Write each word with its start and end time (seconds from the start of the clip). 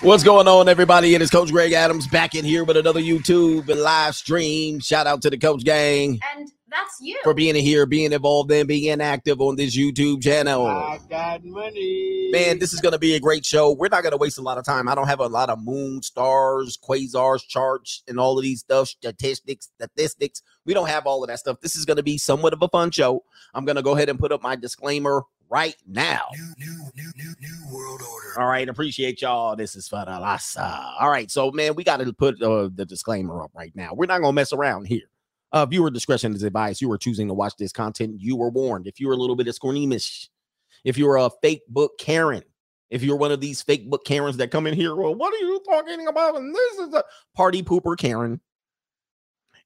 What's 0.00 0.22
going 0.22 0.48
on, 0.48 0.68
everybody? 0.68 1.14
It 1.14 1.22
is 1.22 1.30
Coach 1.30 1.50
Greg 1.50 1.72
Adams 1.72 2.06
back 2.08 2.34
in 2.34 2.44
here 2.44 2.64
with 2.64 2.76
another 2.76 3.00
YouTube 3.00 3.74
live 3.74 4.14
stream. 4.14 4.80
Shout 4.80 5.06
out 5.06 5.22
to 5.22 5.30
the 5.30 5.38
Coach 5.38 5.64
Gang. 5.64 6.20
And 6.36 6.50
that's 6.68 6.98
you. 7.00 7.18
For 7.22 7.32
being 7.32 7.54
here, 7.54 7.86
being 7.86 8.12
involved, 8.12 8.50
and 8.50 8.68
being 8.68 9.00
active 9.00 9.40
on 9.40 9.56
this 9.56 9.76
YouTube 9.76 10.22
channel. 10.22 10.66
I 10.66 10.98
got 11.08 11.44
money. 11.44 12.28
Man, 12.32 12.58
this 12.58 12.72
is 12.74 12.80
going 12.80 12.92
to 12.92 12.98
be 12.98 13.14
a 13.14 13.20
great 13.20 13.46
show. 13.46 13.72
We're 13.72 13.88
not 13.88 14.02
going 14.02 14.12
to 14.12 14.18
waste 14.18 14.38
a 14.38 14.42
lot 14.42 14.58
of 14.58 14.64
time. 14.64 14.88
I 14.88 14.94
don't 14.94 15.06
have 15.06 15.20
a 15.20 15.28
lot 15.28 15.48
of 15.48 15.62
moon, 15.62 16.02
stars, 16.02 16.76
quasars, 16.76 17.46
charts, 17.46 18.02
and 18.08 18.18
all 18.18 18.36
of 18.36 18.42
these 18.42 18.60
stuff, 18.60 18.88
statistics, 18.88 19.70
statistics. 19.76 20.42
We 20.66 20.74
don't 20.74 20.88
have 20.88 21.06
all 21.06 21.22
of 21.22 21.28
that 21.28 21.38
stuff. 21.38 21.60
This 21.60 21.76
is 21.76 21.84
going 21.84 21.98
to 21.98 22.02
be 22.02 22.18
somewhat 22.18 22.52
of 22.52 22.60
a 22.60 22.68
fun 22.68 22.90
show. 22.90 23.24
I'm 23.54 23.64
going 23.64 23.76
to 23.76 23.82
go 23.82 23.94
ahead 23.94 24.08
and 24.08 24.18
put 24.18 24.32
up 24.32 24.42
my 24.42 24.56
disclaimer 24.56 25.22
right 25.48 25.76
now. 25.86 26.26
New, 26.32 26.66
new, 26.66 26.90
new, 26.96 27.12
new, 27.16 27.34
new 27.40 27.63
world 27.74 28.02
order. 28.02 28.40
All 28.40 28.46
right, 28.46 28.68
appreciate 28.68 29.20
y'all. 29.20 29.56
This 29.56 29.76
is 29.76 29.88
for 29.88 30.04
the 30.04 30.18
Lassa. 30.18 30.94
All 31.00 31.10
right, 31.10 31.30
so 31.30 31.50
man, 31.50 31.74
we 31.74 31.84
got 31.84 31.98
to 31.98 32.12
put 32.12 32.40
uh, 32.40 32.70
the 32.74 32.86
disclaimer 32.86 33.42
up 33.42 33.50
right 33.54 33.72
now. 33.74 33.90
We're 33.92 34.06
not 34.06 34.20
gonna 34.20 34.32
mess 34.32 34.52
around 34.52 34.86
here. 34.86 35.08
Uh, 35.52 35.66
viewer 35.66 35.90
discretion 35.90 36.34
is 36.34 36.42
advised. 36.42 36.80
You 36.80 36.90
are 36.90 36.98
choosing 36.98 37.28
to 37.28 37.34
watch 37.34 37.54
this 37.58 37.72
content. 37.72 38.16
You 38.18 38.36
were 38.36 38.50
warned. 38.50 38.86
If 38.86 38.98
you're 38.98 39.12
a 39.12 39.16
little 39.16 39.36
bit 39.36 39.46
of 39.46 39.54
squirmish, 39.54 40.28
if 40.84 40.98
you're 40.98 41.16
a 41.16 41.30
fake 41.42 41.62
book 41.68 41.92
Karen, 41.98 42.42
if 42.90 43.02
you're 43.02 43.16
one 43.16 43.32
of 43.32 43.40
these 43.40 43.62
fake 43.62 43.88
book 43.88 44.04
Karens 44.04 44.36
that 44.38 44.50
come 44.50 44.66
in 44.66 44.74
here, 44.74 44.94
well, 44.94 45.14
what 45.14 45.32
are 45.32 45.46
you 45.46 45.60
talking 45.68 46.06
about? 46.06 46.36
And 46.36 46.54
this 46.54 46.78
is 46.78 46.94
a 46.94 47.04
party 47.34 47.62
pooper 47.62 47.96
Karen. 47.96 48.40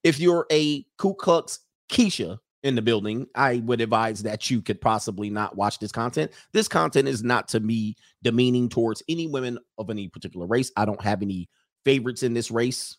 If 0.03 0.19
you're 0.19 0.45
a 0.51 0.85
Ku 0.97 1.13
Klux 1.13 1.59
Keisha, 1.91 2.39
in 2.63 2.75
the 2.75 2.81
building, 2.81 3.27
I 3.35 3.57
would 3.57 3.81
advise 3.81 4.23
that 4.23 4.49
you 4.49 4.61
could 4.61 4.81
possibly 4.81 5.29
not 5.29 5.55
watch 5.55 5.79
this 5.79 5.91
content. 5.91 6.31
This 6.51 6.67
content 6.67 7.07
is 7.07 7.23
not 7.23 7.47
to 7.49 7.59
me 7.59 7.95
demeaning 8.21 8.69
towards 8.69 9.03
any 9.07 9.27
women 9.27 9.59
of 9.77 9.89
any 9.89 10.07
particular 10.07 10.45
race. 10.45 10.71
I 10.75 10.85
don't 10.85 11.01
have 11.01 11.21
any 11.21 11.49
favorites 11.85 12.23
in 12.23 12.33
this 12.33 12.51
race. 12.51 12.97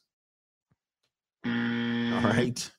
Mm. 1.44 2.14
All 2.14 2.30
right. 2.30 2.70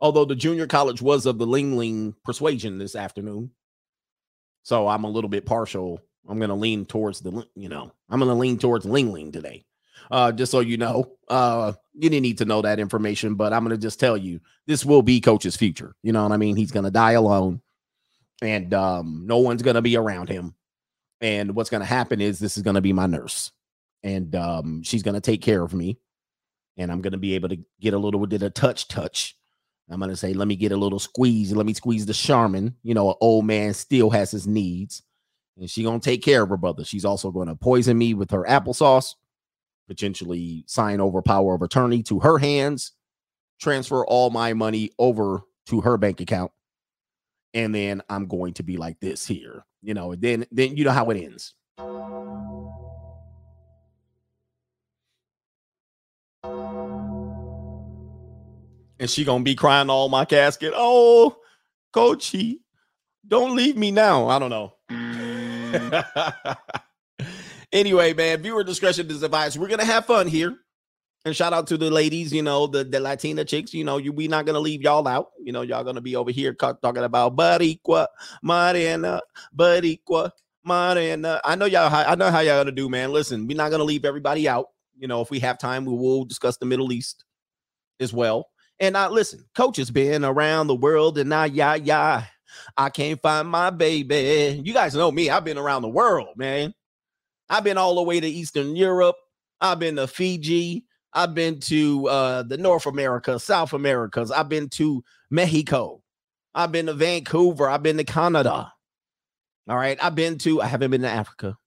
Although 0.00 0.24
the 0.24 0.34
junior 0.34 0.66
college 0.66 1.02
was 1.02 1.26
of 1.26 1.38
the 1.38 1.46
Ling 1.46 1.76
Ling 1.76 2.14
persuasion 2.24 2.78
this 2.78 2.96
afternoon. 2.96 3.50
So 4.64 4.88
I'm 4.88 5.04
a 5.04 5.10
little 5.10 5.30
bit 5.30 5.46
partial. 5.46 6.00
I'm 6.28 6.38
going 6.38 6.50
to 6.50 6.54
lean 6.54 6.86
towards 6.86 7.20
the, 7.20 7.46
you 7.56 7.68
know, 7.68 7.92
I'm 8.08 8.20
going 8.20 8.28
to 8.28 8.34
lean 8.34 8.58
towards 8.58 8.84
Ling 8.84 9.12
Ling 9.12 9.32
today. 9.32 9.64
Uh, 10.12 10.30
just 10.30 10.52
so 10.52 10.60
you 10.60 10.76
know, 10.76 11.10
uh, 11.28 11.72
you 11.94 12.10
didn't 12.10 12.22
need 12.22 12.36
to 12.36 12.44
know 12.44 12.60
that 12.60 12.78
information, 12.78 13.34
but 13.34 13.54
I'm 13.54 13.64
going 13.64 13.74
to 13.74 13.82
just 13.82 13.98
tell 13.98 14.14
you 14.14 14.40
this 14.66 14.84
will 14.84 15.00
be 15.00 15.22
coach's 15.22 15.56
future. 15.56 15.96
You 16.02 16.12
know 16.12 16.22
what 16.22 16.32
I 16.32 16.36
mean? 16.36 16.54
He's 16.54 16.70
going 16.70 16.84
to 16.84 16.90
die 16.90 17.12
alone, 17.12 17.62
and 18.42 18.74
um, 18.74 19.24
no 19.26 19.38
one's 19.38 19.62
going 19.62 19.76
to 19.76 19.82
be 19.82 19.96
around 19.96 20.28
him. 20.28 20.54
And 21.22 21.54
what's 21.54 21.70
going 21.70 21.80
to 21.80 21.86
happen 21.86 22.20
is 22.20 22.38
this 22.38 22.58
is 22.58 22.62
going 22.62 22.74
to 22.74 22.82
be 22.82 22.92
my 22.92 23.06
nurse, 23.06 23.52
and 24.02 24.36
um, 24.36 24.82
she's 24.82 25.02
going 25.02 25.14
to 25.14 25.20
take 25.22 25.40
care 25.40 25.62
of 25.62 25.72
me, 25.72 25.98
and 26.76 26.92
I'm 26.92 27.00
going 27.00 27.12
to 27.12 27.18
be 27.18 27.34
able 27.34 27.48
to 27.48 27.58
get 27.80 27.94
a 27.94 27.98
little 27.98 28.24
bit 28.26 28.42
of 28.42 28.52
touch, 28.52 28.88
touch. 28.88 29.34
I'm 29.90 29.98
going 29.98 30.10
to 30.10 30.16
say, 30.16 30.34
let 30.34 30.46
me 30.46 30.56
get 30.56 30.72
a 30.72 30.76
little 30.76 30.98
squeeze. 30.98 31.52
Let 31.52 31.66
me 31.66 31.74
squeeze 31.74 32.04
the 32.04 32.14
Charmin. 32.14 32.74
You 32.82 32.92
know, 32.92 33.10
an 33.10 33.16
old 33.20 33.46
man 33.46 33.72
still 33.74 34.10
has 34.10 34.30
his 34.30 34.46
needs. 34.46 35.02
And 35.58 35.68
she's 35.68 35.84
going 35.84 36.00
to 36.00 36.04
take 36.04 36.22
care 36.22 36.42
of 36.42 36.48
her 36.48 36.56
brother. 36.56 36.82
She's 36.84 37.04
also 37.04 37.30
going 37.30 37.48
to 37.48 37.54
poison 37.54 37.98
me 37.98 38.14
with 38.14 38.30
her 38.30 38.44
applesauce 38.44 39.14
potentially 39.92 40.64
sign 40.66 41.00
over 41.00 41.20
power 41.20 41.54
of 41.54 41.60
attorney 41.60 42.02
to 42.04 42.20
her 42.20 42.38
hands, 42.38 42.92
transfer 43.60 44.06
all 44.06 44.30
my 44.30 44.54
money 44.54 44.90
over 44.98 45.42
to 45.66 45.82
her 45.82 45.98
bank 45.98 46.22
account. 46.22 46.50
And 47.52 47.74
then 47.74 48.00
I'm 48.08 48.26
going 48.26 48.54
to 48.54 48.62
be 48.62 48.78
like 48.78 48.98
this 49.00 49.26
here, 49.26 49.66
you 49.82 49.92
know, 49.92 50.14
then 50.14 50.46
then 50.50 50.78
you 50.78 50.84
know 50.84 50.92
how 50.92 51.10
it 51.10 51.22
ends. 51.22 51.52
And 58.98 59.10
she 59.10 59.24
gonna 59.24 59.44
be 59.44 59.54
crying 59.54 59.90
all 59.90 60.08
my 60.08 60.24
casket. 60.24 60.72
Oh, 60.74 61.36
coachy, 61.92 62.62
don't 63.28 63.54
leave 63.54 63.76
me 63.76 63.90
now. 63.90 64.28
I 64.28 64.38
don't 64.38 64.48
know. 64.48 64.72
Anyway, 67.72 68.12
man, 68.12 68.42
viewer 68.42 68.62
discretion 68.62 69.10
is 69.10 69.22
advised. 69.22 69.58
We're 69.58 69.68
gonna 69.68 69.84
have 69.84 70.04
fun 70.04 70.26
here. 70.26 70.58
And 71.24 71.36
shout 71.36 71.52
out 71.52 71.68
to 71.68 71.78
the 71.78 71.88
ladies, 71.90 72.32
you 72.32 72.42
know, 72.42 72.66
the, 72.66 72.82
the 72.82 72.98
Latina 72.98 73.44
chicks, 73.44 73.72
you 73.72 73.84
know, 73.84 73.96
you 73.96 74.12
we 74.12 74.26
not 74.26 74.44
gonna 74.44 74.58
leave 74.58 74.82
y'all 74.82 75.06
out. 75.06 75.28
You 75.40 75.52
know, 75.52 75.62
y'all 75.62 75.84
gonna 75.84 76.00
be 76.00 76.16
over 76.16 76.30
here 76.32 76.52
talking 76.52 77.04
about 77.04 77.36
Boricua, 77.36 78.08
Marina, 78.42 79.20
Boricua, 79.56 80.30
Marina. 80.64 81.40
I 81.44 81.54
know 81.54 81.66
y'all 81.66 81.94
I 81.94 82.14
know 82.16 82.30
how 82.30 82.40
y'all 82.40 82.60
gonna 82.60 82.72
do, 82.72 82.88
man. 82.88 83.12
Listen, 83.12 83.46
we're 83.46 83.56
not 83.56 83.70
gonna 83.70 83.84
leave 83.84 84.04
everybody 84.04 84.48
out. 84.48 84.66
You 84.98 85.08
know, 85.08 85.20
if 85.20 85.30
we 85.30 85.38
have 85.40 85.58
time, 85.58 85.84
we 85.84 85.94
will 85.94 86.24
discuss 86.24 86.56
the 86.56 86.66
Middle 86.66 86.92
East 86.92 87.24
as 88.00 88.12
well. 88.12 88.48
And 88.80 88.94
now 88.94 89.08
listen, 89.08 89.44
coach 89.54 89.76
has 89.76 89.90
been 89.90 90.24
around 90.24 90.66
the 90.66 90.74
world 90.74 91.18
and 91.18 91.30
now 91.30 91.44
yeah, 91.44 91.76
yeah. 91.76 92.24
I 92.76 92.90
can't 92.90 93.20
find 93.22 93.48
my 93.48 93.70
baby. 93.70 94.60
You 94.62 94.74
guys 94.74 94.94
know 94.94 95.10
me, 95.10 95.30
I've 95.30 95.44
been 95.44 95.56
around 95.56 95.82
the 95.82 95.88
world, 95.88 96.36
man. 96.36 96.74
I've 97.52 97.64
been 97.64 97.76
all 97.76 97.96
the 97.96 98.02
way 98.02 98.18
to 98.18 98.26
Eastern 98.26 98.74
Europe. 98.74 99.16
I've 99.60 99.78
been 99.78 99.96
to 99.96 100.06
Fiji. 100.06 100.86
I've 101.12 101.34
been 101.34 101.60
to 101.60 102.08
uh, 102.08 102.42
the 102.44 102.56
North 102.56 102.86
America, 102.86 103.38
South 103.38 103.74
Americas. 103.74 104.30
I've 104.30 104.48
been 104.48 104.70
to 104.70 105.04
Mexico. 105.30 106.02
I've 106.54 106.72
been 106.72 106.86
to 106.86 106.94
Vancouver. 106.94 107.68
I've 107.68 107.82
been 107.82 107.98
to 107.98 108.04
Canada. 108.04 108.72
All 109.68 109.76
right. 109.76 110.02
I've 110.02 110.14
been 110.14 110.38
to, 110.38 110.62
I 110.62 110.66
haven't 110.66 110.92
been 110.92 111.02
to 111.02 111.10
Africa. 111.10 111.58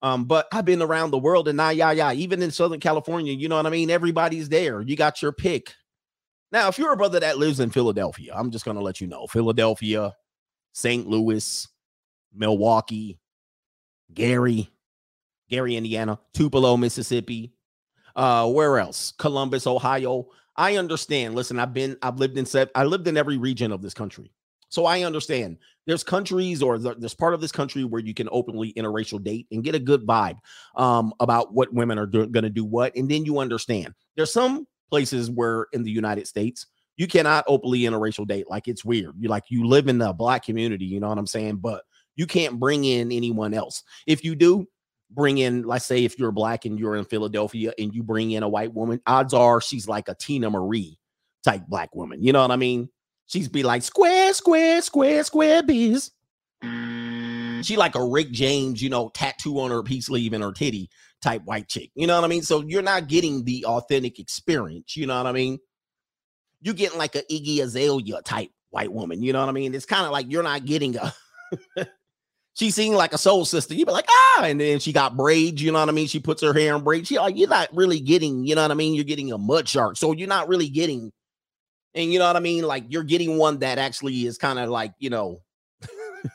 Um, 0.00 0.26
but 0.26 0.46
I've 0.52 0.64
been 0.64 0.80
around 0.80 1.10
the 1.10 1.18
world 1.18 1.48
and 1.48 1.56
now, 1.56 1.70
yeah, 1.70 1.90
yeah, 1.90 2.12
even 2.12 2.40
in 2.40 2.52
Southern 2.52 2.78
California, 2.78 3.32
you 3.32 3.48
know 3.48 3.56
what 3.56 3.66
I 3.66 3.70
mean? 3.70 3.90
Everybody's 3.90 4.48
there. 4.48 4.80
You 4.80 4.94
got 4.94 5.22
your 5.22 5.32
pick. 5.32 5.74
Now, 6.52 6.68
if 6.68 6.78
you're 6.78 6.92
a 6.92 6.96
brother 6.96 7.18
that 7.18 7.38
lives 7.38 7.58
in 7.58 7.70
Philadelphia, 7.70 8.32
I'm 8.32 8.52
just 8.52 8.64
going 8.64 8.76
to 8.76 8.82
let 8.82 9.00
you 9.00 9.08
know 9.08 9.26
Philadelphia, 9.26 10.12
St. 10.72 11.08
Louis, 11.08 11.66
Milwaukee, 12.32 13.18
Gary, 14.12 14.70
Gary, 15.48 15.76
Indiana, 15.76 16.18
Tupelo, 16.32 16.76
Mississippi. 16.76 17.52
Uh, 18.16 18.48
where 18.50 18.78
else? 18.78 19.12
Columbus, 19.18 19.66
Ohio. 19.66 20.28
I 20.56 20.76
understand. 20.76 21.34
Listen, 21.34 21.58
I've 21.58 21.74
been, 21.74 21.96
I've 22.02 22.18
lived 22.18 22.38
in, 22.38 22.46
I 22.74 22.84
lived 22.84 23.08
in 23.08 23.16
every 23.16 23.38
region 23.38 23.72
of 23.72 23.82
this 23.82 23.94
country. 23.94 24.32
So 24.68 24.86
I 24.86 25.02
understand 25.02 25.58
there's 25.86 26.02
countries 26.02 26.62
or 26.62 26.78
there's 26.78 27.14
part 27.14 27.34
of 27.34 27.40
this 27.40 27.52
country 27.52 27.84
where 27.84 28.00
you 28.00 28.12
can 28.12 28.28
openly 28.32 28.72
interracial 28.72 29.22
date 29.22 29.46
and 29.52 29.62
get 29.62 29.76
a 29.76 29.78
good 29.78 30.04
vibe 30.04 30.38
um, 30.74 31.12
about 31.20 31.54
what 31.54 31.72
women 31.72 31.98
are 31.98 32.06
going 32.06 32.32
to 32.32 32.50
do 32.50 32.64
what. 32.64 32.94
And 32.96 33.08
then 33.08 33.24
you 33.24 33.38
understand 33.38 33.94
there's 34.16 34.32
some 34.32 34.66
places 34.90 35.30
where 35.30 35.66
in 35.72 35.84
the 35.84 35.90
United 35.90 36.26
States, 36.26 36.66
you 36.96 37.06
cannot 37.06 37.44
openly 37.46 37.80
interracial 37.80 38.26
date. 38.26 38.48
Like 38.48 38.66
it's 38.66 38.84
weird. 38.84 39.14
You 39.18 39.28
like, 39.28 39.44
you 39.48 39.66
live 39.66 39.88
in 39.88 39.98
the 39.98 40.12
black 40.12 40.44
community, 40.44 40.86
you 40.86 41.00
know 41.00 41.08
what 41.08 41.18
I'm 41.18 41.26
saying? 41.26 41.56
But 41.56 41.84
you 42.16 42.26
can't 42.26 42.58
bring 42.58 42.84
in 42.84 43.12
anyone 43.12 43.54
else. 43.54 43.82
If 44.06 44.24
you 44.24 44.34
do, 44.34 44.66
bring 45.10 45.38
in, 45.38 45.62
let's 45.62 45.86
say, 45.86 46.04
if 46.04 46.18
you're 46.18 46.32
black 46.32 46.64
and 46.64 46.78
you're 46.78 46.96
in 46.96 47.04
Philadelphia 47.04 47.72
and 47.78 47.94
you 47.94 48.02
bring 48.02 48.30
in 48.30 48.42
a 48.42 48.48
white 48.48 48.74
woman, 48.74 49.00
odds 49.06 49.34
are 49.34 49.60
she's 49.60 49.88
like 49.88 50.08
a 50.08 50.14
Teena 50.14 50.50
Marie 50.50 50.98
type 51.44 51.62
black 51.68 51.94
woman. 51.94 52.22
You 52.22 52.32
know 52.32 52.42
what 52.42 52.50
I 52.50 52.56
mean? 52.56 52.88
She's 53.26 53.48
be 53.48 53.62
like 53.62 53.82
square, 53.82 54.34
square, 54.34 54.82
square, 54.82 55.24
square 55.24 55.62
bees. 55.62 56.10
Mm. 56.62 57.64
She 57.64 57.76
like 57.76 57.94
a 57.94 58.04
Rick 58.04 58.30
James, 58.32 58.82
you 58.82 58.90
know, 58.90 59.10
tattoo 59.14 59.60
on 59.60 59.70
her 59.70 59.82
peace 59.82 60.06
sleeve 60.06 60.32
and 60.32 60.44
her 60.44 60.52
titty 60.52 60.90
type 61.22 61.42
white 61.44 61.68
chick. 61.68 61.90
You 61.94 62.06
know 62.06 62.16
what 62.16 62.24
I 62.24 62.28
mean? 62.28 62.42
So 62.42 62.62
you're 62.62 62.82
not 62.82 63.08
getting 63.08 63.44
the 63.44 63.64
authentic 63.64 64.18
experience. 64.18 64.96
You 64.96 65.06
know 65.06 65.16
what 65.16 65.26
I 65.26 65.32
mean? 65.32 65.58
You're 66.60 66.74
getting 66.74 66.98
like 66.98 67.14
a 67.14 67.22
Iggy 67.30 67.60
Azalea 67.60 68.20
type 68.22 68.50
white 68.70 68.92
woman. 68.92 69.22
You 69.22 69.32
know 69.32 69.40
what 69.40 69.48
I 69.48 69.52
mean? 69.52 69.74
It's 69.74 69.86
kind 69.86 70.04
of 70.04 70.12
like 70.12 70.26
you're 70.28 70.42
not 70.42 70.66
getting 70.66 70.96
a 70.96 71.12
she 72.54 72.70
seemed 72.70 72.96
like 72.96 73.12
a 73.12 73.18
soul 73.18 73.44
sister. 73.44 73.74
You'd 73.74 73.86
be 73.86 73.92
like, 73.92 74.06
ah, 74.08 74.44
and 74.44 74.60
then 74.60 74.78
she 74.78 74.92
got 74.92 75.16
braids, 75.16 75.60
you 75.60 75.72
know 75.72 75.80
what 75.80 75.88
I 75.88 75.92
mean? 75.92 76.06
She 76.06 76.20
puts 76.20 76.40
her 76.42 76.52
hair 76.52 76.76
in 76.76 76.82
braids. 76.82 77.08
She 77.08 77.18
like, 77.18 77.36
you're 77.36 77.48
not 77.48 77.68
really 77.74 78.00
getting, 78.00 78.46
you 78.46 78.54
know 78.54 78.62
what 78.62 78.70
I 78.70 78.74
mean? 78.74 78.94
You're 78.94 79.04
getting 79.04 79.32
a 79.32 79.38
mud 79.38 79.68
shark. 79.68 79.96
So 79.96 80.12
you're 80.12 80.28
not 80.28 80.48
really 80.48 80.68
getting, 80.68 81.12
and 81.94 82.12
you 82.12 82.18
know 82.18 82.26
what 82.26 82.36
I 82.36 82.40
mean? 82.40 82.64
Like 82.64 82.84
you're 82.88 83.02
getting 83.02 83.38
one 83.38 83.58
that 83.58 83.78
actually 83.78 84.26
is 84.26 84.38
kind 84.38 84.58
of 84.58 84.70
like, 84.70 84.94
you 84.98 85.10
know, 85.10 85.40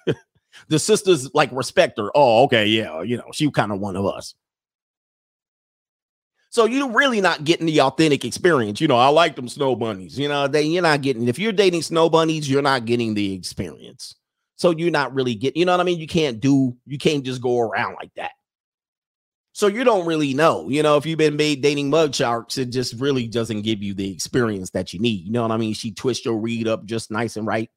the 0.68 0.80
sisters 0.80 1.34
like 1.34 1.52
respect 1.54 1.98
her. 1.98 2.10
Oh, 2.14 2.44
okay, 2.44 2.66
yeah, 2.66 3.02
you 3.02 3.16
know, 3.18 3.30
she 3.32 3.50
kind 3.52 3.72
of 3.72 3.80
one 3.80 3.96
of 3.96 4.06
us. 4.06 4.36
So 6.52 6.66
you're 6.66 6.90
really 6.90 7.22
not 7.22 7.44
getting 7.44 7.68
the 7.68 7.80
authentic 7.82 8.26
experience. 8.26 8.82
You 8.82 8.88
know, 8.88 8.98
I 8.98 9.08
like 9.10 9.36
them 9.36 9.48
snow 9.48 9.76
bunnies. 9.76 10.18
You 10.18 10.28
know, 10.28 10.48
they 10.48 10.64
you're 10.64 10.82
not 10.82 11.02
getting 11.02 11.28
if 11.28 11.40
you're 11.40 11.54
dating 11.54 11.84
snow 11.84 12.10
bunnies, 12.10 12.50
you're 12.50 12.62
not 12.62 12.86
getting 12.86 13.14
the 13.14 13.34
experience. 13.34 14.16
So 14.60 14.72
you're 14.72 14.92
not 14.92 15.14
really 15.14 15.36
getting, 15.36 15.58
you 15.58 15.66
know 15.66 15.72
what 15.72 15.80
I 15.80 15.86
mean? 15.86 16.00
You 16.00 16.08
can't 16.08 16.42
do, 16.42 16.76
you 16.86 16.98
can't 16.98 17.24
just 17.24 17.42
go 17.42 17.62
around 17.62 17.96
like 17.96 18.14
that. 18.16 18.32
So 19.54 19.68
you 19.68 19.86
don't 19.86 20.06
really 20.06 20.34
know, 20.34 20.68
you 20.68 20.84
know, 20.84 20.98
if 20.98 21.06
you've 21.06 21.18
been 21.18 21.38
made 21.38 21.62
dating 21.62 21.90
mud 21.90 22.14
sharks, 22.14 22.58
it 22.58 22.66
just 22.66 23.00
really 23.00 23.26
doesn't 23.26 23.62
give 23.62 23.82
you 23.82 23.94
the 23.94 24.12
experience 24.12 24.72
that 24.72 24.94
you 24.94 25.00
need. 25.00 25.26
You 25.26 25.32
know 25.32 25.44
what 25.44 25.52
I 25.52 25.58
mean? 25.58 25.74
She 25.74 25.94
twists 25.94 26.26
your 26.26 26.38
read 26.38 26.68
up 26.68 26.84
just 26.84 27.10
nice 27.10 27.38
and 27.38 27.48
right. 27.48 27.70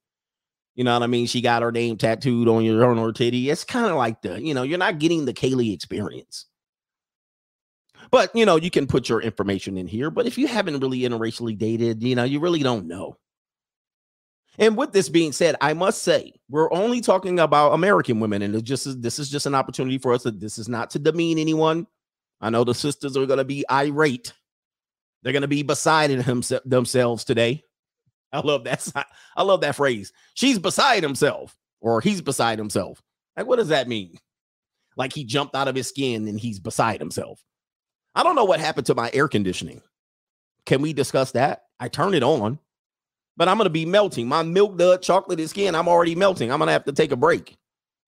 You 0.74 0.82
know 0.82 0.92
what 0.92 1.04
I 1.04 1.06
mean? 1.06 1.26
She 1.26 1.40
got 1.40 1.62
her 1.62 1.70
name 1.70 1.98
tattooed 1.98 2.48
on 2.48 2.64
your 2.64 2.84
on 2.84 2.98
her 2.98 3.12
titty. 3.12 3.48
It's 3.48 3.62
kind 3.62 3.86
of 3.86 3.94
like 3.94 4.20
the, 4.22 4.42
you 4.42 4.52
know, 4.52 4.64
you're 4.64 4.76
not 4.76 4.98
getting 4.98 5.24
the 5.24 5.32
Kaylee 5.32 5.72
experience. 5.72 6.46
But 8.10 8.34
you 8.34 8.44
know, 8.44 8.56
you 8.56 8.70
can 8.70 8.88
put 8.88 9.08
your 9.08 9.22
information 9.22 9.78
in 9.78 9.86
here. 9.86 10.10
But 10.10 10.26
if 10.26 10.36
you 10.36 10.48
haven't 10.48 10.80
really 10.80 11.00
interracially 11.00 11.56
dated, 11.56 12.02
you 12.02 12.16
know, 12.16 12.24
you 12.24 12.40
really 12.40 12.64
don't 12.64 12.88
know. 12.88 13.18
And 14.58 14.76
with 14.76 14.92
this 14.92 15.08
being 15.08 15.32
said, 15.32 15.56
I 15.60 15.72
must 15.72 16.02
say 16.02 16.34
we're 16.50 16.72
only 16.72 17.00
talking 17.00 17.40
about 17.40 17.72
American 17.72 18.20
women, 18.20 18.42
and 18.42 18.54
it 18.54 18.62
just 18.62 19.00
this 19.00 19.18
is 19.18 19.30
just 19.30 19.46
an 19.46 19.54
opportunity 19.54 19.98
for 19.98 20.12
us. 20.12 20.24
To, 20.24 20.30
this 20.30 20.58
is 20.58 20.68
not 20.68 20.90
to 20.90 20.98
demean 20.98 21.38
anyone. 21.38 21.86
I 22.40 22.50
know 22.50 22.64
the 22.64 22.74
sisters 22.74 23.16
are 23.16 23.26
going 23.26 23.38
to 23.38 23.44
be 23.44 23.64
irate. 23.70 24.34
They're 25.22 25.32
going 25.32 25.42
to 25.42 25.48
be 25.48 25.62
beside 25.62 26.10
himself 26.10 26.62
themselves 26.64 27.24
today. 27.24 27.64
I 28.32 28.40
love 28.40 28.64
that. 28.64 28.88
I 29.36 29.42
love 29.42 29.62
that 29.62 29.76
phrase. 29.76 30.12
She's 30.34 30.58
beside 30.58 31.02
himself, 31.02 31.56
or 31.80 32.00
he's 32.00 32.20
beside 32.20 32.58
himself. 32.58 33.02
Like, 33.36 33.46
what 33.46 33.56
does 33.56 33.68
that 33.68 33.88
mean? 33.88 34.18
Like 34.96 35.12
he 35.12 35.24
jumped 35.24 35.54
out 35.54 35.68
of 35.68 35.74
his 35.74 35.88
skin 35.88 36.28
and 36.28 36.38
he's 36.38 36.58
beside 36.58 37.00
himself. 37.00 37.42
I 38.14 38.22
don't 38.22 38.36
know 38.36 38.44
what 38.44 38.60
happened 38.60 38.86
to 38.86 38.94
my 38.94 39.10
air 39.12 39.28
conditioning. 39.28 39.80
Can 40.66 40.82
we 40.82 40.92
discuss 40.92 41.32
that? 41.32 41.62
I 41.80 41.88
turn 41.88 42.14
it 42.14 42.22
on, 42.22 42.58
but 43.36 43.48
I'm 43.48 43.56
going 43.56 43.66
to 43.66 43.70
be 43.70 43.86
melting. 43.86 44.28
My 44.28 44.42
milk 44.42 44.76
dud 44.76 45.02
chocolate 45.02 45.48
skin, 45.48 45.74
I'm 45.74 45.88
already 45.88 46.14
melting. 46.14 46.50
I'm 46.50 46.58
going 46.58 46.68
to 46.68 46.72
have 46.72 46.84
to 46.84 46.92
take 46.92 47.12
a 47.12 47.16
break 47.16 47.56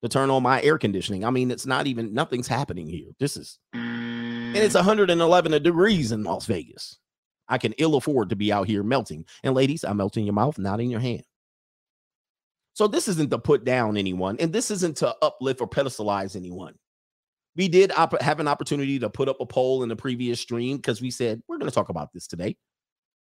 to 0.03 0.09
turn 0.09 0.31
on 0.31 0.43
my 0.43 0.63
air 0.63 0.79
conditioning. 0.79 1.25
I 1.25 1.31
mean, 1.31 1.51
it's 1.51 1.67
not 1.67 1.87
even, 1.87 2.13
nothing's 2.13 2.49
happening 2.49 2.89
here. 2.89 3.11
This 3.19 3.37
is, 3.37 3.59
and 3.73 4.57
it's 4.57 4.75
mm. 4.75 4.79
111 4.79 5.63
degrees 5.63 6.13
in 6.13 6.25
Las 6.25 6.47
Vegas. 6.47 6.99
I 7.49 7.59
can 7.59 7.73
ill 7.79 7.95
afford 7.97 8.31
to 8.31 8.37
be 8.37 8.53
out 8.53 8.67
here 8.67 8.83
melting. 8.83 9.25
And 9.43 9.55
ladies, 9.55 9.85
I 9.85 9.93
melt 9.93 10.17
in 10.17 10.25
your 10.25 10.35
mouth, 10.35 10.59
not 10.59 10.81
in 10.81 10.91
your 10.91 11.01
hand. 11.01 11.25
So 12.75 12.89
this 12.89 13.07
isn't 13.09 13.31
to 13.31 13.39
put 13.39 13.65
down 13.65 13.97
anyone, 13.97 14.37
and 14.41 14.53
this 14.53 14.71
isn't 14.71 14.97
to 14.99 15.15
uplift 15.23 15.61
or 15.61 15.69
pedestalize 15.69 16.35
anyone. 16.35 16.75
We 17.57 17.69
did 17.69 17.93
op- 17.93 18.21
have 18.21 18.41
an 18.41 18.49
opportunity 18.49 18.99
to 18.99 19.09
put 19.09 19.29
up 19.29 19.41
a 19.41 19.47
poll 19.47 19.85
in 19.85 19.89
the 19.89 19.95
previous 19.95 20.41
stream 20.41 20.77
because 20.79 21.01
we 21.01 21.13
said 21.13 21.41
we're 21.47 21.59
going 21.59 21.71
to 21.71 21.75
talk 21.75 21.89
about 21.89 22.13
this 22.13 22.27
today. 22.27 22.57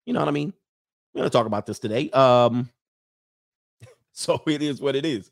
You 0.05 0.13
know 0.13 0.21
what 0.21 0.29
I 0.29 0.33
mean? 0.33 0.53
We're 1.15 1.21
going 1.21 1.31
to 1.31 1.37
talk 1.37 1.47
about 1.47 1.67
this 1.67 1.79
today. 1.79 2.11
Um, 2.11 2.69
so 4.13 4.41
it 4.47 4.63
is 4.63 4.81
what 4.81 4.97
it 4.97 5.07
is. 5.07 5.31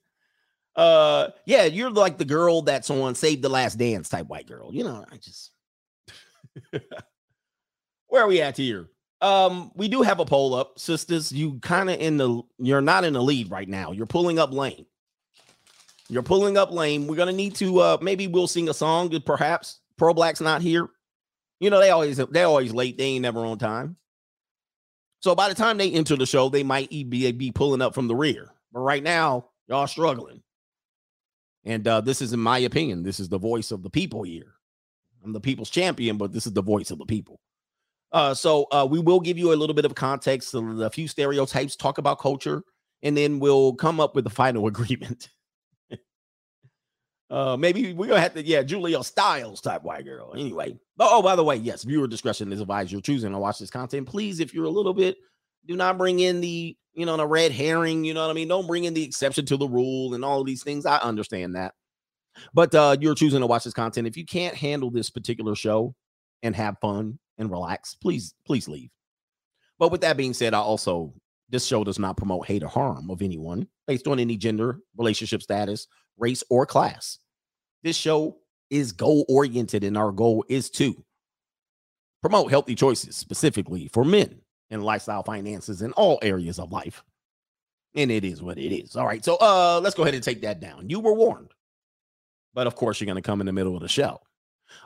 Uh, 0.75 1.28
yeah, 1.46 1.64
you're 1.64 1.90
like 1.90 2.19
the 2.19 2.25
girl 2.25 2.62
that's 2.62 2.90
on 2.90 3.14
Save 3.14 3.43
the 3.43 3.49
Last 3.49 3.78
Dance 3.78 4.08
type 4.08 4.26
white 4.26 4.46
girl. 4.46 4.75
You 4.75 4.84
know, 4.84 5.05
I 5.11 5.17
just 5.17 5.52
where 8.08 8.23
are 8.23 8.28
we 8.28 8.43
at 8.43 8.56
here? 8.56 8.88
Um, 9.23 9.73
we 9.75 9.88
do 9.88 10.02
have 10.02 10.20
a 10.20 10.26
poll 10.26 10.55
up, 10.55 10.78
sisters. 10.78 11.32
You 11.32 11.58
kind 11.61 11.88
of 11.88 11.99
in 11.99 12.19
the 12.19 12.43
you're 12.58 12.82
not 12.82 13.05
in 13.05 13.14
the 13.14 13.22
lead 13.22 13.50
right 13.50 13.69
now. 13.69 13.93
You're 13.93 14.06
pulling 14.06 14.38
up 14.38 14.52
lane. 14.52 14.84
You're 16.08 16.22
pulling 16.22 16.56
up 16.56 16.70
lane. 16.70 17.06
We're 17.06 17.17
gonna 17.17 17.32
need 17.32 17.55
to 17.56 17.81
uh 17.81 17.99
maybe 18.02 18.26
we'll 18.26 18.46
sing 18.46 18.69
a 18.69 18.75
song, 18.75 19.19
perhaps. 19.25 19.81
Pro 19.96 20.12
Black's 20.12 20.43
not 20.43 20.61
here. 20.61 20.88
You 21.58 21.70
know, 21.70 21.81
they 21.81 21.90
always 21.90 22.19
they 22.19 22.43
always 22.43 22.75
late, 22.75 22.99
they 22.99 23.05
ain't 23.05 23.22
never 23.22 23.40
on 23.40 23.58
time. 23.58 23.96
So 25.26 25.34
by 25.34 25.49
the 25.49 25.56
time 25.56 25.76
they 25.76 25.90
enter 25.90 26.14
the 26.14 26.25
show, 26.25 26.49
they 26.49 26.62
might 26.62 26.88
be, 26.88 27.32
be 27.32 27.50
pulling 27.50 27.82
up 27.82 27.94
from 27.94 28.06
the 28.06 28.14
rear. 28.14 28.52
But 28.73 28.78
right 28.82 29.02
now, 29.02 29.46
y'all 29.67 29.88
struggling. 29.88 30.40
And 31.64 31.88
uh, 31.88 32.00
this 32.00 32.23
is, 32.23 32.32
in 32.32 32.38
my 32.38 32.58
opinion, 32.58 33.02
this 33.02 33.19
is 33.19 33.28
the 33.28 33.37
voice 33.37 33.73
of 33.73 33.82
the 33.82 33.90
people 33.90 34.23
here. 34.23 34.55
I'm 35.25 35.32
the 35.32 35.40
people's 35.40 35.69
champion, 35.69 36.17
but 36.17 36.32
this 36.32 36.46
is 36.46 36.52
the 36.52 36.62
voice 36.62 36.93
of 36.93 36.99
the 36.99 37.06
people. 37.06 37.40
Uh, 38.12 38.34
so 38.34 38.69
uh, 38.70 38.87
we 38.88 39.00
will 39.00 39.19
give 39.19 39.37
you 39.37 39.52
a 39.52 39.56
little 39.56 39.75
bit 39.75 39.84
of 39.84 39.96
context, 39.96 40.55
a, 40.55 40.90
few 40.90 41.08
stereotypes, 41.08 41.75
talk 41.75 41.99
about 41.99 42.20
culture, 42.20 42.62
and 43.02 43.17
then 43.17 43.40
we'll 43.40 43.75
come 43.75 43.99
up 43.99 44.14
with 44.14 44.22
the 44.22 44.31
final 44.31 44.64
agreement. 44.69 45.31
uh, 47.31 47.56
maybe 47.56 47.94
we're 47.94 48.06
gonna 48.06 48.20
have 48.20 48.34
to, 48.34 48.46
yeah, 48.46 48.62
Julia 48.62 49.02
Stiles 49.02 49.61
type 49.61 49.82
white 49.82 50.05
girl. 50.05 50.34
Anyway, 50.34 50.79
oh, 50.98 51.22
by 51.22 51.37
the 51.37 51.44
way, 51.44 51.56
yes, 51.56 51.84
viewer 51.84 52.06
discretion 52.06 52.52
is 52.52 52.60
advised. 52.60 52.93
You're 52.93 53.00
choosing 53.00 53.32
to 53.32 53.38
watch 53.38 53.58
this 53.58 53.70
content. 53.70 54.08
Please, 54.08 54.40
if 54.40 54.54
you're 54.54 54.64
a 54.64 54.70
little 54.70 54.94
bit, 54.94 55.16
do 55.66 55.76
not 55.76 55.98
bring 55.98 56.20
in 56.20 56.40
the, 56.40 56.76
you 56.94 57.06
know, 57.06 57.16
the 57.16 57.26
red 57.26 57.52
herring. 57.52 58.04
You 58.04 58.14
know 58.14 58.22
what 58.22 58.31
I 58.31 58.34
mean? 58.34 58.48
Don't 58.48 58.66
bring 58.66 58.84
in 58.84 58.94
the 58.94 59.04
exception 59.04 59.44
to 59.46 59.56
the 59.56 59.69
rule 59.69 60.14
and 60.14 60.25
all 60.25 60.44
these 60.44 60.62
things. 60.62 60.87
I 60.87 60.98
understand 60.98 61.56
that, 61.56 61.75
but 62.54 62.75
uh, 62.75 62.96
you're 63.00 63.14
choosing 63.14 63.40
to 63.40 63.46
watch 63.46 63.64
this 63.64 63.75
content. 63.75 64.06
If 64.06 64.16
you 64.16 64.25
can't 64.25 64.54
handle 64.54 64.90
this 64.90 65.10
particular 65.10 65.54
show 65.54 65.94
and 66.43 66.56
have 66.56 66.78
fun 66.81 67.19
and 67.38 67.50
relax, 67.50 67.94
please, 67.94 68.34
please 68.46 68.69
leave. 68.69 68.90
But 69.78 69.93
with 69.93 70.00
that 70.00 70.16
being 70.16 70.32
said, 70.32 70.54
I 70.54 70.58
also 70.58 71.12
this 71.48 71.66
show 71.66 71.84
does 71.84 71.98
not 71.98 72.16
promote 72.16 72.46
hate 72.46 72.62
or 72.62 72.69
harm 72.69 73.10
of 73.10 73.22
anyone 73.22 73.69
based 73.87 74.08
on 74.08 74.19
any 74.19 74.37
gender, 74.37 74.81
relationship 74.96 75.43
status, 75.43 75.87
race, 76.19 76.43
or 76.50 76.66
class. 76.66 77.19
This 77.82 77.96
show 77.96 78.38
is 78.71 78.93
goal 78.93 79.25
oriented, 79.29 79.85
and 79.85 79.97
our 79.97 80.13
goal 80.13 80.45
is 80.49 80.71
to 80.71 81.03
promote 82.23 82.51
healthy 82.51 82.75
choices 82.75 83.17
specifically 83.17 83.89
for 83.93 84.05
men 84.05 84.41
and 84.71 84.85
lifestyle 84.85 85.23
finances 85.23 85.83
in 85.83 85.93
all 85.93 86.19
areas 86.23 86.59
of 86.59 86.73
life. 86.73 87.05
And 87.95 88.11
it 88.11 88.25
is 88.25 88.43
what 88.43 88.59
it 88.59 88.75
is. 88.75 88.97
All 88.97 89.07
right. 89.07 89.25
So 89.25 89.37
uh 89.41 89.81
let's 89.83 89.95
go 89.95 90.03
ahead 90.03 90.15
and 90.15 90.23
take 90.25 90.43
that 90.43 90.61
down. 90.61 90.91
You 90.91 91.01
were 91.01 91.15
warned. 91.15 91.53
But 92.53 92.67
of 92.67 92.75
course, 92.75 93.01
you're 93.01 93.07
gonna 93.07 93.23
come 93.23 93.41
in 93.41 93.47
the 93.47 93.53
middle 93.53 93.77
of 93.77 93.83
the 93.83 93.89
show. 93.89 94.21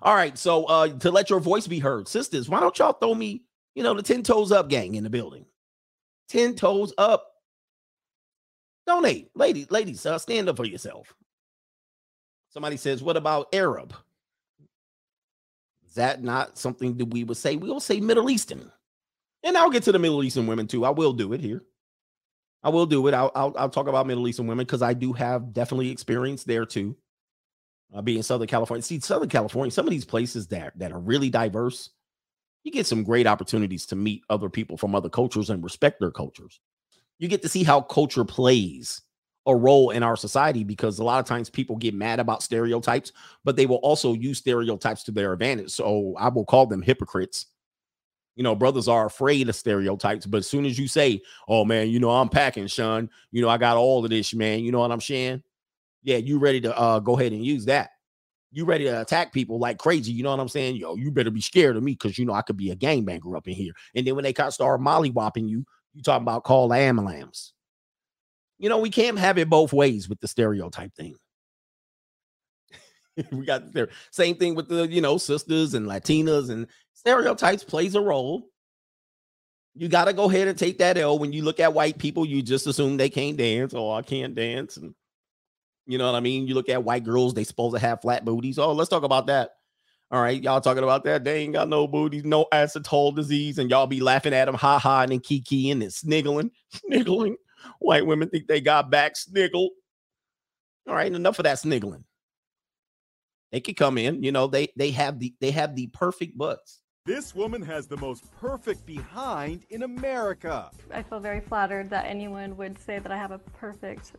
All 0.03 0.15
right. 0.15 0.37
So 0.37 0.65
uh 0.67 0.88
to 0.99 1.11
let 1.11 1.31
your 1.31 1.41
voice 1.41 1.67
be 1.67 1.79
heard, 1.79 2.09
sisters, 2.09 2.49
why 2.49 2.61
don't 2.61 2.79
y'all 2.79 2.93
throw 2.93 3.15
me, 3.15 3.43
you 3.75 3.82
know, 3.82 3.94
the 3.94 4.03
10 4.03 4.23
toes 4.23 4.53
up 4.53 4.69
gang 4.69 4.94
in 4.94 5.05
the 5.05 5.11
building? 5.11 5.47
10 6.29 6.55
toes 6.55 6.93
up. 6.99 7.27
Donate. 8.87 9.31
Ladies, 9.35 9.71
ladies, 9.71 10.05
uh, 10.06 10.19
stand 10.19 10.49
up 10.49 10.56
for 10.56 10.65
yourself. 10.65 11.15
Somebody 12.50 12.76
says, 12.76 13.02
what 13.02 13.17
about 13.17 13.49
Arab? 13.55 13.94
Is 15.87 15.94
that 15.94 16.23
not 16.23 16.58
something 16.58 16.97
that 16.99 17.06
we 17.06 17.25
would 17.25 17.37
say? 17.37 17.56
We 17.56 17.69
will 17.69 17.81
say 17.81 18.00
Middle 18.00 18.31
Eastern. 18.31 18.70
And 19.43 19.56
I'll 19.56 19.70
get 19.70 19.85
to 19.85 19.93
the 19.93 19.99
Middle 19.99 20.23
Eastern 20.23 20.47
women 20.47 20.67
too. 20.67 20.85
I 20.85 20.91
will 20.91 21.12
do 21.12 21.32
it 21.32 21.41
here. 21.41 21.64
I 22.62 22.69
will 22.69 22.87
do 22.87 23.06
it. 23.06 23.14
I'll, 23.14 23.32
I'll, 23.35 23.55
I'll 23.56 23.70
talk 23.70 23.88
about 23.88 24.06
Middle 24.06 24.29
Eastern 24.29 24.47
women 24.47 24.67
because 24.67 24.82
I 24.82 24.93
do 24.93 25.12
have 25.14 25.52
definitely 25.52 25.91
experience 25.91 26.44
there 26.44 26.67
too 26.67 26.97
uh, 27.94 28.02
be 28.02 28.17
in 28.17 28.23
Southern 28.23 28.49
California. 28.49 28.82
See, 28.82 29.00
Southern 29.00 29.29
California, 29.29 29.70
some 29.70 29.87
of 29.87 29.91
these 29.91 30.05
places 30.05 30.46
that 30.49 30.79
that 30.79 30.93
are 30.93 31.00
really 31.00 31.31
diverse, 31.31 31.91
you 32.64 32.73
get 32.73 32.87
some 32.87 33.03
great 33.03 33.26
opportunities 33.26 33.87
to 33.87 33.96
meet 33.96 34.23
other 34.31 34.49
people 34.49 34.76
from 34.76 34.94
other 34.94 35.08
cultures 35.08 35.50
and 35.50 35.64
respect 35.64 36.00
their 36.00 36.11
cultures. 36.11 36.61
You 37.19 37.29
get 37.29 37.43
to 37.43 37.49
see 37.49 37.64
how 37.64 37.81
culture 37.81 38.25
plays 38.25 39.03
a 39.46 39.54
role 39.54 39.90
in 39.90 40.02
our 40.02 40.16
society 40.16 40.64
because 40.64 40.98
a 40.98 41.04
lot 41.04 41.19
of 41.19 41.25
times 41.26 41.48
people 41.48 41.76
get 41.76 41.94
mad 41.94 42.20
about 42.20 42.42
stereotypes, 42.42 43.12
but 43.44 43.56
they 43.56 43.66
will 43.66 43.76
also 43.76 44.12
use 44.12 44.38
stereotypes 44.38 45.02
to 45.04 45.12
their 45.12 45.32
advantage. 45.32 45.70
So 45.70 46.15
I 46.19 46.29
will 46.29 46.44
call 46.44 46.67
them 46.67 46.82
hypocrites. 46.82 47.46
You 48.36 48.44
know, 48.44 48.55
brothers 48.55 48.88
are 48.88 49.06
afraid 49.06 49.48
of 49.48 49.56
stereotypes, 49.56 50.26
but 50.26 50.38
as 50.38 50.48
soon 50.48 50.65
as 50.65 50.79
you 50.79 50.88
say, 50.88 51.20
"Oh 51.48 51.65
man, 51.65 51.88
you 51.88 51.98
know 51.98 52.10
I'm 52.10 52.29
packing, 52.29 52.69
Sean. 52.69 53.10
You 53.32 53.43
know 53.43 53.48
I 53.48 53.58
got 53.58 53.76
all 53.76 54.05
of 54.05 54.10
this, 54.10 54.32
man. 54.34 54.60
You 54.60 54.72
know 54.72 54.81
what 54.81 54.93
I'm 54.93 55.00
saying?" 55.00 55.43
yeah, 56.03 56.17
you 56.17 56.38
ready 56.38 56.60
to 56.62 56.76
uh 56.76 56.98
go 57.00 57.19
ahead 57.19 57.32
and 57.32 57.44
use 57.44 57.65
that. 57.67 57.91
You 58.53 58.65
ready 58.65 58.84
to 58.84 59.00
attack 59.00 59.32
people 59.32 59.58
like 59.58 59.79
crazy. 59.79 60.12
You 60.12 60.22
know 60.22 60.31
what 60.31 60.41
I'm 60.41 60.48
saying? 60.48 60.76
Yo, 60.76 60.96
you 60.96 61.10
better 61.10 61.31
be 61.31 61.41
scared 61.41 61.76
of 61.76 61.82
me 61.82 61.93
because 61.93 62.19
you 62.19 62.24
know 62.24 62.32
I 62.32 62.43
could 62.43 62.56
be 62.56 62.70
a 62.70 62.76
gangbanger 62.76 63.36
up 63.36 63.46
in 63.46 63.55
here. 63.55 63.72
And 63.94 64.06
then 64.06 64.17
when 64.17 64.24
they 64.24 64.32
start 64.32 64.81
mollywhopping 64.81 65.48
you, 65.48 65.65
you 65.94 66.03
talking 66.03 66.22
about 66.22 66.44
call 66.44 66.69
the 66.69 66.76
ambulance. 66.76 67.53
You 68.60 68.69
know, 68.69 68.79
we 68.79 68.90
can't 68.90 69.19
have 69.19 69.38
it 69.38 69.48
both 69.48 69.72
ways 69.72 70.06
with 70.06 70.20
the 70.20 70.29
stereotype 70.29 70.94
thing. 70.94 71.17
we 73.32 73.46
got 73.46 73.72
there. 73.72 73.88
Same 74.10 74.36
thing 74.36 74.55
with 74.55 74.69
the, 74.69 74.86
you 74.86 75.00
know, 75.00 75.17
sisters 75.17 75.72
and 75.72 75.86
Latinas 75.86 76.50
and 76.50 76.67
stereotypes 76.93 77.64
plays 77.64 77.94
a 77.94 78.00
role. 78.02 78.50
You 79.74 79.88
got 79.88 80.05
to 80.05 80.12
go 80.12 80.29
ahead 80.29 80.46
and 80.46 80.58
take 80.58 80.76
that 80.79 80.98
L. 80.98 81.19
When 81.19 81.32
you 81.32 81.43
look 81.43 81.58
at 81.58 81.72
white 81.72 81.96
people, 81.96 82.26
you 82.26 82.43
just 82.43 82.67
assume 82.67 82.98
they 82.98 83.08
can't 83.08 83.38
dance. 83.38 83.72
Oh, 83.74 83.93
I 83.93 84.02
can't 84.02 84.34
dance. 84.34 84.76
And 84.76 84.94
you 85.86 85.96
know 85.96 86.05
what 86.05 86.19
I 86.19 86.20
mean? 86.20 86.46
You 86.46 86.55
look 86.55 86.69
at 86.69 86.84
white 86.84 87.05
girls, 87.05 87.32
they 87.32 87.44
supposed 87.44 87.74
to 87.74 87.81
have 87.81 88.02
flat 88.02 88.26
booties. 88.26 88.58
Oh, 88.58 88.72
let's 88.72 88.90
talk 88.90 89.05
about 89.05 89.29
that. 89.29 89.52
All 90.10 90.20
right, 90.20 90.43
y'all 90.43 90.60
talking 90.60 90.82
about 90.82 91.05
that? 91.05 91.22
They 91.24 91.43
ain't 91.43 91.52
got 91.52 91.69
no 91.69 91.86
booties, 91.86 92.24
no 92.24 92.44
acetol 92.52 93.14
disease, 93.14 93.58
and 93.58 93.70
y'all 93.70 93.86
be 93.86 94.00
laughing 94.00 94.34
at 94.34 94.46
them, 94.46 94.56
ha 94.56 94.79
ha, 94.79 95.02
and 95.02 95.12
then 95.12 95.20
kiki 95.20 95.70
and 95.70 95.93
sniggling, 95.93 96.50
sniggling. 96.69 97.36
White 97.79 98.06
women 98.06 98.29
think 98.29 98.46
they 98.46 98.60
got 98.60 98.90
back, 98.90 99.17
sniggle. 99.17 99.70
All 100.88 100.94
right, 100.94 101.12
enough 101.12 101.38
of 101.38 101.44
that 101.44 101.58
sniggling. 101.58 102.05
They 103.52 103.60
could 103.60 103.76
come 103.76 103.98
in, 103.98 104.22
you 104.22 104.32
know. 104.32 104.46
They 104.46 104.69
they 104.76 104.90
have 104.93 105.19
the 105.19 105.34
they 105.40 105.50
have 105.50 105.74
the 105.74 105.88
perfect 105.88 106.38
butts. 106.38 106.81
This 107.06 107.34
woman 107.34 107.62
has 107.62 107.86
the 107.86 107.96
most 107.96 108.31
perfect 108.38 108.86
behind 108.86 109.64
in 109.70 109.82
America. 109.82 110.70
I 110.93 111.02
feel 111.02 111.19
very 111.19 111.40
flattered 111.40 111.90
that 111.90 112.06
anyone 112.06 112.56
would 112.56 112.79
say 112.79 112.98
that 112.98 113.10
I 113.10 113.17
have 113.17 113.32
a 113.32 113.38
perfect 113.38 114.12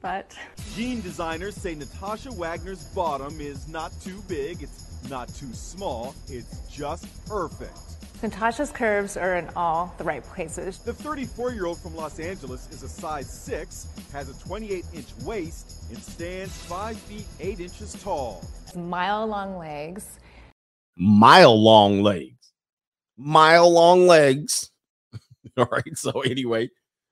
butt. 0.00 0.36
Jean 0.74 1.00
designers 1.00 1.54
say 1.54 1.74
Natasha 1.74 2.32
Wagner's 2.32 2.84
bottom 2.94 3.40
is 3.40 3.68
not 3.68 3.92
too 4.00 4.22
big, 4.26 4.62
it's 4.62 4.98
not 5.08 5.28
too 5.34 5.52
small, 5.52 6.14
it's 6.28 6.60
just 6.68 7.06
perfect. 7.26 7.97
Natasha's 8.22 8.72
curves 8.72 9.16
are 9.16 9.36
in 9.36 9.48
all 9.54 9.94
the 9.96 10.02
right 10.02 10.24
places. 10.24 10.78
The 10.78 10.92
34 10.92 11.52
year 11.52 11.66
old 11.66 11.78
from 11.78 11.94
Los 11.94 12.18
Angeles 12.18 12.68
is 12.72 12.82
a 12.82 12.88
size 12.88 13.30
6, 13.30 13.86
has 14.12 14.28
a 14.28 14.44
28 14.44 14.84
inch 14.92 15.06
waist, 15.22 15.84
and 15.90 15.98
stands 15.98 16.56
5 16.64 16.98
feet 16.98 17.26
8 17.38 17.60
inches 17.60 17.92
tall. 18.02 18.44
Mile 18.74 19.26
long 19.26 19.56
legs. 19.56 20.18
mile 20.96 21.56
long 21.56 22.02
legs. 22.02 22.52
Mile 23.16 23.70
long 23.70 24.08
legs. 24.08 24.70
All 25.56 25.68
right. 25.70 25.96
So 25.96 26.20
anyway, 26.22 26.70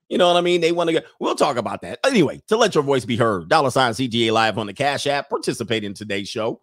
you 0.09 0.17
know 0.17 0.27
what 0.27 0.37
I 0.37 0.41
mean? 0.41 0.59
They 0.59 0.73
want 0.73 0.89
to 0.89 0.93
get, 0.93 1.05
we'll 1.21 1.35
talk 1.35 1.55
about 1.55 1.81
that. 1.83 1.99
Anyway, 2.05 2.41
to 2.49 2.57
let 2.57 2.75
your 2.75 2.83
voice 2.83 3.05
be 3.05 3.15
heard, 3.15 3.47
dollar 3.47 3.71
sign 3.71 3.93
CGA 3.93 4.31
live 4.31 4.57
on 4.57 4.67
the 4.67 4.73
Cash 4.73 5.07
App. 5.07 5.29
Participate 5.29 5.85
in 5.85 5.93
today's 5.93 6.27
show. 6.27 6.59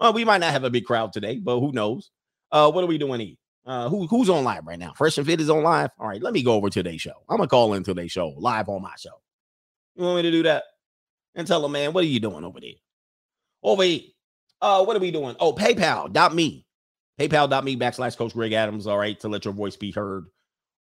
Well, 0.00 0.14
we 0.14 0.24
might 0.24 0.38
not 0.38 0.52
have 0.52 0.64
a 0.64 0.70
big 0.70 0.86
crowd 0.86 1.12
today, 1.12 1.38
but 1.38 1.60
who 1.60 1.72
knows? 1.72 2.10
Uh, 2.50 2.70
what 2.70 2.84
are 2.84 2.88
we 2.88 2.98
doing 2.98 3.20
here? 3.20 3.36
Uh, 3.64 3.88
who, 3.88 4.06
who's 4.06 4.28
on 4.28 4.44
live 4.44 4.66
right 4.66 4.78
now? 4.78 4.92
Fresh 4.96 5.18
and 5.18 5.26
Fit 5.26 5.40
is 5.40 5.50
on 5.50 5.62
live. 5.62 5.90
All 5.98 6.08
right, 6.08 6.22
let 6.22 6.32
me 6.32 6.42
go 6.42 6.54
over 6.54 6.68
today's 6.68 7.00
show. 7.00 7.22
I'm 7.28 7.36
gonna 7.36 7.48
call 7.48 7.74
in 7.74 7.84
today's 7.84 8.12
show 8.12 8.34
live 8.36 8.68
on 8.68 8.82
my 8.82 8.94
show. 8.98 9.20
You 9.94 10.04
want 10.04 10.16
me 10.16 10.22
to 10.22 10.30
do 10.30 10.42
that? 10.44 10.64
And 11.34 11.46
tell 11.46 11.62
them, 11.62 11.72
man, 11.72 11.92
what 11.92 12.04
are 12.04 12.08
you 12.08 12.20
doing 12.20 12.44
over 12.44 12.60
there? 12.60 12.72
Over 13.62 13.84
here. 13.84 14.00
Uh, 14.60 14.84
what 14.84 14.96
are 14.96 15.00
we 15.00 15.10
doing? 15.10 15.36
Oh, 15.38 15.52
PayPal.me. 15.52 16.66
PayPal.me 17.20 17.76
backslash 17.76 18.16
Coach 18.16 18.32
Greg 18.32 18.52
Adams. 18.52 18.86
All 18.86 18.98
right, 18.98 19.18
to 19.20 19.28
let 19.28 19.44
your 19.44 19.54
voice 19.54 19.76
be 19.76 19.90
heard 19.90 20.26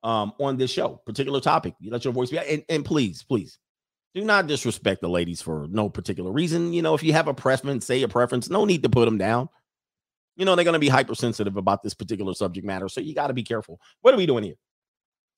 um 0.04 0.34
on 0.40 0.58
this 0.58 0.72
show, 0.72 1.00
particular 1.06 1.40
topic. 1.40 1.76
You 1.80 1.92
let 1.92 2.04
your 2.04 2.14
voice 2.14 2.32
be 2.32 2.40
and, 2.40 2.64
and 2.68 2.84
please, 2.84 3.22
please 3.22 3.60
do 4.14 4.24
not 4.24 4.48
disrespect 4.48 5.02
the 5.02 5.10
ladies 5.10 5.42
for 5.42 5.68
no 5.70 5.90
particular 5.90 6.32
reason. 6.32 6.74
You 6.74 6.82
know, 6.82 6.94
if 6.94 7.04
you 7.04 7.14
have 7.14 7.28
a 7.28 7.34
preference, 7.34 7.86
say 7.86 8.02
a 8.02 8.08
preference, 8.08 8.50
no 8.50 8.66
need 8.66 8.84
to 8.84 8.90
put 8.90 9.06
them 9.06 9.18
down. 9.18 9.50
You 10.36 10.46
know, 10.46 10.56
they're 10.56 10.66
going 10.66 10.74
to 10.74 10.80
be 10.80 10.90
hypersensitive 10.90 11.58
about 11.58 11.84
this 11.84 11.94
particular 11.94 12.34
subject 12.34 12.66
matter. 12.66 12.90
So 12.90 13.02
you 13.02 13.14
got 13.14 13.28
to 13.28 13.34
be 13.34 13.44
careful. 13.44 13.80
What 14.02 14.14
are 14.14 14.18
we 14.18 14.26
doing 14.26 14.44
here? 14.44 14.56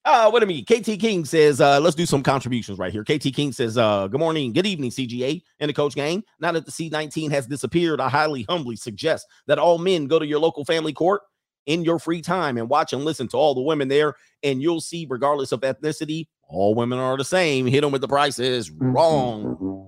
Uh, 0.05 0.29
what 0.29 0.41
do 0.41 0.45
mean? 0.45 0.65
KT 0.65 0.99
King 0.99 1.23
says, 1.23 1.61
uh, 1.61 1.79
let's 1.79 1.95
do 1.95 2.05
some 2.05 2.21
contributions 2.21 2.77
right 2.77 2.91
here. 2.91 3.05
KT 3.05 3.33
King 3.33 3.53
says, 3.53 3.77
uh, 3.77 4.07
good 4.09 4.19
morning, 4.19 4.51
good 4.51 4.65
evening, 4.65 4.91
CGA 4.91 5.41
and 5.61 5.69
the 5.69 5.73
coach 5.73 5.95
gang. 5.95 6.23
Now 6.41 6.51
that 6.51 6.65
the 6.65 6.71
C19 6.71 7.31
has 7.31 7.47
disappeared, 7.47 8.01
I 8.01 8.09
highly 8.09 8.43
humbly 8.49 8.75
suggest 8.75 9.27
that 9.47 9.59
all 9.59 9.77
men 9.77 10.07
go 10.07 10.19
to 10.19 10.25
your 10.25 10.39
local 10.39 10.65
family 10.65 10.91
court 10.91 11.21
in 11.67 11.85
your 11.85 11.99
free 11.99 12.21
time 12.21 12.57
and 12.57 12.67
watch 12.67 12.91
and 12.91 13.05
listen 13.05 13.29
to 13.29 13.37
all 13.37 13.55
the 13.55 13.61
women 13.61 13.87
there, 13.87 14.15
and 14.43 14.61
you'll 14.61 14.81
see, 14.81 15.07
regardless 15.09 15.53
of 15.53 15.61
ethnicity, 15.61 16.27
all 16.49 16.75
women 16.75 16.99
are 16.99 17.15
the 17.15 17.23
same. 17.23 17.65
Hit 17.65 17.81
them 17.81 17.91
with 17.91 18.01
the 18.01 18.07
prices 18.07 18.69
wrong. 18.71 19.82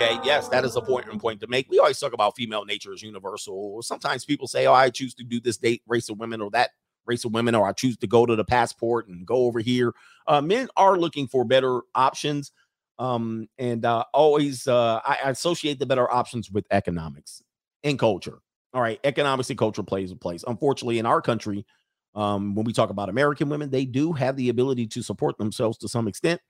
Okay, 0.00 0.20
yes, 0.22 0.46
that 0.50 0.64
is 0.64 0.76
a 0.76 0.80
point 0.80 1.06
and 1.10 1.18
point 1.18 1.40
to 1.40 1.48
make. 1.48 1.68
We 1.68 1.80
always 1.80 1.98
talk 1.98 2.12
about 2.12 2.36
female 2.36 2.64
nature 2.64 2.92
is 2.92 3.02
universal. 3.02 3.82
Sometimes 3.82 4.24
people 4.24 4.46
say, 4.46 4.64
"Oh, 4.66 4.72
I 4.72 4.90
choose 4.90 5.12
to 5.14 5.24
do 5.24 5.40
this 5.40 5.56
date 5.56 5.82
race 5.88 6.08
of 6.08 6.20
women 6.20 6.40
or 6.40 6.50
that 6.52 6.70
race 7.04 7.24
of 7.24 7.32
women, 7.34 7.56
or 7.56 7.66
I 7.66 7.72
choose 7.72 7.96
to 7.96 8.06
go 8.06 8.24
to 8.24 8.36
the 8.36 8.44
passport 8.44 9.08
and 9.08 9.26
go 9.26 9.46
over 9.46 9.58
here." 9.58 9.92
Uh, 10.28 10.40
men 10.40 10.68
are 10.76 10.96
looking 10.96 11.26
for 11.26 11.44
better 11.44 11.80
options, 11.96 12.52
um, 13.00 13.48
and 13.58 13.84
uh, 13.84 14.04
always 14.14 14.68
uh, 14.68 15.00
I, 15.04 15.18
I 15.24 15.30
associate 15.30 15.80
the 15.80 15.86
better 15.86 16.08
options 16.08 16.48
with 16.48 16.64
economics 16.70 17.42
and 17.82 17.98
culture. 17.98 18.38
All 18.74 18.82
right, 18.82 19.00
economics 19.02 19.50
and 19.50 19.58
culture 19.58 19.82
plays 19.82 20.12
a 20.12 20.16
place. 20.16 20.44
Unfortunately, 20.46 21.00
in 21.00 21.06
our 21.06 21.20
country, 21.20 21.66
um, 22.14 22.54
when 22.54 22.64
we 22.64 22.72
talk 22.72 22.90
about 22.90 23.08
American 23.08 23.48
women, 23.48 23.68
they 23.68 23.84
do 23.84 24.12
have 24.12 24.36
the 24.36 24.48
ability 24.48 24.86
to 24.86 25.02
support 25.02 25.38
themselves 25.38 25.76
to 25.78 25.88
some 25.88 26.06
extent. 26.06 26.40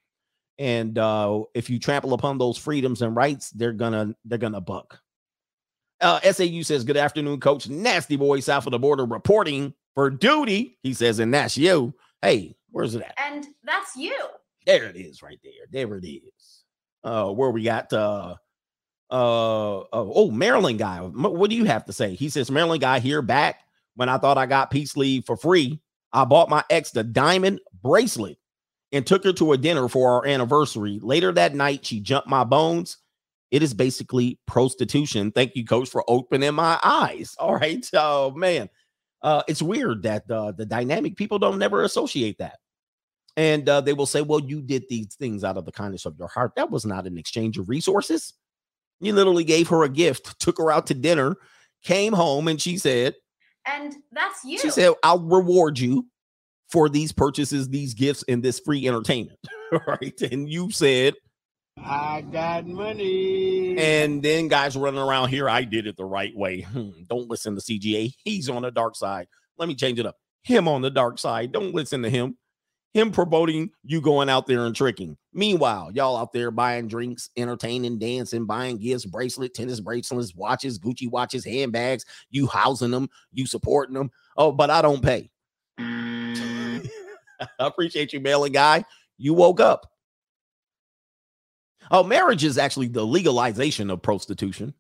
And 0.58 0.98
uh, 0.98 1.44
if 1.54 1.70
you 1.70 1.78
trample 1.78 2.14
upon 2.14 2.38
those 2.38 2.58
freedoms 2.58 3.02
and 3.02 3.14
rights, 3.14 3.50
they're 3.50 3.72
gonna 3.72 4.14
they're 4.24 4.38
gonna 4.38 4.60
buck. 4.60 5.00
Uh, 6.00 6.20
SAU 6.20 6.62
says, 6.62 6.84
"Good 6.84 6.96
afternoon, 6.96 7.40
Coach. 7.40 7.68
Nasty 7.68 8.16
boy 8.16 8.40
south 8.40 8.66
of 8.66 8.72
the 8.72 8.78
border 8.78 9.04
reporting 9.04 9.74
for 9.94 10.10
duty." 10.10 10.78
He 10.82 10.94
says, 10.94 11.20
"And 11.20 11.32
that's 11.32 11.56
you. 11.56 11.94
Hey, 12.22 12.56
where's 12.70 12.94
it 12.94 13.02
at? 13.02 13.14
And 13.18 13.46
that's 13.62 13.94
you. 13.96 14.16
There 14.66 14.84
it 14.84 14.96
is, 14.96 15.22
right 15.22 15.38
there. 15.44 15.66
There 15.70 15.96
it 15.96 16.04
is. 16.04 16.64
Uh, 17.04 17.30
where 17.30 17.50
we 17.50 17.62
got 17.62 17.92
uh, 17.92 18.34
uh, 19.10 19.14
oh, 19.14 19.88
oh, 19.92 20.30
Maryland 20.30 20.78
guy. 20.78 20.98
What 21.00 21.48
do 21.50 21.56
you 21.56 21.64
have 21.64 21.84
to 21.86 21.92
say? 21.92 22.14
He 22.14 22.28
says, 22.28 22.50
Maryland 22.50 22.80
guy 22.80 22.98
here 22.98 23.22
back 23.22 23.60
when 23.94 24.08
I 24.08 24.18
thought 24.18 24.36
I 24.36 24.46
got 24.46 24.70
peace 24.70 24.96
leave 24.96 25.24
for 25.24 25.36
free. 25.36 25.80
I 26.12 26.24
bought 26.24 26.50
my 26.50 26.64
ex 26.70 26.90
the 26.90 27.04
diamond 27.04 27.60
bracelet 27.82 28.38
and 28.92 29.06
took 29.06 29.24
her 29.24 29.32
to 29.34 29.52
a 29.52 29.58
dinner 29.58 29.88
for 29.88 30.12
our 30.12 30.26
anniversary. 30.26 30.98
Later 31.02 31.32
that 31.32 31.54
night, 31.54 31.84
she 31.84 32.00
jumped 32.00 32.28
my 32.28 32.44
bones. 32.44 32.98
It 33.50 33.62
is 33.62 33.74
basically 33.74 34.38
prostitution. 34.46 35.32
Thank 35.32 35.56
you, 35.56 35.64
coach, 35.64 35.88
for 35.88 36.04
opening 36.08 36.54
my 36.54 36.78
eyes. 36.82 37.34
All 37.38 37.56
right. 37.56 37.86
Oh, 37.94 38.30
man. 38.32 38.68
Uh, 39.22 39.42
it's 39.48 39.62
weird 39.62 40.04
that 40.04 40.30
uh, 40.30 40.52
the 40.52 40.66
dynamic 40.66 41.16
people 41.16 41.38
don't 41.38 41.58
never 41.58 41.82
associate 41.82 42.38
that. 42.38 42.58
And 43.36 43.68
uh, 43.68 43.80
they 43.80 43.92
will 43.92 44.06
say, 44.06 44.22
well, 44.22 44.40
you 44.40 44.60
did 44.60 44.84
these 44.88 45.14
things 45.14 45.44
out 45.44 45.56
of 45.56 45.64
the 45.64 45.72
kindness 45.72 46.06
of 46.06 46.16
your 46.18 46.28
heart. 46.28 46.52
That 46.56 46.70
was 46.70 46.84
not 46.84 47.06
an 47.06 47.18
exchange 47.18 47.58
of 47.58 47.68
resources. 47.68 48.34
You 49.00 49.12
literally 49.12 49.44
gave 49.44 49.68
her 49.68 49.84
a 49.84 49.88
gift, 49.88 50.38
took 50.40 50.58
her 50.58 50.70
out 50.70 50.86
to 50.88 50.94
dinner, 50.94 51.36
came 51.82 52.12
home, 52.12 52.48
and 52.48 52.60
she 52.60 52.78
said, 52.78 53.14
And 53.66 53.94
that's 54.12 54.44
you. 54.44 54.58
She 54.58 54.70
said, 54.70 54.92
I'll 55.02 55.20
reward 55.20 55.78
you 55.78 56.06
for 56.70 56.88
these 56.88 57.12
purchases, 57.12 57.68
these 57.68 57.94
gifts, 57.94 58.24
and 58.28 58.42
this 58.42 58.60
free 58.60 58.86
entertainment. 58.86 59.38
right. 59.86 60.20
And 60.22 60.48
you 60.48 60.70
said, 60.70 61.14
I 61.76 62.22
got 62.32 62.66
money. 62.66 63.78
And 63.78 64.22
then 64.22 64.48
guys 64.48 64.76
running 64.76 65.00
around 65.00 65.28
here, 65.28 65.48
I 65.48 65.62
did 65.64 65.86
it 65.86 65.96
the 65.96 66.04
right 66.04 66.34
way. 66.36 66.62
Hmm, 66.62 66.90
don't 67.06 67.28
listen 67.28 67.54
to 67.54 67.60
CGA. 67.60 68.12
He's 68.24 68.48
on 68.48 68.62
the 68.62 68.70
dark 68.70 68.96
side. 68.96 69.28
Let 69.56 69.68
me 69.68 69.74
change 69.74 69.98
it 69.98 70.06
up. 70.06 70.16
Him 70.42 70.66
on 70.68 70.82
the 70.82 70.90
dark 70.90 71.18
side. 71.18 71.52
Don't 71.52 71.74
listen 71.74 72.02
to 72.02 72.10
him 72.10 72.36
him 72.94 73.10
promoting 73.10 73.70
you 73.84 74.00
going 74.00 74.28
out 74.28 74.46
there 74.46 74.64
and 74.64 74.74
tricking. 74.74 75.16
Meanwhile, 75.32 75.92
y'all 75.92 76.16
out 76.16 76.32
there 76.32 76.50
buying 76.50 76.88
drinks, 76.88 77.30
entertaining, 77.36 77.98
dancing, 77.98 78.46
buying 78.46 78.78
gifts, 78.78 79.04
bracelet, 79.04 79.54
tennis 79.54 79.80
bracelets, 79.80 80.34
watches, 80.34 80.78
Gucci 80.78 81.10
watches, 81.10 81.44
handbags, 81.44 82.04
you 82.30 82.46
housing 82.46 82.90
them, 82.90 83.08
you 83.32 83.46
supporting 83.46 83.94
them. 83.94 84.10
Oh, 84.36 84.52
but 84.52 84.70
I 84.70 84.82
don't 84.82 85.02
pay. 85.02 85.30
I 85.78 86.07
appreciate 87.58 88.12
you, 88.12 88.20
mailing 88.20 88.52
guy. 88.52 88.84
You 89.16 89.34
woke 89.34 89.60
up. 89.60 89.92
Oh, 91.90 92.02
marriage 92.02 92.44
is 92.44 92.58
actually 92.58 92.88
the 92.88 93.04
legalization 93.04 93.90
of 93.90 94.02
prostitution 94.02 94.74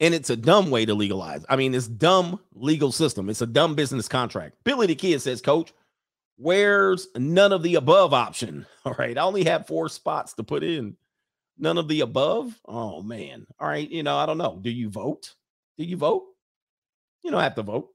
and 0.00 0.14
it's 0.14 0.30
a 0.30 0.36
dumb 0.36 0.70
way 0.70 0.84
to 0.84 0.94
legalize. 0.94 1.44
I 1.48 1.56
mean, 1.56 1.74
it's 1.74 1.88
dumb 1.88 2.40
legal 2.54 2.92
system. 2.92 3.30
It's 3.30 3.40
a 3.42 3.46
dumb 3.46 3.74
business 3.74 4.08
contract. 4.08 4.56
Billy 4.64 4.86
the 4.86 4.94
Kid 4.94 5.20
says, 5.22 5.40
Coach, 5.40 5.72
where's 6.36 7.08
none 7.16 7.52
of 7.52 7.62
the 7.62 7.76
above 7.76 8.12
option? 8.12 8.66
All 8.84 8.94
right, 8.98 9.16
I 9.16 9.22
only 9.22 9.44
have 9.44 9.66
four 9.66 9.88
spots 9.88 10.34
to 10.34 10.42
put 10.44 10.62
in. 10.62 10.96
None 11.56 11.78
of 11.78 11.88
the 11.88 12.00
above. 12.00 12.58
Oh 12.66 13.02
man. 13.02 13.46
All 13.60 13.68
right, 13.68 13.88
you 13.88 14.02
know, 14.02 14.16
I 14.16 14.26
don't 14.26 14.38
know. 14.38 14.58
Do 14.60 14.70
you 14.70 14.90
vote? 14.90 15.34
Do 15.78 15.84
you 15.84 15.96
vote? 15.96 16.24
You 17.22 17.30
don't 17.30 17.40
have 17.40 17.54
to 17.54 17.62
vote. 17.62 17.93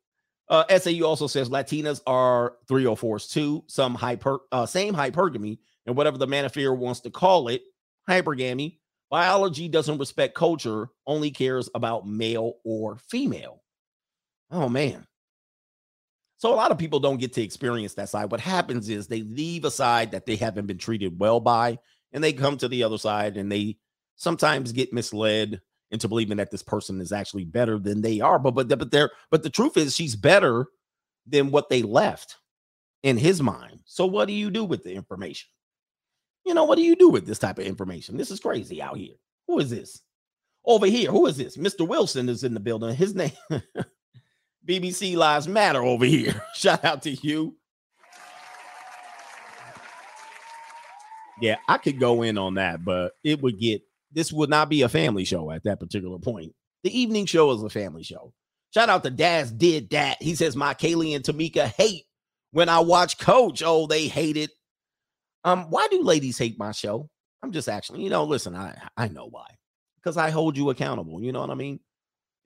Uh, 0.50 0.66
SAU 0.78 1.06
also 1.06 1.28
says 1.28 1.50
Latinas 1.50 2.02
are 2.08 2.56
304s 2.68 3.32
too. 3.32 3.64
Some 3.68 3.94
hyper, 3.94 4.40
uh, 4.52 4.66
same 4.66 4.94
hypergamy, 4.94 5.60
and 5.86 5.96
whatever 5.96 6.18
the 6.18 6.28
manosphere 6.28 6.76
wants 6.76 7.02
to 7.02 7.12
call 7.12 7.50
it, 7.50 7.62
hypergamy 8.10 8.80
Biology 9.10 9.68
doesn't 9.68 9.98
respect 9.98 10.36
culture, 10.36 10.90
only 11.08 11.32
cares 11.32 11.70
about 11.74 12.08
male 12.08 12.58
or 12.64 12.98
female. 13.10 13.64
Oh, 14.52 14.70
man. 14.70 15.08
So 16.38 16.54
a 16.54 16.56
lot 16.56 16.72
of 16.72 16.78
people 16.78 17.00
don't 17.00 17.20
get 17.20 17.34
to 17.34 17.42
experience 17.42 17.96
that 17.96 18.10
side. 18.10 18.32
What 18.32 18.40
happens 18.40 18.88
is 18.88 19.08
they 19.08 19.24
leave 19.24 19.66
a 19.66 19.72
side 19.72 20.12
that 20.12 20.26
they 20.26 20.36
haven't 20.36 20.68
been 20.68 20.78
treated 20.78 21.20
well 21.20 21.40
by, 21.40 21.80
and 22.14 22.24
they 22.24 22.34
come 22.34 22.58
to 22.58 22.68
the 22.68 22.84
other 22.84 22.98
side 22.98 23.36
and 23.36 23.52
they 23.52 23.78
sometimes 24.16 24.72
get 24.72 24.94
misled 24.94 25.62
into 25.92 26.08
believing 26.08 26.38
that 26.38 26.52
this 26.52 26.64
person 26.64 27.02
is 27.02 27.12
actually 27.12 27.46
better 27.46 27.80
than 27.80 28.02
they 28.02 28.20
are. 28.20 28.40
But 28.40 28.52
but 28.52 28.68
but 28.68 28.92
they're 28.92 29.12
but 29.32 29.44
the 29.44 29.50
truth 29.50 29.78
is 29.78 29.96
she's 29.96 30.16
better 30.16 30.68
than 31.26 31.52
what 31.52 31.70
they 31.70 31.82
left 31.82 32.38
in 33.04 33.18
his 33.18 33.42
mind. 33.42 33.80
So 33.86 34.06
what 34.06 34.28
do 34.28 34.34
you 34.34 34.52
do 34.52 34.64
with 34.64 34.84
the 34.84 34.94
information? 34.94 35.50
You 36.46 36.54
know, 36.54 36.64
what 36.64 36.78
do 36.78 36.84
you 36.84 36.96
do 36.96 37.10
with 37.10 37.26
this 37.26 37.40
type 37.40 37.60
of 37.60 37.66
information? 37.66 38.18
This 38.18 38.32
is 38.32 38.40
crazy 38.40 38.82
out 38.82 38.98
here. 38.98 39.16
Who 39.48 39.60
is 39.60 39.70
this? 39.70 40.02
Over 40.66 40.88
here, 40.88 41.12
who 41.12 41.26
is 41.28 41.38
this? 41.38 41.58
Mr. 41.58 41.88
Wilson 41.88 42.30
is 42.30 42.44
in 42.44 42.54
the 42.54 42.60
building. 42.60 42.94
His 42.96 43.16
name, 43.16 43.32
BBC 44.66 45.16
Lives 45.16 45.48
Matter 45.48 45.84
over 45.84 46.06
here. 46.06 46.42
Shout 46.56 46.84
out 46.84 47.02
to 47.04 47.12
you. 47.12 47.56
Yeah, 51.42 51.56
I 51.68 51.78
could 51.78 52.00
go 52.00 52.24
in 52.24 52.38
on 52.38 52.56
that, 52.56 52.84
but 52.84 53.14
it 53.24 53.42
would 53.42 53.60
get 53.60 53.82
this 54.12 54.32
would 54.32 54.50
not 54.50 54.70
be 54.70 54.82
a 54.82 54.90
family 54.90 55.26
show 55.26 55.52
at 55.52 55.64
that 55.64 55.80
particular 55.80 56.20
point. 56.20 56.54
The 56.84 56.98
evening 56.98 57.26
show 57.26 57.52
is 57.52 57.64
a 57.64 57.70
family 57.70 58.04
show. 58.04 58.34
Shout 58.74 58.90
out 58.90 59.04
to 59.04 59.10
Daz 59.10 59.52
did 59.52 59.90
that. 59.92 60.22
He 60.22 60.36
says 60.36 60.56
my 60.56 60.74
Kaylee 60.74 61.16
and 61.16 61.24
Tamika 61.24 61.66
hate 61.66 62.04
when 62.52 62.70
I 62.70 62.80
watch 62.80 63.18
Coach. 63.18 63.64
Oh, 63.66 63.88
they 63.88 64.08
hate 64.08 64.38
it. 64.38 64.52
Um, 65.44 65.70
why 65.70 65.88
do 65.90 66.04
ladies 66.04 66.38
hate 66.38 66.60
my 66.60 66.72
show? 66.72 67.10
I'm 67.42 67.52
just 67.52 67.70
actually, 67.70 68.04
you 68.04 68.10
know, 68.10 68.26
listen, 68.26 68.56
I 68.56 68.78
I 68.98 69.08
know 69.08 69.28
why. 69.30 69.46
Because 69.98 70.18
I 70.18 70.30
hold 70.30 70.58
you 70.58 70.70
accountable. 70.70 71.22
You 71.22 71.32
know 71.32 71.42
what 71.42 71.50
I 71.50 71.56
mean? 71.56 71.80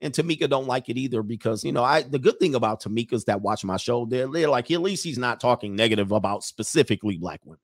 And 0.00 0.12
Tamika 0.12 0.48
don't 0.48 0.66
like 0.66 0.88
it 0.88 0.98
either 0.98 1.22
because 1.22 1.64
you 1.64 1.72
know 1.72 1.84
I 1.84 2.02
the 2.02 2.18
good 2.18 2.38
thing 2.38 2.54
about 2.54 2.82
Tamika's 2.82 3.24
that 3.24 3.42
watch 3.42 3.64
my 3.64 3.76
show, 3.76 4.06
they're, 4.06 4.28
they're 4.28 4.48
like 4.48 4.70
at 4.70 4.82
least 4.82 5.04
he's 5.04 5.18
not 5.18 5.40
talking 5.40 5.76
negative 5.76 6.12
about 6.12 6.44
specifically 6.44 7.16
black 7.16 7.40
women. 7.44 7.60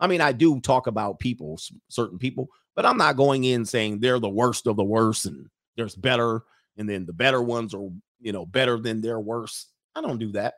I 0.00 0.06
mean, 0.06 0.20
I 0.20 0.32
do 0.32 0.60
talk 0.60 0.86
about 0.86 1.18
people, 1.18 1.58
certain 1.88 2.18
people, 2.18 2.48
but 2.74 2.86
I'm 2.86 2.98
not 2.98 3.16
going 3.16 3.44
in 3.44 3.64
saying 3.64 4.00
they're 4.00 4.20
the 4.20 4.28
worst 4.28 4.66
of 4.66 4.76
the 4.76 4.84
worst 4.84 5.26
and 5.26 5.48
there's 5.76 5.94
better. 5.94 6.42
and 6.76 6.88
then 6.88 7.06
the 7.06 7.12
better 7.12 7.42
ones 7.42 7.74
are, 7.74 7.88
you 8.20 8.32
know, 8.32 8.44
better 8.44 8.78
than 8.78 9.00
their 9.00 9.20
worst. 9.20 9.68
I 9.94 10.00
don't 10.00 10.18
do 10.18 10.32
that. 10.32 10.54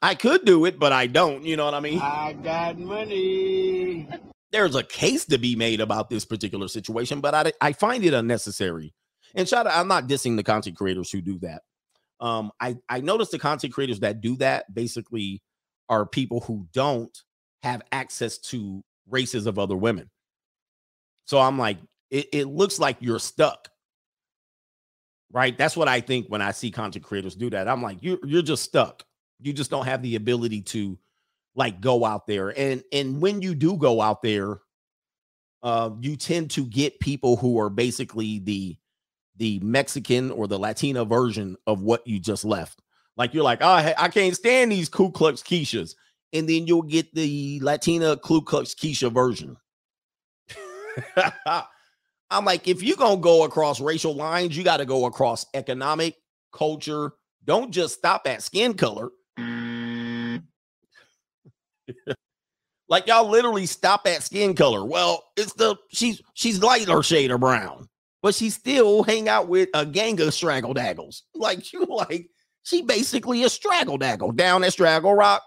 I 0.00 0.14
could 0.14 0.44
do 0.44 0.64
it, 0.64 0.78
but 0.78 0.92
I 0.92 1.06
don't. 1.06 1.44
You 1.44 1.56
know 1.56 1.64
what 1.64 1.74
I 1.74 1.80
mean? 1.80 2.00
I 2.00 2.34
got 2.34 2.78
money. 2.78 4.08
There's 4.52 4.74
a 4.74 4.82
case 4.82 5.24
to 5.26 5.38
be 5.38 5.56
made 5.56 5.80
about 5.80 6.08
this 6.08 6.24
particular 6.24 6.68
situation, 6.68 7.20
but 7.20 7.34
I, 7.34 7.52
I 7.60 7.72
find 7.72 8.04
it 8.04 8.14
unnecessary. 8.14 8.94
And 9.34 9.48
shout 9.48 9.66
out, 9.66 9.76
I'm 9.76 9.88
not 9.88 10.06
dissing 10.06 10.36
the 10.36 10.42
content 10.42 10.76
creators 10.76 11.10
who 11.10 11.20
do 11.20 11.38
that. 11.40 11.62
Um, 12.20 12.50
I, 12.60 12.76
I 12.88 13.00
noticed 13.00 13.32
the 13.32 13.38
content 13.38 13.74
creators 13.74 14.00
that 14.00 14.20
do 14.20 14.36
that 14.36 14.72
basically 14.72 15.42
are 15.88 16.06
people 16.06 16.40
who 16.40 16.66
don't 16.72 17.16
have 17.62 17.82
access 17.92 18.38
to 18.38 18.82
races 19.08 19.46
of 19.46 19.58
other 19.58 19.76
women. 19.76 20.10
So 21.26 21.38
I'm 21.38 21.58
like, 21.58 21.78
it, 22.10 22.28
it 22.32 22.44
looks 22.46 22.78
like 22.78 22.96
you're 23.00 23.18
stuck. 23.18 23.68
Right. 25.32 25.56
That's 25.58 25.76
what 25.76 25.88
I 25.88 26.00
think 26.00 26.28
when 26.28 26.40
I 26.40 26.52
see 26.52 26.70
content 26.70 27.04
creators 27.04 27.34
do 27.34 27.50
that. 27.50 27.68
I'm 27.68 27.82
like, 27.82 27.98
you're 28.00 28.18
you're 28.24 28.42
just 28.42 28.62
stuck. 28.62 29.02
You 29.40 29.52
just 29.52 29.70
don't 29.70 29.84
have 29.84 30.00
the 30.00 30.16
ability 30.16 30.62
to 30.62 30.96
like 31.54 31.80
go 31.80 32.04
out 32.04 32.26
there. 32.26 32.56
And 32.58 32.82
and 32.92 33.20
when 33.20 33.42
you 33.42 33.54
do 33.54 33.76
go 33.76 34.00
out 34.00 34.22
there, 34.22 34.60
uh, 35.62 35.90
you 36.00 36.16
tend 36.16 36.52
to 36.52 36.64
get 36.64 37.00
people 37.00 37.36
who 37.36 37.58
are 37.58 37.68
basically 37.68 38.38
the 38.38 38.76
the 39.36 39.58
Mexican 39.60 40.30
or 40.30 40.46
the 40.46 40.58
Latina 40.58 41.04
version 41.04 41.56
of 41.66 41.82
what 41.82 42.06
you 42.06 42.18
just 42.18 42.44
left. 42.44 42.80
Like 43.16 43.34
you're 43.34 43.44
like, 43.44 43.58
oh, 43.62 43.94
I 43.98 44.08
can't 44.08 44.34
stand 44.34 44.72
these 44.72 44.88
Ku 44.88 45.10
Klux 45.10 45.42
Keishas. 45.42 45.94
And 46.32 46.48
then 46.48 46.66
you'll 46.66 46.82
get 46.82 47.14
the 47.14 47.60
Latina 47.62 48.16
Ku 48.16 48.42
Klux 48.42 48.74
Keisha 48.74 49.12
version. 49.12 49.56
I'm 52.30 52.44
like, 52.44 52.66
if 52.66 52.82
you're 52.82 52.96
gonna 52.96 53.20
go 53.20 53.44
across 53.44 53.80
racial 53.80 54.14
lines, 54.14 54.56
you 54.56 54.64
got 54.64 54.78
to 54.78 54.84
go 54.84 55.06
across 55.06 55.46
economic, 55.54 56.16
culture. 56.52 57.12
Don't 57.44 57.70
just 57.70 57.94
stop 57.94 58.26
at 58.26 58.42
skin 58.42 58.74
color. 58.74 59.10
like 62.88 63.06
y'all 63.06 63.28
literally 63.28 63.66
stop 63.66 64.06
at 64.06 64.22
skin 64.22 64.54
color. 64.54 64.84
Well, 64.84 65.24
it's 65.36 65.52
the 65.54 65.76
she's 65.92 66.20
she's 66.34 66.62
lighter 66.62 67.02
shade 67.02 67.30
of 67.30 67.40
brown, 67.40 67.88
but 68.22 68.34
she 68.34 68.50
still 68.50 69.02
hang 69.04 69.28
out 69.28 69.48
with 69.48 69.68
a 69.74 69.86
gang 69.86 70.20
of 70.20 70.34
straggle 70.34 70.74
daggles. 70.74 71.22
Like 71.34 71.72
you 71.72 71.84
like 71.84 72.28
she 72.64 72.82
basically 72.82 73.44
a 73.44 73.48
straggle 73.48 73.98
daggle 73.98 74.34
down 74.34 74.62
that 74.62 74.72
straggle 74.72 75.14
rock, 75.14 75.42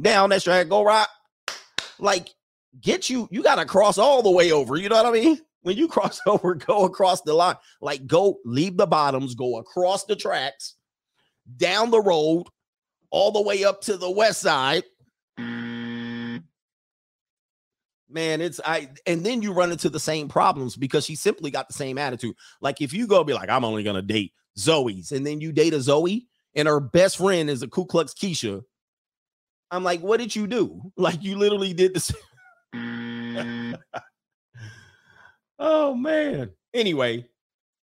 down 0.00 0.30
that 0.30 0.40
straggle 0.40 0.84
rock. 0.84 1.10
Like 1.98 2.28
get 2.80 3.10
you, 3.10 3.28
you 3.30 3.42
gotta 3.42 3.64
cross 3.64 3.98
all 3.98 4.22
the 4.22 4.30
way 4.30 4.52
over. 4.52 4.76
You 4.76 4.88
know 4.88 5.02
what 5.02 5.06
I 5.06 5.12
mean? 5.12 5.40
When 5.62 5.76
you 5.76 5.88
cross 5.88 6.20
over, 6.26 6.54
go 6.54 6.84
across 6.84 7.22
the 7.22 7.34
line. 7.34 7.56
Like 7.80 8.06
go 8.06 8.38
leave 8.44 8.76
the 8.76 8.86
bottoms, 8.86 9.34
go 9.34 9.58
across 9.58 10.04
the 10.04 10.16
tracks, 10.16 10.74
down 11.56 11.90
the 11.90 12.00
road, 12.00 12.46
all 13.10 13.32
the 13.32 13.42
way 13.42 13.64
up 13.64 13.80
to 13.82 13.96
the 13.96 14.10
west 14.10 14.40
side. 14.40 14.84
Man, 18.10 18.40
it's 18.40 18.58
I 18.64 18.88
and 19.06 19.24
then 19.24 19.42
you 19.42 19.52
run 19.52 19.70
into 19.70 19.90
the 19.90 20.00
same 20.00 20.28
problems 20.28 20.76
because 20.76 21.04
she 21.04 21.14
simply 21.14 21.50
got 21.50 21.68
the 21.68 21.74
same 21.74 21.98
attitude. 21.98 22.34
Like 22.60 22.80
if 22.80 22.94
you 22.94 23.06
go 23.06 23.22
be 23.22 23.34
like, 23.34 23.50
I'm 23.50 23.64
only 23.64 23.82
gonna 23.82 24.00
date 24.02 24.32
Zoe's, 24.56 25.12
and 25.12 25.26
then 25.26 25.40
you 25.42 25.52
date 25.52 25.74
a 25.74 25.80
Zoe, 25.80 26.26
and 26.54 26.66
her 26.66 26.80
best 26.80 27.18
friend 27.18 27.50
is 27.50 27.62
a 27.62 27.68
Ku 27.68 27.84
Klux 27.84 28.14
Keisha. 28.14 28.62
I'm 29.70 29.84
like, 29.84 30.00
what 30.00 30.18
did 30.18 30.34
you 30.34 30.46
do? 30.46 30.80
Like 30.96 31.22
you 31.22 31.36
literally 31.36 31.74
did 31.74 31.94
this. 31.94 32.12
Mm. 32.74 33.78
oh 35.58 35.94
man. 35.94 36.50
Anyway, 36.74 37.26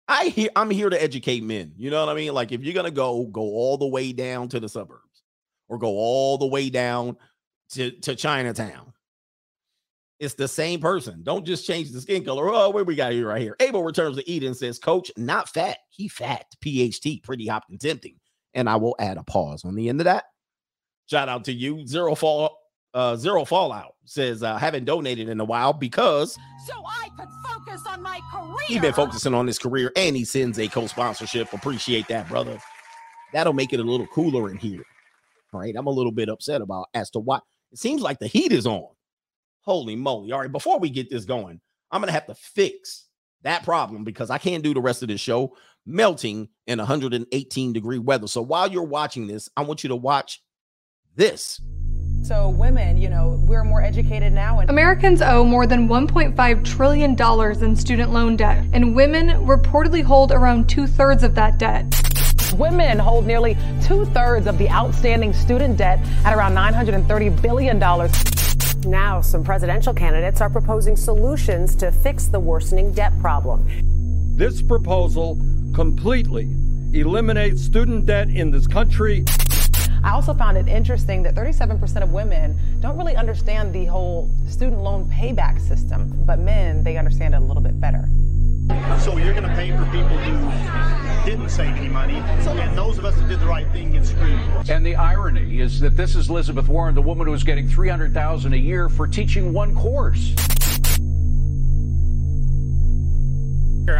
I 0.06 0.26
hear 0.26 0.50
I'm 0.56 0.70
here 0.70 0.90
to 0.90 1.02
educate 1.02 1.42
men. 1.42 1.72
You 1.76 1.90
know 1.90 2.04
what 2.04 2.12
I 2.12 2.14
mean? 2.14 2.32
Like 2.34 2.52
if 2.52 2.62
you're 2.62 2.74
gonna 2.74 2.90
go, 2.90 3.24
go 3.26 3.42
all 3.42 3.76
the 3.76 3.86
way 3.86 4.12
down 4.12 4.48
to 4.50 4.60
the 4.60 4.68
suburbs 4.68 5.22
or 5.68 5.78
go 5.78 5.88
all 5.88 6.38
the 6.38 6.46
way 6.46 6.70
down 6.70 7.16
to, 7.70 7.90
to 7.90 8.16
Chinatown. 8.16 8.92
It's 10.18 10.34
the 10.34 10.48
same 10.48 10.80
person. 10.80 11.22
Don't 11.22 11.44
just 11.44 11.66
change 11.66 11.92
the 11.92 12.00
skin 12.00 12.24
color. 12.24 12.48
Oh, 12.48 12.70
where 12.70 12.82
we 12.82 12.96
got 12.96 13.12
here 13.12 13.28
right 13.28 13.40
here. 13.40 13.54
Abel 13.60 13.84
returns 13.84 14.16
to 14.16 14.28
Eden 14.28 14.54
says, 14.54 14.78
Coach, 14.78 15.12
not 15.16 15.48
fat. 15.48 15.78
He 15.90 16.08
fat. 16.08 16.46
PHT, 16.64 17.22
pretty 17.22 17.46
hot 17.46 17.64
and 17.70 17.80
tempting. 17.80 18.16
And 18.54 18.68
I 18.68 18.76
will 18.76 18.96
add 18.98 19.16
a 19.16 19.22
pause 19.22 19.64
on 19.64 19.76
the 19.76 19.88
end 19.88 20.00
of 20.00 20.06
that. 20.06 20.24
Shout 21.06 21.28
out 21.28 21.44
to 21.44 21.52
you. 21.52 21.86
Zero 21.86 22.16
fall, 22.16 22.58
uh, 22.98 23.14
zero 23.14 23.44
fallout 23.44 23.94
says, 24.06 24.42
uh, 24.42 24.56
haven't 24.56 24.84
donated 24.84 25.28
in 25.28 25.38
a 25.38 25.44
while 25.44 25.72
because 25.72 26.36
so 26.66 26.74
I 26.84 27.08
could 27.16 27.28
focus 27.46 27.82
on 27.86 28.02
my 28.02 28.18
career. 28.32 28.56
He's 28.66 28.80
been 28.80 28.92
focusing 28.92 29.34
on 29.34 29.46
his 29.46 29.56
career 29.56 29.92
and 29.94 30.16
he 30.16 30.24
sends 30.24 30.58
a 30.58 30.66
co-sponsorship. 30.66 31.52
Appreciate 31.52 32.08
that, 32.08 32.28
brother. 32.28 32.58
That'll 33.32 33.52
make 33.52 33.72
it 33.72 33.78
a 33.78 33.84
little 33.84 34.08
cooler 34.08 34.50
in 34.50 34.56
here. 34.56 34.82
All 35.52 35.60
right. 35.60 35.74
I'm 35.78 35.86
a 35.86 35.90
little 35.90 36.10
bit 36.10 36.28
upset 36.28 36.60
about 36.60 36.88
as 36.92 37.08
to 37.10 37.20
why 37.20 37.38
it 37.70 37.78
seems 37.78 38.02
like 38.02 38.18
the 38.18 38.26
heat 38.26 38.50
is 38.50 38.66
on. 38.66 38.88
Holy 39.60 39.94
moly. 39.94 40.32
All 40.32 40.40
right. 40.40 40.50
Before 40.50 40.80
we 40.80 40.90
get 40.90 41.08
this 41.08 41.24
going, 41.24 41.60
I'm 41.92 42.00
going 42.00 42.08
to 42.08 42.12
have 42.14 42.26
to 42.26 42.34
fix 42.34 43.06
that 43.42 43.62
problem 43.62 44.02
because 44.02 44.28
I 44.28 44.38
can't 44.38 44.64
do 44.64 44.74
the 44.74 44.80
rest 44.80 45.02
of 45.02 45.08
this 45.08 45.20
show 45.20 45.54
melting 45.86 46.48
in 46.66 46.78
118 46.78 47.72
degree 47.72 47.98
weather. 48.00 48.26
So 48.26 48.42
while 48.42 48.68
you're 48.68 48.82
watching 48.82 49.28
this, 49.28 49.48
I 49.56 49.62
want 49.62 49.84
you 49.84 49.88
to 49.88 49.96
watch 49.96 50.42
this. 51.14 51.60
So, 52.22 52.50
women, 52.50 52.98
you 52.98 53.08
know, 53.08 53.40
we're 53.46 53.64
more 53.64 53.82
educated 53.82 54.32
now. 54.32 54.60
And- 54.60 54.68
Americans 54.68 55.22
owe 55.22 55.44
more 55.44 55.66
than 55.66 55.88
$1.5 55.88 56.64
trillion 56.64 57.16
in 57.64 57.76
student 57.76 58.12
loan 58.12 58.36
debt, 58.36 58.64
and 58.72 58.94
women 58.94 59.28
reportedly 59.46 60.02
hold 60.02 60.32
around 60.32 60.68
two 60.68 60.86
thirds 60.86 61.22
of 61.22 61.34
that 61.36 61.58
debt. 61.58 61.86
Women 62.54 62.98
hold 62.98 63.26
nearly 63.26 63.56
two 63.82 64.04
thirds 64.06 64.46
of 64.46 64.58
the 64.58 64.68
outstanding 64.70 65.32
student 65.32 65.76
debt 65.76 66.00
at 66.24 66.34
around 66.34 66.54
$930 66.54 67.40
billion. 67.40 67.78
Now, 68.90 69.20
some 69.20 69.44
presidential 69.44 69.92
candidates 69.92 70.40
are 70.40 70.50
proposing 70.50 70.96
solutions 70.96 71.74
to 71.76 71.92
fix 71.92 72.26
the 72.26 72.40
worsening 72.40 72.92
debt 72.92 73.18
problem. 73.20 73.66
This 74.36 74.62
proposal 74.62 75.38
completely 75.74 76.48
eliminates 76.94 77.62
student 77.62 78.06
debt 78.06 78.28
in 78.28 78.50
this 78.50 78.66
country. 78.66 79.24
I 80.02 80.10
also 80.12 80.34
found 80.34 80.56
it 80.56 80.68
interesting 80.68 81.22
that 81.24 81.34
37% 81.34 82.02
of 82.02 82.12
women 82.12 82.58
don't 82.80 82.96
really 82.96 83.16
understand 83.16 83.72
the 83.72 83.86
whole 83.86 84.30
student 84.48 84.80
loan 84.80 85.10
payback 85.10 85.60
system, 85.60 86.12
but 86.24 86.38
men, 86.38 86.84
they 86.84 86.96
understand 86.96 87.34
it 87.34 87.38
a 87.38 87.44
little 87.44 87.62
bit 87.62 87.80
better. 87.80 88.08
So 89.00 89.16
you're 89.16 89.32
going 89.32 89.48
to 89.48 89.54
pay 89.54 89.70
for 89.70 89.84
people 89.86 90.16
who 90.18 91.28
didn't 91.28 91.48
save 91.48 91.74
any 91.76 91.88
money, 91.88 92.16
and 92.16 92.76
those 92.76 92.98
of 92.98 93.04
us 93.04 93.14
that 93.16 93.28
did 93.28 93.40
the 93.40 93.46
right 93.46 93.70
thing 93.72 93.92
get 93.92 94.06
screwed. 94.06 94.68
And 94.68 94.84
the 94.84 94.96
irony 94.96 95.60
is 95.60 95.80
that 95.80 95.96
this 95.96 96.14
is 96.14 96.28
Elizabeth 96.28 96.68
Warren, 96.68 96.94
the 96.94 97.02
woman 97.02 97.26
who 97.26 97.32
was 97.32 97.44
getting 97.44 97.68
300,000 97.68 98.52
a 98.52 98.56
year 98.56 98.88
for 98.88 99.06
teaching 99.06 99.52
one 99.52 99.74
course. 99.74 100.34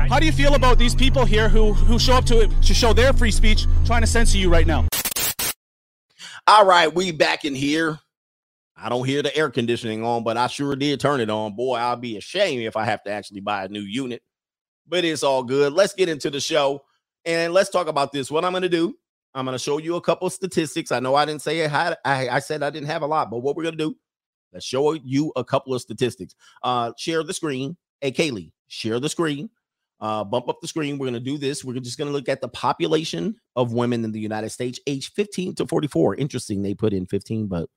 How 0.08 0.18
do 0.18 0.26
you 0.26 0.32
feel 0.32 0.54
about 0.54 0.78
these 0.78 0.94
people 0.94 1.24
here 1.24 1.48
who 1.48 1.72
who 1.72 1.98
show 1.98 2.14
up 2.14 2.24
to 2.26 2.46
to 2.46 2.74
show 2.74 2.92
their 2.92 3.12
free 3.14 3.30
speech, 3.30 3.66
trying 3.87 4.02
to 4.02 4.06
censor 4.06 4.37
you 4.37 4.50
right 4.50 4.66
now? 4.66 4.87
All 6.50 6.64
right, 6.64 6.92
we 6.94 7.12
back 7.12 7.44
in 7.44 7.54
here. 7.54 7.98
I 8.74 8.88
don't 8.88 9.04
hear 9.04 9.22
the 9.22 9.37
air 9.37 9.50
conditioning 9.50 10.02
on, 10.02 10.24
but 10.24 10.38
I 10.38 10.46
sure 10.46 10.74
did 10.76 10.98
turn 10.98 11.20
it 11.20 11.28
on. 11.28 11.54
Boy, 11.54 11.76
I'll 11.76 11.94
be 11.94 12.16
ashamed 12.16 12.62
if 12.62 12.74
I 12.74 12.87
have 12.87 13.02
to 13.02 13.11
actually 13.11 13.40
buy 13.40 13.66
a 13.66 13.68
new 13.68 13.82
unit. 13.82 14.22
But 14.87 15.04
it's 15.04 15.22
all 15.22 15.42
good. 15.42 15.74
Let's 15.74 15.92
get 15.92 16.08
into 16.08 16.30
the 16.30 16.40
show 16.40 16.80
and 17.26 17.52
let's 17.52 17.68
talk 17.68 17.87
about 17.87 18.12
this. 18.12 18.30
What 18.30 18.46
I'm 18.46 18.52
going 18.52 18.62
to 18.62 18.70
do, 18.70 18.94
I'm 19.34 19.44
going 19.44 19.58
to 19.58 19.62
show 19.62 19.76
you 19.76 19.96
a 19.96 20.00
couple 20.00 20.30
statistics. 20.30 20.90
I 20.90 21.00
know 21.00 21.14
I 21.14 21.26
didn't 21.26 21.42
say 21.42 21.61
it. 21.61 21.70
I, 21.70 21.96
I 22.06 22.38
said 22.38 22.62
I 22.62 22.70
didn't 22.70 22.88
have 22.88 23.02
a 23.02 23.06
lot, 23.06 23.30
but 23.30 23.40
what 23.40 23.54
we're 23.54 23.64
going 23.64 23.76
to 23.76 23.84
do, 23.84 23.94
let's 24.50 24.64
show 24.64 24.94
you 24.94 25.34
a 25.37 25.44
couple 25.44 25.74
of 25.74 25.82
statistics. 25.82 26.34
Uh, 26.62 26.92
share 26.96 27.22
the 27.24 27.34
screen. 27.34 27.76
Hey, 28.00 28.11
Kaylee, 28.11 28.52
share 28.68 29.00
the 29.00 29.11
screen. 29.11 29.50
Uh, 30.00 30.22
bump 30.22 30.48
up 30.48 30.61
the 30.61 30.68
screen. 30.68 30.96
We're 30.96 31.06
going 31.06 31.14
to 31.14 31.20
do 31.20 31.38
this. 31.38 31.64
We're 31.64 31.78
just 31.80 31.98
going 31.98 32.08
to 32.08 32.16
look 32.16 32.28
at 32.28 32.40
the 32.40 32.48
population 32.48 33.34
of 33.56 33.72
women 33.72 34.04
in 34.04 34.12
the 34.12 34.20
United 34.20 34.50
States, 34.50 34.78
age 34.87 35.12
15 35.12 35.56
to 35.56 35.66
44. 35.66 36.14
Interesting, 36.16 36.62
they 36.62 36.74
put 36.74 36.92
in 36.92 37.06
15, 37.06 37.48
but 37.48 37.68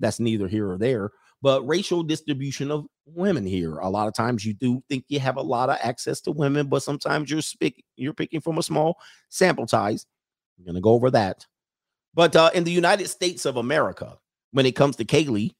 that's 0.00 0.18
neither 0.18 0.48
here 0.48 0.70
or 0.70 0.78
there. 0.78 1.10
But 1.42 1.66
racial 1.66 2.02
distribution 2.02 2.70
of 2.70 2.86
women 3.04 3.44
here. 3.44 3.76
A 3.76 3.90
lot 3.90 4.08
of 4.08 4.14
times 4.14 4.44
you 4.44 4.54
do 4.54 4.82
think 4.88 5.04
you 5.08 5.20
have 5.20 5.36
a 5.36 5.42
lot 5.42 5.68
of 5.68 5.78
access 5.82 6.20
to 6.22 6.30
women, 6.30 6.68
but 6.68 6.82
sometimes 6.82 7.30
you're 7.30 7.42
speaking, 7.42 7.84
you're 7.96 8.14
picking 8.14 8.40
from 8.40 8.56
a 8.56 8.62
small 8.62 8.98
sample 9.28 9.66
size. 9.66 10.06
We're 10.58 10.64
going 10.64 10.76
to 10.76 10.80
go 10.80 10.92
over 10.92 11.10
that. 11.10 11.44
But 12.14 12.34
uh, 12.34 12.50
in 12.54 12.64
the 12.64 12.72
United 12.72 13.08
States 13.08 13.44
of 13.44 13.58
America, 13.58 14.16
when 14.52 14.64
it 14.64 14.74
comes 14.74 14.96
to 14.96 15.04
Kaylee, 15.04 15.54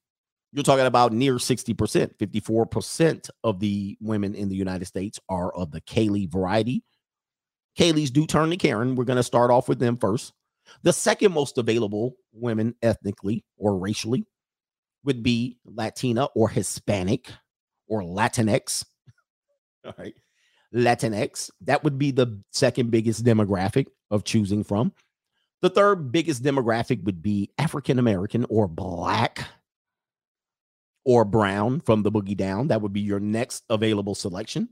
you're 0.53 0.63
talking 0.63 0.87
about 0.87 1.13
near 1.13 1.35
60%. 1.35 2.17
54% 2.17 3.31
of 3.45 3.61
the 3.61 3.97
women 4.01 4.35
in 4.35 4.49
the 4.49 4.57
United 4.57 4.87
States 4.87 5.21
are 5.29 5.53
of 5.55 5.71
the 5.71 5.81
Kaylee 5.83 6.31
variety. 6.31 6.83
Kaylee's 7.79 8.11
do 8.11 8.27
turn 8.27 8.51
to 8.51 8.57
Karen. 8.57 8.95
We're 8.95 9.05
going 9.05 9.19
to 9.19 9.23
start 9.23 9.51
off 9.51 9.69
with 9.69 9.79
them 9.79 9.99
first. 9.99 10.33
The 10.83 10.93
second 10.93 11.33
most 11.33 11.59
available 11.59 12.17
women 12.33 12.75
ethnically 12.83 13.45
or 13.57 13.79
racially 13.79 14.25
would 15.05 15.23
be 15.23 15.59
Latina 15.65 16.25
or 16.35 16.49
Hispanic 16.49 17.31
or 17.87 18.03
Latinx. 18.03 18.85
All 19.85 19.95
right. 19.99 20.15
Latinx. 20.75 21.51
That 21.63 21.85
would 21.85 21.99
be 21.99 22.11
the 22.11 22.43
second 22.51 22.91
biggest 22.91 23.25
demographic 23.25 23.87
of 24.11 24.25
choosing 24.25 24.65
from. 24.65 24.93
The 25.63 25.71
third 25.71 26.13
biggest 26.13 26.43
demographic 26.43 27.05
would 27.05 27.23
be 27.23 27.51
African 27.59 27.99
American 27.99 28.47
or 28.49 28.69
black 28.69 29.47
or 31.07 31.25
brown 31.25 31.81
from 31.81 32.03
the 32.03 32.11
boogie 32.11 32.37
down. 32.37 32.67
That 32.67 32.83
would 32.83 32.93
be 32.93 33.01
your 33.01 33.21
next 33.21 33.65
available 33.71 34.17
selection. 34.17 34.69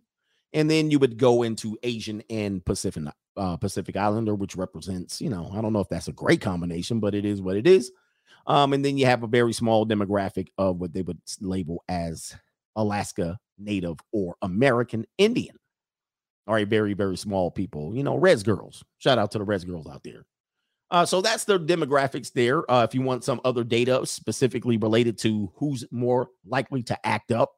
And 0.52 0.68
then 0.68 0.90
you 0.90 0.98
would 0.98 1.16
go 1.16 1.44
into 1.44 1.78
Asian 1.82 2.22
and 2.28 2.62
Pacific 2.64 3.04
uh, 3.36 3.56
Pacific 3.56 3.96
Islander, 3.96 4.34
which 4.34 4.56
represents, 4.56 5.20
you 5.20 5.30
know, 5.30 5.50
I 5.52 5.60
don't 5.60 5.72
know 5.72 5.80
if 5.80 5.88
that's 5.88 6.08
a 6.08 6.12
great 6.12 6.40
combination, 6.40 7.00
but 7.00 7.14
it 7.14 7.24
is 7.24 7.40
what 7.40 7.56
it 7.56 7.66
is. 7.66 7.90
Um, 8.46 8.72
and 8.72 8.84
then 8.84 8.98
you 8.98 9.06
have 9.06 9.22
a 9.22 9.28
very 9.28 9.52
small 9.52 9.86
demographic 9.86 10.48
of 10.58 10.80
what 10.80 10.92
they 10.92 11.02
would 11.02 11.18
label 11.40 11.82
as 11.88 12.36
Alaska 12.76 13.38
Native 13.58 13.98
or 14.12 14.36
American 14.42 15.06
Indian. 15.18 15.56
All 16.46 16.54
right, 16.54 16.68
very, 16.68 16.94
very 16.94 17.16
small 17.16 17.50
people, 17.50 17.96
you 17.96 18.02
know, 18.02 18.16
res 18.16 18.42
girls. 18.42 18.84
Shout 18.98 19.18
out 19.18 19.30
to 19.32 19.38
the 19.38 19.44
res 19.44 19.64
girls 19.64 19.88
out 19.88 20.02
there. 20.04 20.26
Uh, 20.90 21.04
so 21.04 21.20
that's 21.20 21.44
the 21.44 21.58
demographics 21.58 22.32
there. 22.32 22.70
Uh, 22.70 22.84
if 22.84 22.94
you 22.94 23.02
want 23.02 23.24
some 23.24 23.40
other 23.44 23.64
data 23.64 24.04
specifically 24.06 24.76
related 24.76 25.18
to 25.18 25.50
who's 25.56 25.84
more 25.90 26.28
likely 26.46 26.82
to 26.82 27.06
act 27.06 27.32
up, 27.32 27.52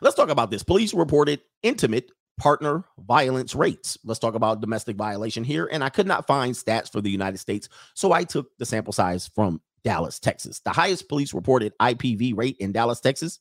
let's 0.00 0.16
talk 0.16 0.28
about 0.28 0.50
this. 0.50 0.62
Police 0.62 0.92
reported 0.92 1.40
intimate 1.62 2.10
partner 2.38 2.84
violence 2.98 3.54
rates. 3.54 3.98
Let's 4.04 4.20
talk 4.20 4.34
about 4.34 4.60
domestic 4.60 4.96
violation 4.96 5.44
here. 5.44 5.68
And 5.70 5.82
I 5.82 5.88
could 5.88 6.06
not 6.06 6.26
find 6.26 6.54
stats 6.54 6.90
for 6.90 7.00
the 7.00 7.10
United 7.10 7.38
States, 7.38 7.68
so 7.94 8.12
I 8.12 8.24
took 8.24 8.56
the 8.58 8.66
sample 8.66 8.92
size 8.92 9.30
from 9.34 9.60
Dallas, 9.84 10.18
Texas. 10.18 10.60
The 10.60 10.70
highest 10.70 11.08
police 11.08 11.34
reported 11.34 11.72
IPV 11.80 12.36
rate 12.36 12.56
in 12.58 12.72
Dallas, 12.72 13.00
Texas 13.00 13.40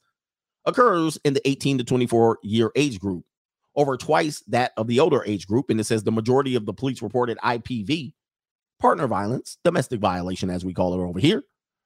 occurs 0.66 1.18
in 1.24 1.34
the 1.34 1.48
18 1.48 1.80
to 1.80 1.84
24 1.84 2.40
year 2.44 2.72
age 2.76 3.00
group, 3.00 3.26
over 3.76 3.98
twice 3.98 4.42
that 4.48 4.74
of 4.78 4.88
the 4.88 5.00
older 5.00 5.24
age 5.26 5.48
group. 5.48 5.70
And 5.70 5.80
it 5.80 5.86
says 5.86 6.04
the 6.04 6.12
majority 6.12 6.56
of 6.56 6.66
the 6.66 6.74
police 6.74 7.02
reported 7.02 7.38
IPV 7.44 8.14
partner 8.80 9.08
violence, 9.08 9.58
domestic 9.64 10.00
violation, 10.00 10.50
as 10.50 10.66
we 10.66 10.74
call 10.74 10.94
it 10.94 11.04
over 11.04 11.20
here, 11.20 11.44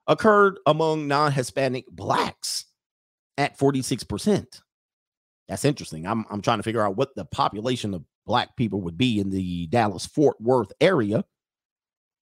occurred 0.08 0.60
among 0.66 1.08
non 1.08 1.32
Hispanic 1.32 1.86
blacks 1.90 2.66
at 3.38 3.58
46%. 3.58 4.62
That's 5.48 5.66
interesting. 5.66 6.06
I'm, 6.06 6.26
I'm 6.30 6.42
trying 6.42 6.60
to 6.60 6.64
figure 6.64 6.86
out 6.86 6.96
what 6.96 7.16
the 7.16 7.26
population 7.26 7.94
of 7.94 8.04
black 8.26 8.56
people 8.56 8.82
would 8.82 8.98
be 8.98 9.20
in 9.20 9.30
the 9.30 9.68
Dallas 9.68 10.06
Fort 10.06 10.40
Worth 10.40 10.72
area. 10.80 11.26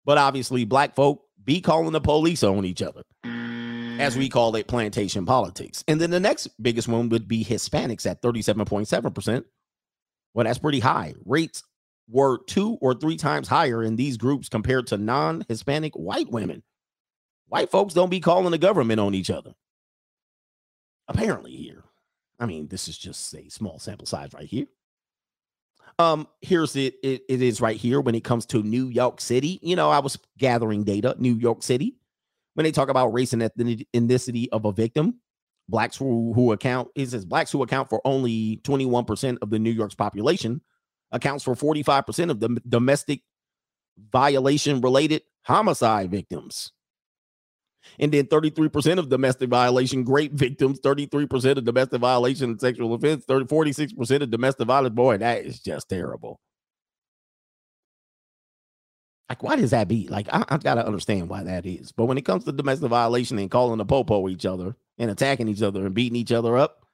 But 0.04 0.18
obviously, 0.18 0.64
black 0.64 0.94
folk 0.94 1.22
be 1.42 1.60
calling 1.60 1.92
the 1.92 2.00
police 2.00 2.42
on 2.42 2.64
each 2.64 2.82
other, 2.82 3.02
as 4.00 4.16
we 4.16 4.28
call 4.28 4.54
it 4.56 4.68
plantation 4.68 5.26
politics. 5.26 5.84
And 5.88 6.00
then 6.00 6.10
the 6.10 6.20
next 6.20 6.48
biggest 6.62 6.88
one 6.88 7.08
would 7.10 7.28
be 7.28 7.44
Hispanics 7.44 8.06
at 8.06 8.22
37.7%. 8.22 9.44
Well, 10.34 10.44
that's 10.44 10.58
pretty 10.58 10.80
high. 10.80 11.14
Rates 11.24 11.62
were 12.10 12.38
two 12.46 12.78
or 12.80 12.94
three 12.94 13.16
times 13.16 13.48
higher 13.48 13.82
in 13.82 13.96
these 13.96 14.16
groups 14.16 14.48
compared 14.48 14.86
to 14.88 14.98
non 14.98 15.44
Hispanic 15.48 15.94
white 15.94 16.30
women. 16.30 16.62
White 17.48 17.70
folks 17.70 17.94
don't 17.94 18.10
be 18.10 18.20
calling 18.20 18.50
the 18.50 18.58
government 18.58 19.00
on 19.00 19.14
each 19.14 19.30
other. 19.30 19.54
Apparently, 21.08 21.52
here. 21.52 21.84
I 22.38 22.46
mean, 22.46 22.68
this 22.68 22.88
is 22.88 22.98
just 22.98 23.34
a 23.34 23.48
small 23.48 23.78
sample 23.78 24.06
size 24.06 24.32
right 24.34 24.46
here. 24.46 24.66
Um, 25.98 26.28
here's 26.40 26.76
it, 26.76 26.94
it. 27.02 27.22
It 27.28 27.42
is 27.42 27.60
right 27.60 27.76
here 27.76 28.00
when 28.00 28.14
it 28.14 28.22
comes 28.22 28.46
to 28.46 28.62
New 28.62 28.88
York 28.88 29.20
City. 29.20 29.58
You 29.62 29.74
know, 29.74 29.90
I 29.90 29.98
was 29.98 30.18
gathering 30.36 30.84
data. 30.84 31.16
New 31.18 31.34
York 31.34 31.62
City, 31.62 31.96
when 32.54 32.64
they 32.64 32.72
talk 32.72 32.88
about 32.88 33.12
race 33.12 33.32
and 33.32 33.42
ethnicity 33.42 34.46
of 34.52 34.64
a 34.64 34.72
victim, 34.72 35.20
blacks 35.68 35.96
who, 35.96 36.32
who 36.34 36.52
account 36.52 36.88
it 36.94 37.08
says 37.08 37.24
blacks 37.24 37.50
who 37.50 37.62
account 37.62 37.88
for 37.88 38.00
only 38.04 38.60
21% 38.64 39.38
of 39.42 39.50
the 39.50 39.58
New 39.58 39.70
York's 39.70 39.94
population 39.94 40.60
accounts 41.12 41.44
for 41.44 41.54
45% 41.54 42.30
of 42.30 42.40
the 42.40 42.60
domestic 42.68 43.22
violation 44.12 44.80
related 44.80 45.22
homicide 45.42 46.10
victims. 46.10 46.72
And 47.98 48.12
then 48.12 48.26
33% 48.26 48.98
of 48.98 49.08
domestic 49.08 49.48
violation 49.48 50.04
rape 50.04 50.32
victims, 50.32 50.80
33% 50.80 51.56
of 51.56 51.64
domestic 51.64 52.00
violation 52.00 52.50
and 52.50 52.60
sexual 52.60 52.92
offense, 52.94 53.24
30, 53.24 53.46
46% 53.46 54.22
of 54.22 54.30
domestic 54.30 54.66
violence. 54.66 54.94
Boy, 54.94 55.18
that 55.18 55.44
is 55.44 55.60
just 55.60 55.88
terrible. 55.88 56.38
Like, 59.28 59.42
why 59.42 59.56
does 59.56 59.72
that 59.72 59.88
be? 59.88 60.08
Like, 60.08 60.26
I, 60.32 60.44
I 60.48 60.56
got 60.56 60.74
to 60.74 60.86
understand 60.86 61.28
why 61.28 61.44
that 61.44 61.66
is. 61.66 61.92
But 61.92 62.06
when 62.06 62.18
it 62.18 62.24
comes 62.24 62.44
to 62.44 62.52
domestic 62.52 62.88
violation 62.88 63.38
and 63.38 63.50
calling 63.50 63.78
the 63.78 63.84
popo 63.84 64.28
each 64.28 64.46
other 64.46 64.74
and 64.96 65.10
attacking 65.10 65.48
each 65.48 65.62
other 65.62 65.84
and 65.84 65.94
beating 65.94 66.16
each 66.16 66.32
other 66.32 66.56
up, 66.56 66.86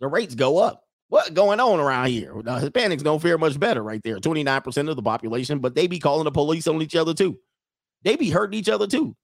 the 0.00 0.08
rates 0.08 0.34
go 0.34 0.58
up. 0.58 0.84
What 1.12 1.34
going 1.34 1.60
on 1.60 1.78
around 1.78 2.06
here? 2.06 2.32
The 2.36 2.58
Hispanics 2.58 3.02
don't 3.02 3.20
fare 3.20 3.36
much 3.36 3.60
better 3.60 3.82
right 3.82 4.02
there. 4.02 4.16
29% 4.16 4.88
of 4.88 4.96
the 4.96 5.02
population, 5.02 5.58
but 5.58 5.74
they 5.74 5.86
be 5.86 5.98
calling 5.98 6.24
the 6.24 6.30
police 6.30 6.66
on 6.66 6.80
each 6.80 6.96
other 6.96 7.12
too. 7.12 7.38
They 8.02 8.16
be 8.16 8.30
hurting 8.30 8.58
each 8.58 8.70
other 8.70 8.86
too. 8.86 9.14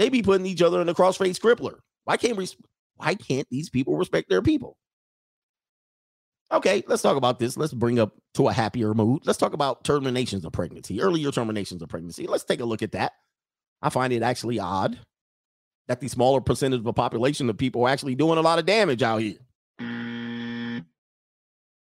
They 0.00 0.08
be 0.08 0.20
putting 0.20 0.46
each 0.46 0.62
other 0.62 0.80
in 0.80 0.88
the 0.88 0.96
crossface 0.96 1.38
crippler. 1.38 1.78
Why 2.02 2.16
can't 2.16 2.36
we 2.36 2.48
why 2.96 3.14
can't 3.14 3.46
these 3.52 3.70
people 3.70 3.96
respect 3.96 4.28
their 4.28 4.42
people? 4.42 4.76
Okay, 6.50 6.82
let's 6.88 7.02
talk 7.02 7.16
about 7.16 7.38
this. 7.38 7.56
Let's 7.56 7.72
bring 7.72 8.00
up 8.00 8.14
to 8.34 8.48
a 8.48 8.52
happier 8.52 8.92
mood. 8.92 9.22
Let's 9.24 9.38
talk 9.38 9.52
about 9.52 9.84
terminations 9.84 10.44
of 10.44 10.50
pregnancy, 10.50 11.00
earlier 11.00 11.30
terminations 11.30 11.82
of 11.82 11.88
pregnancy. 11.88 12.26
Let's 12.26 12.42
take 12.42 12.58
a 12.58 12.64
look 12.64 12.82
at 12.82 12.90
that. 12.92 13.12
I 13.80 13.90
find 13.90 14.12
it 14.12 14.24
actually 14.24 14.58
odd 14.58 14.98
that 15.86 16.00
the 16.00 16.08
smaller 16.08 16.40
percentage 16.40 16.78
of 16.78 16.84
the 16.84 16.92
population 16.92 17.48
of 17.48 17.56
people 17.56 17.84
are 17.84 17.90
actually 17.90 18.16
doing 18.16 18.38
a 18.38 18.42
lot 18.42 18.58
of 18.58 18.66
damage 18.66 19.04
out 19.04 19.18
here. 19.18 19.38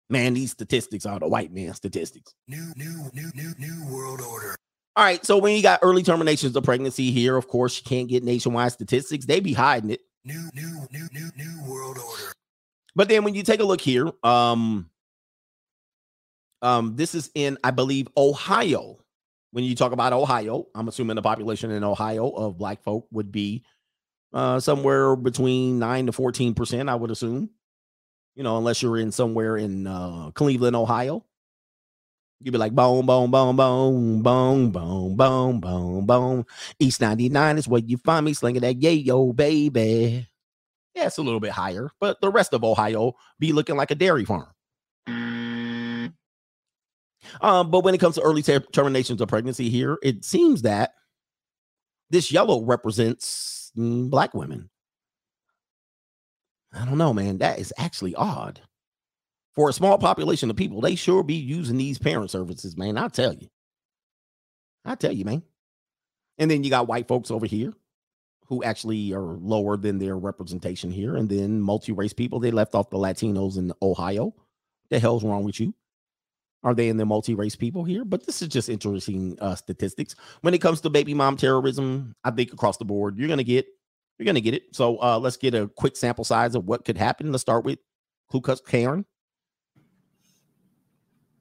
Man, 0.08 0.34
these 0.34 0.52
statistics 0.52 1.04
are 1.04 1.18
the 1.18 1.26
white 1.28 1.52
man 1.52 1.74
statistics. 1.74 2.34
New, 2.46 2.72
new, 2.76 3.10
new, 3.12 3.30
new, 3.34 3.52
new 3.58 3.92
world 3.92 4.20
order. 4.20 4.54
All 4.94 5.04
right. 5.04 5.24
So 5.26 5.36
when 5.38 5.56
you 5.56 5.62
got 5.62 5.80
early 5.82 6.02
terminations 6.02 6.54
of 6.54 6.64
pregnancy 6.64 7.10
here, 7.10 7.36
of 7.36 7.48
course, 7.48 7.76
you 7.76 7.84
can't 7.84 8.08
get 8.08 8.22
nationwide 8.22 8.72
statistics. 8.72 9.26
They 9.26 9.40
be 9.40 9.52
hiding 9.52 9.90
it. 9.90 10.00
New, 10.24 10.48
new, 10.54 10.86
new, 10.90 11.08
new, 11.12 11.30
new 11.36 11.70
world 11.70 11.98
order. 11.98 12.32
But 12.94 13.08
then 13.08 13.24
when 13.24 13.34
you 13.34 13.42
take 13.42 13.60
a 13.60 13.64
look 13.64 13.80
here, 13.80 14.10
um, 14.22 14.88
um, 16.62 16.96
this 16.96 17.14
is 17.14 17.30
in, 17.34 17.58
I 17.62 17.72
believe, 17.72 18.08
Ohio. 18.16 18.98
When 19.50 19.64
you 19.64 19.74
talk 19.74 19.92
about 19.92 20.12
Ohio, 20.12 20.66
I'm 20.74 20.88
assuming 20.88 21.16
the 21.16 21.22
population 21.22 21.70
in 21.70 21.84
Ohio 21.84 22.28
of 22.30 22.58
black 22.58 22.82
folk 22.82 23.06
would 23.10 23.32
be 23.32 23.64
uh, 24.32 24.60
somewhere 24.60 25.16
between 25.16 25.78
nine 25.78 26.06
to 26.06 26.12
14 26.12 26.54
percent, 26.54 26.88
I 26.88 26.94
would 26.94 27.10
assume 27.10 27.50
you 28.36 28.42
know, 28.42 28.58
unless 28.58 28.82
you're 28.82 28.98
in 28.98 29.10
somewhere 29.10 29.56
in 29.56 29.86
uh, 29.86 30.30
Cleveland, 30.32 30.76
Ohio. 30.76 31.24
You'd 32.40 32.52
be 32.52 32.58
like, 32.58 32.74
boom, 32.74 33.06
boom, 33.06 33.30
boom, 33.30 33.56
boom, 33.56 34.22
boom, 34.22 34.70
boom, 34.72 35.16
boom, 35.16 35.60
boom, 35.60 36.06
boom. 36.06 36.46
East 36.78 37.00
99 37.00 37.56
is 37.56 37.66
where 37.66 37.80
you 37.80 37.96
find 37.96 38.26
me 38.26 38.34
slinging 38.34 38.60
that 38.60 38.78
yayo, 38.78 39.34
baby. 39.34 40.28
Yeah, 40.94 41.06
it's 41.06 41.16
a 41.16 41.22
little 41.22 41.40
bit 41.40 41.50
higher, 41.50 41.90
but 41.98 42.20
the 42.20 42.30
rest 42.30 42.52
of 42.52 42.62
Ohio 42.62 43.14
be 43.38 43.52
looking 43.52 43.76
like 43.76 43.90
a 43.90 43.94
dairy 43.94 44.26
farm. 44.26 44.48
Um, 47.40 47.70
but 47.70 47.84
when 47.84 47.94
it 47.94 47.98
comes 47.98 48.16
to 48.16 48.22
early 48.22 48.42
ter- 48.42 48.60
terminations 48.60 49.20
of 49.20 49.28
pregnancy 49.28 49.70
here, 49.70 49.98
it 50.02 50.24
seems 50.24 50.62
that 50.62 50.92
this 52.10 52.30
yellow 52.30 52.62
represents 52.64 53.72
mm, 53.76 54.08
black 54.10 54.34
women. 54.34 54.70
I 56.76 56.84
don't 56.84 56.98
know, 56.98 57.14
man. 57.14 57.38
That 57.38 57.58
is 57.58 57.72
actually 57.78 58.14
odd. 58.14 58.60
For 59.54 59.70
a 59.70 59.72
small 59.72 59.96
population 59.96 60.50
of 60.50 60.56
people, 60.56 60.82
they 60.82 60.94
sure 60.94 61.22
be 61.22 61.34
using 61.34 61.78
these 61.78 61.98
parent 61.98 62.30
services, 62.30 62.76
man. 62.76 62.98
I 62.98 63.08
tell 63.08 63.32
you. 63.32 63.48
I 64.84 64.94
tell 64.94 65.12
you, 65.12 65.24
man. 65.24 65.42
And 66.38 66.50
then 66.50 66.62
you 66.62 66.70
got 66.70 66.88
white 66.88 67.08
folks 67.08 67.30
over 67.30 67.46
here 67.46 67.72
who 68.48 68.62
actually 68.62 69.12
are 69.12 69.38
lower 69.38 69.76
than 69.76 69.98
their 69.98 70.16
representation 70.16 70.90
here. 70.90 71.16
And 71.16 71.28
then 71.28 71.60
multi-race 71.60 72.12
people, 72.12 72.38
they 72.38 72.50
left 72.50 72.74
off 72.74 72.90
the 72.90 72.98
Latinos 72.98 73.56
in 73.56 73.72
Ohio. 73.82 74.34
The 74.90 74.98
hell's 74.98 75.24
wrong 75.24 75.44
with 75.44 75.58
you? 75.58 75.74
Are 76.62 76.74
they 76.74 76.88
in 76.88 76.96
the 76.96 77.06
multi-race 77.06 77.56
people 77.56 77.84
here? 77.84 78.04
But 78.04 78.26
this 78.26 78.42
is 78.42 78.48
just 78.48 78.68
interesting 78.68 79.38
uh, 79.40 79.54
statistics. 79.54 80.14
When 80.42 80.54
it 80.54 80.60
comes 80.60 80.80
to 80.82 80.90
baby 80.90 81.14
mom 81.14 81.36
terrorism, 81.36 82.14
I 82.24 82.30
think 82.30 82.52
across 82.52 82.76
the 82.76 82.84
board, 82.84 83.18
you're 83.18 83.28
gonna 83.28 83.44
get 83.44 83.66
you're 84.18 84.24
going 84.24 84.34
to 84.36 84.40
get 84.40 84.54
it. 84.54 84.74
So 84.74 85.00
uh, 85.02 85.18
let's 85.18 85.36
get 85.36 85.54
a 85.54 85.68
quick 85.68 85.96
sample 85.96 86.24
size 86.24 86.54
of 86.54 86.64
what 86.64 86.84
could 86.84 86.96
happen. 86.96 87.30
Let's 87.32 87.42
start 87.42 87.64
with 87.64 87.78
Ku 88.30 88.40
Klux 88.40 88.60
Karen. 88.60 89.04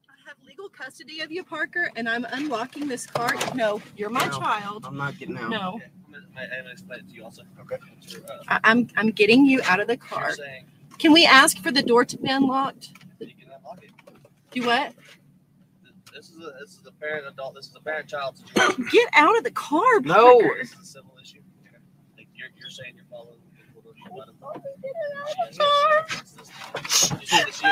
I 0.10 0.14
have 0.28 0.38
legal 0.46 0.70
custody 0.70 1.22
of 1.22 1.32
you, 1.32 1.44
Parker, 1.44 1.90
and 1.96 2.08
I'm 2.10 2.26
unlocking 2.32 2.88
this 2.88 3.06
car. 3.06 3.34
No, 3.56 3.82
you're 3.96 4.10
my 4.10 4.26
No, 4.26 4.40
child. 4.40 4.86
I'm 4.88 4.98
not 4.98 5.18
getting 5.18 5.38
out. 5.38 5.50
No, 5.50 5.80
I, 6.38 6.44
I'm 6.44 6.50
gonna 6.64 6.72
explain 6.72 7.00
it 7.00 7.08
to 7.10 7.14
you 7.14 7.24
also. 7.24 7.44
Okay. 7.62 7.78
I- 8.48 8.60
I'm 8.64 8.90
I'm 8.98 9.12
getting 9.12 9.46
you 9.46 9.62
out 9.66 9.80
of 9.80 9.88
the 9.88 9.98
car. 9.98 10.34
Can 10.98 11.12
we 11.14 11.26
ask 11.26 11.58
for 11.60 11.72
the 11.72 11.82
door 11.84 12.06
to 12.06 12.18
be 12.18 12.30
unlocked? 12.30 12.90
Do 14.52 14.66
what? 14.66 14.94
This 16.14 16.30
is 16.30 16.38
a 16.38 16.54
this 16.62 16.70
is 16.72 16.84
a 16.88 16.92
parent 16.94 17.28
adult. 17.28 17.56
This 17.56 17.68
is 17.68 17.76
a 17.76 17.82
parent 17.82 18.08
child 18.08 18.38
situation. 18.56 18.88
Get 18.92 19.10
out 19.14 19.38
of 19.38 19.44
the 19.44 19.52
car, 19.52 20.00
No. 20.02 20.40
Parker. 20.40 20.58
This 20.62 20.72
is 20.74 20.80
a 20.80 20.86
civil 20.86 21.18
issue. 21.22 21.40
Like 22.46 22.54
you're, 22.58 22.62
you're 22.62 22.70
saying 22.70 22.94
you're 22.96 23.06
following. 23.10 23.40
the 23.50 23.82
rules, 23.82 23.96
you're 23.98 24.16
not- 24.16 24.30
Car. 25.58 26.06
You 27.20 27.26
see 27.26 27.44
this- 27.44 27.62
you- 27.64 27.70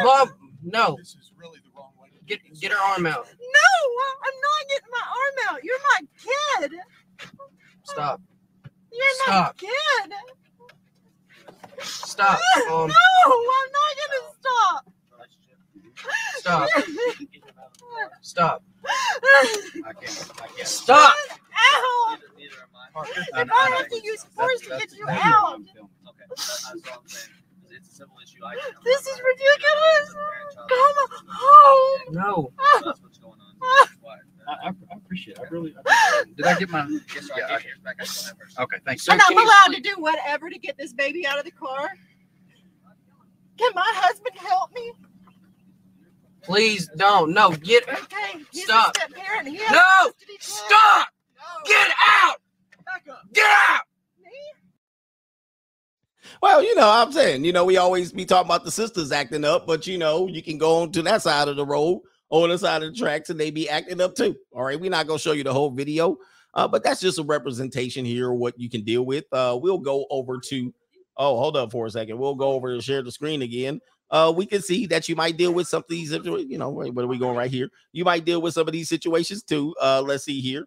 Club, 0.00 0.28
no. 0.62 0.98
Get 2.26 2.40
get 2.60 2.72
her 2.72 2.78
arm 2.78 3.06
out. 3.06 3.26
No, 3.26 3.70
I'm 4.22 4.36
not 4.44 4.68
getting 4.68 4.90
my 4.90 5.00
arm 5.00 5.36
out. 5.54 5.64
You're 5.64 5.78
my 5.78 6.00
kid. 6.60 6.72
Stop. 7.84 8.20
You're 8.92 9.14
Stop. 9.24 9.56
my 9.62 9.68
kid. 9.68 10.12
Stop. 11.84 12.38
Um, 12.70 12.88
no, 12.88 12.96
I'm 13.56 13.70
not 13.72 13.92
gonna 13.98 14.22
stop. 14.40 14.82
Stop. 16.36 16.68
Stop. 18.22 18.62
Stop. 20.64 21.14
Ow! 21.58 22.16
If 23.04 23.50
I 23.52 23.76
have 23.76 23.88
to 23.88 24.00
use 24.02 24.24
force 24.24 24.60
to 24.62 24.68
get 24.70 24.92
you 24.96 25.06
out, 25.08 25.60
It's 27.70 27.88
a 27.88 27.94
civil 27.94 28.14
issue. 28.22 28.44
I 28.44 28.54
this 28.84 29.06
is 29.06 29.20
ridiculous. 29.20 30.14
Come 30.68 30.94
home. 31.28 32.14
No. 32.14 32.52
That's 32.84 33.02
what's 33.02 33.18
going 33.18 33.38
on. 33.40 33.54
That's 33.60 33.92
why. 34.00 34.16
I, 34.48 34.68
I, 34.68 34.68
I 34.68 34.96
appreciate 34.96 35.36
it. 35.36 35.42
I 35.44 35.48
really 35.50 35.74
appreciate 35.78 36.30
it. 36.30 36.36
Did 36.36 36.46
I 36.46 36.58
get 36.58 36.70
my? 36.70 36.86
Yes, 37.14 37.26
sir. 37.26 37.34
Yeah, 37.36 37.44
I 37.44 37.54
okay. 37.56 37.56
gave 37.56 37.64
yours 37.66 37.78
back. 37.84 37.96
I 38.00 38.04
still 38.04 38.28
have 38.28 38.38
hers. 38.38 38.54
Okay, 38.58 38.76
thanks. 38.86 39.08
And 39.08 39.20
I'm 39.22 39.36
allowed 39.36 39.74
to 39.74 39.80
do 39.80 39.94
whatever 39.98 40.48
to 40.48 40.58
get 40.58 40.76
this 40.78 40.92
baby 40.92 41.26
out 41.26 41.38
of 41.38 41.44
the 41.44 41.50
car. 41.50 41.90
Can 43.58 43.72
my 43.74 43.92
husband 43.96 44.36
help 44.36 44.72
me? 44.72 44.92
Please 46.42 46.88
don't. 46.96 47.32
No. 47.34 47.50
Get. 47.50 47.88
Okay, 47.88 48.40
he's 48.50 48.64
Stop. 48.64 48.96
a 48.96 49.00
step 49.00 49.12
parent. 49.14 49.48
He 49.48 49.56
has 49.56 49.70
No. 49.70 50.10
custody. 50.12 50.36
Stop. 50.40 51.08
Get 51.66 51.90
out. 52.08 52.36
Get 53.32 53.46
out. 53.70 53.80
Well, 56.42 56.62
you 56.62 56.74
know, 56.76 56.88
I'm 56.88 57.10
saying, 57.10 57.44
you 57.44 57.52
know, 57.52 57.64
we 57.64 57.78
always 57.78 58.12
be 58.12 58.24
talking 58.24 58.46
about 58.48 58.64
the 58.64 58.70
sisters 58.70 59.10
acting 59.12 59.44
up, 59.44 59.66
but 59.66 59.86
you 59.86 59.98
know, 59.98 60.28
you 60.28 60.42
can 60.42 60.56
go 60.58 60.82
on 60.82 60.92
to 60.92 61.02
that 61.02 61.22
side 61.22 61.48
of 61.48 61.56
the 61.56 61.66
road, 61.66 62.02
on 62.30 62.50
the 62.50 62.58
side 62.58 62.82
of 62.82 62.92
the 62.92 62.98
tracks, 62.98 63.30
and 63.30 63.40
they 63.40 63.50
be 63.50 63.68
acting 63.68 64.00
up 64.00 64.14
too. 64.14 64.36
All 64.52 64.62
right, 64.62 64.78
we're 64.78 64.90
not 64.90 65.06
gonna 65.06 65.18
show 65.18 65.32
you 65.32 65.42
the 65.42 65.52
whole 65.52 65.70
video, 65.70 66.16
uh, 66.54 66.68
but 66.68 66.84
that's 66.84 67.00
just 67.00 67.18
a 67.18 67.24
representation 67.24 68.04
here 68.04 68.30
of 68.30 68.38
what 68.38 68.58
you 68.58 68.68
can 68.70 68.82
deal 68.84 69.04
with. 69.04 69.24
Uh, 69.32 69.58
we'll 69.60 69.78
go 69.78 70.06
over 70.10 70.38
to. 70.48 70.72
Oh, 71.16 71.36
hold 71.38 71.56
up 71.56 71.72
for 71.72 71.86
a 71.86 71.90
second. 71.90 72.18
We'll 72.18 72.36
go 72.36 72.52
over 72.52 72.72
and 72.72 72.82
share 72.84 73.02
the 73.02 73.10
screen 73.10 73.42
again. 73.42 73.80
Uh, 74.10 74.32
we 74.34 74.46
can 74.46 74.62
see 74.62 74.86
that 74.86 75.08
you 75.08 75.16
might 75.16 75.36
deal 75.36 75.52
with 75.52 75.66
some 75.66 75.80
of 75.82 75.88
these. 75.88 76.12
situa- 76.12 76.48
You 76.48 76.58
know, 76.58 76.70
wait, 76.70 76.94
what 76.94 77.04
are 77.04 77.08
we 77.08 77.18
going 77.18 77.36
right 77.36 77.50
here? 77.50 77.68
You 77.92 78.04
might 78.04 78.24
deal 78.24 78.40
with 78.40 78.54
some 78.54 78.68
of 78.68 78.72
these 78.72 78.88
situations 78.88 79.42
too. 79.42 79.74
Uh, 79.82 80.02
let's 80.06 80.24
see 80.24 80.40
here. 80.40 80.64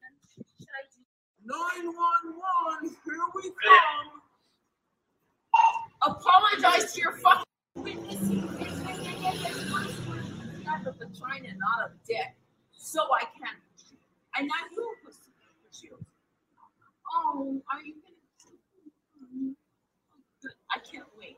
911, 1.45 2.95
here 3.05 3.25
we 3.35 3.43
come. 3.63 4.21
Apologize 6.03 6.93
to 6.93 7.01
your 7.01 7.13
fucking 7.13 7.45
a 10.87 10.91
vagina, 10.91 11.49
not 11.57 11.89
a 11.89 11.91
dick. 12.07 12.35
So 12.73 13.01
I 13.13 13.25
can. 13.37 13.55
And 14.35 14.47
now 14.47 14.53
you 14.71 14.95
pussy 15.05 15.31
for 15.39 15.85
you. 15.85 15.97
Oh, 17.13 17.61
are 17.71 17.81
you 17.83 17.93
gonna? 17.93 18.15
I 20.71 20.79
can't 20.79 21.07
wait. 21.19 21.37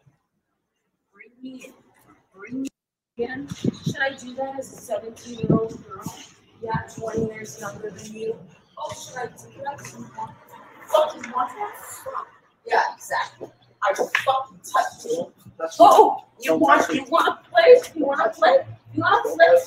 Bring 1.12 1.32
me 1.42 1.66
in. 1.66 1.74
Bring 2.34 2.62
me 2.62 2.70
in. 3.18 3.48
Should 3.48 4.02
I 4.02 4.14
do 4.14 4.34
that 4.36 4.60
as 4.60 4.72
a 4.72 4.76
17 4.78 5.40
year 5.40 5.48
old 5.52 5.84
girl? 5.86 6.04
Yeah, 6.62 6.88
20 6.96 7.26
years 7.26 7.60
younger 7.60 7.90
than 7.90 8.14
you. 8.14 8.38
Oh, 8.86 8.94
should 8.94 9.18
I 9.18 9.28
do 9.28 9.34
that? 9.64 9.80
Fucking 10.88 11.32
want? 11.32 11.52
Yeah, 12.66 12.82
exactly. 12.96 13.48
I 13.82 13.94
will 13.98 14.08
fucking 14.08 14.60
touch 14.60 15.06
you. 15.06 15.32
Oh, 15.80 16.26
you 16.42 16.56
want 16.58 16.94
you 16.94 17.06
want 17.06 17.44
to 17.44 17.50
play? 17.50 17.82
You 17.96 18.06
want 18.06 18.34
to 18.34 18.40
play? 18.40 18.66
You 18.94 19.04
want 19.04 19.24
to 19.26 19.30
play? 19.38 19.58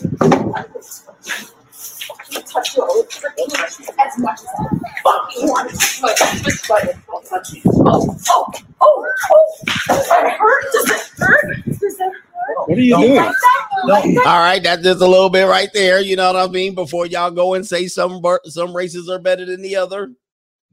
Fucking 1.73 2.43
touch 2.43 2.77
your 2.77 2.89
old 2.91 3.07
as 3.07 4.19
much 4.19 4.41
as 4.41 4.47
I 4.59 4.69
fucking 5.03 5.49
want 5.49 5.71
to 5.71 5.77
play. 6.01 6.15
Just 6.43 6.65
play. 6.65 6.95
I'll 7.11 7.23
touch 7.23 7.55
you. 7.55 7.63
Oh, 7.67 8.17
oh, 8.29 8.53
oh, 8.83 9.13
oh. 9.31 9.47
Does 9.89 10.09
that 10.09 10.37
hurt? 10.39 10.65
Does 10.73 10.91
it 10.91 11.11
hurt? 11.19 11.65
Does 11.65 11.97
that 11.99 12.13
hurt? 12.13 12.26
What 12.67 12.79
are 12.79 12.81
you 12.81 12.97
doing? 12.97 13.17
like 13.17 13.31
that? 13.31 13.69
Don't 13.77 13.89
like 13.89 14.15
that? 14.15 14.27
All 14.27 14.39
right, 14.41 14.63
that's 14.63 14.83
just 14.83 15.01
a 15.01 15.07
little 15.07 15.31
bit 15.31 15.45
right 15.45 15.71
there. 15.73 16.01
You 16.01 16.17
know 16.17 16.33
what 16.33 16.49
I 16.49 16.53
mean? 16.53 16.75
Before 16.75 17.07
y'all 17.07 17.31
go 17.31 17.55
and 17.55 17.67
say 17.67 17.87
some 17.89 18.23
some 18.45 18.75
races 18.75 19.09
are 19.09 19.19
better 19.19 19.45
than 19.45 19.63
the 19.63 19.77
other, 19.77 20.13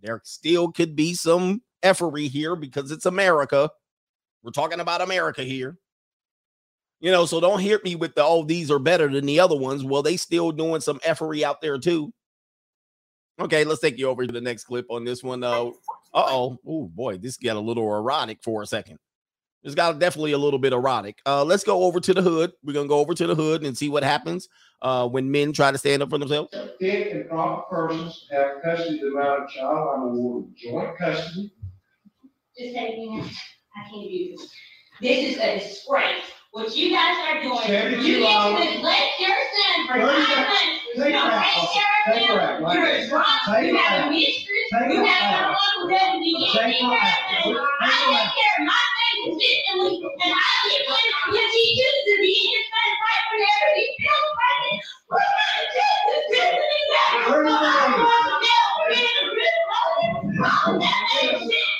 there 0.02 0.22
still 0.24 0.72
could 0.72 0.96
be 0.96 1.14
some 1.14 1.62
effery 1.82 2.28
here 2.28 2.56
because 2.56 2.92
it's 2.92 3.06
America. 3.06 3.70
We're 4.44 4.52
talking 4.52 4.80
about 4.80 5.02
America 5.02 5.44
here. 5.44 5.78
You 7.00 7.12
know, 7.12 7.26
so 7.26 7.42
don't 7.42 7.60
hit 7.60 7.84
me 7.84 7.96
with 7.96 8.16
the 8.16 8.24
oh, 8.24 8.44
these 8.46 8.72
are 8.72 8.80
better 8.80 9.10
than 9.10 9.26
the 9.26 9.40
other 9.40 9.58
ones. 9.58 9.84
Well, 9.84 10.04
they 10.04 10.16
still 10.18 10.52
doing 10.52 10.82
some 10.82 11.00
effery 11.04 11.44
out 11.44 11.62
there 11.62 11.78
too. 11.78 12.14
Okay, 13.40 13.66
let's 13.66 13.82
take 13.82 13.98
you 13.98 14.08
over 14.08 14.26
to 14.26 14.32
the 14.32 14.40
next 14.40 14.66
clip 14.66 14.86
on 14.90 15.04
this 15.04 15.24
one. 15.24 15.44
Uh 15.44 15.72
oh. 16.14 16.60
Oh 16.66 16.86
boy, 16.88 17.18
this 17.18 17.38
got 17.38 17.58
a 17.58 17.60
little 17.60 17.94
erotic 17.94 18.40
for 18.42 18.62
a 18.62 18.68
second. 18.68 19.00
It's 19.64 19.76
got 19.76 19.98
definitely 20.00 20.34
a 20.34 20.38
little 20.38 20.60
bit 20.60 20.74
erotic. 20.74 21.22
Uh, 21.26 21.44
let's 21.44 21.64
go 21.64 21.84
over 21.84 22.00
to 22.02 22.14
the 22.14 22.22
hood. 22.22 22.52
We're 22.64 22.74
gonna 22.74 22.88
go 22.88 23.00
over 23.00 23.14
to 23.14 23.28
the 23.28 23.36
hood 23.36 23.64
and 23.64 23.78
see 23.78 23.90
what 23.90 24.04
happens 24.04 24.50
uh, 24.82 25.08
when 25.08 25.32
men 25.32 25.54
try 25.54 25.72
to 25.72 25.78
stand 25.78 26.04
up 26.04 26.10
for 26.10 26.18
themselves. 26.18 26.54
fit 26.80 27.14
and 27.14 27.30
proper 27.30 27.64
persons 27.74 28.28
have 28.32 28.62
custody 28.64 29.00
of 29.00 29.06
the 29.06 29.12
minor 29.12 29.48
child, 29.48 29.90
I'm 29.96 30.02
awarded 30.04 30.56
joint 30.58 30.98
custody. 30.98 31.54
Just 32.58 32.76
take 32.76 32.98
me. 32.98 33.24
I 33.76 33.90
can't 33.90 34.10
do 34.10 34.36
this. 34.38 34.52
This 35.02 35.34
is 35.34 35.38
a 35.40 35.60
disgrace. 35.60 36.26
What 36.54 36.70
you 36.78 36.94
guys 36.94 37.18
are 37.18 37.42
doing, 37.42 37.66
you 37.66 38.22
get 38.22 38.30
hours. 38.30 38.62
to 38.62 38.76
neglect 38.78 39.18
your 39.18 39.34
son 39.34 39.88
for 39.90 39.98
nine 39.98 40.22
seconds. 40.22 40.38
months. 40.38 40.86
Take 40.94 41.10
You 41.10 41.18
don't 41.18 41.34
take 41.34 41.66
care 41.74 41.98
of 42.06 42.14
him. 42.14 42.30
You're 42.30 42.86
a 42.86 43.10
drunk. 43.10 43.42
You 43.66 43.74
have 43.74 44.06
a 44.06 44.14
mistress. 44.14 44.70
You 44.70 45.02
have 45.02 45.50
someone 45.50 45.74
who 45.82 45.90
doesn't 45.90 46.22
need 46.22 46.38
Take 46.54 46.62
anything 46.62 46.94
it 46.94 46.94
for 46.94 47.02
out. 47.02 47.10
Take 47.42 47.58
I 47.58 47.90
take 47.90 48.38
care 48.38 48.54
of 48.54 48.70
my 48.70 48.86
thing 48.94 49.34
consistently, 49.34 49.98
and 49.98 50.30
I 50.30 50.54
get 50.70 50.82
when 50.94 51.34
when 51.34 51.42
he 51.42 51.64
chooses 51.74 52.06
to 52.06 52.14
be 52.22 52.38
in 52.38 52.46
his 52.54 52.66
son's 52.70 53.02
life 53.02 53.26
whenever 53.34 53.70
he 53.74 53.86
feels 53.98 54.30
like 54.38 54.62
it. 54.62 54.78
We're 55.10 55.26
to 55.74 55.90
listen 56.06 56.54
to 56.54 56.78
that. 56.94 57.34
Where's 57.34 57.50
the 57.50 57.66
lady? 57.66 57.98
We're 57.98 59.10
the 59.10 59.42
middle 59.42 59.74
of 60.70 60.78
that 60.86 61.02
ain't 61.18 61.50
shit. 61.50 61.73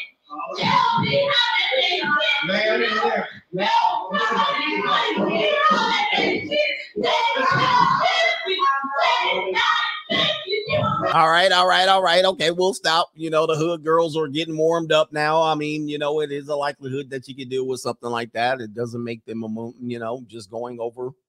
All 11.14 11.30
right, 11.30 11.52
all 11.52 11.68
right, 11.68 11.88
all 11.88 12.02
right. 12.02 12.26
Okay, 12.26 12.50
we'll 12.50 12.74
stop. 12.74 13.10
You 13.14 13.30
know, 13.30 13.46
the 13.46 13.56
hood 13.56 13.84
girls 13.84 14.18
are 14.18 14.28
getting 14.28 14.58
warmed 14.58 14.92
up 14.92 15.14
now. 15.14 15.44
I 15.44 15.54
mean, 15.54 15.88
you 15.88 16.00
know, 16.00 16.22
it 16.22 16.32
is 16.32 16.48
a 16.48 16.56
likelihood 16.56 17.12
that 17.12 17.28
you 17.28 17.36
could 17.36 17.50
deal 17.50 17.68
with 17.68 17.82
something 17.82 18.10
like 18.10 18.34
that. 18.34 18.62
It 18.62 18.74
doesn't 18.74 19.04
make 19.04 19.24
them 19.26 19.44
a 19.44 19.72
you 19.80 20.00
know, 20.00 20.24
just 20.28 20.50
going 20.50 20.80
over. 20.80 21.12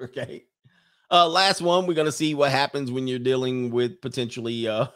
Okay. 0.00 0.44
Uh 1.10 1.28
last 1.28 1.62
one, 1.62 1.86
we're 1.86 1.94
gonna 1.94 2.12
see 2.12 2.34
what 2.34 2.50
happens 2.50 2.92
when 2.92 3.08
you're 3.08 3.18
dealing 3.18 3.70
with 3.70 4.00
potentially 4.02 4.68
uh 4.68 4.86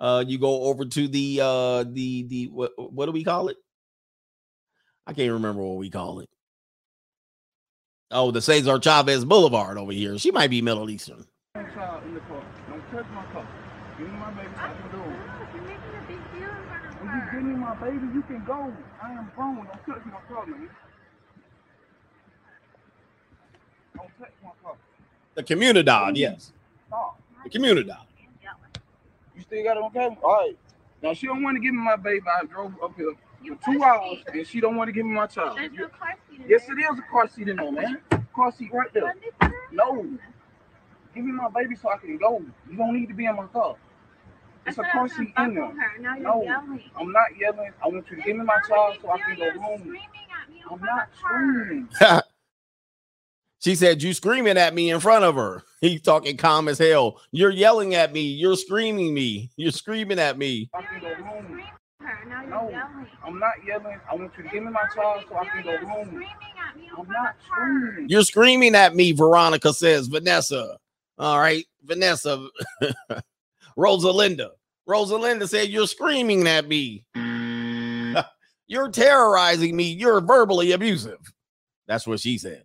uh 0.00 0.24
you 0.26 0.38
go 0.38 0.64
over 0.64 0.84
to 0.84 1.08
the 1.08 1.40
uh 1.42 1.84
the 1.84 2.24
the 2.24 2.48
what 2.48 2.72
what 2.92 3.06
do 3.06 3.12
we 3.12 3.24
call 3.24 3.48
it? 3.48 3.58
I 5.06 5.12
can't 5.14 5.32
remember 5.32 5.62
what 5.62 5.78
we 5.78 5.90
call 5.90 6.20
it. 6.20 6.28
Oh, 8.10 8.30
the 8.32 8.42
Cesar 8.42 8.78
Chavez 8.80 9.24
Boulevard 9.24 9.78
over 9.78 9.92
here. 9.92 10.18
She 10.18 10.30
might 10.32 10.50
be 10.50 10.62
Middle 10.62 10.90
Eastern. 10.90 11.24
Child 11.74 12.04
in 12.04 12.14
the 12.14 12.20
car. 12.20 12.42
Don't 12.68 12.82
touch 12.90 13.06
my 13.14 13.24
car. 13.32 13.46
Give 13.98 14.08
me 14.08 14.16
my 14.18 14.30
baby 14.30 14.48
so 14.54 14.62
I 14.62 14.72
can 14.74 14.90
go. 14.92 15.02
When 17.00 17.10
you 17.14 17.22
give 17.32 17.42
me 17.42 17.54
my 17.56 17.74
baby, 17.76 18.06
you 18.14 18.22
can 18.22 18.44
go. 18.44 18.72
I 19.02 19.12
am 19.12 19.30
grown. 19.36 19.56
Don't 19.56 19.66
touch 19.86 20.04
my 20.06 20.20
car, 20.34 20.46
man. 20.46 20.68
Don't 23.96 24.10
touch 24.18 24.32
my 24.42 24.50
car. 24.62 24.76
The 25.34 25.42
Comunidad, 25.42 26.16
yes. 26.16 26.52
Stop. 26.88 27.20
The 27.44 27.50
Comunidad. 27.50 27.98
You 29.36 29.42
still 29.42 29.62
got 29.64 29.76
it 29.76 29.82
on 29.82 29.92
camera? 29.92 30.16
All 30.24 30.32
right. 30.46 30.56
Now 31.02 31.12
she 31.14 31.26
don't 31.26 31.42
want 31.42 31.56
to 31.56 31.60
give 31.60 31.72
me 31.74 31.80
my 31.80 31.96
baby. 31.96 32.24
I 32.26 32.44
drove 32.46 32.72
up 32.82 32.92
here 32.96 33.12
for 33.46 33.72
two 33.72 33.82
hours 33.84 34.18
and 34.32 34.46
she 34.46 34.60
don't 34.60 34.76
want 34.76 34.88
to 34.88 34.92
give 34.92 35.06
me 35.06 35.12
my 35.12 35.26
child. 35.26 35.56
There's 35.56 35.70
no 35.72 35.86
car 35.88 36.16
seat 36.28 36.40
in 36.40 36.48
Yes, 36.48 36.66
there. 36.66 36.76
it 36.78 36.82
is 36.92 36.98
a 36.98 37.02
car 37.12 37.28
seat 37.28 37.48
in 37.48 37.56
there, 37.56 37.70
man. 37.70 37.98
Car 38.34 38.50
seat 38.52 38.70
right 38.72 38.92
there. 38.92 39.14
No. 39.70 40.06
Give 41.18 41.26
me 41.26 41.32
my 41.32 41.48
baby 41.50 41.74
so 41.74 41.90
I 41.90 41.96
can 41.96 42.16
go. 42.16 42.40
You 42.70 42.76
don't 42.76 42.94
need 42.94 43.08
to 43.08 43.14
be 43.14 43.24
in 43.24 43.34
my 43.34 43.46
car. 43.46 43.74
It's 44.68 44.78
a 44.78 44.82
I 44.82 44.84
said 44.84 44.90
I 44.90 44.92
car 44.92 45.08
seat 45.08 45.34
in 45.36 45.54
there. 45.54 45.66
with 45.66 45.76
her. 45.76 45.98
Now 46.00 46.14
you're 46.14 46.22
no, 46.22 46.42
yelling. 46.44 46.82
I'm 46.96 47.10
not 47.10 47.26
yelling. 47.36 47.72
I 47.84 47.88
want 47.88 48.06
you 48.08 48.16
to 48.18 48.22
give 48.22 48.36
me 48.36 48.44
my 48.44 48.56
child 48.68 48.98
so 49.02 49.10
I 49.10 49.18
can 49.18 49.36
go 49.36 49.60
home. 49.60 49.96
I'm 50.70 50.80
not 50.80 51.08
screaming. 51.18 51.88
she 53.60 53.74
said, 53.74 54.00
You 54.00 54.14
screaming 54.14 54.56
at 54.58 54.74
me 54.76 54.90
in 54.90 55.00
front 55.00 55.24
of 55.24 55.34
her. 55.34 55.64
He's 55.80 56.02
talking 56.02 56.36
calm 56.36 56.68
as 56.68 56.78
hell. 56.78 57.20
You're 57.32 57.50
yelling 57.50 57.96
at 57.96 58.12
me. 58.12 58.20
You're 58.22 58.54
screaming 58.56 59.12
me. 59.12 59.50
You're 59.56 59.72
screaming 59.72 60.20
at 60.20 60.38
me. 60.38 60.70
I 60.72 60.82
can 60.82 61.00
go 61.00 61.14
home. 61.16 61.62
Her. 62.00 62.28
Now 62.28 62.42
you're 62.42 62.50
No, 62.50 62.70
yelling. 62.70 63.06
I'm 63.24 63.38
not 63.40 63.54
yelling. 63.66 63.98
I 64.08 64.14
want 64.14 64.30
you 64.38 64.44
to 64.44 64.48
give 64.50 64.62
me 64.62 64.70
my 64.70 64.84
child 64.94 65.24
so 65.28 65.36
I 65.36 65.44
can 65.46 65.64
go 65.64 65.78
home. 65.84 66.24
I'm 66.96 67.08
not 67.08 67.34
screaming. 67.44 68.08
You're 68.08 68.22
screaming 68.22 68.76
at 68.76 68.94
me, 68.94 69.10
Veronica 69.10 69.72
says, 69.72 70.06
Vanessa. 70.06 70.78
All 71.18 71.38
right, 71.38 71.64
Vanessa. 71.84 72.48
Rosalinda. 73.78 74.50
Rosalinda 74.88 75.48
said, 75.48 75.68
You're 75.68 75.86
screaming 75.86 76.46
at 76.46 76.66
me. 76.68 77.04
You're 78.66 78.90
terrorizing 78.90 79.74
me. 79.74 79.84
You're 79.84 80.20
verbally 80.20 80.72
abusive. 80.72 81.18
That's 81.86 82.06
what 82.06 82.20
she 82.20 82.38
said. 82.38 82.64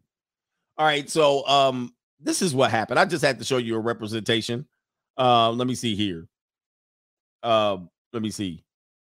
All 0.77 0.85
right, 0.85 1.09
so 1.09 1.47
um, 1.47 1.93
this 2.19 2.41
is 2.41 2.53
what 2.53 2.71
happened. 2.71 2.99
I 2.99 3.05
just 3.05 3.23
had 3.23 3.39
to 3.39 3.45
show 3.45 3.57
you 3.57 3.75
a 3.75 3.79
representation. 3.79 4.67
Uh, 5.17 5.51
let 5.51 5.67
me 5.67 5.75
see 5.75 5.95
here. 5.95 6.27
Um, 7.43 7.89
let 8.11 8.21
me 8.21 8.31
see. 8.31 8.63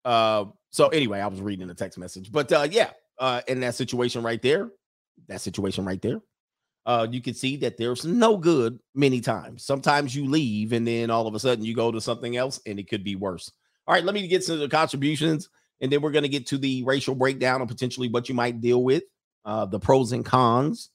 Uh, 0.03 0.45
so 0.71 0.89
anyway, 0.89 1.19
I 1.19 1.27
was 1.27 1.41
reading 1.41 1.67
the 1.67 1.73
text 1.73 1.97
message, 1.97 2.31
but 2.31 2.51
uh, 2.51 2.67
yeah, 2.69 2.89
uh, 3.19 3.41
in 3.47 3.59
that 3.61 3.75
situation 3.75 4.23
right 4.23 4.41
there, 4.41 4.71
that 5.27 5.41
situation 5.41 5.85
right 5.85 6.01
there, 6.01 6.19
uh, 6.85 7.07
you 7.09 7.21
can 7.21 7.33
see 7.33 7.55
that 7.57 7.77
there's 7.77 8.05
no 8.05 8.37
good 8.37 8.79
many 8.93 9.21
times. 9.21 9.63
Sometimes 9.63 10.15
you 10.15 10.25
leave 10.25 10.73
and 10.73 10.85
then 10.85 11.09
all 11.09 11.27
of 11.27 11.35
a 11.35 11.39
sudden 11.39 11.63
you 11.63 11.75
go 11.75 11.91
to 11.91 12.01
something 12.01 12.35
else 12.35 12.59
and 12.65 12.79
it 12.79 12.89
could 12.89 13.03
be 13.03 13.15
worse. 13.15 13.51
All 13.87 13.93
right, 13.93 14.03
let 14.03 14.13
me 14.13 14.27
get 14.27 14.43
to 14.43 14.57
the 14.57 14.67
contributions 14.67 15.49
and 15.81 15.91
then 15.91 16.01
we're 16.01 16.11
going 16.11 16.23
to 16.23 16.29
get 16.29 16.47
to 16.47 16.57
the 16.57 16.83
racial 16.83 17.15
breakdown 17.15 17.61
and 17.61 17.69
potentially 17.69 18.09
what 18.09 18.27
you 18.29 18.35
might 18.35 18.61
deal 18.61 18.83
with, 18.83 19.03
uh, 19.45 19.65
the 19.65 19.79
pros 19.79 20.11
and 20.11 20.25
cons, 20.25 20.89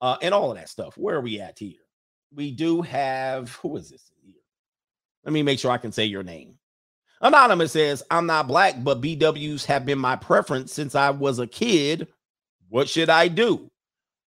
uh, 0.00 0.16
and 0.22 0.34
all 0.34 0.50
of 0.50 0.56
that 0.56 0.68
stuff. 0.68 0.96
Where 0.96 1.16
are 1.16 1.20
we 1.20 1.40
at 1.40 1.58
here? 1.58 1.80
We 2.34 2.50
do 2.50 2.82
have 2.82 3.52
who 3.56 3.76
is 3.76 3.90
this 3.90 4.10
here? 4.22 4.34
Let 5.24 5.32
me 5.32 5.42
make 5.42 5.58
sure 5.58 5.70
I 5.70 5.78
can 5.78 5.92
say 5.92 6.04
your 6.04 6.22
name. 6.22 6.54
Anonymous 7.20 7.72
says, 7.72 8.02
I'm 8.10 8.26
not 8.26 8.46
black, 8.46 8.82
but 8.82 9.00
BWs 9.00 9.64
have 9.66 9.86
been 9.86 9.98
my 9.98 10.16
preference 10.16 10.72
since 10.72 10.94
I 10.94 11.10
was 11.10 11.38
a 11.38 11.46
kid. 11.46 12.08
What 12.68 12.88
should 12.88 13.08
I 13.08 13.28
do? 13.28 13.70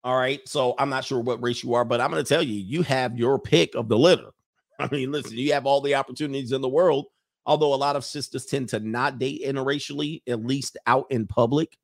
All 0.05 0.15
right. 0.15 0.39
So 0.47 0.75
I'm 0.77 0.89
not 0.89 1.03
sure 1.03 1.19
what 1.19 1.41
race 1.41 1.63
you 1.63 1.73
are, 1.73 1.83
but 1.83 1.99
I'm 1.99 2.11
going 2.11 2.23
to 2.23 2.29
tell 2.29 2.43
you, 2.43 2.53
you 2.53 2.83
have 2.83 3.17
your 3.17 3.39
pick 3.39 3.73
of 3.73 3.89
the 3.89 3.97
litter. 3.97 4.29
I 4.79 4.87
mean, 4.91 5.11
listen, 5.11 5.35
you 5.35 5.51
have 5.53 5.65
all 5.65 5.81
the 5.81 5.95
opportunities 5.95 6.51
in 6.51 6.61
the 6.61 6.69
world. 6.69 7.07
Although 7.47 7.73
a 7.73 7.75
lot 7.75 7.95
of 7.95 8.05
sisters 8.05 8.45
tend 8.45 8.69
to 8.69 8.79
not 8.79 9.17
date 9.19 9.41
interracially, 9.43 10.21
at 10.27 10.45
least 10.45 10.77
out 10.85 11.07
in 11.09 11.25
public. 11.25 11.75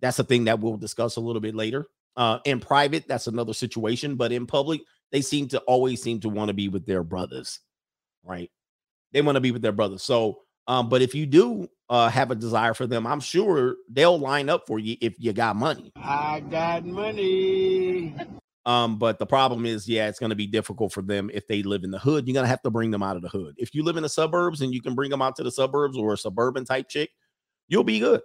That's 0.00 0.18
a 0.20 0.24
thing 0.24 0.44
that 0.44 0.60
we'll 0.60 0.76
discuss 0.76 1.16
a 1.16 1.20
little 1.20 1.40
bit 1.40 1.56
later. 1.56 1.86
Uh, 2.16 2.38
in 2.44 2.60
private, 2.60 3.06
that's 3.08 3.26
another 3.26 3.52
situation, 3.52 4.14
but 4.16 4.32
in 4.32 4.46
public, 4.46 4.80
they 5.10 5.20
seem 5.20 5.48
to 5.48 5.58
always 5.60 6.02
seem 6.02 6.20
to 6.20 6.28
want 6.28 6.48
to 6.48 6.54
be 6.54 6.68
with 6.68 6.86
their 6.86 7.04
brothers, 7.04 7.60
right? 8.24 8.50
They 9.12 9.22
want 9.22 9.36
to 9.36 9.40
be 9.40 9.52
with 9.52 9.62
their 9.62 9.72
brothers. 9.72 10.02
So, 10.02 10.40
um, 10.68 10.88
but 10.88 11.02
if 11.02 11.14
you 11.14 11.26
do 11.26 11.68
uh, 11.88 12.08
have 12.08 12.30
a 12.30 12.34
desire 12.34 12.74
for 12.74 12.86
them, 12.86 13.06
I'm 13.06 13.20
sure 13.20 13.76
they'll 13.90 14.18
line 14.18 14.48
up 14.48 14.66
for 14.66 14.78
you 14.78 14.96
if 15.00 15.14
you 15.18 15.32
got 15.32 15.56
money. 15.56 15.90
I 15.96 16.40
got 16.40 16.84
money. 16.84 18.14
Um, 18.66 18.98
but 18.98 19.18
the 19.18 19.24
problem 19.24 19.64
is, 19.64 19.88
yeah, 19.88 20.08
it's 20.08 20.18
going 20.18 20.28
to 20.28 20.36
be 20.36 20.46
difficult 20.46 20.92
for 20.92 21.00
them 21.00 21.30
if 21.32 21.46
they 21.46 21.62
live 21.62 21.84
in 21.84 21.90
the 21.90 21.98
hood. 21.98 22.26
You're 22.26 22.34
going 22.34 22.44
to 22.44 22.50
have 22.50 22.60
to 22.62 22.70
bring 22.70 22.90
them 22.90 23.02
out 23.02 23.16
of 23.16 23.22
the 23.22 23.30
hood. 23.30 23.54
If 23.56 23.74
you 23.74 23.82
live 23.82 23.96
in 23.96 24.02
the 24.02 24.10
suburbs 24.10 24.60
and 24.60 24.74
you 24.74 24.82
can 24.82 24.94
bring 24.94 25.08
them 25.08 25.22
out 25.22 25.36
to 25.36 25.42
the 25.42 25.50
suburbs 25.50 25.96
or 25.96 26.12
a 26.12 26.18
suburban 26.18 26.66
type 26.66 26.86
chick, 26.90 27.08
you'll 27.68 27.82
be 27.82 27.98
good. 27.98 28.20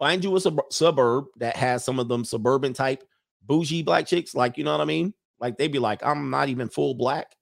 Find 0.00 0.24
you 0.24 0.34
a 0.34 0.40
sub- 0.40 0.72
suburb 0.72 1.26
that 1.36 1.56
has 1.56 1.84
some 1.84 2.00
of 2.00 2.08
them 2.08 2.24
suburban 2.24 2.72
type 2.72 3.04
bougie 3.42 3.84
black 3.84 4.06
chicks, 4.06 4.34
like 4.34 4.58
you 4.58 4.64
know 4.64 4.72
what 4.72 4.80
I 4.80 4.84
mean. 4.84 5.14
Like 5.38 5.58
they'd 5.58 5.68
be 5.68 5.78
like, 5.78 6.04
I'm 6.04 6.30
not 6.30 6.48
even 6.48 6.68
full 6.68 6.94
black. 6.94 7.36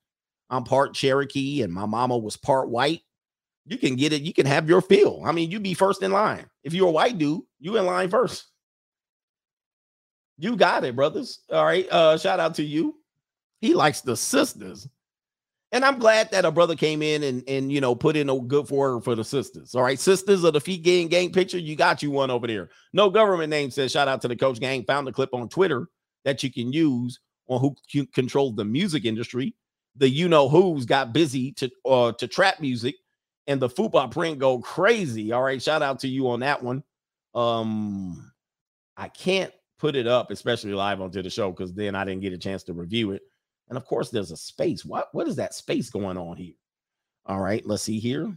I'm 0.51 0.65
part 0.65 0.93
Cherokee, 0.93 1.63
and 1.63 1.73
my 1.73 1.87
mama 1.87 2.19
was 2.19 2.37
part 2.37 2.69
white. 2.69 3.01
You 3.67 3.79
can 3.79 3.97
get 3.97 4.13
it. 4.13 4.23
You 4.23 4.33
can 4.33 4.47
have 4.47 4.69
your 4.69 4.81
fill. 4.81 5.23
I 5.25 5.33
mean, 5.33 5.51
you 5.51 5.59
be 5.59 5.75
first 5.75 6.03
in 6.03 6.13
line. 6.13 6.47
If 6.63 6.73
you're 6.73 6.89
a 6.89 6.93
white 6.93 7.19
dude, 7.19 7.43
you 7.59 7.77
in 7.77 7.85
line 7.85 8.09
first. 8.09 8.47
You 10.39 10.57
got 10.57 10.85
it, 10.85 10.95
brothers. 10.95 11.41
All 11.51 11.65
right. 11.65 11.89
Uh, 11.91 12.17
shout 12.17 12.41
out 12.41 12.55
to 12.57 12.63
you. 12.63 12.95
He 13.61 13.75
likes 13.75 14.03
the 14.03 14.17
sisters. 14.17 14.89
And 15.73 15.85
I'm 15.85 15.99
glad 15.99 16.31
that 16.31 16.45
a 16.45 16.51
brother 16.51 16.77
came 16.77 17.03
in 17.03 17.25
and 17.25 17.43
and 17.49 17.73
you 17.73 17.81
know 17.81 17.95
put 17.95 18.17
in 18.17 18.31
a 18.31 18.39
good 18.39 18.71
word 18.71 19.03
for 19.03 19.15
the 19.15 19.25
sisters. 19.25 19.75
All 19.75 19.83
right, 19.83 19.99
sisters 19.99 20.45
of 20.45 20.53
the 20.53 20.61
feet 20.61 20.83
gang 20.83 21.09
gang 21.09 21.33
picture, 21.33 21.59
you 21.59 21.75
got 21.75 22.03
you 22.03 22.11
one 22.11 22.31
over 22.31 22.47
there. 22.47 22.71
No 22.93 23.11
government 23.11 23.51
name 23.51 23.71
says 23.71 23.91
shout 23.91 24.07
out 24.07 24.23
to 24.23 24.29
the 24.29 24.37
coach 24.37 24.61
gang. 24.61 24.85
Found 24.85 25.07
the 25.07 25.13
clip 25.13 25.35
on 25.35 25.49
Twitter 25.49 25.89
that 26.25 26.43
you 26.43 26.53
can 26.53 26.73
use 26.73 27.19
on 27.49 27.61
who 27.61 28.07
controls 28.15 28.55
the 28.55 28.65
music 28.65 29.05
industry. 29.05 29.55
The 29.97 30.09
you 30.09 30.29
know 30.29 30.49
who's 30.49 30.87
got 30.87 31.13
busy 31.13 31.53
to 31.53 31.71
uh 31.85 32.13
to 32.13 32.29
trap 32.29 32.61
music, 32.61 32.95
and 33.47 33.61
the 33.61 33.69
football 33.69 34.09
print 34.09 34.39
go 34.39 34.59
crazy. 34.59 35.33
All 35.33 35.43
right, 35.43 35.63
shout 35.63 35.83
out 35.83 36.01
to 36.01 36.09
you 36.09 36.29
on 36.31 36.41
that 36.41 36.63
one. 36.63 36.83
Um, 37.35 38.33
I 38.97 39.09
can't 39.09 39.53
put 39.79 39.95
it 39.95 40.07
up, 40.07 40.31
especially 40.31 40.73
live 40.73 41.01
onto 41.01 41.23
the 41.23 41.31
show, 41.31 41.51
because 41.51 41.73
then 41.75 41.95
I 41.95 42.05
didn't 42.05 42.23
get 42.23 42.33
a 42.33 42.39
chance 42.39 42.63
to 42.65 42.73
review 42.73 43.13
it. 43.13 43.23
And 43.69 43.77
of 43.77 43.85
course, 43.85 44.11
there's 44.11 44.31
a 44.31 44.37
space. 44.37 44.85
What 44.85 45.09
what 45.13 45.29
is 45.29 45.37
that 45.37 45.55
space 45.55 45.91
going 45.91 46.17
on 46.17 46.37
here? 46.37 46.55
All 47.27 47.41
right, 47.41 47.67
let's 47.67 47.83
see 47.83 47.99
here. 47.99 48.35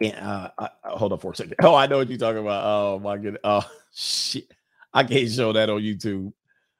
And 0.00 0.16
uh, 0.16 0.50
uh, 0.58 0.68
hold 0.84 1.12
up 1.12 1.22
for 1.22 1.32
a 1.32 1.36
second. 1.36 1.54
Oh, 1.62 1.74
I 1.74 1.86
know 1.86 1.98
what 1.98 2.08
you're 2.08 2.18
talking 2.18 2.42
about. 2.42 2.64
Oh 2.64 2.98
my 2.98 3.16
goodness. 3.16 3.40
Oh 3.44 3.68
shit. 3.94 4.50
I 4.92 5.04
can't 5.04 5.30
show 5.30 5.52
that 5.52 5.70
on 5.70 5.80
YouTube. 5.80 6.32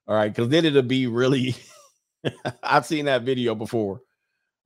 All 0.06 0.14
right, 0.14 0.32
because 0.32 0.48
then 0.48 0.64
it'll 0.64 0.82
be 0.82 1.06
really. 1.06 1.56
I've 2.62 2.87
seen 2.87 3.04
that 3.06 3.22
video 3.22 3.54
before. 3.54 4.00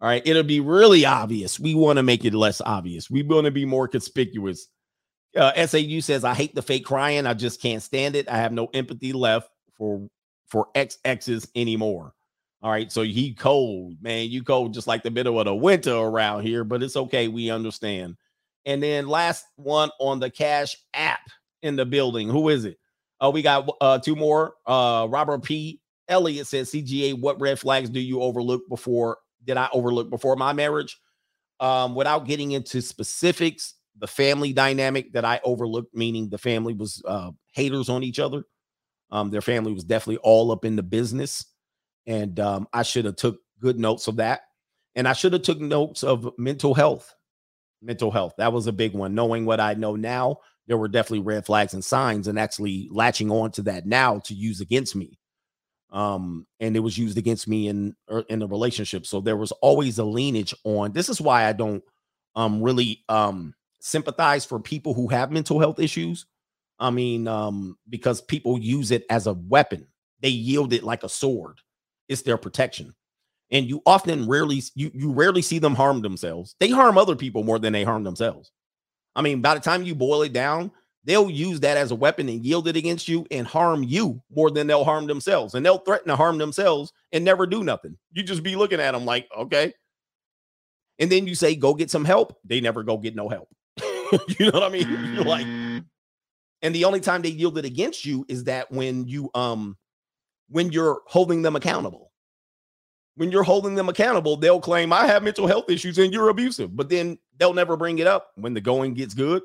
All 0.00 0.08
right, 0.08 0.22
it'll 0.24 0.42
be 0.42 0.60
really 0.60 1.04
obvious. 1.04 1.60
We 1.60 1.74
want 1.74 1.98
to 1.98 2.02
make 2.02 2.24
it 2.24 2.32
less 2.32 2.62
obvious. 2.62 3.10
We 3.10 3.22
want 3.22 3.44
to 3.44 3.50
be 3.50 3.66
more 3.66 3.86
conspicuous. 3.86 4.68
Uh, 5.36 5.52
SAU 5.66 6.00
says, 6.00 6.24
"I 6.24 6.34
hate 6.34 6.54
the 6.54 6.62
fake 6.62 6.86
crying. 6.86 7.26
I 7.26 7.34
just 7.34 7.60
can't 7.60 7.82
stand 7.82 8.16
it. 8.16 8.28
I 8.28 8.38
have 8.38 8.52
no 8.52 8.68
empathy 8.72 9.12
left 9.12 9.50
for 9.74 10.08
for 10.46 10.68
XXs 10.74 11.48
anymore." 11.54 12.14
All 12.62 12.70
right, 12.70 12.90
so 12.92 13.02
he 13.02 13.34
cold, 13.34 13.96
man. 14.02 14.28
You 14.28 14.42
cold 14.42 14.74
just 14.74 14.86
like 14.86 15.02
the 15.02 15.10
middle 15.10 15.38
of 15.38 15.46
the 15.46 15.54
winter 15.54 15.94
around 15.94 16.42
here, 16.42 16.62
but 16.64 16.82
it's 16.82 16.96
okay. 16.96 17.28
We 17.28 17.50
understand. 17.50 18.16
And 18.66 18.82
then 18.82 19.08
last 19.08 19.46
one 19.56 19.90
on 19.98 20.20
the 20.20 20.30
Cash 20.30 20.76
app 20.92 21.20
in 21.62 21.76
the 21.76 21.86
building. 21.86 22.28
Who 22.28 22.50
is 22.50 22.64
it? 22.66 22.78
Oh, 23.20 23.30
we 23.30 23.42
got 23.42 23.68
uh 23.80 23.98
two 23.98 24.16
more. 24.16 24.54
Uh 24.66 25.06
Robert 25.10 25.42
P. 25.42 25.80
Elliott 26.08 26.46
says, 26.48 26.70
CGA, 26.70 27.18
what 27.18 27.40
red 27.40 27.58
flags 27.58 27.88
do 27.88 28.00
you 28.00 28.20
overlook 28.20 28.68
before? 28.68 29.18
Did 29.44 29.56
I 29.56 29.68
overlook 29.72 30.10
before 30.10 30.36
my 30.36 30.52
marriage? 30.52 30.98
Um, 31.60 31.94
without 31.94 32.26
getting 32.26 32.52
into 32.52 32.82
specifics, 32.82 33.74
the 33.98 34.06
family 34.06 34.52
dynamic 34.52 35.12
that 35.12 35.24
I 35.24 35.40
overlooked, 35.44 35.94
meaning 35.94 36.30
the 36.30 36.38
family 36.38 36.74
was 36.74 37.02
uh 37.06 37.32
haters 37.52 37.88
on 37.88 38.02
each 38.02 38.18
other. 38.18 38.44
Um, 39.10 39.30
their 39.30 39.42
family 39.42 39.72
was 39.72 39.84
definitely 39.84 40.18
all 40.18 40.52
up 40.52 40.64
in 40.64 40.76
the 40.76 40.82
business 40.82 41.46
and 42.06 42.40
um, 42.40 42.68
I 42.72 42.82
should 42.82 43.04
have 43.04 43.16
took 43.16 43.40
good 43.60 43.78
notes 43.78 44.08
of 44.08 44.16
that, 44.16 44.42
and 44.96 45.06
I 45.08 45.14
should 45.14 45.32
have 45.34 45.42
took 45.42 45.60
notes 45.60 46.02
of 46.04 46.30
mental 46.38 46.74
health. 46.74 47.14
Mental 47.82 48.10
health 48.10 48.34
that 48.38 48.52
was 48.52 48.66
a 48.66 48.72
big 48.72 48.94
one. 48.94 49.14
Knowing 49.14 49.46
what 49.46 49.60
I 49.60 49.74
know 49.74 49.96
now, 49.96 50.38
there 50.66 50.78
were 50.78 50.88
definitely 50.88 51.20
red 51.20 51.46
flags 51.46 51.74
and 51.74 51.84
signs, 51.84 52.28
and 52.28 52.40
actually 52.40 52.88
latching 52.90 53.30
on 53.30 53.52
to 53.52 53.62
that 53.64 53.86
now 53.86 54.20
to 54.26 54.34
use 54.34 54.60
against 54.60 54.96
me. 54.96 55.19
Um, 55.92 56.46
and 56.60 56.76
it 56.76 56.80
was 56.80 56.96
used 56.96 57.18
against 57.18 57.48
me 57.48 57.68
in 57.68 57.96
er, 58.10 58.24
in 58.28 58.38
the 58.38 58.48
relationship. 58.48 59.06
So 59.06 59.20
there 59.20 59.36
was 59.36 59.52
always 59.52 59.98
a 59.98 60.04
lineage 60.04 60.54
on. 60.64 60.92
This 60.92 61.08
is 61.08 61.20
why 61.20 61.46
I 61.46 61.52
don't 61.52 61.82
um 62.36 62.62
really 62.62 63.02
um 63.08 63.54
sympathize 63.80 64.44
for 64.44 64.60
people 64.60 64.94
who 64.94 65.08
have 65.08 65.32
mental 65.32 65.58
health 65.58 65.80
issues. 65.80 66.26
I 66.78 66.90
mean, 66.90 67.28
um, 67.28 67.76
because 67.88 68.20
people 68.20 68.58
use 68.58 68.90
it 68.90 69.04
as 69.10 69.26
a 69.26 69.34
weapon. 69.34 69.86
They 70.20 70.28
yield 70.28 70.72
it 70.72 70.82
like 70.82 71.02
a 71.02 71.08
sword 71.08 71.60
it's 72.10 72.22
their 72.22 72.36
protection. 72.36 72.92
And 73.52 73.66
you 73.66 73.82
often 73.86 74.28
rarely 74.28 74.62
you 74.74 74.90
you 74.92 75.12
rarely 75.12 75.42
see 75.42 75.58
them 75.58 75.74
harm 75.74 76.02
themselves. 76.02 76.54
They 76.60 76.68
harm 76.68 76.98
other 76.98 77.16
people 77.16 77.42
more 77.44 77.58
than 77.58 77.72
they 77.72 77.84
harm 77.84 78.04
themselves. 78.04 78.52
I 79.16 79.22
mean, 79.22 79.40
by 79.40 79.54
the 79.54 79.60
time 79.60 79.82
you 79.82 79.94
boil 79.94 80.22
it 80.22 80.32
down, 80.32 80.70
they'll 81.04 81.30
use 81.30 81.60
that 81.60 81.76
as 81.76 81.90
a 81.90 81.94
weapon 81.94 82.28
and 82.28 82.44
yield 82.44 82.68
it 82.68 82.76
against 82.76 83.08
you 83.08 83.26
and 83.30 83.46
harm 83.46 83.82
you 83.82 84.22
more 84.34 84.50
than 84.50 84.66
they'll 84.66 84.84
harm 84.84 85.06
themselves. 85.06 85.54
And 85.54 85.64
they'll 85.64 85.78
threaten 85.78 86.08
to 86.08 86.16
harm 86.16 86.38
themselves 86.38 86.92
and 87.12 87.24
never 87.24 87.46
do 87.46 87.64
nothing. 87.64 87.96
You 88.12 88.22
just 88.22 88.42
be 88.42 88.56
looking 88.56 88.80
at 88.80 88.92
them 88.92 89.04
like, 89.04 89.28
okay. 89.36 89.72
And 90.98 91.10
then 91.10 91.26
you 91.26 91.34
say, 91.34 91.54
go 91.56 91.74
get 91.74 91.90
some 91.90 92.04
help. 92.04 92.38
They 92.44 92.60
never 92.60 92.82
go 92.82 92.98
get 92.98 93.14
no 93.14 93.28
help. 93.28 93.48
you 94.38 94.50
know 94.50 94.50
what 94.52 94.62
I 94.62 94.68
mean? 94.68 94.88
You're 95.14 95.24
like, 95.24 95.46
and 96.62 96.74
the 96.74 96.84
only 96.84 97.00
time 97.00 97.22
they 97.22 97.30
yield 97.30 97.56
it 97.56 97.64
against 97.64 98.04
you 98.04 98.26
is 98.28 98.44
that 98.44 98.70
when 98.70 99.06
you 99.06 99.30
um 99.34 99.76
when 100.50 100.72
you're 100.72 101.00
holding 101.06 101.42
them 101.42 101.56
accountable. 101.56 102.10
When 103.16 103.30
you're 103.30 103.42
holding 103.42 103.74
them 103.74 103.88
accountable, 103.88 104.36
they'll 104.36 104.60
claim, 104.60 104.92
I 104.92 105.06
have 105.06 105.22
mental 105.22 105.46
health 105.46 105.68
issues 105.68 105.98
and 105.98 106.12
you're 106.12 106.28
abusive, 106.28 106.76
but 106.76 106.88
then 106.88 107.18
they'll 107.38 107.54
never 107.54 107.76
bring 107.76 107.98
it 107.98 108.06
up 108.06 108.32
when 108.36 108.54
the 108.54 108.60
going 108.60 108.94
gets 108.94 109.14
good, 109.14 109.42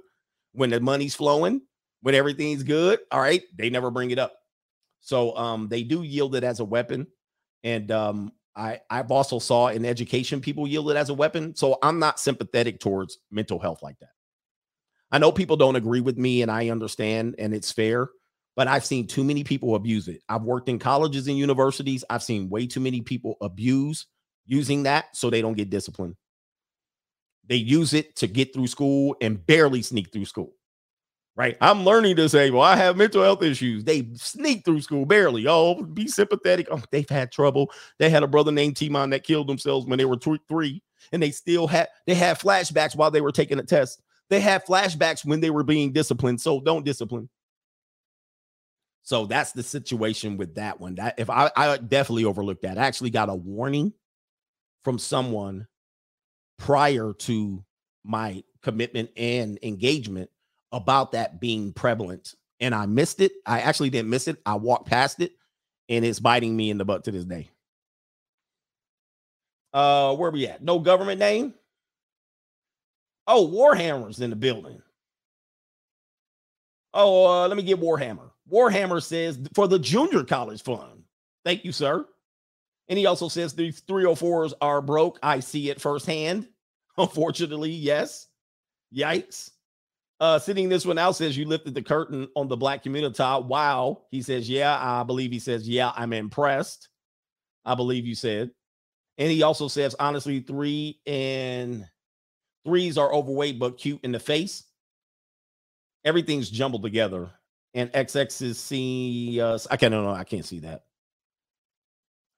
when 0.55 0.69
the 0.71 0.79
money's 0.79 1.15
flowing, 1.15 1.61
when 2.01 2.15
everything's 2.15 2.63
good. 2.63 2.99
All 3.11 3.21
right. 3.21 3.43
They 3.57 3.69
never 3.69 3.91
bring 3.91 4.11
it 4.11 4.19
up. 4.19 4.33
So 5.01 5.35
um, 5.37 5.67
they 5.69 5.83
do 5.83 6.03
yield 6.03 6.35
it 6.35 6.43
as 6.43 6.59
a 6.59 6.65
weapon. 6.65 7.07
And 7.63 7.91
um, 7.91 8.31
I, 8.55 8.81
I've 8.89 9.11
also 9.11 9.39
saw 9.39 9.67
in 9.67 9.85
education 9.85 10.41
people 10.41 10.67
yield 10.67 10.89
it 10.91 10.97
as 10.97 11.09
a 11.09 11.13
weapon. 11.13 11.55
So 11.55 11.77
I'm 11.83 11.99
not 11.99 12.19
sympathetic 12.19 12.79
towards 12.79 13.17
mental 13.31 13.59
health 13.59 13.83
like 13.83 13.99
that. 13.99 14.09
I 15.11 15.19
know 15.19 15.31
people 15.31 15.55
don't 15.57 15.75
agree 15.75 16.01
with 16.01 16.17
me, 16.17 16.41
and 16.41 16.51
I 16.51 16.69
understand, 16.69 17.35
and 17.37 17.53
it's 17.53 17.71
fair. 17.71 18.09
but 18.55 18.67
I've 18.67 18.85
seen 18.85 19.07
too 19.07 19.23
many 19.23 19.43
people 19.43 19.75
abuse 19.75 20.07
it. 20.07 20.21
I've 20.29 20.43
worked 20.43 20.69
in 20.69 20.79
colleges 20.79 21.27
and 21.27 21.37
universities. 21.37 22.03
I've 22.09 22.23
seen 22.23 22.49
way 22.49 22.67
too 22.67 22.79
many 22.79 23.01
people 23.01 23.35
abuse 23.41 24.07
using 24.45 24.83
that 24.83 25.05
so 25.13 25.29
they 25.29 25.41
don't 25.41 25.57
get 25.57 25.69
disciplined. 25.69 26.15
They 27.47 27.57
use 27.57 27.93
it 27.93 28.15
to 28.17 28.27
get 28.27 28.53
through 28.53 28.67
school 28.67 29.15
and 29.21 29.45
barely 29.45 29.81
sneak 29.81 30.11
through 30.11 30.25
school. 30.25 30.53
Right? 31.37 31.57
I'm 31.59 31.83
learning 31.83 32.15
disabled. 32.15 32.63
I 32.63 32.77
have 32.77 32.95
mental 32.95 33.21
health 33.21 33.43
issues. 33.43 33.83
They 33.83 34.07
sneak 34.13 34.63
through 34.63 34.79
school 34.81 35.05
barely. 35.05 35.45
Oh, 35.47 35.83
be 35.83 36.07
sympathetic. 36.07 36.67
Oh, 36.71 36.81
they've 36.91 37.09
had 37.09 37.29
trouble. 37.31 37.71
They 37.99 38.09
had 38.09 38.23
a 38.23 38.27
brother 38.27 38.53
named 38.53 38.77
Timon 38.77 39.09
that 39.09 39.25
killed 39.25 39.47
themselves 39.47 39.85
when 39.85 39.97
they 39.97 40.05
were 40.05 40.15
two, 40.15 40.39
three, 40.47 40.81
and 41.11 41.21
they 41.21 41.31
still 41.31 41.67
had 41.67 41.89
they 42.07 42.15
had 42.15 42.39
flashbacks 42.39 42.95
while 42.95 43.11
they 43.11 43.19
were 43.19 43.33
taking 43.33 43.59
a 43.59 43.63
test. 43.63 44.01
They 44.29 44.39
had 44.39 44.65
flashbacks 44.65 45.25
when 45.25 45.41
they 45.41 45.49
were 45.49 45.63
being 45.63 45.91
disciplined. 45.91 46.39
So 46.39 46.61
don't 46.61 46.85
discipline. 46.85 47.29
So 49.03 49.25
that's 49.25 49.51
the 49.51 49.61
situation 49.61 50.37
with 50.37 50.55
that 50.55 50.79
one. 50.79 50.95
That 50.95 51.15
if 51.19 51.29
I, 51.29 51.51
I 51.55 51.77
definitely 51.77 52.25
overlooked 52.25 52.63
that. 52.63 52.77
I 52.77 52.87
actually 52.87 53.11
got 53.11 53.29
a 53.29 53.35
warning 53.35 53.93
from 54.83 54.97
someone 54.97 55.67
prior 56.57 57.13
to 57.13 57.63
my 58.03 58.43
commitment 58.61 59.09
and 59.17 59.59
engagement 59.63 60.29
about 60.71 61.11
that 61.13 61.39
being 61.39 61.73
prevalent. 61.73 62.33
And 62.59 62.73
I 62.73 62.85
missed 62.85 63.21
it. 63.21 63.33
I 63.45 63.61
actually 63.61 63.89
didn't 63.89 64.09
miss 64.09 64.27
it. 64.27 64.37
I 64.45 64.55
walked 64.55 64.87
past 64.87 65.21
it 65.21 65.33
and 65.89 66.05
it's 66.05 66.19
biting 66.19 66.55
me 66.55 66.69
in 66.69 66.77
the 66.77 66.85
butt 66.85 67.03
to 67.05 67.11
this 67.11 67.25
day. 67.25 67.49
Uh, 69.73 70.15
where 70.15 70.31
we 70.31 70.47
at? 70.47 70.63
No 70.63 70.79
government 70.79 71.19
name. 71.19 71.53
Oh, 73.27 73.47
Warhammer's 73.47 74.21
in 74.21 74.29
the 74.29 74.35
building. 74.35 74.81
Oh, 76.93 77.25
uh, 77.25 77.47
let 77.47 77.57
me 77.57 77.63
get 77.63 77.79
Warhammer. 77.79 78.31
Warhammer 78.49 79.03
says 79.03 79.39
for 79.53 79.67
the 79.67 79.79
junior 79.79 80.23
college 80.23 80.63
fund. 80.63 81.03
Thank 81.43 81.65
you, 81.65 81.71
sir. 81.71 82.05
And 82.87 82.99
he 82.99 83.05
also 83.05 83.27
says 83.27 83.53
the 83.53 83.71
304s 83.71 84.53
are 84.61 84.81
broke. 84.81 85.19
I 85.23 85.39
see 85.39 85.69
it 85.69 85.81
firsthand. 85.81 86.47
Unfortunately, 86.97 87.71
yes. 87.71 88.27
Yikes. 88.95 89.51
Uh, 90.19 90.39
sitting 90.39 90.69
this 90.69 90.85
one 90.85 90.97
out 90.97 91.15
says 91.15 91.37
you 91.37 91.45
lifted 91.45 91.73
the 91.73 91.81
curtain 91.81 92.29
on 92.35 92.47
the 92.47 92.55
black 92.55 92.83
community. 92.83 93.15
Wow. 93.19 94.03
He 94.11 94.21
says, 94.21 94.49
Yeah, 94.49 94.77
I 94.79 95.03
believe 95.03 95.31
he 95.31 95.39
says, 95.39 95.67
Yeah, 95.67 95.91
I'm 95.95 96.13
impressed. 96.13 96.89
I 97.65 97.75
believe 97.75 98.05
you 98.05 98.15
said. 98.15 98.51
And 99.17 99.31
he 99.31 99.43
also 99.43 99.67
says, 99.67 99.95
honestly, 99.97 100.41
three 100.41 100.99
and 101.05 101.85
threes 102.65 102.97
are 102.97 103.13
overweight 103.13 103.59
but 103.59 103.77
cute 103.77 104.01
in 104.03 104.11
the 104.11 104.19
face. 104.19 104.63
Everything's 106.03 106.49
jumbled 106.49 106.83
together. 106.83 107.31
And 107.73 107.91
XX 107.91 108.41
is 108.41 108.59
see 108.59 109.41
uh, 109.41 109.57
I 109.69 109.77
can't 109.77 109.91
No, 109.91 110.09
I 110.09 110.23
can't 110.23 110.45
see 110.45 110.59
that. 110.59 110.83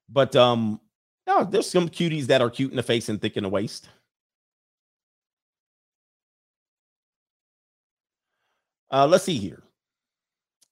But 0.09 0.35
um, 0.35 0.79
no, 1.25 1.43
there's 1.43 1.69
some 1.69 1.89
cuties 1.89 2.27
that 2.27 2.41
are 2.41 2.49
cute 2.49 2.71
in 2.71 2.77
the 2.77 2.83
face 2.83 3.09
and 3.09 3.21
thick 3.21 3.37
in 3.37 3.43
the 3.43 3.49
waist. 3.49 3.89
Uh, 8.89 9.05
let's 9.05 9.25
see 9.25 9.37
here. 9.37 9.63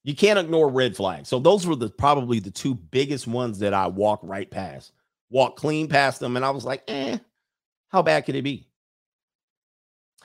You 0.04 0.16
can't 0.16 0.40
ignore 0.40 0.70
red 0.70 0.96
flags. 0.96 1.28
So 1.28 1.40
those 1.40 1.66
were 1.66 1.76
the 1.76 1.90
probably 1.90 2.40
the 2.40 2.52
two 2.52 2.76
biggest 2.76 3.28
ones 3.28 3.60
that 3.60 3.74
I 3.74 3.88
walked 3.88 4.24
right 4.24 4.50
past, 4.50 4.92
walked 5.30 5.60
clean 5.60 5.88
past 5.88 6.20
them, 6.20 6.36
and 6.36 6.46
I 6.46 6.52
was 6.52 6.64
like, 6.64 6.84
eh, 6.88 7.18
how 7.90 8.02
bad 8.02 8.26
could 8.26 8.36
it 8.36 8.44
be? 8.44 8.70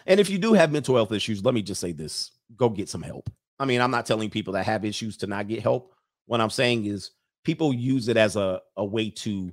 And 0.06 0.20
if 0.20 0.30
you 0.30 0.38
do 0.38 0.52
have 0.52 0.70
mental 0.70 0.94
health 0.94 1.12
issues, 1.12 1.44
let 1.44 1.54
me 1.54 1.62
just 1.62 1.80
say 1.80 1.92
this: 1.92 2.30
go 2.56 2.68
get 2.68 2.88
some 2.88 3.02
help. 3.02 3.30
I 3.58 3.64
mean, 3.64 3.80
I'm 3.80 3.90
not 3.90 4.06
telling 4.06 4.30
people 4.30 4.52
that 4.52 4.66
have 4.66 4.84
issues 4.84 5.16
to 5.18 5.26
not 5.26 5.48
get 5.48 5.62
help. 5.62 5.94
What 6.26 6.40
I'm 6.40 6.50
saying 6.50 6.86
is 6.86 7.10
people 7.44 7.72
use 7.72 8.08
it 8.08 8.16
as 8.16 8.36
a, 8.36 8.60
a 8.76 8.84
way 8.84 9.10
to 9.10 9.52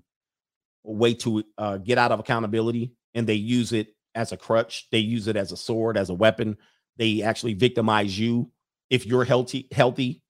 a 0.85 0.91
way 0.91 1.13
to 1.13 1.43
uh, 1.57 1.77
get 1.77 1.97
out 1.97 2.11
of 2.11 2.19
accountability, 2.19 2.93
and 3.13 3.27
they 3.27 3.33
use 3.33 3.73
it 3.73 3.95
as 4.15 4.31
a 4.31 4.38
crutch. 4.38 4.88
They 4.91 4.99
use 4.99 5.27
it 5.27 5.35
as 5.35 5.51
a 5.51 5.57
sword, 5.57 5.97
as 5.97 6.09
a 6.09 6.13
weapon. 6.13 6.57
They 6.97 7.21
actually 7.21 7.53
victimize 7.53 8.17
you 8.17 8.51
if 8.89 9.05
you're 9.05 9.25
healthy, 9.25 9.67
healthy, 9.71 10.21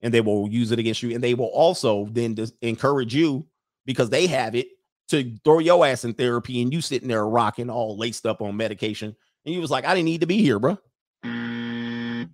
and 0.00 0.12
they 0.12 0.20
will 0.20 0.48
use 0.48 0.72
it 0.72 0.78
against 0.78 1.02
you. 1.02 1.14
And 1.14 1.22
they 1.22 1.34
will 1.34 1.46
also 1.46 2.06
then 2.10 2.34
just 2.34 2.54
encourage 2.62 3.14
you 3.14 3.46
because 3.84 4.10
they 4.10 4.26
have 4.26 4.54
it 4.54 4.68
to 5.08 5.36
throw 5.44 5.60
your 5.60 5.86
ass 5.86 6.04
in 6.04 6.14
therapy, 6.14 6.62
and 6.62 6.72
you 6.72 6.80
sitting 6.80 7.08
there 7.08 7.26
rocking 7.26 7.70
all 7.70 7.96
laced 7.96 8.26
up 8.26 8.42
on 8.42 8.56
medication. 8.56 9.14
And 9.44 9.54
you 9.54 9.60
was 9.60 9.70
like, 9.70 9.84
I 9.84 9.94
didn't 9.94 10.06
need 10.06 10.22
to 10.22 10.26
be 10.26 10.42
here, 10.42 10.58
bro. 10.58 10.78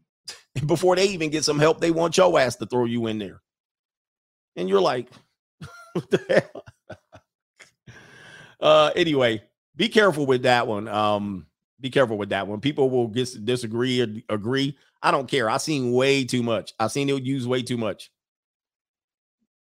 Before 0.67 0.97
they 0.97 1.07
even 1.09 1.31
get 1.31 1.45
some 1.45 1.59
help, 1.59 1.81
they 1.81 1.91
want 1.91 2.17
your 2.17 2.39
ass 2.39 2.57
to 2.57 2.67
throw 2.67 2.85
you 2.85 3.07
in 3.09 3.19
there. 3.19 3.43
And 4.57 4.69
you're 4.69 4.81
like, 4.81 5.09
what 5.93 6.11
the 6.11 6.25
hell? 6.29 6.65
uh 8.61 8.91
anyway, 8.95 9.43
be 9.77 9.89
careful 9.89 10.27
with 10.27 10.43
that 10.43 10.67
one. 10.67 10.89
Um, 10.89 11.47
be 11.81 11.91
careful 11.91 12.17
with 12.17 12.31
that 12.31 12.47
one. 12.47 12.61
People 12.61 12.91
will 12.91 13.09
get 13.09 13.45
disagree 13.45 14.01
or 14.01 14.35
agree. 14.35 14.77
I 15.03 15.11
don't 15.11 15.29
care. 15.29 15.51
I've 15.51 15.63
seen 15.63 15.93
way 15.93 16.25
too 16.25 16.43
much. 16.43 16.73
I've 16.79 16.93
seen 16.93 17.09
it 17.09 17.23
used 17.23 17.49
way 17.49 17.63
too 17.63 17.77
much. 17.77 18.11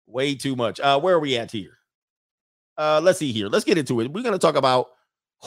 Way 0.06 0.34
too 0.34 0.54
much. 0.54 0.80
Uh, 0.80 1.00
where 1.00 1.14
are 1.14 1.20
we 1.20 1.36
at 1.38 1.50
here? 1.50 1.78
Uh, 2.76 3.00
let's 3.02 3.18
see 3.18 3.32
here. 3.32 3.48
Let's 3.48 3.64
get 3.64 3.78
into 3.78 4.00
it. 4.00 4.12
We're 4.12 4.22
going 4.22 4.34
to 4.34 4.38
talk 4.38 4.56
about 4.56 4.88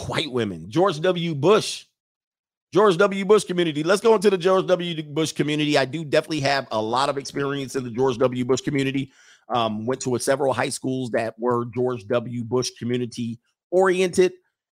white 0.08 0.32
women. 0.32 0.70
George 0.70 1.00
W. 1.02 1.36
Bush. 1.36 1.86
George 2.74 2.98
W. 2.98 3.24
Bush 3.24 3.44
community. 3.44 3.84
Let's 3.84 4.02
go 4.02 4.16
into 4.16 4.32
the 4.32 4.38
George 4.38 4.66
W. 4.66 5.04
Bush 5.04 5.32
community. 5.32 5.78
I 5.78 5.86
do 5.86 6.04
definitely 6.04 6.40
have 6.40 6.68
a 6.72 6.82
lot 6.82 7.10
of 7.10 7.20
experience 7.20 7.76
in 7.76 7.84
the 7.84 7.92
George 7.92 8.18
W. 8.18 8.46
Bush 8.46 8.62
community. 8.62 9.12
Um, 9.50 9.86
went 9.86 10.02
to 10.02 10.16
a, 10.16 10.20
several 10.20 10.54
high 10.54 10.70
schools 10.70 11.12
that 11.12 11.36
were 11.38 11.66
George 11.66 12.08
W. 12.08 12.44
Bush 12.44 12.72
community 12.80 13.40
oriented 13.72 14.34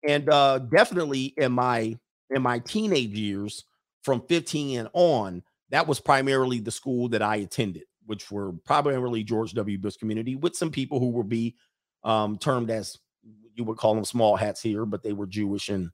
and 0.07 0.29
uh, 0.31 0.59
definitely 0.59 1.35
in 1.37 1.53
my 1.53 1.99
in 2.31 2.43
my 2.43 2.59
teenage 2.59 3.17
years 3.17 3.65
from 4.03 4.23
15 4.27 4.79
and 4.79 4.89
on 4.93 5.43
that 5.71 5.87
was 5.87 6.01
primarily 6.01 6.59
the 6.59 6.71
school 6.71 7.09
that 7.09 7.23
i 7.23 7.37
attended 7.37 7.85
which 8.07 8.31
were 8.31 8.53
primarily 8.65 9.23
george 9.23 9.53
w 9.53 9.79
bush 9.79 9.97
community 9.97 10.35
with 10.35 10.57
some 10.57 10.71
people 10.71 10.99
who 10.99 11.11
would 11.11 11.29
be 11.29 11.55
um, 12.05 12.39
termed 12.39 12.71
as 12.71 12.99
you 13.55 13.65
would 13.65 13.77
call 13.77 13.95
them 13.95 14.05
small 14.05 14.37
hats 14.37 14.61
here 14.61 14.85
but 14.87 15.03
they 15.03 15.13
were 15.13 15.27
jewish 15.27 15.69
and 15.69 15.91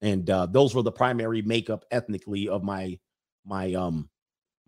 and 0.00 0.30
uh, 0.30 0.46
those 0.46 0.74
were 0.74 0.82
the 0.82 0.92
primary 0.92 1.42
makeup 1.42 1.84
ethnically 1.90 2.48
of 2.48 2.62
my 2.62 2.98
my 3.44 3.74
um 3.74 4.08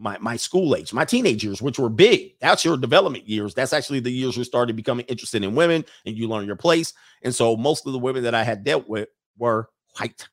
my 0.00 0.16
my 0.18 0.36
school 0.36 0.74
age, 0.74 0.92
my 0.92 1.04
teenage 1.04 1.44
years, 1.44 1.62
which 1.62 1.78
were 1.78 1.90
big. 1.90 2.32
That's 2.40 2.64
your 2.64 2.76
development 2.76 3.28
years. 3.28 3.54
That's 3.54 3.72
actually 3.72 4.00
the 4.00 4.10
years 4.10 4.36
you 4.36 4.44
started 4.44 4.74
becoming 4.74 5.06
interested 5.06 5.44
in 5.44 5.54
women 5.54 5.84
and 6.06 6.16
you 6.16 6.26
learn 6.26 6.46
your 6.46 6.56
place. 6.56 6.92
And 7.22 7.34
so 7.34 7.56
most 7.56 7.86
of 7.86 7.92
the 7.92 7.98
women 7.98 8.22
that 8.24 8.34
I 8.34 8.42
had 8.42 8.64
dealt 8.64 8.88
with 8.88 9.08
were 9.38 9.68
white. 9.98 10.26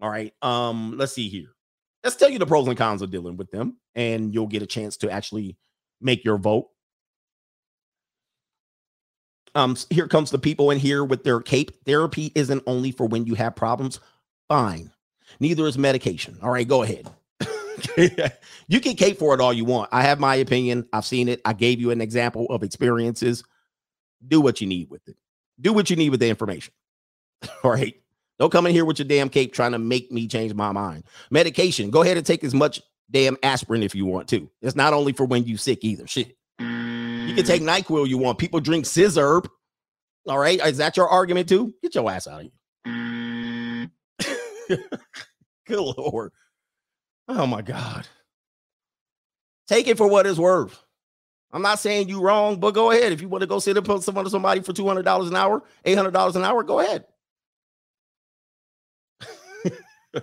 All 0.00 0.10
right. 0.10 0.32
Um, 0.42 0.96
let's 0.96 1.12
see 1.12 1.28
here. 1.28 1.54
Let's 2.02 2.16
tell 2.16 2.30
you 2.30 2.38
the 2.38 2.46
pros 2.46 2.66
and 2.66 2.76
cons 2.76 3.02
of 3.02 3.10
dealing 3.10 3.36
with 3.36 3.50
them, 3.50 3.78
and 3.94 4.32
you'll 4.32 4.46
get 4.46 4.62
a 4.62 4.66
chance 4.66 4.96
to 4.98 5.10
actually 5.10 5.56
make 6.00 6.24
your 6.24 6.38
vote. 6.38 6.68
Um, 9.54 9.76
here 9.90 10.06
comes 10.06 10.30
the 10.30 10.38
people 10.38 10.70
in 10.70 10.78
here 10.78 11.04
with 11.04 11.24
their 11.24 11.40
cape. 11.40 11.72
Therapy 11.84 12.30
isn't 12.34 12.62
only 12.66 12.92
for 12.92 13.06
when 13.06 13.26
you 13.26 13.34
have 13.34 13.56
problems. 13.56 14.00
Fine. 14.48 14.92
Neither 15.40 15.66
is 15.66 15.78
medication. 15.78 16.38
All 16.42 16.50
right, 16.50 16.68
go 16.68 16.82
ahead. 16.82 17.10
you 18.68 18.80
can 18.80 18.96
cape 18.96 19.18
for 19.18 19.34
it 19.34 19.40
all 19.40 19.52
you 19.52 19.64
want. 19.64 19.90
I 19.92 20.02
have 20.02 20.18
my 20.20 20.36
opinion. 20.36 20.86
I've 20.92 21.04
seen 21.04 21.28
it. 21.28 21.40
I 21.44 21.52
gave 21.52 21.80
you 21.80 21.90
an 21.90 22.00
example 22.00 22.46
of 22.50 22.62
experiences. 22.62 23.44
Do 24.26 24.40
what 24.40 24.60
you 24.60 24.66
need 24.66 24.90
with 24.90 25.06
it. 25.08 25.16
Do 25.60 25.72
what 25.72 25.90
you 25.90 25.96
need 25.96 26.10
with 26.10 26.20
the 26.20 26.28
information. 26.28 26.72
all 27.64 27.70
right. 27.70 27.94
Don't 28.38 28.52
come 28.52 28.66
in 28.66 28.72
here 28.72 28.84
with 28.84 28.98
your 28.98 29.08
damn 29.08 29.28
cape 29.28 29.52
trying 29.54 29.72
to 29.72 29.78
make 29.78 30.12
me 30.12 30.26
change 30.28 30.52
my 30.54 30.72
mind. 30.72 31.04
Medication. 31.30 31.90
Go 31.90 32.02
ahead 32.02 32.16
and 32.16 32.26
take 32.26 32.44
as 32.44 32.54
much 32.54 32.82
damn 33.10 33.36
aspirin 33.42 33.82
if 33.82 33.94
you 33.94 34.04
want 34.04 34.28
to. 34.28 34.50
It's 34.60 34.76
not 34.76 34.92
only 34.92 35.12
for 35.12 35.24
when 35.24 35.44
you 35.44 35.56
sick 35.56 35.84
either. 35.84 36.06
Shit. 36.06 36.36
You 36.58 37.34
can 37.34 37.44
take 37.44 37.62
NyQuil 37.62 38.08
you 38.08 38.18
want. 38.18 38.38
People 38.38 38.60
drink 38.60 38.86
scissor. 38.86 39.42
All 40.26 40.38
right. 40.38 40.60
Is 40.66 40.78
that 40.78 40.96
your 40.96 41.08
argument 41.08 41.48
too? 41.48 41.74
Get 41.82 41.94
your 41.94 42.10
ass 42.10 42.26
out 42.26 42.42
of 42.42 42.42
here. 42.42 42.52
Good 45.66 45.96
Lord. 45.96 46.32
Oh 47.28 47.46
my 47.46 47.62
God. 47.62 48.06
Take 49.68 49.88
it 49.88 49.96
for 49.96 50.06
what 50.08 50.26
it's 50.26 50.38
worth. 50.38 50.82
I'm 51.52 51.62
not 51.62 51.78
saying 51.78 52.08
you 52.08 52.20
wrong, 52.20 52.60
but 52.60 52.74
go 52.74 52.90
ahead. 52.90 53.12
If 53.12 53.20
you 53.20 53.28
want 53.28 53.42
to 53.42 53.46
go 53.46 53.58
sit 53.58 53.76
and 53.76 53.86
put 53.86 54.02
someone 54.02 54.24
to 54.24 54.30
somebody 54.30 54.60
for 54.60 54.72
$200 54.72 55.28
an 55.28 55.36
hour, 55.36 55.62
$800 55.84 56.36
an 56.36 56.44
hour, 56.44 56.62
go 56.62 56.80
ahead. 56.80 57.04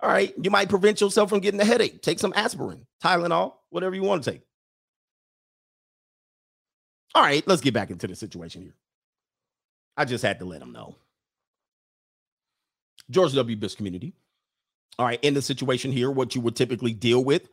All 0.00 0.08
right. 0.10 0.32
You 0.40 0.50
might 0.50 0.68
prevent 0.68 1.00
yourself 1.00 1.28
from 1.28 1.40
getting 1.40 1.60
a 1.60 1.64
headache. 1.64 2.02
Take 2.02 2.18
some 2.18 2.32
aspirin, 2.34 2.86
Tylenol, 3.02 3.54
whatever 3.70 3.94
you 3.94 4.02
want 4.02 4.24
to 4.24 4.32
take. 4.32 4.42
All 7.14 7.22
right. 7.22 7.46
Let's 7.46 7.60
get 7.60 7.74
back 7.74 7.90
into 7.90 8.06
the 8.06 8.16
situation 8.16 8.62
here. 8.62 8.74
I 9.96 10.04
just 10.04 10.24
had 10.24 10.38
to 10.38 10.44
let 10.44 10.60
them 10.60 10.72
know. 10.72 10.96
George 13.10 13.34
W. 13.34 13.56
Bush 13.56 13.74
community. 13.74 14.14
All 14.98 15.06
right, 15.06 15.18
in 15.22 15.34
the 15.34 15.42
situation 15.42 15.90
here, 15.90 16.10
what 16.10 16.34
you 16.34 16.40
would 16.42 16.56
typically 16.56 16.92
deal 16.92 17.24
with 17.24 17.48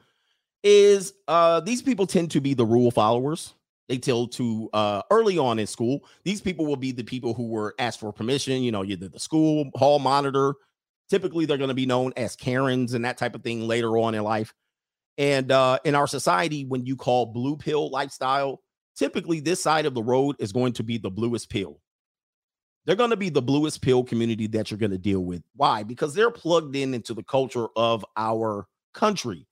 is 0.64 1.14
uh 1.28 1.62
these 1.62 1.82
people 1.82 2.06
tend 2.06 2.32
to 2.32 2.42
be 2.42 2.54
the 2.54 2.66
rule 2.66 2.92
followers. 2.92 3.54
They 3.88 3.98
tell 3.98 4.28
to 4.28 4.70
uh 4.74 5.02
early 5.10 5.38
on 5.38 5.58
in 5.58 5.68
school, 5.68 6.04
these 6.26 6.42
people 6.42 6.66
will 6.66 6.76
be 6.76 6.92
the 6.92 7.04
people 7.04 7.34
who 7.34 7.48
were 7.48 7.76
asked 7.80 8.02
for 8.02 8.12
permission, 8.12 8.62
you 8.62 8.72
know, 8.72 8.84
either 8.84 9.08
the 9.08 9.20
school 9.20 9.70
hall 9.76 10.00
monitor. 10.00 10.56
Typically, 11.10 11.46
they're 11.46 11.58
going 11.58 11.70
to 11.70 11.74
be 11.74 11.86
known 11.88 12.14
as 12.18 12.36
Karens 12.36 12.94
and 12.94 13.04
that 13.06 13.18
type 13.18 13.34
of 13.36 13.42
thing 13.42 13.62
later 13.62 13.98
on 13.98 14.16
in 14.16 14.24
life. 14.24 14.54
And 15.18 15.52
uh 15.52 15.80
in 15.86 15.96
our 15.96 16.08
society, 16.08 16.66
when 16.66 16.86
you 16.86 16.98
call 16.98 17.28
blue 17.28 17.56
pill 17.56 17.90
lifestyle, 17.90 18.62
typically 18.98 19.40
this 19.40 19.64
side 19.64 19.86
of 19.86 19.94
the 19.94 20.04
road 20.04 20.36
is 20.40 20.52
going 20.52 20.74
to 20.74 20.84
be 20.84 20.98
the 20.98 21.10
bluest 21.10 21.50
pill. 21.50 21.80
They're 22.86 22.96
going 22.96 23.10
to 23.12 23.18
be 23.18 23.30
the 23.30 23.42
bluest 23.42 23.82
pill 23.82 24.04
community 24.04 24.48
that 24.48 24.72
you're 24.72 24.78
going 24.78 24.92
to 24.92 24.98
deal 24.98 25.20
with. 25.20 25.44
Why? 25.56 25.84
Because 25.84 26.14
they're 26.14 26.32
plugged 26.32 26.76
in 26.76 26.94
into 26.94 27.14
the 27.14 27.24
culture 27.24 27.68
of 27.76 28.06
our 28.18 28.68
country. 28.94 29.48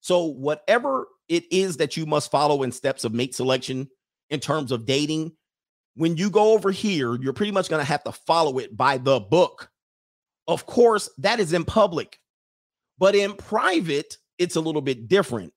So, 0.00 0.24
whatever 0.24 1.06
it 1.28 1.44
is 1.50 1.78
that 1.78 1.96
you 1.96 2.04
must 2.04 2.30
follow 2.30 2.62
in 2.62 2.72
steps 2.72 3.04
of 3.04 3.14
mate 3.14 3.34
selection 3.34 3.88
in 4.28 4.40
terms 4.40 4.70
of 4.70 4.84
dating, 4.84 5.32
when 5.94 6.16
you 6.16 6.28
go 6.28 6.52
over 6.52 6.70
here, 6.70 7.14
you're 7.14 7.32
pretty 7.32 7.52
much 7.52 7.68
going 7.68 7.80
to 7.80 7.88
have 7.88 8.04
to 8.04 8.12
follow 8.12 8.58
it 8.58 8.76
by 8.76 8.98
the 8.98 9.20
book. 9.20 9.70
Of 10.46 10.66
course, 10.66 11.08
that 11.18 11.40
is 11.40 11.52
in 11.52 11.64
public, 11.64 12.18
but 12.98 13.14
in 13.14 13.32
private, 13.34 14.18
it's 14.38 14.56
a 14.56 14.60
little 14.60 14.82
bit 14.82 15.08
different. 15.08 15.52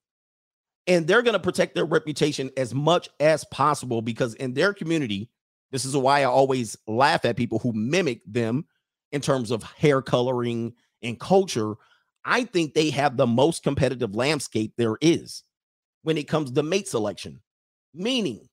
And 0.86 1.06
they're 1.06 1.22
going 1.22 1.34
to 1.34 1.40
protect 1.40 1.76
their 1.76 1.86
reputation 1.86 2.50
as 2.56 2.74
much 2.74 3.10
as 3.20 3.44
possible 3.52 4.02
because 4.02 4.36
in 4.36 4.54
their 4.54 4.74
community, 4.74 5.30
this 5.72 5.86
is 5.86 5.96
why 5.96 6.22
I 6.22 6.26
always 6.26 6.78
laugh 6.88 7.26
at 7.26 7.38
people 7.38 7.60
who 7.60 7.74
mimic 7.74 8.22
them 8.26 8.66
in 9.12 9.22
terms 9.22 9.52
of 9.52 9.64
hair 9.64 10.02
coloring 10.02 10.74
and 11.02 11.20
culture. 11.20 11.76
I 12.26 12.44
think 12.44 12.74
they 12.74 12.90
have 12.92 13.18
the 13.18 13.28
most 13.28 13.64
competitive 13.64 14.16
landscape 14.16 14.74
there 14.78 14.98
is 15.02 15.44
when 16.04 16.18
it 16.18 16.28
comes 16.28 16.52
to 16.52 16.64
mate 16.64 16.88
selection. 16.88 17.42
Meaning, 17.94 18.48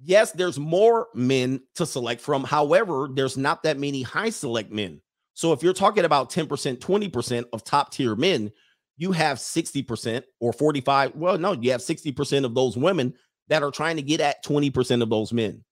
yes, 0.00 0.32
there's 0.32 0.58
more 0.58 1.08
men 1.14 1.60
to 1.76 1.86
select 1.86 2.20
from. 2.20 2.44
However, 2.44 3.08
there's 3.12 3.36
not 3.36 3.62
that 3.62 3.78
many 3.78 4.02
high 4.02 4.30
select 4.30 4.70
men. 4.70 5.00
So 5.34 5.52
if 5.52 5.62
you're 5.62 5.72
talking 5.72 6.04
about 6.04 6.30
10%, 6.30 6.78
20% 6.78 7.44
of 7.52 7.64
top 7.64 7.92
tier 7.92 8.14
men, 8.14 8.52
you 8.96 9.12
have 9.12 9.38
60% 9.38 10.22
or 10.40 10.52
45. 10.52 11.16
Well, 11.16 11.38
no, 11.38 11.52
you 11.52 11.72
have 11.72 11.80
60% 11.80 12.44
of 12.44 12.54
those 12.54 12.76
women 12.76 13.14
that 13.48 13.62
are 13.62 13.72
trying 13.72 13.96
to 13.96 14.02
get 14.02 14.20
at 14.20 14.44
20% 14.44 15.02
of 15.02 15.10
those 15.10 15.32
men. 15.32 15.64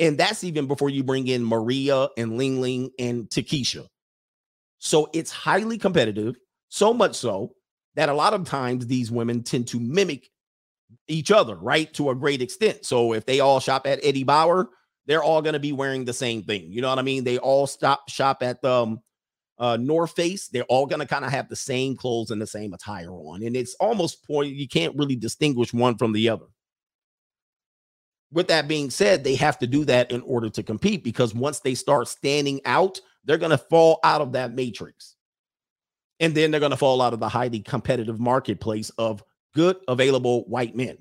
And 0.00 0.16
that's 0.16 0.42
even 0.42 0.66
before 0.66 0.88
you 0.90 1.04
bring 1.04 1.28
in 1.28 1.44
Maria 1.44 2.08
and 2.16 2.38
Ling 2.38 2.60
Ling 2.60 2.90
and 2.98 3.28
Takesha. 3.28 3.86
So 4.78 5.10
it's 5.12 5.30
highly 5.30 5.76
competitive, 5.76 6.36
so 6.70 6.94
much 6.94 7.14
so 7.14 7.52
that 7.96 8.08
a 8.08 8.14
lot 8.14 8.32
of 8.32 8.46
times 8.46 8.86
these 8.86 9.10
women 9.10 9.42
tend 9.42 9.68
to 9.68 9.78
mimic 9.78 10.30
each 11.06 11.30
other, 11.30 11.54
right? 11.56 11.92
To 11.94 12.10
a 12.10 12.14
great 12.14 12.40
extent. 12.40 12.86
So 12.86 13.12
if 13.12 13.26
they 13.26 13.40
all 13.40 13.60
shop 13.60 13.86
at 13.86 14.00
Eddie 14.02 14.24
Bauer, 14.24 14.70
they're 15.06 15.22
all 15.22 15.42
going 15.42 15.52
to 15.52 15.60
be 15.60 15.72
wearing 15.72 16.06
the 16.06 16.14
same 16.14 16.42
thing. 16.42 16.72
You 16.72 16.80
know 16.80 16.88
what 16.88 16.98
I 16.98 17.02
mean? 17.02 17.24
They 17.24 17.36
all 17.38 17.66
stop 17.66 18.08
shop 18.08 18.42
at 18.42 18.64
um 18.64 19.00
uh 19.58 19.76
North 19.76 20.12
Face. 20.12 20.48
They're 20.48 20.64
all 20.64 20.86
going 20.86 21.00
to 21.00 21.06
kind 21.06 21.26
of 21.26 21.30
have 21.30 21.48
the 21.50 21.56
same 21.56 21.94
clothes 21.94 22.30
and 22.30 22.40
the 22.40 22.46
same 22.46 22.72
attire 22.72 23.12
on. 23.12 23.42
And 23.42 23.54
it's 23.54 23.74
almost 23.74 24.26
point 24.26 24.54
you 24.54 24.66
can't 24.66 24.96
really 24.96 25.16
distinguish 25.16 25.74
one 25.74 25.98
from 25.98 26.12
the 26.12 26.30
other 26.30 26.46
with 28.32 28.48
that 28.48 28.68
being 28.68 28.90
said, 28.90 29.24
they 29.24 29.34
have 29.34 29.58
to 29.58 29.66
do 29.66 29.84
that 29.86 30.10
in 30.12 30.22
order 30.22 30.48
to 30.50 30.62
compete 30.62 31.02
because 31.02 31.34
once 31.34 31.60
they 31.60 31.74
start 31.74 32.08
standing 32.08 32.60
out, 32.64 33.00
they're 33.24 33.38
going 33.38 33.50
to 33.50 33.58
fall 33.58 33.98
out 34.04 34.20
of 34.20 34.32
that 34.32 34.54
matrix. 34.54 35.16
And 36.20 36.34
then 36.34 36.50
they're 36.50 36.60
going 36.60 36.70
to 36.70 36.76
fall 36.76 37.02
out 37.02 37.12
of 37.12 37.20
the 37.20 37.28
highly 37.28 37.60
competitive 37.60 38.20
marketplace 38.20 38.90
of 38.90 39.22
good 39.54 39.76
available 39.88 40.44
white 40.44 40.76
men, 40.76 40.98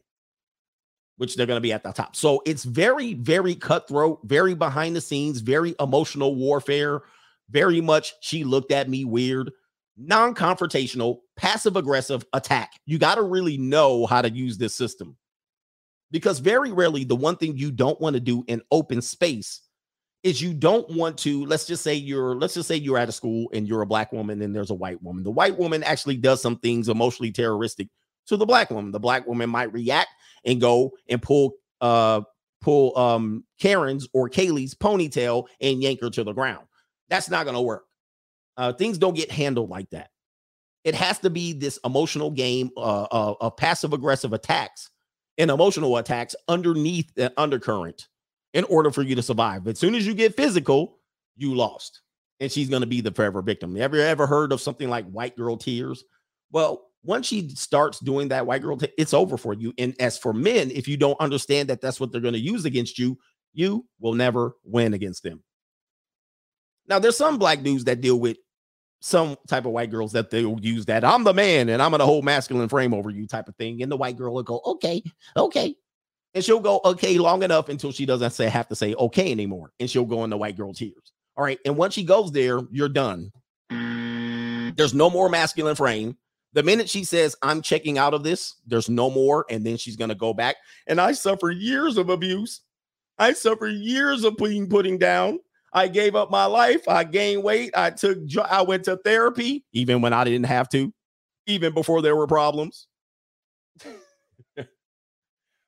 which 1.18 1.36
they're 1.36 1.46
going 1.46 1.58
to 1.58 1.62
be 1.62 1.74
at 1.74 1.84
the 1.84 1.92
top. 1.92 2.16
So 2.16 2.42
it's 2.46 2.64
very, 2.64 3.14
very 3.14 3.54
cutthroat, 3.54 4.22
very 4.24 4.56
behind 4.56 4.96
the 4.96 5.02
scenes, 5.02 5.42
very 5.42 5.76
emotional 5.80 6.36
warfare, 6.36 7.02
very 7.50 7.82
much 7.82 8.14
she 8.22 8.44
looked 8.44 8.72
at 8.72 8.90
me 8.90 9.06
weird, 9.06 9.52
non 9.98 10.34
confrontational, 10.34 11.20
passive 11.36 11.76
aggressive 11.76 12.26
attack. 12.34 12.72
You 12.86 12.98
got 12.98 13.16
to 13.16 13.24
really 13.24 13.58
know 13.58 14.06
how 14.06 14.22
to 14.22 14.32
use 14.32 14.58
this 14.58 14.74
system 14.74 15.18
because 16.12 16.40
very 16.40 16.72
rarely 16.72 17.04
the 17.04 17.16
one 17.16 17.36
thing 17.36 17.58
you 17.58 17.72
don't 17.72 18.00
want 18.02 18.16
to 18.16 18.20
do 18.20 18.44
in 18.48 18.62
open 18.72 19.02
space 19.02 19.62
is 20.24 20.42
you 20.42 20.54
don't 20.54 20.90
want 20.90 21.18
to 21.18 21.46
let's 21.46 21.66
just 21.66 21.84
say 21.84 21.94
you're 21.94 22.36
let's 22.36 22.54
just 22.54 22.68
say 22.68 22.76
you're 22.76 22.98
at 22.98 23.10
a 23.10 23.12
school 23.12 23.50
and 23.54 23.68
you're 23.68 23.82
a 23.82 23.88
black 23.88 24.12
woman 24.12 24.42
and 24.42 24.54
there's 24.54 24.72
a 24.72 24.76
white 24.76 25.02
woman. 25.02 25.24
The 25.24 25.32
white 25.32 25.58
woman 25.58 25.84
actually 25.84 26.18
does 26.18 26.42
some 26.42 26.58
things 26.58 26.90
emotionally 26.90 27.32
terroristic 27.32 27.88
to 28.28 28.36
the 28.36 28.46
black 28.46 28.70
woman. 28.70 28.92
The 28.92 29.00
black 29.00 29.26
woman 29.28 29.50
might 29.50 29.72
react 29.72 30.10
and 30.44 30.60
go 30.60 30.92
and 31.08 31.22
pull 31.22 31.54
uh 31.80 32.22
pull 32.62 32.98
um 32.98 33.46
karen's 33.62 34.08
or 34.14 34.30
kaylee's 34.30 34.76
ponytail 34.76 35.46
and 35.62 35.82
yank 35.82 36.02
her 36.02 36.10
to 36.10 36.24
the 36.24 36.34
ground. 36.34 36.66
That's 37.08 37.30
not 37.30 37.46
to 37.46 37.62
work. 37.62 37.86
Uh 38.58 38.74
things 38.74 38.98
don't 38.98 39.16
get 39.16 39.32
handled 39.32 39.70
like 39.70 39.90
that. 39.92 40.10
It 40.84 40.96
has 40.96 41.20
to 41.20 41.30
be 41.30 41.54
this 41.54 41.80
emotional 41.86 42.32
game 42.32 42.72
uh, 42.76 43.04
uh 43.04 43.36
of 43.40 43.56
passive 43.56 43.94
aggressive 43.94 44.34
attacks 44.34 44.90
and 45.40 45.50
emotional 45.50 45.98
attacks 45.98 46.36
underneath 46.48 47.12
that 47.16 47.34
undercurrent 47.38 48.08
in 48.54 48.66
order 48.66 48.92
for 48.92 49.02
you 49.02 49.16
to 49.16 49.24
survive. 49.24 49.64
But 49.64 49.72
As 49.72 49.80
soon 49.80 49.96
as 49.96 50.06
you 50.06 50.14
get 50.14 50.36
physical, 50.36 51.00
you 51.38 51.56
lost. 51.56 52.02
And 52.42 52.52
she's 52.52 52.70
going 52.70 52.82
to 52.82 52.88
be 52.88 53.02
the 53.02 53.12
forever 53.12 53.42
victim. 53.42 53.76
Have 53.76 53.94
you 53.94 54.02
ever 54.02 54.28
heard 54.28 54.52
of 54.52 54.62
something 54.62 54.90
like 54.90 55.10
white 55.10 55.36
girl 55.36 55.58
tears? 55.58 56.04
Well, 56.52 56.86
once 57.04 57.28
she 57.28 57.50
starts 57.50 58.00
doing 58.00 58.28
that 58.30 58.46
white 58.46 58.62
girl, 58.62 58.78
t- 58.78 58.92
it's 58.98 59.14
over 59.14 59.38
for 59.38 59.54
you. 59.54 59.74
And 59.78 59.96
as 60.00 60.18
for 60.18 60.34
men, 60.34 60.72
if 60.72 60.88
you 60.88 60.98
don't 60.98 61.20
understand 61.20 61.70
that 61.70 61.82
that's 61.82 62.00
what 62.00 62.12
they're 62.12 62.22
going 62.22 62.34
to 62.34 62.40
use 62.40 62.66
against 62.66 63.00
you, 63.00 63.18
you 63.54 63.86
will 64.00 64.14
never 64.14 64.56
win 64.64 64.94
against 64.94 65.24
them. 65.24 65.44
Now, 66.88 67.00
there's 67.00 67.18
some 67.18 67.38
black 67.38 67.62
dudes 67.62 67.86
that 67.86 68.02
deal 68.02 68.20
with 68.20 68.38
some 69.02 69.38
type 69.48 69.66
of 69.66 69.72
white 69.72 69.92
girls 69.92 70.12
that 70.12 70.30
they'll 70.30 70.60
use 70.60 70.86
that 70.86 71.06
I'm 71.06 71.24
the 71.24 71.34
man 71.34 71.70
and 71.70 71.82
I'm 71.82 71.92
gonna 71.92 72.06
hold 72.06 72.26
masculine 72.26 72.70
frame 72.70 72.94
over 72.94 73.10
you 73.10 73.28
type 73.28 73.48
of 73.48 73.56
thing. 73.56 73.82
And 73.82 73.92
the 73.92 73.98
white 73.98 74.18
girl 74.18 74.34
will 74.34 74.44
go, 74.44 74.62
okay, 74.66 75.02
okay. 75.38 75.76
And 76.34 76.44
she'll 76.44 76.60
go, 76.60 76.82
okay, 76.86 77.18
long 77.18 77.44
enough 77.44 77.70
until 77.70 77.92
she 77.92 78.06
doesn't 78.06 78.32
say 78.32 78.50
have 78.50 78.68
to 78.68 78.76
say 78.76 78.94
okay 78.96 79.32
anymore. 79.32 79.72
And 79.80 79.90
she'll 79.90 80.06
go 80.06 80.24
in 80.24 80.30
the 80.30 80.38
white 80.38 80.58
girl 80.58 80.74
tears. 80.74 81.14
All 81.36 81.44
right. 81.44 81.60
And 81.66 81.78
once 81.78 81.94
she 81.94 82.04
goes 82.04 82.32
there, 82.32 82.60
you're 82.72 82.90
done. 82.90 83.32
There's 83.70 84.94
no 84.94 85.10
more 85.10 85.30
masculine 85.30 85.76
frame. 85.76 86.18
The 86.54 86.64
minute 86.64 86.90
she 86.90 87.04
says, 87.04 87.36
I'm 87.42 87.62
checking 87.62 87.98
out 87.98 88.14
of 88.14 88.24
this, 88.24 88.56
there's 88.68 88.90
no 88.90 89.10
more. 89.10 89.46
And 89.50 89.66
then 89.66 89.78
she's 89.78 89.96
to 89.96 90.16
go 90.16 90.34
back. 90.34 90.58
And 90.88 91.00
I 91.00 91.14
suffer 91.14 91.52
years 91.52 91.98
of 91.98 92.10
abuse. 92.10 92.62
I 93.18 93.34
suffer 93.34 93.68
years 93.68 94.24
of 94.24 94.38
being 94.38 94.68
putting 94.68 94.98
down. 94.98 95.40
I 95.74 95.88
gave 95.88 96.16
up 96.16 96.32
my 96.32 96.46
life. 96.46 96.88
I 96.88 97.04
gained 97.04 97.44
weight. 97.44 97.72
I 97.76 97.92
took, 97.92 98.18
I 98.50 98.62
went 98.62 98.86
to 98.86 98.98
therapy, 98.98 99.66
even 99.72 100.02
when 100.02 100.14
I 100.14 100.24
didn't 100.24 100.46
have 100.48 100.70
to, 100.70 100.94
even 101.48 101.74
before 101.74 102.02
there 102.02 102.16
were 102.16 102.28
problems. 102.28 102.88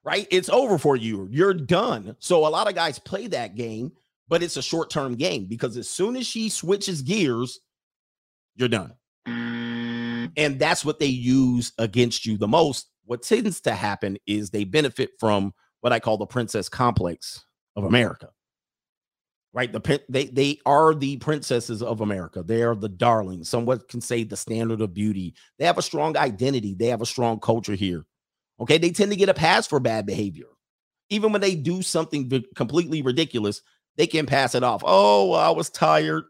right? 0.03 0.27
It's 0.31 0.49
over 0.49 0.77
for 0.77 0.95
you. 0.95 1.27
You're 1.31 1.53
done. 1.53 2.15
So 2.19 2.47
a 2.47 2.49
lot 2.49 2.67
of 2.67 2.75
guys 2.75 2.99
play 2.99 3.27
that 3.27 3.55
game, 3.55 3.91
but 4.27 4.41
it's 4.41 4.57
a 4.57 4.61
short 4.61 4.89
term 4.89 5.15
game 5.15 5.45
because 5.45 5.77
as 5.77 5.89
soon 5.89 6.15
as 6.15 6.25
she 6.25 6.49
switches 6.49 7.01
gears, 7.01 7.59
you're 8.55 8.69
done. 8.69 8.93
And 10.37 10.59
that's 10.59 10.85
what 10.85 10.99
they 10.99 11.07
use 11.07 11.73
against 11.77 12.25
you 12.25 12.37
the 12.37 12.47
most. 12.47 12.89
What 13.05 13.23
tends 13.23 13.61
to 13.61 13.73
happen 13.73 14.17
is 14.25 14.49
they 14.49 14.63
benefit 14.63 15.11
from 15.19 15.53
what 15.81 15.91
I 15.91 15.99
call 15.99 16.17
the 16.17 16.25
princess 16.25 16.69
complex 16.69 17.43
of 17.75 17.83
America 17.83 18.29
right? 19.53 19.71
The 19.71 20.01
they 20.09 20.25
they 20.25 20.59
are 20.65 20.93
the 20.93 21.17
princesses 21.17 21.81
of 21.81 22.01
America. 22.01 22.43
They 22.43 22.63
are 22.63 22.75
the 22.75 22.89
darlings. 22.89 23.49
Someone 23.49 23.81
can 23.89 24.01
say 24.01 24.23
the 24.23 24.37
standard 24.37 24.81
of 24.81 24.93
beauty. 24.93 25.35
They 25.59 25.65
have 25.65 25.77
a 25.77 25.83
strong 25.83 26.17
identity. 26.17 26.75
They 26.75 26.87
have 26.87 27.01
a 27.01 27.05
strong 27.05 27.39
culture 27.39 27.75
here. 27.75 28.05
Okay, 28.59 28.77
they 28.77 28.91
tend 28.91 29.11
to 29.11 29.17
get 29.17 29.29
a 29.29 29.33
pass 29.33 29.67
for 29.67 29.79
bad 29.79 30.05
behavior, 30.05 30.47
even 31.09 31.31
when 31.31 31.41
they 31.41 31.55
do 31.55 31.81
something 31.81 32.43
completely 32.55 33.01
ridiculous. 33.01 33.61
They 33.97 34.07
can 34.07 34.25
pass 34.25 34.55
it 34.55 34.63
off. 34.63 34.83
Oh, 34.85 35.33
I 35.33 35.49
was 35.49 35.69
tired. 35.69 36.23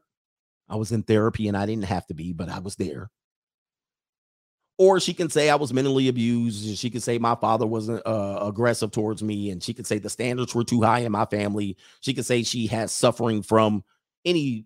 I 0.67 0.78
was 0.78 0.91
in 0.91 1.03
therapy 1.03 1.47
and 1.47 1.57
I 1.57 1.65
didn't 1.65 1.84
have 1.84 2.07
to 2.07 2.13
be, 2.13 2.34
but 2.34 2.49
I 2.49 2.59
was 2.59 2.76
there 2.76 3.11
or 4.82 4.99
she 4.99 5.13
can 5.13 5.29
say 5.29 5.47
I 5.47 5.55
was 5.55 5.71
mentally 5.71 6.07
abused. 6.07 6.75
She 6.79 6.89
can 6.89 7.01
say 7.01 7.19
my 7.19 7.36
father 7.36 7.67
wasn't 7.67 8.01
uh, 8.03 8.39
aggressive 8.41 8.89
towards 8.89 9.21
me, 9.21 9.51
and 9.51 9.61
she 9.61 9.75
can 9.75 9.86
say 9.86 9.99
the 9.99 10.09
standards 10.09 10.55
were 10.55 10.63
too 10.63 10.82
high 10.82 11.01
in 11.01 11.11
my 11.11 11.25
family. 11.25 11.77
She 11.99 12.15
can 12.15 12.23
say 12.23 12.41
she 12.41 12.65
has 12.65 12.91
suffering 12.91 13.43
from 13.43 13.84
any 14.25 14.65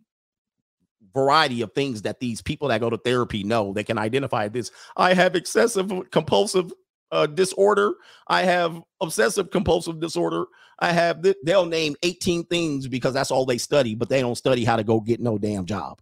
variety 1.13 1.63
of 1.63 1.73
things 1.73 2.03
that 2.03 2.21
these 2.21 2.41
people 2.41 2.69
that 2.69 2.79
go 2.79 2.89
to 2.89 2.97
therapy 2.97 3.43
know. 3.43 3.73
They 3.73 3.83
can 3.83 3.97
identify 3.97 4.47
this. 4.47 4.71
I 4.95 5.13
have 5.13 5.35
excessive 5.35 5.91
compulsive 6.11 6.71
uh, 7.11 7.25
disorder. 7.25 7.95
I 8.25 8.43
have 8.43 8.81
obsessive 9.01 9.51
compulsive 9.51 9.99
disorder. 9.99 10.45
I 10.79 10.93
have. 10.93 11.23
Th- 11.23 11.35
they'll 11.43 11.65
name 11.65 11.97
eighteen 12.03 12.45
things 12.45 12.87
because 12.87 13.13
that's 13.13 13.31
all 13.31 13.45
they 13.45 13.57
study, 13.57 13.95
but 13.95 14.07
they 14.07 14.21
don't 14.21 14.35
study 14.35 14.63
how 14.63 14.77
to 14.77 14.83
go 14.85 15.01
get 15.01 15.19
no 15.19 15.37
damn 15.37 15.65
job. 15.65 15.99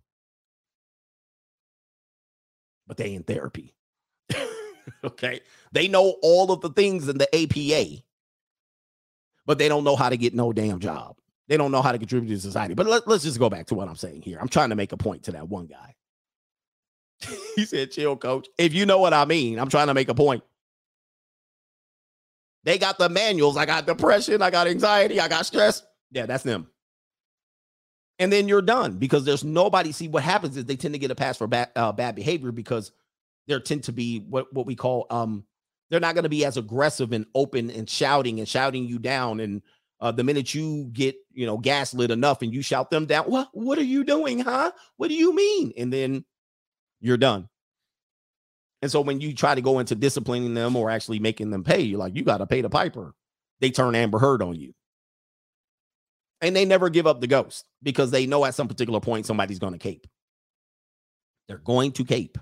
But 2.85 2.97
they 2.97 3.15
in 3.15 3.23
therapy. 3.23 3.73
okay. 5.03 5.41
They 5.71 5.87
know 5.87 6.15
all 6.21 6.51
of 6.51 6.61
the 6.61 6.69
things 6.69 7.07
in 7.07 7.17
the 7.17 7.35
APA, 7.35 8.03
but 9.45 9.57
they 9.57 9.67
don't 9.67 9.83
know 9.83 9.95
how 9.95 10.09
to 10.09 10.17
get 10.17 10.33
no 10.33 10.53
damn 10.53 10.79
job. 10.79 11.17
They 11.47 11.57
don't 11.57 11.71
know 11.71 11.81
how 11.81 11.91
to 11.91 11.97
contribute 11.97 12.33
to 12.33 12.39
society. 12.39 12.73
But 12.73 12.87
let, 12.87 13.07
let's 13.07 13.23
just 13.23 13.39
go 13.39 13.49
back 13.49 13.67
to 13.67 13.75
what 13.75 13.87
I'm 13.87 13.95
saying 13.95 14.21
here. 14.21 14.37
I'm 14.39 14.47
trying 14.47 14.69
to 14.69 14.75
make 14.75 14.91
a 14.91 14.97
point 14.97 15.23
to 15.23 15.33
that 15.33 15.49
one 15.49 15.67
guy. 15.67 15.95
he 17.55 17.65
said, 17.65 17.91
chill, 17.91 18.15
coach. 18.15 18.47
If 18.57 18.73
you 18.73 18.85
know 18.85 18.99
what 18.99 19.13
I 19.13 19.25
mean, 19.25 19.59
I'm 19.59 19.69
trying 19.69 19.87
to 19.87 19.93
make 19.93 20.09
a 20.09 20.15
point. 20.15 20.43
They 22.63 22.77
got 22.77 22.97
the 22.97 23.09
manuals. 23.09 23.57
I 23.57 23.65
got 23.65 23.85
depression. 23.85 24.41
I 24.41 24.49
got 24.49 24.67
anxiety. 24.67 25.19
I 25.19 25.27
got 25.27 25.45
stress. 25.45 25.83
Yeah, 26.11 26.25
that's 26.25 26.43
them. 26.43 26.67
And 28.19 28.31
then 28.31 28.47
you're 28.47 28.61
done 28.61 28.97
because 28.97 29.25
there's 29.25 29.43
nobody. 29.43 29.91
See, 29.91 30.07
what 30.07 30.23
happens 30.23 30.55
is 30.55 30.65
they 30.65 30.75
tend 30.75 30.93
to 30.93 30.99
get 30.99 31.11
a 31.11 31.15
pass 31.15 31.37
for 31.37 31.47
bad, 31.47 31.71
uh, 31.75 31.91
bad 31.91 32.15
behavior 32.15 32.51
because 32.51 32.91
they 33.47 33.59
tend 33.59 33.83
to 33.83 33.91
be 33.91 34.19
what, 34.19 34.51
what 34.53 34.65
we 34.65 34.75
call, 34.75 35.05
um, 35.09 35.45
they're 35.89 35.99
not 35.99 36.15
going 36.15 36.23
to 36.23 36.29
be 36.29 36.45
as 36.45 36.57
aggressive 36.57 37.11
and 37.11 37.25
open 37.35 37.69
and 37.69 37.89
shouting 37.89 38.39
and 38.39 38.47
shouting 38.47 38.85
you 38.85 38.99
down. 38.99 39.39
And 39.39 39.61
uh, 39.99 40.11
the 40.11 40.23
minute 40.23 40.53
you 40.53 40.89
get, 40.91 41.15
you 41.31 41.45
know, 41.45 41.57
gaslit 41.57 42.11
enough 42.11 42.41
and 42.41 42.53
you 42.53 42.61
shout 42.61 42.89
them 42.89 43.05
down, 43.05 43.25
what, 43.25 43.49
what 43.53 43.77
are 43.77 43.83
you 43.83 44.03
doing, 44.03 44.39
huh? 44.39 44.71
What 44.97 45.09
do 45.09 45.15
you 45.15 45.35
mean? 45.35 45.73
And 45.77 45.91
then 45.91 46.25
you're 46.99 47.17
done. 47.17 47.49
And 48.81 48.91
so 48.91 48.99
when 49.01 49.21
you 49.21 49.33
try 49.33 49.55
to 49.55 49.61
go 49.61 49.79
into 49.79 49.95
disciplining 49.95 50.53
them 50.55 50.75
or 50.75 50.89
actually 50.89 51.19
making 51.19 51.51
them 51.51 51.63
pay, 51.63 51.81
you're 51.81 51.99
like, 51.99 52.15
you 52.15 52.23
got 52.23 52.39
to 52.39 52.47
pay 52.47 52.61
the 52.61 52.69
piper. 52.69 53.13
They 53.61 53.71
turn 53.71 53.95
Amber 53.95 54.19
Heard 54.19 54.41
on 54.41 54.55
you. 54.55 54.73
And 56.41 56.53
they 56.53 56.65
never 56.65 56.89
give 56.89 57.07
up 57.07 57.21
the 57.21 57.27
ghost 57.27 57.65
because 57.81 58.11
they 58.11 58.25
know 58.25 58.43
at 58.43 58.55
some 58.55 58.67
particular 58.67 58.99
point 58.99 59.25
somebody's 59.25 59.59
going 59.59 59.71
to 59.71 59.79
cape. 59.79 60.05
They're 61.47 61.57
going 61.59 61.93
to 61.93 62.03
cape. 62.03 62.37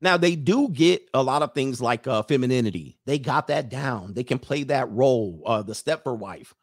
Now, 0.00 0.16
they 0.16 0.36
do 0.36 0.68
get 0.68 1.02
a 1.12 1.22
lot 1.22 1.42
of 1.42 1.54
things 1.54 1.80
like 1.80 2.06
uh, 2.06 2.22
femininity. 2.22 2.98
They 3.04 3.18
got 3.18 3.48
that 3.48 3.68
down. 3.68 4.14
They 4.14 4.22
can 4.22 4.38
play 4.38 4.62
that 4.64 4.90
role, 4.90 5.42
uh, 5.44 5.62
the 5.62 5.72
Stepford 5.72 6.18
wife. 6.18 6.54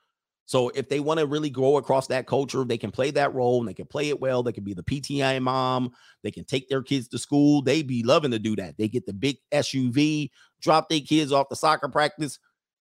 So 0.45 0.69
if 0.69 0.89
they 0.89 0.99
want 0.99 1.19
to 1.19 1.25
really 1.25 1.49
grow 1.49 1.77
across 1.77 2.07
that 2.07 2.27
culture, 2.27 2.63
they 2.63 2.77
can 2.77 2.91
play 2.91 3.11
that 3.11 3.33
role 3.33 3.59
and 3.59 3.67
they 3.67 3.73
can 3.73 3.87
play 3.87 4.09
it 4.09 4.21
well. 4.21 4.43
They 4.43 4.51
can 4.51 4.63
be 4.63 4.75
the 4.75 4.83
PTA 4.83 5.41
mom. 5.41 5.91
They 6.23 6.31
can 6.31 6.45
take 6.45 6.69
their 6.69 6.83
kids 6.83 7.07
to 7.09 7.17
school. 7.17 7.61
They 7.63 7.81
be 7.81 8.03
loving 8.03 8.31
to 8.31 8.39
do 8.39 8.55
that. 8.57 8.77
They 8.77 8.87
get 8.87 9.07
the 9.07 9.13
big 9.13 9.37
SUV, 9.51 10.29
drop 10.61 10.87
their 10.87 10.99
kids 10.99 11.31
off 11.31 11.49
the 11.49 11.55
soccer 11.55 11.89
practice. 11.89 12.37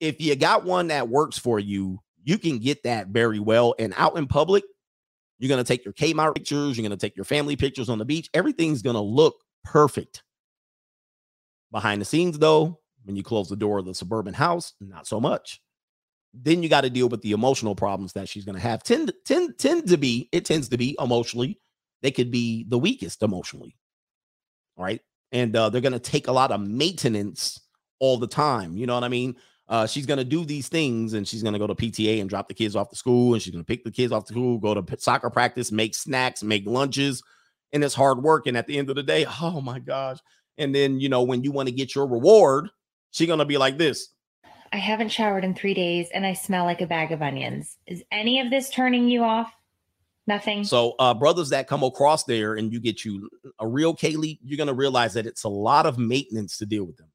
If 0.02 0.20
you 0.20 0.36
got 0.36 0.66
one 0.66 0.88
that 0.88 1.08
works 1.08 1.38
for 1.38 1.58
you, 1.58 2.00
you 2.24 2.38
can 2.38 2.60
get 2.60 2.84
that 2.84 3.08
very 3.08 3.40
well. 3.40 3.74
And 3.80 3.94
out 3.96 4.18
in 4.18 4.28
public, 4.28 4.66
you're 5.40 5.50
going 5.50 5.64
to 5.64 5.68
take 5.68 5.86
your 5.86 5.94
Kmart 5.94 6.36
pictures. 6.36 6.78
You're 6.78 6.88
going 6.88 6.98
to 6.98 7.06
take 7.06 7.16
your 7.16 7.26
family 7.26 7.56
pictures 7.56 7.90
on 7.90 8.00
the 8.00 8.06
beach. 8.06 8.30
Everything's 8.34 8.82
going 8.82 8.96
to 8.96 9.02
look 9.02 9.36
perfect. 9.64 10.24
Behind 11.76 12.00
the 12.00 12.06
scenes, 12.06 12.40
though, 12.40 12.80
when 13.04 13.18
you 13.18 13.24
close 13.24 13.50
the 13.50 13.58
door 13.58 13.80
of 13.80 13.86
the 13.86 13.94
suburban 13.94 14.34
house, 14.34 14.74
not 14.80 15.06
so 15.06 15.20
much 15.20 15.62
then 16.44 16.62
you 16.62 16.70
got 16.70 16.82
to 16.82 16.90
deal 16.90 17.08
with 17.08 17.22
the 17.22 17.32
emotional 17.32 17.76
problems 17.76 18.14
that 18.14 18.28
she's 18.28 18.46
going 18.46 18.56
to 18.56 18.62
have. 18.62 18.84
Tend, 18.84 19.12
tend, 19.24 19.58
tend 19.58 19.88
to 19.88 19.98
be, 19.98 20.28
it 20.32 20.46
tends 20.46 20.70
to 20.70 20.78
be 20.78 20.96
emotionally, 21.00 21.60
they 22.02 22.12
could 22.12 22.30
be 22.30 22.66
the 22.68 22.78
weakest 22.78 23.24
emotionally. 23.24 23.76
All 24.78 24.84
right. 24.84 25.00
And 25.32 25.56
uh, 25.56 25.70
they're 25.70 25.82
going 25.82 25.94
to 25.94 26.00
take 26.00 26.28
a 26.28 26.32
lot 26.32 26.52
of 26.52 26.62
maintenance 26.62 27.60
all 28.00 28.18
the 28.18 28.28
time. 28.28 28.78
You 28.78 28.86
know 28.86 28.96
what 28.96 29.04
I 29.04 29.08
mean? 29.08 29.36
Uh, 29.68 29.88
she's 29.88 30.06
going 30.06 30.20
to 30.20 30.26
do 30.26 30.46
these 30.46 30.68
things 30.68 31.14
and 31.14 31.28
she's 31.28 31.42
going 31.42 31.54
to 31.54 31.60
go 31.60 31.68
to 31.68 31.74
PTA 31.74 32.22
and 32.22 32.30
drop 32.30 32.48
the 32.48 32.54
kids 32.54 32.76
off 32.76 32.90
to 32.90 32.96
school 32.96 33.34
and 33.34 33.42
she's 33.42 33.52
going 33.52 33.64
to 33.64 33.68
pick 33.68 33.84
the 33.84 33.92
kids 33.92 34.12
off 34.12 34.26
to 34.26 34.34
school, 34.34 34.60
go 34.60 34.74
to 34.74 34.98
soccer 35.00 35.30
practice, 35.30 35.72
make 35.72 35.96
snacks, 35.96 36.44
make 36.44 36.68
lunches. 36.68 37.24
And 37.74 37.84
it's 37.84 37.96
hard 37.96 38.22
work. 38.22 38.46
And 38.46 38.56
at 38.56 38.68
the 38.68 38.78
end 38.78 38.90
of 38.90 38.96
the 38.96 39.04
day, 39.04 39.26
oh 39.42 39.62
my 39.62 39.80
gosh. 39.80 40.20
And 40.58 40.74
then, 40.74 41.00
you 41.00 41.10
know, 41.10 41.24
when 41.24 41.44
you 41.44 41.52
want 41.52 41.68
to 41.68 41.76
get 41.76 41.96
your 41.96 42.08
reward, 42.08 42.70
she's 43.12 43.28
going 43.28 43.40
to 43.40 43.46
be 43.46 43.58
like 43.58 43.78
this 43.78 44.10
I 44.76 44.78
haven't 44.78 45.10
showered 45.10 45.46
in 45.46 45.54
three 45.54 45.74
days 45.74 46.10
and 46.14 46.26
I 46.26 46.34
smell 46.34 46.66
like 46.66 46.82
a 46.82 46.88
bag 46.88 47.14
of 47.14 47.22
onions. 47.22 47.78
Is 47.88 48.04
any 48.12 48.42
of 48.42 48.50
this 48.50 48.70
turning 48.70 49.08
you 49.08 49.24
off? 49.24 49.54
Nothing. 50.28 50.64
So, 50.64 50.96
uh, 50.98 51.14
brothers 51.14 51.50
that 51.50 51.68
come 51.68 51.84
across 51.84 52.24
there 52.24 52.56
and 52.56 52.74
you 52.74 52.80
get 52.80 53.06
you 53.06 53.30
a 53.60 53.68
real 53.68 53.96
Kaylee, 53.96 54.40
you're 54.44 54.58
going 54.58 54.68
to 54.68 54.74
realize 54.74 55.14
that 55.14 55.28
it's 55.28 55.44
a 55.44 55.50
lot 55.50 55.86
of 55.86 55.98
maintenance 55.98 56.58
to 56.58 56.66
deal 56.66 56.84
with 56.84 56.98
them. 56.98 57.08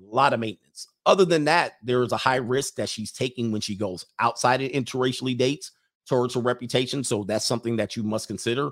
A 0.00 0.14
lot 0.14 0.32
of 0.32 0.40
maintenance. 0.40 0.86
Other 1.06 1.24
than 1.24 1.44
that, 1.46 1.72
there 1.82 2.02
is 2.02 2.12
a 2.12 2.18
high 2.18 2.36
risk 2.36 2.76
that 2.76 2.88
she's 2.88 3.10
taking 3.10 3.52
when 3.52 3.62
she 3.62 3.74
goes 3.74 4.06
outside 4.18 4.60
of 4.62 4.70
interracially 4.70 5.36
dates 5.36 5.72
towards 6.06 6.34
her 6.34 6.40
reputation. 6.40 7.02
So, 7.02 7.24
that's 7.24 7.46
something 7.46 7.76
that 7.76 7.96
you 7.96 8.02
must 8.02 8.28
consider. 8.28 8.70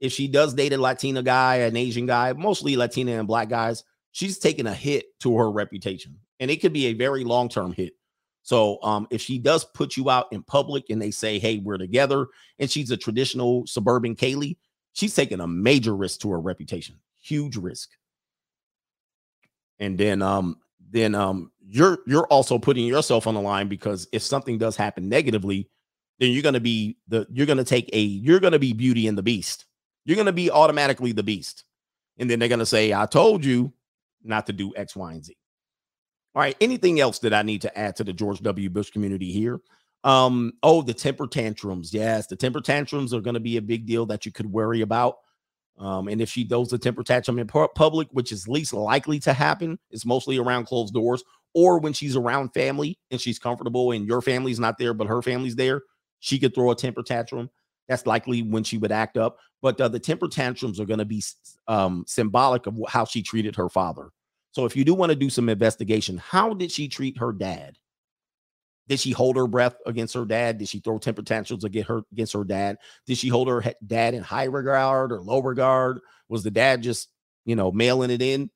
If 0.00 0.12
she 0.12 0.28
does 0.28 0.54
date 0.54 0.72
a 0.72 0.78
Latina 0.78 1.22
guy, 1.22 1.56
an 1.56 1.76
Asian 1.76 2.06
guy, 2.06 2.32
mostly 2.34 2.76
Latina 2.76 3.12
and 3.12 3.26
black 3.26 3.48
guys, 3.48 3.84
she's 4.12 4.38
taking 4.38 4.66
a 4.66 4.74
hit 4.74 5.06
to 5.20 5.36
her 5.36 5.50
reputation 5.50 6.18
and 6.40 6.50
it 6.50 6.60
could 6.60 6.72
be 6.72 6.86
a 6.86 6.94
very 6.94 7.24
long 7.24 7.48
term 7.48 7.72
hit. 7.72 7.94
So 8.42 8.80
um, 8.82 9.08
if 9.10 9.20
she 9.20 9.38
does 9.38 9.64
put 9.64 9.96
you 9.96 10.08
out 10.08 10.26
in 10.32 10.42
public 10.42 10.90
and 10.90 11.00
they 11.02 11.10
say, 11.10 11.38
"Hey, 11.38 11.58
we're 11.58 11.78
together," 11.78 12.28
and 12.58 12.70
she's 12.70 12.90
a 12.90 12.96
traditional 12.96 13.66
suburban 13.66 14.14
Kaylee, 14.14 14.56
she's 14.92 15.14
taking 15.14 15.40
a 15.40 15.46
major 15.46 15.96
risk 15.96 16.20
to 16.20 16.30
her 16.30 16.40
reputation, 16.40 16.96
huge 17.20 17.56
risk. 17.56 17.90
And 19.78 19.98
then 19.98 20.22
um, 20.22 20.58
then 20.90 21.14
um, 21.14 21.50
you're 21.66 21.98
you're 22.06 22.26
also 22.26 22.58
putting 22.58 22.86
yourself 22.86 23.26
on 23.26 23.34
the 23.34 23.40
line 23.40 23.68
because 23.68 24.06
if 24.12 24.22
something 24.22 24.58
does 24.58 24.76
happen 24.76 25.08
negatively, 25.08 25.68
then 26.20 26.30
you're 26.30 26.42
gonna 26.42 26.60
be 26.60 26.98
the 27.08 27.26
you're 27.30 27.46
gonna 27.46 27.64
take 27.64 27.90
a 27.92 28.00
you're 28.00 28.40
gonna 28.40 28.60
be 28.60 28.72
Beauty 28.72 29.08
and 29.08 29.18
the 29.18 29.22
Beast. 29.22 29.66
You're 30.06 30.16
gonna 30.16 30.32
be 30.32 30.50
automatically 30.50 31.12
the 31.12 31.22
Beast, 31.22 31.64
and 32.16 32.30
then 32.30 32.38
they're 32.38 32.48
gonna 32.48 32.64
say, 32.64 32.94
"I 32.94 33.04
told 33.04 33.44
you 33.44 33.74
not 34.24 34.46
to 34.46 34.54
do 34.54 34.74
X, 34.74 34.96
Y, 34.96 35.12
and 35.12 35.24
Z." 35.24 35.36
All 36.34 36.42
right. 36.42 36.56
Anything 36.60 37.00
else 37.00 37.18
that 37.20 37.32
I 37.32 37.42
need 37.42 37.62
to 37.62 37.78
add 37.78 37.96
to 37.96 38.04
the 38.04 38.12
George 38.12 38.40
W. 38.40 38.68
Bush 38.68 38.90
community 38.90 39.32
here? 39.32 39.58
Um, 40.04 40.52
oh, 40.62 40.82
the 40.82 40.92
temper 40.92 41.26
tantrums. 41.26 41.94
Yes, 41.94 42.26
the 42.26 42.36
temper 42.36 42.60
tantrums 42.60 43.14
are 43.14 43.22
going 43.22 43.34
to 43.34 43.40
be 43.40 43.56
a 43.56 43.62
big 43.62 43.86
deal 43.86 44.04
that 44.06 44.26
you 44.26 44.32
could 44.32 44.52
worry 44.52 44.82
about. 44.82 45.16
Um, 45.78 46.08
and 46.08 46.20
if 46.20 46.28
she 46.28 46.44
does 46.44 46.68
the 46.68 46.78
temper 46.78 47.02
tantrum 47.02 47.38
in 47.38 47.46
public, 47.46 48.08
which 48.10 48.32
is 48.32 48.46
least 48.46 48.74
likely 48.74 49.18
to 49.20 49.32
happen, 49.32 49.78
it's 49.90 50.06
mostly 50.06 50.36
around 50.36 50.66
closed 50.66 50.92
doors, 50.92 51.24
or 51.54 51.78
when 51.78 51.94
she's 51.94 52.16
around 52.16 52.50
family 52.50 52.98
and 53.10 53.18
she's 53.18 53.38
comfortable 53.38 53.92
and 53.92 54.06
your 54.06 54.20
family's 54.20 54.60
not 54.60 54.76
there, 54.78 54.92
but 54.92 55.06
her 55.06 55.22
family's 55.22 55.56
there, 55.56 55.82
she 56.20 56.38
could 56.38 56.54
throw 56.54 56.70
a 56.70 56.76
temper 56.76 57.02
tantrum. 57.02 57.48
That's 57.88 58.06
likely 58.06 58.42
when 58.42 58.64
she 58.64 58.78
would 58.78 58.92
act 58.92 59.16
up. 59.16 59.38
But 59.62 59.80
uh, 59.80 59.88
the 59.88 59.98
temper 59.98 60.28
tantrums 60.28 60.80
are 60.80 60.86
going 60.86 60.98
to 60.98 61.04
be 61.04 61.22
um, 61.68 62.04
symbolic 62.06 62.66
of 62.66 62.78
how 62.88 63.04
she 63.04 63.22
treated 63.22 63.56
her 63.56 63.68
father. 63.68 64.10
So 64.52 64.64
if 64.64 64.74
you 64.74 64.84
do 64.84 64.94
want 64.94 65.10
to 65.10 65.16
do 65.16 65.30
some 65.30 65.48
investigation, 65.48 66.18
how 66.18 66.54
did 66.54 66.72
she 66.72 66.88
treat 66.88 67.18
her 67.18 67.32
dad? 67.32 67.76
Did 68.88 69.00
she 69.00 69.10
hold 69.10 69.36
her 69.36 69.46
breath 69.46 69.76
against 69.84 70.14
her 70.14 70.24
dad? 70.24 70.58
Did 70.58 70.68
she 70.68 70.78
throw 70.78 70.98
temper 70.98 71.22
tantrums 71.22 71.64
against 71.64 71.88
her 71.88 72.02
against 72.12 72.32
her 72.34 72.44
dad? 72.44 72.78
Did 73.06 73.18
she 73.18 73.28
hold 73.28 73.48
her 73.48 73.62
dad 73.84 74.14
in 74.14 74.22
high 74.22 74.44
regard 74.44 75.12
or 75.12 75.20
low 75.20 75.40
regard? 75.40 76.00
Was 76.28 76.42
the 76.42 76.50
dad 76.50 76.82
just, 76.82 77.08
you 77.44 77.56
know, 77.56 77.72
mailing 77.72 78.10
it 78.10 78.22
in? 78.22 78.50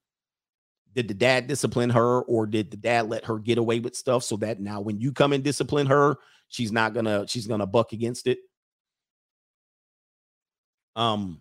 Did 0.95 1.09
the 1.09 1.15
dad 1.15 1.47
discipline 1.47 1.91
her 1.91 2.23
or 2.23 2.47
did 2.47 2.71
the 2.71 2.77
dad 2.77 3.09
let 3.09 3.25
her 3.27 3.39
get 3.39 3.59
away 3.59 3.81
with 3.81 3.95
stuff 3.97 4.23
so 4.25 4.37
that 4.39 4.61
now 4.61 4.81
when 4.81 5.01
you 5.01 5.13
come 5.13 5.33
and 5.33 5.43
discipline 5.45 5.87
her, 5.87 6.17
she's 6.49 6.73
not 6.73 6.95
gonna 6.95 7.27
she's 7.29 7.47
gonna 7.47 7.67
buck 7.67 7.93
against 7.93 8.27
it? 8.27 8.39
Um, 11.01 11.41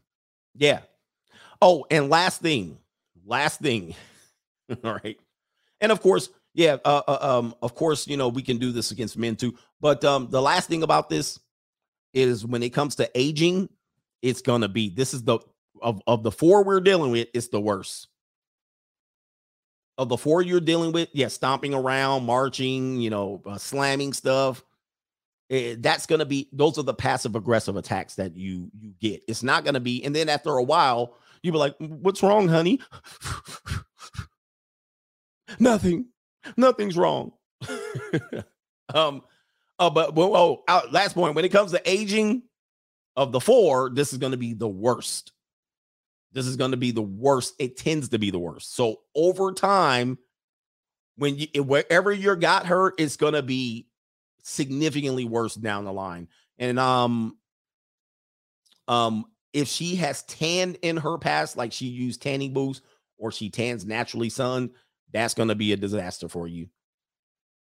yeah. 0.55 0.79
Oh, 1.61 1.85
and 1.91 2.09
last 2.09 2.41
thing, 2.41 2.77
last 3.25 3.59
thing. 3.59 3.93
All 4.83 4.97
right. 5.03 5.19
And 5.81 5.91
of 5.91 6.01
course, 6.01 6.29
yeah, 6.53 6.77
uh, 6.85 7.01
uh, 7.07 7.17
um, 7.21 7.53
of 7.61 7.75
course, 7.75 8.07
you 8.07 8.15
know, 8.15 8.29
we 8.29 8.41
can 8.41 8.57
do 8.57 8.71
this 8.71 8.91
against 8.91 9.17
men 9.17 9.35
too. 9.35 9.55
But 9.81 10.03
um, 10.05 10.29
the 10.29 10.41
last 10.41 10.69
thing 10.69 10.83
about 10.83 11.09
this 11.09 11.39
is 12.13 12.45
when 12.45 12.63
it 12.63 12.69
comes 12.69 12.95
to 12.95 13.09
aging, 13.13 13.69
it's 14.21 14.41
gonna 14.41 14.69
be 14.69 14.89
this 14.89 15.13
is 15.13 15.23
the 15.23 15.39
of, 15.81 16.01
of 16.07 16.23
the 16.23 16.31
four 16.31 16.63
we're 16.63 16.81
dealing 16.81 17.11
with, 17.11 17.27
it's 17.33 17.49
the 17.49 17.61
worst. 17.61 18.07
Of 19.97 20.07
the 20.07 20.17
four 20.17 20.41
you're 20.41 20.61
dealing 20.61 20.93
with, 20.93 21.09
yeah, 21.11 21.27
stomping 21.27 21.73
around, 21.73 22.25
marching, 22.25 23.01
you 23.01 23.09
know, 23.09 23.41
uh, 23.45 23.57
slamming 23.57 24.13
stuff. 24.13 24.63
Eh, 25.49 25.75
that's 25.79 26.05
gonna 26.05 26.25
be 26.25 26.47
those 26.53 26.77
are 26.77 26.83
the 26.83 26.93
passive 26.93 27.35
aggressive 27.35 27.75
attacks 27.75 28.15
that 28.15 28.35
you 28.35 28.69
you 28.79 28.93
get. 28.99 29.23
It's 29.27 29.43
not 29.43 29.65
gonna 29.65 29.79
be, 29.79 30.03
and 30.03 30.15
then 30.15 30.29
after 30.29 30.51
a 30.51 30.63
while, 30.63 31.15
you 31.41 31.51
be 31.51 31.57
like, 31.57 31.75
"What's 31.79 32.21
wrong, 32.21 32.47
honey?" 32.47 32.79
Nothing. 35.59 36.05
Nothing's 36.55 36.97
wrong. 36.97 37.31
um, 38.93 39.23
uh, 39.79 39.89
but 39.89 40.15
well, 40.15 40.35
oh, 40.35 40.63
uh, 40.67 40.81
last 40.91 41.13
point. 41.13 41.35
When 41.35 41.45
it 41.45 41.49
comes 41.49 41.71
to 41.71 41.89
aging 41.89 42.43
of 43.15 43.31
the 43.31 43.39
four, 43.39 43.89
this 43.89 44.13
is 44.13 44.19
going 44.19 44.31
to 44.31 44.37
be 44.37 44.53
the 44.53 44.67
worst. 44.67 45.31
This 46.31 46.45
is 46.45 46.57
going 46.57 46.71
to 46.71 46.77
be 46.77 46.91
the 46.91 47.01
worst. 47.01 47.55
It 47.57 47.77
tends 47.77 48.09
to 48.09 48.19
be 48.19 48.29
the 48.29 48.39
worst. 48.39 48.75
So 48.75 48.99
over 49.15 49.51
time, 49.51 50.19
when 51.15 51.37
you 51.37 51.63
wherever 51.63 52.11
you 52.11 52.35
got 52.35 52.67
hurt, 52.67 52.95
it's 52.99 53.17
going 53.17 53.33
to 53.33 53.41
be 53.41 53.87
significantly 54.49 55.25
worse 55.25 55.55
down 55.55 55.85
the 55.85 55.93
line. 55.93 56.27
And 56.57 56.79
um, 56.79 57.37
um, 58.87 59.25
if 59.53 59.67
she 59.67 59.95
has 59.97 60.23
tanned 60.23 60.77
in 60.81 60.97
her 60.97 61.17
past, 61.17 61.57
like 61.57 61.71
she 61.71 61.85
used 61.85 62.21
tanning 62.21 62.53
booths 62.53 62.81
or 63.17 63.31
she 63.31 63.49
tans 63.49 63.85
naturally 63.85 64.29
sun, 64.29 64.71
that's 65.11 65.33
going 65.33 65.49
to 65.49 65.55
be 65.55 65.73
a 65.73 65.77
disaster 65.77 66.27
for 66.27 66.47
you. 66.47 66.67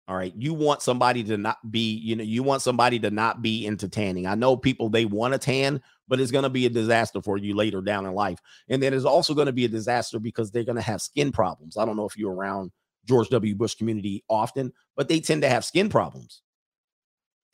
All 0.09 0.17
right. 0.17 0.33
You 0.37 0.55
want 0.55 0.83
somebody 0.83 1.25
to 1.25 1.37
not 1.37 1.59
be, 1.69 1.95
you 1.95 2.15
know, 2.15 2.23
you 2.23 2.45
want 2.45 2.63
somebody 2.63 3.01
to 3.01 3.11
not 3.11 3.43
be 3.43 3.67
into 3.67 3.89
tanning. 3.89 4.27
I 4.27 4.37
know 4.37 4.57
people 4.57 4.89
they 4.89 5.05
want 5.05 5.33
to 5.33 5.39
tan, 5.39 5.83
but 6.07 6.21
it's 6.21 6.31
going 6.31 6.45
to 6.45 6.51
be 6.51 6.65
a 6.65 6.71
disaster 6.71 7.21
for 7.21 7.37
you 7.37 7.57
later 7.57 7.81
down 7.81 8.07
in 8.07 8.15
life. 8.15 8.39
And 8.69 8.81
then 8.81 8.95
it's 8.95 9.05
also 9.05 9.35
going 9.35 9.47
to 9.47 9.53
be 9.53 9.65
a 9.65 9.69
disaster 9.69 10.21
because 10.21 10.53
they're 10.53 10.63
going 10.63 10.77
to 10.77 10.83
have 10.83 11.03
skin 11.03 11.33
problems. 11.33 11.77
I 11.77 11.85
don't 11.85 11.97
know 11.97 12.07
if 12.07 12.17
you're 12.17 12.35
around 12.35 12.71
George 13.05 13.29
W. 13.31 13.57
Bush 13.57 13.75
community 13.75 14.23
often, 14.29 14.73
but 14.97 15.09
they 15.09 15.19
tend 15.19 15.43
to 15.43 15.49
have 15.49 15.65
skin 15.65 15.89
problems. 15.89 16.43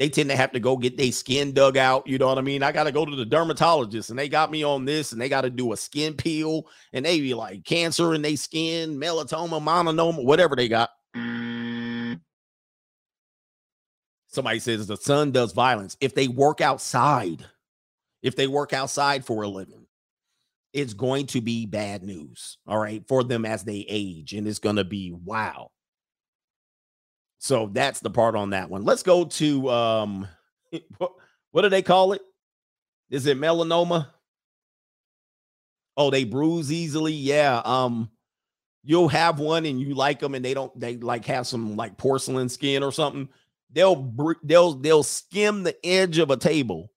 They 0.03 0.09
tend 0.09 0.30
to 0.30 0.36
have 0.36 0.50
to 0.50 0.59
go 0.59 0.76
get 0.76 0.96
their 0.96 1.12
skin 1.12 1.53
dug 1.53 1.76
out. 1.76 2.09
You 2.09 2.18
know 2.18 2.26
what 2.26 2.36
I 2.36 2.40
mean? 2.40 2.64
I 2.64 2.72
got 2.72 2.84
to 2.84 2.90
go 2.90 3.05
to 3.05 3.14
the 3.14 3.24
dermatologist 3.24 4.11
and 4.11 4.18
they 4.18 4.28
got 4.28 4.50
me 4.50 4.64
on 4.64 4.84
this 4.84 5.12
and 5.12 5.20
they 5.20 5.28
got 5.28 5.42
to 5.42 5.50
do 5.50 5.72
a 5.72 5.76
skin 5.76 6.14
peel 6.14 6.66
and 6.92 7.07
they 7.07 7.20
be 7.20 7.34
like 7.34 7.64
cancer 7.64 8.12
in 8.12 8.22
their 8.22 8.36
skin, 8.36 8.98
melanoma, 8.98 9.62
melanoma, 9.62 10.24
whatever 10.24 10.57
they 10.57 10.66
got. 10.66 10.90
Somebody 14.26 14.59
says 14.59 14.88
the 14.88 14.96
sun 14.96 15.30
does 15.30 15.53
violence. 15.53 15.96
If 16.00 16.16
they 16.16 16.26
work 16.26 16.61
outside, 16.61 17.46
if 18.24 18.34
they 18.34 18.48
work 18.48 18.72
outside 18.72 19.24
for 19.24 19.44
a 19.44 19.48
living, 19.48 19.86
it's 20.72 20.94
going 20.94 21.26
to 21.26 21.40
be 21.40 21.64
bad 21.64 22.03
news. 22.03 22.59
All 22.66 22.78
right. 22.78 23.07
For 23.07 23.22
them 23.22 23.44
as 23.44 23.62
they 23.62 23.86
age. 23.88 24.32
And 24.32 24.48
it's 24.48 24.59
going 24.59 24.74
to 24.74 24.84
be 24.84 25.12
wow. 25.12 25.70
So 27.43 27.68
that's 27.72 27.99
the 27.99 28.09
part 28.09 28.36
on 28.36 28.51
that 28.51 28.70
one. 28.70 28.84
Let's 28.84 29.03
go 29.03 29.24
to 29.24 29.68
um 29.68 30.28
what, 30.99 31.12
what 31.51 31.62
do 31.62 31.68
they 31.70 31.82
call 31.82 32.12
it? 32.12 32.22
Is 33.11 33.26
it 33.26 33.36
melanoma? 33.36 34.07
Oh, 35.97 36.09
they 36.11 36.22
bruise 36.22 36.70
easily. 36.70 37.12
Yeah. 37.12 37.61
Um, 37.64 38.12
you'll 38.84 39.09
have 39.09 39.40
one 39.40 39.66
and 39.66 39.80
you 39.80 39.95
like 39.95 40.20
them, 40.20 40.36
and 40.36 40.45
they 40.45 40.55
don't. 40.55 40.78
They 40.78 40.97
like 40.97 41.24
have 41.24 41.49
some 41.49 41.74
like 41.74 41.99
porcelain 41.99 42.49
skin 42.49 42.84
or 42.84 42.93
something. 42.93 43.28
They'll 43.72 44.14
they'll 44.45 44.74
they'll 44.74 45.03
skim 45.03 45.64
the 45.64 45.76
edge 45.84 46.18
of 46.18 46.30
a 46.30 46.36
table 46.36 46.93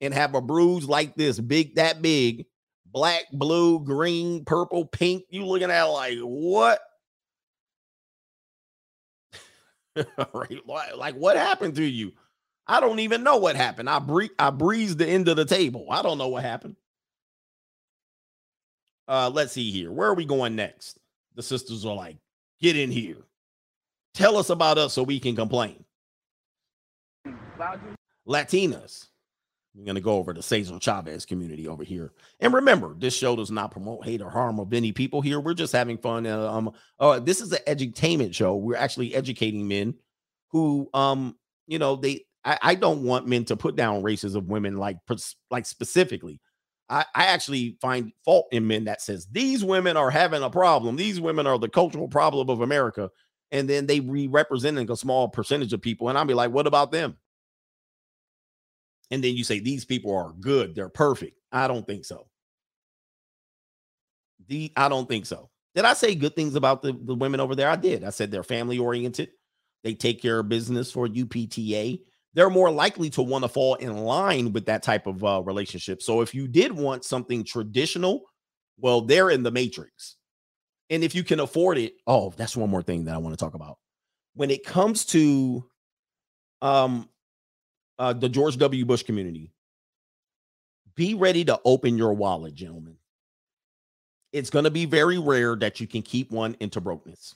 and 0.00 0.14
have 0.14 0.34
a 0.34 0.40
bruise 0.40 0.88
like 0.88 1.14
this, 1.14 1.38
big 1.38 1.74
that 1.74 2.00
big, 2.00 2.46
black, 2.86 3.24
blue, 3.32 3.80
green, 3.80 4.46
purple, 4.46 4.86
pink. 4.86 5.24
You 5.28 5.44
looking 5.44 5.70
at 5.70 5.84
like 5.84 6.16
what? 6.20 6.80
right? 10.32 10.96
Like, 10.96 11.14
what 11.16 11.36
happened 11.36 11.76
to 11.76 11.84
you? 11.84 12.12
I 12.66 12.80
don't 12.80 13.00
even 13.00 13.22
know 13.22 13.36
what 13.36 13.56
happened. 13.56 13.90
I 13.90 13.98
bre- 13.98 14.34
I 14.38 14.50
breezed 14.50 14.98
the 14.98 15.08
end 15.08 15.28
of 15.28 15.36
the 15.36 15.44
table. 15.44 15.86
I 15.90 16.02
don't 16.02 16.18
know 16.18 16.28
what 16.28 16.44
happened. 16.44 16.76
Uh, 19.08 19.30
let's 19.32 19.52
see 19.52 19.72
here. 19.72 19.90
Where 19.90 20.08
are 20.08 20.14
we 20.14 20.24
going 20.24 20.54
next? 20.54 20.98
The 21.34 21.42
sisters 21.42 21.84
are 21.84 21.94
like, 21.94 22.16
get 22.60 22.76
in 22.76 22.90
here. 22.90 23.16
Tell 24.14 24.36
us 24.36 24.50
about 24.50 24.78
us 24.78 24.92
so 24.92 25.02
we 25.02 25.18
can 25.18 25.34
complain. 25.34 25.84
Latinas. 28.26 29.09
We're 29.74 29.84
going 29.84 29.94
to 29.94 30.00
go 30.00 30.16
over 30.16 30.32
the 30.32 30.42
Cesar 30.42 30.78
Chavez 30.80 31.24
community 31.24 31.68
over 31.68 31.84
here. 31.84 32.12
And 32.40 32.52
remember, 32.52 32.94
this 32.98 33.16
show 33.16 33.36
does 33.36 33.52
not 33.52 33.70
promote 33.70 34.04
hate 34.04 34.20
or 34.20 34.30
harm 34.30 34.58
of 34.58 34.72
any 34.72 34.90
people 34.90 35.20
here. 35.20 35.38
We're 35.38 35.54
just 35.54 35.72
having 35.72 35.96
fun. 35.96 36.26
Uh, 36.26 36.50
um, 36.50 36.72
uh, 36.98 37.20
this 37.20 37.40
is 37.40 37.52
an 37.52 37.60
edutainment 37.68 38.34
show. 38.34 38.56
We're 38.56 38.76
actually 38.76 39.14
educating 39.14 39.68
men 39.68 39.94
who, 40.50 40.90
um, 40.92 41.36
you 41.66 41.78
know, 41.78 41.96
they. 41.96 42.24
I, 42.44 42.58
I 42.62 42.74
don't 42.74 43.02
want 43.02 43.28
men 43.28 43.44
to 43.44 43.56
put 43.56 43.76
down 43.76 44.02
races 44.02 44.34
of 44.34 44.46
women 44.46 44.76
like, 44.76 44.96
like 45.50 45.66
specifically. 45.66 46.40
I, 46.88 47.04
I 47.14 47.26
actually 47.26 47.76
find 47.80 48.12
fault 48.24 48.46
in 48.50 48.66
men 48.66 48.84
that 48.84 49.02
says 49.02 49.28
these 49.30 49.62
women 49.62 49.96
are 49.96 50.10
having 50.10 50.42
a 50.42 50.50
problem. 50.50 50.96
These 50.96 51.20
women 51.20 51.46
are 51.46 51.58
the 51.58 51.68
cultural 51.68 52.08
problem 52.08 52.50
of 52.50 52.62
America, 52.62 53.10
and 53.52 53.68
then 53.68 53.86
they 53.86 54.00
re-representing 54.00 54.90
a 54.90 54.96
small 54.96 55.28
percentage 55.28 55.72
of 55.72 55.82
people. 55.82 56.08
And 56.08 56.18
I'll 56.18 56.24
be 56.24 56.34
like, 56.34 56.50
what 56.50 56.66
about 56.66 56.90
them? 56.90 57.16
And 59.10 59.22
then 59.22 59.36
you 59.36 59.44
say 59.44 59.60
these 59.60 59.84
people 59.84 60.14
are 60.14 60.32
good, 60.40 60.74
they're 60.74 60.88
perfect. 60.88 61.36
I 61.52 61.68
don't 61.68 61.86
think 61.86 62.04
so. 62.04 62.26
The 64.48 64.72
I 64.76 64.88
don't 64.88 65.08
think 65.08 65.26
so. 65.26 65.50
Did 65.74 65.84
I 65.84 65.94
say 65.94 66.14
good 66.14 66.34
things 66.34 66.56
about 66.56 66.82
the, 66.82 66.92
the 66.92 67.14
women 67.14 67.40
over 67.40 67.54
there? 67.54 67.68
I 67.68 67.76
did. 67.76 68.04
I 68.04 68.10
said 68.10 68.30
they're 68.30 68.42
family 68.42 68.78
oriented. 68.78 69.30
They 69.84 69.94
take 69.94 70.20
care 70.20 70.40
of 70.40 70.48
business 70.48 70.90
for 70.90 71.06
UPTA. 71.06 72.00
They're 72.34 72.50
more 72.50 72.70
likely 72.70 73.10
to 73.10 73.22
want 73.22 73.44
to 73.44 73.48
fall 73.48 73.76
in 73.76 73.96
line 73.98 74.52
with 74.52 74.66
that 74.66 74.82
type 74.82 75.06
of 75.06 75.24
uh, 75.24 75.42
relationship. 75.42 76.02
So 76.02 76.20
if 76.20 76.34
you 76.34 76.48
did 76.48 76.72
want 76.72 77.04
something 77.04 77.44
traditional, 77.44 78.22
well, 78.78 79.00
they're 79.00 79.30
in 79.30 79.42
the 79.42 79.50
matrix. 79.50 80.16
And 80.90 81.04
if 81.04 81.14
you 81.14 81.22
can 81.22 81.40
afford 81.40 81.78
it, 81.78 81.94
oh, 82.06 82.32
that's 82.36 82.56
one 82.56 82.70
more 82.70 82.82
thing 82.82 83.04
that 83.04 83.14
I 83.14 83.18
want 83.18 83.36
to 83.36 83.42
talk 83.44 83.54
about. 83.54 83.78
When 84.34 84.50
it 84.50 84.64
comes 84.64 85.04
to 85.06 85.64
um 86.62 87.08
uh, 88.00 88.14
the 88.14 88.30
George 88.30 88.56
W. 88.56 88.84
Bush 88.86 89.02
community, 89.02 89.52
be 90.96 91.14
ready 91.14 91.44
to 91.44 91.60
open 91.66 91.98
your 91.98 92.14
wallet, 92.14 92.54
gentlemen. 92.54 92.96
It's 94.32 94.48
going 94.48 94.64
to 94.64 94.70
be 94.70 94.86
very 94.86 95.18
rare 95.18 95.54
that 95.56 95.80
you 95.80 95.86
can 95.86 96.00
keep 96.00 96.30
one 96.30 96.56
into 96.60 96.80
brokenness. 96.80 97.34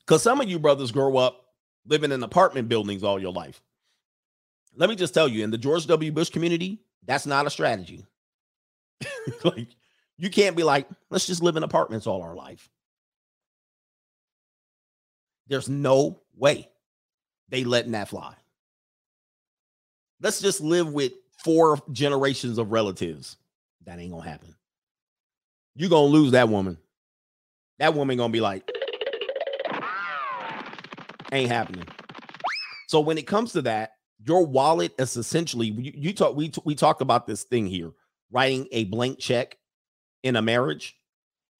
Because 0.00 0.22
some 0.22 0.40
of 0.40 0.48
you 0.48 0.60
brothers 0.60 0.92
grow 0.92 1.16
up 1.16 1.46
living 1.86 2.12
in 2.12 2.22
apartment 2.22 2.68
buildings 2.68 3.02
all 3.02 3.20
your 3.20 3.32
life. 3.32 3.60
Let 4.76 4.88
me 4.88 4.94
just 4.94 5.12
tell 5.12 5.26
you, 5.26 5.42
in 5.42 5.50
the 5.50 5.58
George 5.58 5.86
W. 5.86 6.12
Bush 6.12 6.30
community, 6.30 6.78
that's 7.04 7.26
not 7.26 7.46
a 7.46 7.50
strategy. 7.50 8.04
like, 9.44 9.68
you 10.18 10.30
can't 10.30 10.56
be 10.56 10.62
like, 10.62 10.86
let's 11.10 11.26
just 11.26 11.42
live 11.42 11.56
in 11.56 11.64
apartments 11.64 12.06
all 12.06 12.22
our 12.22 12.36
life. 12.36 12.70
There's 15.48 15.68
no 15.68 16.20
way 16.36 16.68
they 17.54 17.64
letting 17.64 17.92
that 17.92 18.08
fly. 18.08 18.34
Let's 20.20 20.40
just 20.40 20.60
live 20.60 20.92
with 20.92 21.12
four 21.44 21.80
generations 21.92 22.58
of 22.58 22.72
relatives. 22.72 23.36
That 23.84 24.00
ain't 24.00 24.10
gonna 24.10 24.28
happen. 24.28 24.54
You're 25.76 25.90
gonna 25.90 26.06
lose 26.06 26.32
that 26.32 26.48
woman. 26.48 26.78
That 27.78 27.94
woman 27.94 28.16
gonna 28.16 28.32
be 28.32 28.40
like, 28.40 28.68
ain't 31.30 31.50
happening. 31.50 31.86
So 32.88 33.00
when 33.00 33.18
it 33.18 33.26
comes 33.26 33.52
to 33.52 33.62
that, 33.62 33.92
your 34.26 34.44
wallet 34.44 34.92
is 34.98 35.16
essentially 35.16 35.68
you, 35.68 35.92
you 35.94 36.12
talk 36.12 36.34
we 36.34 36.50
we 36.64 36.74
talked 36.74 37.02
about 37.02 37.26
this 37.26 37.44
thing 37.44 37.66
here, 37.66 37.92
writing 38.32 38.66
a 38.72 38.84
blank 38.84 39.18
check 39.20 39.58
in 40.24 40.34
a 40.36 40.42
marriage 40.42 40.96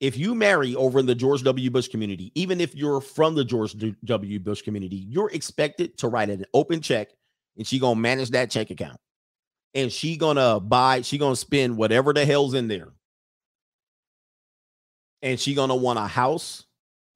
if 0.05 0.19
you 0.19 0.35
marry 0.35 0.77
over 0.77 0.99
in 0.99 1.07
the 1.07 1.15
George 1.15 1.43
W. 1.45 1.71
Bush 1.71 1.89
community, 1.89 2.31
even 2.35 2.61
if 2.61 2.75
you're 2.75 3.01
from 3.01 3.35
the 3.35 3.43
George 3.43 3.75
W. 4.05 4.39
Bush 4.39 4.61
community, 4.61 4.97
you're 4.97 5.31
expected 5.31 5.97
to 5.97 6.09
write 6.09 6.29
an 6.29 6.45
open 6.53 6.83
check 6.83 7.09
and 7.57 7.67
she 7.67 7.79
gonna 7.79 7.99
manage 7.99 8.29
that 8.33 8.51
check 8.51 8.69
account. 8.69 9.01
And 9.73 9.91
she 9.91 10.19
gonna 10.19 10.61
buy, 10.61 11.01
she 11.01 11.17
gonna 11.17 11.37
spend 11.37 11.79
whatever 11.79 12.13
the 12.13 12.27
hell's 12.27 12.53
in 12.53 12.69
there. 12.69 12.93
And 15.23 15.41
she 15.41 15.55
gonna 15.55 15.75
want 15.75 15.99
a 15.99 16.07
house 16.07 16.65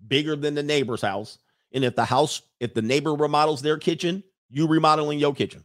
bigger 0.07 0.35
than 0.35 0.55
the 0.55 0.63
neighbor's 0.63 1.03
house. 1.03 1.39
And 1.75 1.85
if 1.85 1.95
the 1.95 2.07
house, 2.07 2.41
if 2.59 2.73
the 2.73 2.81
neighbor 2.81 3.15
remodels 3.15 3.61
their 3.61 3.77
kitchen, 3.77 4.25
you 4.49 4.67
remodeling 4.67 5.19
your 5.19 5.35
kitchen. 5.35 5.63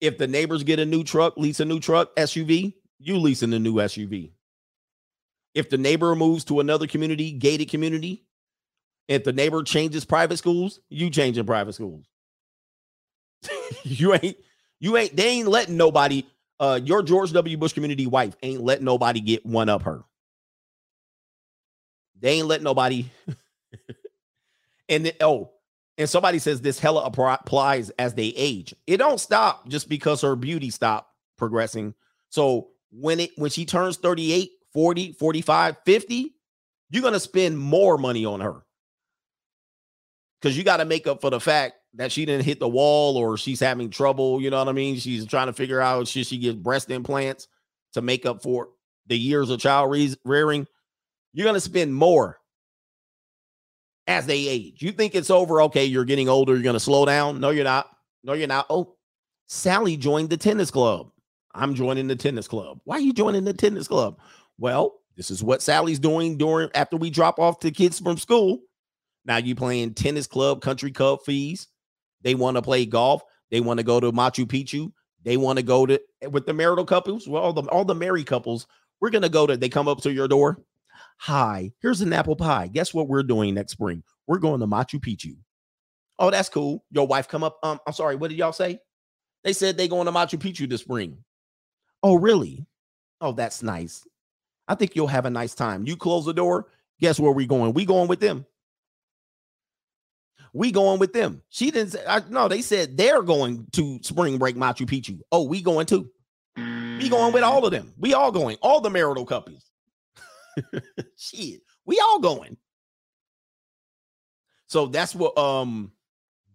If 0.00 0.18
the 0.18 0.26
neighbors 0.26 0.64
get 0.64 0.80
a 0.80 0.84
new 0.84 1.04
truck, 1.04 1.36
lease 1.36 1.60
a 1.60 1.64
new 1.64 1.78
truck, 1.78 2.16
SUV, 2.16 2.74
you 2.98 3.18
leasing 3.18 3.52
a 3.52 3.60
new 3.60 3.74
SUV. 3.74 4.32
If 5.56 5.70
the 5.70 5.78
neighbor 5.78 6.14
moves 6.14 6.44
to 6.44 6.60
another 6.60 6.86
community, 6.86 7.32
gated 7.32 7.70
community, 7.70 8.26
if 9.08 9.24
the 9.24 9.32
neighbor 9.32 9.62
changes 9.62 10.04
private 10.04 10.36
schools, 10.36 10.80
you 10.90 11.08
change 11.08 11.38
in 11.38 11.46
private 11.46 11.72
schools. 11.72 12.04
you 13.82 14.12
ain't, 14.12 14.36
you 14.80 14.98
ain't, 14.98 15.16
they 15.16 15.28
ain't 15.28 15.48
letting 15.48 15.78
nobody, 15.78 16.24
uh, 16.60 16.78
your 16.84 17.02
George 17.02 17.32
W. 17.32 17.56
Bush 17.56 17.72
community 17.72 18.06
wife 18.06 18.36
ain't 18.42 18.60
letting 18.60 18.84
nobody 18.84 19.18
get 19.20 19.46
one 19.46 19.70
up 19.70 19.84
her. 19.84 20.04
They 22.20 22.32
ain't 22.32 22.48
letting 22.48 22.64
nobody. 22.64 23.06
and 24.90 25.06
then, 25.06 25.12
oh, 25.22 25.52
and 25.96 26.06
somebody 26.06 26.38
says 26.38 26.60
this 26.60 26.78
hella 26.78 27.02
applies 27.06 27.88
as 27.98 28.12
they 28.12 28.26
age. 28.36 28.74
It 28.86 28.98
don't 28.98 29.18
stop 29.18 29.66
just 29.68 29.88
because 29.88 30.20
her 30.20 30.36
beauty 30.36 30.68
stop 30.68 31.14
progressing. 31.38 31.94
So 32.28 32.68
when 32.90 33.20
it 33.20 33.30
when 33.36 33.50
she 33.50 33.64
turns 33.64 33.96
38, 33.96 34.50
40, 34.76 35.12
45, 35.12 35.78
50, 35.86 36.34
you're 36.90 37.00
going 37.00 37.14
to 37.14 37.20
spend 37.20 37.58
more 37.58 37.96
money 37.96 38.26
on 38.26 38.40
her. 38.40 38.62
Because 40.38 40.54
you 40.58 40.64
got 40.64 40.76
to 40.76 40.84
make 40.84 41.06
up 41.06 41.22
for 41.22 41.30
the 41.30 41.40
fact 41.40 41.76
that 41.94 42.12
she 42.12 42.26
didn't 42.26 42.44
hit 42.44 42.60
the 42.60 42.68
wall 42.68 43.16
or 43.16 43.38
she's 43.38 43.58
having 43.58 43.88
trouble. 43.88 44.38
You 44.38 44.50
know 44.50 44.58
what 44.58 44.68
I 44.68 44.72
mean? 44.72 44.96
She's 44.98 45.24
trying 45.24 45.46
to 45.46 45.54
figure 45.54 45.80
out 45.80 46.08
should 46.08 46.26
she 46.26 46.36
get 46.36 46.62
breast 46.62 46.90
implants 46.90 47.48
to 47.94 48.02
make 48.02 48.26
up 48.26 48.42
for 48.42 48.68
the 49.06 49.16
years 49.16 49.48
of 49.48 49.60
child 49.60 49.90
rearing. 50.26 50.66
You're 51.32 51.44
going 51.44 51.54
to 51.54 51.60
spend 51.60 51.94
more 51.94 52.36
as 54.06 54.26
they 54.26 54.46
age. 54.46 54.82
You 54.82 54.92
think 54.92 55.14
it's 55.14 55.30
over. 55.30 55.62
Okay, 55.62 55.86
you're 55.86 56.04
getting 56.04 56.28
older. 56.28 56.52
You're 56.52 56.62
going 56.62 56.74
to 56.74 56.80
slow 56.80 57.06
down. 57.06 57.40
No, 57.40 57.48
you're 57.48 57.64
not. 57.64 57.88
No, 58.22 58.34
you're 58.34 58.46
not. 58.46 58.66
Oh, 58.68 58.94
Sally 59.46 59.96
joined 59.96 60.28
the 60.28 60.36
tennis 60.36 60.70
club. 60.70 61.10
I'm 61.54 61.74
joining 61.74 62.08
the 62.08 62.16
tennis 62.16 62.46
club. 62.46 62.80
Why 62.84 62.96
are 62.96 63.00
you 63.00 63.14
joining 63.14 63.44
the 63.44 63.54
tennis 63.54 63.88
club? 63.88 64.18
Well, 64.58 64.94
This 65.16 65.30
is 65.30 65.42
what 65.42 65.62
Sally's 65.62 65.98
doing 65.98 66.36
during 66.36 66.70
after 66.74 66.96
we 66.96 67.10
drop 67.10 67.38
off 67.38 67.60
the 67.60 67.70
kids 67.70 67.98
from 67.98 68.18
school. 68.18 68.60
Now 69.24 69.38
you 69.38 69.54
playing 69.54 69.94
tennis 69.94 70.26
club, 70.26 70.60
country 70.60 70.92
club 70.92 71.20
fees. 71.24 71.68
They 72.22 72.34
want 72.34 72.56
to 72.56 72.62
play 72.62 72.86
golf. 72.86 73.22
They 73.50 73.60
want 73.60 73.78
to 73.78 73.84
go 73.84 73.98
to 73.98 74.12
Machu 74.12 74.44
Picchu. 74.46 74.92
They 75.24 75.36
want 75.36 75.58
to 75.58 75.62
go 75.62 75.86
to 75.86 76.00
with 76.30 76.46
the 76.46 76.52
marital 76.52 76.84
couples. 76.84 77.26
Well, 77.26 77.42
all 77.42 77.52
the 77.52 77.62
all 77.70 77.84
the 77.84 77.94
married 77.94 78.26
couples. 78.26 78.66
We're 79.00 79.10
gonna 79.10 79.28
go 79.28 79.46
to. 79.46 79.56
They 79.56 79.68
come 79.68 79.88
up 79.88 80.02
to 80.02 80.12
your 80.12 80.28
door. 80.28 80.62
Hi, 81.18 81.72
here's 81.80 82.00
an 82.02 82.12
apple 82.12 82.36
pie. 82.36 82.68
Guess 82.68 82.92
what 82.94 83.08
we're 83.08 83.22
doing 83.22 83.54
next 83.54 83.72
spring? 83.72 84.02
We're 84.26 84.38
going 84.38 84.60
to 84.60 84.66
Machu 84.66 85.00
Picchu. 85.00 85.36
Oh, 86.18 86.30
that's 86.30 86.48
cool. 86.48 86.84
Your 86.90 87.06
wife 87.06 87.28
come 87.28 87.42
up. 87.42 87.58
Um, 87.62 87.80
I'm 87.86 87.92
sorry. 87.92 88.16
What 88.16 88.28
did 88.30 88.38
y'all 88.38 88.52
say? 88.52 88.80
They 89.44 89.52
said 89.52 89.76
they 89.76 89.88
going 89.88 90.06
to 90.06 90.12
Machu 90.12 90.38
Picchu 90.38 90.68
this 90.68 90.82
spring. 90.82 91.18
Oh, 92.02 92.16
really? 92.16 92.66
Oh, 93.20 93.32
that's 93.32 93.62
nice. 93.62 94.06
I 94.68 94.74
think 94.74 94.96
you'll 94.96 95.06
have 95.06 95.26
a 95.26 95.30
nice 95.30 95.54
time. 95.54 95.86
You 95.86 95.96
close 95.96 96.24
the 96.24 96.34
door. 96.34 96.68
Guess 97.00 97.20
where 97.20 97.32
we 97.32 97.46
going? 97.46 97.72
We 97.72 97.84
going 97.84 98.08
with 98.08 98.20
them. 98.20 98.46
We 100.52 100.72
going 100.72 100.98
with 100.98 101.12
them. 101.12 101.42
She 101.50 101.70
didn't 101.70 101.92
say. 101.92 102.04
I, 102.06 102.22
no, 102.30 102.48
they 102.48 102.62
said 102.62 102.96
they're 102.96 103.22
going 103.22 103.66
to 103.72 103.98
spring 104.02 104.38
break 104.38 104.56
Machu 104.56 104.86
Picchu. 104.86 105.20
Oh, 105.30 105.42
we 105.46 105.60
going 105.60 105.86
too. 105.86 106.10
We 106.56 107.10
going 107.10 107.34
with 107.34 107.42
all 107.42 107.66
of 107.66 107.70
them. 107.72 107.92
We 107.98 108.14
all 108.14 108.32
going. 108.32 108.56
All 108.62 108.80
the 108.80 108.88
marital 108.88 109.26
couples. 109.26 109.70
Shit, 111.18 111.60
we 111.84 112.00
all 112.00 112.18
going. 112.20 112.56
So 114.68 114.86
that's 114.86 115.14
what 115.14 115.36
um 115.36 115.92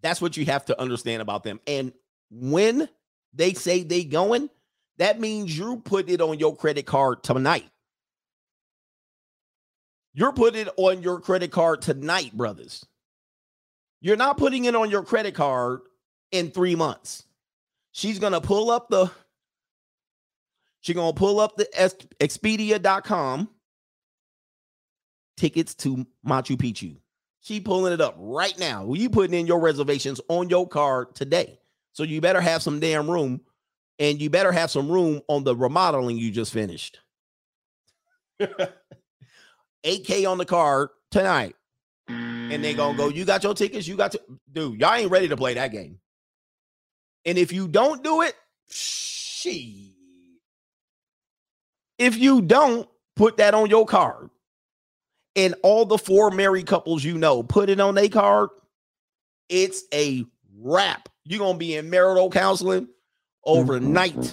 that's 0.02 0.20
what 0.20 0.36
you 0.36 0.44
have 0.46 0.64
to 0.66 0.80
understand 0.80 1.22
about 1.22 1.44
them. 1.44 1.60
And 1.66 1.92
when 2.30 2.88
they 3.32 3.54
say 3.54 3.84
they 3.84 4.04
going, 4.04 4.50
that 4.98 5.20
means 5.20 5.56
you 5.56 5.78
put 5.78 6.10
it 6.10 6.20
on 6.20 6.38
your 6.38 6.56
credit 6.56 6.86
card 6.86 7.22
tonight. 7.22 7.70
You're 10.14 10.32
putting 10.32 10.62
it 10.62 10.68
on 10.76 11.02
your 11.02 11.20
credit 11.20 11.50
card 11.50 11.82
tonight, 11.82 12.32
brothers. 12.32 12.84
You're 14.00 14.16
not 14.16 14.36
putting 14.36 14.64
it 14.66 14.74
on 14.74 14.90
your 14.90 15.04
credit 15.04 15.34
card 15.34 15.80
in 16.32 16.50
three 16.50 16.74
months. 16.74 17.24
She's 17.92 18.18
gonna 18.18 18.40
pull 18.40 18.70
up 18.70 18.88
the 18.88 19.10
she's 20.80 20.96
gonna 20.96 21.12
pull 21.12 21.40
up 21.40 21.56
the 21.56 21.66
Expedia.com 22.20 23.48
tickets 25.36 25.74
to 25.76 26.06
Machu 26.26 26.56
Picchu. 26.56 26.96
She 27.40 27.60
pulling 27.60 27.92
it 27.92 28.00
up 28.00 28.14
right 28.18 28.56
now. 28.58 28.92
You 28.92 29.10
putting 29.10 29.38
in 29.38 29.46
your 29.46 29.60
reservations 29.60 30.20
on 30.28 30.48
your 30.48 30.68
card 30.68 31.14
today. 31.14 31.58
So 31.92 32.02
you 32.02 32.20
better 32.20 32.40
have 32.40 32.62
some 32.62 32.80
damn 32.80 33.10
room 33.10 33.40
and 33.98 34.20
you 34.20 34.30
better 34.30 34.52
have 34.52 34.70
some 34.70 34.90
room 34.90 35.22
on 35.28 35.44
the 35.44 35.54
remodeling 35.54 36.16
you 36.16 36.30
just 36.30 36.52
finished. 36.52 36.98
8K 39.84 40.30
on 40.30 40.38
the 40.38 40.44
card 40.44 40.90
tonight. 41.10 41.54
And 42.08 42.62
they 42.62 42.74
gonna 42.74 42.96
go, 42.96 43.08
mm. 43.08 43.14
you 43.14 43.24
got 43.24 43.42
your 43.42 43.54
tickets, 43.54 43.86
you 43.86 43.96
got 43.96 44.12
to 44.12 44.20
dude, 44.52 44.80
y'all 44.80 44.94
ain't 44.94 45.10
ready 45.10 45.28
to 45.28 45.36
play 45.36 45.54
that 45.54 45.72
game. 45.72 45.98
And 47.24 47.38
if 47.38 47.52
you 47.52 47.68
don't 47.68 48.04
do 48.04 48.22
it, 48.22 48.34
she 48.68 49.92
if 51.98 52.18
you 52.18 52.42
don't 52.42 52.88
put 53.16 53.36
that 53.36 53.54
on 53.54 53.70
your 53.70 53.86
card, 53.86 54.28
and 55.36 55.54
all 55.62 55.84
the 55.86 55.98
four 55.98 56.30
married 56.30 56.66
couples 56.66 57.04
you 57.04 57.16
know 57.16 57.42
put 57.42 57.70
it 57.70 57.80
on 57.80 57.94
their 57.94 58.08
card, 58.08 58.50
it's 59.48 59.84
a 59.94 60.24
wrap. 60.58 61.08
You're 61.24 61.38
gonna 61.38 61.58
be 61.58 61.76
in 61.76 61.88
marital 61.88 62.30
counseling 62.30 62.86
mm, 62.86 62.86
mm, 62.86 62.90
overnight. 63.44 64.32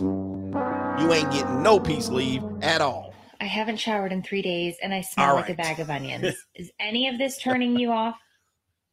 You 1.00 1.14
ain't 1.14 1.32
getting 1.32 1.64
no 1.64 1.80
peace 1.80 2.10
leave 2.10 2.44
at 2.62 2.82
all. 2.82 3.09
I 3.42 3.46
haven't 3.46 3.78
showered 3.78 4.12
in 4.12 4.22
three 4.22 4.42
days 4.42 4.76
and 4.82 4.94
I 4.94 5.02
smell 5.02 5.30
All 5.30 5.36
like 5.36 5.50
a 5.50 5.54
bag 5.54 5.80
of 5.80 5.90
onions. 5.90 6.36
Is 6.56 6.72
any 6.80 7.08
of 7.08 7.18
this 7.18 7.38
turning 7.38 7.78
you 7.78 7.92
off? 7.92 8.16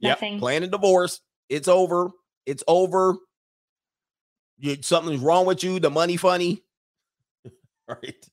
Nothing. 0.00 0.34
Yep, 0.34 0.40
planning 0.40 0.70
divorce. 0.70 1.20
It's 1.48 1.68
over. 1.68 2.10
It's 2.44 2.62
over. 2.68 3.16
You, 4.58 4.76
something's 4.80 5.20
wrong 5.20 5.46
with 5.46 5.64
you. 5.64 5.80
The 5.80 5.90
money 5.90 6.16
funny. 6.16 6.62
right. 7.88 8.26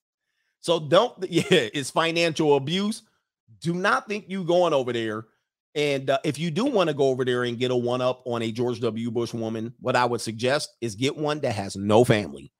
So 0.59 0.79
don't. 0.79 1.13
Yeah, 1.29 1.43
it's 1.49 1.89
financial 1.89 2.55
abuse. 2.55 3.03
Do 3.59 3.73
not 3.73 4.07
think 4.07 4.25
you 4.27 4.43
going 4.43 4.73
over 4.73 4.93
there. 4.93 5.25
And 5.75 6.09
uh, 6.09 6.19
if 6.23 6.37
you 6.37 6.51
do 6.51 6.65
want 6.65 6.89
to 6.89 6.93
go 6.93 7.07
over 7.07 7.25
there 7.25 7.43
and 7.45 7.57
get 7.57 7.71
a 7.71 7.75
one 7.75 8.01
up 8.01 8.21
on 8.25 8.43
a 8.43 8.51
George 8.51 8.79
W. 8.81 9.09
Bush 9.09 9.33
woman, 9.33 9.73
what 9.79 9.95
I 9.95 10.05
would 10.05 10.21
suggest 10.21 10.69
is 10.81 10.93
get 10.95 11.17
one 11.17 11.39
that 11.39 11.55
has 11.55 11.75
no 11.75 12.03
family. 12.03 12.51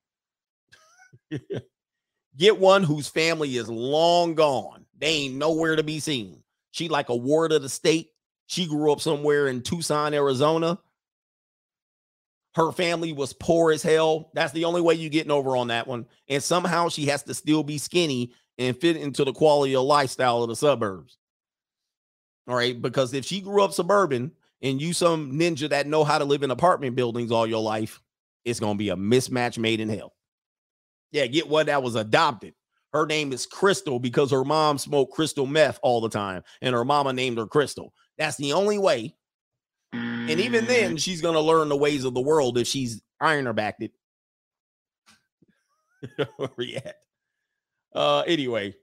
Get 2.38 2.60
one 2.60 2.84
whose 2.84 3.08
family 3.08 3.58
is 3.58 3.70
long 3.70 4.36
gone. 4.36 4.86
They 4.98 5.08
ain't 5.08 5.36
nowhere 5.36 5.76
to 5.76 5.84
be 5.84 6.00
seen. 6.00 6.44
She 6.72 6.90
like 6.90 7.10
a 7.10 7.16
ward 7.16 7.52
of 7.52 7.62
the 7.62 7.70
state. 7.70 8.10
She 8.48 8.68
grew 8.68 8.92
up 8.92 9.02
somewhere 9.02 9.48
in 9.48 9.62
Tucson, 9.62 10.14
Arizona. 10.14 10.80
Her 12.56 12.72
family 12.72 13.14
was 13.14 13.34
poor 13.34 13.72
as 13.72 13.82
hell. 13.82 14.32
That's 14.34 14.54
the 14.54 14.66
only 14.66 14.82
way 14.82 14.94
you 14.94 15.10
getting 15.10 15.32
over 15.32 15.58
on 15.58 15.68
that 15.68 15.88
one. 15.88 16.06
And 16.28 16.42
somehow 16.42 16.90
she 16.90 17.08
has 17.08 17.24
to 17.24 17.34
still 17.34 17.64
be 17.64 17.78
skinny 17.78 18.34
and 18.58 18.78
fit 18.78 18.96
into 18.96 19.26
the 19.26 19.34
quality 19.34 19.76
of 19.76 19.84
lifestyle 19.84 20.44
of 20.44 20.50
the 20.50 20.56
suburbs. 20.56 21.18
All 22.48 22.56
right. 22.56 22.80
Because 22.80 23.14
if 23.14 23.26
she 23.26 23.42
grew 23.42 23.64
up 23.64 23.74
suburban 23.74 24.32
and 24.62 24.82
you 24.82 24.94
some 24.94 25.34
ninja 25.34 25.70
that 25.70 25.88
know 25.88 26.04
how 26.04 26.20
to 26.20 26.26
live 26.26 26.44
in 26.44 26.52
apartment 26.52 26.96
buildings 26.96 27.32
all 27.32 27.48
your 27.48 27.62
life, 27.62 28.02
it's 28.46 28.60
gonna 28.60 28.78
be 28.78 28.90
a 28.90 28.96
mismatch 28.96 29.58
made 29.58 29.80
in 29.80 29.90
hell. 29.90 30.14
Yeah, 31.14 31.28
get 31.28 31.48
one 31.48 31.68
that 31.68 31.84
was 31.84 31.96
adopted. 31.96 32.56
Her 32.92 33.06
name 33.06 33.32
is 33.32 33.46
Crystal 33.46 34.00
because 34.00 34.32
her 34.32 34.44
mom 34.44 34.78
smoked 34.78 35.14
crystal 35.14 35.46
meth 35.46 35.80
all 35.82 36.02
the 36.02 36.10
time, 36.10 36.44
and 36.62 36.76
her 36.76 36.84
mama 36.84 37.14
named 37.14 37.38
her 37.38 37.48
Crystal. 37.48 37.94
That's 38.18 38.36
the 38.38 38.54
only 38.54 38.78
way. 38.78 39.16
And 39.94 40.40
even 40.40 40.66
then, 40.66 40.98
she's 40.98 41.22
gonna 41.22 41.40
learn 41.40 41.70
the 41.70 41.78
ways 41.78 42.04
of 42.04 42.16
the 42.16 42.22
world 42.22 42.58
if 42.58 42.68
she's 42.68 43.02
ironer 43.22 43.54
backed 43.54 43.84
it. 43.84 43.92
At? 46.86 46.96
Uh, 47.94 48.22
anyway, 48.22 48.76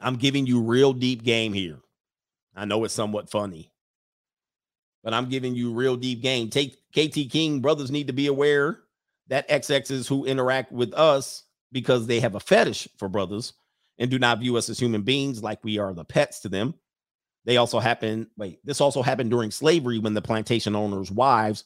I'm 0.00 0.16
giving 0.16 0.46
you 0.46 0.62
real 0.62 0.94
deep 0.94 1.22
game 1.22 1.52
here. 1.52 1.80
I 2.56 2.64
know 2.64 2.84
it's 2.84 2.94
somewhat 2.94 3.30
funny, 3.30 3.72
but 5.04 5.12
I'm 5.12 5.28
giving 5.28 5.54
you 5.54 5.72
real 5.72 5.96
deep 5.96 6.22
game. 6.22 6.48
Take 6.48 6.78
KT 6.92 7.30
King 7.30 7.60
brothers 7.60 7.90
need 7.90 8.06
to 8.06 8.14
be 8.14 8.26
aware 8.26 8.80
that 9.30 9.48
XXs 9.48 10.06
who 10.06 10.26
interact 10.26 10.70
with 10.70 10.92
us 10.92 11.44
because 11.72 12.06
they 12.06 12.20
have 12.20 12.34
a 12.34 12.40
fetish 12.40 12.88
for 12.98 13.08
brothers 13.08 13.54
and 13.98 14.10
do 14.10 14.18
not 14.18 14.40
view 14.40 14.56
us 14.56 14.68
as 14.68 14.78
human 14.78 15.02
beings 15.02 15.42
like 15.42 15.64
we 15.64 15.78
are 15.78 15.94
the 15.94 16.04
pets 16.04 16.40
to 16.40 16.48
them. 16.48 16.74
They 17.44 17.56
also 17.56 17.78
happen, 17.78 18.28
wait, 18.36 18.58
this 18.64 18.80
also 18.80 19.02
happened 19.02 19.30
during 19.30 19.50
slavery 19.50 19.98
when 19.98 20.14
the 20.14 20.20
plantation 20.20 20.76
owners' 20.76 21.10
wives 21.10 21.64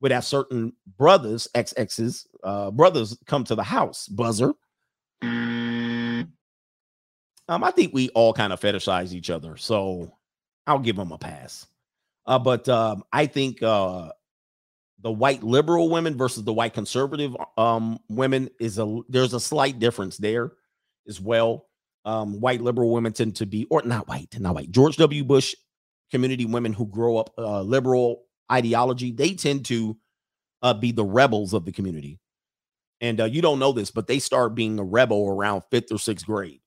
would 0.00 0.12
have 0.12 0.24
certain 0.24 0.74
brothers, 0.98 1.48
XXs, 1.54 2.26
uh, 2.42 2.70
brothers 2.70 3.16
come 3.26 3.44
to 3.44 3.54
the 3.54 3.62
house, 3.62 4.06
buzzer. 4.08 4.52
Um, 5.22 6.32
I 7.48 7.70
think 7.70 7.94
we 7.94 8.10
all 8.10 8.32
kind 8.32 8.52
of 8.52 8.60
fetishize 8.60 9.12
each 9.12 9.30
other, 9.30 9.56
so 9.56 10.12
I'll 10.66 10.78
give 10.78 10.96
them 10.96 11.12
a 11.12 11.18
pass. 11.18 11.66
Uh, 12.26 12.38
but 12.38 12.68
um, 12.68 13.04
I 13.12 13.26
think 13.26 13.62
uh, 13.62 14.10
the 15.00 15.12
white 15.12 15.42
liberal 15.42 15.90
women 15.90 16.16
versus 16.16 16.44
the 16.44 16.52
white 16.52 16.74
conservative 16.74 17.36
um, 17.58 17.98
women 18.08 18.48
is 18.60 18.78
a 18.78 19.00
there's 19.08 19.34
a 19.34 19.40
slight 19.40 19.78
difference 19.78 20.16
there 20.16 20.52
as 21.08 21.20
well. 21.20 21.66
Um, 22.06 22.40
white 22.40 22.60
liberal 22.60 22.90
women 22.90 23.12
tend 23.12 23.36
to 23.36 23.46
be, 23.46 23.66
or 23.70 23.82
not 23.82 24.08
white, 24.08 24.38
not 24.38 24.54
white. 24.54 24.70
George 24.70 24.96
W. 24.96 25.24
Bush 25.24 25.54
community 26.10 26.44
women 26.44 26.72
who 26.72 26.86
grow 26.86 27.16
up 27.16 27.30
uh, 27.38 27.62
liberal 27.62 28.24
ideology, 28.52 29.10
they 29.10 29.34
tend 29.34 29.64
to 29.66 29.96
uh, 30.62 30.74
be 30.74 30.92
the 30.92 31.04
rebels 31.04 31.54
of 31.54 31.64
the 31.64 31.72
community. 31.72 32.18
And 33.00 33.20
uh, 33.20 33.24
you 33.24 33.42
don't 33.42 33.58
know 33.58 33.72
this, 33.72 33.90
but 33.90 34.06
they 34.06 34.18
start 34.18 34.54
being 34.54 34.78
a 34.78 34.84
rebel 34.84 35.28
around 35.28 35.62
fifth 35.70 35.92
or 35.92 35.98
sixth 35.98 36.26
grade. 36.26 36.60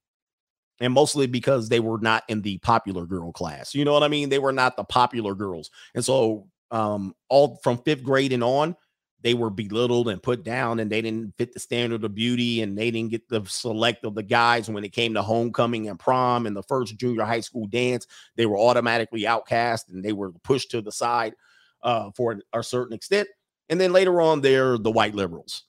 And 0.80 0.94
mostly 0.94 1.26
because 1.26 1.70
they 1.70 1.80
were 1.80 1.98
not 2.00 2.24
in 2.28 2.42
the 2.44 2.60
popular 2.60 3.06
girl 3.06 3.32
class. 3.32 3.74
You 3.74 3.86
know 3.86 3.94
what 3.94 4.04
I 4.04 4.08
mean? 4.08 4.30
They 4.30 4.38
were 4.38 4.52
not 4.52 4.78
the 4.78 4.84
popular 4.84 5.34
girls. 5.34 5.72
And 5.96 6.06
so 6.06 6.48
um 6.72 7.14
all 7.30 7.60
from 7.64 7.78
fifth 7.80 8.04
grade 8.04 8.34
and 8.34 8.44
on, 8.44 8.76
they 9.22 9.34
were 9.34 9.50
belittled 9.50 10.10
and 10.10 10.22
put 10.22 10.44
down 10.44 10.80
and 10.80 10.92
they 10.92 11.02
didn't 11.02 11.36
fit 11.38 11.54
the 11.54 11.60
standard 11.60 12.04
of 12.04 12.14
beauty 12.14 12.62
and 12.62 12.78
they 12.78 12.92
didn't 12.92 13.12
get 13.12 13.28
the 13.28 13.44
select 13.46 14.06
of 14.06 14.16
the 14.16 14.24
guys. 14.24 14.70
When 14.70 14.84
it 14.84 14.94
came 14.94 15.14
to 15.16 15.22
homecoming 15.22 15.90
and 15.90 16.00
prom 16.00 16.46
and 16.46 16.56
the 16.56 16.64
first 16.64 16.98
junior 16.98 17.24
high 17.24 17.40
school 17.40 17.68
dance 17.68 18.06
they 18.36 18.46
were 18.46 18.58
automatically 18.58 19.26
outcast 19.26 19.90
and 19.90 20.04
they 20.04 20.14
were 20.14 20.32
pushed 20.44 20.72
to 20.72 20.82
the 20.82 20.92
side 20.92 21.34
uh, 21.82 22.12
for 22.16 22.40
a 22.54 22.64
certain 22.64 22.94
extent. 22.94 23.28
And 23.70 23.82
then 23.82 23.92
later 23.92 24.22
on 24.22 24.42
they're 24.42 24.78
the 24.78 24.92
white 24.92 25.16
liberals. 25.16 25.64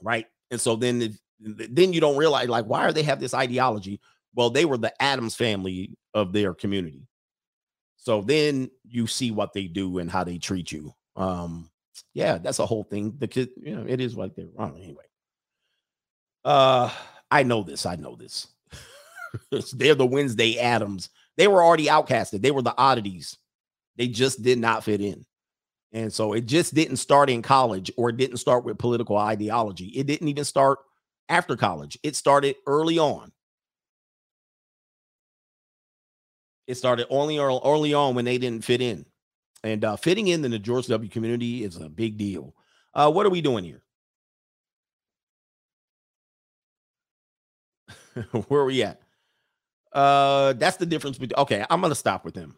Right? 0.00 0.26
And 0.50 0.60
so 0.60 0.76
then 0.76 1.16
then 1.40 1.92
you 1.92 2.00
don't 2.00 2.16
realize 2.16 2.48
like 2.48 2.66
why 2.66 2.84
are 2.84 2.92
they 2.92 3.02
have 3.02 3.20
this 3.20 3.34
ideology? 3.34 4.00
Well 4.34 4.50
they 4.50 4.64
were 4.64 4.78
the 4.78 4.94
Addams 5.02 5.34
family 5.34 5.96
of 6.14 6.32
their 6.32 6.54
community 6.54 7.08
so 8.04 8.20
then 8.20 8.70
you 8.88 9.06
see 9.08 9.32
what 9.32 9.52
they 9.52 9.64
do 9.64 9.98
and 9.98 10.10
how 10.10 10.22
they 10.22 10.38
treat 10.38 10.70
you 10.70 10.94
um 11.16 11.68
yeah, 12.12 12.38
that's 12.38 12.58
a 12.58 12.66
whole 12.66 12.84
thing. 12.84 13.14
The 13.18 13.28
kid, 13.28 13.50
you 13.60 13.76
know, 13.76 13.84
it 13.86 14.00
is 14.00 14.16
like 14.16 14.34
they're 14.34 14.48
wrong 14.54 14.76
anyway. 14.76 15.04
Uh, 16.44 16.90
I 17.30 17.42
know 17.42 17.62
this. 17.62 17.86
I 17.86 17.96
know 17.96 18.16
this. 18.16 18.48
They're 19.72 19.94
the 19.94 20.06
Wednesday 20.06 20.58
Addams. 20.58 21.10
They 21.36 21.48
were 21.48 21.62
already 21.62 21.86
outcasted. 21.86 22.42
They 22.42 22.50
were 22.50 22.62
the 22.62 22.76
oddities. 22.76 23.36
They 23.96 24.08
just 24.08 24.42
did 24.42 24.58
not 24.58 24.84
fit 24.84 25.00
in. 25.00 25.24
And 25.92 26.12
so 26.12 26.32
it 26.32 26.46
just 26.46 26.74
didn't 26.74 26.96
start 26.96 27.30
in 27.30 27.40
college 27.40 27.90
or 27.96 28.10
it 28.10 28.16
didn't 28.16 28.38
start 28.38 28.64
with 28.64 28.78
political 28.78 29.16
ideology. 29.16 29.86
It 29.86 30.06
didn't 30.06 30.28
even 30.28 30.44
start 30.44 30.80
after 31.28 31.56
college. 31.56 31.98
It 32.02 32.16
started 32.16 32.56
early 32.66 32.98
on. 32.98 33.32
It 36.66 36.76
started 36.76 37.06
only 37.10 37.38
early 37.38 37.94
on 37.94 38.14
when 38.14 38.24
they 38.24 38.38
didn't 38.38 38.64
fit 38.64 38.80
in. 38.80 39.04
And 39.62 39.84
uh, 39.84 39.96
fitting 39.96 40.28
in 40.28 40.44
in 40.44 40.50
the 40.50 40.58
George 40.58 40.86
W. 40.88 41.10
community 41.10 41.64
is 41.64 41.76
a 41.76 41.88
big 41.88 42.16
deal. 42.18 42.54
Uh, 42.94 43.10
what 43.10 43.26
are 43.26 43.30
we 43.30 43.40
doing 43.40 43.64
here? 43.64 43.82
Where 48.48 48.60
are 48.60 48.66
we 48.66 48.82
at? 48.82 49.00
Uh, 49.92 50.52
that's 50.54 50.76
the 50.76 50.86
difference 50.86 51.18
between. 51.18 51.38
Okay, 51.38 51.64
I'm 51.70 51.80
gonna 51.80 51.94
stop 51.94 52.24
with 52.24 52.34
them. 52.34 52.56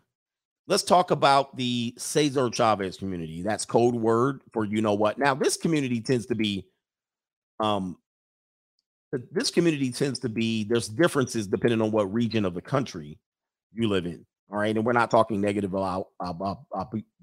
Let's 0.66 0.82
talk 0.82 1.10
about 1.12 1.56
the 1.56 1.94
Cesar 1.96 2.50
Chavez 2.50 2.96
community. 2.96 3.42
That's 3.42 3.64
code 3.64 3.94
word 3.94 4.40
for 4.52 4.64
you 4.64 4.82
know 4.82 4.94
what. 4.94 5.18
Now, 5.18 5.34
this 5.34 5.56
community 5.56 6.00
tends 6.00 6.26
to 6.26 6.34
be, 6.34 6.66
um, 7.60 7.96
this 9.30 9.50
community 9.50 9.92
tends 9.92 10.18
to 10.20 10.28
be. 10.28 10.64
There's 10.64 10.88
differences 10.88 11.46
depending 11.46 11.80
on 11.80 11.92
what 11.92 12.12
region 12.12 12.44
of 12.44 12.54
the 12.54 12.62
country 12.62 13.18
you 13.76 13.88
live 13.88 14.06
in. 14.06 14.24
All 14.50 14.58
right, 14.58 14.76
and 14.76 14.84
we're 14.84 14.92
not 14.92 15.10
talking 15.10 15.40
negative 15.40 15.74
about 15.74 16.08
about, 16.20 16.58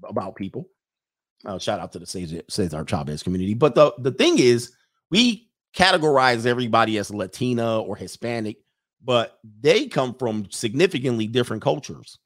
about 0.04 0.36
people. 0.36 0.68
Uh, 1.44 1.58
shout 1.58 1.80
out 1.80 1.92
to 1.92 1.98
the 1.98 2.06
Cesar, 2.06 2.42
Cesar 2.48 2.84
Chavez 2.84 3.22
community. 3.22 3.54
But 3.54 3.74
the 3.74 3.92
the 3.98 4.12
thing 4.12 4.38
is, 4.38 4.72
we 5.10 5.48
categorize 5.76 6.46
everybody 6.46 6.98
as 6.98 7.12
Latina 7.12 7.80
or 7.80 7.96
Hispanic, 7.96 8.58
but 9.02 9.38
they 9.60 9.86
come 9.86 10.14
from 10.14 10.46
significantly 10.50 11.26
different 11.26 11.62
cultures. 11.62 12.18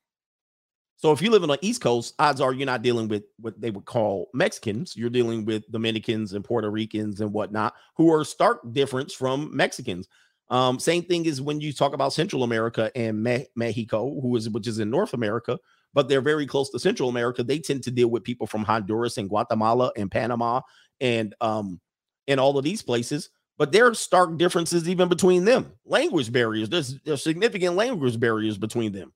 So 0.96 1.12
if 1.12 1.22
you 1.22 1.30
live 1.30 1.44
on 1.44 1.48
the 1.48 1.58
East 1.62 1.80
Coast, 1.80 2.14
odds 2.18 2.40
are 2.40 2.52
you're 2.52 2.66
not 2.66 2.82
dealing 2.82 3.06
with 3.06 3.22
what 3.38 3.60
they 3.60 3.70
would 3.70 3.84
call 3.84 4.30
Mexicans. 4.34 4.96
You're 4.96 5.10
dealing 5.10 5.44
with 5.44 5.70
Dominicans 5.70 6.32
and 6.32 6.44
Puerto 6.44 6.70
Ricans 6.70 7.20
and 7.20 7.32
whatnot, 7.32 7.74
who 7.96 8.12
are 8.12 8.24
stark 8.24 8.60
difference 8.72 9.14
from 9.14 9.56
Mexicans. 9.56 10.08
Um, 10.50 10.78
same 10.78 11.02
thing 11.02 11.26
is 11.26 11.42
when 11.42 11.60
you 11.60 11.72
talk 11.72 11.92
about 11.92 12.12
Central 12.12 12.42
America 12.42 12.90
and 12.94 13.22
Me- 13.22 13.46
Mexico, 13.54 14.18
who 14.20 14.34
is 14.36 14.48
which 14.48 14.66
is 14.66 14.78
in 14.78 14.90
North 14.90 15.12
America, 15.12 15.58
but 15.92 16.08
they're 16.08 16.20
very 16.20 16.46
close 16.46 16.70
to 16.70 16.78
Central 16.78 17.08
America. 17.08 17.42
They 17.42 17.58
tend 17.58 17.82
to 17.84 17.90
deal 17.90 18.08
with 18.08 18.24
people 18.24 18.46
from 18.46 18.64
Honduras 18.64 19.18
and 19.18 19.28
Guatemala 19.28 19.92
and 19.96 20.10
Panama 20.10 20.62
and 21.00 21.34
um 21.40 21.80
and 22.26 22.40
all 22.40 22.56
of 22.56 22.64
these 22.64 22.82
places. 22.82 23.30
But 23.58 23.72
there 23.72 23.86
are 23.86 23.94
stark 23.94 24.38
differences 24.38 24.88
even 24.88 25.08
between 25.08 25.44
them. 25.44 25.72
Language 25.84 26.32
barriers. 26.32 26.68
There's 26.68 26.98
there's 27.00 27.22
significant 27.22 27.74
language 27.76 28.18
barriers 28.18 28.56
between 28.56 28.92
them. 28.92 29.12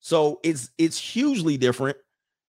So 0.00 0.40
it's 0.42 0.70
it's 0.78 0.98
hugely 0.98 1.56
different. 1.56 1.96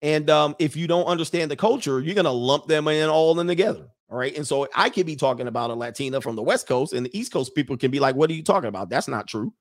And 0.01 0.29
um, 0.29 0.55
if 0.57 0.75
you 0.75 0.87
don't 0.87 1.05
understand 1.05 1.51
the 1.51 1.55
culture, 1.55 1.99
you're 1.99 2.15
gonna 2.15 2.31
lump 2.31 2.65
them 2.65 2.87
in 2.87 3.09
all 3.09 3.39
in 3.39 3.47
together. 3.47 3.87
All 4.11 4.17
right. 4.17 4.35
And 4.35 4.45
so 4.45 4.67
I 4.75 4.89
could 4.89 5.05
be 5.05 5.15
talking 5.15 5.47
about 5.47 5.71
a 5.71 5.73
Latina 5.73 6.19
from 6.19 6.35
the 6.35 6.43
West 6.43 6.67
Coast, 6.67 6.91
and 6.91 7.05
the 7.05 7.17
East 7.17 7.31
Coast 7.31 7.55
people 7.55 7.77
can 7.77 7.91
be 7.91 8.01
like, 8.01 8.15
What 8.15 8.29
are 8.29 8.33
you 8.33 8.43
talking 8.43 8.67
about? 8.67 8.89
That's 8.89 9.07
not 9.07 9.27
true. 9.27 9.53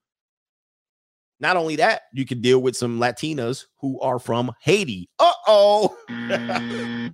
Not 1.38 1.56
only 1.56 1.76
that, 1.76 2.02
you 2.12 2.26
can 2.26 2.40
deal 2.42 2.60
with 2.60 2.76
some 2.76 2.98
Latinas 2.98 3.66
who 3.78 3.98
are 4.00 4.18
from 4.18 4.50
Haiti. 4.60 5.08
Uh 5.18 5.32
oh. 5.46 5.96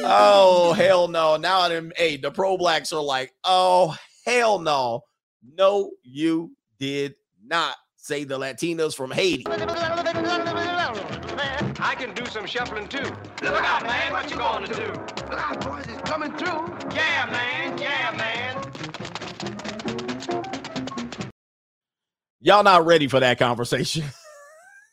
oh, 0.00 0.74
hell 0.74 1.08
no. 1.08 1.36
Now, 1.36 1.68
them, 1.68 1.90
hey, 1.96 2.18
the 2.18 2.30
pro 2.30 2.58
blacks 2.58 2.92
are 2.92 3.02
like, 3.02 3.32
Oh, 3.42 3.96
hell 4.26 4.58
no. 4.58 5.00
No, 5.42 5.90
you 6.02 6.54
did 6.78 7.14
not 7.42 7.76
say 7.96 8.24
the 8.24 8.38
Latinas 8.38 8.94
from 8.94 9.10
Haiti. 9.10 9.46
I 11.82 11.94
can 11.94 12.14
do 12.14 12.26
some 12.26 12.44
shuffling 12.44 12.88
too. 12.88 13.02
Look 13.42 13.64
out, 13.64 13.82
man. 13.84 14.12
What 14.12 14.30
you 14.30 14.36
going 14.36 14.66
to 14.66 14.74
do? 14.74 14.92
Look 15.30 15.40
out, 15.40 15.64
boys. 15.64 15.86
It's 15.88 16.02
coming 16.02 16.30
through. 16.36 16.76
Yeah, 16.94 17.26
man. 17.30 17.78
Yeah, 17.78 18.14
man. 18.16 18.70
Y'all 22.42 22.62
not 22.62 22.84
ready 22.84 23.08
for 23.08 23.20
that 23.20 23.38
conversation. 23.38 24.04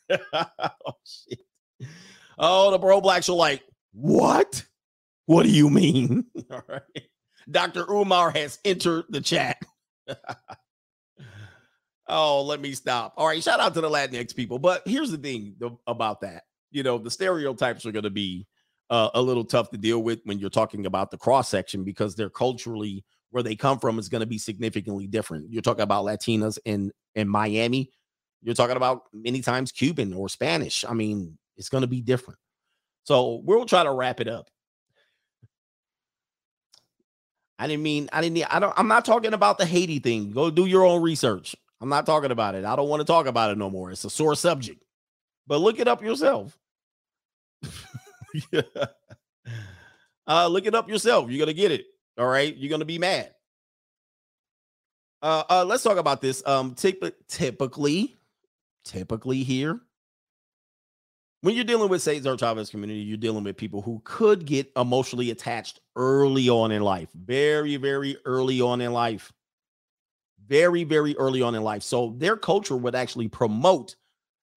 oh, 0.33 0.93
shit. 1.05 1.39
Oh, 2.37 2.71
the 2.71 2.77
bro 2.77 3.01
blacks 3.01 3.27
are 3.27 3.35
like, 3.35 3.63
what? 3.91 4.63
What 5.25 5.43
do 5.43 5.49
you 5.49 5.69
mean? 5.69 6.25
All 6.51 6.63
right. 6.69 6.81
Dr. 7.51 7.85
Umar 7.89 8.31
has 8.31 8.59
entered 8.63 9.05
the 9.09 9.19
chat. 9.19 9.57
oh, 12.07 12.43
let 12.43 12.61
me 12.61 12.73
stop. 12.73 13.13
All 13.17 13.27
right. 13.27 13.43
Shout 13.43 13.59
out 13.59 13.73
to 13.73 13.81
the 13.81 13.89
Latinx 13.89 14.33
people. 14.33 14.59
But 14.59 14.87
here's 14.87 15.11
the 15.11 15.17
thing 15.17 15.55
about 15.85 16.21
that. 16.21 16.43
You 16.71 16.83
know, 16.83 16.97
the 16.97 17.11
stereotypes 17.11 17.85
are 17.85 17.91
going 17.91 18.03
to 18.03 18.09
be 18.09 18.47
uh, 18.89 19.09
a 19.13 19.21
little 19.21 19.45
tough 19.45 19.69
to 19.71 19.77
deal 19.77 20.01
with 20.01 20.19
when 20.23 20.39
you're 20.39 20.49
talking 20.49 20.85
about 20.85 21.11
the 21.11 21.17
cross 21.17 21.49
section 21.49 21.83
because 21.83 22.15
they're 22.15 22.29
culturally 22.29 23.03
where 23.31 23.43
they 23.43 23.55
come 23.55 23.79
from 23.79 23.99
is 23.99 24.09
going 24.09 24.21
to 24.21 24.27
be 24.27 24.37
significantly 24.37 25.07
different. 25.07 25.51
You're 25.51 25.61
talking 25.61 25.81
about 25.81 26.05
Latinas 26.05 26.57
in 26.65 26.91
in 27.15 27.27
Miami. 27.27 27.91
You're 28.41 28.55
talking 28.55 28.77
about 28.77 29.01
many 29.13 29.41
times 29.41 29.71
Cuban 29.71 30.13
or 30.13 30.29
Spanish. 30.29 30.85
I 30.87 30.93
mean, 30.93 31.37
it's 31.57 31.69
going 31.69 31.81
to 31.81 31.87
be 31.87 32.01
different. 32.01 32.39
So 33.03 33.41
we'll 33.43 33.65
try 33.65 33.83
to 33.83 33.91
wrap 33.91 34.19
it 34.19 34.27
up. 34.27 34.47
I 37.59 37.67
didn't 37.67 37.83
mean 37.83 38.09
I 38.13 38.21
didn't 38.21 38.53
I 38.53 38.59
don't 38.59 38.73
I'm 38.77 38.87
not 38.87 39.05
talking 39.05 39.33
about 39.33 39.57
the 39.57 39.65
Haiti 39.65 39.99
thing. 39.99 40.31
Go 40.31 40.49
do 40.49 40.65
your 40.65 40.85
own 40.85 41.01
research. 41.01 41.55
I'm 41.81 41.89
not 41.89 42.05
talking 42.05 42.31
about 42.31 42.55
it. 42.55 42.65
I 42.65 42.75
don't 42.75 42.89
want 42.89 43.01
to 43.01 43.05
talk 43.05 43.25
about 43.27 43.51
it 43.51 43.57
no 43.57 43.69
more. 43.69 43.91
It's 43.91 44.05
a 44.05 44.09
sore 44.09 44.35
subject. 44.35 44.83
But 45.47 45.59
look 45.59 45.79
it 45.79 45.87
up 45.87 46.03
yourself. 46.03 46.57
yeah. 48.51 48.61
uh, 50.27 50.47
look 50.47 50.65
it 50.65 50.75
up 50.75 50.89
yourself. 50.89 51.29
You're 51.29 51.39
gonna 51.39 51.53
get 51.53 51.71
it. 51.71 51.85
All 52.17 52.27
right, 52.27 52.55
you're 52.55 52.69
gonna 52.69 52.85
be 52.85 52.99
mad. 52.99 53.33
Uh, 55.21 55.43
uh, 55.49 55.65
let's 55.65 55.83
talk 55.83 55.97
about 55.97 56.21
this. 56.21 56.45
Um, 56.45 56.75
typ- 56.75 57.13
typically, 57.27 58.17
typically 58.83 59.43
here, 59.43 59.81
when 61.41 61.55
you're 61.55 61.63
dealing 61.63 61.89
with 61.89 62.01
Cesar 62.01 62.35
Chavez 62.37 62.69
community, 62.69 62.99
you're 62.99 63.17
dealing 63.17 63.43
with 63.43 63.57
people 63.57 63.81
who 63.81 64.01
could 64.03 64.45
get 64.45 64.71
emotionally 64.75 65.31
attached 65.31 65.79
early 65.95 66.49
on 66.49 66.71
in 66.71 66.81
life, 66.81 67.09
very, 67.13 67.77
very 67.77 68.17
early 68.25 68.59
on 68.59 68.81
in 68.81 68.91
life, 68.91 69.31
very, 70.45 70.83
very 70.83 71.15
early 71.17 71.41
on 71.41 71.55
in 71.55 71.63
life. 71.63 71.83
So 71.83 72.15
their 72.17 72.37
culture 72.37 72.75
would 72.75 72.95
actually 72.95 73.27
promote, 73.27 73.95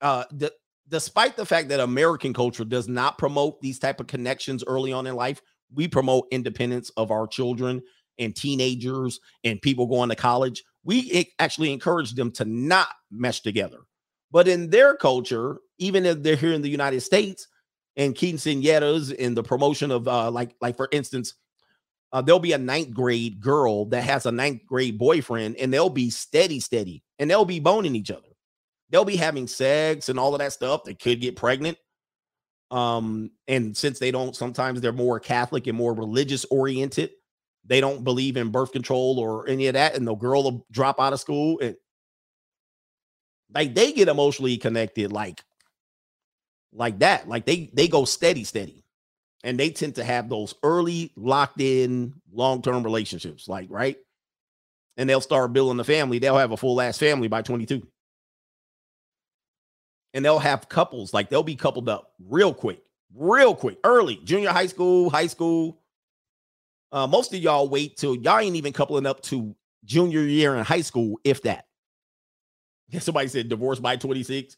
uh, 0.00 0.24
the, 0.32 0.52
despite 0.90 1.36
the 1.36 1.46
fact 1.46 1.68
that 1.68 1.80
American 1.80 2.34
culture 2.34 2.64
does 2.64 2.88
not 2.88 3.16
promote 3.16 3.60
these 3.60 3.78
type 3.78 4.00
of 4.00 4.06
connections 4.08 4.64
early 4.66 4.92
on 4.92 5.06
in 5.06 5.14
life, 5.14 5.40
we 5.72 5.88
promote 5.88 6.26
independence 6.30 6.90
of 6.96 7.10
our 7.10 7.26
children 7.26 7.80
and 8.18 8.34
teenagers 8.34 9.20
and 9.44 9.62
people 9.62 9.86
going 9.86 10.08
to 10.08 10.16
college. 10.16 10.64
We 10.84 11.32
actually 11.38 11.72
encourage 11.72 12.14
them 12.14 12.32
to 12.32 12.44
not 12.44 12.88
mesh 13.10 13.40
together. 13.40 13.78
But 14.32 14.48
in 14.48 14.70
their 14.70 14.96
culture, 14.96 15.58
even 15.78 16.06
if 16.06 16.22
they're 16.22 16.36
here 16.36 16.52
in 16.52 16.62
the 16.62 16.68
United 16.68 17.00
States 17.00 17.48
and 17.96 18.14
quinceañeras 18.14 19.12
in 19.12 19.34
the 19.34 19.42
promotion 19.42 19.90
of 19.90 20.06
uh, 20.06 20.30
like 20.30 20.54
like 20.60 20.76
for 20.76 20.88
instance, 20.92 21.34
uh, 22.12 22.22
there'll 22.22 22.40
be 22.40 22.52
a 22.52 22.58
ninth 22.58 22.92
grade 22.92 23.40
girl 23.40 23.86
that 23.86 24.02
has 24.02 24.26
a 24.26 24.32
ninth 24.32 24.64
grade 24.66 24.98
boyfriend, 24.98 25.56
and 25.56 25.72
they'll 25.72 25.90
be 25.90 26.10
steady, 26.10 26.60
steady, 26.60 27.02
and 27.18 27.30
they'll 27.30 27.44
be 27.44 27.60
boning 27.60 27.94
each 27.94 28.10
other. 28.10 28.29
They'll 28.90 29.04
be 29.04 29.16
having 29.16 29.46
sex 29.46 30.08
and 30.08 30.18
all 30.18 30.34
of 30.34 30.40
that 30.40 30.52
stuff. 30.52 30.84
They 30.84 30.94
could 30.94 31.20
get 31.20 31.36
pregnant. 31.36 31.78
Um, 32.70 33.30
and 33.48 33.76
since 33.76 33.98
they 33.98 34.10
don't, 34.10 34.34
sometimes 34.34 34.80
they're 34.80 34.92
more 34.92 35.18
Catholic 35.20 35.66
and 35.66 35.76
more 35.76 35.94
religious 35.94 36.44
oriented. 36.46 37.10
They 37.64 37.80
don't 37.80 38.04
believe 38.04 38.36
in 38.36 38.50
birth 38.50 38.72
control 38.72 39.18
or 39.18 39.48
any 39.48 39.66
of 39.66 39.74
that, 39.74 39.94
and 39.94 40.06
the 40.06 40.14
girl 40.14 40.42
will 40.42 40.66
drop 40.70 41.00
out 41.00 41.12
of 41.12 41.20
school 41.20 41.58
and 41.60 41.76
like 43.54 43.74
they 43.74 43.92
get 43.92 44.08
emotionally 44.08 44.56
connected, 44.56 45.12
like 45.12 45.42
like 46.72 47.00
that. 47.00 47.28
Like 47.28 47.44
they 47.44 47.70
they 47.74 47.88
go 47.88 48.04
steady, 48.04 48.44
steady, 48.44 48.84
and 49.44 49.58
they 49.58 49.70
tend 49.70 49.96
to 49.96 50.04
have 50.04 50.28
those 50.28 50.54
early 50.62 51.12
locked 51.16 51.60
in 51.60 52.14
long 52.32 52.62
term 52.62 52.82
relationships, 52.82 53.48
like 53.48 53.68
right, 53.70 53.96
and 54.96 55.08
they'll 55.08 55.20
start 55.20 55.52
building 55.52 55.80
a 55.80 55.84
family. 55.84 56.18
They'll 56.18 56.38
have 56.38 56.52
a 56.52 56.56
full 56.56 56.80
ass 56.80 56.98
family 56.98 57.28
by 57.28 57.42
twenty 57.42 57.66
two 57.66 57.86
and 60.14 60.24
they'll 60.24 60.38
have 60.38 60.68
couples 60.68 61.14
like 61.14 61.28
they'll 61.28 61.42
be 61.42 61.56
coupled 61.56 61.88
up 61.88 62.12
real 62.26 62.52
quick, 62.52 62.82
real 63.14 63.54
quick, 63.54 63.78
early, 63.84 64.16
junior 64.24 64.50
high 64.50 64.66
school, 64.66 65.10
high 65.10 65.26
school. 65.26 65.80
Uh, 66.92 67.06
most 67.06 67.32
of 67.32 67.40
y'all 67.40 67.68
wait 67.68 67.96
till 67.96 68.16
y'all 68.16 68.38
ain't 68.38 68.56
even 68.56 68.72
coupling 68.72 69.06
up 69.06 69.22
to 69.22 69.54
junior 69.84 70.22
year 70.22 70.56
in 70.56 70.64
high 70.64 70.80
school, 70.80 71.18
if 71.24 71.42
that. 71.42 71.66
Somebody 72.98 73.28
said 73.28 73.48
divorce 73.48 73.78
by 73.78 73.96
26. 73.96 74.56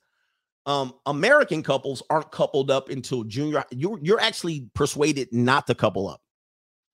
Um, 0.64 0.94
American 1.06 1.62
couples 1.62 2.02
aren't 2.08 2.30
coupled 2.30 2.70
up 2.70 2.88
until 2.88 3.24
junior. 3.24 3.64
You're 3.70 3.98
you're 4.00 4.20
actually 4.20 4.70
persuaded 4.74 5.28
not 5.32 5.66
to 5.66 5.74
couple 5.74 6.08
up. 6.08 6.20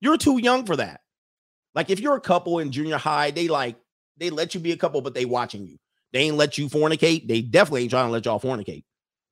You're 0.01 0.17
too 0.17 0.39
young 0.39 0.65
for 0.65 0.77
that. 0.77 1.03
Like 1.75 1.91
if 1.91 2.01
you're 2.01 2.17
a 2.17 2.21
couple 2.21 2.61
in 2.61 2.73
junior 2.73 2.97
high, 2.97 3.31
they 3.31 3.47
like 3.47 3.77
they 4.17 4.31
let 4.31 4.55
you 4.55 4.61
be 4.61 4.73
a 4.73 4.77
couple, 4.77 5.01
but 5.03 5.15
they 5.15 5.27
watching 5.27 5.67
you. 5.67 5.77
They 6.13 6.21
ain't 6.21 6.37
let 6.37 6.59
you 6.59 6.69
fornicate. 6.69 7.29
They 7.29 7.43
definitely 7.43 7.83
ain't 7.83 7.91
trying 7.91 8.07
to 8.07 8.13
let 8.13 8.25
y'all 8.25 8.41
fornicate. 8.41 8.85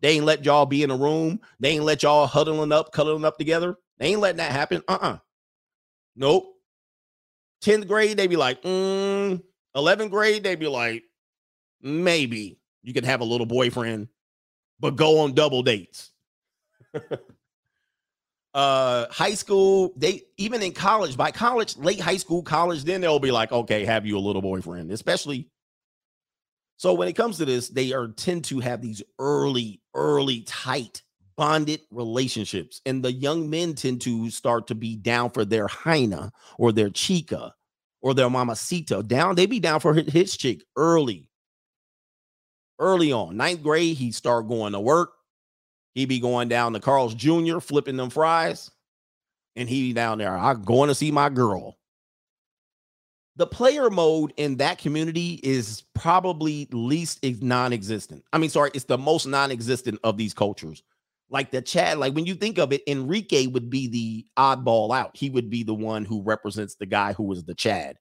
They 0.03 0.11
ain't 0.11 0.25
let 0.25 0.45
y'all 0.45 0.67
be 0.67 0.83
in 0.83 0.91
a 0.91 0.97
room. 0.97 1.41
They 1.59 1.71
ain't 1.71 1.85
let 1.85 2.03
y'all 2.03 2.27
huddling 2.27 2.73
up, 2.73 2.93
cuddling 2.93 3.25
up 3.25 3.39
together. 3.39 3.77
They 3.99 4.09
ain't 4.09 4.21
letting 4.21 4.39
that 4.39 4.53
happen. 4.53 4.83
Uh-uh. 4.89 5.19
Nope. 6.15 6.53
10th 7.63 7.89
grade, 7.89 8.17
they 8.17 8.27
be 8.27 8.37
like, 8.37 8.63
mm. 8.63 9.43
11th 9.75 10.11
grade, 10.11 10.43
they 10.43 10.55
be 10.55 10.69
like, 10.69 11.05
maybe 11.81 12.59
you 12.83 12.93
could 12.93 13.05
have 13.05 13.21
a 13.21 13.25
little 13.25 13.47
boyfriend, 13.47 14.09
but 14.79 14.97
go 14.97 15.21
on 15.21 15.35
double 15.35 15.63
dates. 15.63 16.13
uh 18.55 19.07
high 19.11 19.35
school, 19.35 19.93
they 19.97 20.23
even 20.37 20.63
in 20.63 20.73
college, 20.73 21.17
by 21.17 21.31
college, 21.31 21.77
late 21.77 22.01
high 22.01 22.17
school, 22.17 22.43
college, 22.43 22.85
then 22.85 23.01
they'll 23.01 23.19
be 23.19 23.31
like, 23.31 23.53
okay, 23.53 23.85
have 23.85 24.07
you 24.07 24.17
a 24.17 24.21
little 24.21 24.43
boyfriend, 24.43 24.91
especially. 24.93 25.49
So 26.77 26.93
when 26.93 27.09
it 27.09 27.17
comes 27.17 27.39
to 27.39 27.45
this, 27.45 27.69
they 27.69 27.93
are 27.93 28.09
tend 28.09 28.45
to 28.47 28.61
have 28.61 28.83
these 28.83 29.03
early, 29.19 29.81
early 29.95 30.43
tight 30.43 31.03
bonded 31.37 31.81
relationships. 31.91 32.81
And 32.87 33.05
the 33.05 33.13
young 33.13 33.49
men 33.49 33.75
tend 33.75 34.01
to 34.03 34.31
start 34.31 34.67
to 34.69 34.75
be 34.75 34.97
down 34.97 35.31
for 35.31 35.45
their 35.45 35.67
hyena 35.69 36.33
or 36.59 36.73
their 36.73 36.91
chica 36.91 37.55
or 38.03 38.15
their 38.15 38.31
mamacita. 38.31 39.03
Down, 39.03 39.35
they 39.35 39.47
be 39.47 39.61
down 39.61 39.81
for 39.81 39.95
his, 39.95 40.37
chick 40.37 40.63
early. 40.77 41.31
Early 42.79 43.13
on. 43.13 43.37
Ninth 43.37 43.63
grade, 43.63 43.97
he 43.97 44.13
start 44.13 44.49
going 44.49 44.73
to 44.73 44.81
work. 44.81 45.13
He 45.95 46.05
be 46.05 46.21
going 46.21 46.49
down 46.49 46.75
to 46.75 46.81
Carl's 46.81 47.15
Jr., 47.15 47.59
flipping 47.59 47.97
them 47.97 48.11
fries. 48.11 48.71
And 49.57 49.67
he 49.67 49.95
down 49.95 50.19
there, 50.19 50.37
I'm 50.37 50.63
going 50.63 50.89
to 50.89 50.95
see 50.95 51.11
my 51.11 51.31
girl. 51.31 51.76
The 53.37 53.47
player 53.47 53.91
mode 53.91 54.33
in 54.37 54.57
that 54.57 54.79
community 54.79 55.41
is 55.43 55.85
probably 55.95 56.69
least 56.73 57.23
non-existent. 57.23 58.25
I 58.33 58.39
mean, 58.39 58.51
sorry, 58.51 58.71
it's 58.73 58.87
the 58.87 58.97
most 58.97 59.27
non-existent 59.27 60.01
of 60.05 60.17
these 60.17 60.33
cultures 60.33 60.83
like 61.29 61.51
the 61.51 61.63
Chad, 61.63 61.99
like 61.99 62.15
when 62.15 62.27
you 62.27 62.35
think 62.35 62.59
of 62.59 62.73
it, 62.73 62.83
Enrique 62.87 63.47
would 63.47 63.69
be 63.69 63.89
the 63.89 64.27
oddball 64.39 64.97
out. 64.97 65.17
He 65.17 65.31
would 65.31 65.51
be 65.51 65.63
the 65.63 65.75
one 65.75 66.05
who 66.05 66.23
represents 66.23 66.77
the 66.77 66.87
guy 66.87 67.13
who 67.13 67.25
was 67.25 67.45
the 67.45 67.55
Chad. 67.55 67.97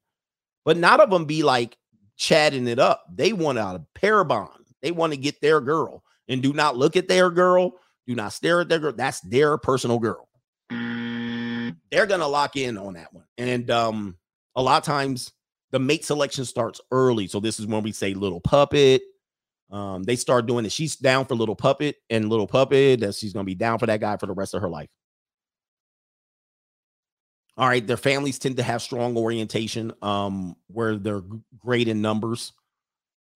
But 0.64 0.78
not 0.78 1.00
of 1.00 1.10
them 1.10 1.26
be 1.26 1.44
like 1.44 1.78
chatting 2.18 2.68
it 2.68 2.80
up. 2.80 3.04
They 3.14 3.34
want 3.34 3.58
out 3.58 3.76
a 3.76 3.86
pair 3.96 4.24
bond. 4.24 4.66
They 4.82 4.92
want 4.92 5.14
to 5.14 5.18
get 5.18 5.42
their 5.42 5.62
girl 5.62 6.04
and 6.28 6.42
do 6.42 6.54
not 6.54 6.78
look 6.78 6.96
at 6.96 7.08
their 7.08 7.30
girl. 7.30 7.74
Do 8.08 8.16
not 8.16 8.34
stare 8.34 8.62
at 8.62 8.70
their 8.70 8.80
girl. 8.80 8.94
That's 8.94 9.22
their 9.22 9.58
personal 9.58 10.00
girl. 10.00 10.28
They're 10.70 12.06
gonna 12.06 12.28
lock 12.28 12.56
in 12.56 12.78
on 12.78 12.94
that 12.94 13.14
one. 13.14 13.26
And 13.38 13.70
um, 13.72 14.18
a 14.56 14.62
lot 14.62 14.78
of 14.78 14.84
times 14.84 15.32
the 15.72 15.80
mate 15.80 16.06
selection 16.06 16.46
starts 16.46 16.80
early. 16.92 17.28
So 17.28 17.40
this 17.40 17.60
is 17.60 17.68
when 17.68 17.84
we 17.84 17.92
say 17.92 18.14
little 18.14 18.40
puppet, 18.40 19.02
um, 19.72 20.04
they 20.04 20.16
start 20.16 20.46
doing 20.46 20.66
it. 20.66 20.72
She's 20.72 20.96
down 20.96 21.26
for 21.26 21.36
little 21.36 21.56
puppet 21.56 21.98
and 22.10 22.30
little 22.30 22.48
puppet 22.48 23.02
that 23.02 23.16
she's 23.16 23.34
gonna 23.34 23.46
be 23.46 23.56
down 23.56 23.80
for 23.80 23.88
that 23.88 24.00
guy 24.00 24.18
for 24.18 24.28
the 24.28 24.34
rest 24.34 24.54
of 24.54 24.62
her 24.62 24.70
life. 24.70 24.90
All 27.58 27.68
right, 27.68 27.86
their 27.86 27.98
families 27.98 28.38
tend 28.38 28.58
to 28.58 28.64
have 28.64 28.82
strong 28.82 29.18
orientation, 29.18 29.94
um, 30.02 30.58
where 30.68 30.98
they're 30.98 31.24
great 31.58 31.88
in 31.88 32.02
numbers, 32.02 32.52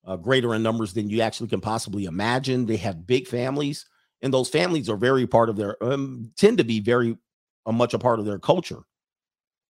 uh, 0.05 0.17
greater 0.17 0.53
in 0.55 0.63
numbers 0.63 0.93
than 0.93 1.09
you 1.09 1.21
actually 1.21 1.47
can 1.47 1.61
possibly 1.61 2.05
imagine. 2.05 2.65
They 2.65 2.77
have 2.77 3.07
big 3.07 3.27
families, 3.27 3.85
and 4.21 4.33
those 4.33 4.49
families 4.49 4.89
are 4.89 4.97
very 4.97 5.25
part 5.25 5.49
of 5.49 5.55
their 5.55 5.81
um, 5.81 6.31
tend 6.35 6.57
to 6.57 6.65
be 6.65 6.81
very 6.81 7.17
uh, 7.65 7.71
much 7.71 7.93
a 7.93 7.99
part 7.99 8.19
of 8.19 8.25
their 8.25 8.39
culture. 8.39 8.79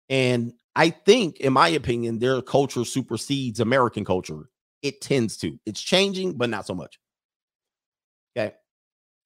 And 0.09 0.53
I 0.75 0.91
think, 0.91 1.37
in 1.37 1.53
my 1.53 1.69
opinion, 1.69 2.19
their 2.19 2.41
culture 2.41 2.85
supersedes 2.85 3.59
American 3.59 4.05
culture 4.05 4.49
it 4.81 5.01
tends 5.01 5.37
to. 5.37 5.59
It's 5.65 5.81
changing, 5.81 6.33
but 6.33 6.49
not 6.49 6.65
so 6.65 6.73
much. 6.73 6.99
Okay. 8.37 8.55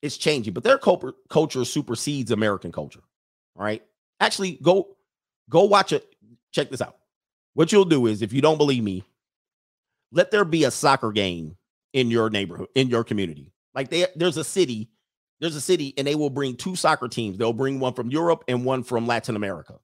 It's 0.02 0.18
changing, 0.18 0.54
but 0.54 0.64
their 0.64 0.78
culture, 0.78 1.66
supersedes 1.66 2.32
American 2.32 2.72
culture. 2.72 3.02
All 3.56 3.64
right. 3.64 3.84
Actually, 4.20 4.60
go 4.62 4.98
go 5.50 5.64
watch 5.64 5.94
it. 5.94 6.16
Check 6.52 6.70
this 6.70 6.82
out. 6.82 6.98
What 7.54 7.72
you'll 7.72 7.86
do 7.86 8.08
is 8.08 8.22
if 8.22 8.34
you 8.34 8.42
don't 8.42 8.58
believe 8.58 8.84
me, 8.84 9.04
let 10.12 10.32
there 10.32 10.46
be 10.46 10.64
a 10.64 10.72
soccer 10.72 11.12
game 11.12 11.58
in 11.94 12.10
your 12.10 12.30
neighborhood, 12.30 12.68
in 12.76 12.90
your 12.90 13.04
community. 13.04 13.52
Like 13.74 13.90
they, 13.90 14.08
there's 14.16 14.38
a 14.38 14.44
city, 14.44 14.90
there's 15.40 15.56
a 15.56 15.62
city, 15.62 15.94
and 15.98 16.06
they 16.06 16.16
will 16.16 16.30
bring 16.30 16.56
two 16.56 16.76
soccer 16.76 17.08
teams. 17.08 17.38
They'll 17.38 17.54
bring 17.54 17.80
one 17.80 17.94
from 17.94 18.10
Europe 18.10 18.44
and 18.48 18.66
one 18.66 18.84
from 18.84 19.08
Latin 19.08 19.36
America, 19.36 19.80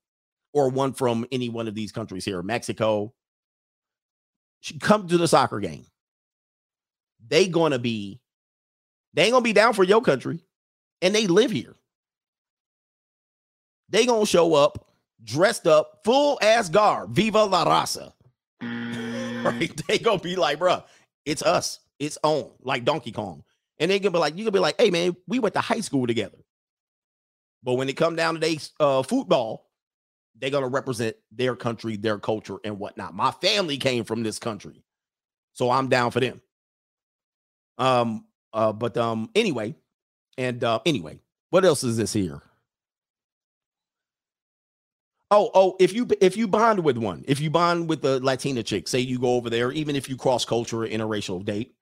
or 0.54 0.70
one 0.70 0.93
from 0.93 1.26
any 1.32 1.50
one 1.50 1.68
of 1.68 1.76
these 1.76 1.91
countries 1.91 2.26
here, 2.26 2.41
Mexico, 2.41 3.14
come 4.80 5.08
to 5.08 5.18
the 5.18 5.28
soccer 5.28 5.60
game. 5.60 5.86
They 7.28 7.47
gonna 7.47 7.80
be, 7.80 8.20
they 9.14 9.24
ain't 9.24 9.34
gonna 9.34 9.43
be 9.43 9.54
down 9.54 9.74
for 9.74 9.84
your 9.84 10.02
country, 10.02 10.39
and 11.02 11.14
they 11.14 11.28
live 11.28 11.52
here. 11.52 11.76
They 13.89 14.06
gonna 14.06 14.26
show 14.26 14.56
up 14.56 14.89
dressed 15.24 15.68
up, 15.68 16.02
full 16.04 16.39
ass 16.41 16.70
garb, 16.70 17.12
viva 17.12 17.43
la 17.43 17.66
raza. 17.66 18.14
right? 19.43 19.82
They 19.88 20.00
gonna 20.00 20.20
be 20.20 20.36
like, 20.36 20.60
bruh, 20.60 20.84
it's 21.26 21.41
us, 21.41 21.80
it's 22.00 22.18
on, 22.24 22.52
like 22.62 22.86
Donkey 22.86 23.12
Kong. 23.12 23.43
And 23.80 23.89
they 23.89 24.00
gonna 24.00 24.12
be 24.12 24.20
like, 24.20 24.36
you 24.36 24.43
gonna 24.43 24.52
be 24.52 24.60
like, 24.60 24.80
hey 24.80 24.89
man, 24.89 25.16
we 25.28 25.39
went 25.39 25.56
to 25.56 25.62
high 25.62 25.80
school 25.82 26.08
together. 26.08 26.38
But 27.64 27.74
when 27.74 27.89
it 27.89 27.97
come 27.97 28.16
down 28.16 28.36
to 28.36 28.39
they 28.39 28.60
uh, 28.80 29.04
football, 29.04 29.68
they're 30.39 30.49
going 30.49 30.63
to 30.63 30.69
represent 30.69 31.15
their 31.31 31.55
country, 31.55 31.97
their 31.97 32.17
culture, 32.17 32.57
and 32.63 32.79
whatnot. 32.79 33.13
My 33.13 33.31
family 33.31 33.77
came 33.77 34.03
from 34.03 34.23
this 34.23 34.39
country, 34.39 34.83
so 35.53 35.69
I'm 35.69 35.89
down 35.89 36.11
for 36.11 36.19
them. 36.19 36.41
Um, 37.77 38.25
uh, 38.53 38.73
but 38.73 38.97
um, 38.97 39.29
anyway, 39.35 39.75
and 40.37 40.63
uh, 40.63 40.79
anyway, 40.85 41.19
what 41.49 41.65
else 41.65 41.83
is 41.83 41.97
this 41.97 42.13
here? 42.13 42.41
Oh, 45.31 45.51
oh, 45.53 45.75
if 45.79 45.93
you 45.93 46.07
if 46.21 46.35
you 46.37 46.47
bond 46.47 46.83
with 46.83 46.97
one, 46.97 47.23
if 47.27 47.39
you 47.39 47.51
bond 47.51 47.87
with 47.87 48.03
a 48.03 48.19
Latina 48.19 48.63
chick, 48.63 48.87
say 48.87 48.99
you 48.99 49.19
go 49.19 49.35
over 49.35 49.49
there, 49.49 49.71
even 49.71 49.95
if 49.95 50.09
you 50.09 50.17
cross 50.17 50.43
culture 50.43 50.77
interracial 50.77 51.45
date, 51.45 51.75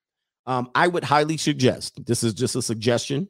um, 0.46 0.70
I 0.74 0.86
would 0.88 1.04
highly 1.04 1.38
suggest. 1.38 2.04
This 2.04 2.22
is 2.22 2.34
just 2.34 2.56
a 2.56 2.62
suggestion. 2.62 3.28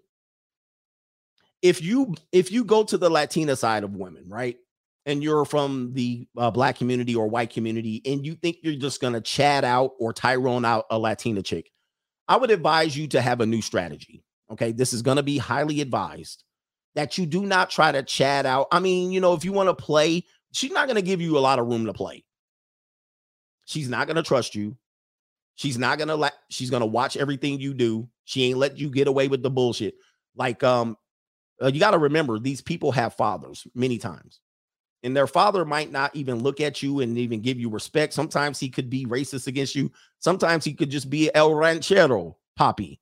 If 1.63 1.83
you 1.83 2.15
if 2.33 2.51
you 2.51 2.65
go 2.65 2.83
to 2.85 2.99
the 2.99 3.09
Latina 3.11 3.55
side 3.55 3.85
of 3.85 3.95
women, 3.95 4.25
right? 4.29 4.57
And 5.09 5.23
you're 5.23 5.47
from 5.47 5.95
the 5.95 6.29
uh, 6.37 6.51
black 6.51 6.77
community 6.77 7.17
or 7.17 7.27
white 7.27 7.49
community 7.49 8.03
and 8.05 8.27
you 8.27 8.35
think 8.35 8.59
you're 8.63 8.75
just 8.75 9.01
going 9.01 9.15
to 9.15 9.23
chat 9.23 9.65
out 9.65 9.93
or 9.99 10.13
Tyrone 10.13 10.67
out 10.67 10.85
a 10.91 10.99
Latina 10.99 11.43
chick, 11.43 11.73
I 12.29 12.37
would 12.37 12.51
advise 12.51 12.97
you 12.97 13.09
to 13.09 13.23
have 13.23 13.41
a 13.41 13.47
new 13.47 13.63
strategy. 13.63 14.23
Okay. 14.53 14.71
This 14.71 14.93
is 14.93 15.01
going 15.01 15.17
to 15.17 15.23
be 15.23 15.39
highly 15.39 15.81
advised 15.81 16.45
that 16.95 17.17
you 17.17 17.25
do 17.25 17.47
not 17.47 17.71
try 17.71 17.91
to 17.91 18.03
chat 18.03 18.45
out. 18.45 18.69
I 18.71 18.81
mean, 18.81 19.11
you 19.11 19.19
know, 19.21 19.33
if 19.33 19.47
you 19.47 19.53
want 19.53 19.71
to 19.71 19.75
play, 19.75 20.25
she's 20.53 20.73
not 20.73 20.87
going 20.87 20.97
to 20.97 21.03
give 21.03 21.23
you 21.23 21.39
a 21.39 21.41
lot 21.41 21.59
of 21.59 21.67
room 21.67 21.87
to 21.87 21.95
play. 21.95 22.25
She's 23.65 23.89
not 23.89 24.07
going 24.07 24.17
to 24.17 24.23
trust 24.23 24.55
you. 24.55 24.77
She's 25.55 25.79
not 25.79 25.97
going 25.97 26.09
to 26.09 26.17
let, 26.17 26.35
she's 26.51 26.71
going 26.71 26.83
to 26.83 26.87
watch 26.87 27.17
everything 27.17 27.61
you 27.61 27.73
do. 27.73 28.11
She 28.25 28.45
ain't 28.45 28.59
let 28.59 28.79
you 28.79 28.91
get 28.91 29.09
away 29.09 29.29
with 29.29 29.43
the 29.43 29.51
bullshit. 29.51 29.95
Like, 30.37 30.63
um, 30.63 30.99
uh, 31.63 31.69
you 31.69 31.81
got 31.81 31.93
to 31.93 31.99
remember 31.99 32.39
these 32.39 32.61
people 32.61 32.93
have 32.93 33.15
fathers 33.15 33.67
many 33.75 33.97
times 33.97 34.41
and 35.03 35.17
their 35.17 35.27
father 35.27 35.65
might 35.65 35.93
not 35.93 36.15
even 36.15 36.43
look 36.43 36.61
at 36.61 36.83
you 36.83 37.01
and 37.01 37.17
even 37.17 37.41
give 37.41 37.59
you 37.59 37.71
respect. 37.71 38.13
Sometimes 38.13 38.59
he 38.59 38.69
could 38.69 38.91
be 38.91 39.07
racist 39.07 39.47
against 39.47 39.75
you. 39.75 39.91
Sometimes 40.19 40.65
he 40.65 40.75
could 40.75 40.91
just 40.91 41.09
be 41.09 41.33
El 41.35 41.55
Ranchero 41.55 42.37
Poppy. 42.57 43.01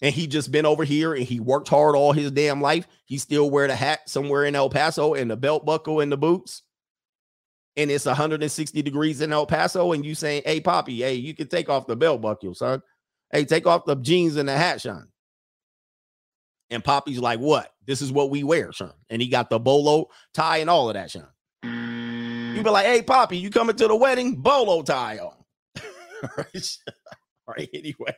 And 0.00 0.14
he 0.14 0.26
just 0.26 0.52
been 0.52 0.66
over 0.66 0.84
here 0.84 1.14
and 1.14 1.24
he 1.24 1.40
worked 1.40 1.68
hard 1.68 1.96
all 1.96 2.12
his 2.12 2.30
damn 2.30 2.60
life. 2.60 2.86
He 3.06 3.18
still 3.18 3.50
wear 3.50 3.66
the 3.66 3.74
hat 3.74 4.08
somewhere 4.08 4.44
in 4.44 4.54
El 4.54 4.70
Paso 4.70 5.14
and 5.14 5.30
the 5.30 5.36
belt 5.36 5.64
buckle 5.64 6.00
and 6.00 6.12
the 6.12 6.16
boots. 6.16 6.62
And 7.76 7.90
it's 7.90 8.06
160 8.06 8.82
degrees 8.82 9.20
in 9.20 9.32
El 9.32 9.46
Paso. 9.46 9.92
And 9.92 10.04
you 10.04 10.14
saying, 10.14 10.42
hey, 10.44 10.60
Poppy, 10.60 11.00
hey, 11.00 11.14
you 11.14 11.34
can 11.34 11.48
take 11.48 11.68
off 11.68 11.86
the 11.86 11.96
belt 11.96 12.20
buckle, 12.20 12.54
son. 12.54 12.82
Hey, 13.32 13.44
take 13.44 13.66
off 13.66 13.86
the 13.86 13.96
jeans 13.96 14.36
and 14.36 14.48
the 14.48 14.56
hat, 14.56 14.80
Sean. 14.80 15.08
And 16.70 16.84
Poppy's 16.84 17.18
like, 17.18 17.40
what? 17.40 17.72
This 17.88 18.02
is 18.02 18.12
what 18.12 18.28
we 18.28 18.44
wear, 18.44 18.70
son. 18.70 18.92
And 19.08 19.22
he 19.22 19.28
got 19.28 19.48
the 19.48 19.58
bolo 19.58 20.08
tie 20.34 20.58
and 20.58 20.68
all 20.68 20.90
of 20.90 20.94
that, 20.94 21.10
Sean. 21.10 21.26
You 22.54 22.62
be 22.62 22.68
like, 22.68 22.84
hey, 22.84 23.00
Poppy, 23.00 23.38
you 23.38 23.48
coming 23.48 23.76
to 23.76 23.88
the 23.88 23.96
wedding? 23.96 24.36
Bolo 24.36 24.82
tie 24.82 25.18
on. 25.18 25.34
right? 26.36 26.78
right. 27.46 27.70
Anyway. 27.72 28.14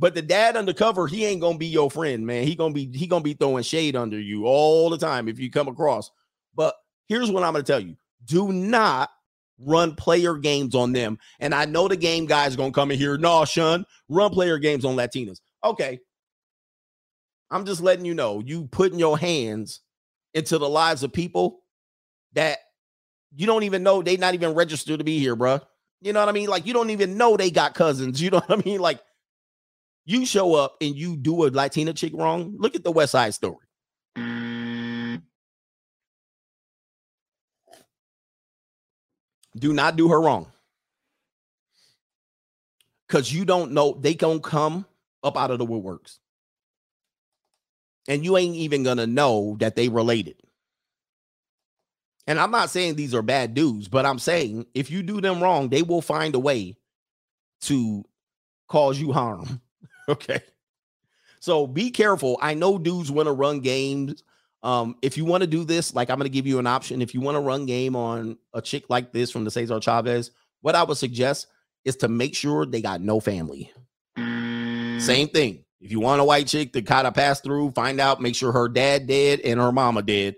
But 0.00 0.14
the 0.14 0.22
dad 0.22 0.56
undercover, 0.56 1.06
he 1.06 1.24
ain't 1.24 1.40
gonna 1.40 1.58
be 1.58 1.68
your 1.68 1.90
friend, 1.90 2.26
man. 2.26 2.44
He 2.44 2.56
gonna 2.56 2.74
be 2.74 2.90
he 2.92 3.06
gonna 3.06 3.22
be 3.22 3.34
throwing 3.34 3.62
shade 3.62 3.94
under 3.94 4.18
you 4.18 4.46
all 4.46 4.90
the 4.90 4.98
time 4.98 5.28
if 5.28 5.38
you 5.38 5.48
come 5.48 5.68
across. 5.68 6.10
But 6.54 6.74
here's 7.08 7.30
what 7.30 7.44
I'm 7.44 7.52
gonna 7.52 7.62
tell 7.62 7.80
you: 7.80 7.96
do 8.24 8.52
not 8.52 9.10
run 9.58 9.94
player 9.94 10.36
games 10.36 10.74
on 10.74 10.92
them. 10.92 11.18
And 11.40 11.54
I 11.54 11.64
know 11.64 11.88
the 11.88 11.96
game 11.96 12.26
guy's 12.26 12.56
gonna 12.56 12.72
come 12.72 12.90
in 12.90 12.98
here. 12.98 13.16
No, 13.16 13.44
Sean, 13.44 13.86
run 14.08 14.30
player 14.30 14.58
games 14.58 14.84
on 14.84 14.96
Latinas. 14.96 15.40
Okay, 15.64 16.00
I'm 17.50 17.64
just 17.64 17.80
letting 17.80 18.04
you 18.04 18.14
know 18.14 18.42
you 18.44 18.66
putting 18.66 18.98
your 18.98 19.18
hands 19.18 19.80
into 20.34 20.58
the 20.58 20.68
lives 20.68 21.02
of 21.02 21.12
people 21.12 21.60
that 22.32 22.58
you 23.34 23.46
don't 23.46 23.62
even 23.62 23.82
know 23.82 24.02
they 24.02 24.16
not 24.16 24.34
even 24.34 24.54
registered 24.54 24.98
to 24.98 25.04
be 25.04 25.18
here, 25.18 25.36
bro. 25.36 25.60
You 26.00 26.12
know 26.12 26.20
what 26.20 26.28
I 26.28 26.32
mean? 26.32 26.48
Like 26.48 26.66
you 26.66 26.72
don't 26.72 26.90
even 26.90 27.16
know 27.16 27.36
they 27.36 27.50
got 27.50 27.74
cousins. 27.74 28.20
You 28.26 28.30
know 28.30 28.40
what 28.46 28.60
I 28.60 28.62
mean? 28.64 28.80
Like 28.80 29.00
you 30.04 30.26
show 30.26 30.54
up 30.54 30.76
and 30.80 30.94
you 30.94 31.16
do 31.16 31.46
a 31.46 31.50
Latina 31.50 31.92
chick 31.92 32.12
wrong. 32.14 32.56
Look 32.58 32.74
at 32.74 32.84
the 32.84 32.92
West 32.92 33.12
Side 33.12 33.34
story. 33.34 33.66
Do 39.58 39.72
not 39.72 39.96
do 39.96 40.08
her 40.08 40.20
wrong. 40.20 40.52
Because 43.08 43.32
you 43.32 43.44
don't 43.44 43.72
know 43.72 43.96
they 43.98 44.14
gonna 44.14 44.40
come 44.40 44.86
up 45.22 45.36
out 45.36 45.50
of 45.50 45.58
the 45.58 45.66
woodworks. 45.66 46.18
And 48.08 48.24
you 48.24 48.36
ain't 48.36 48.56
even 48.56 48.82
gonna 48.82 49.06
know 49.06 49.56
that 49.60 49.76
they 49.76 49.88
related. 49.88 50.36
And 52.26 52.40
I'm 52.40 52.50
not 52.50 52.70
saying 52.70 52.96
these 52.96 53.14
are 53.14 53.22
bad 53.22 53.54
dudes, 53.54 53.88
but 53.88 54.04
I'm 54.04 54.18
saying 54.18 54.66
if 54.74 54.90
you 54.90 55.02
do 55.02 55.20
them 55.20 55.42
wrong, 55.42 55.68
they 55.68 55.82
will 55.82 56.02
find 56.02 56.34
a 56.34 56.40
way 56.40 56.76
to 57.62 58.04
cause 58.68 58.98
you 58.98 59.12
harm. 59.12 59.60
okay. 60.08 60.40
So 61.40 61.66
be 61.66 61.90
careful. 61.90 62.38
I 62.42 62.54
know 62.54 62.78
dudes 62.78 63.10
want 63.10 63.26
to 63.26 63.32
run 63.32 63.60
games. 63.60 64.24
Um, 64.62 64.96
if 65.02 65.16
you 65.16 65.24
want 65.24 65.42
to 65.42 65.46
do 65.46 65.62
this, 65.62 65.94
like 65.94 66.10
I'm 66.10 66.18
going 66.18 66.28
to 66.28 66.34
give 66.34 66.46
you 66.46 66.58
an 66.58 66.66
option. 66.66 67.00
If 67.00 67.14
you 67.14 67.20
want 67.20 67.36
to 67.36 67.40
run 67.40 67.66
game 67.66 67.94
on 67.94 68.36
a 68.52 68.60
chick 68.60 68.84
like 68.88 69.12
this 69.12 69.30
from 69.30 69.44
the 69.44 69.50
Cesar 69.50 69.78
Chavez, 69.80 70.32
what 70.62 70.74
I 70.74 70.82
would 70.82 70.96
suggest 70.96 71.46
is 71.84 71.94
to 71.98 72.08
make 72.08 72.34
sure 72.34 72.66
they 72.66 72.80
got 72.80 73.00
no 73.00 73.20
family. 73.20 73.72
Same 74.16 75.28
thing. 75.28 75.64
If 75.80 75.90
you 75.90 76.00
want 76.00 76.20
a 76.20 76.24
white 76.24 76.46
chick 76.46 76.72
to 76.72 76.82
kind 76.82 77.06
of 77.06 77.14
pass 77.14 77.40
through, 77.40 77.72
find 77.72 78.00
out, 78.00 78.20
make 78.20 78.34
sure 78.34 78.52
her 78.52 78.68
dad 78.68 79.06
dead 79.06 79.40
and 79.40 79.60
her 79.60 79.72
mama 79.72 80.02
dead, 80.02 80.36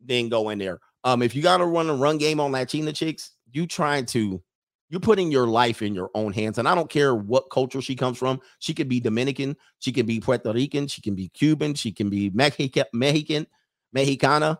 then 0.00 0.28
go 0.28 0.50
in 0.50 0.58
there. 0.58 0.80
Um, 1.04 1.22
if 1.22 1.34
you 1.34 1.42
gotta 1.42 1.66
run 1.66 1.90
a 1.90 1.94
run 1.94 2.18
game 2.18 2.40
on 2.40 2.52
Latina 2.52 2.92
chicks, 2.92 3.32
you 3.52 3.66
trying 3.66 4.06
to 4.06 4.42
you're 4.90 5.00
putting 5.00 5.30
your 5.30 5.46
life 5.46 5.82
in 5.82 5.94
your 5.94 6.10
own 6.14 6.32
hands. 6.32 6.58
And 6.58 6.66
I 6.66 6.74
don't 6.74 6.88
care 6.88 7.14
what 7.14 7.50
culture 7.50 7.82
she 7.82 7.94
comes 7.94 8.16
from. 8.16 8.40
She 8.58 8.72
could 8.72 8.88
be 8.88 9.00
Dominican, 9.00 9.56
she 9.80 9.92
can 9.92 10.06
be 10.06 10.20
Puerto 10.20 10.52
Rican, 10.52 10.86
she 10.86 11.02
can 11.02 11.14
be 11.14 11.28
Cuban, 11.28 11.74
she 11.74 11.92
can 11.92 12.08
be 12.08 12.30
Mexican, 12.30 12.84
Mexican, 12.92 13.46
Mexicana, 13.92 14.58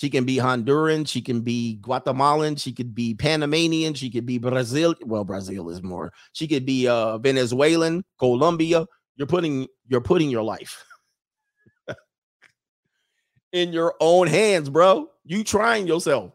she 0.00 0.08
can 0.08 0.24
be 0.24 0.38
Honduran, 0.38 1.06
she 1.06 1.20
can 1.20 1.42
be 1.42 1.74
Guatemalan, 1.74 2.56
she 2.56 2.72
could 2.72 2.94
be 2.94 3.12
Panamanian, 3.12 3.92
she 3.92 4.08
could 4.08 4.24
be 4.24 4.38
Brazil. 4.38 4.94
Well, 5.04 5.24
Brazil 5.24 5.68
is 5.68 5.82
more. 5.82 6.10
She 6.32 6.48
could 6.48 6.64
be 6.64 6.88
uh 6.88 7.18
Venezuelan, 7.18 8.02
Colombia. 8.18 8.86
You're 9.16 9.26
putting 9.26 9.66
you're 9.88 10.00
putting 10.00 10.30
your 10.30 10.42
life 10.42 10.82
in 13.52 13.74
your 13.74 13.94
own 14.00 14.26
hands, 14.26 14.70
bro. 14.70 15.10
You 15.26 15.44
trying 15.44 15.86
yourself. 15.86 16.32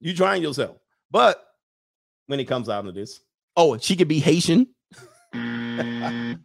You 0.00 0.14
trying 0.14 0.42
yourself. 0.42 0.78
But 1.10 1.46
when 2.28 2.40
it 2.40 2.46
comes 2.46 2.70
out 2.70 2.86
of 2.86 2.94
this, 2.94 3.20
oh, 3.54 3.76
she 3.76 3.96
could 3.96 4.08
be 4.08 4.18
Haitian, 4.18 4.68
El 5.34 6.38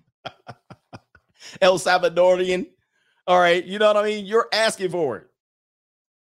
Salvadorian. 1.80 2.68
All 3.28 3.40
right, 3.40 3.64
you 3.64 3.80
know 3.80 3.88
what 3.88 3.96
I 3.96 4.04
mean? 4.04 4.26
You're 4.26 4.50
asking 4.52 4.90
for 4.90 5.16
it. 5.16 5.31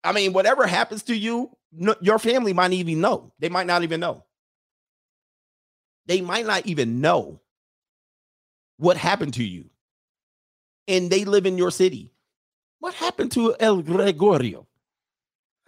I 0.05 0.13
mean, 0.13 0.33
whatever 0.33 0.67
happens 0.67 1.03
to 1.05 1.17
you, 1.17 1.51
no, 1.73 1.95
your 2.01 2.19
family 2.19 2.53
might 2.53 2.73
even 2.73 3.01
know. 3.01 3.33
They 3.39 3.49
might 3.49 3.67
not 3.67 3.83
even 3.83 4.01
know. 4.01 4.25
They 6.07 6.21
might 6.21 6.47
not 6.47 6.67
even 6.67 7.01
know 7.01 7.41
what 8.79 8.97
happened 8.97 9.35
to 9.35 9.45
you. 9.45 9.71
And 10.89 11.11
they 11.11 11.25
live 11.25 11.47
in 11.47 11.57
your 11.57 11.71
city. 11.71 12.11
What 12.81 12.95
happened 12.95 13.31
to 13.33 13.55
El 13.61 13.83
Gregorio? 13.83 14.67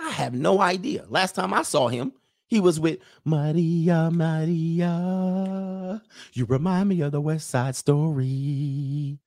I 0.01 0.11
have 0.11 0.35
no 0.35 0.61
idea. 0.61 1.05
Last 1.09 1.37
time 1.37 1.55
I 1.55 1.63
saw 1.63 1.87
him, 1.87 2.13
he 2.49 2.61
was 2.61 2.81
with 2.81 2.99
Maria, 3.25 4.11
Maria. 4.13 6.03
You 6.33 6.45
remind 6.47 6.89
me 6.89 7.01
of 7.03 7.13
the 7.13 7.21
West 7.21 7.49
Side 7.49 7.77
Story. 7.77 9.21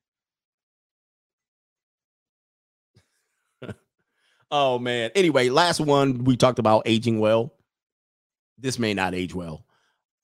Oh 4.50 4.78
man. 4.78 5.10
Anyway, 5.14 5.48
last 5.48 5.80
one 5.80 6.24
we 6.24 6.36
talked 6.36 6.58
about 6.58 6.82
aging 6.86 7.20
well. 7.20 7.54
This 8.58 8.78
may 8.78 8.94
not 8.94 9.14
age 9.14 9.34
well. 9.34 9.64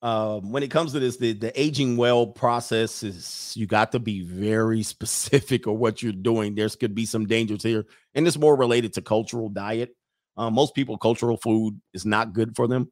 Um, 0.02 0.52
when 0.52 0.62
it 0.62 0.70
comes 0.70 0.92
to 0.92 1.00
this, 1.00 1.16
the, 1.16 1.32
the 1.32 1.58
aging 1.58 1.96
well 1.96 2.26
process 2.26 3.02
is 3.02 3.54
you 3.56 3.66
got 3.66 3.92
to 3.92 3.98
be 3.98 4.20
very 4.20 4.82
specific 4.82 5.66
of 5.66 5.76
what 5.76 6.02
you're 6.02 6.12
doing. 6.12 6.54
There's 6.54 6.76
could 6.76 6.94
be 6.94 7.06
some 7.06 7.26
dangers 7.26 7.62
here, 7.62 7.86
and 8.14 8.26
it's 8.26 8.38
more 8.38 8.56
related 8.56 8.92
to 8.94 9.02
cultural 9.02 9.48
diet. 9.48 9.96
Uh, 10.36 10.50
most 10.50 10.74
people, 10.74 10.98
cultural 10.98 11.36
food 11.36 11.80
is 11.94 12.04
not 12.04 12.32
good 12.32 12.56
for 12.56 12.66
them 12.66 12.90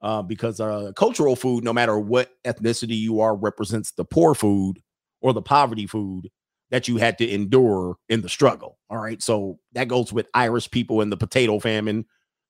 uh, 0.00 0.22
because 0.22 0.58
uh, 0.58 0.92
cultural 0.96 1.36
food, 1.36 1.64
no 1.64 1.72
matter 1.72 1.98
what 1.98 2.30
ethnicity 2.44 2.96
you 2.96 3.20
are, 3.20 3.36
represents 3.36 3.92
the 3.92 4.04
poor 4.04 4.34
food 4.34 4.80
or 5.20 5.32
the 5.32 5.42
poverty 5.42 5.86
food 5.86 6.30
that 6.70 6.88
you 6.88 6.96
had 6.96 7.18
to 7.18 7.28
endure 7.28 7.96
in 8.08 8.20
the 8.20 8.28
struggle. 8.28 8.78
All 8.90 8.98
right. 8.98 9.22
So 9.22 9.58
that 9.72 9.88
goes 9.88 10.12
with 10.12 10.28
Irish 10.34 10.70
people 10.70 11.00
in 11.00 11.10
the 11.10 11.16
potato 11.16 11.58
famine. 11.58 12.04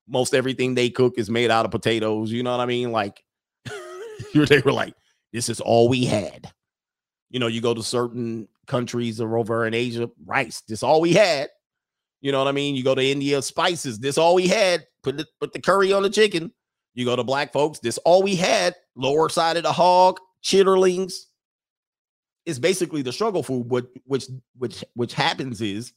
Most 0.09 0.35
everything 0.35 0.75
they 0.75 0.91
cook 0.91 1.15
is 1.19 1.31
made 1.31 1.51
out 1.51 1.65
of 1.65 1.71
potatoes. 1.71 2.33
You 2.33 2.43
know 2.43 2.51
what 2.51 2.61
I 2.61 2.67
mean? 2.67 2.93
Like, 2.93 3.23
they 4.35 4.61
were 4.61 4.73
like, 4.73 4.95
this 5.33 5.49
is 5.49 5.61
all 5.61 5.89
we 5.89 6.05
had. 6.05 6.51
You 7.31 7.39
know, 7.39 7.47
you 7.47 7.61
go 7.61 7.75
to 7.75 7.83
certain 7.83 8.49
countries 8.67 9.21
or 9.21 9.37
over 9.37 9.67
in 9.67 9.75
Asia, 9.75 10.11
rice, 10.25 10.63
this 10.63 10.83
all 10.83 11.01
we 11.01 11.13
had. 11.13 11.51
You 12.21 12.33
know 12.33 12.39
what 12.39 12.49
I 12.49 12.53
mean? 12.53 12.75
You 12.75 12.83
go 12.83 12.95
to 12.95 13.05
India, 13.05 13.41
spices. 13.43 13.99
This 13.99 14.19
all 14.19 14.35
we 14.35 14.49
had. 14.49 14.87
Put 15.03 15.19
the, 15.19 15.27
put 15.41 15.53
the 15.53 15.61
curry 15.61 15.93
on 15.93 16.03
the 16.03 16.11
chicken. 16.11 16.53
You 16.95 17.05
go 17.05 17.15
to 17.15 17.23
black 17.23 17.53
folks. 17.53 17.79
This 17.79 17.99
all 17.99 18.23
we 18.23 18.35
had. 18.35 18.75
Lower 18.97 19.29
side 19.29 19.57
of 19.57 19.63
the 19.63 19.73
hog, 19.73 20.19
chitterlings. 20.43 21.13
It's 22.49 22.59
basically 22.59 23.03
the 23.03 23.13
struggle 23.13 23.43
food. 23.43 23.69
What 23.69 23.89
which 24.07 24.25
which 24.57 24.83
which 24.95 25.13
happens 25.13 25.61
is 25.61 25.93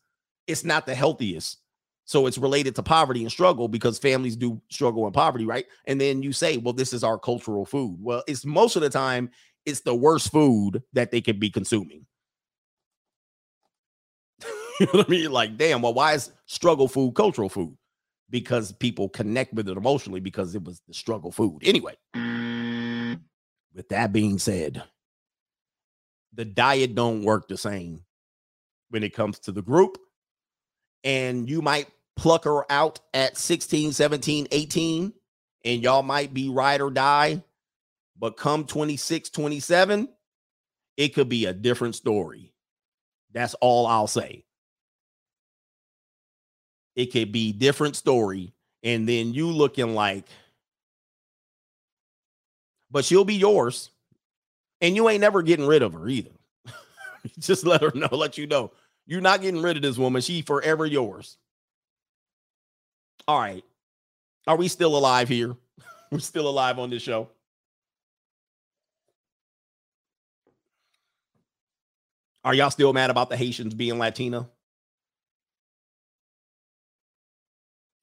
it's 0.48 0.66
not 0.66 0.86
the 0.86 0.94
healthiest. 0.94 1.60
So 2.04 2.28
it's 2.28 2.38
related 2.38 2.76
to 2.76 2.84
poverty 2.84 3.22
and 3.22 3.32
struggle 3.32 3.70
because 3.70 3.98
families 3.98 4.36
do 4.36 4.62
struggle 4.70 5.08
in 5.08 5.14
poverty, 5.14 5.46
right? 5.46 5.66
And 5.86 6.02
then 6.02 6.22
you 6.22 6.34
say, 6.34 6.58
well, 6.58 6.74
this 6.74 6.92
is 6.92 7.06
our 7.06 7.18
cultural 7.18 7.66
food. 7.66 8.00
Well, 8.02 8.22
it's 8.28 8.44
most 8.44 8.76
of 8.76 8.82
the 8.82 8.90
time 8.90 9.32
it's 9.66 9.80
the 9.80 9.96
worst 9.96 10.30
food 10.30 10.84
that 10.92 11.12
they 11.12 11.22
could 11.22 11.40
be 11.40 11.50
consuming. 11.50 12.06
you 14.82 14.88
know 14.88 14.92
what 14.92 15.08
I 15.08 15.10
mean? 15.10 15.32
Like, 15.32 15.56
damn, 15.56 15.82
well, 15.82 15.94
why 15.94 16.16
is 16.16 16.34
struggle 16.48 16.90
food 16.90 17.16
cultural 17.16 17.48
food? 17.48 17.78
Because 18.30 18.74
people 18.74 19.08
connect 19.08 19.54
with 19.54 19.70
it 19.70 19.78
emotionally 19.78 20.20
because 20.20 20.54
it 20.54 20.66
was 20.66 20.82
the 20.90 20.94
struggle 20.94 21.32
food. 21.32 21.60
Anyway, 21.64 21.96
mm. 22.14 23.22
with 23.74 23.88
that 23.88 24.12
being 24.12 24.38
said, 24.38 24.84
the 26.34 26.46
diet 26.46 26.96
don't 26.96 27.24
work 27.24 27.48
the 27.48 27.58
same 27.58 28.04
when 28.90 29.04
it 29.04 29.14
comes 29.14 29.40
to 29.40 29.52
the 29.52 29.62
group. 29.62 29.98
And 31.04 31.50
you 31.50 31.62
might 31.62 31.88
pluck 32.16 32.46
her 32.46 32.70
out 32.72 33.00
at 33.14 33.38
16, 33.38 33.94
17, 33.94 34.48
18, 34.52 35.14
and 35.66 35.84
y'all 35.84 36.04
might 36.04 36.34
be 36.34 36.50
ride 36.50 36.82
or 36.82 36.92
die. 36.92 37.44
But 38.20 38.38
come 38.38 38.66
26, 38.66 39.32
27, 39.32 40.08
it 40.98 41.10
could 41.10 41.30
be 41.30 41.46
a 41.46 41.54
different 41.54 41.96
story. 41.96 42.54
That's 43.34 43.56
all 43.56 43.88
I'll 43.88 44.08
say 44.08 44.46
it 46.96 47.12
could 47.12 47.32
be 47.32 47.52
different 47.52 47.96
story 47.96 48.54
and 48.84 49.08
then 49.08 49.34
you 49.34 49.48
looking 49.48 49.96
like 49.96 50.26
but 52.90 53.06
she'll 53.06 53.26
be 53.26 53.36
yours 53.36 53.90
and 54.82 54.96
you 54.96 55.08
ain't 55.10 55.22
never 55.22 55.42
getting 55.42 55.66
rid 55.66 55.82
of 55.82 55.94
her 55.94 56.08
either. 56.08 56.32
Just 57.40 57.66
let 57.66 57.82
her 57.82 57.92
know 57.94 58.10
let 58.12 58.38
you 58.38 58.48
know. 58.48 58.72
You're 59.06 59.22
not 59.22 59.42
getting 59.42 59.62
rid 59.62 59.78
of 59.78 59.84
this 59.84 59.98
woman. 59.98 60.22
She 60.22 60.42
forever 60.42 60.86
yours. 60.86 61.38
All 63.28 63.40
right. 63.40 63.64
Are 64.48 64.56
we 64.56 64.68
still 64.68 64.98
alive 64.98 65.30
here? 65.30 65.56
We're 66.12 66.20
still 66.20 66.50
alive 66.50 66.80
on 66.80 66.90
this 66.90 67.04
show. 67.04 67.30
Are 72.44 72.56
y'all 72.56 72.72
still 72.72 72.92
mad 72.92 73.12
about 73.12 73.30
the 73.30 73.38
haitians 73.38 73.76
being 73.76 74.00
latina? 74.00 74.50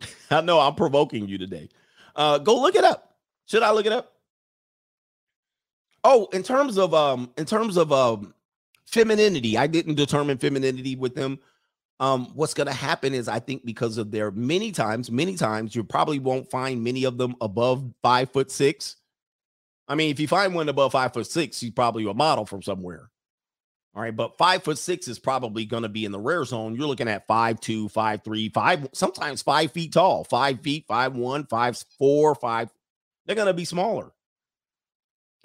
I 0.31 0.41
know 0.43 0.61
I'm 0.61 0.77
provoking 0.77 1.27
you 1.29 1.39
today. 1.39 1.69
Uh, 2.15 2.39
go 2.39 2.61
look 2.61 2.77
it 2.77 2.85
up. 2.85 3.17
Should 3.47 3.63
I 3.63 3.73
look 3.73 3.87
it 3.87 3.93
up? 3.93 4.18
Oh, 6.11 6.27
in 6.33 6.43
terms 6.43 6.79
of 6.79 6.95
um, 6.95 7.31
in 7.37 7.45
terms 7.45 7.77
of 7.77 7.93
um, 7.93 8.33
femininity, 8.87 9.59
I 9.59 9.67
didn't 9.67 9.97
determine 9.97 10.39
femininity 10.39 10.97
with 10.97 11.15
them. 11.15 11.39
Um, 12.01 12.31
what's 12.35 12.55
gonna 12.55 12.73
happen 12.73 13.13
is 13.13 13.29
I 13.29 13.41
think 13.41 13.67
because 13.67 13.99
of 13.99 14.11
their 14.11 14.31
many 14.31 14.73
times, 14.73 15.11
many 15.11 15.37
times 15.37 15.77
you 15.77 15.85
probably 15.85 16.19
won't 16.19 16.51
find 16.51 16.83
many 16.83 17.05
of 17.05 17.19
them 17.19 17.37
above 17.43 17.85
five 18.03 18.33
foot 18.33 18.51
six. 18.51 18.97
I 19.87 19.97
mean, 19.97 20.11
if 20.11 20.19
you 20.19 20.27
find 20.27 20.55
one 20.55 20.71
above 20.71 20.93
five 20.93 21.13
foot 21.13 21.27
six, 21.27 21.61
he's 21.61 21.73
probably 21.73 22.09
a 22.09 22.15
model 22.15 22.47
from 22.47 22.63
somewhere. 22.63 23.11
All 23.95 24.01
right, 24.01 24.17
but 24.17 24.39
five 24.39 24.63
foot 24.63 24.79
six 24.79 25.09
is 25.09 25.19
probably 25.19 25.67
going 25.67 25.83
to 25.83 25.91
be 25.91 26.07
in 26.07 26.13
the 26.13 26.19
rare 26.19 26.47
zone. 26.47 26.75
You're 26.75 26.89
looking 26.89 27.09
at 27.09 27.27
five 27.27 27.61
two, 27.61 27.91
five 27.91 28.25
three, 28.25 28.49
five, 28.49 28.89
sometimes 28.95 29.43
five 29.43 29.73
feet 29.73 29.93
tall, 29.93 30.25
five 30.25 30.63
feet, 30.63 30.87
five 30.89 31.17
one, 31.17 31.45
five 31.45 31.77
four, 31.99 32.35
five. 32.35 32.71
They're 33.27 33.37
going 33.37 33.47
to 33.49 33.53
be 33.53 33.67
smaller. 33.67 34.11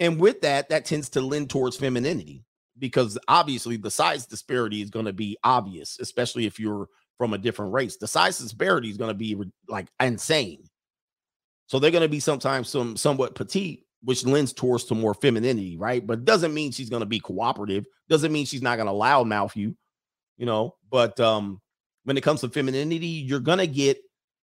And 0.00 0.18
with 0.18 0.40
that, 0.42 0.68
that 0.68 0.84
tends 0.84 1.08
to 1.10 1.20
lend 1.20 1.50
towards 1.50 1.76
femininity 1.76 2.44
because 2.78 3.18
obviously 3.28 3.76
the 3.76 3.90
size 3.90 4.26
disparity 4.26 4.82
is 4.82 4.90
going 4.90 5.06
to 5.06 5.12
be 5.12 5.36
obvious, 5.44 5.98
especially 6.00 6.46
if 6.46 6.58
you're 6.58 6.88
from 7.18 7.32
a 7.32 7.38
different 7.38 7.72
race. 7.72 7.96
The 7.96 8.08
size 8.08 8.38
disparity 8.38 8.90
is 8.90 8.96
going 8.96 9.10
to 9.10 9.14
be 9.14 9.36
like 9.68 9.88
insane. 10.00 10.64
So 11.66 11.78
they're 11.78 11.90
going 11.90 12.02
to 12.02 12.08
be 12.08 12.20
sometimes 12.20 12.68
some 12.68 12.96
somewhat 12.96 13.34
petite, 13.34 13.86
which 14.02 14.26
lends 14.26 14.52
towards 14.52 14.84
to 14.84 14.94
more 14.94 15.14
femininity, 15.14 15.76
right? 15.76 16.04
But 16.04 16.24
doesn't 16.24 16.52
mean 16.52 16.72
she's 16.72 16.90
going 16.90 17.00
to 17.00 17.06
be 17.06 17.20
cooperative. 17.20 17.86
Doesn't 18.08 18.32
mean 18.32 18.46
she's 18.46 18.62
not 18.62 18.76
going 18.76 18.88
to 18.88 18.92
loudmouth 18.92 19.56
you, 19.56 19.76
you 20.36 20.46
know. 20.46 20.74
But 20.90 21.18
um, 21.20 21.60
when 22.02 22.16
it 22.16 22.22
comes 22.22 22.40
to 22.40 22.48
femininity, 22.48 23.06
you're 23.06 23.40
going 23.40 23.58
to 23.58 23.66
get 23.66 23.98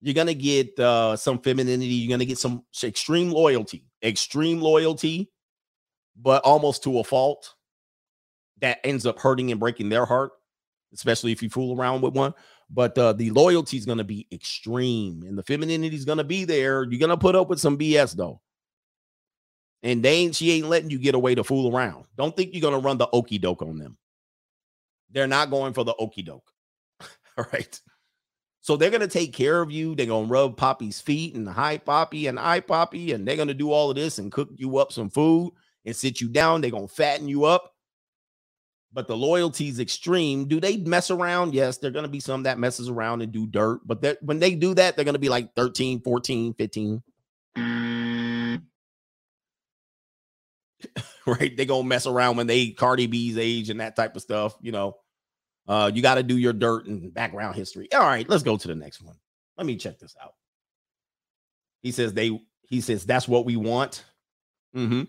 you're 0.01 0.13
to 0.27 0.33
get 0.33 0.79
uh, 0.79 1.15
some 1.15 1.39
femininity. 1.39 1.85
You're 1.87 2.09
to 2.19 2.25
get 2.25 2.37
some 2.37 2.63
extreme 2.83 3.31
loyalty, 3.31 3.85
extreme 4.03 4.61
loyalty, 4.61 5.29
but 6.15 6.43
almost 6.43 6.83
to 6.83 6.99
a 6.99 7.03
fault 7.03 7.55
that 8.61 8.79
ends 8.83 9.05
up 9.05 9.19
hurting 9.19 9.51
and 9.51 9.59
breaking 9.59 9.89
their 9.89 10.05
heart, 10.05 10.31
especially 10.93 11.31
if 11.31 11.43
you 11.43 11.49
fool 11.49 11.79
around 11.79 12.01
with 12.01 12.13
one. 12.13 12.33
But 12.69 12.97
uh, 12.97 13.13
the 13.13 13.31
loyalty 13.31 13.77
is 13.77 13.85
to 13.97 14.03
be 14.03 14.27
extreme 14.31 15.23
and 15.23 15.37
the 15.37 15.43
femininity 15.43 15.95
is 15.95 16.05
to 16.19 16.23
be 16.23 16.45
there. 16.45 16.83
You're 16.83 16.99
to 17.09 17.17
put 17.17 17.35
up 17.35 17.49
with 17.49 17.59
some 17.59 17.77
BS 17.77 18.15
though. 18.15 18.41
And 19.81 20.03
they 20.03 20.15
ain't, 20.15 20.35
she 20.35 20.51
ain't 20.51 20.67
letting 20.67 20.89
you 20.89 20.99
get 20.99 21.15
away 21.15 21.35
to 21.35 21.43
fool 21.43 21.75
around. 21.75 22.05
Don't 22.17 22.35
think 22.35 22.53
you're 22.53 22.61
to 22.73 22.85
run 22.85 22.97
the 22.97 23.09
okey 23.11 23.37
doke 23.37 23.61
on 23.61 23.77
them. 23.77 23.97
They're 25.09 25.25
not 25.25 25.49
going 25.49 25.73
for 25.73 25.83
the 25.83 25.95
okey 25.95 26.21
doke. 26.21 26.51
All 27.37 27.45
right. 27.51 27.81
So 28.61 28.75
they're 28.75 28.89
going 28.89 29.01
to 29.01 29.07
take 29.07 29.33
care 29.33 29.61
of 29.61 29.71
you. 29.71 29.95
They're 29.95 30.05
going 30.05 30.27
to 30.27 30.31
rub 30.31 30.57
Poppy's 30.57 30.99
feet 30.99 31.35
and 31.35 31.47
hi 31.47 31.77
Poppy 31.77 32.27
and 32.27 32.39
I 32.39 32.59
Poppy. 32.59 33.13
And 33.13 33.27
they're 33.27 33.35
going 33.35 33.47
to 33.47 33.53
do 33.53 33.71
all 33.71 33.89
of 33.89 33.95
this 33.95 34.17
and 34.17 34.31
cook 34.31 34.49
you 34.55 34.77
up 34.77 34.91
some 34.91 35.09
food 35.09 35.53
and 35.85 35.95
sit 35.95 36.19
you 36.19 36.27
down. 36.27 36.61
They're 36.61 36.71
going 36.71 36.87
to 36.87 36.93
fatten 36.93 37.27
you 37.27 37.45
up 37.45 37.73
but 38.91 39.07
the 39.07 39.15
loyalty 39.15 39.67
is 39.67 39.79
extreme. 39.79 40.47
Do 40.47 40.59
they 40.59 40.77
mess 40.77 41.11
around? 41.11 41.53
Yes, 41.53 41.77
they're 41.77 41.91
going 41.91 42.03
to 42.03 42.09
be 42.09 42.19
some 42.19 42.43
that 42.43 42.57
messes 42.57 42.89
around 42.89 43.21
and 43.21 43.31
do 43.31 43.45
dirt, 43.45 43.81
but 43.85 44.17
when 44.21 44.39
they 44.39 44.55
do 44.55 44.73
that, 44.73 44.95
they're 44.95 45.05
going 45.05 45.13
to 45.13 45.19
be 45.19 45.29
like 45.29 45.53
13, 45.55 46.01
14, 46.01 46.53
15. 46.55 47.03
Mm. 47.57 48.61
right? 51.25 51.55
They're 51.55 51.65
going 51.65 51.83
to 51.83 51.87
mess 51.87 52.07
around 52.07 52.37
when 52.37 52.47
they 52.47 52.71
Cardi 52.71 53.07
B's 53.07 53.37
age 53.37 53.69
and 53.69 53.79
that 53.79 53.95
type 53.95 54.15
of 54.15 54.21
stuff, 54.21 54.55
you 54.61 54.71
know. 54.71 54.95
Uh, 55.69 55.91
you 55.93 56.01
got 56.01 56.15
to 56.15 56.23
do 56.23 56.35
your 56.35 56.51
dirt 56.51 56.87
and 56.87 57.13
background 57.13 57.55
history. 57.55 57.87
All 57.93 58.01
right, 58.01 58.27
let's 58.27 58.41
go 58.41 58.57
to 58.57 58.67
the 58.67 58.73
next 58.73 59.03
one. 59.03 59.15
Let 59.55 59.67
me 59.67 59.75
check 59.75 59.99
this 59.99 60.15
out. 60.21 60.33
He 61.83 61.91
says 61.91 62.11
they 62.11 62.41
he 62.67 62.81
says 62.81 63.05
that's 63.05 63.27
what 63.27 63.45
we 63.45 63.55
want. 63.55 64.03
Mm-hmm. 64.75 65.03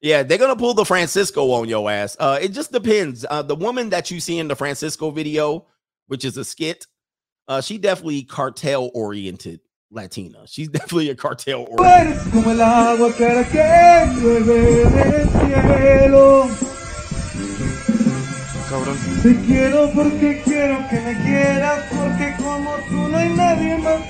Yeah, 0.00 0.22
they're 0.22 0.38
gonna 0.38 0.54
pull 0.54 0.72
the 0.74 0.84
Francisco 0.84 1.50
on 1.50 1.68
your 1.68 1.90
ass. 1.90 2.16
Uh, 2.20 2.38
it 2.40 2.52
just 2.52 2.70
depends. 2.70 3.26
Uh, 3.28 3.42
the 3.42 3.56
woman 3.56 3.90
that 3.90 4.12
you 4.12 4.20
see 4.20 4.38
in 4.38 4.46
the 4.46 4.54
Francisco 4.54 5.10
video, 5.10 5.66
which 6.06 6.24
is 6.24 6.36
a 6.36 6.44
skit, 6.44 6.86
uh, 7.48 7.60
she 7.60 7.76
definitely 7.76 8.22
cartel 8.22 8.92
oriented 8.94 9.60
Latina. 9.90 10.46
She's 10.46 10.68
definitely 10.70 11.10
a 11.10 11.16
cartel 11.16 11.66
oriented. 11.68 12.18
Te 19.22 19.36
quiero 19.46 19.88
porque 19.92 20.42
quiero 20.44 20.88
que 20.88 21.00
me 21.00 21.14
quieras, 21.22 21.84
porque 21.90 22.34
como 22.42 22.74
tú 22.88 23.08
no 23.08 23.16
hay 23.16 23.28
nadie 23.28 23.78
más 23.78 24.02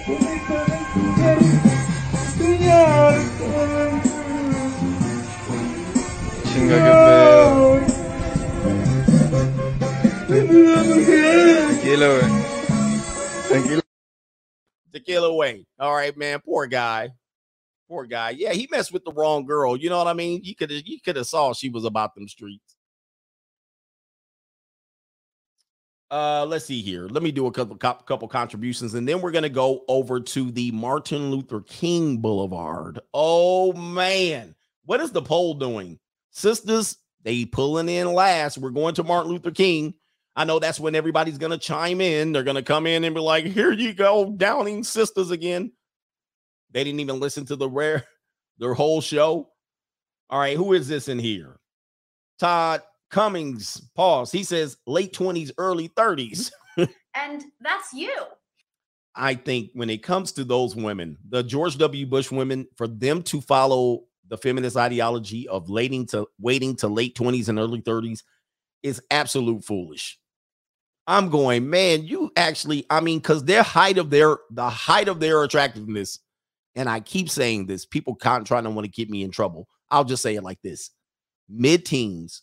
Chinga, 6.54 6.78
qué 6.80 7.94
Tranquilo, 11.74 12.20
Tranquilo. 13.48 13.82
Tequila 14.90 15.26
away. 15.26 15.66
All 15.78 15.94
right, 15.94 16.16
man. 16.16 16.40
Poor 16.40 16.66
guy. 16.66 17.10
Poor 17.86 18.06
guy. 18.06 18.30
Yeah, 18.30 18.54
he 18.54 18.66
messed 18.70 18.92
with 18.92 19.04
the 19.04 19.12
wrong 19.12 19.44
girl. 19.44 19.76
You 19.76 19.90
know 19.90 19.98
what 19.98 20.06
I 20.06 20.14
mean? 20.14 20.40
You 20.42 20.54
could 20.56 20.70
have 20.70 20.82
you 20.86 21.00
could 21.04 21.16
have 21.16 21.26
saw 21.26 21.52
she 21.52 21.68
was 21.68 21.84
about 21.84 22.14
them 22.14 22.28
streets. 22.28 22.73
Uh, 26.10 26.44
let's 26.46 26.66
see 26.66 26.80
here. 26.80 27.08
Let 27.08 27.22
me 27.22 27.32
do 27.32 27.46
a 27.46 27.52
couple 27.52 27.76
couple 27.76 28.28
contributions, 28.28 28.94
and 28.94 29.08
then 29.08 29.20
we're 29.20 29.32
gonna 29.32 29.48
go 29.48 29.84
over 29.88 30.20
to 30.20 30.50
the 30.50 30.70
Martin 30.70 31.30
Luther 31.30 31.62
King 31.62 32.18
Boulevard. 32.18 33.00
Oh 33.12 33.72
man, 33.72 34.54
what 34.84 35.00
is 35.00 35.12
the 35.12 35.22
poll 35.22 35.54
doing? 35.54 35.98
Sisters, 36.30 36.98
they 37.22 37.44
pulling 37.44 37.88
in 37.88 38.12
last. 38.12 38.58
We're 38.58 38.70
going 38.70 38.94
to 38.96 39.02
Martin 39.02 39.32
Luther 39.32 39.50
King. 39.50 39.94
I 40.36 40.44
know 40.44 40.58
that's 40.58 40.80
when 40.80 40.94
everybody's 40.94 41.38
to 41.52 41.58
chime 41.58 42.00
in. 42.00 42.32
They're 42.32 42.42
to 42.56 42.62
come 42.62 42.86
in 42.86 43.04
and 43.04 43.14
be 43.14 43.20
like, 43.20 43.44
here 43.46 43.72
you 43.72 43.94
go, 43.94 44.34
downing 44.36 44.82
sisters 44.82 45.30
again. 45.30 45.72
They 46.72 46.82
didn't 46.82 47.00
even 47.00 47.20
listen 47.20 47.46
to 47.46 47.56
the 47.56 47.68
rare, 47.68 48.04
their 48.58 48.74
whole 48.74 49.00
show. 49.00 49.50
All 50.28 50.38
right, 50.40 50.56
who 50.56 50.72
is 50.72 50.88
this 50.88 51.08
in 51.08 51.18
here? 51.18 51.60
Todd 52.38 52.82
Cummings, 53.14 53.80
pause. 53.94 54.32
He 54.32 54.42
says 54.42 54.76
late 54.88 55.12
20s, 55.12 55.52
early 55.56 55.88
30s. 55.90 56.50
and 56.76 57.44
that's 57.60 57.92
you. 57.94 58.12
I 59.14 59.36
think 59.36 59.70
when 59.72 59.88
it 59.88 60.02
comes 60.02 60.32
to 60.32 60.42
those 60.42 60.74
women, 60.74 61.16
the 61.28 61.44
George 61.44 61.78
W. 61.78 62.06
Bush 62.06 62.32
women, 62.32 62.66
for 62.74 62.88
them 62.88 63.22
to 63.22 63.40
follow 63.40 64.00
the 64.26 64.36
feminist 64.36 64.76
ideology 64.76 65.46
of 65.46 65.70
waiting 65.70 66.06
to 66.06 66.26
waiting 66.40 66.74
to 66.74 66.88
late 66.88 67.14
20s 67.14 67.48
and 67.48 67.60
early 67.60 67.82
30s 67.82 68.24
is 68.82 69.00
absolute 69.12 69.64
foolish. 69.64 70.18
I'm 71.06 71.28
going, 71.28 71.70
man, 71.70 72.02
you 72.02 72.32
actually, 72.36 72.84
I 72.90 72.98
mean, 72.98 73.20
because 73.20 73.44
their 73.44 73.62
height 73.62 73.96
of 73.96 74.10
their 74.10 74.38
the 74.50 74.68
height 74.68 75.06
of 75.06 75.20
their 75.20 75.44
attractiveness, 75.44 76.18
and 76.74 76.88
I 76.88 76.98
keep 76.98 77.30
saying 77.30 77.66
this, 77.66 77.86
people 77.86 78.16
can't 78.16 78.44
trying 78.44 78.64
to 78.64 78.70
want 78.70 78.86
to 78.86 78.90
get 78.90 79.08
me 79.08 79.22
in 79.22 79.30
trouble. 79.30 79.68
I'll 79.88 80.02
just 80.02 80.24
say 80.24 80.34
it 80.34 80.42
like 80.42 80.60
this: 80.62 80.90
mid-teens 81.48 82.42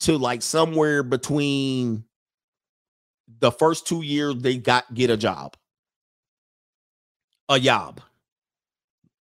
to 0.00 0.18
like 0.18 0.42
somewhere 0.42 1.02
between 1.02 2.04
the 3.38 3.52
first 3.52 3.86
two 3.86 4.02
years 4.02 4.36
they 4.36 4.56
got 4.56 4.92
get 4.92 5.10
a 5.10 5.16
job. 5.16 5.56
A 7.48 7.58
job. 7.58 8.00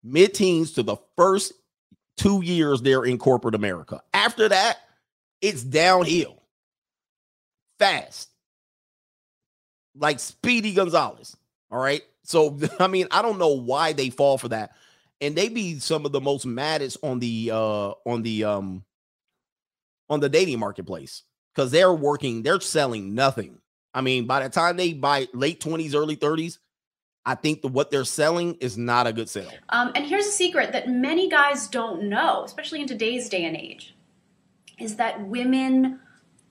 Mid-teens 0.05 0.73
to 0.73 0.83
the 0.83 0.97
first 1.17 1.53
two 2.17 2.43
years 2.43 2.83
they're 2.83 3.05
in 3.05 3.19
corporate 3.19 3.55
America. 3.55 4.03
After 4.13 4.49
that, 4.49 4.79
it's 5.41 5.63
downhill 5.63 6.43
fast, 7.79 8.29
like 9.97 10.21
Speedy 10.21 10.73
Gonzalez. 10.73 11.37
All 11.71 11.81
right. 11.81 12.03
So, 12.23 12.59
I 12.79 12.87
mean, 12.87 13.09
I 13.11 13.23
don't 13.23 13.39
know 13.39 13.57
why 13.57 13.93
they 13.93 14.11
fall 14.11 14.39
for 14.39 14.49
that. 14.49 14.73
And 15.21 15.37
they 15.37 15.49
be 15.49 15.79
some 15.79 16.05
of 16.05 16.13
the 16.13 16.21
most 16.21 16.47
maddest 16.47 16.99
on 17.03 17.21
the 17.21 17.51
uh 17.53 17.93
on 18.05 18.23
the 18.23 18.45
um 18.45 18.85
on 20.09 20.21
the 20.21 20.29
dating 20.29 20.59
marketplace 20.59 21.23
because 21.55 21.71
they're 21.71 21.93
working, 21.93 22.43
they're 22.43 22.61
selling 22.61 23.15
nothing. 23.15 23.59
I 23.95 24.01
mean, 24.01 24.27
by 24.27 24.43
the 24.43 24.49
time 24.49 24.77
they 24.77 24.93
buy 24.93 25.29
late 25.35 25.61
20s, 25.61 25.95
early 25.95 26.17
30s, 26.17 26.59
I 27.25 27.35
think 27.35 27.63
that 27.63 27.69
what 27.69 27.91
they're 27.91 28.05
selling 28.05 28.55
is 28.55 28.77
not 28.77 29.07
a 29.07 29.13
good 29.13 29.29
sale. 29.29 29.51
Um, 29.69 29.93
and 29.95 30.05
here's 30.05 30.27
a 30.27 30.31
secret 30.31 30.73
that 30.73 30.89
many 30.89 31.29
guys 31.29 31.69
don't 31.69 32.05
know, 32.05 32.43
especially 32.45 32.81
in 32.81 32.89
today's 32.89 33.29
day 33.29 33.45
and 33.45 33.57
age, 33.57 33.95
is 34.79 34.97
that 34.97 35.21
women 35.27 36.01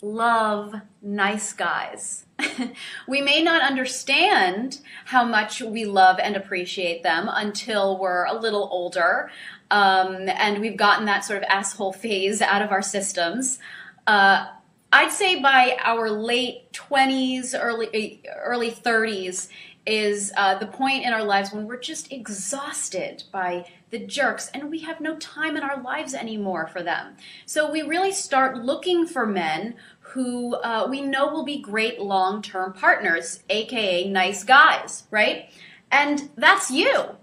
love 0.02 0.74
nice 1.02 1.54
guys. 1.54 2.26
we 3.08 3.22
may 3.22 3.44
not 3.44 3.62
understand 3.62 4.80
how 5.06 5.24
much 5.24 5.62
we 5.62 5.86
love 5.86 6.20
and 6.20 6.36
appreciate 6.36 7.04
them 7.04 7.30
until 7.32 8.00
we're 8.00 8.26
a 8.26 8.34
little 8.34 8.68
older 8.72 9.30
um, 9.72 10.30
and 10.30 10.60
we've 10.60 10.78
gotten 10.78 11.06
that 11.06 11.26
sort 11.26 11.40
of 11.40 11.46
asshole 11.50 11.94
phase 11.94 12.42
out 12.42 12.62
of 12.62 12.72
our 12.72 12.82
systems. 12.82 13.58
Uh, 14.06 14.48
I'd 14.92 15.12
say 15.12 15.42
by 15.42 15.78
our 15.82 16.10
late 16.10 16.72
20s, 16.74 17.56
early 17.58 18.22
early 18.44 18.70
30s, 18.70 19.48
is 19.86 20.32
uh, 20.36 20.60
the 20.60 20.68
point 20.68 21.06
in 21.06 21.14
our 21.14 21.24
lives 21.24 21.52
when 21.52 21.66
we're 21.66 21.80
just 21.80 22.12
exhausted 22.12 23.24
by 23.32 23.66
the 23.90 24.00
jerks 24.00 24.50
and 24.54 24.70
we 24.70 24.80
have 24.80 25.00
no 25.02 25.16
time 25.16 25.58
in 25.58 25.64
our 25.64 25.82
lives 25.82 26.14
anymore 26.14 26.68
for 26.68 26.84
them. 26.84 27.16
So 27.46 27.72
we 27.72 27.82
really 27.82 28.12
start 28.12 28.58
looking 28.58 29.08
for 29.08 29.26
men 29.26 29.76
who 30.00 30.56
uh, 30.56 30.88
we 30.90 31.02
know 31.02 31.28
will 31.28 31.46
be 31.46 31.62
great 31.62 32.00
long 32.02 32.42
term 32.42 32.74
partners, 32.74 33.44
aka 33.50 34.08
nice 34.10 34.44
guys, 34.44 35.06
right? 35.10 35.50
And 35.90 36.30
that's 36.36 36.70
you. 36.70 37.16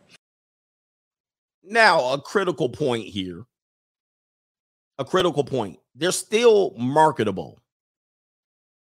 Now, 1.69 2.13
a 2.13 2.21
critical 2.21 2.69
point 2.69 3.07
here. 3.07 3.45
A 4.99 5.05
critical 5.05 5.45
point. 5.45 5.79
They're 5.95 6.13
still 6.13 6.75
marketable 6.77 7.61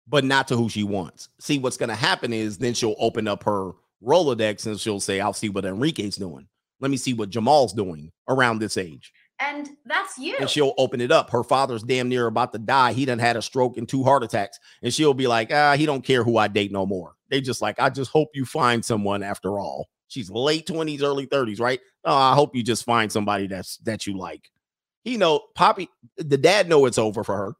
but 0.06 0.24
not 0.24 0.48
to 0.48 0.56
who 0.56 0.68
she 0.68 0.82
wants. 0.82 1.28
See, 1.38 1.58
what's 1.58 1.76
going 1.76 1.88
to 1.88 1.94
happen 1.94 2.32
is 2.32 2.58
then 2.58 2.74
she'll 2.74 2.96
open 2.98 3.28
up 3.28 3.44
her 3.44 3.72
Rolodex 4.04 4.66
and 4.66 4.78
she'll 4.78 5.00
say, 5.00 5.20
I'll 5.20 5.32
see 5.32 5.48
what 5.48 5.64
Enrique's 5.64 6.16
doing. 6.16 6.46
Let 6.80 6.90
me 6.90 6.96
see 6.96 7.14
what 7.14 7.30
Jamal's 7.30 7.72
doing 7.72 8.10
around 8.28 8.58
this 8.58 8.76
age. 8.76 9.12
And 9.38 9.70
that's 9.86 10.18
you. 10.18 10.36
And 10.38 10.50
she'll 10.50 10.74
open 10.78 11.00
it 11.00 11.10
up. 11.10 11.30
Her 11.30 11.42
father's 11.42 11.82
damn 11.82 12.08
near 12.08 12.26
about 12.26 12.52
to 12.52 12.58
die. 12.58 12.92
He 12.92 13.04
done 13.04 13.18
had 13.18 13.36
a 13.36 13.42
stroke 13.42 13.76
and 13.76 13.88
two 13.88 14.02
heart 14.02 14.22
attacks. 14.22 14.58
And 14.82 14.92
she'll 14.92 15.14
be 15.14 15.26
like, 15.26 15.52
ah, 15.52 15.76
he 15.76 15.86
don't 15.86 16.04
care 16.04 16.22
who 16.22 16.36
I 16.36 16.48
date 16.48 16.72
no 16.72 16.84
more. 16.84 17.14
They 17.30 17.40
just 17.40 17.62
like, 17.62 17.80
I 17.80 17.88
just 17.88 18.10
hope 18.10 18.28
you 18.34 18.44
find 18.44 18.84
someone 18.84 19.22
after 19.22 19.58
all. 19.58 19.88
She's 20.12 20.30
late 20.30 20.66
20s, 20.66 21.02
early 21.02 21.26
30s, 21.26 21.58
right? 21.58 21.80
Oh, 22.04 22.14
I 22.14 22.34
hope 22.34 22.54
you 22.54 22.62
just 22.62 22.84
find 22.84 23.10
somebody 23.10 23.46
that's 23.46 23.78
that 23.78 24.06
you 24.06 24.18
like. 24.18 24.50
He 25.04 25.16
know 25.16 25.40
Poppy, 25.54 25.88
the 26.18 26.36
dad 26.36 26.68
know 26.68 26.84
it's 26.84 26.98
over 26.98 27.24
for 27.24 27.34
her. 27.34 27.54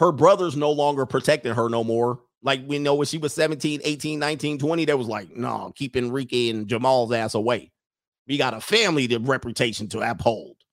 Her 0.00 0.10
brother's 0.10 0.56
no 0.56 0.72
longer 0.72 1.06
protecting 1.06 1.54
her 1.54 1.68
no 1.68 1.84
more. 1.84 2.20
Like 2.42 2.62
we 2.66 2.80
know 2.80 2.96
when 2.96 3.06
she 3.06 3.18
was 3.18 3.32
17, 3.32 3.80
18, 3.84 4.18
19, 4.18 4.58
20, 4.58 4.84
that 4.86 4.98
was 4.98 5.06
like, 5.06 5.34
no, 5.36 5.72
keep 5.76 5.96
Enrique 5.96 6.50
and 6.50 6.66
Jamal's 6.66 7.12
ass 7.12 7.34
away. 7.34 7.70
We 8.26 8.36
got 8.36 8.52
a 8.52 8.60
family 8.60 9.06
to 9.08 9.18
reputation 9.18 9.88
to 9.90 10.00
uphold. 10.00 10.56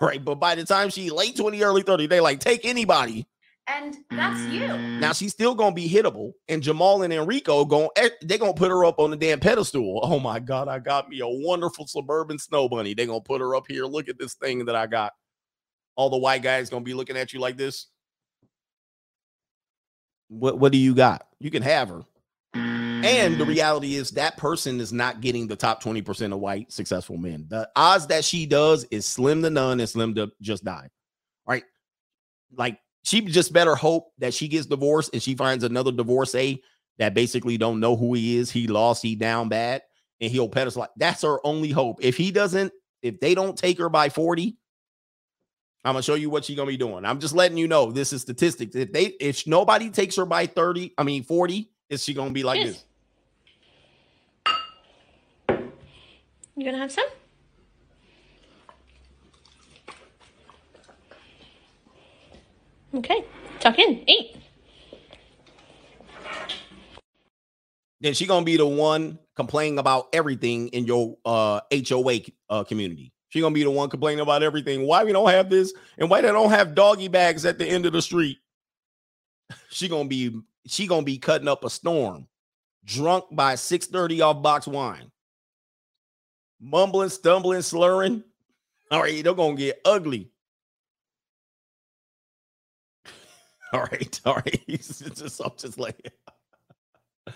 Right. 0.00 0.24
But 0.24 0.40
by 0.40 0.56
the 0.56 0.64
time 0.64 0.90
she 0.90 1.08
late 1.10 1.36
20, 1.36 1.62
early 1.62 1.82
30, 1.82 2.08
they 2.08 2.18
like 2.18 2.40
take 2.40 2.64
anybody. 2.64 3.28
And 3.66 3.96
that's 4.10 4.40
you. 4.52 4.66
Now 4.98 5.12
she's 5.12 5.32
still 5.32 5.54
gonna 5.54 5.74
be 5.74 5.88
hittable, 5.88 6.32
and 6.48 6.62
Jamal 6.62 7.02
and 7.02 7.12
Enrico 7.12 7.64
going 7.64 7.88
eh, 7.96 8.10
they're 8.20 8.38
gonna 8.38 8.52
put 8.52 8.70
her 8.70 8.84
up 8.84 8.98
on 8.98 9.10
the 9.10 9.16
damn 9.16 9.40
pedestal. 9.40 10.00
Oh 10.02 10.20
my 10.20 10.38
god, 10.38 10.68
I 10.68 10.78
got 10.78 11.08
me 11.08 11.20
a 11.20 11.28
wonderful 11.28 11.86
suburban 11.86 12.38
snow 12.38 12.68
bunny. 12.68 12.92
They're 12.92 13.06
gonna 13.06 13.20
put 13.22 13.40
her 13.40 13.56
up 13.56 13.64
here. 13.66 13.86
Look 13.86 14.08
at 14.08 14.18
this 14.18 14.34
thing 14.34 14.66
that 14.66 14.76
I 14.76 14.86
got. 14.86 15.12
All 15.96 16.10
the 16.10 16.18
white 16.18 16.42
guys 16.42 16.68
gonna 16.68 16.84
be 16.84 16.92
looking 16.92 17.16
at 17.16 17.32
you 17.32 17.40
like 17.40 17.56
this. 17.56 17.86
What 20.28 20.58
what 20.58 20.72
do 20.72 20.78
you 20.78 20.94
got? 20.94 21.26
You 21.40 21.50
can 21.50 21.62
have 21.62 21.88
her. 21.88 22.02
And 22.54 23.38
the 23.38 23.44
reality 23.44 23.96
is 23.96 24.12
that 24.12 24.38
person 24.38 24.80
is 24.80 24.90
not 24.90 25.20
getting 25.20 25.46
the 25.46 25.56
top 25.56 25.82
20% 25.82 26.32
of 26.32 26.40
white 26.40 26.72
successful 26.72 27.18
men. 27.18 27.44
The 27.48 27.68
odds 27.76 28.06
that 28.06 28.24
she 28.24 28.46
does 28.46 28.84
is 28.84 29.04
slim 29.04 29.42
to 29.42 29.50
none 29.50 29.78
and 29.78 29.88
slim 29.88 30.14
to 30.14 30.32
just 30.40 30.64
die. 30.64 30.88
Right? 31.46 31.64
Like 32.56 32.78
she 33.04 33.20
just 33.20 33.52
better 33.52 33.74
hope 33.74 34.12
that 34.18 34.34
she 34.34 34.48
gets 34.48 34.66
divorced 34.66 35.10
and 35.12 35.22
she 35.22 35.34
finds 35.34 35.62
another 35.62 35.92
divorcee 35.92 36.62
that 36.98 37.14
basically 37.14 37.56
don't 37.56 37.78
know 37.78 37.96
who 37.96 38.14
he 38.14 38.36
is. 38.36 38.50
He 38.50 38.66
lost, 38.66 39.02
he 39.02 39.14
down 39.14 39.48
bad, 39.48 39.82
and 40.20 40.30
he'll 40.32 40.48
pedestal. 40.48 40.80
Like, 40.80 40.90
that's 40.96 41.22
her 41.22 41.38
only 41.46 41.70
hope. 41.70 41.98
If 42.02 42.16
he 42.16 42.30
doesn't, 42.30 42.72
if 43.02 43.20
they 43.20 43.34
don't 43.34 43.56
take 43.56 43.78
her 43.78 43.88
by 43.90 44.08
40, 44.08 44.56
I'm 45.84 45.92
gonna 45.92 46.02
show 46.02 46.14
you 46.14 46.30
what 46.30 46.46
she's 46.46 46.56
gonna 46.56 46.66
be 46.70 46.78
doing. 46.78 47.04
I'm 47.04 47.20
just 47.20 47.34
letting 47.34 47.58
you 47.58 47.68
know 47.68 47.92
this 47.92 48.14
is 48.14 48.22
statistics. 48.22 48.74
If 48.74 48.90
they 48.90 49.04
if 49.20 49.46
nobody 49.46 49.90
takes 49.90 50.16
her 50.16 50.24
by 50.24 50.46
30, 50.46 50.94
I 50.96 51.02
mean 51.02 51.22
40, 51.24 51.70
is 51.90 52.02
she 52.02 52.14
gonna 52.14 52.30
be 52.30 52.42
like 52.42 52.60
Yes. 52.60 52.84
this? 54.46 54.56
You 56.56 56.64
gonna 56.64 56.78
have 56.78 56.90
some? 56.92 57.04
Okay, 62.94 63.24
tuck 63.58 63.78
in, 63.78 64.08
eat. 64.08 64.36
Then 68.00 68.14
she 68.14 68.26
gonna 68.26 68.44
be 68.44 68.56
the 68.56 68.66
one 68.66 69.18
complaining 69.34 69.78
about 69.78 70.08
everything 70.12 70.68
in 70.68 70.84
your 70.84 71.16
uh 71.24 71.60
HOA 71.72 72.20
uh, 72.50 72.62
community. 72.64 73.12
She 73.30 73.40
gonna 73.40 73.54
be 73.54 73.64
the 73.64 73.70
one 73.70 73.90
complaining 73.90 74.20
about 74.20 74.42
everything. 74.42 74.86
Why 74.86 75.02
we 75.02 75.12
don't 75.12 75.28
have 75.28 75.50
this 75.50 75.72
and 75.98 76.08
why 76.08 76.20
they 76.20 76.28
don't 76.28 76.50
have 76.50 76.74
doggy 76.74 77.08
bags 77.08 77.44
at 77.44 77.58
the 77.58 77.66
end 77.66 77.86
of 77.86 77.92
the 77.92 78.02
street. 78.02 78.38
She 79.70 79.88
gonna 79.88 80.08
be 80.08 80.40
she 80.66 80.86
gonna 80.86 81.02
be 81.02 81.18
cutting 81.18 81.48
up 81.48 81.64
a 81.64 81.70
storm, 81.70 82.28
drunk 82.84 83.24
by 83.32 83.54
6:30 83.54 84.20
off 84.20 84.42
box 84.42 84.66
wine, 84.66 85.10
mumbling, 86.60 87.08
stumbling, 87.08 87.62
slurring. 87.62 88.22
All 88.90 89.02
right, 89.02 89.24
they're 89.24 89.34
gonna 89.34 89.56
get 89.56 89.80
ugly. 89.84 90.30
All 93.78 93.82
right, 93.82 94.20
all 94.24 94.34
right. 94.36 94.60
It's 94.68 95.00
just, 95.00 95.40
I'm 95.40 95.50
just 95.58 95.80
like, 95.80 96.12
uh, 97.26 97.32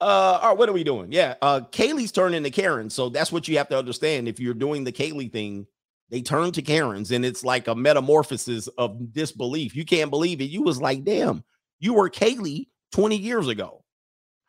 all 0.00 0.50
right, 0.50 0.58
what 0.58 0.68
are 0.68 0.74
we 0.74 0.84
doing? 0.84 1.10
Yeah, 1.10 1.36
uh, 1.40 1.60
Kaylee's 1.72 2.12
turning 2.12 2.42
to 2.42 2.50
Karen, 2.50 2.90
so 2.90 3.08
that's 3.08 3.32
what 3.32 3.48
you 3.48 3.56
have 3.56 3.68
to 3.70 3.78
understand. 3.78 4.28
If 4.28 4.38
you're 4.38 4.52
doing 4.52 4.84
the 4.84 4.92
Kaylee 4.92 5.32
thing, 5.32 5.66
they 6.10 6.20
turn 6.20 6.52
to 6.52 6.60
Karen's, 6.62 7.10
and 7.10 7.24
it's 7.24 7.42
like 7.42 7.68
a 7.68 7.74
metamorphosis 7.74 8.68
of 8.76 9.14
disbelief. 9.14 9.74
You 9.74 9.86
can't 9.86 10.10
believe 10.10 10.42
it. 10.42 10.50
You 10.50 10.62
was 10.62 10.78
like, 10.78 11.04
damn, 11.04 11.42
you 11.80 11.94
were 11.94 12.10
Kaylee 12.10 12.68
20 12.92 13.16
years 13.16 13.48
ago. 13.48 13.82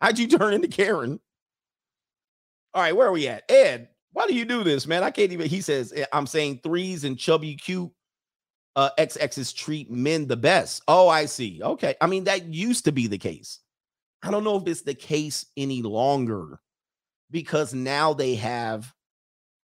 How'd 0.02 0.20
you 0.20 0.28
turn 0.28 0.54
into 0.56 0.68
Karen? 0.68 1.22
All 2.74 2.82
right, 2.82 2.96
where 2.96 3.08
are 3.08 3.14
we 3.14 3.30
at? 3.30 3.50
Ed, 3.50 3.88
why 4.12 4.28
do 4.28 4.36
you 4.36 4.44
do 4.44 4.64
this, 4.66 4.86
man? 4.86 5.04
I 5.04 5.12
can't 5.12 5.32
even. 5.32 5.48
He 5.48 5.62
says, 5.62 5.94
"Eh, 5.96 6.06
I'm 6.12 6.28
saying 6.28 6.60
threes 6.64 7.06
and 7.06 7.18
chubby 7.18 7.56
cute 7.56 7.92
uh, 8.78 8.92
XXs 9.00 9.56
treat 9.56 9.90
men 9.90 10.28
the 10.28 10.38
best. 10.38 10.84
Oh, 10.88 11.10
I 11.10 11.26
see. 11.26 11.60
Okay. 11.62 11.96
I 12.00 12.06
mean, 12.06 12.26
that 12.26 12.46
used 12.46 12.86
to 12.86 12.92
be 12.92 13.08
the 13.08 13.18
case. 13.18 13.60
I 14.22 14.30
don't 14.30 14.44
know 14.44 14.56
if 14.58 14.68
it's 14.68 14.84
the 14.84 14.94
case 14.94 15.48
any 15.58 15.82
longer 15.82 16.60
because 17.32 17.74
now 17.74 18.14
they 18.14 18.36
have 18.36 18.94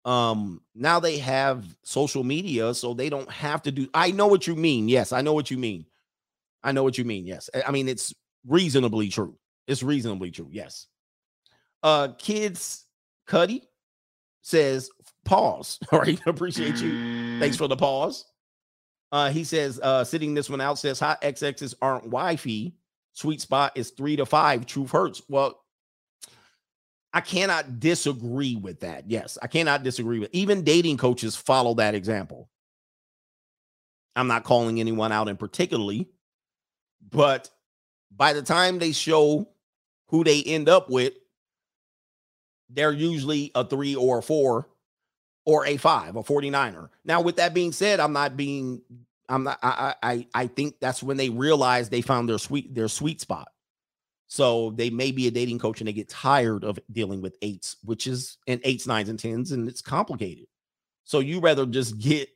um 0.06 0.62
now 0.74 0.98
they 0.98 1.18
have 1.18 1.66
social 1.82 2.24
media 2.24 2.72
so 2.72 2.94
they 2.94 3.10
don't 3.10 3.30
have 3.30 3.60
to 3.62 3.70
do 3.70 3.86
I 3.92 4.10
know 4.12 4.26
what 4.28 4.46
you 4.46 4.54
mean. 4.56 4.88
Yes, 4.88 5.12
I 5.12 5.20
know 5.20 5.34
what 5.34 5.50
you 5.50 5.58
mean. 5.58 5.84
I 6.62 6.72
know 6.72 6.82
what 6.82 6.96
you 6.96 7.04
mean. 7.04 7.26
Yes. 7.26 7.50
I- 7.66 7.70
mean 7.70 7.88
it's 7.88 8.14
reasonably 8.46 9.08
true. 9.08 9.36
It's 9.66 9.82
reasonably 9.82 10.30
true. 10.30 10.48
Yes. 10.50 10.86
Uh 11.82 12.08
kids 12.18 12.86
Cuddy 13.26 13.62
says 14.42 14.90
pause. 15.24 15.78
All 15.92 16.00
right. 16.00 16.20
Appreciate 16.26 16.76
you. 16.78 17.38
Thanks 17.38 17.56
for 17.56 17.68
the 17.68 17.76
pause. 17.76 18.24
Uh, 19.12 19.30
he 19.30 19.44
says, 19.44 19.80
uh, 19.82 20.04
sitting 20.04 20.34
this 20.34 20.48
one 20.48 20.60
out 20.60 20.78
says 20.78 21.00
hot 21.00 21.20
XXs 21.22 21.74
aren't 21.82 22.08
wifey. 22.08 22.74
Sweet 23.12 23.40
spot 23.40 23.72
is 23.74 23.90
three 23.90 24.16
to 24.16 24.24
five. 24.24 24.66
Truth 24.66 24.90
hurts. 24.92 25.22
Well, 25.28 25.60
I 27.12 27.20
cannot 27.20 27.80
disagree 27.80 28.54
with 28.54 28.80
that. 28.80 29.10
Yes, 29.10 29.36
I 29.42 29.48
cannot 29.48 29.82
disagree 29.82 30.20
with 30.20 30.30
even 30.32 30.62
dating 30.62 30.96
coaches 30.96 31.34
follow 31.34 31.74
that 31.74 31.96
example. 31.96 32.48
I'm 34.14 34.28
not 34.28 34.44
calling 34.44 34.78
anyone 34.78 35.10
out 35.10 35.28
in 35.28 35.36
particularly, 35.36 36.08
but 37.10 37.50
by 38.14 38.32
the 38.32 38.42
time 38.42 38.78
they 38.78 38.92
show 38.92 39.48
who 40.06 40.22
they 40.22 40.42
end 40.42 40.68
up 40.68 40.88
with, 40.88 41.14
they're 42.68 42.92
usually 42.92 43.50
a 43.56 43.64
three 43.64 43.96
or 43.96 44.18
a 44.18 44.22
four 44.22 44.68
or 45.44 45.66
a 45.66 45.76
five, 45.76 46.16
a 46.16 46.22
49er. 46.22 46.88
Now, 47.04 47.20
with 47.20 47.36
that 47.36 47.54
being 47.54 47.72
said, 47.72 48.00
I'm 48.00 48.12
not 48.12 48.36
being, 48.36 48.82
I'm 49.28 49.44
not, 49.44 49.58
I, 49.62 49.94
I, 50.02 50.26
I- 50.34 50.46
think 50.46 50.76
that's 50.80 51.02
when 51.02 51.16
they 51.16 51.28
realize 51.30 51.88
they 51.88 52.00
found 52.02 52.28
their 52.28 52.38
sweet, 52.38 52.74
their 52.74 52.88
sweet 52.88 53.20
spot. 53.20 53.48
So 54.28 54.70
they 54.76 54.90
may 54.90 55.10
be 55.10 55.26
a 55.26 55.30
dating 55.32 55.58
coach 55.58 55.80
and 55.80 55.88
they 55.88 55.92
get 55.92 56.08
tired 56.08 56.62
of 56.62 56.78
dealing 56.92 57.20
with 57.20 57.36
eights, 57.42 57.76
which 57.82 58.06
is 58.06 58.38
and 58.46 58.60
eights, 58.62 58.86
nines, 58.86 59.08
and 59.08 59.18
tens, 59.18 59.50
and 59.50 59.68
it's 59.68 59.82
complicated. 59.82 60.46
So 61.04 61.18
you 61.18 61.40
rather 61.40 61.66
just 61.66 61.98
get, 61.98 62.28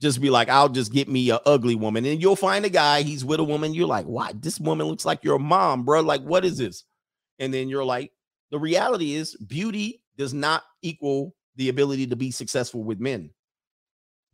just 0.00 0.20
be 0.20 0.30
like, 0.30 0.48
I'll 0.48 0.70
just 0.70 0.92
get 0.92 1.08
me 1.08 1.30
a 1.30 1.40
ugly 1.44 1.74
woman, 1.74 2.06
and 2.06 2.22
you'll 2.22 2.36
find 2.36 2.64
a 2.64 2.70
guy. 2.70 3.02
He's 3.02 3.24
with 3.24 3.38
a 3.38 3.44
woman. 3.44 3.74
You're 3.74 3.86
like, 3.86 4.06
why? 4.06 4.32
This 4.34 4.58
woman 4.58 4.86
looks 4.86 5.04
like 5.04 5.22
your 5.24 5.38
mom, 5.38 5.84
bro. 5.84 6.00
Like, 6.00 6.22
what 6.22 6.44
is 6.44 6.56
this? 6.56 6.84
And 7.38 7.52
then 7.52 7.68
you're 7.68 7.84
like, 7.84 8.12
the 8.50 8.58
reality 8.58 9.14
is, 9.14 9.36
beauty 9.36 10.02
does 10.16 10.32
not 10.32 10.62
equal 10.80 11.34
the 11.56 11.68
ability 11.68 12.06
to 12.08 12.16
be 12.16 12.30
successful 12.30 12.82
with 12.82 13.00
men. 13.00 13.30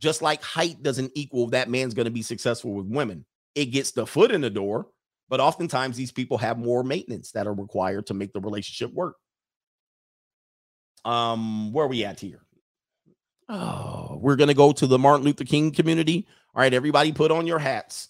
Just 0.00 0.22
like 0.22 0.42
height 0.42 0.82
doesn't 0.82 1.12
equal 1.14 1.48
that 1.48 1.68
man's 1.68 1.94
going 1.94 2.04
to 2.04 2.10
be 2.10 2.22
successful 2.22 2.72
with 2.72 2.86
women. 2.86 3.24
It 3.54 3.66
gets 3.66 3.90
the 3.90 4.06
foot 4.06 4.30
in 4.30 4.40
the 4.40 4.50
door, 4.50 4.86
but 5.28 5.40
oftentimes 5.40 5.96
these 5.96 6.12
people 6.12 6.38
have 6.38 6.58
more 6.58 6.84
maintenance 6.84 7.32
that 7.32 7.46
are 7.46 7.54
required 7.54 8.06
to 8.06 8.14
make 8.14 8.32
the 8.32 8.40
relationship 8.40 8.94
work. 8.94 9.16
Um, 11.04 11.72
where 11.72 11.86
are 11.86 11.88
we 11.88 12.04
at 12.04 12.20
here? 12.20 12.42
Oh, 13.48 14.18
we're 14.20 14.36
gonna 14.36 14.54
go 14.54 14.72
to 14.72 14.86
the 14.86 14.98
Martin 14.98 15.24
Luther 15.24 15.44
King 15.44 15.72
community. 15.72 16.26
All 16.54 16.60
right, 16.60 16.74
everybody, 16.74 17.12
put 17.12 17.30
on 17.30 17.46
your 17.46 17.58
hats. 17.58 18.08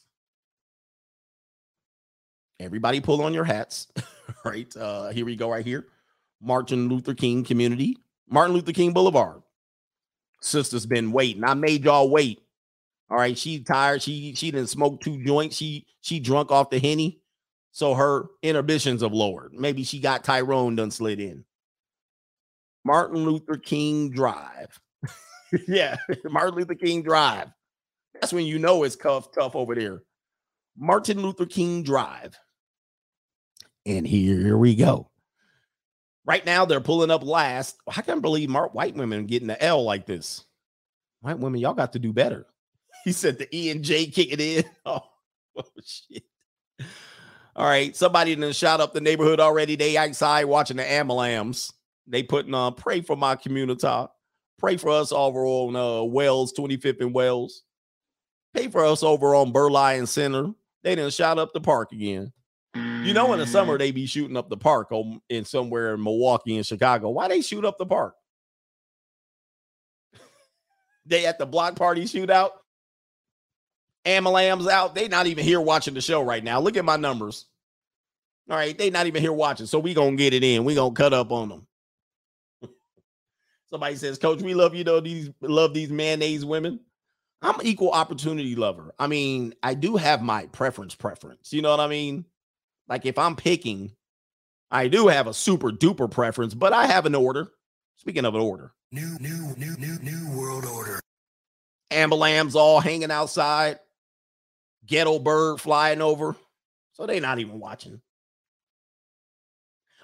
Everybody, 2.61 3.01
pull 3.01 3.23
on 3.23 3.35
your 3.35 3.45
hats. 3.45 3.87
All 3.97 4.05
right, 4.45 4.77
uh, 4.77 5.11
here 5.11 5.25
we 5.25 5.37
go. 5.37 5.51
Right 5.51 5.65
here, 5.65 5.87
Martin 6.43 6.89
Luther 6.89 7.15
King 7.15 7.45
community, 7.45 7.97
Martin 8.29 8.55
Luther 8.55 8.73
King 8.73 8.93
Boulevard. 8.93 9.43
Sister's 10.41 10.87
been 10.87 11.13
waiting. 11.13 11.45
I 11.45 11.55
made 11.55 11.85
y'all 11.85 12.11
wait. 12.11 12.41
All 13.11 13.17
right, 13.17 13.37
she 13.37 13.63
tired. 13.63 14.03
She 14.03 14.35
she 14.35 14.51
didn't 14.51 14.69
smoke 14.69 15.01
two 15.01 15.23
joints. 15.25 15.57
She 15.57 15.87
she 16.03 16.21
drunk 16.21 16.51
off 16.51 16.71
the 16.71 16.79
henny, 16.79 17.21
so 17.73 17.95
her 17.95 18.27
inhibitions 18.43 19.03
have 19.03 19.13
lowered. 19.13 19.55
Maybe 19.55 19.83
she 19.83 19.99
got 19.99 20.25
Tyrone 20.25 20.77
done 20.77 20.91
slid 20.91 21.19
in. 21.19 21.45
Martin 22.85 23.25
Luther 23.25 23.57
King 23.57 24.11
Drive. 24.11 24.79
yeah, 25.69 25.97
Martin 26.25 26.55
Luther 26.55 26.75
King 26.75 27.03
Drive. 27.03 27.49
That's 28.15 28.33
when 28.33 28.47
you 28.47 28.59
know 28.59 28.83
it's 28.85 28.97
tough, 28.97 29.33
tough 29.33 29.57
over 29.57 29.75
there. 29.75 30.03
Martin 30.77 31.23
Luther 31.23 31.47
King 31.47 31.83
Drive. 31.83 32.39
And 33.87 34.07
here 34.07 34.59
we 34.59 34.75
go. 34.75 35.09
Right 36.29 36.45
now, 36.45 36.67
they're 36.67 36.81
pulling 36.83 37.11
up 37.11 37.25
last. 37.25 37.79
I 37.89 38.03
can't 38.03 38.21
believe 38.21 38.51
Mark 38.51 38.75
white 38.75 38.95
women 38.95 39.25
getting 39.25 39.49
the 39.49 39.61
L 39.65 39.83
like 39.83 40.05
this. 40.05 40.45
White 41.23 41.39
women, 41.39 41.59
y'all 41.59 41.73
got 41.73 41.95
to 41.95 41.99
do 41.99 42.13
better. 42.13 42.47
He 43.05 43.13
said 43.13 43.39
the 43.39 43.49
E 43.57 43.71
and 43.71 43.83
J 43.83 44.07
kick 44.07 44.33
it 44.33 44.41
in. 44.41 44.65
Oh, 44.85 45.01
oh 45.57 45.63
shit. 45.83 46.25
All 47.57 47.67
right. 47.67 47.97
Somebody 47.97 48.35
done 48.35 48.53
shot 48.53 48.81
up 48.81 48.93
the 48.93 49.01
neighborhood 49.01 49.41
already. 49.41 49.77
They 49.77 49.97
outside 49.97 50.45
watching 50.45 50.77
the 50.77 50.83
Amalams. 50.83 51.73
They 52.07 52.23
putting 52.23 52.55
on 52.55 52.75
pray 52.75 53.01
for 53.01 53.17
my 53.17 53.37
community. 53.37 53.89
Pray 54.59 54.77
for 54.77 54.91
us 54.91 55.13
over 55.13 55.47
on 55.47 55.77
uh 55.77 56.03
Wells, 56.03 56.53
25th 56.53 57.01
and 57.01 57.15
Wells. 57.15 57.63
Pay 58.53 58.69
for 58.69 58.85
us 58.85 59.03
over 59.03 59.35
on 59.35 59.53
Burleigh 59.53 60.05
Center. 60.05 60.53
They 60.83 60.97
done 60.97 61.11
shot 61.11 61.39
up 61.39 61.53
the 61.55 61.61
park 61.61 61.93
again. 61.93 62.33
You 63.05 63.15
know, 63.15 63.33
in 63.33 63.39
the 63.39 63.47
summer 63.47 63.77
mm. 63.77 63.79
they 63.79 63.91
be 63.91 64.07
shooting 64.07 64.37
up 64.37 64.49
the 64.49 64.57
park 64.57 64.91
in 65.29 65.45
somewhere 65.45 65.95
in 65.95 66.03
Milwaukee 66.03 66.57
and 66.57 66.67
Chicago. 66.67 67.11
Why 67.11 67.29
they 67.29 67.41
shoot 67.41 67.65
up 67.65 67.79
the 67.79 67.87
park? 67.87 68.15
they 71.09 71.27
at 71.27 71.39
the 71.39 71.47
block 71.47 71.77
party 71.77 72.05
shootout. 72.05 72.51
Amalams 74.05 74.69
out. 74.71 74.95
They 74.95 75.09
not 75.09 75.27
even 75.27 75.45
here 75.45 75.61
watching 75.61 75.95
the 75.95 76.01
show 76.01 76.23
right 76.23 76.45
now. 76.45 76.61
Look 76.61 76.77
at 76.77 76.85
my 76.85 76.97
numbers. 76.97 77.47
All 78.49 78.57
right, 78.57 78.77
they 78.77 78.91
not 78.91 79.07
even 79.07 79.21
here 79.21 79.33
watching. 79.33 79.67
So 79.67 79.79
we 79.79 79.93
gonna 79.93 80.17
get 80.17 80.33
it 80.33 80.45
in. 80.45 80.65
We 80.65 80.75
gonna 80.75 80.95
cut 80.95 81.13
up 81.13 81.31
on 81.33 81.49
them. 81.49 81.67
Somebody 83.71 83.97
says, 83.97 84.19
Coach, 84.19 84.41
we 84.41 84.55
love 84.55 84.75
you 84.75 84.85
though. 84.85 85.01
These 85.01 85.31
love 85.41 85.75
these 85.75 85.91
mayonnaise 85.91 86.45
women. 86.45 86.81
I'm 87.43 87.61
an 87.61 87.67
equal 87.67 87.93
opportunity 87.93 88.57
lover. 88.57 88.95
I 88.99 89.07
mean, 89.07 89.55
I 89.63 89.75
do 89.75 89.97
have 89.97 90.23
my 90.23 90.47
preference 90.47 90.95
preference. 90.95 91.53
You 91.53 91.63
know 91.63 91.71
what 91.71 91.81
I 91.81 91.87
mean? 91.87 92.25
Like 92.89 93.07
if 93.07 93.19
I'm 93.19 93.37
picking, 93.37 93.93
I 94.71 94.89
do 94.89 95.09
have 95.09 95.27
a 95.27 95.35
super 95.35 95.71
duper 95.71 96.11
preference, 96.11 96.55
but 96.55 96.73
I 96.73 96.87
have 96.87 97.07
an 97.07 97.15
order. 97.15 97.49
Speaking 97.97 98.25
of 98.25 98.35
an 98.35 98.41
order, 98.41 98.73
New, 98.91 99.19
new, 99.21 99.55
new, 99.57 99.77
new, 99.77 99.99
new 100.01 100.39
world 100.39 100.65
order. 100.65 101.01
Ambalams 101.91 102.55
all 102.55 102.81
hanging 102.81 103.11
outside, 103.11 103.81
ghetto 104.87 105.19
bird 105.19 105.61
flying 105.61 106.01
over. 106.01 106.37
So 106.93 107.07
they 107.07 107.21
not 107.21 107.39
even 107.39 107.61
watching. 107.61 108.01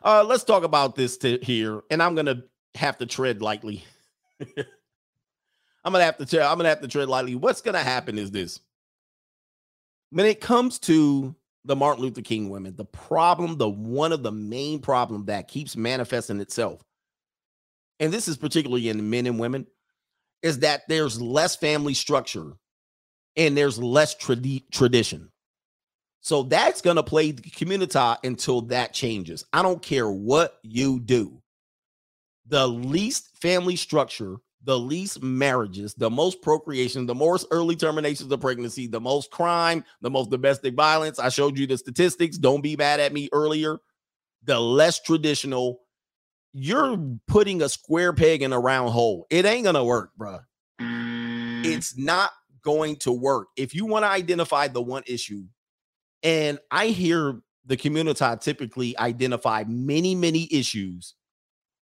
Uh, 0.02 0.22
let's 0.22 0.44
talk 0.44 0.64
about 0.64 0.96
this 0.96 1.16
to 1.18 1.38
here, 1.40 1.82
and 1.90 2.02
I'm 2.02 2.14
gonna 2.14 2.42
have 2.74 2.98
to 2.98 3.06
tread 3.06 3.40
lightly. 3.40 3.84
I'm 4.40 5.92
gonna 5.92 6.04
have 6.04 6.18
to 6.18 6.26
tell. 6.26 6.50
I'm 6.50 6.58
gonna 6.58 6.68
have 6.68 6.82
to 6.82 6.88
tread 6.88 7.08
lightly. 7.08 7.36
What's 7.36 7.62
gonna 7.62 7.78
happen 7.78 8.18
is 8.18 8.30
this: 8.30 8.60
when 10.10 10.26
it 10.26 10.42
comes 10.42 10.78
to 10.80 11.34
the 11.64 11.76
Martin 11.76 12.02
Luther 12.02 12.22
King 12.22 12.50
women, 12.50 12.76
the 12.76 12.84
problem, 12.84 13.56
the 13.56 13.68
one 13.68 14.12
of 14.12 14.22
the 14.22 14.32
main 14.32 14.80
problem 14.80 15.26
that 15.26 15.48
keeps 15.48 15.76
manifesting 15.76 16.40
itself, 16.40 16.82
and 18.00 18.12
this 18.12 18.28
is 18.28 18.36
particularly 18.36 18.88
in 18.88 19.10
men 19.10 19.26
and 19.26 19.38
women, 19.38 19.66
is 20.42 20.58
that 20.60 20.82
there's 20.88 21.20
less 21.20 21.56
family 21.56 21.94
structure 21.94 22.52
and 23.36 23.56
there's 23.56 23.78
less 23.78 24.14
tradi- 24.14 24.70
tradition. 24.70 25.30
So 26.20 26.42
that's 26.42 26.80
going 26.80 26.96
to 26.96 27.02
play 27.02 27.32
the 27.32 27.42
community 27.50 27.98
until 28.24 28.62
that 28.62 28.94
changes. 28.94 29.44
I 29.52 29.62
don't 29.62 29.82
care 29.82 30.10
what 30.10 30.58
you 30.62 31.00
do. 31.00 31.42
The 32.46 32.66
least 32.66 33.36
family 33.40 33.76
structure, 33.76 34.36
the 34.64 34.78
least 34.78 35.22
marriages, 35.22 35.94
the 35.94 36.10
most 36.10 36.40
procreation, 36.42 37.06
the 37.06 37.14
most 37.14 37.46
early 37.50 37.76
terminations 37.76 38.32
of 38.32 38.40
pregnancy, 38.40 38.86
the 38.86 39.00
most 39.00 39.30
crime, 39.30 39.84
the 40.00 40.10
most 40.10 40.30
domestic 40.30 40.74
violence. 40.74 41.18
I 41.18 41.28
showed 41.28 41.58
you 41.58 41.66
the 41.66 41.78
statistics. 41.78 42.38
Don't 42.38 42.62
be 42.62 42.76
mad 42.76 43.00
at 43.00 43.12
me 43.12 43.28
earlier. 43.32 43.78
The 44.44 44.58
less 44.58 45.00
traditional, 45.00 45.80
you're 46.52 46.98
putting 47.28 47.62
a 47.62 47.68
square 47.68 48.12
peg 48.12 48.42
in 48.42 48.52
a 48.52 48.58
round 48.58 48.90
hole. 48.90 49.26
It 49.30 49.44
ain't 49.44 49.64
going 49.64 49.74
to 49.74 49.84
work, 49.84 50.10
bruh. 50.18 50.40
It's 51.66 51.96
not 51.96 52.30
going 52.62 52.96
to 52.96 53.12
work. 53.12 53.48
If 53.56 53.74
you 53.74 53.86
want 53.86 54.04
to 54.04 54.08
identify 54.08 54.68
the 54.68 54.82
one 54.82 55.02
issue, 55.06 55.44
and 56.22 56.58
I 56.70 56.88
hear 56.88 57.40
the 57.66 57.76
community 57.76 58.24
typically 58.40 58.96
identify 58.98 59.64
many, 59.66 60.14
many 60.14 60.48
issues 60.50 61.14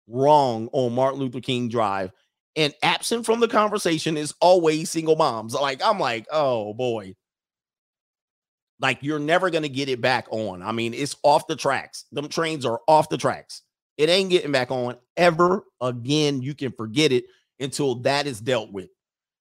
wrong 0.08 0.70
on 0.74 0.94
Martin 0.94 1.20
Luther 1.20 1.41
King 1.41 1.70
Drive. 1.70 2.12
And 2.56 2.73
absent 2.84 3.26
from 3.26 3.40
the 3.40 3.48
conversation 3.48 4.18
is 4.18 4.34
always 4.41 4.91
single 4.91 5.15
moms. 5.15 5.53
Like, 5.53 5.82
I'm 5.84 5.99
like, 5.99 6.28
oh 6.32 6.73
boy. 6.73 7.15
Like, 8.80 8.99
you're 9.02 9.19
never 9.19 9.49
going 9.49 9.64
to 9.64 9.69
get 9.69 9.90
it 9.90 10.02
back 10.02 10.28
on. 10.32 10.64
I 10.64 10.72
mean, 10.72 10.94
it's 10.94 11.15
off 11.23 11.48
the 11.48 11.56
tracks. 11.56 12.06
Them 12.11 12.28
trains 12.28 12.65
are 12.65 12.82
off 12.88 13.10
the 13.10 13.18
tracks. 13.18 13.61
It 13.98 14.10
ain't 14.10 14.32
getting 14.32 14.52
back 14.52 14.72
on 14.72 14.95
ever 15.15 15.64
again. 15.80 16.41
You 16.41 16.56
can 16.56 16.72
forget 16.72 17.11
it 17.11 17.26
until 17.60 17.95
that 17.95 18.26
is 18.26 18.41
dealt 18.41 18.72
with, 18.72 18.90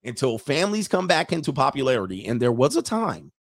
until 0.03 0.37
families 0.37 0.87
come 0.87 1.07
back 1.07 1.33
into 1.33 1.51
popularity. 1.51 2.27
And 2.27 2.39
there 2.39 2.51
was 2.51 2.75
a 2.75 2.83
time 2.83 3.31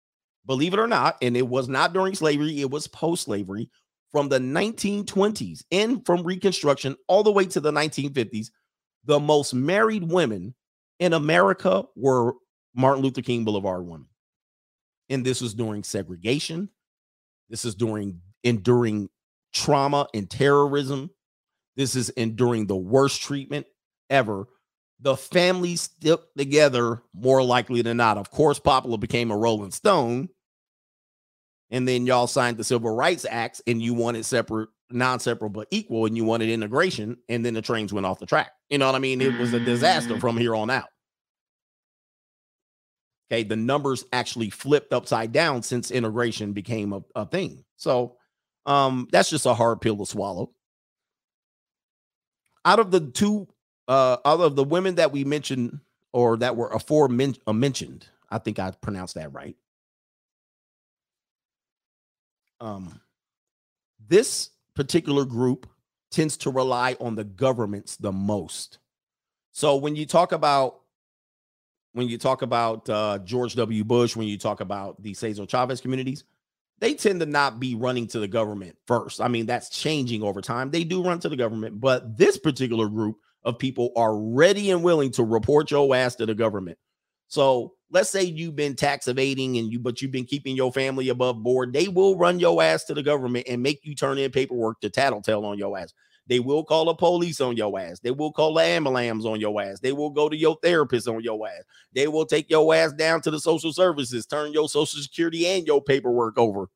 believe 0.47 0.75
it 0.75 0.81
or 0.81 0.89
not, 0.89 1.17
and 1.23 1.37
it 1.37 1.47
was 1.47 1.69
not 1.69 1.93
during 1.93 2.13
slavery, 2.13 2.61
it 2.61 2.69
was 2.69 2.89
post 2.89 3.25
slavery 3.25 3.71
from 4.11 4.29
the 4.29 4.39
1920s 4.39 5.63
and 5.71 6.05
from 6.05 6.25
Reconstruction 6.25 6.97
all 7.07 7.23
the 7.23 7.31
way 7.31 7.45
to 7.47 7.61
the 7.61 7.71
1950s. 7.71 8.49
The 9.05 9.21
most 9.21 9.55
married 9.55 10.05
women 10.05 10.55
in 10.99 11.13
America 11.13 11.85
were 11.97 12.35
Martin 12.75 13.03
Luther 13.03 13.23
King 13.23 13.45
Boulevard 13.45 13.87
women. 13.87 14.07
And 15.09 15.25
this 15.25 15.41
was 15.41 15.55
during 15.55 15.83
segregation. 15.83 16.69
This 17.49 17.65
is 17.65 17.75
during 17.75 18.21
enduring 18.45 19.09
trauma 19.53 20.07
and 20.15 20.31
terrorism. 20.31 21.11
This 21.77 21.97
is 21.97 22.11
enduring 22.11 22.67
the 22.67 22.77
worst 22.77 23.23
treatment 23.23 23.67
ever. 24.09 24.47
The 25.01 25.17
families 25.17 25.83
stuck 25.83 26.23
together 26.37 27.03
more 27.15 27.43
likely 27.43 27.83
than 27.83 27.97
not. 27.97 28.19
Of 28.19 28.31
course, 28.31 28.61
Poplar 28.61 28.99
became 28.99 29.31
a 29.31 29.37
Rolling 29.37 29.71
Stone. 29.71 30.29
And 31.71 31.89
then 31.89 32.07
y'all 32.07 32.27
signed 32.27 32.59
the 32.59 32.65
Civil 32.65 32.95
Rights 32.95 33.25
Acts 33.29 33.63
and 33.67 33.81
you 33.81 33.95
wanted 33.95 34.25
separate, 34.27 34.69
non 34.91 35.21
separate, 35.21 35.51
but 35.51 35.69
equal, 35.71 36.07
and 36.07 36.17
you 36.17 36.25
wanted 36.25 36.49
integration. 36.51 37.17
And 37.29 37.45
then 37.45 37.55
the 37.55 37.63
trains 37.63 37.93
went 37.93 38.07
off 38.07 38.19
the 38.19 38.27
track. 38.27 38.53
You 38.69 38.79
know 38.79 38.87
what 38.87 38.95
I 38.95 38.99
mean? 38.99 39.21
It 39.21 39.39
was 39.39 39.53
a 39.53 39.61
disaster 39.61 40.19
from 40.21 40.37
here 40.37 40.55
on 40.55 40.71
out. 40.71 40.89
Okay. 43.31 43.45
The 43.45 43.57
numbers 43.57 44.05
actually 44.13 44.51
flipped 44.51 44.93
upside 44.93 45.33
down 45.33 45.63
since 45.63 45.91
integration 45.91 46.53
became 46.53 46.93
a, 46.93 47.03
a 47.15 47.27
thing. 47.27 47.65
So 47.77 48.17
um, 48.67 49.09
that's 49.13 49.31
just 49.31 49.47
a 49.47 49.55
hard 49.55 49.81
pill 49.81 49.97
to 49.99 50.07
swallow. 50.07 50.51
Out 52.65 52.79
of 52.79 52.91
the 52.91 53.01
two, 53.01 53.49
uh, 53.89 54.19
out 54.25 54.41
of 54.41 54.57
the 54.57 54.65
women 54.65 54.97
that 54.97 55.13
we 55.13 55.25
mentioned 55.25 55.81
or 56.13 56.37
that 56.39 56.57
were 56.57 56.69
aforementioned, 56.69 57.43
uh, 57.47 57.53
mentioned, 57.53 58.07
I 58.31 58.39
think 58.39 58.59
I 58.59 58.73
pronounced 58.73 59.15
that 59.15 59.33
right. 59.33 59.57
Um, 62.61 63.01
this 64.09 64.51
particular 64.81 65.27
group 65.27 65.69
tends 66.11 66.39
to 66.39 66.49
rely 66.49 66.97
on 67.01 67.15
the 67.15 67.23
governments 67.23 67.99
the 67.99 68.11
most. 68.11 68.79
So 69.53 69.77
when 69.77 69.95
you 69.95 70.07
talk 70.07 70.33
about 70.33 70.81
when 71.93 72.09
you 72.09 72.17
talk 72.17 72.41
about 72.41 72.89
uh, 72.89 73.19
George 73.19 73.57
W. 73.57 73.85
Bush, 73.85 74.17
when 74.17 74.27
you 74.27 74.39
talk 74.39 74.63
about 74.63 75.03
the 75.03 75.13
Cesar 75.13 75.45
Chavez 75.45 75.83
communities, 75.83 76.25
they 76.79 76.95
tend 76.95 77.21
to 77.21 77.27
not 77.27 77.61
be 77.61 77.75
running 77.75 78.07
to 78.07 78.21
the 78.21 78.29
government 78.29 78.75
first. 78.87 79.21
I 79.21 79.29
mean, 79.29 79.45
that's 79.45 79.69
changing 79.69 80.23
over 80.23 80.41
time. 80.41 80.71
They 80.71 80.85
do 80.85 81.03
run 81.03 81.19
to 81.21 81.29
the 81.29 81.37
government, 81.37 81.79
but 81.79 82.17
this 82.17 82.39
particular 82.39 82.89
group 82.89 83.19
of 83.43 83.59
people 83.59 83.93
are 83.97 84.17
ready 84.17 84.71
and 84.71 84.83
willing 84.83 85.11
to 85.13 85.25
report 85.25 85.71
your 85.71 85.95
ass 85.95 86.15
to 86.15 86.25
the 86.25 86.35
government. 86.35 86.79
So 87.29 87.75
let's 87.91 88.11
say 88.11 88.23
you've 88.23 88.57
been 88.57 88.77
tax 88.77 89.09
evading 89.09 89.57
and 89.59 89.71
you, 89.71 89.79
but 89.79 90.01
you've 90.01 90.13
been 90.13 90.25
keeping 90.25 90.57
your 90.57 90.73
family 90.73 91.09
above 91.09 91.43
board. 91.43 91.73
They 91.73 91.89
will 91.89 92.17
run 92.17 92.39
your 92.39 92.63
ass 92.63 92.85
to 92.85 92.95
the 92.95 93.03
government 93.03 93.47
and 93.49 93.63
make 93.63 93.85
you 93.85 93.95
turn 93.95 94.19
in 94.19 94.31
paperwork 94.31 94.81
to 94.81 94.91
tattletale 94.91 95.45
on 95.45 95.59
your 95.59 95.77
ass. 95.79 95.93
They 96.27 96.39
will 96.39 96.63
call 96.63 96.85
the 96.85 96.95
police 96.95 97.41
on 97.41 97.57
your 97.57 97.77
ass. 97.81 97.99
They 97.99 98.13
will 98.13 98.33
call 98.33 98.55
the 98.55 98.63
ambulance 98.63 99.25
on 99.25 99.41
your 99.41 99.61
ass. 99.61 99.81
They 99.81 99.91
will 99.91 100.11
go 100.11 100.29
to 100.29 100.37
your 100.37 100.57
therapist 100.63 101.09
on 101.09 101.23
your 101.23 101.45
ass. 101.49 101.65
They 101.93 102.07
will 102.07 102.25
take 102.25 102.49
your 102.49 102.73
ass 102.73 102.93
down 102.93 103.21
to 103.23 103.33
the 103.33 103.41
social 103.41 103.73
services, 103.73 104.27
turn 104.27 104.53
your 104.53 104.69
social 104.69 105.03
security 105.03 105.47
and 105.47 105.67
your 105.67 105.83
paperwork 105.83 106.39
over. 106.39 106.69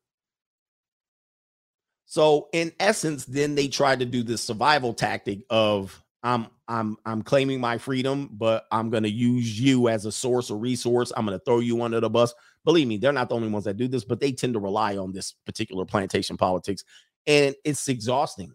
So, 2.05 2.49
in 2.53 2.73
essence, 2.79 3.25
then 3.25 3.55
they 3.55 3.67
try 3.67 3.95
to 3.95 4.05
do 4.05 4.23
this 4.23 4.41
survival 4.41 4.93
tactic 4.93 5.39
of 5.49 6.03
I'm 6.25 6.47
I'm 6.67 6.97
I'm 7.05 7.21
claiming 7.21 7.61
my 7.61 7.77
freedom, 7.77 8.29
but 8.33 8.65
I'm 8.71 8.91
to 8.91 9.09
use 9.09 9.59
you 9.59 9.87
as 9.89 10.05
a 10.05 10.11
source 10.11 10.51
or 10.51 10.57
resource. 10.57 11.13
I'm 11.15 11.27
to 11.27 11.39
throw 11.39 11.59
you 11.59 11.83
under 11.83 11.99
the 12.01 12.09
bus. 12.09 12.33
Believe 12.65 12.87
me, 12.87 12.97
they're 12.97 13.13
not 13.13 13.29
the 13.29 13.35
only 13.35 13.47
ones 13.47 13.65
that 13.65 13.77
do 13.77 13.87
this, 13.87 14.03
but 14.03 14.19
they 14.19 14.31
tend 14.31 14.53
to 14.55 14.59
rely 14.59 14.97
on 14.97 15.13
this 15.13 15.33
particular 15.45 15.85
plantation 15.85 16.35
politics, 16.35 16.83
and 17.27 17.55
it's 17.63 17.87
exhausting. 17.87 18.53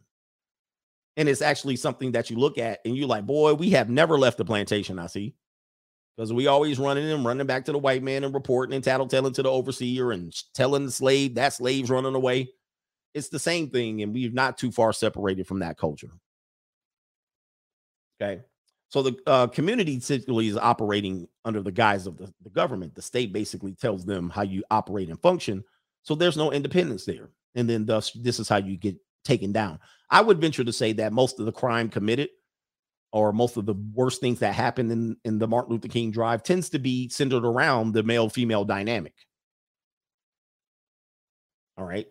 And 1.16 1.28
it's 1.28 1.42
actually 1.42 1.76
something 1.76 2.12
that 2.12 2.30
you 2.30 2.36
look 2.36 2.58
at 2.58 2.80
and 2.84 2.96
you're 2.96 3.08
like, 3.08 3.26
boy, 3.26 3.54
we 3.54 3.70
have 3.70 3.90
never 3.90 4.18
left 4.18 4.38
the 4.38 4.44
plantation. 4.44 4.98
I 4.98 5.06
see. 5.06 5.34
Because 6.16 6.32
we 6.32 6.46
always 6.48 6.78
running 6.78 7.10
and 7.10 7.24
running 7.24 7.46
back 7.46 7.64
to 7.66 7.72
the 7.72 7.78
white 7.78 8.02
man 8.02 8.24
and 8.24 8.34
reporting 8.34 8.74
and 8.74 8.84
tattletelling 8.84 9.34
to 9.34 9.42
the 9.42 9.50
overseer 9.50 10.12
and 10.12 10.34
telling 10.54 10.86
the 10.86 10.92
slave 10.92 11.34
that 11.36 11.52
slave's 11.52 11.90
running 11.90 12.14
away. 12.14 12.50
it's 13.14 13.28
the 13.28 13.38
same 13.38 13.70
thing, 13.70 14.02
and 14.02 14.12
we're 14.12 14.30
not 14.30 14.58
too 14.58 14.70
far 14.70 14.92
separated 14.92 15.46
from 15.46 15.60
that 15.60 15.78
culture. 15.78 16.10
Okay. 18.20 18.42
So 18.88 19.02
the 19.02 19.16
uh, 19.26 19.46
community 19.46 19.98
typically 20.00 20.48
is 20.48 20.56
operating 20.56 21.28
under 21.44 21.62
the 21.62 21.70
guise 21.70 22.06
of 22.06 22.18
the, 22.18 22.32
the 22.42 22.50
government. 22.50 22.94
The 22.94 23.02
state 23.02 23.32
basically 23.32 23.72
tells 23.74 24.04
them 24.04 24.28
how 24.28 24.42
you 24.42 24.64
operate 24.70 25.08
and 25.08 25.20
function. 25.20 25.64
So 26.02 26.14
there's 26.14 26.36
no 26.36 26.50
independence 26.50 27.04
there. 27.04 27.30
And 27.54 27.70
then 27.70 27.86
thus 27.86 28.10
this 28.12 28.40
is 28.40 28.48
how 28.48 28.56
you 28.56 28.76
get 28.76 28.96
taken 29.24 29.52
down. 29.52 29.78
I 30.10 30.20
would 30.20 30.40
venture 30.40 30.64
to 30.64 30.72
say 30.72 30.92
that 30.94 31.12
most 31.12 31.38
of 31.38 31.46
the 31.46 31.52
crime 31.52 31.88
committed 31.88 32.30
or 33.12 33.32
most 33.32 33.56
of 33.56 33.66
the 33.66 33.74
worst 33.94 34.20
things 34.20 34.40
that 34.40 34.54
happen 34.54 34.90
in, 34.90 35.16
in 35.24 35.38
the 35.38 35.46
Martin 35.48 35.72
Luther 35.72 35.88
King 35.88 36.10
drive 36.10 36.42
tends 36.42 36.68
to 36.70 36.78
be 36.78 37.08
centered 37.08 37.44
around 37.44 37.92
the 37.92 38.02
male 38.02 38.28
female 38.28 38.64
dynamic. 38.64 39.14
All 41.76 41.84
right. 41.84 42.08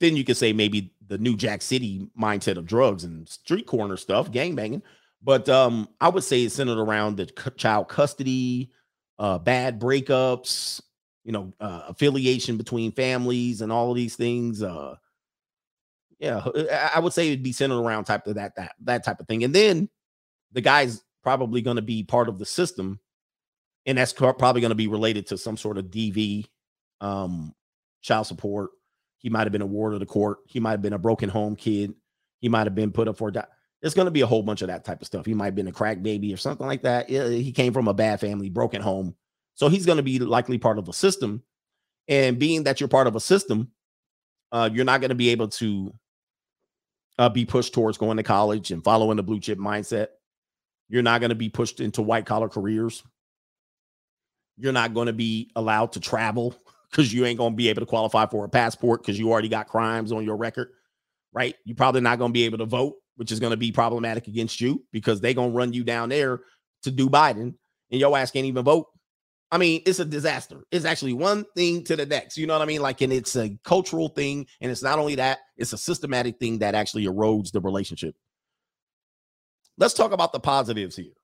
Then 0.00 0.16
you 0.16 0.24
could 0.24 0.36
say 0.36 0.52
maybe 0.52 0.94
the 1.08 1.18
New 1.18 1.36
Jack 1.36 1.62
City 1.62 2.08
mindset 2.20 2.56
of 2.56 2.66
drugs 2.66 3.04
and 3.04 3.28
street 3.28 3.66
corner 3.66 3.96
stuff, 3.96 4.30
gang 4.30 4.54
banging. 4.54 4.82
But 5.22 5.48
um, 5.48 5.88
I 6.00 6.08
would 6.08 6.22
say 6.22 6.42
it's 6.44 6.54
centered 6.54 6.78
around 6.78 7.16
the 7.16 7.26
child 7.56 7.88
custody, 7.88 8.70
uh, 9.18 9.38
bad 9.38 9.80
breakups, 9.80 10.80
you 11.24 11.32
know, 11.32 11.52
uh, 11.60 11.82
affiliation 11.88 12.56
between 12.56 12.92
families, 12.92 13.60
and 13.60 13.72
all 13.72 13.90
of 13.90 13.96
these 13.96 14.14
things. 14.16 14.62
Uh, 14.62 14.94
yeah, 16.18 16.46
I- 16.94 17.00
would 17.00 17.12
say 17.12 17.28
it'd 17.28 17.42
be 17.42 17.52
centered 17.52 17.80
around 17.80 18.04
type 18.04 18.26
of 18.26 18.36
that 18.36 18.54
that 18.56 18.72
that 18.82 19.04
type 19.04 19.20
of 19.20 19.26
thing. 19.26 19.44
And 19.44 19.54
then 19.54 19.88
the 20.52 20.60
guy's 20.60 21.02
probably 21.22 21.62
going 21.62 21.76
to 21.76 21.82
be 21.82 22.02
part 22.02 22.28
of 22.28 22.38
the 22.38 22.46
system, 22.46 23.00
and 23.86 23.98
that's 23.98 24.12
probably 24.12 24.60
going 24.60 24.70
to 24.70 24.74
be 24.76 24.88
related 24.88 25.26
to 25.28 25.38
some 25.38 25.56
sort 25.56 25.78
of 25.78 25.86
DV, 25.86 26.46
um, 27.00 27.54
child 28.02 28.26
support. 28.26 28.70
He 29.18 29.28
might 29.30 29.44
have 29.44 29.52
been 29.52 29.62
a 29.62 29.66
ward 29.66 29.94
of 29.94 30.00
the 30.00 30.06
court. 30.06 30.38
He 30.46 30.60
might 30.60 30.72
have 30.72 30.82
been 30.82 30.92
a 30.92 30.98
broken 30.98 31.28
home 31.28 31.56
kid. 31.56 31.94
He 32.40 32.48
might 32.48 32.66
have 32.66 32.74
been 32.74 32.92
put 32.92 33.08
up 33.08 33.16
for. 33.18 33.30
Di- 33.30 33.46
There's 33.82 33.94
going 33.94 34.06
to 34.06 34.12
be 34.12 34.20
a 34.20 34.26
whole 34.26 34.42
bunch 34.42 34.62
of 34.62 34.68
that 34.68 34.84
type 34.84 35.00
of 35.00 35.06
stuff. 35.06 35.26
He 35.26 35.34
might 35.34 35.46
have 35.46 35.54
been 35.54 35.68
a 35.68 35.72
crack 35.72 36.02
baby 36.02 36.32
or 36.32 36.36
something 36.36 36.66
like 36.66 36.82
that. 36.82 37.08
He 37.08 37.52
came 37.52 37.72
from 37.72 37.88
a 37.88 37.94
bad 37.94 38.20
family, 38.20 38.48
broken 38.48 38.80
home. 38.80 39.16
So 39.54 39.68
he's 39.68 39.86
going 39.86 39.96
to 39.96 40.04
be 40.04 40.20
likely 40.20 40.58
part 40.58 40.78
of 40.78 40.86
the 40.86 40.92
system. 40.92 41.42
And 42.06 42.38
being 42.38 42.64
that 42.64 42.80
you're 42.80 42.88
part 42.88 43.08
of 43.08 43.16
a 43.16 43.20
system, 43.20 43.72
uh, 44.52 44.70
you're 44.72 44.84
not 44.84 45.00
going 45.00 45.10
to 45.10 45.16
be 45.16 45.30
able 45.30 45.48
to 45.48 45.92
uh, 47.18 47.28
be 47.28 47.44
pushed 47.44 47.74
towards 47.74 47.98
going 47.98 48.16
to 48.16 48.22
college 48.22 48.70
and 48.70 48.82
following 48.84 49.16
the 49.16 49.22
blue 49.22 49.40
chip 49.40 49.58
mindset. 49.58 50.08
You're 50.88 51.02
not 51.02 51.20
going 51.20 51.30
to 51.30 51.34
be 51.34 51.48
pushed 51.48 51.80
into 51.80 52.00
white 52.00 52.24
collar 52.24 52.48
careers. 52.48 53.02
You're 54.56 54.72
not 54.72 54.94
going 54.94 55.06
to 55.08 55.12
be 55.12 55.50
allowed 55.54 55.92
to 55.92 56.00
travel 56.00 56.54
because 56.90 57.12
you 57.12 57.24
ain't 57.24 57.38
going 57.38 57.52
to 57.52 57.56
be 57.56 57.68
able 57.68 57.80
to 57.80 57.86
qualify 57.86 58.26
for 58.26 58.44
a 58.44 58.48
passport 58.48 59.02
because 59.02 59.18
you 59.18 59.30
already 59.30 59.48
got 59.48 59.68
crimes 59.68 60.12
on 60.12 60.24
your 60.24 60.36
record, 60.36 60.68
right? 61.32 61.54
You're 61.64 61.76
probably 61.76 62.00
not 62.00 62.18
going 62.18 62.30
to 62.30 62.34
be 62.34 62.44
able 62.44 62.58
to 62.58 62.66
vote, 62.66 62.94
which 63.16 63.32
is 63.32 63.40
going 63.40 63.50
to 63.50 63.56
be 63.56 63.72
problematic 63.72 64.26
against 64.28 64.60
you 64.60 64.84
because 64.92 65.20
they're 65.20 65.34
going 65.34 65.50
to 65.50 65.56
run 65.56 65.72
you 65.72 65.84
down 65.84 66.08
there 66.08 66.40
to 66.82 66.90
do 66.90 67.08
Biden 67.08 67.54
and 67.90 68.00
your 68.00 68.16
ass 68.16 68.30
can't 68.30 68.46
even 68.46 68.64
vote. 68.64 68.86
I 69.50 69.56
mean, 69.56 69.82
it's 69.86 69.98
a 69.98 70.04
disaster. 70.04 70.64
It's 70.70 70.84
actually 70.84 71.14
one 71.14 71.46
thing 71.56 71.82
to 71.84 71.96
the 71.96 72.04
next. 72.04 72.36
You 72.36 72.46
know 72.46 72.52
what 72.52 72.62
I 72.62 72.66
mean? 72.66 72.82
Like, 72.82 73.00
and 73.00 73.12
it's 73.12 73.34
a 73.34 73.56
cultural 73.64 74.08
thing. 74.08 74.46
And 74.60 74.70
it's 74.70 74.82
not 74.82 74.98
only 74.98 75.14
that, 75.14 75.38
it's 75.56 75.72
a 75.72 75.78
systematic 75.78 76.38
thing 76.38 76.58
that 76.58 76.74
actually 76.74 77.06
erodes 77.06 77.50
the 77.50 77.60
relationship. 77.60 78.14
Let's 79.78 79.94
talk 79.94 80.12
about 80.12 80.32
the 80.32 80.40
positives 80.40 80.96
here. 80.96 81.14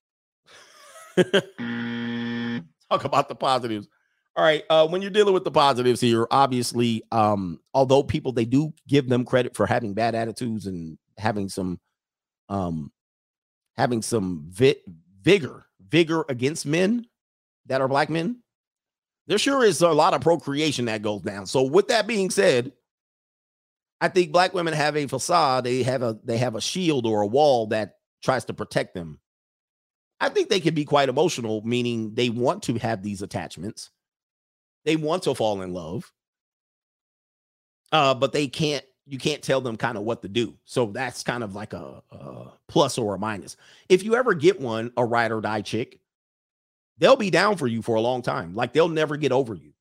talk 2.91 3.05
about 3.05 3.29
the 3.29 3.35
positives. 3.35 3.89
All 4.37 4.45
right. 4.45 4.65
Uh, 4.69 4.89
when 4.89 5.01
you're 5.01 5.13
dealing 5.13 5.35
with 5.35 5.45
the 5.45 5.51
positives 5.51 6.01
here, 6.01 6.27
obviously, 6.31 7.03
um, 7.13 7.61
although 7.73 8.03
people 8.03 8.33
they 8.33 8.45
do 8.45 8.73
give 8.89 9.09
them 9.09 9.25
credit 9.25 9.55
for 9.55 9.67
having 9.67 9.95
bad 9.95 10.15
attitudes 10.15 10.67
and 10.67 10.99
having 11.19 11.49
some 11.49 11.79
um 12.49 12.91
having 13.77 14.03
some 14.03 14.47
vi- 14.49 14.83
vigor, 15.23 15.67
vigor 15.81 16.25
against 16.29 16.67
men 16.67 17.07
that 17.67 17.81
are 17.81 17.89
black 17.89 18.11
men, 18.11 18.43
there 19.27 19.39
sure 19.39 19.65
is 19.65 19.81
a 19.81 19.89
lot 19.89 20.15
of 20.15 20.21
procreation 20.21 20.87
that 20.87 21.03
goes 21.03 21.23
down. 21.23 21.47
So 21.47 21.63
with 21.63 21.89
that 21.89 22.07
being 22.07 22.31
said, 22.31 22.73
I 24.01 24.09
think 24.09 24.33
black 24.33 24.53
women 24.53 24.75
have 24.75 24.97
a 24.97 25.07
facade, 25.07 25.65
they 25.65 25.85
have 25.85 26.03
a 26.03 26.19
they 26.25 26.39
have 26.39 26.57
a 26.57 26.61
shield 26.61 27.07
or 27.07 27.23
a 27.23 27.27
wall 27.27 27.69
that 27.69 27.95
tries 28.23 28.47
to 28.47 28.55
protect 28.55 28.95
them. 28.95 29.21
I 30.21 30.29
think 30.29 30.49
they 30.49 30.61
can 30.61 30.75
be 30.75 30.85
quite 30.85 31.09
emotional, 31.09 31.63
meaning 31.65 32.15
they 32.15 32.31
want 32.31 32.65
to 32.65 32.75
have 32.79 33.03
these 33.03 33.23
attachments. 33.23 33.91
They 34.85 34.97
want 34.97 35.25
to 35.25 35.35
fall 35.35 35.63
in 35.63 35.73
love. 35.73 36.11
Uh, 37.93 38.15
but 38.15 38.33
they 38.33 38.49
can't 38.49 38.85
you 39.07 39.19
can't 39.19 39.43
tell 39.43 39.61
them 39.61 39.77
kind 39.77 39.99
of 39.99 40.05
what 40.05 40.23
to 40.23 40.29
do. 40.29 40.55
So 40.65 40.87
that's 40.87 41.23
kind 41.23 41.45
of 41.45 41.55
like 41.55 41.73
a, 41.75 42.03
a 42.11 42.53
plus 42.69 42.97
or 42.97 43.15
a 43.15 43.19
minus. 43.19 43.57
If 43.89 44.03
you 44.03 44.17
ever 44.17 44.35
get 44.35 44.61
one, 44.61 44.93
a 44.97 45.05
ride 45.05 45.31
or 45.31 45.41
die 45.41 45.61
chick, 45.61 46.01
they'll 46.99 47.17
be 47.17 47.31
down 47.31 47.57
for 47.57 47.67
you 47.67 47.83
for 47.83 47.97
a 47.97 48.01
long 48.01 48.23
time. 48.23 48.55
Like 48.55 48.73
they'll 48.73 48.89
never 48.89 49.17
get 49.17 49.33
over 49.33 49.55
you. 49.55 49.73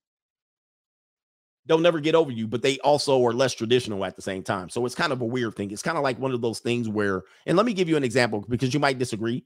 They'll 1.66 1.80
never 1.80 2.02
get 2.02 2.16
over 2.16 2.32
you, 2.32 2.46
but 2.46 2.62
they 2.62 2.78
also 2.80 3.26
are 3.26 3.32
less 3.32 3.54
traditional 3.54 4.04
at 4.04 4.18
the 4.18 4.22
same 4.22 4.44
time. 4.44 4.68
So 4.68 4.86
it's 4.86 4.96
kind 4.96 5.14
of 5.14 5.22
a 5.22 5.26
weird 5.26 5.56
thing. 5.56 5.72
It's 5.72 5.82
kind 5.82 5.98
of 5.98 6.04
like 6.04 6.20
one 6.20 6.34
of 6.34 6.42
those 6.42 6.60
things 6.60 6.90
where, 6.90 7.24
and 7.46 7.56
let 7.56 7.66
me 7.66 7.72
give 7.74 7.88
you 7.88 7.96
an 7.96 8.04
example 8.04 8.44
because 8.50 8.74
you 8.74 8.82
might 8.82 9.00
disagree. 9.00 9.46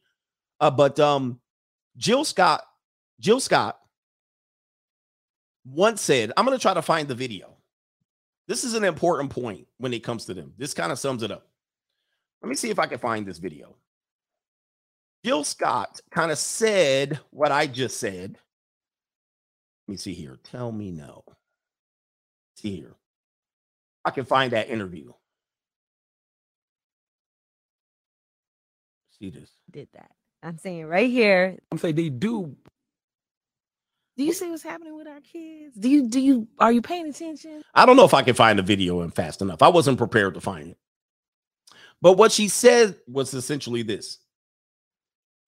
Uh, 0.60 0.72
but 0.72 1.00
um, 1.00 1.40
Jill 1.96 2.26
Scott, 2.26 2.64
Jill 3.20 3.40
Scott 3.40 3.78
once 5.72 6.02
said, 6.02 6.32
I'm 6.38 6.46
going 6.46 6.58
to 6.58 6.62
try 6.62 6.74
to 6.74 6.82
find 6.82 7.08
the 7.08 7.16
video. 7.16 7.56
This 8.48 8.64
is 8.64 8.74
an 8.74 8.84
important 8.84 9.30
point 9.30 9.68
when 9.78 9.94
it 9.94 10.04
comes 10.04 10.26
to 10.26 10.34
them. 10.34 10.54
This 10.58 10.74
kind 10.74 10.92
of 10.92 11.00
sums 11.00 11.24
it 11.24 11.32
up. 11.32 11.48
Let 12.42 12.50
me 12.50 12.56
see 12.56 12.70
if 12.70 12.80
I 12.80 12.86
can 12.86 13.00
find 13.00 13.26
this 13.26 13.40
video. 13.40 13.76
Jill 15.26 15.44
Scott 15.44 16.00
kind 16.12 16.32
of 16.32 16.38
said 16.38 17.20
what 17.32 17.52
I 17.52 17.68
just 17.68 18.00
said. 18.00 18.38
Let 19.88 19.92
me 19.92 19.98
see 19.98 20.14
here. 20.14 20.38
Tell 20.44 20.72
me 20.72 20.92
no. 20.92 21.24
See 22.56 22.76
here. 22.76 22.96
I 24.06 24.12
can 24.12 24.26
find 24.26 24.54
that 24.54 24.70
interview. 24.70 25.12
See 29.20 29.30
this. 29.30 29.50
Did 29.70 29.90
that. 29.94 30.12
I'm 30.44 30.58
saying 30.58 30.86
right 30.86 31.10
here. 31.10 31.58
I'm 31.72 31.78
saying 31.78 31.96
they 31.96 32.10
do. 32.10 32.56
Do 34.18 34.24
you 34.24 34.34
see 34.34 34.50
what's 34.50 34.64
happening 34.64 34.96
with 34.96 35.08
our 35.08 35.22
kids? 35.22 35.76
Do 35.78 35.90
you 35.90 36.08
do 36.08 36.20
you 36.20 36.48
are 36.58 36.72
you 36.72 36.82
paying 36.82 37.08
attention? 37.08 37.62
I 37.76 37.86
don't 37.86 37.96
know 37.96 38.06
if 38.06 38.16
I 38.16 38.24
can 38.24 38.34
find 38.34 38.58
the 38.58 38.64
video 38.64 39.02
in 39.02 39.12
fast 39.12 39.44
enough. 39.44 39.62
I 39.62 39.68
wasn't 39.68 40.00
prepared 40.00 40.34
to 40.34 40.42
find 40.42 40.72
it. 40.72 40.78
But 42.02 42.14
what 42.14 42.32
she 42.32 42.48
said 42.48 42.96
was 43.08 43.34
essentially 43.36 43.84
this. 43.84 44.18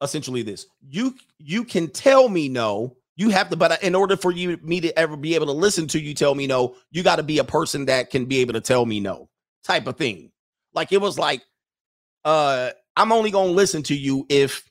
Essentially 0.01 0.43
this. 0.43 0.67
You 0.87 1.15
you 1.39 1.63
can 1.63 1.89
tell 1.89 2.29
me 2.29 2.47
no. 2.47 2.95
You 3.15 3.29
have 3.31 3.49
to, 3.49 3.57
but 3.57 3.83
in 3.83 3.95
order 3.95 4.15
for 4.15 4.31
you 4.31 4.57
me 4.61 4.79
to 4.81 4.97
ever 4.97 5.17
be 5.17 5.35
able 5.35 5.47
to 5.47 5.51
listen 5.51 5.87
to 5.89 5.99
you 5.99 6.13
tell 6.13 6.35
me 6.35 6.47
no, 6.47 6.75
you 6.91 7.03
got 7.03 7.17
to 7.17 7.23
be 7.23 7.39
a 7.39 7.43
person 7.43 7.85
that 7.87 8.11
can 8.11 8.25
be 8.25 8.37
able 8.39 8.53
to 8.53 8.61
tell 8.61 8.85
me 8.85 9.01
no, 9.01 9.29
type 9.63 9.87
of 9.87 9.97
thing. 9.97 10.31
Like 10.73 10.93
it 10.93 11.01
was 11.01 11.19
like, 11.19 11.41
uh, 12.23 12.69
I'm 12.95 13.11
only 13.11 13.29
gonna 13.29 13.51
listen 13.51 13.83
to 13.83 13.95
you 13.95 14.25
if 14.29 14.68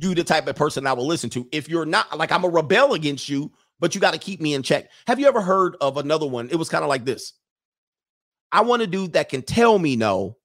you 0.00 0.14
the 0.14 0.24
type 0.24 0.46
of 0.46 0.56
person 0.56 0.86
I 0.86 0.92
will 0.92 1.06
listen 1.06 1.30
to. 1.30 1.46
If 1.52 1.68
you're 1.68 1.86
not, 1.86 2.16
like 2.16 2.32
I'm 2.32 2.44
a 2.44 2.48
rebel 2.48 2.94
against 2.94 3.28
you, 3.28 3.52
but 3.78 3.94
you 3.94 4.00
got 4.00 4.12
to 4.12 4.18
keep 4.18 4.40
me 4.40 4.54
in 4.54 4.62
check. 4.62 4.90
Have 5.06 5.20
you 5.20 5.26
ever 5.26 5.40
heard 5.40 5.76
of 5.80 5.96
another 5.96 6.26
one? 6.26 6.48
It 6.50 6.56
was 6.56 6.68
kind 6.68 6.84
of 6.84 6.88
like 6.88 7.04
this. 7.04 7.32
I 8.52 8.62
want 8.62 8.82
a 8.82 8.86
dude 8.86 9.12
that 9.12 9.28
can 9.28 9.42
tell 9.42 9.78
me 9.78 9.96
no. 9.96 10.36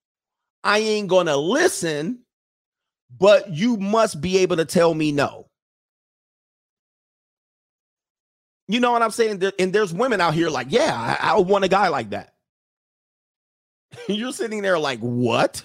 I 0.64 0.80
ain't 0.80 1.08
gonna 1.08 1.38
listen, 1.38 2.24
but 3.18 3.50
you 3.50 3.78
must 3.78 4.22
be 4.22 4.40
able 4.40 4.58
to 4.58 4.66
tell 4.66 4.94
me 4.94 5.12
no. 5.12 5.48
You 8.68 8.80
know 8.80 8.92
what 8.92 9.04
I'm 9.04 9.12
saying? 9.12 9.44
And 9.60 9.72
there's 9.72 9.94
women 9.94 10.22
out 10.22 10.34
here 10.34 10.50
like, 10.50 10.68
yeah, 10.72 11.18
I, 11.22 11.34
I 11.34 11.40
want 11.40 11.66
a 11.66 11.68
guy 11.68 11.90
like 11.90 12.10
that. 12.12 12.34
You're 14.08 14.34
sitting 14.34 14.62
there 14.62 14.80
like, 14.80 15.00
what? 15.00 15.64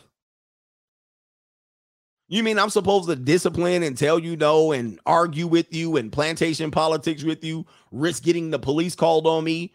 You 2.31 2.45
mean 2.45 2.61
I'm 2.61 2.71
supposed 2.71 3.09
to 3.09 3.17
discipline 3.17 3.83
and 3.83 3.99
tell 3.99 4.17
you 4.21 4.37
no 4.37 4.71
and 4.71 5.01
argue 5.05 5.49
with 5.49 5.75
you 5.75 5.97
and 5.97 6.13
plantation 6.13 6.71
politics 6.71 7.25
with 7.25 7.43
you, 7.43 7.67
risk 7.91 8.23
getting 8.23 8.51
the 8.51 8.59
police 8.59 8.95
called 8.95 9.27
on 9.27 9.43
me? 9.43 9.75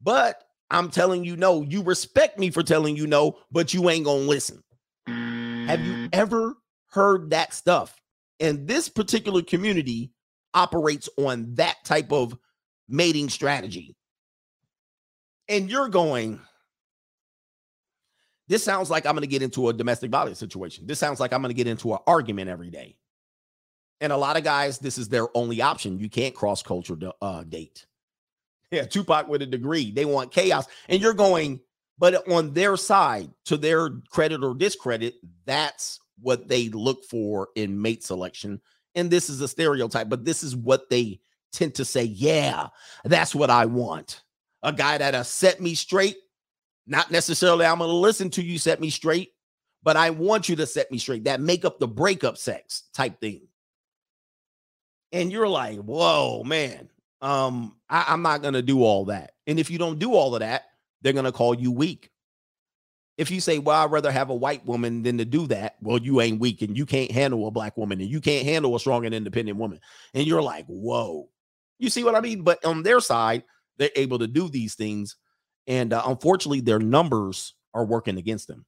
But 0.00 0.42
I'm 0.68 0.90
telling 0.90 1.24
you 1.24 1.36
no. 1.36 1.62
You 1.62 1.80
respect 1.84 2.40
me 2.40 2.50
for 2.50 2.64
telling 2.64 2.96
you 2.96 3.06
no, 3.06 3.38
but 3.52 3.72
you 3.72 3.88
ain't 3.88 4.04
gonna 4.04 4.22
listen. 4.22 4.64
Have 5.06 5.80
you 5.80 5.92
mm. 5.92 6.08
ever 6.12 6.56
heard 6.88 7.30
that 7.30 7.54
stuff? 7.54 7.94
And 8.40 8.66
this 8.66 8.88
particular 8.88 9.40
community 9.40 10.10
operates 10.54 11.08
on 11.16 11.54
that 11.54 11.76
type 11.84 12.10
of 12.10 12.36
mating 12.88 13.28
strategy. 13.28 13.94
And 15.48 15.70
you're 15.70 15.88
going, 15.88 16.40
this 18.48 18.62
sounds 18.62 18.90
like 18.90 19.06
I'm 19.06 19.14
going 19.14 19.22
to 19.22 19.28
get 19.28 19.42
into 19.42 19.68
a 19.68 19.72
domestic 19.72 20.10
violence 20.10 20.38
situation. 20.38 20.86
This 20.86 20.98
sounds 20.98 21.20
like 21.20 21.32
I'm 21.32 21.42
going 21.42 21.50
to 21.50 21.54
get 21.54 21.66
into 21.66 21.92
an 21.92 22.00
argument 22.06 22.50
every 22.50 22.70
day. 22.70 22.96
And 24.00 24.12
a 24.12 24.16
lot 24.16 24.36
of 24.36 24.42
guys, 24.42 24.78
this 24.78 24.98
is 24.98 25.08
their 25.08 25.28
only 25.36 25.62
option. 25.62 25.98
You 25.98 26.10
can't 26.10 26.34
cross 26.34 26.62
culture 26.62 26.96
uh, 27.20 27.44
date. 27.44 27.86
Yeah, 28.72 28.86
Tupac 28.86 29.28
with 29.28 29.42
a 29.42 29.46
degree. 29.46 29.90
They 29.90 30.06
want 30.06 30.32
chaos. 30.32 30.64
And 30.88 30.98
you're 30.98 31.12
going, 31.12 31.60
but 31.98 32.26
on 32.26 32.54
their 32.54 32.78
side, 32.78 33.28
to 33.44 33.58
their 33.58 33.90
credit 34.08 34.42
or 34.42 34.54
discredit, 34.54 35.16
that's 35.44 36.00
what 36.22 36.48
they 36.48 36.70
look 36.70 37.04
for 37.04 37.50
in 37.54 37.82
mate 37.82 38.02
selection. 38.02 38.62
And 38.94 39.10
this 39.10 39.28
is 39.28 39.42
a 39.42 39.48
stereotype, 39.48 40.08
but 40.08 40.24
this 40.24 40.42
is 40.42 40.56
what 40.56 40.88
they 40.88 41.20
tend 41.52 41.74
to 41.74 41.84
say. 41.84 42.04
Yeah, 42.04 42.68
that's 43.04 43.34
what 43.34 43.50
I 43.50 43.66
want. 43.66 44.22
A 44.62 44.72
guy 44.72 44.96
that'll 44.96 45.22
set 45.22 45.60
me 45.60 45.74
straight. 45.74 46.16
Not 46.86 47.10
necessarily 47.10 47.64
I'm 47.64 47.78
going 47.78 47.88
to 47.88 47.94
listen 47.94 48.30
to 48.30 48.42
you 48.42 48.58
set 48.58 48.80
me 48.80 48.90
straight, 48.90 49.32
but 49.82 49.96
I 49.96 50.10
want 50.10 50.48
you 50.48 50.56
to 50.56 50.66
set 50.66 50.90
me 50.90 50.98
straight. 50.98 51.24
That 51.24 51.40
make 51.40 51.64
up 51.64 51.78
the 51.78 51.88
breakup 51.88 52.38
sex 52.38 52.84
type 52.94 53.20
thing. 53.20 53.42
And 55.12 55.30
you're 55.30 55.48
like, 55.48 55.78
whoa, 55.78 56.42
man. 56.44 56.88
Um, 57.20 57.76
I, 57.88 58.06
I'm 58.08 58.22
not 58.22 58.42
gonna 58.42 58.62
do 58.62 58.82
all 58.82 59.04
that. 59.06 59.32
And 59.46 59.60
if 59.60 59.70
you 59.70 59.78
don't 59.78 60.00
do 60.00 60.14
all 60.14 60.34
of 60.34 60.40
that, 60.40 60.64
they're 61.02 61.12
gonna 61.12 61.32
call 61.32 61.54
you 61.54 61.70
weak. 61.70 62.10
If 63.16 63.30
you 63.30 63.40
say, 63.40 63.58
Well, 63.58 63.84
I'd 63.84 63.92
rather 63.92 64.10
have 64.10 64.30
a 64.30 64.34
white 64.34 64.66
woman 64.66 65.02
than 65.02 65.18
to 65.18 65.24
do 65.24 65.46
that, 65.46 65.76
well, 65.80 65.98
you 65.98 66.20
ain't 66.20 66.40
weak 66.40 66.62
and 66.62 66.76
you 66.76 66.84
can't 66.84 67.12
handle 67.12 67.46
a 67.46 67.50
black 67.52 67.76
woman 67.76 68.00
and 68.00 68.10
you 68.10 68.20
can't 68.20 68.46
handle 68.46 68.74
a 68.74 68.80
strong 68.80 69.06
and 69.06 69.14
independent 69.14 69.58
woman. 69.58 69.78
And 70.14 70.26
you're 70.26 70.42
like, 70.42 70.66
Whoa, 70.66 71.28
you 71.78 71.90
see 71.90 72.02
what 72.02 72.16
I 72.16 72.20
mean? 72.20 72.42
But 72.42 72.64
on 72.64 72.82
their 72.82 73.00
side, 73.00 73.44
they're 73.78 73.90
able 73.94 74.18
to 74.18 74.26
do 74.26 74.48
these 74.48 74.74
things. 74.74 75.16
And 75.66 75.92
uh, 75.92 76.02
unfortunately, 76.06 76.60
their 76.60 76.78
numbers 76.78 77.54
are 77.74 77.84
working 77.84 78.18
against 78.18 78.48
them. 78.48 78.64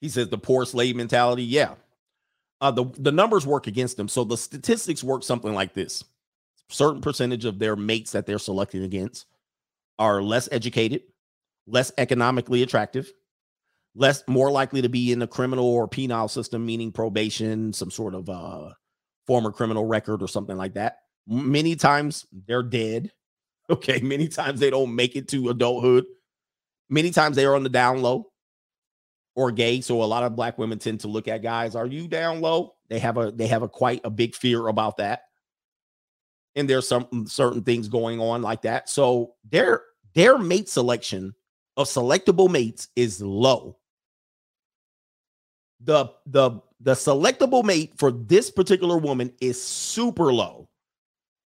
He 0.00 0.08
says 0.08 0.28
the 0.28 0.38
poor 0.38 0.64
slave 0.64 0.96
mentality. 0.96 1.44
Yeah. 1.44 1.74
Uh, 2.60 2.70
the, 2.70 2.86
the 2.98 3.12
numbers 3.12 3.46
work 3.46 3.66
against 3.66 3.96
them. 3.96 4.08
So 4.08 4.24
the 4.24 4.36
statistics 4.36 5.04
work 5.04 5.22
something 5.22 5.54
like 5.54 5.74
this 5.74 6.04
certain 6.70 7.00
percentage 7.00 7.44
of 7.44 7.58
their 7.58 7.76
mates 7.76 8.12
that 8.12 8.26
they're 8.26 8.38
selecting 8.38 8.82
against 8.82 9.26
are 9.98 10.22
less 10.22 10.48
educated, 10.52 11.02
less 11.66 11.90
economically 11.98 12.62
attractive, 12.62 13.10
less 13.94 14.22
more 14.28 14.50
likely 14.50 14.82
to 14.82 14.88
be 14.88 15.12
in 15.12 15.18
the 15.18 15.26
criminal 15.26 15.64
or 15.64 15.88
penal 15.88 16.28
system, 16.28 16.64
meaning 16.64 16.92
probation, 16.92 17.72
some 17.72 17.90
sort 17.90 18.14
of 18.14 18.28
uh, 18.28 18.70
former 19.26 19.50
criminal 19.50 19.84
record 19.84 20.22
or 20.22 20.28
something 20.28 20.56
like 20.56 20.74
that. 20.74 20.98
Many 21.26 21.74
times 21.76 22.26
they're 22.46 22.62
dead. 22.62 23.12
Okay, 23.70 24.00
many 24.00 24.28
times 24.28 24.60
they 24.60 24.70
don't 24.70 24.94
make 24.94 25.14
it 25.14 25.28
to 25.28 25.50
adulthood. 25.50 26.06
Many 26.88 27.10
times 27.10 27.36
they 27.36 27.44
are 27.44 27.54
on 27.54 27.64
the 27.64 27.68
down 27.68 28.00
low 28.00 28.30
or 29.36 29.52
gay. 29.52 29.80
So 29.80 30.02
a 30.02 30.04
lot 30.04 30.24
of 30.24 30.34
black 30.34 30.58
women 30.58 30.78
tend 30.78 31.00
to 31.00 31.08
look 31.08 31.28
at 31.28 31.42
guys, 31.42 31.76
are 31.76 31.86
you 31.86 32.08
down 32.08 32.40
low? 32.40 32.74
They 32.88 32.98
have 32.98 33.18
a 33.18 33.30
they 33.30 33.46
have 33.46 33.62
a 33.62 33.68
quite 33.68 34.00
a 34.04 34.10
big 34.10 34.34
fear 34.34 34.68
about 34.68 34.96
that. 34.96 35.22
And 36.56 36.68
there's 36.68 36.88
some 36.88 37.04
mm, 37.04 37.28
certain 37.28 37.62
things 37.62 37.88
going 37.88 38.20
on 38.20 38.42
like 38.42 38.62
that. 38.62 38.88
So 38.88 39.34
their 39.48 39.82
their 40.14 40.38
mate 40.38 40.68
selection 40.68 41.34
of 41.76 41.86
selectable 41.86 42.50
mates 42.50 42.88
is 42.96 43.22
low. 43.22 43.76
The 45.80 46.06
the 46.26 46.60
the 46.80 46.94
selectable 46.94 47.62
mate 47.62 47.92
for 47.96 48.10
this 48.10 48.50
particular 48.50 48.98
woman 48.98 49.32
is 49.40 49.62
super 49.62 50.32
low. 50.32 50.68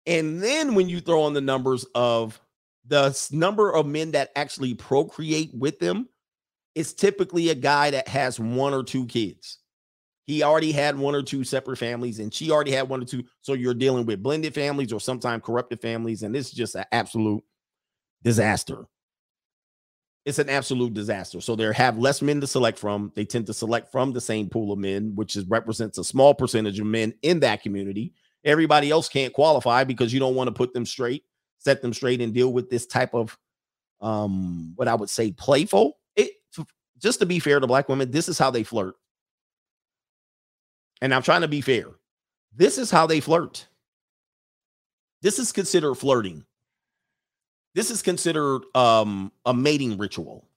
And 0.07 0.43
then 0.43 0.75
when 0.75 0.89
you 0.89 1.01
throw 1.01 1.23
on 1.23 1.33
the 1.33 1.41
numbers 1.41 1.87
of 1.95 2.41
the 2.87 3.29
number 3.33 3.75
of 3.75 3.87
men 3.87 4.11
that 4.13 4.31
actually 4.37 4.75
procreate 4.75 5.55
with 5.55 5.79
them, 5.79 6.09
it's 6.75 6.93
typically 6.93 7.51
a 7.51 7.55
guy 7.55 7.91
that 7.91 8.09
has 8.09 8.39
one 8.39 8.75
or 8.75 8.83
two 8.83 9.07
kids. 9.07 9.59
He 10.27 10.43
already 10.43 10.73
had 10.73 10.99
one 10.99 11.15
or 11.15 11.23
two 11.23 11.45
separate 11.45 11.77
families, 11.77 12.19
and 12.19 12.33
she 12.33 12.51
already 12.51 12.73
had 12.73 12.89
one 12.89 13.03
or 13.03 13.05
two. 13.05 13.25
So 13.43 13.53
you're 13.53 13.75
dealing 13.75 14.07
with 14.07 14.23
blended 14.23 14.55
families 14.55 14.93
or 14.93 15.01
sometimes 15.01 15.43
corrupted 15.45 15.81
families, 15.81 16.23
and 16.23 16.35
it's 16.35 16.51
just 16.51 16.75
an 16.75 16.85
absolute 16.93 17.45
disaster. 18.23 18.87
It's 20.25 20.39
an 20.39 20.49
absolute 20.49 20.95
disaster. 20.95 21.43
So 21.43 21.55
they 21.55 21.71
have 21.75 21.99
less 21.99 22.23
men 22.23 22.41
to 22.41 22.47
select 22.47 22.79
from. 22.79 23.13
They 23.15 23.27
tend 23.27 23.47
to 23.47 23.55
select 23.55 23.93
from 23.93 24.13
the 24.13 24.21
same 24.21 24.49
pool 24.49 24.73
of 24.73 24.79
men, 24.79 25.13
which 25.15 25.37
is 25.37 25.45
represents 25.45 25.99
a 25.99 26.05
small 26.05 26.35
percentage 26.35 26.81
of 26.81 26.87
men 26.87 27.13
in 27.21 27.41
that 27.41 27.63
community. 27.63 28.15
Everybody 28.45 28.91
else 28.91 29.09
can't 29.09 29.33
qualify 29.33 29.85
because 29.85 30.13
you 30.13 30.21
don't 30.21 30.35
want 30.35 30.49
to 30.49 30.53
put 30.53 30.75
them 30.75 30.85
straight, 30.85 31.25
set 31.59 31.81
them 31.81 31.95
straight, 31.95 32.21
and 32.21 32.35
deal 32.35 32.53
with 32.53 32.71
this 32.71 32.87
type 32.87 33.15
of 33.15 33.37
um 34.01 34.73
what 34.77 34.89
I 34.89 34.95
would 34.95 35.11
say 35.11 35.33
playful. 35.33 35.99
It 36.17 36.33
just 36.99 37.21
to 37.21 37.27
be 37.27 37.39
fair 37.39 37.61
to 37.61 37.67
black 37.67 37.89
women, 37.89 38.11
this 38.11 38.29
is 38.29 38.39
how 38.39 38.51
they 38.51 38.63
flirt. 38.63 38.95
And 41.01 41.15
I'm 41.15 41.23
trying 41.23 41.43
to 41.43 41.49
be 41.49 41.61
fair. 41.61 41.87
This 42.55 42.79
is 42.79 42.91
how 42.91 43.07
they 43.07 43.21
flirt. 43.21 43.67
This 45.23 45.39
is 45.39 45.53
considered 45.53 45.95
flirting. 45.95 46.45
This 47.75 47.91
is 47.91 48.03
considered 48.03 48.63
um 48.75 49.33
a 49.47 49.55
mating 49.55 49.99
ritual. 49.99 50.47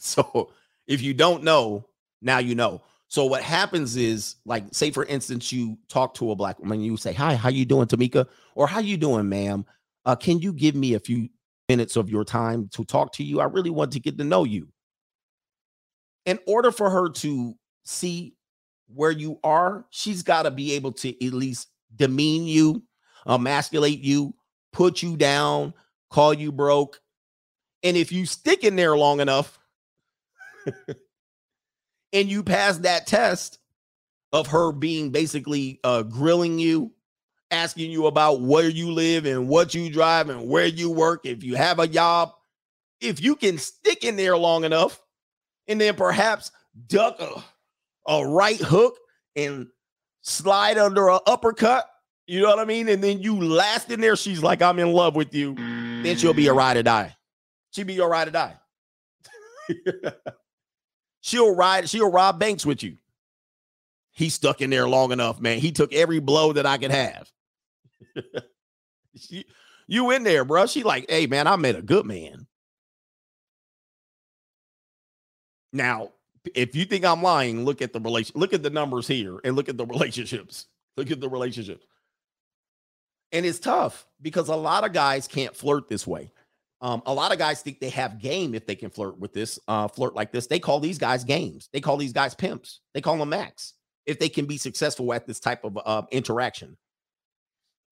So 0.00 0.50
if 0.86 1.00
you 1.00 1.14
don't 1.14 1.44
know, 1.44 1.86
now 2.20 2.36
you 2.36 2.54
know. 2.54 2.82
So 3.14 3.24
what 3.26 3.44
happens 3.44 3.94
is 3.94 4.34
like 4.44 4.64
say 4.72 4.90
for 4.90 5.04
instance 5.04 5.52
you 5.52 5.78
talk 5.88 6.14
to 6.14 6.32
a 6.32 6.34
black 6.34 6.58
woman 6.58 6.80
you 6.80 6.96
say, 6.96 7.12
"Hi, 7.12 7.36
how 7.36 7.48
you 7.48 7.64
doing, 7.64 7.86
Tamika?" 7.86 8.26
or 8.56 8.66
"How 8.66 8.80
you 8.80 8.96
doing, 8.96 9.28
ma'am? 9.28 9.64
Uh 10.04 10.16
can 10.16 10.40
you 10.40 10.52
give 10.52 10.74
me 10.74 10.94
a 10.94 10.98
few 10.98 11.28
minutes 11.68 11.94
of 11.94 12.10
your 12.10 12.24
time 12.24 12.68
to 12.72 12.84
talk 12.84 13.12
to 13.12 13.22
you? 13.22 13.40
I 13.40 13.44
really 13.44 13.70
want 13.70 13.92
to 13.92 14.00
get 14.00 14.18
to 14.18 14.24
know 14.24 14.42
you." 14.42 14.66
In 16.26 16.40
order 16.48 16.72
for 16.72 16.90
her 16.90 17.08
to 17.08 17.54
see 17.84 18.34
where 18.92 19.12
you 19.12 19.38
are, 19.44 19.86
she's 19.90 20.24
got 20.24 20.42
to 20.42 20.50
be 20.50 20.72
able 20.72 20.90
to 20.94 21.10
at 21.24 21.34
least 21.34 21.68
demean 21.94 22.48
you, 22.48 22.82
emasculate 23.28 24.00
you, 24.00 24.34
put 24.72 25.04
you 25.04 25.16
down, 25.16 25.72
call 26.10 26.34
you 26.34 26.50
broke. 26.50 27.00
And 27.84 27.96
if 27.96 28.10
you 28.10 28.26
stick 28.26 28.64
in 28.64 28.74
there 28.74 28.96
long 28.96 29.20
enough 29.20 29.56
and 32.14 32.30
you 32.30 32.42
pass 32.42 32.78
that 32.78 33.06
test 33.06 33.58
of 34.32 34.46
her 34.46 34.72
being 34.72 35.10
basically 35.10 35.80
uh, 35.84 36.02
grilling 36.02 36.58
you, 36.58 36.92
asking 37.50 37.90
you 37.90 38.06
about 38.06 38.40
where 38.40 38.68
you 38.68 38.92
live 38.92 39.26
and 39.26 39.48
what 39.48 39.74
you 39.74 39.90
drive 39.90 40.30
and 40.30 40.48
where 40.48 40.66
you 40.66 40.90
work, 40.90 41.26
if 41.26 41.42
you 41.44 41.56
have 41.56 41.78
a 41.80 41.86
job, 41.86 42.32
if 43.00 43.20
you 43.20 43.36
can 43.36 43.58
stick 43.58 44.04
in 44.04 44.16
there 44.16 44.36
long 44.38 44.64
enough 44.64 45.02
and 45.68 45.80
then 45.80 45.94
perhaps 45.94 46.52
duck 46.86 47.20
a, 47.20 47.42
a 48.10 48.26
right 48.26 48.60
hook 48.60 48.96
and 49.36 49.66
slide 50.22 50.78
under 50.78 51.10
an 51.10 51.18
uppercut, 51.26 51.88
you 52.26 52.40
know 52.40 52.48
what 52.48 52.60
I 52.60 52.64
mean? 52.64 52.88
And 52.88 53.02
then 53.02 53.20
you 53.20 53.38
last 53.38 53.90
in 53.90 54.00
there, 54.00 54.16
she's 54.16 54.42
like, 54.42 54.62
I'm 54.62 54.78
in 54.78 54.92
love 54.92 55.16
with 55.16 55.34
you. 55.34 55.54
Then 55.54 56.16
she'll 56.16 56.32
be 56.32 56.46
a 56.46 56.54
ride 56.54 56.76
or 56.76 56.82
die. 56.82 57.14
She'll 57.72 57.84
be 57.84 57.94
your 57.94 58.08
ride 58.08 58.28
or 58.28 58.30
die. 58.30 58.56
she'll 61.24 61.54
ride, 61.54 61.88
she'll 61.88 62.10
rob 62.10 62.38
banks 62.38 62.66
with 62.66 62.82
you. 62.82 62.98
He 64.12 64.28
stuck 64.28 64.60
in 64.60 64.68
there 64.68 64.86
long 64.86 65.10
enough, 65.10 65.40
man. 65.40 65.58
He 65.58 65.72
took 65.72 65.92
every 65.92 66.20
blow 66.20 66.52
that 66.52 66.66
I 66.66 66.78
could 66.78 66.92
have. 66.92 67.32
She- 69.16 69.46
you 69.86 70.10
in 70.10 70.24
there, 70.24 70.44
bro. 70.44 70.66
She 70.66 70.82
like, 70.82 71.08
hey, 71.08 71.28
man, 71.28 71.46
I 71.46 71.54
met 71.54 71.76
a 71.76 71.82
good 71.82 72.04
man. 72.04 72.48
Now, 75.72 76.10
if 76.52 76.74
you 76.74 76.84
think 76.84 77.04
I'm 77.04 77.22
lying, 77.22 77.64
look 77.64 77.80
at 77.80 77.92
the 77.92 78.00
relation, 78.00 78.40
look 78.40 78.52
at 78.52 78.64
the 78.64 78.70
numbers 78.70 79.06
here 79.06 79.38
and 79.44 79.54
look 79.54 79.68
at 79.68 79.76
the 79.76 79.86
relationships. 79.86 80.66
Look 80.96 81.12
at 81.12 81.20
the 81.20 81.28
relationships. 81.28 81.86
And 83.30 83.46
it's 83.46 83.60
tough 83.60 84.04
because 84.20 84.48
a 84.48 84.56
lot 84.56 84.82
of 84.82 84.92
guys 84.92 85.28
can't 85.28 85.54
flirt 85.54 85.88
this 85.88 86.08
way. 86.08 86.32
Um, 86.84 87.00
a 87.06 87.14
lot 87.14 87.32
of 87.32 87.38
guys 87.38 87.62
think 87.62 87.80
they 87.80 87.88
have 87.88 88.20
game 88.20 88.54
if 88.54 88.66
they 88.66 88.74
can 88.74 88.90
flirt 88.90 89.18
with 89.18 89.32
this, 89.32 89.58
uh, 89.68 89.88
flirt 89.88 90.14
like 90.14 90.32
this. 90.32 90.48
They 90.48 90.58
call 90.58 90.80
these 90.80 90.98
guys 90.98 91.24
games. 91.24 91.70
They 91.72 91.80
call 91.80 91.96
these 91.96 92.12
guys 92.12 92.34
pimps. 92.34 92.80
They 92.92 93.00
call 93.00 93.16
them 93.16 93.30
max 93.30 93.72
if 94.04 94.18
they 94.18 94.28
can 94.28 94.44
be 94.44 94.58
successful 94.58 95.14
at 95.14 95.26
this 95.26 95.40
type 95.40 95.64
of 95.64 95.78
uh, 95.82 96.02
interaction. 96.12 96.76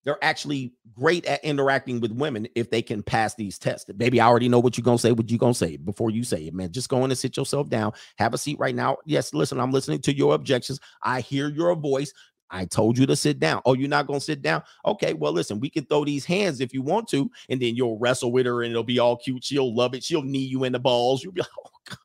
They're 0.05 0.23
actually 0.23 0.74
great 0.93 1.24
at 1.24 1.43
interacting 1.43 2.01
with 2.01 2.12
women 2.12 2.48
if 2.55 2.69
they 2.69 2.82
can 2.82 3.02
pass 3.02 3.35
these 3.35 3.59
tests. 3.59 3.90
Baby, 3.90 4.20
I 4.20 4.27
already 4.27 4.51
know 4.51 4.59
what 4.59 4.77
you're 4.77 4.82
gonna 4.82 4.98
say. 4.98 5.12
What 5.12 5.31
you 5.31 5.39
gonna 5.39 5.55
say 5.55 5.78
before 5.78 6.10
you 6.10 6.23
say 6.23 6.47
it, 6.47 6.52
man? 6.52 6.70
Just 6.70 6.90
go 6.90 6.98
in 7.05 7.10
and 7.10 7.16
sit 7.16 7.36
yourself 7.36 7.70
down. 7.70 7.93
Have 8.19 8.35
a 8.35 8.39
seat 8.39 8.59
right 8.59 8.74
now. 8.74 8.98
Yes, 9.06 9.32
listen, 9.32 9.59
I'm 9.59 9.70
listening 9.70 10.01
to 10.02 10.14
your 10.14 10.35
objections. 10.35 10.81
I 11.02 11.20
hear 11.20 11.48
your 11.48 11.74
voice. 11.77 12.12
I 12.52 12.66
told 12.66 12.98
you 12.98 13.06
to 13.06 13.16
sit 13.16 13.40
down. 13.40 13.62
Oh, 13.64 13.72
you're 13.72 13.88
not 13.88 14.06
gonna 14.06 14.20
sit 14.20 14.42
down? 14.42 14.62
Okay, 14.84 15.14
well, 15.14 15.32
listen, 15.32 15.58
we 15.58 15.70
can 15.70 15.86
throw 15.86 16.04
these 16.04 16.26
hands 16.26 16.60
if 16.60 16.74
you 16.74 16.82
want 16.82 17.08
to, 17.08 17.30
and 17.48 17.60
then 17.60 17.74
you'll 17.74 17.98
wrestle 17.98 18.30
with 18.30 18.44
her 18.44 18.62
and 18.62 18.70
it'll 18.70 18.84
be 18.84 18.98
all 18.98 19.16
cute. 19.16 19.42
She'll 19.42 19.74
love 19.74 19.94
it. 19.94 20.04
She'll 20.04 20.22
knee 20.22 20.38
you 20.44 20.64
in 20.64 20.72
the 20.72 20.78
balls. 20.78 21.24
You'll 21.24 21.32
be 21.32 21.40
like, 21.40 21.50
oh 21.66 21.70
God, 21.88 21.98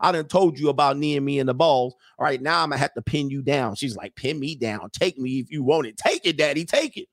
I 0.00 0.12
done 0.12 0.28
told 0.28 0.58
you 0.58 0.68
about 0.68 0.96
kneeing 0.96 1.24
me 1.24 1.40
in 1.40 1.46
the 1.46 1.54
balls. 1.54 1.96
All 2.18 2.24
right, 2.24 2.40
now 2.40 2.62
I'm 2.62 2.70
gonna 2.70 2.78
have 2.78 2.94
to 2.94 3.02
pin 3.02 3.28
you 3.28 3.42
down. 3.42 3.74
She's 3.74 3.96
like, 3.96 4.14
pin 4.14 4.38
me 4.38 4.54
down. 4.54 4.88
Take 4.90 5.18
me 5.18 5.40
if 5.40 5.50
you 5.50 5.64
want 5.64 5.88
it. 5.88 5.96
Take 5.96 6.24
it, 6.24 6.38
daddy. 6.38 6.64
Take 6.64 6.96
it. 6.96 7.08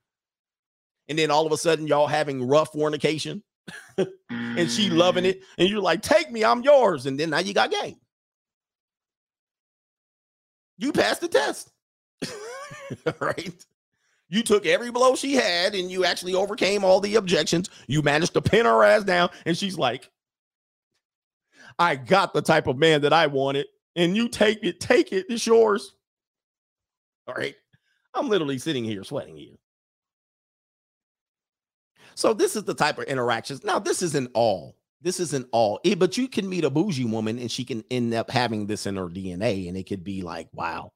And 1.09 1.17
then 1.17 1.31
all 1.31 1.45
of 1.45 1.51
a 1.51 1.57
sudden, 1.57 1.87
y'all 1.87 2.07
having 2.07 2.47
rough 2.47 2.71
fornication, 2.71 3.43
and 4.29 4.71
she 4.71 4.89
loving 4.91 5.23
mm. 5.23 5.29
it, 5.29 5.41
and 5.57 5.67
you're 5.67 5.81
like, 5.81 6.03
take 6.03 6.31
me, 6.31 6.43
I'm 6.43 6.61
yours. 6.61 7.07
And 7.07 7.19
then 7.19 7.31
now 7.31 7.39
you 7.39 7.53
got 7.53 7.71
game. 7.71 7.97
You 10.77 10.91
passed 10.91 11.21
the 11.21 11.27
test. 11.27 11.71
right? 13.19 13.65
You 14.29 14.43
took 14.43 14.65
every 14.65 14.91
blow 14.91 15.15
she 15.15 15.33
had 15.33 15.75
and 15.75 15.91
you 15.91 16.03
actually 16.05 16.33
overcame 16.33 16.83
all 16.83 16.99
the 16.99 17.15
objections. 17.15 17.69
You 17.87 18.01
managed 18.01 18.33
to 18.33 18.41
pin 18.41 18.65
her 18.65 18.83
ass 18.83 19.03
down. 19.03 19.29
And 19.45 19.57
she's 19.57 19.77
like, 19.77 20.09
I 21.77 21.95
got 21.95 22.33
the 22.33 22.41
type 22.41 22.67
of 22.67 22.77
man 22.77 23.01
that 23.01 23.13
I 23.13 23.27
wanted. 23.27 23.67
And 23.95 24.15
you 24.15 24.27
take 24.27 24.63
it, 24.63 24.79
take 24.79 25.11
it, 25.11 25.27
it's 25.29 25.45
yours. 25.45 25.93
All 27.27 27.35
right. 27.35 27.55
I'm 28.13 28.29
literally 28.29 28.57
sitting 28.57 28.83
here 28.83 29.03
sweating 29.03 29.37
here. 29.37 29.55
So 32.15 32.33
this 32.33 32.55
is 32.55 32.63
the 32.63 32.73
type 32.73 32.97
of 32.97 33.05
interactions. 33.05 33.63
Now, 33.63 33.77
this 33.77 34.01
isn't 34.01 34.31
all. 34.33 34.77
This 35.01 35.19
isn't 35.19 35.47
all. 35.51 35.79
It, 35.83 35.99
but 35.99 36.17
you 36.17 36.27
can 36.27 36.49
meet 36.49 36.63
a 36.63 36.69
bougie 36.69 37.05
woman 37.05 37.37
and 37.37 37.51
she 37.51 37.65
can 37.65 37.83
end 37.91 38.13
up 38.13 38.31
having 38.31 38.65
this 38.65 38.85
in 38.85 38.95
her 38.95 39.07
DNA, 39.07 39.67
and 39.67 39.77
it 39.77 39.83
could 39.83 40.03
be 40.03 40.21
like, 40.21 40.47
wow. 40.53 40.91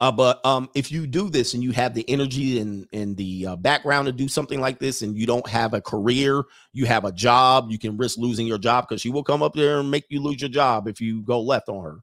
Uh, 0.00 0.12
but 0.12 0.44
um, 0.46 0.68
if 0.74 0.92
you 0.92 1.06
do 1.06 1.28
this 1.28 1.54
and 1.54 1.62
you 1.62 1.72
have 1.72 1.92
the 1.92 2.08
energy 2.08 2.60
and 2.60 2.86
and 2.92 3.16
the 3.16 3.46
uh, 3.46 3.56
background 3.56 4.06
to 4.06 4.12
do 4.12 4.28
something 4.28 4.60
like 4.60 4.78
this, 4.78 5.02
and 5.02 5.16
you 5.16 5.26
don't 5.26 5.46
have 5.48 5.74
a 5.74 5.80
career, 5.80 6.44
you 6.72 6.86
have 6.86 7.04
a 7.04 7.12
job, 7.12 7.68
you 7.70 7.78
can 7.78 7.96
risk 7.96 8.16
losing 8.16 8.46
your 8.46 8.58
job 8.58 8.86
because 8.88 9.00
she 9.00 9.10
will 9.10 9.24
come 9.24 9.42
up 9.42 9.54
there 9.54 9.80
and 9.80 9.90
make 9.90 10.04
you 10.08 10.20
lose 10.22 10.40
your 10.40 10.50
job 10.50 10.86
if 10.86 11.00
you 11.00 11.22
go 11.22 11.40
left 11.40 11.68
on 11.68 11.82
her. 11.84 11.98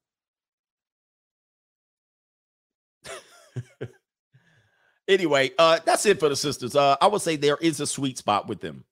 anyway, 5.08 5.52
uh, 5.58 5.80
that's 5.86 6.06
it 6.06 6.20
for 6.20 6.28
the 6.28 6.36
sisters. 6.36 6.76
Uh, 6.76 6.98
I 7.02 7.08
would 7.08 7.22
say 7.22 7.38
there 7.38 7.58
is 7.62 7.80
a 7.80 7.88
sweet 7.88 8.18
spot 8.18 8.48
with 8.48 8.60
them. 8.60 8.84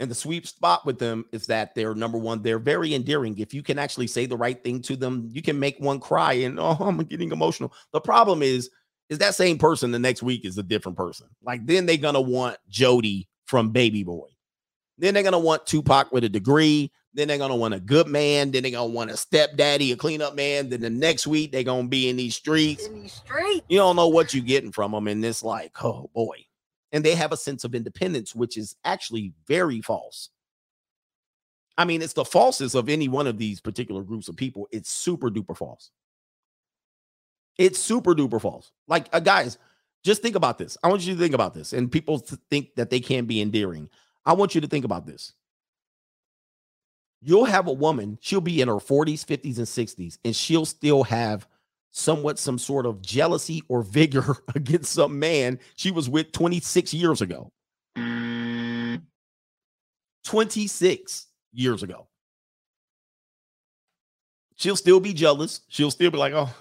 And 0.00 0.10
the 0.10 0.14
sweet 0.14 0.46
spot 0.46 0.86
with 0.86 0.98
them 0.98 1.26
is 1.30 1.46
that 1.46 1.74
they're 1.74 1.94
number 1.94 2.16
one, 2.16 2.40
they're 2.40 2.58
very 2.58 2.94
endearing. 2.94 3.36
If 3.36 3.52
you 3.52 3.62
can 3.62 3.78
actually 3.78 4.06
say 4.06 4.24
the 4.24 4.36
right 4.36 4.62
thing 4.64 4.80
to 4.82 4.96
them, 4.96 5.28
you 5.30 5.42
can 5.42 5.60
make 5.60 5.78
one 5.78 6.00
cry 6.00 6.32
and 6.32 6.58
oh, 6.60 6.76
I'm 6.80 6.96
getting 7.04 7.32
emotional. 7.32 7.72
The 7.92 8.00
problem 8.00 8.42
is, 8.42 8.70
is 9.10 9.18
that 9.18 9.34
same 9.34 9.58
person 9.58 9.90
the 9.90 9.98
next 9.98 10.22
week 10.22 10.46
is 10.46 10.56
a 10.56 10.62
different 10.62 10.96
person. 10.96 11.26
Like 11.44 11.66
then 11.66 11.84
they're 11.84 11.98
gonna 11.98 12.20
want 12.20 12.56
Jody 12.68 13.28
from 13.44 13.70
Baby 13.70 14.02
Boy. 14.02 14.28
Then 14.96 15.12
they're 15.12 15.22
gonna 15.22 15.38
want 15.38 15.66
Tupac 15.66 16.12
with 16.12 16.24
a 16.24 16.28
degree. 16.30 16.90
Then 17.12 17.28
they're 17.28 17.36
gonna 17.36 17.56
want 17.56 17.74
a 17.74 17.80
good 17.80 18.06
man. 18.06 18.52
Then 18.52 18.62
they're 18.62 18.72
gonna 18.72 18.90
want 18.90 19.10
a 19.10 19.18
stepdaddy, 19.18 19.92
a 19.92 19.96
cleanup 19.96 20.34
man. 20.34 20.70
Then 20.70 20.80
the 20.80 20.88
next 20.88 21.26
week 21.26 21.52
they're 21.52 21.62
gonna 21.62 21.88
be 21.88 22.08
in 22.08 22.16
these 22.16 22.36
streets. 22.36 22.86
In 22.86 23.02
these 23.02 23.12
streets. 23.12 23.66
You 23.68 23.76
don't 23.76 23.96
know 23.96 24.08
what 24.08 24.32
you're 24.32 24.44
getting 24.44 24.72
from 24.72 24.92
them, 24.92 25.08
and 25.08 25.22
it's 25.22 25.42
like, 25.42 25.72
oh 25.84 26.08
boy. 26.14 26.46
And 26.92 27.04
they 27.04 27.14
have 27.14 27.32
a 27.32 27.36
sense 27.36 27.64
of 27.64 27.74
independence, 27.74 28.34
which 28.34 28.56
is 28.56 28.76
actually 28.84 29.32
very 29.46 29.80
false. 29.80 30.30
I 31.78 31.84
mean, 31.84 32.02
it's 32.02 32.12
the 32.12 32.24
falsest 32.24 32.74
of 32.74 32.88
any 32.88 33.08
one 33.08 33.26
of 33.26 33.38
these 33.38 33.60
particular 33.60 34.02
groups 34.02 34.28
of 34.28 34.36
people. 34.36 34.68
It's 34.70 34.90
super 34.90 35.30
duper 35.30 35.56
false. 35.56 35.90
It's 37.56 37.78
super 37.78 38.14
duper 38.14 38.40
false. 38.40 38.72
Like, 38.86 39.08
uh, 39.12 39.20
guys, 39.20 39.58
just 40.02 40.22
think 40.22 40.34
about 40.34 40.58
this. 40.58 40.76
I 40.82 40.88
want 40.88 41.06
you 41.06 41.14
to 41.14 41.20
think 41.20 41.34
about 41.34 41.54
this. 41.54 41.72
And 41.72 41.90
people 41.90 42.18
th- 42.18 42.40
think 42.50 42.74
that 42.74 42.90
they 42.90 43.00
can 43.00 43.24
be 43.24 43.40
endearing. 43.40 43.88
I 44.26 44.32
want 44.32 44.54
you 44.54 44.60
to 44.60 44.66
think 44.66 44.84
about 44.84 45.06
this. 45.06 45.32
You'll 47.22 47.44
have 47.44 47.66
a 47.66 47.72
woman, 47.72 48.18
she'll 48.22 48.40
be 48.40 48.62
in 48.62 48.68
her 48.68 48.74
40s, 48.74 49.24
50s, 49.24 49.58
and 49.58 49.66
60s, 49.66 50.18
and 50.24 50.34
she'll 50.34 50.64
still 50.64 51.02
have 51.02 51.46
somewhat 51.92 52.38
some 52.38 52.58
sort 52.58 52.86
of 52.86 53.02
jealousy 53.02 53.62
or 53.68 53.82
vigor 53.82 54.36
against 54.54 54.92
some 54.92 55.18
man 55.18 55.58
she 55.76 55.90
was 55.90 56.08
with 56.08 56.32
26 56.32 56.94
years 56.94 57.20
ago. 57.20 57.50
26 60.24 61.26
years 61.52 61.82
ago. 61.82 62.06
She'll 64.56 64.76
still 64.76 65.00
be 65.00 65.14
jealous. 65.14 65.62
She'll 65.68 65.90
still 65.90 66.10
be 66.10 66.18
like, 66.18 66.34
oh, 66.34 66.54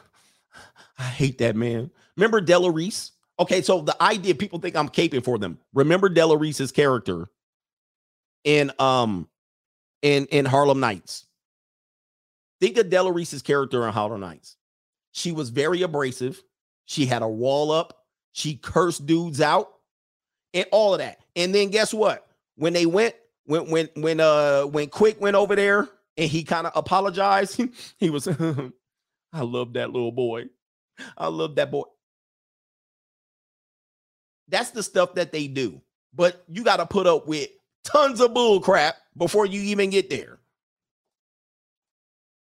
I 0.97 1.03
hate 1.03 1.37
that 1.39 1.55
man. 1.55 1.91
Remember 2.15 2.41
Della 2.41 2.71
Reese? 2.71 3.11
Okay, 3.39 3.61
so 3.61 3.81
the 3.81 4.01
idea 4.01 4.35
people 4.35 4.59
think 4.59 4.75
I'm 4.75 4.89
caping 4.89 5.23
for 5.23 5.37
them. 5.37 5.59
Remember 5.73 6.09
Della 6.09 6.37
Reese's 6.37 6.71
character 6.71 7.29
in 8.43 8.71
um 8.79 9.27
in 10.01 10.25
in 10.27 10.45
Harlem 10.45 10.79
Nights. 10.79 11.25
Think 12.59 12.77
of 12.77 12.89
Della 12.89 13.11
Reese's 13.11 13.41
character 13.41 13.85
in 13.85 13.93
Harlem 13.93 14.19
Nights. 14.19 14.57
She 15.19 15.33
was 15.33 15.49
very 15.49 15.81
abrasive. 15.81 16.41
She 16.85 17.05
had 17.05 17.21
a 17.21 17.27
wall 17.27 17.71
up. 17.71 18.05
She 18.31 18.55
cursed 18.55 19.05
dudes 19.05 19.41
out 19.41 19.69
and 20.53 20.65
all 20.71 20.93
of 20.93 20.99
that. 20.99 21.19
And 21.35 21.53
then 21.53 21.71
guess 21.71 21.93
what? 21.93 22.25
When 22.55 22.71
they 22.71 22.85
went, 22.85 23.15
when 23.43 23.69
when 23.69 23.89
when 23.95 24.21
uh 24.21 24.63
when 24.63 24.87
Quick 24.87 25.19
went 25.19 25.35
over 25.35 25.57
there 25.57 25.89
and 26.15 26.29
he 26.29 26.45
kind 26.45 26.67
of 26.67 26.73
apologized, 26.73 27.61
he 27.97 28.09
was 28.09 28.27
I 29.33 29.41
love 29.41 29.73
that 29.73 29.91
little 29.91 30.13
boy. 30.13 30.45
I 31.17 31.27
love 31.27 31.55
that 31.55 31.69
boy. 31.69 31.83
That's 34.47 34.71
the 34.71 34.83
stuff 34.83 35.15
that 35.15 35.33
they 35.33 35.47
do. 35.47 35.81
But 36.13 36.43
you 36.47 36.63
got 36.63 36.77
to 36.77 36.85
put 36.85 37.07
up 37.07 37.27
with 37.27 37.49
tons 37.83 38.21
of 38.21 38.33
bull 38.33 38.61
crap 38.61 38.95
before 39.17 39.45
you 39.45 39.61
even 39.63 39.89
get 39.89 40.09
there. 40.09 40.38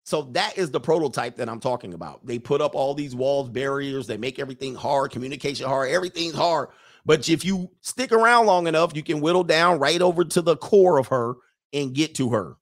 So 0.05 0.21
that 0.33 0.57
is 0.57 0.69
the 0.69 0.79
prototype 0.79 1.37
that 1.37 1.49
I'm 1.49 1.59
talking 1.59 1.95
about. 1.95 2.23
They 2.25 2.37
put 2.37 2.61
up 2.61 2.75
all 2.75 2.93
these 2.93 3.15
walls, 3.15 3.49
barriers, 3.49 4.05
they 4.05 4.17
make 4.17 4.37
everything 4.37 4.75
hard, 4.75 5.11
communication 5.11 5.67
hard, 5.67 5.89
everything's 5.89 6.35
hard. 6.35 6.69
But 7.07 7.27
if 7.27 7.43
you 7.43 7.71
stick 7.81 8.11
around 8.11 8.45
long 8.45 8.67
enough, 8.67 8.95
you 8.95 9.01
can 9.01 9.19
whittle 9.19 9.43
down 9.43 9.79
right 9.79 10.01
over 10.01 10.23
to 10.23 10.41
the 10.43 10.57
core 10.57 10.99
of 10.99 11.07
her 11.07 11.33
and 11.73 11.93
get 11.93 12.15
to 12.15 12.29
her. 12.29 12.55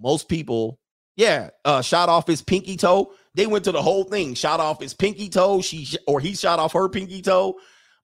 Most 0.00 0.28
people, 0.28 0.78
yeah, 1.16 1.50
uh, 1.64 1.82
shot 1.82 2.08
off 2.08 2.26
his 2.26 2.40
pinky 2.40 2.76
toe. 2.76 3.12
They 3.34 3.46
went 3.46 3.64
to 3.64 3.72
the 3.72 3.82
whole 3.82 4.04
thing, 4.04 4.34
shot 4.34 4.60
off 4.60 4.80
his 4.80 4.94
pinky 4.94 5.28
toe. 5.28 5.60
She 5.60 5.84
sh- 5.84 5.96
or 6.06 6.20
he 6.20 6.34
shot 6.34 6.60
off 6.60 6.72
her 6.72 6.88
pinky 6.88 7.20
toe. 7.20 7.56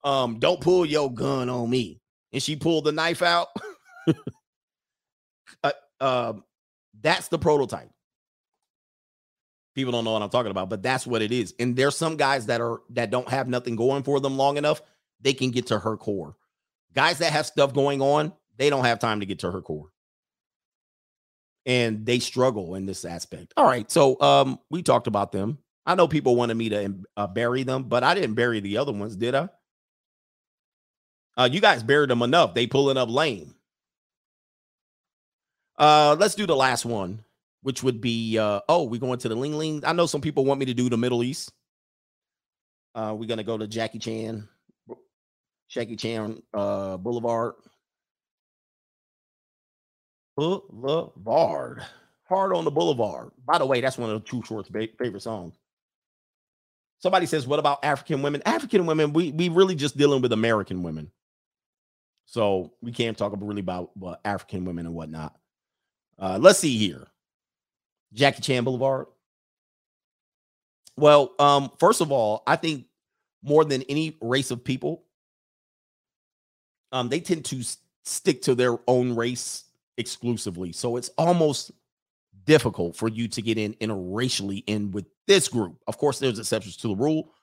Um, 0.03 0.39
don't 0.39 0.59
pull 0.61 0.85
your 0.85 1.11
gun 1.11 1.49
on 1.49 1.69
me. 1.69 2.01
And 2.33 2.43
she 2.43 2.57
pulled 2.57 2.83
the 2.83 2.91
knife 2.91 3.21
out. 3.21 3.47
uh, 5.63 5.71
um, 5.99 6.43
that's 7.01 7.27
the 7.27 7.39
prototype. 7.39 7.89
People 9.75 9.91
don't 9.91 10.03
know 10.03 10.13
what 10.13 10.23
I'm 10.23 10.29
talking 10.29 10.51
about, 10.51 10.69
but 10.69 10.81
that's 10.81 11.05
what 11.05 11.21
it 11.21 11.31
is. 11.31 11.53
And 11.59 11.75
there's 11.75 11.95
some 11.95 12.17
guys 12.17 12.47
that 12.47 12.61
are 12.61 12.81
that 12.91 13.11
don't 13.11 13.29
have 13.29 13.47
nothing 13.47 13.75
going 13.75 14.03
for 14.03 14.19
them 14.19 14.37
long 14.37 14.57
enough, 14.57 14.81
they 15.21 15.33
can 15.33 15.51
get 15.51 15.67
to 15.67 15.79
her 15.79 15.97
core. 15.97 16.35
Guys 16.93 17.19
that 17.19 17.31
have 17.31 17.45
stuff 17.45 17.73
going 17.73 18.01
on, 18.01 18.33
they 18.57 18.69
don't 18.69 18.85
have 18.85 18.99
time 18.99 19.19
to 19.19 19.25
get 19.25 19.39
to 19.39 19.51
her 19.51 19.61
core. 19.61 19.89
And 21.67 22.05
they 22.05 22.17
struggle 22.19 22.75
in 22.75 22.85
this 22.85 23.05
aspect. 23.05 23.53
All 23.55 23.65
right, 23.65 23.89
so 23.91 24.19
um 24.19 24.59
we 24.69 24.81
talked 24.81 25.07
about 25.07 25.31
them. 25.31 25.59
I 25.85 25.95
know 25.95 26.07
people 26.07 26.35
wanted 26.35 26.55
me 26.55 26.69
to 26.69 26.95
uh, 27.15 27.27
bury 27.27 27.63
them, 27.63 27.83
but 27.83 28.03
I 28.03 28.13
didn't 28.13 28.35
bury 28.35 28.59
the 28.59 28.77
other 28.77 28.91
ones, 28.91 29.15
did 29.15 29.35
I? 29.35 29.47
Uh, 31.37 31.47
you 31.49 31.61
guys 31.61 31.81
buried 31.81 32.09
them 32.09 32.23
enough. 32.23 32.53
They 32.55 32.67
pulling 32.67 32.97
up 32.97 33.09
lame. 33.09 33.53
Uh, 35.77 36.15
let's 36.19 36.35
do 36.35 36.47
the 36.47 36.55
last 36.55 36.85
one, 36.85 37.23
which 37.61 37.83
would 37.83 38.01
be 38.01 38.37
uh 38.37 38.61
oh, 38.69 38.83
we're 38.83 38.99
going 38.99 39.19
to 39.19 39.29
the 39.29 39.35
Ling 39.35 39.57
Ling. 39.57 39.83
I 39.85 39.93
know 39.93 40.05
some 40.05 40.21
people 40.21 40.45
want 40.45 40.59
me 40.59 40.65
to 40.67 40.73
do 40.73 40.89
the 40.89 40.97
Middle 40.97 41.23
East. 41.23 41.51
Uh, 42.95 43.15
we're 43.17 43.27
gonna 43.27 43.43
go 43.43 43.57
to 43.57 43.67
Jackie 43.67 43.99
Chan, 43.99 44.47
Jackie 45.69 45.95
Chan 45.95 46.41
uh 46.53 46.97
Boulevard. 46.97 47.53
Boulevard. 50.35 51.83
Hard 52.29 52.53
on 52.53 52.65
the 52.65 52.71
Boulevard. 52.71 53.31
By 53.45 53.57
the 53.57 53.65
way, 53.65 53.81
that's 53.81 53.97
one 53.97 54.09
of 54.09 54.21
the 54.23 54.29
Too 54.29 54.43
Short's 54.45 54.69
favorite 54.69 55.21
songs. 55.21 55.55
Somebody 56.99 57.25
says, 57.27 57.47
"What 57.47 57.59
about 57.59 57.83
African 57.83 58.21
women?" 58.21 58.41
African 58.45 58.85
women, 58.85 59.13
we 59.13 59.31
we 59.31 59.49
really 59.49 59.75
just 59.75 59.97
dealing 59.97 60.21
with 60.21 60.33
American 60.33 60.83
women, 60.83 61.11
so 62.25 62.73
we 62.81 62.91
can't 62.91 63.17
talk 63.17 63.33
really 63.39 63.61
about 63.61 63.91
African 64.25 64.65
women 64.65 64.87
and 64.87 64.95
whatnot. 64.95 65.35
Uh, 66.19 66.37
let's 66.41 66.59
see 66.59 66.77
here. 66.77 67.07
Jackie 68.13 68.41
Chan 68.41 68.63
Boulevard. 68.63 69.07
Well, 70.97 71.33
um, 71.39 71.71
first 71.79 72.01
of 72.01 72.11
all, 72.11 72.43
I 72.47 72.55
think 72.55 72.85
more 73.43 73.63
than 73.63 73.83
any 73.83 74.17
race 74.21 74.49
of 74.49 74.63
people, 74.63 75.03
um, 76.91 77.09
they 77.09 77.19
tend 77.19 77.45
to 77.45 77.59
s- 77.59 77.77
stick 78.03 78.41
to 78.43 78.55
their 78.55 78.77
own 78.87 79.15
race 79.15 79.65
exclusively. 79.97 80.71
So 80.71 80.95
it's 80.97 81.09
almost 81.17 81.71
difficult 82.45 82.95
for 82.95 83.09
you 83.09 83.27
to 83.27 83.41
get 83.41 83.57
in 83.57 83.73
interracially 83.75 84.63
in 84.67 84.91
with 84.91 85.05
this 85.27 85.47
group. 85.49 85.77
Of 85.87 85.97
course, 85.97 86.17
there's 86.17 86.39
exceptions 86.39 86.77
to 86.77 86.87
the 86.87 86.95
rule, 86.95 87.33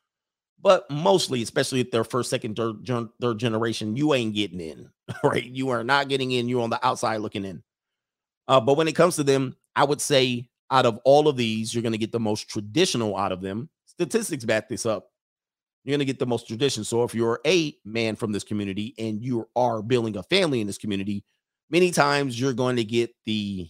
but 0.60 0.90
mostly, 0.90 1.42
especially 1.42 1.80
if 1.80 1.90
they're 1.90 2.04
first, 2.04 2.30
second, 2.30 2.56
third, 2.56 2.86
third 3.20 3.38
generation, 3.38 3.96
you 3.96 4.14
ain't 4.14 4.34
getting 4.34 4.60
in, 4.60 4.90
right? 5.22 5.44
You 5.44 5.68
are 5.68 5.84
not 5.84 6.08
getting 6.08 6.32
in. 6.32 6.48
You're 6.48 6.62
on 6.62 6.70
the 6.70 6.84
outside 6.84 7.18
looking 7.18 7.44
in. 7.44 7.62
Uh, 8.48 8.60
but 8.60 8.76
when 8.76 8.88
it 8.88 8.94
comes 8.94 9.16
to 9.16 9.24
them, 9.24 9.56
I 9.76 9.84
would 9.84 10.00
say 10.00 10.48
out 10.70 10.86
of 10.86 10.98
all 11.04 11.28
of 11.28 11.36
these, 11.36 11.74
you're 11.74 11.82
going 11.82 11.92
to 11.92 11.98
get 11.98 12.12
the 12.12 12.20
most 12.20 12.48
traditional 12.48 13.16
out 13.16 13.32
of 13.32 13.40
them. 13.40 13.68
Statistics 13.86 14.44
back 14.44 14.68
this 14.68 14.86
up. 14.86 15.10
You're 15.84 15.92
going 15.92 16.00
to 16.00 16.04
get 16.04 16.18
the 16.18 16.26
most 16.26 16.48
tradition. 16.48 16.84
So 16.84 17.04
if 17.04 17.14
you're 17.14 17.40
a 17.46 17.76
man 17.84 18.16
from 18.16 18.32
this 18.32 18.44
community 18.44 18.94
and 18.98 19.22
you 19.22 19.48
are 19.54 19.82
building 19.82 20.16
a 20.16 20.22
family 20.22 20.60
in 20.60 20.66
this 20.66 20.78
community, 20.78 21.24
many 21.70 21.90
times 21.90 22.38
you're 22.40 22.54
going 22.54 22.76
to 22.76 22.84
get 22.84 23.14
the 23.26 23.68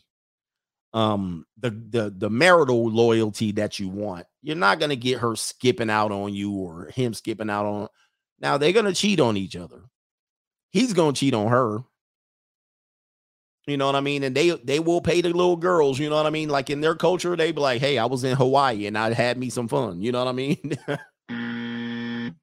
um 0.93 1.45
the 1.59 1.71
the 1.71 2.15
the 2.17 2.31
marital 2.31 2.89
loyalty 2.89 3.51
that 3.53 3.81
you 3.81 3.89
want. 3.89 4.27
You're 4.43 4.55
not 4.55 4.79
going 4.79 4.91
to 4.91 4.97
get 4.97 5.19
her 5.19 5.35
skipping 5.35 5.91
out 5.91 6.13
on 6.13 6.33
you 6.33 6.53
or 6.53 6.87
him 6.95 7.15
skipping 7.15 7.51
out 7.51 7.67
on 7.67 7.89
Now 8.41 8.59
they're 8.59 8.73
gonna 8.73 8.93
cheat 8.95 9.21
on 9.21 9.37
each 9.37 9.57
other. 9.57 9.83
He's 10.71 10.93
gonna 10.93 11.13
cheat 11.13 11.35
on 11.35 11.49
her. 11.49 11.81
You 13.67 13.79
know 13.79 13.87
what 13.87 13.97
I 13.97 14.01
mean? 14.01 14.23
And 14.25 14.37
they 14.37 14.51
they 14.51 14.79
will 14.79 15.01
pay 15.01 15.23
the 15.23 15.31
little 15.31 15.57
girls, 15.57 15.99
you 15.99 16.11
know 16.11 16.17
what 16.17 16.27
I 16.27 16.31
mean? 16.31 16.51
Like 16.51 16.69
in 16.69 16.83
their 16.83 16.95
culture, 16.95 17.35
they 17.35 17.51
be 17.51 17.61
like, 17.61 17.81
hey, 17.81 17.97
I 17.99 18.05
was 18.05 18.23
in 18.23 18.37
Hawaii 18.37 18.87
and 18.87 18.99
I 18.99 19.13
had 19.13 19.39
me 19.39 19.49
some 19.49 19.69
fun. 19.69 20.03
You 20.03 20.13
know 20.13 20.23
what 20.23 20.29
I 20.29 20.33
mean? 20.33 20.77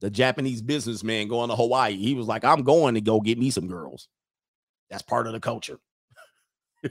the 0.00 0.10
Japanese 0.10 0.60
businessman 0.60 1.28
going 1.28 1.48
to 1.50 1.56
Hawaii. 1.56 1.96
He 1.96 2.14
was 2.14 2.26
like, 2.26 2.44
I'm 2.44 2.62
going 2.62 2.94
to 2.94 3.00
go 3.00 3.20
get 3.20 3.38
me 3.38 3.50
some 3.50 3.66
girls. 3.66 4.08
That's 4.90 5.02
part 5.02 5.26
of 5.26 5.32
the 5.32 5.40
culture. 5.40 5.78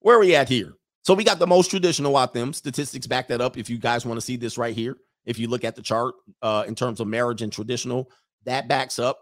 Where 0.00 0.16
are 0.16 0.20
we 0.20 0.34
at 0.34 0.48
here? 0.48 0.74
So 1.04 1.14
we 1.14 1.24
got 1.24 1.38
the 1.38 1.46
most 1.46 1.70
traditional 1.70 2.16
out 2.16 2.34
them. 2.34 2.52
Statistics 2.52 3.06
back 3.06 3.28
that 3.28 3.40
up. 3.40 3.56
If 3.56 3.70
you 3.70 3.78
guys 3.78 4.04
want 4.04 4.18
to 4.18 4.24
see 4.24 4.36
this 4.36 4.58
right 4.58 4.74
here, 4.74 4.96
if 5.24 5.38
you 5.38 5.48
look 5.48 5.64
at 5.64 5.76
the 5.76 5.82
chart 5.82 6.14
uh, 6.42 6.64
in 6.66 6.74
terms 6.74 7.00
of 7.00 7.06
marriage 7.06 7.42
and 7.42 7.52
traditional, 7.52 8.10
that 8.44 8.68
backs 8.68 8.98
up. 8.98 9.20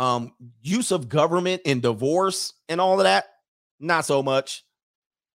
Um, 0.00 0.32
use 0.62 0.92
of 0.92 1.10
government 1.10 1.60
and 1.66 1.82
divorce 1.82 2.54
and 2.70 2.80
all 2.80 2.98
of 2.98 3.04
that, 3.04 3.26
not 3.80 4.06
so 4.06 4.22
much. 4.22 4.64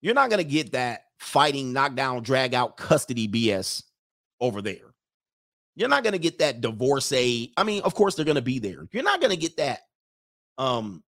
You're 0.03 0.15
not 0.15 0.31
gonna 0.31 0.45
get 0.45 0.71
that 0.73 1.03
fighting, 1.19 1.73
knockdown, 1.73 2.23
drag 2.23 2.55
out 2.55 2.77
custody 2.77 3.27
BS 3.27 3.83
over 4.41 4.63
there. 4.63 4.95
You're 5.75 5.89
not 5.89 6.05
gonna 6.05 6.19
get 6.19 6.39
that 6.39 6.61
divorcee. 6.61 7.53
I 7.57 7.65
mean, 7.65 7.83
of 7.83 7.95
course 7.95 8.15
they're 8.15 8.25
gonna 8.25 8.41
be 8.41 8.61
there. 8.61 8.87
You're 8.93 9.03
not 9.03 9.21
gonna 9.21 9.35
get 9.35 9.57
that. 9.57 9.81
Um, 10.59 11.03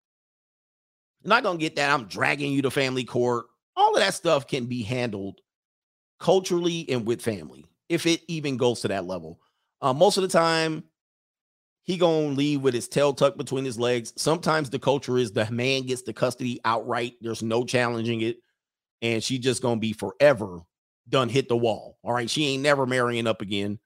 you're 1.23 1.29
not 1.29 1.45
gonna 1.45 1.59
get 1.59 1.77
that. 1.77 1.93
I'm 1.93 2.07
dragging 2.07 2.53
you 2.53 2.63
to 2.63 2.73
family 2.73 3.05
court. 3.05 3.47
All 3.77 3.95
of 3.95 4.01
that 4.01 4.15
stuff 4.15 4.49
can 4.49 4.67
be 4.67 4.83
handled 4.83 5.41
culturally 6.19 6.87
and 6.89 7.07
with 7.07 7.23
family, 7.23 7.67
if 7.89 8.05
it 8.05 8.23
even 8.27 8.57
goes 8.57 8.81
to 8.81 8.89
that 8.89 9.05
level. 9.05 9.39
Uh, 9.81 9.93
most 9.93 10.17
of 10.17 10.23
the 10.23 10.29
time, 10.29 10.83
he 11.85 11.99
gonna 11.99 12.29
leave 12.29 12.63
with 12.63 12.75
his 12.75 12.89
tail 12.89 13.13
tucked 13.13 13.37
between 13.37 13.65
his 13.65 13.79
legs. 13.79 14.13
Sometimes 14.17 14.71
the 14.71 14.79
culture 14.79 15.19
is 15.19 15.33
the 15.33 15.51
man 15.51 15.83
gets 15.83 16.03
the 16.03 16.15
custody 16.15 16.61
outright. 16.65 17.15
There's 17.21 17.43
no 17.43 17.65
challenging 17.65 18.23
it, 18.23 18.39
and 19.03 19.23
she 19.23 19.39
just 19.39 19.63
gonna 19.63 19.81
be 19.81 19.93
forever 19.93 20.61
done 21.09 21.29
hit 21.29 21.49
the 21.49 21.57
wall. 21.57 21.99
All 22.03 22.15
right, 22.15 22.29
she 22.29 22.47
ain't 22.47 22.63
never 22.63 22.87
marrying 22.87 23.27
up 23.27 23.43
again. 23.43 23.79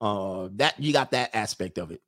Uh, 0.00 0.48
that 0.54 0.80
you 0.80 0.92
got 0.92 1.10
that 1.10 1.34
aspect 1.34 1.76
of 1.76 1.90
it. 1.90 2.00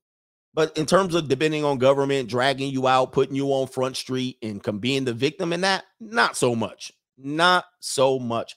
But 0.54 0.78
in 0.78 0.86
terms 0.86 1.14
of 1.14 1.28
depending 1.28 1.64
on 1.64 1.78
government 1.78 2.28
dragging 2.28 2.70
you 2.70 2.86
out, 2.86 3.12
putting 3.12 3.34
you 3.34 3.48
on 3.48 3.66
front 3.66 3.96
street, 3.96 4.38
and 4.42 4.62
com- 4.62 4.78
being 4.78 5.04
the 5.04 5.12
victim 5.12 5.52
in 5.52 5.62
that, 5.62 5.84
not 5.98 6.36
so 6.36 6.54
much. 6.54 6.92
Not 7.18 7.64
so 7.80 8.20
much. 8.20 8.54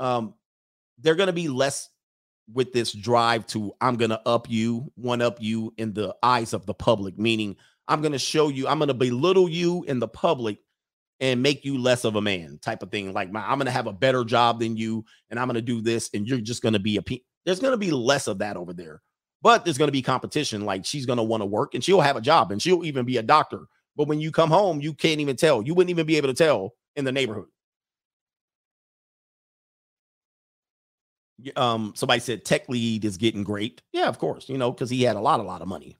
Um, 0.00 0.34
they're 0.98 1.14
gonna 1.14 1.32
be 1.32 1.48
less 1.48 1.88
with 2.52 2.72
this 2.72 2.92
drive 2.92 3.46
to 3.48 3.72
I'm 3.80 3.96
gonna 3.96 4.20
up 4.26 4.48
you, 4.50 4.90
one 4.96 5.22
up 5.22 5.40
you 5.40 5.72
in 5.76 5.92
the 5.92 6.14
eyes 6.22 6.52
of 6.52 6.66
the 6.66 6.74
public, 6.74 7.18
meaning 7.18 7.56
I'm 7.88 8.02
gonna 8.02 8.18
show 8.18 8.48
you, 8.48 8.68
I'm 8.68 8.78
gonna 8.78 8.94
belittle 8.94 9.48
you 9.48 9.84
in 9.84 9.98
the 9.98 10.08
public 10.08 10.58
and 11.20 11.42
make 11.42 11.64
you 11.64 11.78
less 11.78 12.04
of 12.04 12.16
a 12.16 12.20
man, 12.20 12.58
type 12.62 12.82
of 12.82 12.90
thing. 12.90 13.12
Like 13.12 13.30
my, 13.30 13.40
I'm 13.40 13.58
gonna 13.58 13.70
have 13.70 13.86
a 13.86 13.92
better 13.92 14.24
job 14.24 14.60
than 14.60 14.76
you, 14.76 15.04
and 15.28 15.38
I'm 15.38 15.46
gonna 15.46 15.60
do 15.60 15.80
this, 15.80 16.10
and 16.14 16.26
you're 16.26 16.40
just 16.40 16.62
gonna 16.62 16.78
be 16.78 16.96
a. 16.96 17.02
Pe- 17.02 17.20
there's 17.44 17.60
gonna 17.60 17.76
be 17.76 17.90
less 17.90 18.26
of 18.26 18.38
that 18.38 18.56
over 18.56 18.72
there, 18.72 19.02
but 19.42 19.64
there's 19.64 19.78
gonna 19.78 19.92
be 19.92 20.02
competition. 20.02 20.64
Like 20.64 20.84
she's 20.84 21.06
gonna 21.06 21.22
want 21.22 21.42
to 21.42 21.46
work, 21.46 21.74
and 21.74 21.84
she'll 21.84 22.00
have 22.00 22.16
a 22.16 22.20
job, 22.20 22.52
and 22.52 22.60
she'll 22.60 22.84
even 22.84 23.04
be 23.04 23.18
a 23.18 23.22
doctor. 23.22 23.66
But 23.96 24.08
when 24.08 24.20
you 24.20 24.30
come 24.30 24.50
home, 24.50 24.80
you 24.80 24.94
can't 24.94 25.20
even 25.20 25.36
tell. 25.36 25.62
You 25.62 25.74
wouldn't 25.74 25.90
even 25.90 26.06
be 26.06 26.16
able 26.16 26.28
to 26.28 26.34
tell 26.34 26.74
in 26.96 27.04
the 27.04 27.12
neighborhood. 27.12 27.48
Um 31.56 31.92
somebody 31.96 32.20
said 32.20 32.44
tech 32.44 32.68
lead 32.68 33.04
is 33.04 33.16
getting 33.16 33.42
great. 33.44 33.82
Yeah 33.92 34.08
of 34.08 34.18
course 34.18 34.48
you 34.48 34.58
know 34.58 34.72
because 34.72 34.90
he 34.90 35.02
had 35.02 35.16
a 35.16 35.20
lot 35.20 35.40
a 35.40 35.44
lot 35.44 35.62
of 35.62 35.68
money 35.68 35.96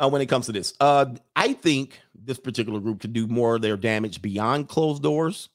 uh, 0.00 0.08
when 0.08 0.22
it 0.22 0.26
comes 0.26 0.46
to 0.46 0.52
this. 0.52 0.74
Uh 0.80 1.06
i 1.36 1.52
think 1.52 2.00
this 2.14 2.38
particular 2.38 2.80
group 2.80 3.00
could 3.00 3.12
do 3.12 3.26
more 3.26 3.56
of 3.56 3.62
their 3.62 3.76
damage 3.76 4.20
beyond 4.22 4.68
closed 4.68 5.02
doors. 5.02 5.48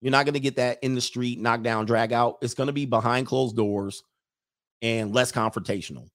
You're 0.00 0.12
not 0.12 0.24
going 0.24 0.34
to 0.34 0.40
get 0.40 0.56
that 0.56 0.78
in 0.82 0.94
the 0.94 1.00
street 1.00 1.38
knock 1.38 1.62
down 1.62 1.84
drag 1.84 2.12
out. 2.12 2.38
It's 2.40 2.54
going 2.54 2.68
to 2.68 2.72
be 2.72 2.86
behind 2.86 3.26
closed 3.26 3.54
doors 3.54 4.02
and 4.80 5.12
less 5.14 5.30
confrontational. 5.30 6.08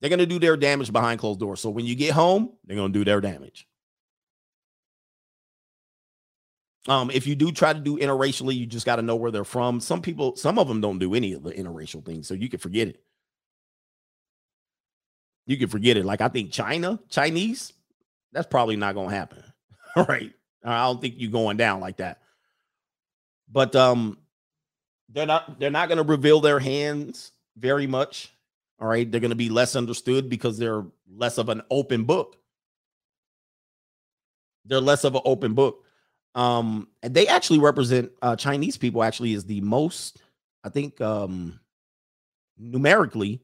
They're 0.00 0.10
going 0.10 0.18
to 0.18 0.26
do 0.26 0.38
their 0.38 0.56
damage 0.56 0.92
behind 0.92 1.18
closed 1.18 1.40
doors. 1.40 1.60
So 1.60 1.70
when 1.70 1.86
you 1.86 1.94
get 1.94 2.12
home 2.12 2.52
they're 2.64 2.76
going 2.76 2.92
to 2.92 2.98
do 2.98 3.04
their 3.04 3.20
damage 3.20 3.66
Um, 6.88 7.10
if 7.10 7.26
you 7.26 7.34
do 7.34 7.52
try 7.52 7.72
to 7.72 7.78
do 7.78 7.98
interracially, 7.98 8.56
you 8.56 8.66
just 8.66 8.86
got 8.86 8.96
to 8.96 9.02
know 9.02 9.16
where 9.16 9.30
they're 9.30 9.44
from. 9.44 9.80
Some 9.80 10.00
people, 10.00 10.34
some 10.36 10.58
of 10.58 10.66
them 10.66 10.80
don't 10.80 10.98
do 10.98 11.14
any 11.14 11.34
of 11.34 11.42
the 11.42 11.52
interracial 11.52 12.04
things, 12.04 12.26
so 12.26 12.34
you 12.34 12.48
can 12.48 12.58
forget 12.58 12.88
it. 12.88 13.02
You 15.46 15.58
can 15.58 15.68
forget 15.68 15.96
it. 15.96 16.04
Like 16.04 16.20
I 16.20 16.28
think 16.28 16.52
China, 16.52 16.98
Chinese, 17.08 17.72
that's 18.32 18.46
probably 18.46 18.76
not 18.76 18.94
gonna 18.94 19.14
happen. 19.14 19.42
All 19.96 20.04
right. 20.08 20.32
I 20.64 20.84
don't 20.84 21.00
think 21.00 21.14
you're 21.18 21.30
going 21.30 21.56
down 21.56 21.80
like 21.80 21.98
that. 21.98 22.20
But 23.50 23.74
um, 23.74 24.18
they're 25.08 25.26
not 25.26 25.58
they're 25.58 25.70
not 25.70 25.88
gonna 25.88 26.02
reveal 26.02 26.40
their 26.40 26.60
hands 26.60 27.32
very 27.56 27.86
much. 27.86 28.32
All 28.80 28.88
right, 28.88 29.10
they're 29.10 29.20
gonna 29.20 29.34
be 29.34 29.50
less 29.50 29.76
understood 29.76 30.30
because 30.30 30.56
they're 30.56 30.84
less 31.12 31.36
of 31.36 31.48
an 31.48 31.62
open 31.70 32.04
book. 32.04 32.36
They're 34.64 34.80
less 34.80 35.04
of 35.04 35.14
an 35.14 35.22
open 35.24 35.54
book 35.54 35.84
um 36.34 36.86
they 37.02 37.26
actually 37.26 37.58
represent 37.58 38.10
uh 38.22 38.36
chinese 38.36 38.76
people 38.76 39.02
actually 39.02 39.34
is 39.34 39.44
the 39.44 39.60
most 39.60 40.22
i 40.62 40.68
think 40.68 41.00
um 41.00 41.58
numerically 42.58 43.40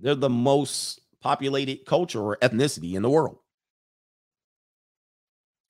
they're 0.00 0.14
the 0.14 0.28
most 0.28 1.00
populated 1.20 1.84
culture 1.84 2.20
or 2.20 2.36
ethnicity 2.36 2.94
in 2.94 3.02
the 3.02 3.10
world. 3.10 3.38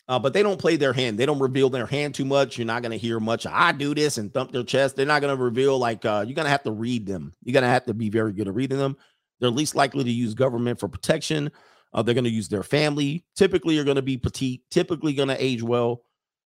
Uh, 0.07 0.19
but 0.19 0.33
they 0.33 0.43
don't 0.43 0.59
play 0.59 0.77
their 0.77 0.95
hand 0.95 1.19
they 1.19 1.27
don't 1.27 1.39
reveal 1.39 1.69
their 1.69 1.85
hand 1.85 2.15
too 2.15 2.25
much 2.25 2.57
you're 2.57 2.67
not 2.67 2.81
going 2.81 2.93
to 2.93 2.97
hear 2.97 3.21
much 3.21 3.45
i 3.45 3.73
do 3.73 3.95
this 3.95 4.17
and 4.17 4.33
thump 4.33 4.51
their 4.51 4.63
chest 4.63 4.97
they're 4.97 5.05
not 5.05 5.21
going 5.21 5.37
to 5.37 5.43
reveal 5.43 5.79
like 5.79 6.03
uh 6.07 6.25
you're 6.27 6.35
going 6.35 6.47
to 6.47 6.51
have 6.51 6.63
to 6.63 6.71
read 6.71 7.05
them 7.05 7.31
you're 7.45 7.53
going 7.53 7.63
to 7.63 7.69
have 7.69 7.85
to 7.85 7.93
be 7.93 8.09
very 8.09 8.33
good 8.33 8.49
at 8.49 8.55
reading 8.55 8.79
them. 8.79 8.97
They're 9.39 9.51
least 9.51 9.75
likely 9.75 10.05
to 10.05 10.11
use 10.11 10.33
government 10.33 10.81
for 10.81 10.89
protection 10.89 11.51
uh, 11.93 12.01
they're 12.01 12.15
going 12.15 12.25
to 12.25 12.31
use 12.31 12.49
their 12.49 12.63
family 12.63 13.27
typically 13.37 13.75
you're 13.75 13.85
going 13.85 13.97
to 13.97 14.03
be 14.03 14.17
petite 14.17 14.63
typically 14.71 15.13
going 15.13 15.29
to 15.29 15.45
age 15.45 15.63
well 15.63 16.05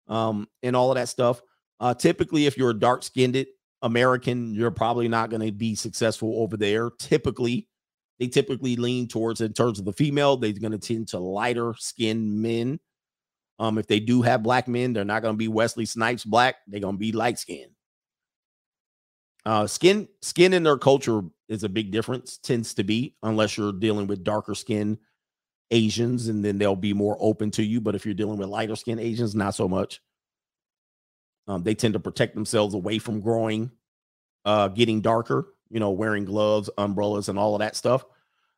um, 0.09 0.49
and 0.63 0.75
all 0.75 0.91
of 0.91 0.97
that 0.97 1.09
stuff. 1.09 1.41
Uh, 1.81 1.95
typically, 1.95 2.47
if 2.47 2.57
you're 2.57 2.71
a 2.71 2.79
dark 2.79 3.03
skinned 3.03 3.47
American, 3.83 4.55
you're 4.55 4.71
probably 4.71 5.09
not 5.09 5.31
going 5.31 5.47
to 5.47 5.53
be 5.53 5.75
successful 5.75 6.43
over 6.43 6.57
there. 6.57 6.91
Typically, 6.99 7.69
they 8.19 8.27
typically 8.27 8.77
lean 8.77 9.07
towards, 9.07 9.41
in 9.41 9.53
terms 9.53 9.79
of 9.79 9.85
the 9.85 9.93
female, 9.93 10.37
they're 10.37 10.53
going 10.53 10.73
to 10.73 10.79
tend 10.79 11.09
to 11.09 11.19
lighter 11.21 11.75
skinned 11.79 12.43
men. 12.43 12.81
Um, 13.61 13.79
if 13.79 13.87
they 13.87 14.01
do 14.01 14.23
have 14.23 14.43
black 14.43 14.67
men, 14.69 14.93
they're 14.93 15.05
not 15.05 15.23
going 15.23 15.35
to 15.35 15.39
be 15.39 15.49
Wesley 15.49 15.85
Snipes 15.85 16.25
black. 16.25 16.57
They're 16.67 16.81
going 16.81 16.95
to 16.95 16.99
be 16.99 17.13
light 17.13 17.39
skinned. 17.39 17.73
Uh, 19.47 19.67
skin 19.67 20.09
skin 20.21 20.53
in 20.53 20.63
their 20.63 20.77
culture 20.77 21.23
is 21.49 21.65
a 21.65 21.69
big 21.69 21.91
difference, 21.91 22.39
tends 22.39 22.75
to 22.75 22.85
be, 22.85 23.15
unless 23.23 23.57
you're 23.57 23.73
dealing 23.73 24.07
with 24.07 24.25
darker 24.25 24.55
skin 24.55 24.99
Asians, 25.71 26.29
and 26.29 26.45
then 26.45 26.59
they'll 26.59 26.77
be 26.77 26.95
more 26.95 27.17
open 27.21 27.51
to 27.53 27.63
you. 27.63 27.81
But 27.81 27.95
if 27.95 28.05
you're 28.05 28.15
dealing 28.15 28.39
with 28.39 28.49
lighter 28.49 28.77
skin 28.77 28.99
Asians, 28.99 29.35
not 29.35 29.55
so 29.55 29.69
much. 29.69 30.01
Um, 31.47 31.63
they 31.63 31.75
tend 31.75 31.95
to 31.95 32.01
protect 32.01 32.35
themselves 32.35 32.75
away 32.75 32.99
from 32.99 33.21
growing, 33.21 33.71
uh, 34.45 34.69
getting 34.69 35.01
darker, 35.01 35.55
you 35.71 35.81
know, 35.81 35.91
wearing 35.91 36.25
gloves, 36.25 36.69
umbrellas, 36.77 37.29
and 37.29 37.39
all 37.39 37.55
of 37.55 37.61
that 37.61 37.77
stuff. 37.77 38.05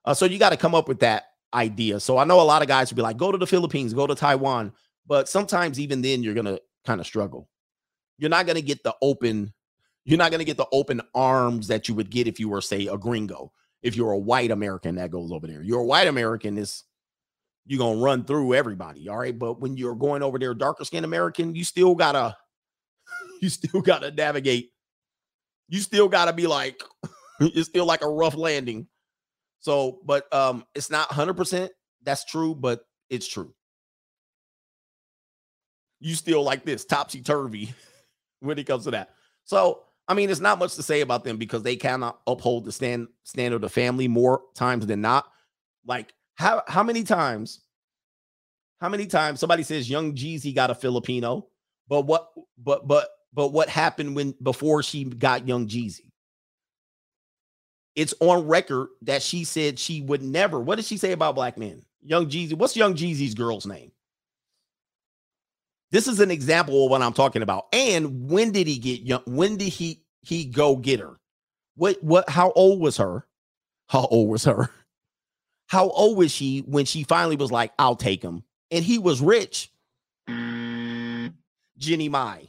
Uh, 0.05 0.15
so 0.15 0.25
you 0.25 0.39
got 0.39 0.51
to 0.51 0.57
come 0.57 0.75
up 0.75 0.89
with 0.89 1.01
that 1.01 1.25
idea. 1.55 2.01
So 2.01 2.19
I 2.19 2.25
know 2.25 2.41
a 2.41 2.43
lot 2.43 2.63
of 2.63 2.69
guys 2.69 2.91
would 2.91 2.97
be 2.97 3.03
like, 3.03 3.17
go 3.17 3.33
to 3.33 3.39
the 3.39 3.47
Philippines, 3.47 3.95
go 3.95 4.07
to 4.07 4.15
Taiwan. 4.15 4.73
But 5.07 5.29
sometimes 5.29 5.81
even 5.81 6.03
then 6.03 6.23
you're 6.23 6.35
gonna 6.35 6.59
kind 6.87 7.01
of 7.01 7.07
struggle. 7.07 7.49
You're 8.19 8.31
not 8.31 8.47
gonna 8.47 8.61
get 8.61 8.83
the 8.85 8.95
open, 9.03 9.53
you're 10.05 10.19
not 10.19 10.31
gonna 10.31 10.45
get 10.45 10.57
the 10.57 10.69
open 10.73 11.01
arms 11.15 11.69
that 11.69 11.89
you 11.89 11.95
would 11.95 12.11
get 12.11 12.29
if 12.29 12.39
you 12.39 12.49
were, 12.49 12.61
say, 12.61 12.87
a 12.87 12.97
gringo. 12.97 13.53
If 13.83 13.97
you're 13.97 14.13
a 14.13 14.19
white 14.19 14.51
American 14.51 14.97
that 14.97 15.11
goes 15.11 15.33
over 15.33 15.47
there. 15.47 15.63
You're 15.63 15.81
a 15.81 15.85
white 15.85 16.07
American, 16.07 16.59
is 16.59 16.85
you're 17.67 17.79
gonna 17.79 18.01
run 18.01 18.25
through 18.25 18.55
everybody. 18.55 19.09
All 19.09 19.19
right. 19.19 19.39
But 19.39 19.61
when 19.61 19.77
you're 19.77 19.95
going 19.95 20.23
over 20.23 20.39
there, 20.39 20.55
darker 20.55 20.85
skinned 20.85 21.05
American, 21.05 21.55
you 21.55 21.65
still 21.65 21.95
gotta 21.95 22.37
you 23.41 23.49
still 23.49 23.81
gotta 23.81 24.11
navigate. 24.11 24.73
You 25.69 25.81
still 25.81 26.09
gotta 26.09 26.33
be 26.33 26.47
like, 26.47 26.83
it's 27.41 27.69
still 27.69 27.87
like 27.87 28.03
a 28.03 28.09
rough 28.09 28.35
landing. 28.35 28.87
So, 29.61 30.01
but 30.05 30.33
um, 30.33 30.65
it's 30.75 30.91
not 30.91 31.11
100% 31.11 31.69
that's 32.03 32.25
true, 32.25 32.55
but 32.55 32.81
it's 33.09 33.29
true. 33.29 33.53
You 36.01 36.15
still 36.15 36.43
like 36.43 36.65
this 36.65 36.85
topsy 36.85 37.21
turvy 37.21 37.75
when 38.41 38.59
it 38.59 38.67
comes 38.67 38.85
to 38.85 38.93
that. 38.93 39.11
So, 39.45 39.83
I 40.09 40.15
mean, 40.15 40.31
it's 40.31 40.41
not 40.41 40.59
much 40.59 40.75
to 40.77 40.83
say 40.83 41.03
about 41.03 41.25
them 41.25 41.37
because 41.37 41.63
they 41.63 41.77
cannot 41.77 42.21
uphold 42.27 42.65
the 42.65 42.73
stand 42.73 43.09
standard 43.25 43.57
of 43.57 43.61
the 43.63 43.69
family 43.69 44.09
more 44.09 44.43
times 44.55 44.87
than 44.87 45.01
not. 45.01 45.27
Like, 45.87 46.13
how 46.41 46.63
how 46.67 46.83
many 46.83 47.05
times? 47.05 47.61
How 48.81 48.89
many 48.89 49.07
times 49.07 49.41
somebody 49.41 49.63
says 49.63 49.91
young 49.91 50.15
Jeezy 50.15 50.55
got 50.55 50.71
a 50.71 50.75
Filipino, 50.75 51.47
but 51.89 52.03
what 52.03 52.31
but 52.59 52.89
but 52.89 53.09
but 53.33 53.53
what 53.53 53.69
happened 53.69 54.17
when 54.17 54.35
before 54.43 54.83
she 54.83 55.05
got 55.05 55.47
young 55.47 55.69
Jeezy? 55.69 56.11
it's 57.97 58.15
on 58.21 58.47
record 58.47 58.89
that 59.03 59.23
she 59.23 59.45
said 59.45 59.79
she 59.79 60.01
would 60.01 60.23
never. 60.23 60.61
What 60.61 60.77
did 60.77 60.85
she 60.85 60.97
say 60.97 61.13
about 61.13 61.35
black 61.35 61.59
men? 61.59 61.83
Young 62.03 62.27
Jeezy. 62.29 62.55
What's 62.55 62.77
Young 62.77 62.95
Jeezy's 62.95 63.35
girl's 63.35 63.67
name? 63.67 63.93
This 65.91 66.07
is 66.07 66.21
an 66.21 66.31
example 66.31 66.85
of 66.85 66.91
what 66.91 67.03
I'm 67.03 67.13
talking 67.13 67.43
about. 67.43 67.67
And 67.73 68.31
when 68.31 68.53
did 68.53 68.67
he 68.67 68.79
get 68.79 69.03
young? 69.03 69.23
When 69.27 69.57
did 69.57 69.69
he 69.69 70.05
he 70.23 70.45
go 70.45 70.77
get 70.77 71.01
her? 71.01 71.19
What 71.75 72.03
what 72.03 72.29
how 72.31 72.53
old 72.53 72.81
was 72.81 72.97
her? 72.99 73.27
How 73.89 74.07
old 74.07 74.29
was 74.31 74.45
her? 74.45 74.71
How 75.71 75.89
old 75.91 76.19
was 76.19 76.33
she 76.33 76.65
when 76.67 76.85
she 76.85 77.05
finally 77.05 77.37
was 77.37 77.53
like, 77.53 77.73
I'll 77.79 77.95
take 77.95 78.25
him? 78.25 78.43
And 78.73 78.85
he 78.85 78.99
was 78.99 79.21
rich. 79.21 79.71
Jenny 80.27 82.09
Mai. 82.09 82.49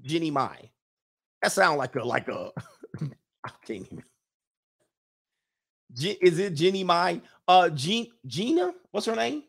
Jenny 0.00 0.30
Mai. 0.30 0.70
That 1.42 1.50
sound 1.50 1.78
like 1.78 1.96
a 1.96 2.04
like 2.04 2.28
a 2.28 2.52
I 3.44 3.50
can't 3.66 3.88
even. 3.90 4.04
Ge- 5.94 6.18
is 6.22 6.38
it 6.38 6.54
Jenny 6.54 6.84
Mai? 6.84 7.20
Uh 7.48 7.70
Jean 7.70 8.06
Gina? 8.24 8.72
What's 8.92 9.06
her 9.06 9.16
name? 9.16 9.42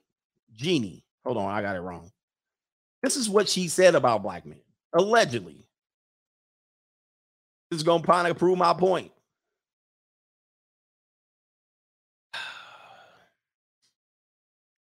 Jeannie. 0.52 1.06
Hold 1.24 1.38
on, 1.38 1.52
I 1.52 1.62
got 1.62 1.76
it 1.76 1.82
wrong. 1.82 2.12
This 3.04 3.18
is 3.18 3.30
what 3.30 3.48
she 3.48 3.68
said 3.68 3.94
about 3.94 4.24
black 4.24 4.48
men, 4.48 4.62
allegedly. 4.94 5.68
This 7.70 7.78
is 7.78 7.84
gonna 7.84 8.02
probably 8.02 8.34
prove 8.34 8.58
my 8.58 8.74
point. 8.74 9.12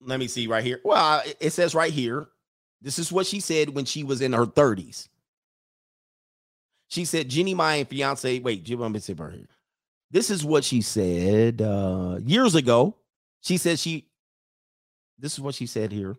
Let 0.03 0.19
me 0.19 0.29
see 0.29 0.47
right 0.47 0.65
here. 0.65 0.81
Well, 0.85 1.23
it- 1.41 1.53
says 1.53 1.75
right 1.75 1.93
here. 1.93 2.29
This 2.83 2.99
is 2.99 3.13
what 3.13 3.27
she 3.27 3.41
said 3.41 3.71
when 3.71 3.85
she 3.85 4.05
was 4.05 4.23
in 4.23 4.33
her 4.33 4.47
30s. 4.47 5.09
She 6.89 7.05
said, 7.05 7.29
Jenny, 7.29 7.55
my 7.55 7.85
fiance. 7.85 8.41
Wait, 8.41 8.65
Jim, 8.65 8.81
let 8.81 8.91
me 8.91 9.01
see 9.01 9.13
right 9.13 9.33
here. 9.35 9.49
This 10.11 10.31
is 10.31 10.45
what 10.45 10.65
she 10.65 10.81
said 10.83 11.63
uh 11.63 12.19
years 12.25 12.55
ago. 12.57 12.97
She 13.43 13.59
said 13.59 13.79
she 13.79 14.09
this 15.19 15.35
is 15.35 15.41
what 15.41 15.55
she 15.55 15.67
said 15.67 15.93
here. 15.93 16.17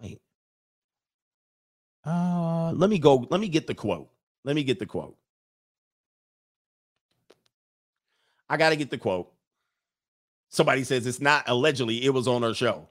Wait. 0.00 0.20
Uh 2.04 2.72
let 2.74 2.90
me 2.90 2.98
go. 2.98 3.26
Let 3.30 3.40
me 3.40 3.48
get 3.48 3.66
the 3.68 3.74
quote. 3.74 4.10
Let 4.44 4.56
me 4.56 4.64
get 4.64 4.78
the 4.80 4.86
quote. 4.86 5.16
I 8.48 8.56
gotta 8.56 8.76
get 8.76 8.90
the 8.90 8.98
quote. 8.98 9.32
Somebody 10.48 10.82
says 10.82 11.06
it's 11.06 11.20
not 11.20 11.44
allegedly, 11.48 12.04
it 12.04 12.10
was 12.10 12.26
on 12.26 12.42
her 12.42 12.54
show. 12.54 12.88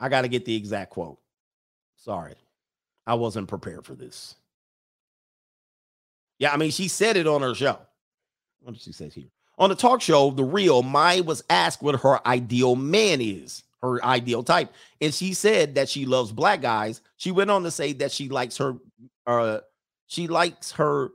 I 0.00 0.08
gotta 0.08 0.28
get 0.28 0.44
the 0.44 0.56
exact 0.56 0.90
quote. 0.90 1.18
Sorry. 1.96 2.34
I 3.06 3.14
wasn't 3.14 3.48
prepared 3.48 3.84
for 3.84 3.94
this. 3.94 4.34
Yeah, 6.38 6.52
I 6.52 6.56
mean, 6.56 6.70
she 6.70 6.88
said 6.88 7.16
it 7.16 7.26
on 7.26 7.42
her 7.42 7.54
show. 7.54 7.78
What 8.62 8.72
did 8.72 8.82
she 8.82 8.92
say 8.92 9.10
here? 9.10 9.28
On 9.58 9.68
the 9.68 9.76
talk 9.76 10.00
show, 10.00 10.30
The 10.30 10.42
Real, 10.42 10.82
Mai 10.82 11.20
was 11.20 11.44
asked 11.50 11.82
what 11.82 12.00
her 12.00 12.26
ideal 12.26 12.76
man 12.76 13.20
is, 13.20 13.62
her 13.82 14.02
ideal 14.02 14.42
type. 14.42 14.72
And 15.02 15.12
she 15.12 15.34
said 15.34 15.74
that 15.74 15.90
she 15.90 16.06
loves 16.06 16.32
black 16.32 16.62
guys. 16.62 17.02
She 17.18 17.30
went 17.30 17.50
on 17.50 17.62
to 17.64 17.70
say 17.70 17.92
that 17.94 18.10
she 18.10 18.30
likes 18.30 18.56
her 18.56 18.76
uh 19.26 19.60
she 20.06 20.28
likes 20.28 20.72
her 20.72 21.10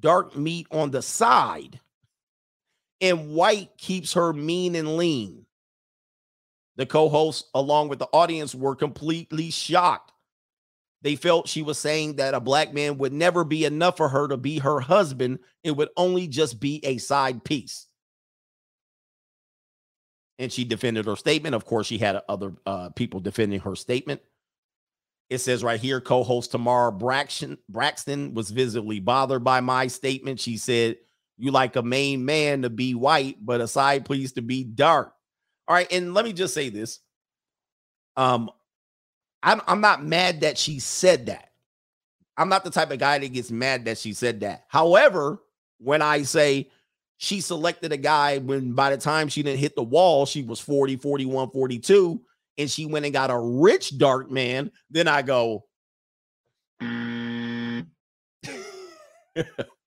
dark 0.00 0.36
meat 0.36 0.66
on 0.72 0.90
the 0.90 1.02
side. 1.02 1.78
And 3.00 3.30
white 3.30 3.78
keeps 3.78 4.14
her 4.14 4.32
mean 4.32 4.74
and 4.74 4.96
lean. 4.96 5.46
The 6.78 6.86
co-hosts, 6.86 7.50
along 7.54 7.88
with 7.88 7.98
the 7.98 8.08
audience, 8.12 8.54
were 8.54 8.76
completely 8.76 9.50
shocked. 9.50 10.12
They 11.02 11.16
felt 11.16 11.48
she 11.48 11.60
was 11.60 11.76
saying 11.76 12.16
that 12.16 12.34
a 12.34 12.40
black 12.40 12.72
man 12.72 12.98
would 12.98 13.12
never 13.12 13.44
be 13.44 13.64
enough 13.64 13.96
for 13.96 14.08
her 14.08 14.28
to 14.28 14.36
be 14.36 14.58
her 14.60 14.80
husband. 14.80 15.40
It 15.62 15.72
would 15.72 15.90
only 15.96 16.28
just 16.28 16.60
be 16.60 16.80
a 16.84 16.98
side 16.98 17.44
piece. 17.44 17.86
And 20.38 20.52
she 20.52 20.64
defended 20.64 21.06
her 21.06 21.16
statement. 21.16 21.56
Of 21.56 21.64
course, 21.64 21.88
she 21.88 21.98
had 21.98 22.22
other 22.28 22.54
uh, 22.64 22.90
people 22.90 23.18
defending 23.18 23.60
her 23.60 23.74
statement. 23.74 24.20
It 25.30 25.38
says 25.38 25.64
right 25.64 25.80
here, 25.80 26.00
co-host 26.00 26.52
Tamar 26.52 26.92
Braxton, 26.92 27.58
Braxton 27.68 28.34
was 28.34 28.50
visibly 28.50 29.00
bothered 29.00 29.42
by 29.42 29.60
my 29.60 29.88
statement. 29.88 30.38
She 30.38 30.56
said, 30.56 30.96
"You 31.36 31.50
like 31.50 31.74
a 31.74 31.82
main 31.82 32.24
man 32.24 32.62
to 32.62 32.70
be 32.70 32.94
white, 32.94 33.44
but 33.44 33.60
a 33.60 33.68
side 33.68 34.08
piece 34.08 34.32
to 34.32 34.42
be 34.42 34.62
dark." 34.62 35.12
All 35.68 35.74
right, 35.74 35.90
and 35.92 36.14
let 36.14 36.24
me 36.24 36.32
just 36.32 36.54
say 36.54 36.70
this: 36.70 37.00
um, 38.16 38.50
I'm 39.42 39.60
I'm 39.68 39.80
not 39.80 40.04
mad 40.04 40.40
that 40.40 40.58
she 40.58 40.80
said 40.80 41.26
that. 41.26 41.50
I'm 42.36 42.48
not 42.48 42.64
the 42.64 42.70
type 42.70 42.90
of 42.90 42.98
guy 42.98 43.18
that 43.18 43.32
gets 43.32 43.50
mad 43.50 43.84
that 43.84 43.98
she 43.98 44.12
said 44.12 44.40
that. 44.40 44.64
However, 44.68 45.40
when 45.78 46.02
I 46.02 46.22
say 46.22 46.70
she 47.18 47.40
selected 47.40 47.92
a 47.92 47.96
guy 47.96 48.38
when 48.38 48.72
by 48.72 48.90
the 48.90 48.96
time 48.96 49.28
she 49.28 49.42
didn't 49.42 49.58
hit 49.58 49.76
the 49.76 49.82
wall, 49.82 50.24
she 50.24 50.42
was 50.42 50.60
40, 50.60 50.96
41, 50.96 51.50
42, 51.50 52.20
and 52.58 52.70
she 52.70 52.86
went 52.86 53.04
and 53.04 53.12
got 53.12 53.30
a 53.30 53.38
rich 53.38 53.98
dark 53.98 54.30
man, 54.30 54.70
then 54.90 55.08
I 55.08 55.22
go, 55.22 55.64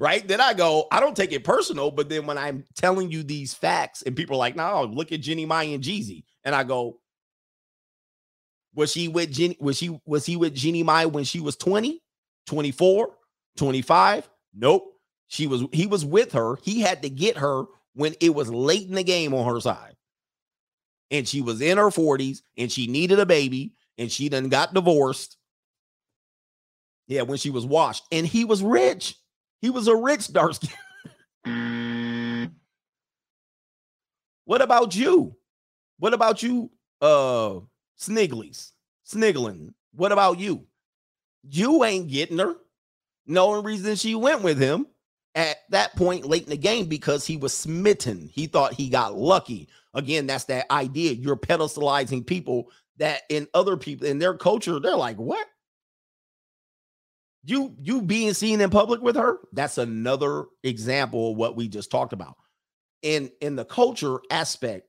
right? 0.00 0.26
Then 0.26 0.40
I 0.40 0.54
go, 0.54 0.86
I 0.90 0.98
don't 0.98 1.14
take 1.14 1.30
it 1.30 1.44
personal, 1.44 1.90
but 1.90 2.08
then 2.08 2.26
when 2.26 2.38
I'm 2.38 2.64
telling 2.74 3.12
you 3.12 3.22
these 3.22 3.52
facts 3.52 4.02
and 4.02 4.16
people 4.16 4.36
are 4.36 4.38
like, 4.38 4.56
no, 4.56 4.84
look 4.84 5.12
at 5.12 5.20
Jenny 5.20 5.44
Mai 5.44 5.64
and 5.64 5.84
Jeezy, 5.84 6.24
and 6.42 6.54
I 6.54 6.64
go, 6.64 6.98
was 8.74 8.92
she 8.92 9.08
with 9.08 9.30
Jenny? 9.30 9.56
Was 9.60 9.76
she 9.76 10.00
was 10.06 10.24
he 10.24 10.36
with 10.36 10.54
Jeannie 10.54 10.82
Mai 10.82 11.06
when 11.06 11.24
she 11.24 11.40
was 11.40 11.56
20, 11.56 12.00
24, 12.46 13.10
25? 13.56 14.30
Nope. 14.54 14.94
She 15.28 15.46
was 15.46 15.64
he 15.72 15.86
was 15.86 16.04
with 16.04 16.32
her. 16.32 16.56
He 16.62 16.80
had 16.80 17.02
to 17.02 17.10
get 17.10 17.36
her 17.36 17.64
when 17.94 18.14
it 18.20 18.34
was 18.34 18.48
late 18.48 18.88
in 18.88 18.94
the 18.94 19.02
game 19.02 19.34
on 19.34 19.52
her 19.52 19.60
side. 19.60 19.96
And 21.10 21.26
she 21.26 21.40
was 21.40 21.60
in 21.60 21.78
her 21.78 21.86
40s 21.86 22.42
and 22.56 22.70
she 22.70 22.86
needed 22.86 23.18
a 23.18 23.26
baby 23.26 23.74
and 23.98 24.10
she 24.10 24.28
then 24.28 24.48
got 24.48 24.72
divorced. 24.72 25.36
Yeah, 27.08 27.22
when 27.22 27.38
she 27.38 27.50
was 27.50 27.66
washed. 27.66 28.04
And 28.12 28.24
he 28.24 28.44
was 28.44 28.62
rich. 28.62 29.16
He 29.60 29.70
was 29.70 29.88
a 29.88 29.96
rich 29.96 30.32
dark 30.32 30.56
what 34.44 34.62
about 34.62 34.94
you? 34.94 35.36
What 35.98 36.14
about 36.14 36.42
you? 36.42 36.70
Uh 37.00 37.60
Snigglies, 37.98 38.72
Sniggling. 39.04 39.74
What 39.94 40.12
about 40.12 40.38
you? 40.38 40.66
You 41.42 41.84
ain't 41.84 42.08
getting 42.08 42.38
her. 42.38 42.56
No 43.26 43.62
reason 43.62 43.96
she 43.96 44.14
went 44.14 44.42
with 44.42 44.58
him 44.58 44.86
at 45.34 45.58
that 45.70 45.94
point 45.96 46.26
late 46.26 46.44
in 46.44 46.50
the 46.50 46.56
game 46.56 46.86
because 46.86 47.26
he 47.26 47.36
was 47.36 47.54
smitten. 47.54 48.28
He 48.32 48.46
thought 48.46 48.74
he 48.74 48.88
got 48.88 49.16
lucky. 49.16 49.68
Again, 49.94 50.26
that's 50.26 50.44
that 50.44 50.70
idea. 50.70 51.12
You're 51.12 51.36
pedestalizing 51.36 52.26
people 52.26 52.70
that 52.98 53.22
in 53.28 53.48
other 53.54 53.76
people 53.76 54.06
in 54.06 54.18
their 54.18 54.34
culture, 54.34 54.78
they're 54.80 54.96
like, 54.96 55.16
what? 55.16 55.46
You 57.44 57.74
you 57.80 58.02
being 58.02 58.34
seen 58.34 58.60
in 58.60 58.70
public 58.70 59.00
with 59.00 59.16
her? 59.16 59.38
That's 59.52 59.78
another 59.78 60.44
example 60.62 61.30
of 61.30 61.36
what 61.36 61.56
we 61.56 61.68
just 61.68 61.90
talked 61.90 62.12
about. 62.12 62.36
In 63.02 63.30
in 63.40 63.56
the 63.56 63.64
culture 63.64 64.18
aspect 64.30 64.88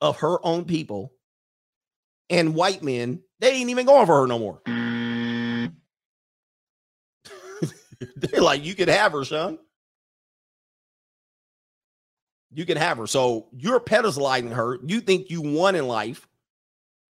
of 0.00 0.18
her 0.18 0.44
own 0.46 0.64
people, 0.64 1.12
and 2.30 2.54
white 2.54 2.82
men, 2.82 3.20
they 3.40 3.52
ain't 3.52 3.70
even 3.70 3.86
going 3.86 4.06
for 4.06 4.20
her 4.20 4.26
no 4.26 4.38
more. 4.38 4.62
They're 8.16 8.40
like, 8.40 8.64
you 8.64 8.74
can 8.74 8.88
have 8.88 9.12
her, 9.12 9.24
son. 9.24 9.58
You 12.52 12.64
can 12.64 12.76
have 12.76 12.98
her. 12.98 13.06
So 13.06 13.48
you're 13.52 13.80
pedestalizing 13.80 14.52
her. 14.52 14.78
You 14.84 15.00
think 15.00 15.30
you 15.30 15.42
won 15.42 15.74
in 15.74 15.86
life. 15.86 16.26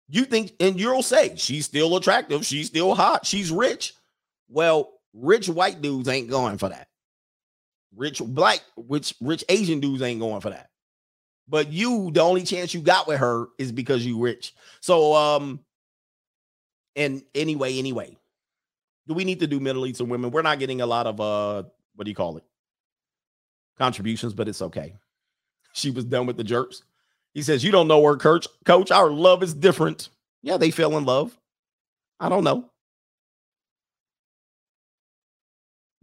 You 0.09 0.25
think, 0.25 0.53
and 0.59 0.79
you'll 0.79 1.03
say 1.03 1.35
she's 1.37 1.65
still 1.65 1.95
attractive, 1.95 2.45
she's 2.45 2.67
still 2.67 2.95
hot, 2.95 3.25
she's 3.25 3.49
rich. 3.49 3.93
Well, 4.51 4.91
rich 5.13 5.49
white 5.49 5.81
dudes 5.81 6.09
ain't 6.09 6.29
going 6.29 6.57
for 6.57 6.69
that. 6.69 6.87
Rich 7.95 8.21
black, 8.23 8.59
rich, 8.77 9.15
rich 9.21 9.43
Asian 9.49 9.79
dudes 9.79 10.01
ain't 10.01 10.19
going 10.19 10.41
for 10.41 10.49
that. 10.49 10.69
But 11.47 11.71
you, 11.71 12.11
the 12.11 12.21
only 12.21 12.43
chance 12.43 12.73
you 12.73 12.81
got 12.81 13.07
with 13.07 13.19
her 13.19 13.47
is 13.57 13.71
because 13.71 14.05
you 14.05 14.21
rich. 14.21 14.53
So 14.79 15.13
um, 15.13 15.59
and 16.95 17.23
anyway, 17.35 17.77
anyway, 17.77 18.17
do 19.07 19.13
we 19.13 19.25
need 19.25 19.39
to 19.39 19.47
do 19.47 19.59
Middle 19.59 19.85
Eastern 19.85 20.09
women? 20.09 20.31
We're 20.31 20.41
not 20.41 20.59
getting 20.59 20.81
a 20.81 20.85
lot 20.85 21.07
of 21.07 21.19
uh, 21.19 21.63
what 21.95 22.05
do 22.05 22.11
you 22.11 22.15
call 22.15 22.37
it? 22.37 22.43
Contributions, 23.77 24.33
but 24.33 24.47
it's 24.47 24.61
okay. 24.61 24.93
She 25.73 25.91
was 25.91 26.05
done 26.05 26.25
with 26.25 26.37
the 26.37 26.43
jerks. 26.43 26.83
He 27.33 27.41
says, 27.41 27.63
You 27.63 27.71
don't 27.71 27.87
know 27.87 28.03
her, 28.03 28.17
coach. 28.17 28.47
Coach, 28.65 28.91
our 28.91 29.09
love 29.09 29.43
is 29.43 29.53
different. 29.53 30.09
Yeah, 30.41 30.57
they 30.57 30.71
fell 30.71 30.97
in 30.97 31.05
love. 31.05 31.37
I 32.19 32.29
don't 32.29 32.43
know. 32.43 32.69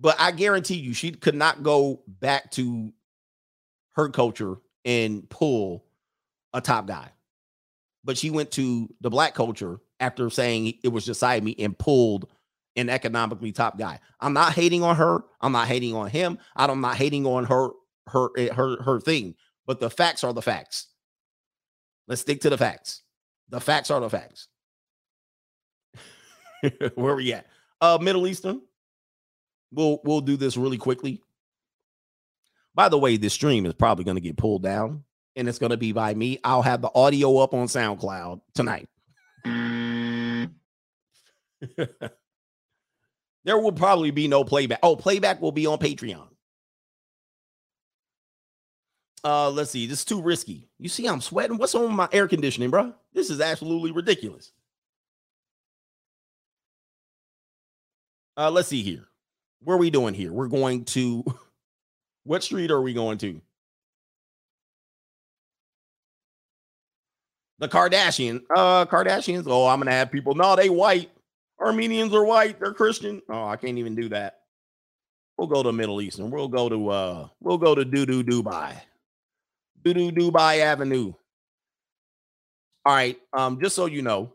But 0.01 0.16
I 0.20 0.31
guarantee 0.31 0.77
you, 0.77 0.95
she 0.95 1.11
could 1.12 1.35
not 1.35 1.62
go 1.62 2.03
back 2.07 2.51
to 2.53 2.93
her 3.93 4.09
culture 4.09 4.57
and 4.85 5.29
pull 5.29 5.85
a 6.53 6.61
top 6.61 6.87
guy. 6.87 7.11
But 8.05 8.16
she 8.16 8.31
went 8.31 8.53
to 8.53 8.89
the 9.01 9.11
black 9.11 9.35
culture 9.35 9.81
after 10.01 10.31
saying 10.31 10.75
it 10.85 10.89
was 10.89 11.23
me 11.43 11.57
and 11.59 11.77
pulled 11.77 12.29
an 12.77 12.89
economically 12.89 13.51
top 13.51 13.77
guy. 13.77 13.99
I'm 14.20 14.33
not 14.33 14.53
hating 14.53 14.85
on 14.85 14.97
her. 14.97 15.25
I'm 15.41 15.53
not 15.53 15.66
hating 15.66 15.95
on 15.95 16.09
him. 16.09 16.39
I'm 16.55 16.81
not 16.81 16.97
hating 16.97 17.27
on 17.27 17.45
her 17.45 17.70
her 18.07 18.29
eh, 18.39 18.53
her 18.53 18.81
her 18.83 19.01
thing. 19.01 19.35
But 19.66 19.81
the 19.81 19.91
facts 19.91 20.25
are 20.25 20.33
the 20.33 20.43
facts. 20.43 20.87
Let's 22.07 22.23
stick 22.23 22.41
to 22.43 22.51
the 22.51 22.57
facts. 22.57 23.03
The 23.51 23.61
facts 23.61 23.91
are 23.91 24.01
the 24.01 24.09
facts. 24.09 24.49
Where 26.95 27.16
we 27.16 27.33
at? 27.33 27.47
Uh 27.81 27.99
Middle 28.01 28.27
Eastern. 28.27 28.62
We'll 29.73 30.01
we'll 30.05 30.20
do 30.20 30.36
this 30.36 30.57
really 30.57 30.78
quickly. 30.78 31.20
By 32.74 32.89
the 32.89 32.99
way, 32.99 33.16
this 33.16 33.35
stream 33.35 33.66
is 33.66 33.74
probably 33.74 34.05
going 34.05 34.16
to 34.16 34.20
get 34.20 34.36
pulled 34.36 34.62
down 34.62 35.05
and 35.35 35.49
it's 35.49 35.59
going 35.59 35.70
to 35.70 35.77
be 35.77 35.93
by 35.93 36.15
me. 36.15 36.39
I'll 36.45 36.62
have 36.62 36.82
the 36.82 36.90
audio 36.95 37.39
up 37.39 37.55
on 37.55 37.66
SoundCloud 37.66 38.40
tonight. 38.55 38.89
there 43.45 43.59
will 43.59 43.73
probably 43.73 44.11
be 44.11 44.28
no 44.28 44.45
playback. 44.45 44.78
Oh, 44.82 44.97
playback 44.97 45.40
will 45.40 45.53
be 45.53 45.66
on 45.66 45.78
Patreon. 45.78 46.28
Uh, 49.24 49.51
let's 49.51 49.70
see. 49.70 49.86
This 49.86 50.01
is 50.01 50.05
too 50.05 50.23
risky. 50.23 50.69
You 50.78 50.89
see, 50.89 51.07
I'm 51.07 51.20
sweating. 51.20 51.57
What's 51.59 51.74
on 51.74 51.95
my 51.95 52.09
air 52.12 52.28
conditioning, 52.28 52.70
bro? 52.70 52.95
This 53.12 53.31
is 53.31 53.40
absolutely 53.40 53.90
ridiculous. 53.90 54.53
Uh, 58.36 58.51
let's 58.51 58.69
see 58.69 58.82
here. 58.82 59.09
What 59.60 59.74
are 59.74 59.78
we 59.78 59.90
doing 59.90 60.14
here? 60.14 60.32
We're 60.32 60.48
going 60.48 60.85
to 60.86 61.24
what 62.24 62.43
street 62.43 62.70
are 62.70 62.80
we 62.80 62.94
going 62.94 63.18
to? 63.18 63.40
The 67.60 67.68
Kardashian, 67.68 68.43
uh, 68.55 68.86
Kardashians. 68.86 69.44
Oh, 69.47 69.66
I'm 69.66 69.80
gonna 69.80 69.90
have 69.90 70.12
people. 70.12 70.35
No, 70.35 70.55
they 70.55 70.70
white. 70.70 71.10
Armenians 71.60 72.14
are 72.14 72.24
white. 72.24 72.60
They're 72.60 72.72
Christian. 72.72 73.20
Oh, 73.28 73.47
I 73.47 73.56
can't 73.56 73.78
even 73.78 73.97
do 73.97 74.09
that. 74.10 74.40
We'll 75.36 75.48
go 75.48 75.64
to 75.64 75.72
Middle 75.72 76.01
Eastern. 76.01 76.30
We'll 76.30 76.48
go 76.48 76.68
to 76.68 76.89
uh, 76.89 77.28
we'll 77.40 77.59
go 77.59 77.74
to 77.74 77.85
Doo 77.85 78.06
Doo 78.06 78.22
Dubai. 78.22 78.74
Doo 79.82 79.94
Doo 79.94 80.12
Dubai 80.12 80.60
Avenue. 80.60 81.12
All 82.85 82.94
right. 82.94 83.18
Um, 83.32 83.60
just 83.60 83.74
so 83.74 83.86
you 83.86 84.02
know, 84.02 84.32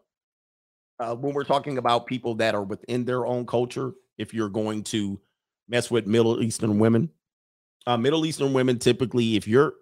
uh, 0.99 1.15
when 1.15 1.33
we're 1.33 1.43
talking 1.43 1.77
about 1.77 2.05
people 2.05 2.35
that 2.35 2.55
are 2.55 2.63
within 2.63 3.05
their 3.05 3.25
own 3.25 3.45
culture, 3.45 3.93
if 4.18 4.34
you're 4.34 4.49
going 4.49 4.84
to 4.84 5.19
mess 5.68 5.90
with 5.90 6.07
Middle 6.07 6.41
Eastern 6.41 6.80
women, 6.80 7.10
uh, 7.88 7.98
Middle 7.98 8.26
Eastern 8.26 8.53
women 8.53 8.80
typically, 8.80 9.35
if 9.35 9.48
you're 9.48 9.73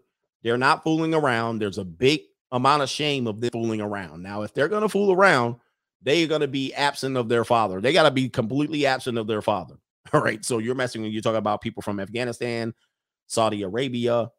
they're 0.44 0.58
not 0.58 0.84
fooling 0.84 1.14
around, 1.14 1.60
there's 1.60 1.78
a 1.78 1.86
big 1.86 2.22
amount 2.52 2.84
of 2.84 2.90
shame 2.90 3.28
of 3.28 3.40
them 3.42 3.52
fooling 3.52 3.82
around. 3.82 4.24
Now, 4.24 4.42
if 4.42 4.54
they're 4.54 4.68
to 4.68 4.90
fool 4.90 5.12
around, 5.12 5.56
they're 6.02 6.28
to 6.28 6.48
be 6.48 6.74
absent 6.74 7.16
of 7.16 7.30
their 7.30 7.46
father. 7.46 7.80
They 7.80 7.94
got 7.94 8.04
to 8.04 8.12
be 8.12 8.28
completely 8.30 8.86
absent 8.86 9.18
of 9.18 9.28
their 9.28 9.42
father. 9.42 9.76
All 10.14 10.22
right. 10.22 10.44
So 10.44 10.58
you're 10.58 10.76
messing 10.76 11.02
when 11.02 11.12
you 11.12 11.22
talk 11.22 11.36
about 11.36 11.62
people 11.62 11.82
from 11.82 12.00
Afghanistan, 12.00 12.74
Saudi 13.28 13.62
Arabia. 13.62 14.30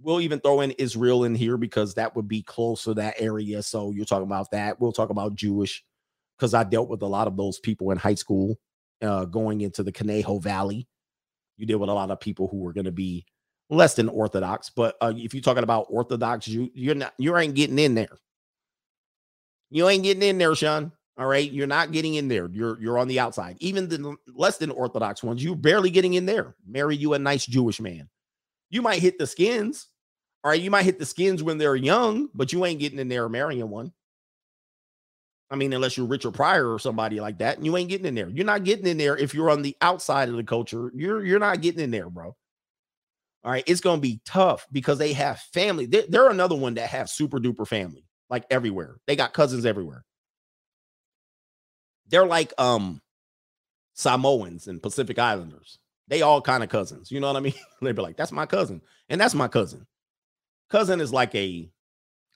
We'll 0.00 0.20
even 0.20 0.40
throw 0.40 0.60
in 0.60 0.72
Israel 0.72 1.24
in 1.24 1.34
here 1.34 1.56
because 1.56 1.94
that 1.94 2.14
would 2.14 2.28
be 2.28 2.42
close 2.42 2.84
to 2.84 2.94
that 2.94 3.14
area. 3.18 3.62
So 3.62 3.92
you're 3.92 4.04
talking 4.04 4.26
about 4.26 4.50
that. 4.50 4.78
We'll 4.80 4.92
talk 4.92 5.10
about 5.10 5.34
Jewish 5.34 5.82
because 6.36 6.52
I 6.52 6.64
dealt 6.64 6.90
with 6.90 7.02
a 7.02 7.06
lot 7.06 7.28
of 7.28 7.36
those 7.36 7.58
people 7.58 7.90
in 7.90 7.96
high 7.96 8.14
school 8.14 8.58
uh, 9.04 9.24
going 9.24 9.60
into 9.60 9.82
the 9.82 9.92
Conejo 9.92 10.38
Valley. 10.38 10.88
You 11.56 11.66
deal 11.66 11.78
with 11.78 11.90
a 11.90 11.94
lot 11.94 12.10
of 12.10 12.20
people 12.20 12.48
who 12.48 12.66
are 12.66 12.72
going 12.72 12.86
to 12.86 12.92
be 12.92 13.26
less 13.70 13.94
than 13.94 14.08
orthodox. 14.08 14.70
But 14.70 14.96
uh, 15.00 15.12
if 15.16 15.34
you're 15.34 15.42
talking 15.42 15.62
about 15.62 15.86
orthodox, 15.88 16.48
you 16.48 16.70
you're 16.74 16.94
not 16.94 17.14
you 17.18 17.36
ain't 17.36 17.54
getting 17.54 17.78
in 17.78 17.94
there. 17.94 18.18
You 19.70 19.88
ain't 19.88 20.02
getting 20.02 20.22
in 20.22 20.38
there, 20.38 20.54
Sean. 20.54 20.92
All 21.16 21.26
right, 21.26 21.50
you're 21.50 21.68
not 21.68 21.92
getting 21.92 22.14
in 22.14 22.28
there. 22.28 22.48
You're 22.50 22.80
you're 22.80 22.98
on 22.98 23.08
the 23.08 23.20
outside. 23.20 23.56
Even 23.60 23.88
the 23.88 24.16
less 24.34 24.58
than 24.58 24.70
orthodox 24.70 25.22
ones, 25.22 25.44
you're 25.44 25.54
barely 25.54 25.90
getting 25.90 26.14
in 26.14 26.26
there. 26.26 26.56
Marry 26.66 26.96
you 26.96 27.14
a 27.14 27.18
nice 27.18 27.46
Jewish 27.46 27.80
man. 27.80 28.08
You 28.70 28.82
might 28.82 29.00
hit 29.00 29.18
the 29.18 29.26
skins. 29.26 29.88
All 30.42 30.50
right, 30.50 30.60
you 30.60 30.70
might 30.70 30.82
hit 30.82 30.98
the 30.98 31.06
skins 31.06 31.42
when 31.42 31.56
they're 31.56 31.76
young, 31.76 32.28
but 32.34 32.52
you 32.52 32.64
ain't 32.66 32.80
getting 32.80 32.98
in 32.98 33.08
there 33.08 33.28
marrying 33.28 33.70
one. 33.70 33.92
I 35.50 35.56
mean, 35.56 35.72
unless 35.72 35.96
you're 35.96 36.06
Richard 36.06 36.32
Pryor 36.32 36.72
or 36.72 36.78
somebody 36.78 37.20
like 37.20 37.38
that, 37.38 37.56
and 37.56 37.66
you 37.66 37.76
ain't 37.76 37.90
getting 37.90 38.06
in 38.06 38.14
there. 38.14 38.28
You're 38.28 38.46
not 38.46 38.64
getting 38.64 38.86
in 38.86 38.96
there 38.96 39.16
if 39.16 39.34
you're 39.34 39.50
on 39.50 39.62
the 39.62 39.76
outside 39.80 40.28
of 40.28 40.36
the 40.36 40.44
culture. 40.44 40.90
You're 40.94 41.24
you're 41.24 41.38
not 41.38 41.60
getting 41.60 41.82
in 41.82 41.90
there, 41.90 42.08
bro. 42.08 42.34
All 43.44 43.50
right, 43.50 43.64
it's 43.66 43.80
gonna 43.80 44.00
be 44.00 44.20
tough 44.24 44.66
because 44.72 44.98
they 44.98 45.12
have 45.12 45.38
family. 45.52 45.86
They're, 45.86 46.04
they're 46.08 46.30
another 46.30 46.54
one 46.54 46.74
that 46.74 46.88
have 46.88 47.10
super 47.10 47.38
duper 47.38 47.68
family, 47.68 48.06
like 48.30 48.44
everywhere. 48.50 48.96
They 49.06 49.16
got 49.16 49.34
cousins 49.34 49.66
everywhere. 49.66 50.04
They're 52.08 52.26
like 52.26 52.52
um 52.58 53.02
Samoans 53.92 54.66
and 54.66 54.82
Pacific 54.82 55.18
Islanders. 55.18 55.78
They 56.08 56.22
all 56.22 56.40
kind 56.40 56.62
of 56.62 56.70
cousins. 56.70 57.10
You 57.10 57.20
know 57.20 57.28
what 57.28 57.36
I 57.36 57.40
mean? 57.40 57.54
They'd 57.82 57.94
be 57.94 58.02
like, 58.02 58.16
"That's 58.16 58.32
my 58.32 58.46
cousin," 58.46 58.80
and 59.10 59.20
that's 59.20 59.34
my 59.34 59.48
cousin. 59.48 59.86
Cousin 60.70 61.00
is 61.00 61.12
like 61.12 61.34
a 61.34 61.70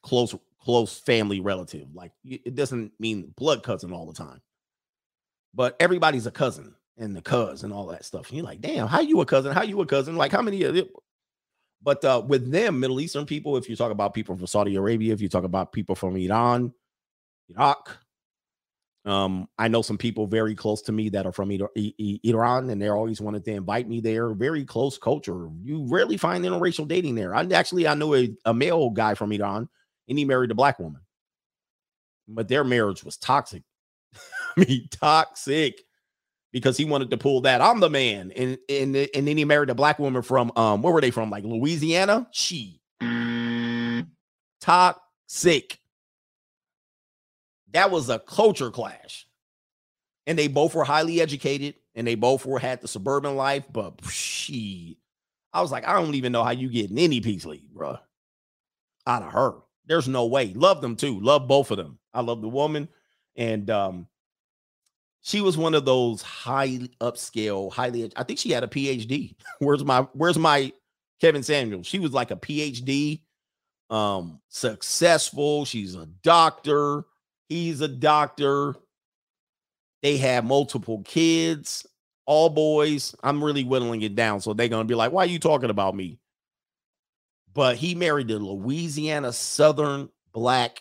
close 0.02 0.34
close 0.68 0.98
family 0.98 1.40
relative. 1.40 1.94
Like 1.94 2.12
it 2.26 2.54
doesn't 2.54 2.92
mean 3.00 3.32
blood 3.38 3.62
cousin 3.62 3.90
all 3.90 4.04
the 4.04 4.12
time, 4.12 4.42
but 5.54 5.74
everybody's 5.80 6.26
a 6.26 6.30
cousin 6.30 6.74
and 6.98 7.16
the 7.16 7.22
cuz 7.22 7.62
and 7.62 7.72
all 7.72 7.86
that 7.86 8.04
stuff. 8.04 8.28
And 8.28 8.36
you're 8.36 8.44
like, 8.44 8.60
damn, 8.60 8.86
how 8.86 9.00
you 9.00 9.18
a 9.22 9.24
cousin? 9.24 9.54
How 9.54 9.62
you 9.62 9.80
a 9.80 9.86
cousin? 9.86 10.16
Like 10.16 10.30
how 10.30 10.42
many 10.42 10.64
of? 10.64 10.76
But 11.82 12.04
uh, 12.04 12.22
with 12.26 12.52
them, 12.52 12.80
Middle 12.80 13.00
Eastern 13.00 13.24
people, 13.24 13.56
if 13.56 13.66
you 13.70 13.76
talk 13.76 13.90
about 13.90 14.12
people 14.12 14.36
from 14.36 14.46
Saudi 14.46 14.76
Arabia, 14.76 15.14
if 15.14 15.22
you 15.22 15.30
talk 15.30 15.44
about 15.44 15.72
people 15.72 15.94
from 15.94 16.14
Iran, 16.16 16.74
Iraq, 17.48 17.96
um, 19.06 19.48
I 19.56 19.68
know 19.68 19.80
some 19.80 19.96
people 19.96 20.26
very 20.26 20.54
close 20.54 20.82
to 20.82 20.92
me 20.92 21.08
that 21.10 21.24
are 21.24 21.32
from 21.32 21.50
Iran, 21.50 22.68
and 22.68 22.82
they're 22.82 22.96
always 22.96 23.22
wanted 23.22 23.42
to 23.46 23.52
invite 23.52 23.88
me 23.88 24.00
there. 24.00 24.34
Very 24.34 24.66
close 24.66 24.98
culture. 24.98 25.48
You 25.62 25.86
rarely 25.88 26.18
find 26.18 26.44
interracial 26.44 26.86
dating 26.86 27.14
there. 27.14 27.34
I 27.34 27.46
actually 27.54 27.88
I 27.88 27.94
know 27.94 28.14
a, 28.14 28.36
a 28.44 28.52
male 28.52 28.90
guy 28.90 29.14
from 29.14 29.32
Iran, 29.32 29.70
and 30.08 30.18
he 30.18 30.24
married 30.24 30.50
a 30.50 30.54
black 30.54 30.78
woman, 30.78 31.02
but 32.26 32.48
their 32.48 32.64
marriage 32.64 33.04
was 33.04 33.16
toxic. 33.16 33.62
I 34.56 34.64
mean, 34.64 34.88
toxic 34.90 35.82
because 36.52 36.76
he 36.76 36.84
wanted 36.84 37.10
to 37.10 37.16
pull 37.16 37.42
that. 37.42 37.60
I'm 37.60 37.80
the 37.80 37.90
man, 37.90 38.32
and 38.34 38.58
and 38.68 38.96
and 38.96 39.28
then 39.28 39.36
he 39.36 39.44
married 39.44 39.70
a 39.70 39.74
black 39.74 39.98
woman 39.98 40.22
from 40.22 40.50
um 40.56 40.82
where 40.82 40.92
were 40.92 41.00
they 41.00 41.10
from? 41.10 41.30
Like 41.30 41.44
Louisiana. 41.44 42.28
She 42.32 42.80
toxic. 44.60 45.78
That 47.72 47.90
was 47.90 48.08
a 48.08 48.18
culture 48.18 48.70
clash, 48.70 49.26
and 50.26 50.38
they 50.38 50.48
both 50.48 50.74
were 50.74 50.84
highly 50.84 51.20
educated, 51.20 51.74
and 51.94 52.06
they 52.06 52.14
both 52.14 52.46
were 52.46 52.58
had 52.58 52.80
the 52.80 52.88
suburban 52.88 53.36
life. 53.36 53.64
But 53.70 54.00
she, 54.10 54.98
I 55.52 55.60
was 55.60 55.70
like, 55.70 55.86
I 55.86 55.92
don't 55.92 56.14
even 56.14 56.32
know 56.32 56.44
how 56.44 56.50
you 56.50 56.70
get 56.70 56.90
in 56.90 56.98
any 56.98 57.20
peace 57.20 57.44
league, 57.44 57.70
bro. 57.72 57.98
Out 59.06 59.22
of 59.22 59.32
her, 59.32 59.54
there's 59.88 60.08
no 60.08 60.26
way. 60.26 60.52
Love 60.54 60.80
them 60.80 60.96
too. 60.96 61.18
Love 61.20 61.48
both 61.48 61.70
of 61.70 61.78
them. 61.78 61.98
I 62.14 62.20
love 62.20 62.42
the 62.42 62.48
woman, 62.48 62.88
and 63.36 63.68
um 63.70 64.08
she 65.22 65.40
was 65.40 65.58
one 65.58 65.74
of 65.74 65.84
those 65.84 66.22
highly 66.22 66.90
upscale, 67.00 67.72
highly. 67.72 68.10
I 68.16 68.22
think 68.22 68.38
she 68.38 68.50
had 68.50 68.64
a 68.64 68.68
PhD. 68.68 69.34
where's 69.58 69.84
my 69.84 70.02
Where's 70.12 70.38
my 70.38 70.72
Kevin 71.20 71.42
Samuels? 71.42 71.86
She 71.86 71.98
was 71.98 72.12
like 72.12 72.30
a 72.30 72.36
PhD, 72.36 73.20
um, 73.90 74.40
successful. 74.48 75.64
She's 75.64 75.94
a 75.94 76.06
doctor. 76.06 77.04
He's 77.48 77.80
a 77.80 77.88
doctor. 77.88 78.76
They 80.02 80.16
have 80.18 80.44
multiple 80.44 81.02
kids, 81.04 81.84
all 82.24 82.50
boys. 82.50 83.14
I'm 83.22 83.42
really 83.42 83.64
whittling 83.64 84.02
it 84.02 84.14
down, 84.14 84.40
so 84.40 84.52
they're 84.52 84.68
gonna 84.68 84.84
be 84.84 84.94
like, 84.94 85.10
"Why 85.12 85.24
are 85.24 85.26
you 85.26 85.40
talking 85.40 85.70
about 85.70 85.96
me?" 85.96 86.18
But 87.58 87.74
he 87.74 87.96
married 87.96 88.30
a 88.30 88.38
Louisiana 88.38 89.32
Southern 89.32 90.10
black 90.32 90.80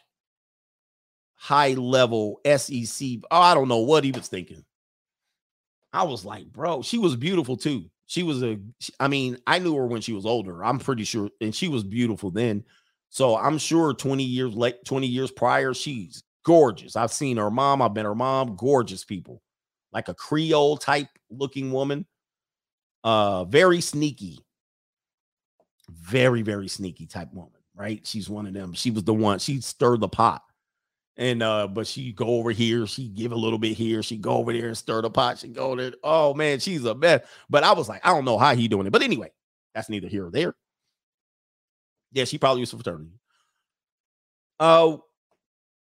high 1.34 1.74
level 1.74 2.40
SEC. 2.46 3.08
Oh, 3.32 3.42
I 3.42 3.56
don't 3.56 3.68
know 3.68 3.80
what 3.80 4.04
he 4.04 4.12
was 4.12 4.28
thinking. 4.28 4.64
I 5.92 6.04
was 6.04 6.24
like, 6.24 6.46
bro, 6.54 6.84
she 6.84 7.00
was 7.00 7.16
beautiful 7.16 7.58
too. 7.58 7.86
She 8.06 8.22
was 8.22 8.44
a, 8.44 8.60
I 9.00 9.08
mean, 9.08 9.40
I 9.48 9.58
knew 9.58 9.76
her 9.76 9.88
when 9.88 10.02
she 10.02 10.14
was 10.14 10.28
older. 10.28 10.64
I'm 10.64 10.78
pretty 10.78 11.04
sure, 11.04 11.32
and 11.42 11.56
she 11.56 11.68
was 11.68 11.84
beautiful 11.84 12.30
then. 12.30 12.64
So 13.10 13.36
I'm 13.36 13.58
sure 13.58 13.96
20 13.96 14.24
years 14.24 14.54
late, 14.54 14.86
20 14.86 15.08
years 15.08 15.32
prior, 15.32 15.74
she's 15.74 16.22
gorgeous. 16.46 16.96
I've 16.96 17.12
seen 17.12 17.38
her 17.38 17.50
mom. 17.50 17.82
I've 17.82 17.96
been 17.96 18.06
her 18.06 18.14
mom. 18.14 18.56
Gorgeous 18.56 19.04
people, 19.04 19.42
like 19.92 20.10
a 20.10 20.14
Creole 20.14 20.78
type 20.78 21.10
looking 21.32 21.72
woman. 21.72 22.06
Uh, 23.04 23.46
very 23.46 23.82
sneaky, 23.82 24.46
very 25.90 26.42
very 26.42 26.68
sneaky 26.68 27.06
type 27.06 27.34
woman. 27.34 27.52
Right? 27.76 28.02
She's 28.08 28.28
one 28.28 28.48
of 28.48 28.54
them. 28.54 28.74
She 28.74 28.90
was 28.90 29.04
the 29.04 29.14
one. 29.14 29.38
She 29.38 29.62
stirred 29.62 30.02
the 30.02 30.10
pot. 30.10 30.42
And 31.16 31.42
uh, 31.42 31.68
but 31.68 31.88
she 31.88 32.12
go 32.12 32.28
over 32.28 32.52
here, 32.52 32.86
she 32.86 33.10
give 33.10 33.32
a 33.32 33.36
little 33.36 33.58
bit 33.58 33.76
here, 33.76 34.04
she 34.04 34.18
go 34.18 34.38
over 34.38 34.54
there 34.54 34.68
and 34.68 34.78
stir 34.78 35.02
the 35.02 35.10
pot, 35.10 35.40
she 35.40 35.48
go 35.48 35.76
there. 35.76 35.94
Oh 36.04 36.34
man, 36.36 36.60
she's 36.60 36.86
a 36.86 36.94
mess. 36.94 37.22
But 37.50 37.64
I 37.64 37.74
was 37.74 37.90
like, 37.90 38.06
I 38.06 38.10
don't 38.10 38.26
know 38.26 38.38
how 38.38 38.56
he 38.56 38.68
doing 38.68 38.86
it. 38.86 38.92
But 38.92 39.02
anyway, 39.02 39.32
that's 39.74 39.90
neither 39.90 40.08
here 40.08 40.28
or 40.28 40.32
there. 40.32 40.56
Yeah, 42.12 42.26
she 42.26 42.38
probably 42.38 42.62
used 42.62 42.72
to 42.72 42.78
fraternity. 42.78 43.20
Uh 44.60 44.98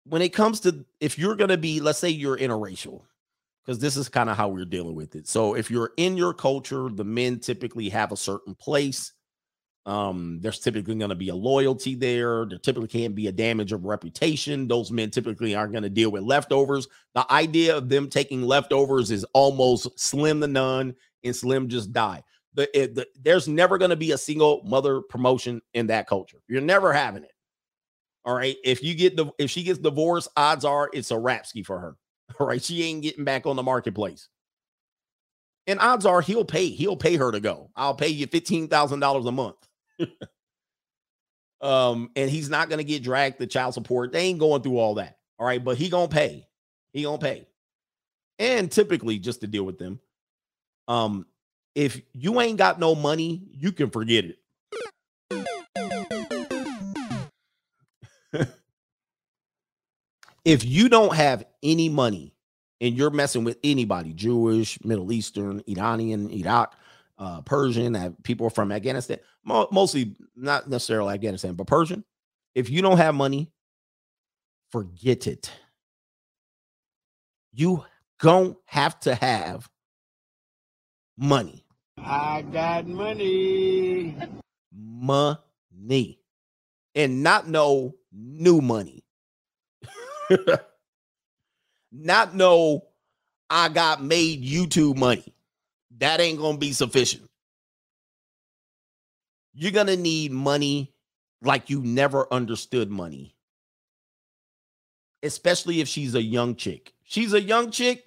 when 0.04 0.22
it 0.22 0.32
comes 0.32 0.60
to 0.60 0.84
if 1.00 1.18
you're 1.18 1.36
gonna 1.36 1.56
be, 1.56 1.80
let's 1.80 2.00
say 2.00 2.08
you're 2.08 2.38
interracial, 2.38 3.02
because 3.64 3.78
this 3.78 3.96
is 3.96 4.08
kind 4.08 4.28
of 4.28 4.36
how 4.36 4.48
we're 4.48 4.64
dealing 4.64 4.96
with 4.96 5.14
it. 5.14 5.28
So 5.28 5.54
if 5.54 5.70
you're 5.70 5.92
in 5.96 6.16
your 6.16 6.34
culture, 6.34 6.88
the 6.88 7.04
men 7.04 7.38
typically 7.38 7.88
have 7.90 8.10
a 8.10 8.16
certain 8.16 8.56
place. 8.56 9.12
Um, 9.84 10.38
there's 10.40 10.60
typically 10.60 10.94
going 10.94 11.08
to 11.08 11.16
be 11.16 11.30
a 11.30 11.34
loyalty 11.34 11.96
there. 11.96 12.46
There 12.46 12.58
typically 12.58 12.88
can't 12.88 13.14
be 13.14 13.26
a 13.26 13.32
damage 13.32 13.72
of 13.72 13.84
reputation. 13.84 14.68
Those 14.68 14.92
men 14.92 15.10
typically 15.10 15.54
aren't 15.54 15.72
going 15.72 15.82
to 15.82 15.90
deal 15.90 16.10
with 16.10 16.22
leftovers. 16.22 16.86
The 17.14 17.30
idea 17.32 17.76
of 17.76 17.88
them 17.88 18.08
taking 18.08 18.42
leftovers 18.42 19.10
is 19.10 19.24
almost 19.32 19.98
slim 19.98 20.40
to 20.40 20.46
none, 20.46 20.94
and 21.24 21.34
slim 21.34 21.68
just 21.68 21.92
die. 21.92 22.22
The, 22.54 22.78
it, 22.78 22.94
the 22.94 23.06
there's 23.22 23.48
never 23.48 23.78
going 23.78 23.90
to 23.90 23.96
be 23.96 24.12
a 24.12 24.18
single 24.18 24.62
mother 24.64 25.00
promotion 25.00 25.60
in 25.74 25.88
that 25.88 26.06
culture. 26.06 26.38
You're 26.48 26.60
never 26.60 26.92
having 26.92 27.24
it. 27.24 27.32
All 28.24 28.34
right. 28.34 28.56
If 28.62 28.84
you 28.84 28.94
get 28.94 29.16
the 29.16 29.32
if 29.38 29.50
she 29.50 29.64
gets 29.64 29.80
divorced, 29.80 30.28
odds 30.36 30.64
are 30.64 30.90
it's 30.92 31.10
a 31.10 31.14
rapski 31.14 31.64
for 31.64 31.80
her. 31.80 31.96
All 32.38 32.46
right. 32.46 32.62
She 32.62 32.84
ain't 32.84 33.02
getting 33.02 33.24
back 33.24 33.46
on 33.46 33.56
the 33.56 33.62
marketplace. 33.62 34.28
And 35.66 35.80
odds 35.80 36.06
are 36.06 36.20
he'll 36.20 36.44
pay, 36.44 36.68
he'll 36.68 36.96
pay 36.96 37.16
her 37.16 37.30
to 37.30 37.40
go. 37.40 37.70
I'll 37.76 37.94
pay 37.94 38.08
you 38.08 38.26
$15,000 38.26 39.28
a 39.28 39.32
month. 39.32 39.68
um, 41.60 42.10
and 42.16 42.30
he's 42.30 42.48
not 42.48 42.68
gonna 42.68 42.84
get 42.84 43.02
dragged 43.02 43.38
the 43.38 43.46
child 43.46 43.74
support. 43.74 44.12
They 44.12 44.20
ain't 44.22 44.38
going 44.38 44.62
through 44.62 44.78
all 44.78 44.94
that. 44.94 45.18
All 45.38 45.46
right, 45.46 45.62
but 45.62 45.76
he 45.76 45.88
gonna 45.88 46.08
pay. 46.08 46.46
He 46.92 47.02
gonna 47.02 47.18
pay. 47.18 47.46
And 48.38 48.70
typically, 48.70 49.18
just 49.18 49.40
to 49.42 49.46
deal 49.46 49.64
with 49.64 49.78
them, 49.78 50.00
um, 50.88 51.26
if 51.74 52.00
you 52.12 52.40
ain't 52.40 52.58
got 52.58 52.78
no 52.78 52.94
money, 52.94 53.42
you 53.52 53.72
can 53.72 53.90
forget 53.90 54.24
it. 54.24 54.38
if 60.44 60.64
you 60.64 60.88
don't 60.88 61.14
have 61.14 61.44
any 61.62 61.88
money 61.88 62.34
and 62.80 62.96
you're 62.96 63.10
messing 63.10 63.44
with 63.44 63.58
anybody, 63.62 64.12
Jewish, 64.12 64.82
Middle 64.84 65.12
Eastern, 65.12 65.62
Iranian, 65.66 66.30
Iraq, 66.30 66.74
uh, 67.22 67.40
Persian, 67.42 67.94
uh, 67.94 68.10
people 68.24 68.50
from 68.50 68.72
Afghanistan, 68.72 69.18
mo- 69.44 69.68
mostly 69.70 70.16
not 70.34 70.68
necessarily 70.68 71.14
Afghanistan, 71.14 71.54
but 71.54 71.68
Persian. 71.68 72.04
If 72.54 72.68
you 72.68 72.82
don't 72.82 72.96
have 72.98 73.14
money, 73.14 73.52
forget 74.72 75.28
it. 75.28 75.50
You 77.52 77.84
don't 78.18 78.56
have 78.66 78.98
to 79.00 79.14
have 79.14 79.70
money. 81.16 81.64
I 81.96 82.42
got 82.42 82.88
money. 82.88 84.16
Money. 84.74 86.18
And 86.94 87.22
not 87.22 87.46
no 87.46 87.94
new 88.12 88.60
money. 88.60 89.04
not 91.92 92.34
no 92.34 92.82
I 93.48 93.68
got 93.68 94.02
made 94.02 94.42
YouTube 94.42 94.96
money. 94.96 95.32
That 96.02 96.20
ain't 96.20 96.40
gonna 96.40 96.58
be 96.58 96.72
sufficient. 96.72 97.30
You're 99.54 99.70
gonna 99.70 99.94
need 99.94 100.32
money 100.32 100.92
like 101.42 101.70
you 101.70 101.80
never 101.80 102.26
understood 102.34 102.90
money. 102.90 103.36
Especially 105.22 105.80
if 105.80 105.86
she's 105.86 106.16
a 106.16 106.22
young 106.22 106.56
chick. 106.56 106.92
She's 107.04 107.34
a 107.34 107.40
young 107.40 107.70
chick, 107.70 108.04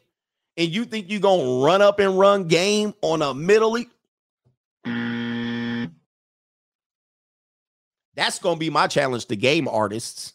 and 0.58 0.68
you 0.68 0.84
think 0.84 1.10
you're 1.10 1.22
gonna 1.22 1.64
run 1.64 1.82
up 1.82 2.00
and 2.00 2.20
run 2.20 2.50
game 2.50 2.94
on 3.02 3.22
a 3.22 3.34
middle 3.34 3.78
e- 3.78 3.88
That's 8.14 8.40
gonna 8.40 8.60
be 8.60 8.70
my 8.70 8.88
challenge 8.88 9.28
to 9.28 9.38
game 9.38 9.70
artists. 9.70 10.34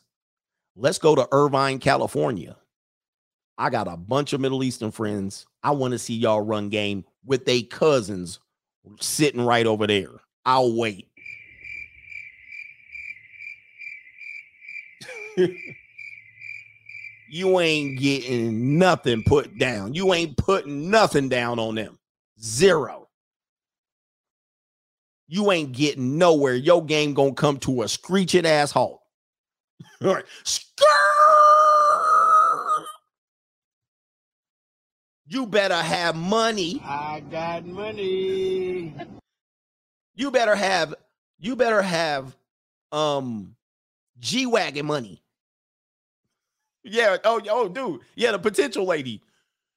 Let's 0.76 0.96
go 0.96 1.14
to 1.14 1.28
Irvine, 1.30 1.78
California. 1.78 2.56
I 3.58 3.68
got 3.68 3.86
a 3.86 3.98
bunch 3.98 4.32
of 4.32 4.40
Middle 4.40 4.64
Eastern 4.64 4.92
friends. 4.92 5.44
I 5.62 5.72
want 5.72 5.92
to 5.92 5.98
see 5.98 6.14
y'all 6.14 6.40
run 6.40 6.70
game 6.70 7.04
with 7.24 7.44
their 7.44 7.62
cousins 7.62 8.40
sitting 9.00 9.44
right 9.44 9.66
over 9.66 9.86
there. 9.86 10.20
I'll 10.44 10.76
wait. 10.76 11.06
you 17.28 17.60
ain't 17.60 17.98
getting 17.98 18.78
nothing 18.78 19.22
put 19.24 19.58
down. 19.58 19.94
You 19.94 20.12
ain't 20.14 20.36
putting 20.36 20.90
nothing 20.90 21.28
down 21.28 21.58
on 21.58 21.74
them. 21.74 21.98
Zero. 22.42 23.08
You 25.28 25.52
ain't 25.52 25.72
getting 25.72 26.18
nowhere. 26.18 26.54
Your 26.54 26.84
game 26.84 27.14
gonna 27.14 27.34
come 27.34 27.58
to 27.58 27.82
a 27.82 27.88
screeching 27.88 28.46
ass 28.46 28.72
halt. 28.72 29.00
All 30.04 30.14
right. 30.14 30.24
You 35.30 35.46
better 35.46 35.76
have 35.76 36.16
money. 36.16 36.82
I 36.84 37.22
got 37.30 37.64
money. 37.64 38.92
You 40.16 40.32
better 40.32 40.56
have 40.56 40.92
you 41.38 41.54
better 41.54 41.80
have 41.80 42.36
um 42.90 43.54
G 44.18 44.46
Wagon 44.46 44.86
money. 44.86 45.22
Yeah, 46.82 47.18
oh, 47.22 47.40
oh, 47.48 47.68
dude. 47.68 48.00
Yeah, 48.16 48.32
the 48.32 48.40
potential 48.40 48.84
lady. 48.86 49.22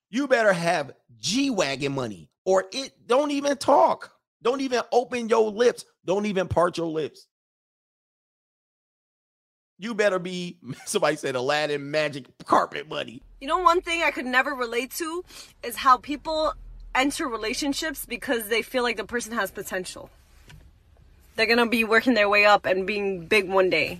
You 0.09 0.27
better 0.27 0.53
have 0.53 0.93
G 1.19 1.51
Wagon 1.51 1.91
money 1.91 2.31
or 2.45 2.65
it 2.71 2.93
don't 3.05 3.29
even 3.29 3.55
talk. 3.55 4.11
Don't 4.41 4.61
even 4.61 4.81
open 4.91 5.29
your 5.29 5.51
lips. 5.51 5.85
Don't 6.03 6.25
even 6.25 6.47
part 6.47 6.79
your 6.79 6.87
lips. 6.87 7.27
You 9.83 9.93
better 9.93 10.17
be 10.17 10.55
somebody 10.85 11.17
said 11.17 11.35
Aladdin 11.35 11.91
magic 11.91 12.23
carpet 12.45 12.87
money. 12.87 13.21
You 13.41 13.49
know, 13.49 13.57
one 13.57 13.81
thing 13.81 14.01
I 14.01 14.11
could 14.11 14.25
never 14.25 14.51
relate 14.51 14.91
to 14.91 15.25
is 15.61 15.75
how 15.75 15.97
people 15.97 16.53
enter 16.95 17.27
relationships 17.27 18.05
because 18.05 18.47
they 18.47 18.61
feel 18.61 18.83
like 18.83 18.95
the 18.95 19.03
person 19.03 19.33
has 19.33 19.51
potential. 19.51 20.09
They're 21.35 21.47
gonna 21.47 21.67
be 21.67 21.83
working 21.83 22.13
their 22.13 22.29
way 22.29 22.45
up 22.45 22.65
and 22.65 22.87
being 22.87 23.25
big 23.25 23.49
one 23.49 23.69
day. 23.69 23.99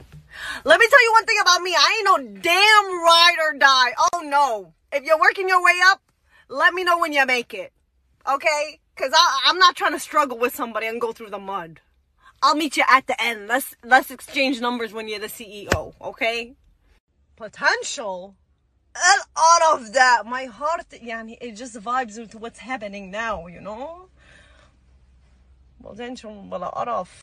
Let 0.63 0.79
me 0.79 0.87
tell 0.89 1.03
you 1.03 1.11
one 1.11 1.25
thing 1.25 1.37
about 1.41 1.61
me. 1.61 1.75
I 1.77 1.95
ain't 1.97 2.05
no 2.05 2.41
damn 2.41 3.03
ride 3.03 3.35
or 3.41 3.57
die. 3.59 3.93
Oh 4.13 4.21
no. 4.23 4.73
If 4.93 5.03
you're 5.03 5.19
working 5.19 5.49
your 5.49 5.61
way 5.61 5.77
up, 5.87 6.01
let 6.47 6.73
me 6.73 6.85
know 6.85 6.97
when 6.97 7.11
you 7.11 7.25
make 7.25 7.53
it. 7.53 7.73
Okay? 8.25 8.79
Cause 8.95 9.11
I, 9.13 9.41
I'm 9.47 9.59
not 9.59 9.75
trying 9.75 9.91
to 9.91 9.99
struggle 9.99 10.37
with 10.37 10.55
somebody 10.55 10.87
and 10.87 11.01
go 11.01 11.11
through 11.11 11.31
the 11.31 11.39
mud. 11.39 11.81
I'll 12.43 12.55
meet 12.55 12.75
you 12.75 12.83
at 12.89 13.07
the 13.07 13.19
end. 13.23 13.47
Let's 13.47 13.73
let's 13.85 14.11
exchange 14.11 14.59
numbers 14.59 14.91
when 14.91 15.07
you're 15.07 15.19
the 15.19 15.27
CEO, 15.27 15.93
okay? 16.01 16.55
Potential? 17.37 18.35
And 18.95 19.21
all 19.35 19.75
of 19.77 19.93
that, 19.93 20.25
my 20.25 20.45
heart, 20.45 20.85
yani, 20.91 21.37
it 21.41 21.53
just 21.53 21.75
vibes 21.79 22.17
into 22.19 22.37
what's 22.37 22.59
happening 22.59 23.09
now, 23.09 23.47
you 23.47 23.61
know? 23.61 24.09
Potential, 25.81 26.45
well, 26.47 26.71
of. 26.75 27.21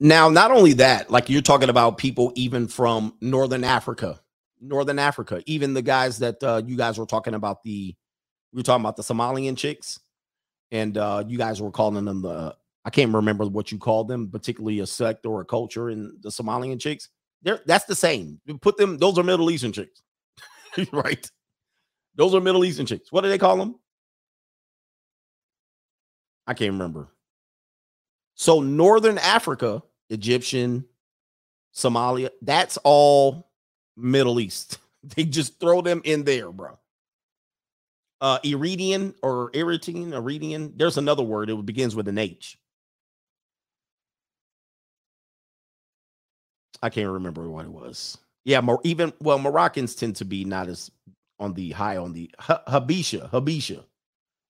Now, 0.00 0.28
not 0.30 0.50
only 0.50 0.72
that, 0.74 1.10
like 1.10 1.28
you're 1.28 1.42
talking 1.42 1.68
about 1.68 1.98
people 1.98 2.32
even 2.34 2.66
from 2.66 3.14
Northern 3.20 3.64
Africa, 3.64 4.18
Northern 4.60 4.98
Africa, 4.98 5.42
even 5.46 5.74
the 5.74 5.82
guys 5.82 6.18
that 6.18 6.42
uh, 6.42 6.62
you 6.66 6.76
guys 6.76 6.98
were 6.98 7.06
talking 7.06 7.34
about 7.34 7.62
the, 7.62 7.94
we 8.52 8.56
were 8.58 8.64
talking 8.64 8.82
about 8.82 8.96
the 8.96 9.02
Somalian 9.02 9.56
chicks, 9.56 10.00
and 10.72 10.98
uh, 10.98 11.22
you 11.28 11.38
guys 11.38 11.62
were 11.62 11.70
calling 11.70 12.06
them 12.06 12.22
the, 12.22 12.56
I 12.84 12.90
can't 12.90 13.14
remember 13.14 13.46
what 13.46 13.72
you 13.72 13.78
called 13.78 14.08
them, 14.08 14.30
particularly 14.30 14.80
a 14.80 14.86
sect 14.86 15.24
or 15.24 15.40
a 15.40 15.44
culture 15.44 15.90
in 15.90 16.18
the 16.20 16.28
Somalian 16.28 16.78
chicks. 16.78 17.08
They're, 17.42 17.60
that's 17.66 17.86
the 17.86 17.94
same. 17.94 18.40
You 18.44 18.58
put 18.58 18.76
them, 18.76 18.98
those 18.98 19.18
are 19.18 19.22
Middle 19.22 19.50
Eastern 19.50 19.72
chicks, 19.72 20.02
right? 20.92 21.30
Those 22.14 22.34
are 22.34 22.40
Middle 22.40 22.64
Eastern 22.64 22.86
chicks. 22.86 23.10
What 23.10 23.22
do 23.22 23.28
they 23.28 23.38
call 23.38 23.56
them? 23.56 23.76
I 26.46 26.54
can't 26.54 26.72
remember. 26.72 27.08
So 28.34 28.60
Northern 28.60 29.18
Africa, 29.18 29.82
Egyptian, 30.10 30.84
Somalia, 31.74 32.30
that's 32.42 32.76
all 32.84 33.50
Middle 33.96 34.40
East. 34.40 34.78
They 35.16 35.24
just 35.24 35.60
throw 35.60 35.82
them 35.82 36.00
in 36.04 36.24
there, 36.24 36.50
bro. 36.50 36.78
Uh 38.22 38.38
Iridian 38.38 39.14
or 39.22 39.50
Iridian, 39.50 40.12
Iridian. 40.12 40.72
There's 40.76 40.96
another 40.96 41.22
word. 41.22 41.50
It 41.50 41.66
begins 41.66 41.94
with 41.94 42.08
an 42.08 42.16
H. 42.16 42.56
I 46.82 46.90
can't 46.90 47.10
remember 47.10 47.48
what 47.48 47.64
it 47.64 47.70
was. 47.72 48.18
Yeah, 48.44 48.60
Mor- 48.60 48.80
even 48.84 49.12
well, 49.20 49.38
Moroccans 49.38 49.94
tend 49.94 50.16
to 50.16 50.24
be 50.24 50.44
not 50.44 50.68
as 50.68 50.90
on 51.38 51.54
the 51.54 51.70
high 51.70 51.96
on 51.96 52.12
the 52.12 52.30
Ha- 52.38 52.62
Habesha, 52.68 53.30
Habesha, 53.30 53.84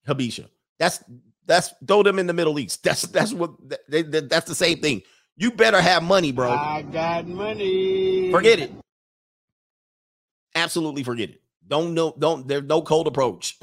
Habesha. 0.09 0.49
That's 0.79 1.03
that's 1.47 1.73
throw 1.87 2.03
them 2.03 2.19
in 2.19 2.27
the 2.27 2.33
Middle 2.33 2.59
East. 2.59 2.83
That's 2.83 3.03
that's 3.03 3.33
what 3.33 3.53
they, 3.89 4.03
they- 4.03 4.21
that's 4.21 4.47
the 4.49 4.55
same 4.55 4.81
thing. 4.81 5.03
You 5.37 5.51
better 5.51 5.81
have 5.81 6.03
money, 6.03 6.31
bro. 6.33 6.51
I 6.51 6.83
got 6.83 7.27
money. 7.27 8.31
Forget 8.31 8.61
it. 8.61 8.73
Absolutely 10.55 11.03
forget 11.03 11.31
it. 11.31 11.43
Don't 11.67 11.95
know. 11.95 12.15
Don't. 12.19 12.47
There's 12.47 12.63
no 12.65 12.83
cold 12.83 13.07
approach. 13.07 13.59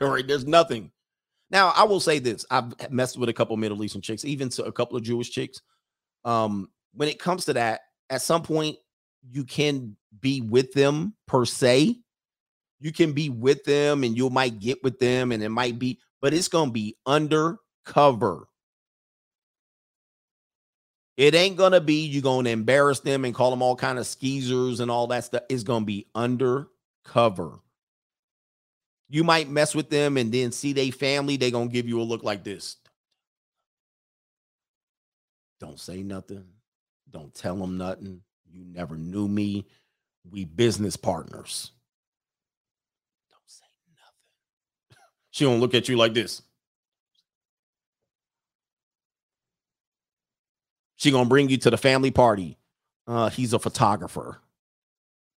All 0.00 0.08
right. 0.08 0.26
There's 0.26 0.46
nothing. 0.46 0.90
Now 1.50 1.72
I 1.74 1.84
will 1.84 2.00
say 2.00 2.18
this. 2.18 2.44
I've 2.50 2.90
messed 2.90 3.18
with 3.18 3.28
a 3.28 3.32
couple 3.32 3.56
Middle 3.56 3.82
Eastern 3.82 4.02
chicks, 4.02 4.24
even 4.24 4.48
to 4.50 4.64
a 4.64 4.72
couple 4.72 4.96
of 4.96 5.02
Jewish 5.02 5.30
chicks. 5.30 5.60
Um, 6.24 6.68
when 6.94 7.08
it 7.08 7.18
comes 7.18 7.46
to 7.46 7.54
that, 7.54 7.80
at 8.10 8.22
some 8.22 8.42
point 8.42 8.76
you 9.30 9.44
can 9.44 9.96
be 10.20 10.40
with 10.40 10.72
them 10.72 11.14
per 11.26 11.44
se, 11.44 11.96
You 12.80 12.92
can 12.92 13.12
be 13.12 13.28
with 13.28 13.64
them 13.64 14.04
and 14.04 14.16
you 14.16 14.30
might 14.30 14.60
get 14.60 14.82
with 14.82 14.98
them 14.98 15.32
and 15.32 15.42
it 15.42 15.48
might 15.48 15.78
be, 15.78 15.98
but 16.20 16.32
it's 16.34 16.48
going 16.48 16.68
to 16.68 16.72
be 16.72 16.96
undercover. 17.06 18.48
It 21.16 21.34
ain't 21.34 21.56
going 21.56 21.72
to 21.72 21.80
be 21.80 22.06
you 22.06 22.22
going 22.22 22.44
to 22.44 22.50
embarrass 22.52 23.00
them 23.00 23.24
and 23.24 23.34
call 23.34 23.50
them 23.50 23.62
all 23.62 23.74
kind 23.74 23.98
of 23.98 24.06
skeezers 24.06 24.78
and 24.80 24.90
all 24.90 25.08
that 25.08 25.24
stuff. 25.24 25.42
It's 25.48 25.64
going 25.64 25.82
to 25.82 25.86
be 25.86 26.06
undercover. 26.14 27.58
You 29.08 29.24
might 29.24 29.48
mess 29.48 29.74
with 29.74 29.90
them 29.90 30.16
and 30.16 30.30
then 30.32 30.52
see 30.52 30.72
they 30.72 30.90
family, 30.90 31.36
they 31.36 31.50
going 31.50 31.68
to 31.68 31.72
give 31.72 31.88
you 31.88 32.00
a 32.00 32.04
look 32.04 32.22
like 32.22 32.44
this. 32.44 32.76
Don't 35.60 35.80
say 35.80 36.02
nothing. 36.04 36.44
Don't 37.10 37.34
tell 37.34 37.56
them 37.56 37.78
nothing. 37.78 38.20
You 38.50 38.64
never 38.64 38.96
knew 38.96 39.28
me. 39.28 39.66
We 40.30 40.44
business 40.44 40.96
partners. 40.96 41.72
Don't 43.30 43.40
say 43.46 43.64
nothing. 43.94 45.02
she 45.30 45.44
don't 45.44 45.60
look 45.60 45.74
at 45.74 45.88
you 45.88 45.96
like 45.96 46.14
this. 46.14 46.42
She 50.96 51.10
gonna 51.12 51.28
bring 51.28 51.48
you 51.48 51.56
to 51.58 51.70
the 51.70 51.76
family 51.76 52.10
party. 52.10 52.58
Uh, 53.06 53.30
he's 53.30 53.52
a 53.52 53.58
photographer. 53.58 54.40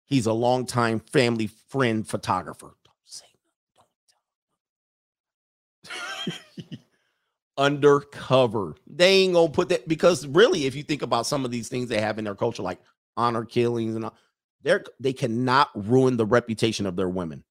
He's 0.06 0.26
a 0.26 0.34
longtime 0.34 1.02
family 1.02 1.48
friend 1.70 2.08
photographer. 2.08 2.74
Don't 2.84 2.96
say 3.06 3.26
nothing. 5.86 6.00
don't 6.70 6.79
undercover. 7.60 8.76
They 8.88 9.10
ain't 9.10 9.34
gonna 9.34 9.52
put 9.52 9.70
that 9.70 9.88
because 9.88 10.26
really, 10.26 10.66
if 10.66 10.76
you 10.76 10.82
think 10.82 11.04
about 11.04 11.28
some 11.28 11.46
of 11.46 11.52
these 11.52 11.68
things 11.68 11.90
they 11.90 12.02
have 12.02 12.18
in 12.18 12.26
their 12.26 12.36
culture, 12.36 12.64
like 12.64 12.80
honor 13.18 13.46
killings 13.46 13.96
and 13.96 14.10
they're 14.64 14.84
they 15.00 15.14
cannot 15.14 15.70
ruin 15.76 16.18
the 16.18 16.26
reputation 16.26 16.86
of 16.86 16.96
their 16.96 17.10
women. 17.10 17.44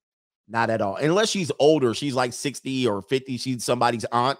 Not 0.49 0.71
at 0.71 0.81
all. 0.81 0.97
Unless 0.97 1.29
she's 1.29 1.53
older, 1.59 1.93
she's 1.95 2.15
like 2.15 2.33
60 2.33 2.89
or 2.89 3.03
50, 3.03 3.37
she's 3.37 3.65
somebody's 3.65 4.07
aunt. 4.07 4.39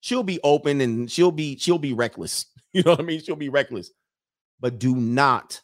She'll 0.00 0.24
be 0.24 0.40
open 0.42 0.80
and 0.80 1.10
she'll 1.10 1.32
be 1.32 1.56
she'll 1.56 1.78
be 1.78 1.94
reckless. 1.94 2.46
You 2.74 2.82
know 2.82 2.90
what 2.90 3.00
I 3.02 3.04
mean? 3.04 3.22
She'll 3.22 3.36
be 3.36 3.50
reckless. 3.50 3.92
But 4.58 4.80
do 4.80 4.96
not 4.96 5.60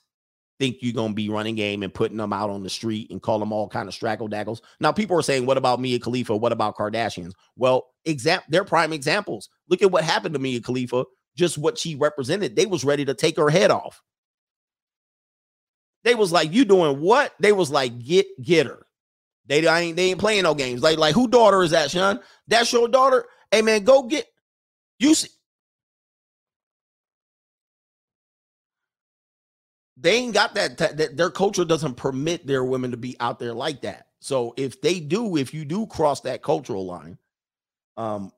think 0.60 0.76
you're 0.80 0.92
gonna 0.92 1.14
be 1.14 1.30
running 1.30 1.56
game 1.56 1.82
and 1.82 1.92
putting 1.92 2.18
them 2.18 2.32
out 2.32 2.50
on 2.50 2.62
the 2.62 2.70
street 2.70 3.10
and 3.10 3.20
call 3.20 3.38
them 3.38 3.52
all 3.52 3.66
kind 3.66 3.88
of 3.88 3.94
straggle 3.94 4.28
daggles. 4.28 4.60
Now, 4.78 4.92
people 4.92 5.18
are 5.18 5.22
saying, 5.22 5.46
what 5.46 5.56
about 5.56 5.80
Mia 5.80 5.98
Khalifa? 5.98 6.36
What 6.36 6.52
about 6.52 6.76
Kardashians? 6.76 7.32
Well, 7.56 7.88
exam 8.04 8.42
they're 8.48 8.64
prime 8.64 8.92
examples. 8.92 9.48
Look 9.68 9.82
at 9.82 9.90
what 9.90 10.04
happened 10.04 10.34
to 10.34 10.38
Mia 10.38 10.60
Khalifa, 10.60 11.06
just 11.34 11.58
what 11.58 11.78
she 11.78 11.96
represented. 11.96 12.54
They 12.54 12.66
was 12.66 12.84
ready 12.84 13.04
to 13.06 13.14
take 13.14 13.38
her 13.38 13.50
head 13.50 13.70
off. 13.70 14.02
They 16.04 16.14
was 16.14 16.30
like, 16.30 16.52
you 16.52 16.64
doing 16.64 17.00
what? 17.00 17.34
They 17.40 17.52
was 17.52 17.70
like, 17.70 17.98
get 17.98 18.26
get 18.40 18.66
her. 18.66 18.86
They 19.46 19.66
ain't 19.66 19.96
they 19.96 20.10
ain't 20.10 20.20
playing 20.20 20.44
no 20.44 20.54
games. 20.54 20.82
Like, 20.82 20.98
like 20.98 21.14
who 21.14 21.26
daughter 21.26 21.62
is 21.62 21.72
that, 21.72 21.90
Sean? 21.90 22.20
That's 22.46 22.72
your 22.72 22.86
daughter? 22.86 23.24
Hey 23.50 23.62
man, 23.62 23.82
go 23.82 24.02
get 24.02 24.26
you 24.98 25.14
see. 25.14 25.28
They 30.00 30.16
ain't 30.16 30.34
got 30.34 30.54
that, 30.54 30.78
that 30.78 31.16
their 31.16 31.30
culture 31.30 31.64
doesn't 31.64 31.96
permit 31.96 32.46
their 32.46 32.64
women 32.64 32.90
to 32.92 32.96
be 32.96 33.16
out 33.20 33.38
there 33.38 33.52
like 33.52 33.82
that. 33.82 34.06
So 34.20 34.54
if 34.56 34.80
they 34.80 35.00
do, 35.00 35.36
if 35.36 35.52
you 35.52 35.64
do 35.64 35.86
cross 35.86 36.20
that 36.22 36.42
cultural 36.42 36.86
line, 36.86 37.18
um, 37.96 38.32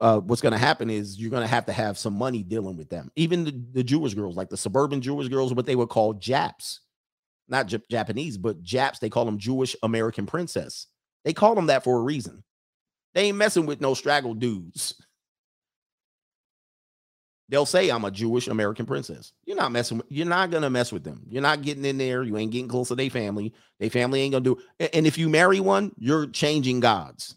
uh, 0.00 0.18
what's 0.18 0.40
going 0.40 0.52
to 0.52 0.58
happen 0.58 0.88
is 0.88 1.18
you're 1.20 1.30
going 1.30 1.42
to 1.42 1.48
have 1.48 1.66
to 1.66 1.72
have 1.72 1.98
some 1.98 2.14
money 2.14 2.42
dealing 2.42 2.76
with 2.76 2.88
them. 2.88 3.10
Even 3.16 3.44
the, 3.44 3.62
the 3.72 3.84
Jewish 3.84 4.14
girls, 4.14 4.36
like 4.36 4.48
the 4.48 4.56
suburban 4.56 5.00
Jewish 5.00 5.28
girls, 5.28 5.52
what 5.52 5.66
they 5.66 5.76
would 5.76 5.90
call 5.90 6.14
Japs, 6.14 6.80
not 7.48 7.66
J- 7.66 7.82
Japanese, 7.90 8.38
but 8.38 8.62
Japs. 8.62 8.98
They 8.98 9.10
call 9.10 9.26
them 9.26 9.38
Jewish 9.38 9.76
American 9.82 10.26
princess. 10.26 10.86
They 11.24 11.34
call 11.34 11.54
them 11.54 11.66
that 11.66 11.84
for 11.84 11.98
a 11.98 12.02
reason. 12.02 12.42
They 13.14 13.24
ain't 13.24 13.36
messing 13.36 13.66
with 13.66 13.80
no 13.80 13.94
straggle 13.94 14.34
dudes. 14.34 14.94
They'll 17.50 17.66
say 17.66 17.90
I'm 17.90 18.04
a 18.04 18.12
Jewish 18.12 18.46
American 18.46 18.86
princess. 18.86 19.32
You're 19.44 19.56
not 19.56 19.72
messing 19.72 19.98
with, 19.98 20.06
you're 20.08 20.24
not 20.24 20.52
gonna 20.52 20.70
mess 20.70 20.92
with 20.92 21.02
them. 21.02 21.26
You're 21.28 21.42
not 21.42 21.62
getting 21.62 21.84
in 21.84 21.98
there. 21.98 22.22
You 22.22 22.36
ain't 22.36 22.52
getting 22.52 22.68
close 22.68 22.88
to 22.88 22.94
their 22.94 23.10
family. 23.10 23.52
Their 23.80 23.90
family 23.90 24.20
ain't 24.22 24.32
gonna 24.32 24.44
do. 24.44 24.58
And 24.78 25.04
if 25.04 25.18
you 25.18 25.28
marry 25.28 25.58
one, 25.58 25.92
you're 25.98 26.28
changing 26.28 26.78
gods. 26.78 27.36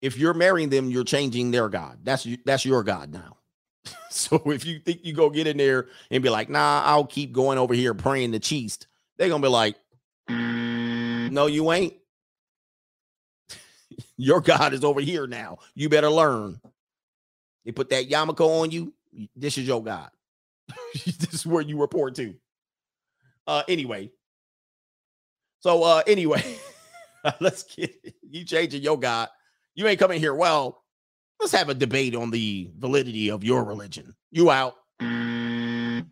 If 0.00 0.16
you're 0.16 0.32
marrying 0.32 0.70
them, 0.70 0.90
you're 0.90 1.04
changing 1.04 1.50
their 1.50 1.68
God. 1.68 1.98
That's 2.04 2.26
that's 2.46 2.64
your 2.64 2.82
God 2.82 3.12
now. 3.12 3.36
so 4.10 4.36
if 4.46 4.64
you 4.64 4.78
think 4.78 5.04
you 5.04 5.12
go 5.12 5.28
get 5.28 5.46
in 5.46 5.58
there 5.58 5.88
and 6.10 6.22
be 6.22 6.30
like, 6.30 6.48
nah, 6.48 6.82
I'll 6.86 7.04
keep 7.04 7.32
going 7.32 7.58
over 7.58 7.74
here 7.74 7.92
praying 7.92 8.30
the 8.30 8.40
cheese, 8.40 8.78
they're 9.18 9.28
gonna 9.28 9.42
be 9.42 9.48
like, 9.48 9.76
no, 10.26 11.46
you 11.46 11.70
ain't. 11.70 11.92
Your 14.22 14.40
God 14.40 14.72
is 14.72 14.84
over 14.84 15.00
here 15.00 15.26
now. 15.26 15.58
You 15.74 15.88
better 15.88 16.08
learn. 16.08 16.60
They 17.64 17.72
put 17.72 17.90
that 17.90 18.08
yarmulke 18.08 18.40
on 18.40 18.70
you. 18.70 18.94
This 19.34 19.58
is 19.58 19.66
your 19.66 19.82
God. 19.82 20.10
this 20.94 21.34
is 21.34 21.44
where 21.44 21.62
you 21.62 21.80
report 21.80 22.14
to. 22.16 22.34
Uh 23.48 23.64
anyway. 23.68 24.12
So 25.58 25.82
uh 25.82 26.02
anyway, 26.06 26.56
let's 27.40 27.64
get 27.64 27.92
you 28.22 28.44
changing 28.44 28.82
your 28.82 28.98
God. 28.98 29.28
You 29.74 29.88
ain't 29.88 29.98
coming 29.98 30.20
here. 30.20 30.34
Well, 30.34 30.84
let's 31.40 31.52
have 31.52 31.68
a 31.68 31.74
debate 31.74 32.14
on 32.14 32.30
the 32.30 32.70
validity 32.78 33.30
of 33.30 33.42
your 33.42 33.64
religion. 33.64 34.14
You 34.30 34.52
out. 34.52 34.76
They 35.00 36.04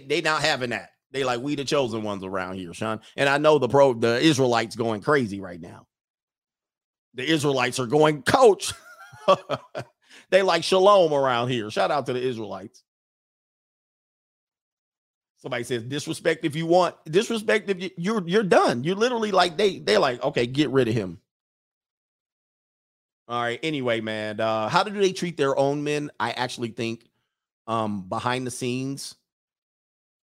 they 0.00 0.20
not 0.20 0.42
having 0.42 0.70
that. 0.70 0.90
They 1.12 1.24
like 1.24 1.40
we 1.40 1.54
the 1.54 1.64
chosen 1.64 2.02
ones 2.02 2.24
around 2.24 2.56
here, 2.56 2.74
Sean. 2.74 3.00
And 3.16 3.26
I 3.26 3.38
know 3.38 3.58
the 3.58 3.68
pro 3.68 3.94
the 3.94 4.20
Israelites 4.20 4.76
going 4.76 5.00
crazy 5.00 5.40
right 5.40 5.60
now 5.60 5.86
the 7.14 7.24
Israelites 7.24 7.78
are 7.78 7.86
going, 7.86 8.22
coach. 8.22 8.72
they 10.30 10.42
like 10.42 10.64
shalom 10.64 11.12
around 11.12 11.48
here. 11.48 11.70
Shout 11.70 11.90
out 11.90 12.06
to 12.06 12.12
the 12.12 12.20
Israelites. 12.22 12.82
Somebody 15.38 15.64
says 15.64 15.82
disrespect 15.82 16.44
if 16.46 16.56
you 16.56 16.64
want 16.64 16.96
disrespect 17.04 17.68
if 17.68 17.82
you, 17.82 17.90
you're 17.98 18.26
you're 18.26 18.42
done. 18.42 18.82
You're 18.82 18.96
literally 18.96 19.30
like 19.30 19.58
they 19.58 19.78
they're 19.78 19.98
like 19.98 20.22
okay, 20.22 20.46
get 20.46 20.70
rid 20.70 20.88
of 20.88 20.94
him. 20.94 21.18
All 23.28 23.42
right. 23.42 23.60
Anyway, 23.62 24.00
man, 24.00 24.40
uh, 24.40 24.68
how 24.68 24.82
do 24.82 24.90
they 24.90 25.12
treat 25.12 25.36
their 25.36 25.56
own 25.58 25.84
men? 25.84 26.10
I 26.18 26.30
actually 26.30 26.70
think 26.70 27.06
um 27.66 28.08
behind 28.08 28.46
the 28.46 28.50
scenes 28.50 29.16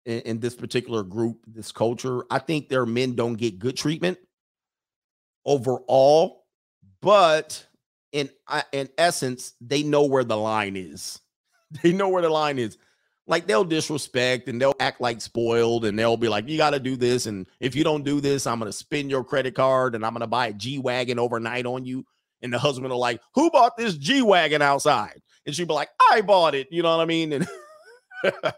in, 0.05 0.21
in 0.23 0.41
this 0.41 0.57
particular 0.57 1.05
group, 1.05 1.45
this 1.47 1.71
culture, 1.71 2.25
I 2.29 2.41
think 2.41 2.69
their 2.69 2.87
men 2.87 3.15
don't 3.15 3.35
get 3.35 3.61
good 3.61 3.77
treatment 3.77 4.19
overall 5.45 6.44
but 7.05 7.67
in 8.13 8.31
uh, 8.49 8.63
in 8.73 8.89
essence, 8.97 9.53
they 9.61 9.83
know 9.83 10.05
where 10.07 10.25
the 10.25 10.37
line 10.37 10.77
is. 10.77 11.21
They 11.83 11.93
know 11.93 12.09
where 12.09 12.23
the 12.23 12.31
line 12.31 12.61
is. 12.61 12.79
Like 13.27 13.49
they'll 13.49 13.65
disrespect 13.65 14.49
and 14.49 14.61
they'll 14.61 14.77
act 14.79 15.01
like 15.01 15.21
spoiled 15.21 15.85
and 15.85 15.99
they'll 15.99 16.17
be 16.17 16.29
like, 16.29 16.49
"You 16.49 16.57
got 16.57 16.71
to 16.71 16.79
do 16.79 16.95
this, 16.95 17.27
and 17.27 17.49
if 17.59 17.75
you 17.75 17.83
don't 17.83 18.05
do 18.05 18.21
this, 18.21 18.47
I'm 18.47 18.61
gonna 18.61 18.71
spin 18.71 19.11
your 19.11 19.25
credit 19.25 19.57
card 19.57 19.97
and 19.97 20.07
I'm 20.07 20.13
gonna 20.13 20.29
buy 20.29 20.49
a 20.49 20.53
G 20.53 20.79
wagon 20.79 21.19
overnight 21.19 21.67
on 21.67 21.85
you." 21.85 22.05
And 22.43 22.53
the 22.53 22.61
husband 22.61 22.89
will 22.91 22.99
like, 23.01 23.21
"Who 23.35 23.51
bought 23.51 23.77
this 23.77 23.97
G 23.97 24.23
wagon 24.23 24.63
outside?" 24.63 25.21
And 25.47 25.55
she'd 25.55 25.67
be 25.67 25.75
like, 25.75 25.89
"I 26.13 26.21
bought 26.21 26.55
it." 26.55 26.69
You 26.71 26.85
know 26.85 26.97
what 26.97 27.03
I 27.03 27.07
mean? 27.07 27.33
And 27.33 27.49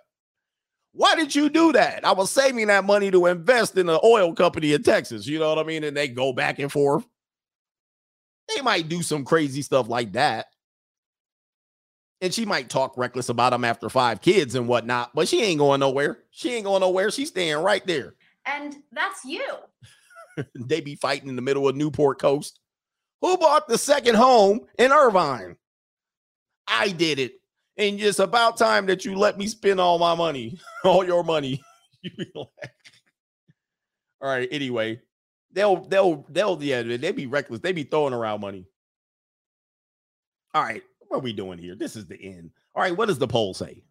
why 0.93 1.15
did 1.15 1.35
you 1.35 1.49
do 1.49 1.73
that? 1.73 2.05
I 2.05 2.13
was 2.13 2.31
saving 2.31 2.67
that 2.67 2.85
money 2.85 3.11
to 3.13 3.27
invest 3.27 3.79
in 3.79 3.89
an 3.89 4.01
oil 4.05 4.35
company 4.35 4.75
in 4.75 4.83
Texas. 4.83 5.27
You 5.27 5.39
know 5.39 5.49
what 5.49 5.59
I 5.59 5.63
mean? 5.63 5.85
And 5.85 5.97
they 5.97 6.09
go 6.09 6.35
back 6.35 6.59
and 6.59 6.71
forth. 6.71 7.07
They 8.55 8.63
might 8.63 8.89
do 8.89 9.03
some 9.03 9.25
crazy 9.25 9.63
stuff 9.63 9.89
like 9.89 10.13
that. 10.13 10.47
And 12.21 12.33
she 12.33 12.47
might 12.47 12.71
talk 12.71 12.97
reckless 12.97 13.29
about 13.29 13.53
him 13.53 13.65
after 13.65 13.89
five 13.89 14.23
kids 14.23 14.55
and 14.55 14.69
whatnot, 14.69 15.15
but 15.15 15.29
she 15.29 15.43
ain't 15.43 15.59
going 15.59 15.81
nowhere. 15.81 16.19
She 16.31 16.55
ain't 16.55 16.65
going 16.65 16.81
nowhere. 16.81 17.11
She's 17.11 17.29
staying 17.29 17.59
right 17.59 17.87
there. 17.87 18.15
And 18.47 18.75
that's 18.93 19.25
you. 19.25 19.45
they 20.55 20.81
be 20.81 20.95
fighting 20.95 21.29
in 21.29 21.37
the 21.37 21.43
middle 21.43 21.69
of 21.69 21.77
Newport 21.77 22.19
Coast. 22.19 22.61
Who 23.21 23.37
bought 23.37 23.69
the 23.69 23.79
second 23.79 24.15
home 24.15 24.61
in 24.79 24.93
Irvine? 24.93 25.57
I 26.67 26.89
did 26.89 27.19
it. 27.19 27.41
And 27.77 28.01
it's 28.01 28.19
about 28.19 28.57
time 28.57 28.87
that 28.87 29.05
you 29.05 29.17
let 29.17 29.37
me 29.37 29.47
spend 29.47 29.81
all 29.81 29.99
my 29.99 30.15
money, 30.15 30.59
all 30.85 31.05
your 31.05 31.23
money. 31.23 31.63
you 32.03 32.11
be 32.17 32.31
like, 32.35 32.73
all 34.21 34.29
right. 34.29 34.49
Anyway, 34.51 35.01
they'll 35.57 35.79
they'll 35.87 36.25
they'll 36.29 36.63
yeah 36.63 36.83
they 36.83 37.11
be 37.11 37.27
reckless. 37.27 37.61
They 37.61 37.73
be 37.73 37.83
throwing 37.83 38.15
around 38.15 38.41
money. 38.41 38.67
All 40.55 40.63
right, 40.63 40.83
what 41.01 41.19
are 41.19 41.21
we 41.21 41.33
doing 41.33 41.59
here? 41.59 41.75
This 41.75 41.97
is 41.97 42.07
the 42.07 42.21
end. 42.23 42.51
All 42.75 42.83
right, 42.83 42.97
what 42.97 43.07
does 43.07 43.19
the 43.19 43.27
poll 43.27 43.55
say? 43.55 43.83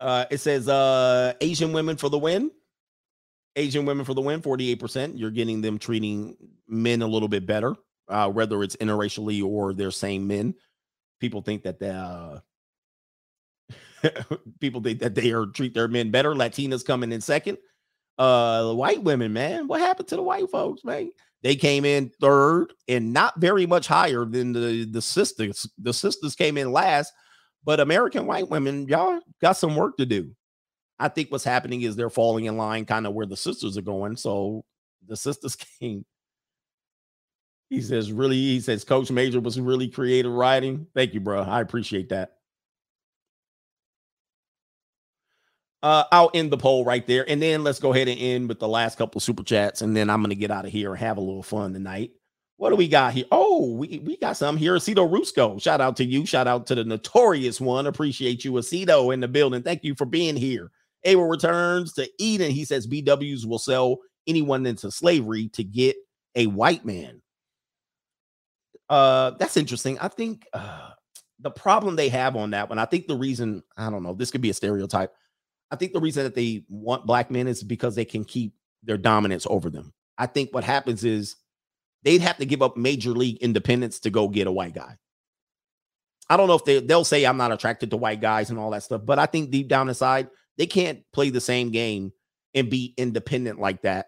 Uh, 0.00 0.24
it 0.30 0.38
says 0.38 0.68
uh 0.68 1.34
Asian 1.42 1.72
women 1.72 1.96
for 1.96 2.08
the 2.08 2.18
win. 2.18 2.50
Asian 3.56 3.86
women 3.86 4.04
for 4.04 4.12
the 4.12 4.20
win, 4.20 4.42
48%. 4.42 5.18
You're 5.18 5.30
getting 5.30 5.62
them 5.62 5.78
treating 5.78 6.36
men 6.68 7.00
a 7.00 7.06
little 7.06 7.28
bit 7.28 7.46
better, 7.46 7.74
uh, 8.06 8.28
whether 8.28 8.62
it's 8.62 8.76
interracially 8.76 9.42
or 9.42 9.72
they're 9.72 9.90
same 9.90 10.26
men. 10.26 10.54
People 11.20 11.40
think 11.40 11.62
that 11.62 11.78
the 11.78 11.94
uh, 11.94 12.40
people 14.60 14.82
think 14.82 15.00
that 15.00 15.14
they 15.14 15.32
are 15.32 15.46
treat 15.46 15.72
their 15.72 15.88
men 15.88 16.10
better. 16.10 16.34
Latinas 16.34 16.84
coming 16.84 17.12
in 17.12 17.22
second. 17.22 17.56
Uh, 18.18 18.72
white 18.72 19.02
women, 19.02 19.32
man, 19.32 19.68
what 19.68 19.80
happened 19.80 20.08
to 20.08 20.16
the 20.16 20.22
white 20.22 20.50
folks, 20.50 20.84
man? 20.84 21.10
They 21.42 21.54
came 21.54 21.84
in 21.84 22.10
third 22.20 22.72
and 22.88 23.12
not 23.12 23.38
very 23.38 23.66
much 23.66 23.86
higher 23.86 24.24
than 24.24 24.52
the 24.52 24.84
the 24.90 25.02
sisters. 25.02 25.68
The 25.78 25.92
sisters 25.92 26.34
came 26.34 26.56
in 26.56 26.72
last, 26.72 27.12
but 27.64 27.78
American 27.78 28.26
white 28.26 28.48
women, 28.48 28.88
y'all 28.88 29.20
got 29.40 29.52
some 29.52 29.76
work 29.76 29.96
to 29.98 30.06
do. 30.06 30.34
I 30.98 31.08
think 31.08 31.30
what's 31.30 31.44
happening 31.44 31.82
is 31.82 31.94
they're 31.94 32.10
falling 32.10 32.46
in 32.46 32.56
line, 32.56 32.86
kind 32.86 33.06
of 33.06 33.12
where 33.12 33.26
the 33.26 33.36
sisters 33.36 33.76
are 33.76 33.82
going. 33.82 34.16
So 34.16 34.64
the 35.06 35.16
sisters 35.16 35.56
came. 35.80 36.04
He 37.68 37.82
says, 37.82 38.12
really, 38.12 38.36
he 38.36 38.60
says, 38.60 38.84
Coach 38.84 39.10
Major 39.10 39.40
was 39.40 39.60
really 39.60 39.88
creative 39.88 40.32
writing. 40.32 40.86
Thank 40.94 41.14
you, 41.14 41.20
bro. 41.20 41.42
I 41.42 41.60
appreciate 41.60 42.08
that. 42.10 42.35
Uh, 45.86 46.02
I'll 46.10 46.32
end 46.34 46.50
the 46.50 46.56
poll 46.56 46.84
right 46.84 47.06
there. 47.06 47.24
And 47.30 47.40
then 47.40 47.62
let's 47.62 47.78
go 47.78 47.94
ahead 47.94 48.08
and 48.08 48.18
end 48.18 48.48
with 48.48 48.58
the 48.58 48.66
last 48.66 48.98
couple 48.98 49.20
of 49.20 49.22
super 49.22 49.44
chats. 49.44 49.82
And 49.82 49.96
then 49.96 50.10
I'm 50.10 50.18
going 50.18 50.30
to 50.30 50.34
get 50.34 50.50
out 50.50 50.64
of 50.64 50.72
here 50.72 50.90
and 50.90 50.98
have 50.98 51.16
a 51.16 51.20
little 51.20 51.44
fun 51.44 51.72
tonight. 51.72 52.10
What 52.56 52.70
do 52.70 52.76
we 52.76 52.88
got 52.88 53.12
here? 53.12 53.26
Oh, 53.30 53.72
we, 53.76 54.00
we 54.04 54.16
got 54.16 54.36
some 54.36 54.56
here. 54.56 54.74
Aceto 54.74 55.08
Rusco. 55.08 55.62
Shout 55.62 55.80
out 55.80 55.96
to 55.98 56.04
you. 56.04 56.26
Shout 56.26 56.48
out 56.48 56.66
to 56.66 56.74
the 56.74 56.82
notorious 56.82 57.60
one. 57.60 57.86
Appreciate 57.86 58.44
you, 58.44 58.50
Aceto, 58.50 59.14
in 59.14 59.20
the 59.20 59.28
building. 59.28 59.62
Thank 59.62 59.84
you 59.84 59.94
for 59.94 60.06
being 60.06 60.34
here. 60.34 60.72
Abel 61.04 61.28
returns 61.28 61.92
to 61.92 62.10
Eden. 62.18 62.50
He 62.50 62.64
says 62.64 62.88
BWs 62.88 63.46
will 63.46 63.60
sell 63.60 63.98
anyone 64.26 64.66
into 64.66 64.90
slavery 64.90 65.50
to 65.50 65.62
get 65.62 65.94
a 66.34 66.48
white 66.48 66.84
man. 66.84 67.22
Uh, 68.88 69.30
that's 69.38 69.56
interesting. 69.56 70.00
I 70.00 70.08
think 70.08 70.48
uh, 70.52 70.90
the 71.38 71.52
problem 71.52 71.94
they 71.94 72.08
have 72.08 72.34
on 72.34 72.50
that 72.50 72.68
one, 72.68 72.80
I 72.80 72.86
think 72.86 73.06
the 73.06 73.16
reason, 73.16 73.62
I 73.76 73.88
don't 73.88 74.02
know, 74.02 74.14
this 74.14 74.32
could 74.32 74.40
be 74.40 74.50
a 74.50 74.54
stereotype. 74.54 75.12
I 75.70 75.76
think 75.76 75.92
the 75.92 76.00
reason 76.00 76.24
that 76.24 76.34
they 76.34 76.64
want 76.68 77.06
black 77.06 77.30
men 77.30 77.48
is 77.48 77.62
because 77.62 77.94
they 77.94 78.04
can 78.04 78.24
keep 78.24 78.54
their 78.82 78.98
dominance 78.98 79.46
over 79.48 79.70
them. 79.70 79.92
I 80.16 80.26
think 80.26 80.54
what 80.54 80.64
happens 80.64 81.04
is 81.04 81.36
they'd 82.02 82.20
have 82.20 82.38
to 82.38 82.46
give 82.46 82.62
up 82.62 82.76
major 82.76 83.10
league 83.10 83.38
independence 83.38 84.00
to 84.00 84.10
go 84.10 84.28
get 84.28 84.46
a 84.46 84.52
white 84.52 84.74
guy. 84.74 84.96
I 86.28 86.36
don't 86.36 86.48
know 86.48 86.54
if 86.54 86.64
they 86.64 86.80
they'll 86.80 87.04
say 87.04 87.24
I'm 87.24 87.36
not 87.36 87.52
attracted 87.52 87.90
to 87.90 87.96
white 87.96 88.20
guys 88.20 88.50
and 88.50 88.58
all 88.58 88.70
that 88.70 88.82
stuff, 88.82 89.02
but 89.04 89.18
I 89.18 89.26
think 89.26 89.50
deep 89.50 89.68
down 89.68 89.88
inside 89.88 90.28
they 90.58 90.66
can't 90.66 91.00
play 91.12 91.30
the 91.30 91.40
same 91.40 91.70
game 91.70 92.12
and 92.54 92.70
be 92.70 92.94
independent 92.96 93.60
like 93.60 93.82
that 93.82 94.06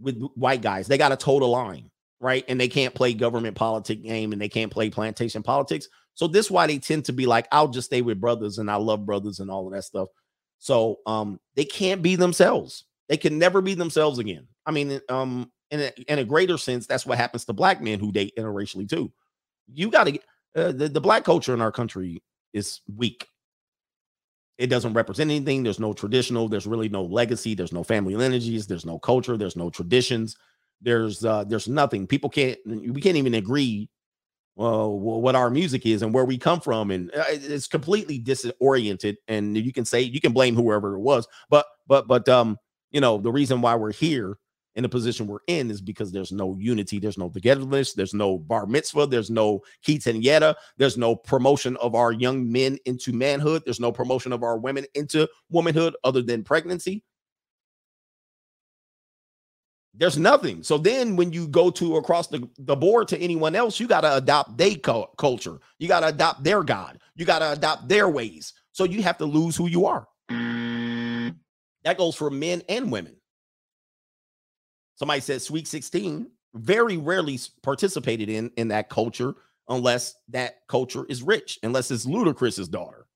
with 0.00 0.20
white 0.34 0.62
guys. 0.62 0.86
They 0.86 0.98
got 0.98 1.10
to 1.10 1.16
toe 1.16 1.38
the 1.38 1.46
line, 1.46 1.90
right? 2.20 2.44
And 2.48 2.58
they 2.60 2.68
can't 2.68 2.94
play 2.94 3.12
government 3.12 3.56
politic 3.56 4.02
game 4.02 4.32
and 4.32 4.40
they 4.40 4.48
can't 4.48 4.72
play 4.72 4.90
plantation 4.90 5.42
politics. 5.42 5.88
So 6.14 6.26
this 6.26 6.50
why 6.50 6.66
they 6.66 6.78
tend 6.78 7.04
to 7.06 7.12
be 7.12 7.26
like, 7.26 7.46
I'll 7.52 7.68
just 7.68 7.86
stay 7.86 8.02
with 8.02 8.20
brothers 8.20 8.58
and 8.58 8.70
I 8.70 8.76
love 8.76 9.06
brothers 9.06 9.40
and 9.40 9.50
all 9.50 9.66
of 9.66 9.72
that 9.74 9.84
stuff. 9.84 10.08
So 10.62 11.00
um 11.06 11.40
they 11.56 11.64
can't 11.64 12.02
be 12.02 12.14
themselves. 12.14 12.84
They 13.08 13.16
can 13.16 13.36
never 13.36 13.60
be 13.60 13.74
themselves 13.74 14.20
again. 14.20 14.46
I 14.64 14.70
mean, 14.70 15.00
um, 15.08 15.50
in 15.72 15.80
a, 15.80 15.92
in 16.06 16.20
a 16.20 16.24
greater 16.24 16.56
sense, 16.56 16.86
that's 16.86 17.04
what 17.04 17.18
happens 17.18 17.44
to 17.44 17.52
black 17.52 17.82
men 17.82 17.98
who 17.98 18.12
date 18.12 18.32
interracially 18.38 18.88
too. 18.88 19.12
You 19.74 19.90
got 19.90 20.04
to 20.04 20.18
uh, 20.54 20.70
the, 20.70 20.88
the 20.88 21.00
black 21.00 21.24
culture 21.24 21.52
in 21.52 21.60
our 21.60 21.72
country 21.72 22.22
is 22.52 22.80
weak. 22.96 23.26
It 24.56 24.68
doesn't 24.68 24.92
represent 24.94 25.30
anything. 25.32 25.64
There's 25.64 25.80
no 25.80 25.92
traditional. 25.92 26.48
There's 26.48 26.66
really 26.68 26.88
no 26.88 27.02
legacy. 27.02 27.54
There's 27.54 27.72
no 27.72 27.82
family 27.82 28.14
lineages. 28.14 28.68
There's 28.68 28.86
no 28.86 29.00
culture. 29.00 29.36
There's 29.36 29.56
no 29.56 29.68
traditions. 29.68 30.36
There's 30.80 31.24
uh, 31.24 31.42
there's 31.44 31.66
nothing. 31.66 32.06
People 32.06 32.30
can't. 32.30 32.58
We 32.64 33.00
can't 33.00 33.16
even 33.16 33.34
agree 33.34 33.88
uh, 34.58 34.86
what 34.86 35.34
our 35.34 35.50
music 35.50 35.86
is 35.86 36.02
and 36.02 36.12
where 36.12 36.24
we 36.24 36.38
come 36.38 36.60
from, 36.60 36.90
and 36.90 37.10
uh, 37.14 37.24
it's 37.28 37.66
completely 37.66 38.18
disoriented. 38.18 39.16
And 39.28 39.56
you 39.56 39.72
can 39.72 39.84
say 39.84 40.00
you 40.02 40.20
can 40.20 40.32
blame 40.32 40.54
whoever 40.54 40.94
it 40.94 41.00
was, 41.00 41.26
but 41.48 41.66
but 41.86 42.06
but 42.06 42.28
um, 42.28 42.58
you 42.90 43.00
know 43.00 43.18
the 43.18 43.32
reason 43.32 43.60
why 43.60 43.74
we're 43.74 43.92
here 43.92 44.38
in 44.74 44.82
the 44.82 44.88
position 44.88 45.26
we're 45.26 45.38
in 45.48 45.70
is 45.70 45.80
because 45.80 46.12
there's 46.12 46.32
no 46.32 46.56
unity, 46.58 46.98
there's 46.98 47.18
no 47.18 47.28
togetherness, 47.28 47.92
there's 47.92 48.14
no 48.14 48.38
bar 48.38 48.66
mitzvah, 48.66 49.06
there's 49.06 49.30
no 49.30 49.60
quinceañera, 49.86 50.54
there's 50.78 50.96
no 50.96 51.14
promotion 51.14 51.76
of 51.76 51.94
our 51.94 52.12
young 52.12 52.50
men 52.50 52.78
into 52.86 53.12
manhood, 53.12 53.62
there's 53.64 53.80
no 53.80 53.92
promotion 53.92 54.32
of 54.32 54.42
our 54.42 54.58
women 54.58 54.86
into 54.94 55.28
womanhood 55.50 55.94
other 56.04 56.22
than 56.22 56.42
pregnancy. 56.42 57.02
There's 59.94 60.16
nothing. 60.16 60.62
So 60.62 60.78
then 60.78 61.16
when 61.16 61.32
you 61.32 61.46
go 61.46 61.70
to 61.70 61.96
across 61.96 62.28
the, 62.28 62.48
the 62.58 62.76
board 62.76 63.08
to 63.08 63.18
anyone 63.18 63.54
else, 63.54 63.78
you 63.78 63.86
got 63.86 64.02
to 64.02 64.16
adopt 64.16 64.56
their 64.56 64.76
culture. 64.76 65.60
You 65.78 65.88
got 65.88 66.00
to 66.00 66.08
adopt 66.08 66.44
their 66.44 66.62
God. 66.62 66.98
You 67.14 67.26
got 67.26 67.40
to 67.40 67.52
adopt 67.52 67.88
their 67.88 68.08
ways. 68.08 68.54
So 68.72 68.84
you 68.84 69.02
have 69.02 69.18
to 69.18 69.26
lose 69.26 69.54
who 69.54 69.66
you 69.68 69.86
are. 69.86 70.08
That 71.84 71.98
goes 71.98 72.14
for 72.14 72.30
men 72.30 72.62
and 72.68 72.90
women. 72.90 73.16
Somebody 74.94 75.20
said 75.20 75.42
Sweet 75.42 75.68
16 75.68 76.30
very 76.54 76.96
rarely 76.96 77.38
participated 77.62 78.28
in 78.28 78.50
in 78.56 78.68
that 78.68 78.88
culture 78.88 79.34
unless 79.68 80.14
that 80.28 80.60
culture 80.68 81.04
is 81.08 81.22
rich, 81.22 81.58
unless 81.62 81.90
it's 81.90 82.06
Ludacris's 82.06 82.68
daughter. 82.68 83.06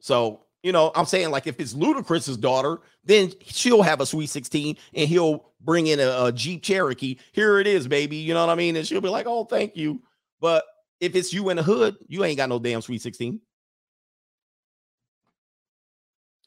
So, 0.00 0.43
you 0.64 0.72
know, 0.72 0.90
I'm 0.94 1.04
saying 1.04 1.30
like 1.30 1.46
if 1.46 1.60
it's 1.60 1.74
Ludacris's 1.74 2.38
daughter, 2.38 2.80
then 3.04 3.30
she'll 3.44 3.82
have 3.82 4.00
a 4.00 4.06
Sweet 4.06 4.30
16 4.30 4.78
and 4.94 5.08
he'll 5.08 5.44
bring 5.60 5.88
in 5.88 6.00
a, 6.00 6.24
a 6.24 6.32
Jeep 6.32 6.62
Cherokee. 6.62 7.18
Here 7.32 7.60
it 7.60 7.66
is, 7.66 7.86
baby. 7.86 8.16
You 8.16 8.32
know 8.32 8.44
what 8.46 8.50
I 8.50 8.54
mean? 8.54 8.74
And 8.74 8.86
she'll 8.86 9.02
be 9.02 9.10
like, 9.10 9.26
oh, 9.28 9.44
thank 9.44 9.76
you. 9.76 10.00
But 10.40 10.64
if 11.00 11.14
it's 11.14 11.34
you 11.34 11.50
in 11.50 11.58
the 11.58 11.62
hood, 11.62 11.96
you 12.08 12.24
ain't 12.24 12.38
got 12.38 12.48
no 12.48 12.58
damn 12.58 12.80
Sweet 12.80 13.02
16. 13.02 13.40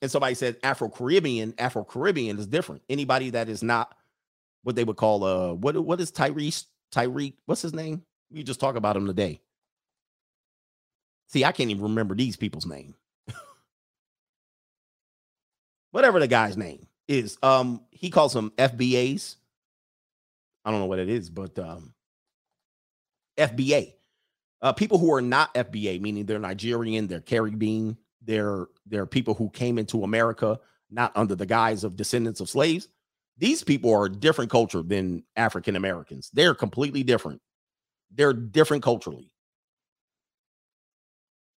And 0.02 0.10
somebody 0.10 0.34
said 0.34 0.58
Afro 0.64 0.90
Caribbean, 0.90 1.54
Afro 1.60 1.84
Caribbean 1.84 2.40
is 2.40 2.48
different. 2.48 2.82
Anybody 2.90 3.30
that 3.30 3.50
is 3.50 3.62
not 3.62 3.94
what 4.64 4.76
they 4.76 4.84
would 4.84 4.98
call 4.98 5.24
uh 5.24 5.54
what 5.54 5.78
what 5.84 6.02
is 6.02 6.12
Tyrese 6.12 6.66
Tyreek? 6.92 7.36
What's 7.46 7.62
his 7.62 7.74
name? 7.74 8.02
We 8.32 8.42
just 8.42 8.60
talk 8.60 8.76
about 8.76 8.98
him 8.98 9.06
today. 9.06 9.42
See, 11.28 11.46
I 11.46 11.52
can't 11.52 11.70
even 11.70 11.84
remember 11.84 12.16
these 12.16 12.36
people's 12.36 12.66
name. 12.66 12.96
Whatever 15.92 16.20
the 16.20 16.28
guy's 16.28 16.58
name 16.58 16.88
is, 17.08 17.38
um, 17.42 17.82
he 17.92 18.10
calls 18.10 18.34
them 18.34 18.52
FBAs. 18.58 19.36
I 20.66 20.72
don't 20.72 20.80
know 20.80 20.86
what 20.86 21.00
it 21.00 21.10
is, 21.10 21.30
but 21.30 21.58
um, 21.60 21.94
FBA. 23.38 23.94
Uh, 24.62 24.74
people 24.74 24.98
who 24.98 25.14
are 25.14 25.22
not 25.22 25.54
FBA, 25.54 26.02
meaning 26.02 26.26
they're 26.26 26.40
Nigerian, 26.40 27.08
they're 27.08 27.22
Caribbean, 27.22 27.98
they're 28.22 28.68
they're 28.86 29.06
people 29.06 29.34
who 29.34 29.50
came 29.50 29.78
into 29.78 30.04
America 30.04 30.60
not 30.90 31.12
under 31.16 31.36
the 31.36 31.46
guise 31.46 31.84
of 31.84 31.96
descendants 31.96 32.40
of 32.40 32.50
slaves. 32.50 32.88
These 33.38 33.64
people 33.64 33.94
are 33.94 34.06
a 34.06 34.12
different 34.12 34.50
culture 34.50 34.82
than 34.82 35.24
African 35.36 35.76
Americans. 35.76 36.30
They're 36.34 36.56
completely 36.56 37.04
different. 37.04 37.42
They're 38.14 38.34
different 38.34 38.84
culturally. 38.84 39.32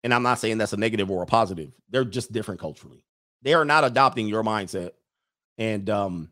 And 0.04 0.14
I'm 0.14 0.24
not 0.24 0.40
saying 0.40 0.58
that's 0.58 0.74
a 0.74 0.78
negative 0.78 1.12
or 1.12 1.24
a 1.24 1.26
positive. 1.26 1.72
They're 1.90 2.06
just 2.06 2.32
different 2.32 2.60
culturally. 2.60 3.04
They 3.42 3.54
are 3.54 3.66
not 3.66 3.84
adopting 3.84 4.28
your 4.28 4.44
mindset. 4.44 4.92
And 5.58 5.90
um 5.90 6.30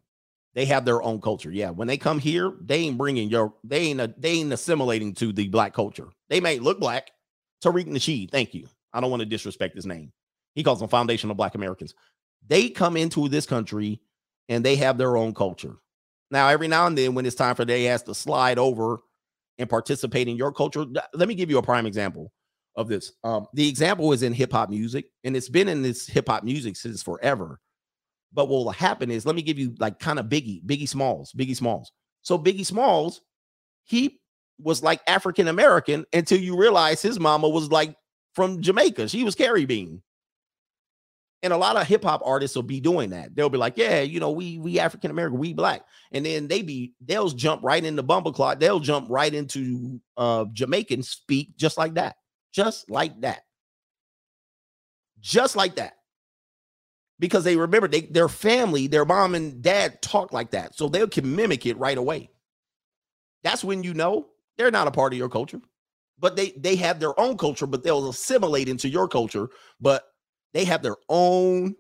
they 0.54 0.66
have 0.66 0.86
their 0.86 1.04
own 1.04 1.20
culture. 1.20 1.52
Yeah, 1.52 1.72
when 1.72 1.88
they 1.88 1.98
come 1.98 2.18
here, 2.18 2.54
they 2.62 2.78
ain't 2.78 2.98
bringing 2.98 3.30
your 3.30 3.54
they 3.64 3.80
ain't 3.80 4.02
a, 4.02 4.14
they 4.18 4.32
ain't 4.32 4.54
assimilating 4.54 5.14
to 5.16 5.34
the 5.34 5.50
black 5.50 5.74
culture. 5.74 6.08
They 6.30 6.40
may 6.40 6.60
look 6.60 6.80
black. 6.80 7.12
Tariq 7.64 7.88
Nasheed, 7.88 8.32
thank 8.32 8.54
you. 8.54 8.68
I 8.94 9.02
don't 9.02 9.10
want 9.10 9.22
to 9.22 9.26
disrespect 9.26 9.76
his 9.76 9.86
name. 9.86 10.12
He 10.54 10.64
calls 10.64 10.80
them 10.80 10.88
foundational 10.88 11.36
black 11.36 11.56
Americans. 11.56 11.94
They 12.48 12.70
come 12.70 12.96
into 12.96 13.28
this 13.28 13.46
country 13.46 14.00
and 14.48 14.64
they 14.64 14.76
have 14.78 14.98
their 14.98 15.18
own 15.18 15.34
culture. 15.34 15.76
Now, 16.32 16.48
every 16.48 16.68
now 16.68 16.88
and 16.88 16.98
then, 16.98 17.14
when 17.14 17.26
it's 17.26 17.36
time 17.36 17.56
for 17.56 17.66
they 17.66 17.84
has 17.86 18.04
to 18.04 18.16
slide 18.16 18.58
over 18.58 19.00
and 19.58 19.70
participate 19.70 20.28
in 20.28 20.38
your 20.38 20.52
culture, 20.52 20.86
let 21.14 21.28
me 21.28 21.36
give 21.36 21.50
you 21.50 21.58
a 21.58 21.64
prime 21.64 21.86
example 21.86 22.32
of 22.76 22.88
this. 22.88 23.14
Um, 23.24 23.48
the 23.54 23.68
example 23.68 24.12
is 24.12 24.24
in 24.24 24.34
hip 24.34 24.52
hop 24.52 24.70
music, 24.70 25.06
and 25.24 25.36
it's 25.36 25.50
been 25.50 25.70
in 25.70 25.82
this 25.82 26.08
hip 26.08 26.28
hop 26.28 26.44
music 26.44 26.76
since 26.76 27.02
forever. 27.02 27.60
But 28.34 28.50
what 28.50 28.66
will 28.66 28.72
happen 28.72 29.12
is, 29.12 29.26
let 29.26 29.36
me 29.36 29.42
give 29.42 29.58
you 29.58 29.76
like 29.80 30.00
kind 30.00 30.20
of 30.20 30.26
Biggie, 30.26 30.64
Biggie 30.66 30.90
Smalls, 30.90 31.32
Biggie 31.34 31.56
Smalls. 31.56 31.92
So 32.22 32.38
Biggie 32.38 32.66
Smalls, 32.66 33.22
he 33.86 34.20
was 34.60 34.84
like 34.84 35.02
African 35.08 35.48
American 35.48 36.06
until 36.14 36.40
you 36.40 36.58
realize 36.58 37.02
his 37.02 37.20
mama 37.20 37.48
was 37.48 37.72
like 37.72 37.96
from 38.34 38.62
Jamaica. 38.62 39.08
She 39.08 39.24
was 39.24 39.36
Caribbean. 39.36 40.02
And 41.44 41.54
a 41.54 41.58
lot 41.58 41.78
of 41.78 41.86
hip 41.86 42.04
hop 42.04 42.22
artists 42.26 42.56
will 42.56 42.64
be 42.64 42.80
doing 42.80 43.12
that. 43.12 43.36
They'll 43.36 43.50
be 43.50 43.60
like, 43.60 43.78
yeah, 43.78 44.02
you 44.02 44.20
know, 44.20 44.32
we 44.32 44.58
we 44.58 44.80
African 44.80 45.12
American, 45.12 45.38
we 45.38 45.54
black. 45.54 45.84
And 46.12 46.26
then 46.26 46.48
they 46.48 46.62
be 46.64 46.94
they'll 47.06 47.30
jump 47.30 47.64
right 47.64 47.84
into 47.84 48.02
bumbleclot. 48.02 48.60
They'll 48.60 48.80
jump 48.80 49.08
right 49.10 49.32
into 49.34 50.02
uh 50.18 50.46
Jamaican 50.52 51.04
speak 51.04 51.56
just 51.56 51.78
like 51.78 51.94
that. 51.96 52.16
Just 52.56 52.90
like 52.90 53.22
that. 53.22 53.44
Just 55.22 55.58
like 55.58 55.76
that. 55.76 55.96
Because 57.20 57.44
they 57.46 57.58
remember 57.58 57.88
they 57.90 58.02
their 58.02 58.30
family, 58.30 58.88
their 58.88 59.06
mom 59.06 59.36
and 59.36 59.62
dad 59.62 60.02
talk 60.02 60.34
like 60.34 60.52
that. 60.52 60.76
So 60.78 60.90
they 60.90 61.06
can 61.08 61.36
mimic 61.36 61.66
it 61.66 61.78
right 61.78 61.98
away. 61.98 62.30
That's 63.44 63.64
when 63.64 63.84
you 63.84 63.94
know 63.94 64.28
they're 64.58 64.72
not 64.72 64.88
a 64.88 64.92
part 64.92 65.14
of 65.14 65.20
your 65.20 65.30
culture. 65.30 65.62
but 66.20 66.36
they 66.36 66.52
they 66.58 66.76
have 66.78 67.00
their 67.00 67.20
own 67.20 67.38
culture, 67.38 67.68
but 67.68 67.84
they'll 67.84 68.10
assimilate 68.10 68.70
into 68.70 68.90
your 68.90 69.08
culture, 69.08 69.50
but 69.82 70.06
they 70.54 70.66
have 70.66 70.82
their 70.84 70.98
own 71.10 71.76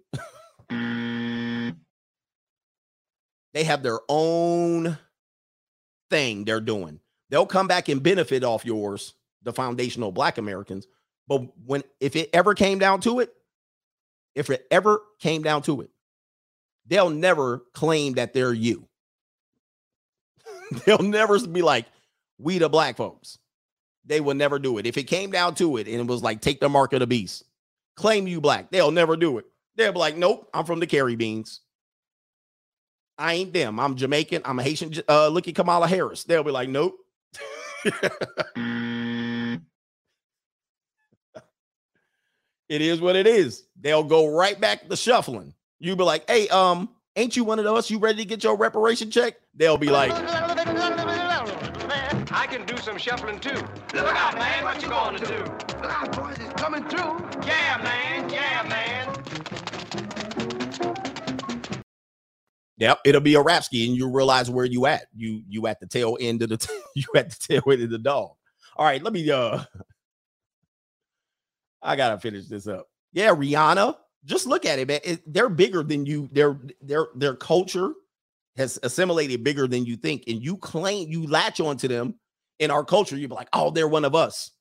mm. 0.71 1.75
they 3.53 3.63
have 3.63 3.83
their 3.83 3.99
own 4.09 4.97
thing 6.09 6.45
they're 6.45 6.61
doing. 6.61 6.99
They'll 7.29 7.45
come 7.47 7.67
back 7.67 7.89
and 7.89 8.03
benefit 8.03 8.43
off 8.43 8.65
yours, 8.65 9.13
the 9.45 9.53
foundational 9.53 10.11
black 10.11 10.37
Americans. 10.37 10.87
But 11.27 11.43
when 11.65 11.83
if 11.99 12.15
it 12.15 12.29
ever 12.33 12.53
came 12.53 12.79
down 12.79 12.99
to 13.01 13.21
it, 13.21 13.33
if 14.35 14.49
it 14.49 14.67
ever 14.69 15.01
came 15.19 15.41
down 15.41 15.61
to 15.63 15.81
it, 15.81 15.89
they'll 16.85 17.09
never 17.09 17.63
claim 17.73 18.13
that 18.13 18.33
they're 18.33 18.53
you. 18.53 18.87
they'll 20.85 20.99
never 20.99 21.39
be 21.47 21.61
like, 21.61 21.85
we 22.37 22.57
the 22.57 22.69
black 22.69 22.97
folks. 22.97 23.39
They 24.05 24.19
will 24.19 24.35
never 24.35 24.59
do 24.59 24.77
it. 24.77 24.85
If 24.85 24.97
it 24.97 25.03
came 25.05 25.31
down 25.31 25.55
to 25.55 25.77
it 25.77 25.87
and 25.87 25.95
it 25.95 26.07
was 26.07 26.21
like, 26.21 26.41
take 26.41 26.59
the 26.59 26.69
mark 26.69 26.93
of 26.93 26.99
the 26.99 27.07
beast, 27.07 27.43
claim 27.95 28.27
you 28.27 28.39
black, 28.39 28.69
they'll 28.69 28.91
never 28.91 29.15
do 29.15 29.37
it. 29.39 29.45
They'll 29.75 29.93
be 29.93 29.99
like, 29.99 30.15
nope, 30.15 30.49
I'm 30.53 30.65
from 30.65 30.79
the 30.79 30.87
Caribbeans. 30.87 31.61
I 33.17 33.33
ain't 33.33 33.53
them. 33.53 33.79
I'm 33.79 33.95
Jamaican. 33.95 34.41
I'm 34.45 34.59
a 34.59 34.63
Haitian. 34.63 34.93
Uh, 35.07 35.29
look 35.29 35.47
at 35.47 35.55
Kamala 35.55 35.87
Harris. 35.87 36.25
They'll 36.25 36.43
be 36.43 36.51
like, 36.51 36.69
nope. 36.69 36.97
it 42.69 42.81
is 42.81 42.99
what 43.01 43.15
it 43.15 43.27
is. 43.27 43.63
They'll 43.79 44.03
go 44.03 44.27
right 44.27 44.59
back 44.59 44.89
to 44.89 44.95
shuffling. 44.95 45.53
You 45.79 45.95
be 45.95 46.03
like, 46.03 46.29
hey, 46.29 46.47
um, 46.49 46.89
ain't 47.15 47.35
you 47.35 47.43
one 47.43 47.59
of 47.59 47.65
us? 47.65 47.89
You 47.89 47.99
ready 47.99 48.19
to 48.19 48.25
get 48.25 48.43
your 48.43 48.57
reparation 48.57 49.11
check? 49.11 49.35
They'll 49.53 49.77
be 49.77 49.89
like, 49.89 50.11
I 52.31 52.47
can 52.47 52.65
do 52.65 52.77
some 52.77 52.97
shuffling 52.97 53.39
too. 53.39 53.55
Look 53.93 54.15
out, 54.15 54.35
man, 54.35 54.63
what 54.63 54.81
you 54.81 54.89
gonna 54.89 55.19
do? 55.19 55.37
Look 55.81 55.91
out, 55.91 56.11
boys, 56.15 56.37
it's 56.39 56.53
coming 56.61 56.83
through. 56.85 57.47
Yeah, 57.47 57.79
man, 57.83 58.29
yeah, 58.29 58.63
man. 58.67 59.11
Yep, 62.77 62.99
it'll 63.05 63.21
be 63.21 63.35
a 63.35 63.43
rapski, 63.43 63.87
and 63.87 63.95
you 63.95 64.09
realize 64.09 64.49
where 64.49 64.65
you 64.65 64.85
at. 64.85 65.05
You 65.15 65.43
you 65.47 65.67
at 65.67 65.79
the 65.79 65.87
tail 65.87 66.17
end 66.19 66.41
of 66.41 66.49
the 66.49 66.57
t- 66.57 66.77
you 66.95 67.05
at 67.15 67.29
the 67.29 67.37
tail 67.47 67.63
end 67.71 67.83
of 67.83 67.89
the 67.89 67.99
dog. 67.99 68.31
All 68.75 68.85
right, 68.85 69.01
let 69.01 69.13
me 69.13 69.29
uh 69.29 69.63
I 71.85 71.95
gotta 71.95 72.19
finish 72.19 72.47
this 72.47 72.67
up. 72.67 72.87
Yeah, 73.13 73.33
Rihanna, 73.33 73.95
just 74.25 74.47
look 74.47 74.65
at 74.65 74.79
it, 74.79 74.87
man. 74.87 74.99
It- 75.03 75.31
they're 75.31 75.49
bigger 75.49 75.83
than 75.83 76.05
you. 76.05 76.27
Their 76.31 76.59
their 76.81 77.07
their 77.15 77.35
culture 77.35 77.93
has 78.57 78.79
assimilated 78.83 79.43
bigger 79.43 79.67
than 79.67 79.85
you 79.85 79.95
think, 79.97 80.23
and 80.27 80.41
you 80.43 80.57
claim 80.57 81.09
you 81.09 81.27
latch 81.27 81.59
onto 81.59 81.87
them 81.87 82.15
in 82.59 82.71
our 82.71 82.83
culture. 82.83 83.15
You 83.17 83.27
be 83.27 83.35
like, 83.35 83.49
oh, 83.53 83.69
they're 83.69 83.87
one 83.87 84.05
of 84.05 84.15
us. 84.15 84.51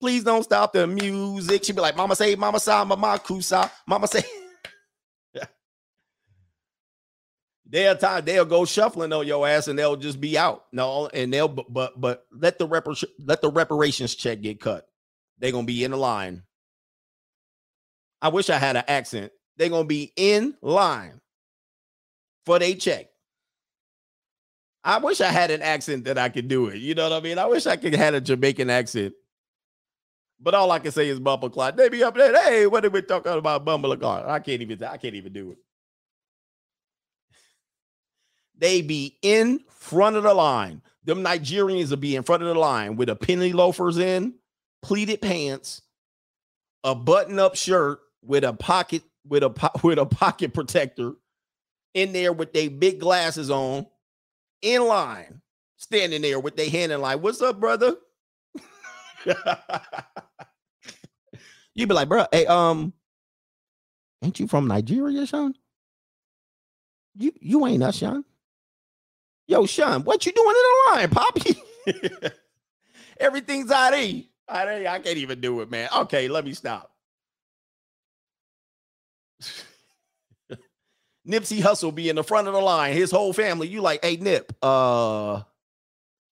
Please 0.00 0.22
don't 0.22 0.42
stop 0.44 0.72
the 0.72 0.86
music. 0.86 1.64
She'd 1.64 1.74
be 1.74 1.82
like, 1.82 1.96
Mama 1.96 2.14
say, 2.14 2.34
Mama 2.36 2.60
say, 2.60 2.84
Mama 2.84 3.20
kusa, 3.24 3.70
Mama 3.86 4.06
say. 4.06 4.22
they'll 7.70 7.96
time 7.96 8.24
they'll 8.24 8.44
go 8.44 8.64
shuffling 8.64 9.12
on 9.12 9.26
your 9.26 9.46
ass 9.46 9.68
and 9.68 9.78
they'll 9.78 9.96
just 9.96 10.20
be 10.20 10.38
out. 10.38 10.64
No, 10.72 11.08
and 11.08 11.32
they'll 11.32 11.48
but 11.48 11.72
but, 11.72 12.00
but 12.00 12.26
let 12.32 12.58
the 12.58 12.68
repar- 12.68 13.04
let 13.24 13.40
the 13.42 13.50
reparations 13.50 14.14
check 14.14 14.40
get 14.40 14.60
cut. 14.60 14.86
They're 15.38 15.52
gonna 15.52 15.66
be 15.66 15.84
in 15.84 15.92
the 15.92 15.96
line. 15.96 16.42
I 18.20 18.28
wish 18.28 18.50
I 18.50 18.58
had 18.58 18.76
an 18.76 18.84
accent. 18.88 19.32
They're 19.56 19.68
gonna 19.68 19.84
be 19.84 20.12
in 20.16 20.54
line 20.62 21.20
for 22.46 22.58
they 22.58 22.74
check. 22.74 23.06
I 24.84 24.98
wish 24.98 25.20
I 25.20 25.26
had 25.26 25.50
an 25.50 25.60
accent 25.60 26.04
that 26.04 26.18
I 26.18 26.28
could 26.28 26.48
do 26.48 26.68
it. 26.68 26.76
You 26.78 26.94
know 26.94 27.10
what 27.10 27.12
I 27.12 27.20
mean? 27.20 27.38
I 27.38 27.46
wish 27.46 27.66
I 27.66 27.76
could 27.76 27.94
have 27.94 28.14
a 28.14 28.20
Jamaican 28.20 28.70
accent. 28.70 29.14
But 30.40 30.54
all 30.54 30.70
I 30.70 30.78
can 30.78 30.92
say 30.92 31.08
is 31.08 31.18
bumble 31.18 31.50
clot. 31.50 31.76
They 31.76 31.88
be 31.88 32.02
up 32.02 32.14
there. 32.14 32.32
Hey, 32.42 32.66
what 32.66 32.84
are 32.84 32.90
we 32.90 33.02
talking 33.02 33.32
about? 33.32 33.64
Bumble 33.64 33.96
clot. 33.96 34.28
I 34.28 34.38
can't 34.38 34.62
even. 34.62 34.82
I 34.84 34.96
can't 34.96 35.14
even 35.14 35.32
do 35.32 35.50
it. 35.52 35.58
They 38.56 38.82
be 38.82 39.18
in 39.22 39.60
front 39.68 40.16
of 40.16 40.22
the 40.22 40.34
line. 40.34 40.82
Them 41.04 41.22
Nigerians 41.24 41.90
will 41.90 41.96
be 41.96 42.16
in 42.16 42.22
front 42.22 42.42
of 42.42 42.48
the 42.48 42.58
line 42.58 42.96
with 42.96 43.08
a 43.08 43.16
penny 43.16 43.52
loafers 43.52 43.98
in, 43.98 44.34
pleated 44.82 45.20
pants, 45.20 45.82
a 46.84 46.94
button-up 46.94 47.56
shirt 47.56 48.00
with 48.22 48.44
a 48.44 48.52
pocket 48.52 49.02
with 49.26 49.42
a 49.42 49.50
po- 49.50 49.70
with 49.82 49.98
a 49.98 50.06
pocket 50.06 50.54
protector, 50.54 51.12
in 51.94 52.12
there 52.12 52.32
with 52.32 52.52
their 52.52 52.70
big 52.70 53.00
glasses 53.00 53.50
on, 53.50 53.86
in 54.62 54.86
line, 54.86 55.40
standing 55.76 56.22
there 56.22 56.40
with 56.40 56.56
their 56.56 56.70
hand 56.70 56.92
in 56.92 57.00
line. 57.00 57.20
What's 57.20 57.42
up, 57.42 57.60
brother? 57.60 57.96
you 61.74 61.86
be 61.86 61.94
like, 61.94 62.08
bro, 62.08 62.26
hey, 62.32 62.46
um, 62.46 62.92
ain't 64.22 64.38
you 64.40 64.46
from 64.46 64.66
Nigeria, 64.68 65.26
Sean? 65.26 65.54
You 67.16 67.32
you 67.40 67.66
ain't 67.66 67.82
us, 67.82 67.96
Sean. 67.96 68.24
Yo, 69.48 69.66
Sean, 69.66 70.04
what 70.04 70.24
you 70.26 70.32
doing 70.32 70.48
in 70.48 70.54
the 70.54 70.92
line, 70.92 71.08
Poppy? 71.10 71.56
Everything's 73.20 73.70
ID. 73.70 74.30
ID. 74.48 74.86
I 74.86 74.98
can't 74.98 75.18
even 75.18 75.40
do 75.40 75.60
it, 75.60 75.70
man. 75.70 75.88
Okay, 75.94 76.28
let 76.28 76.44
me 76.44 76.52
stop. 76.54 76.90
Nipsey 81.28 81.60
Hussle 81.60 81.94
be 81.94 82.08
in 82.08 82.16
the 82.16 82.24
front 82.24 82.48
of 82.48 82.54
the 82.54 82.60
line. 82.60 82.94
His 82.94 83.10
whole 83.10 83.32
family. 83.34 83.68
You 83.68 83.82
like, 83.82 84.02
hey, 84.02 84.16
Nip. 84.16 84.52
Uh, 84.62 85.42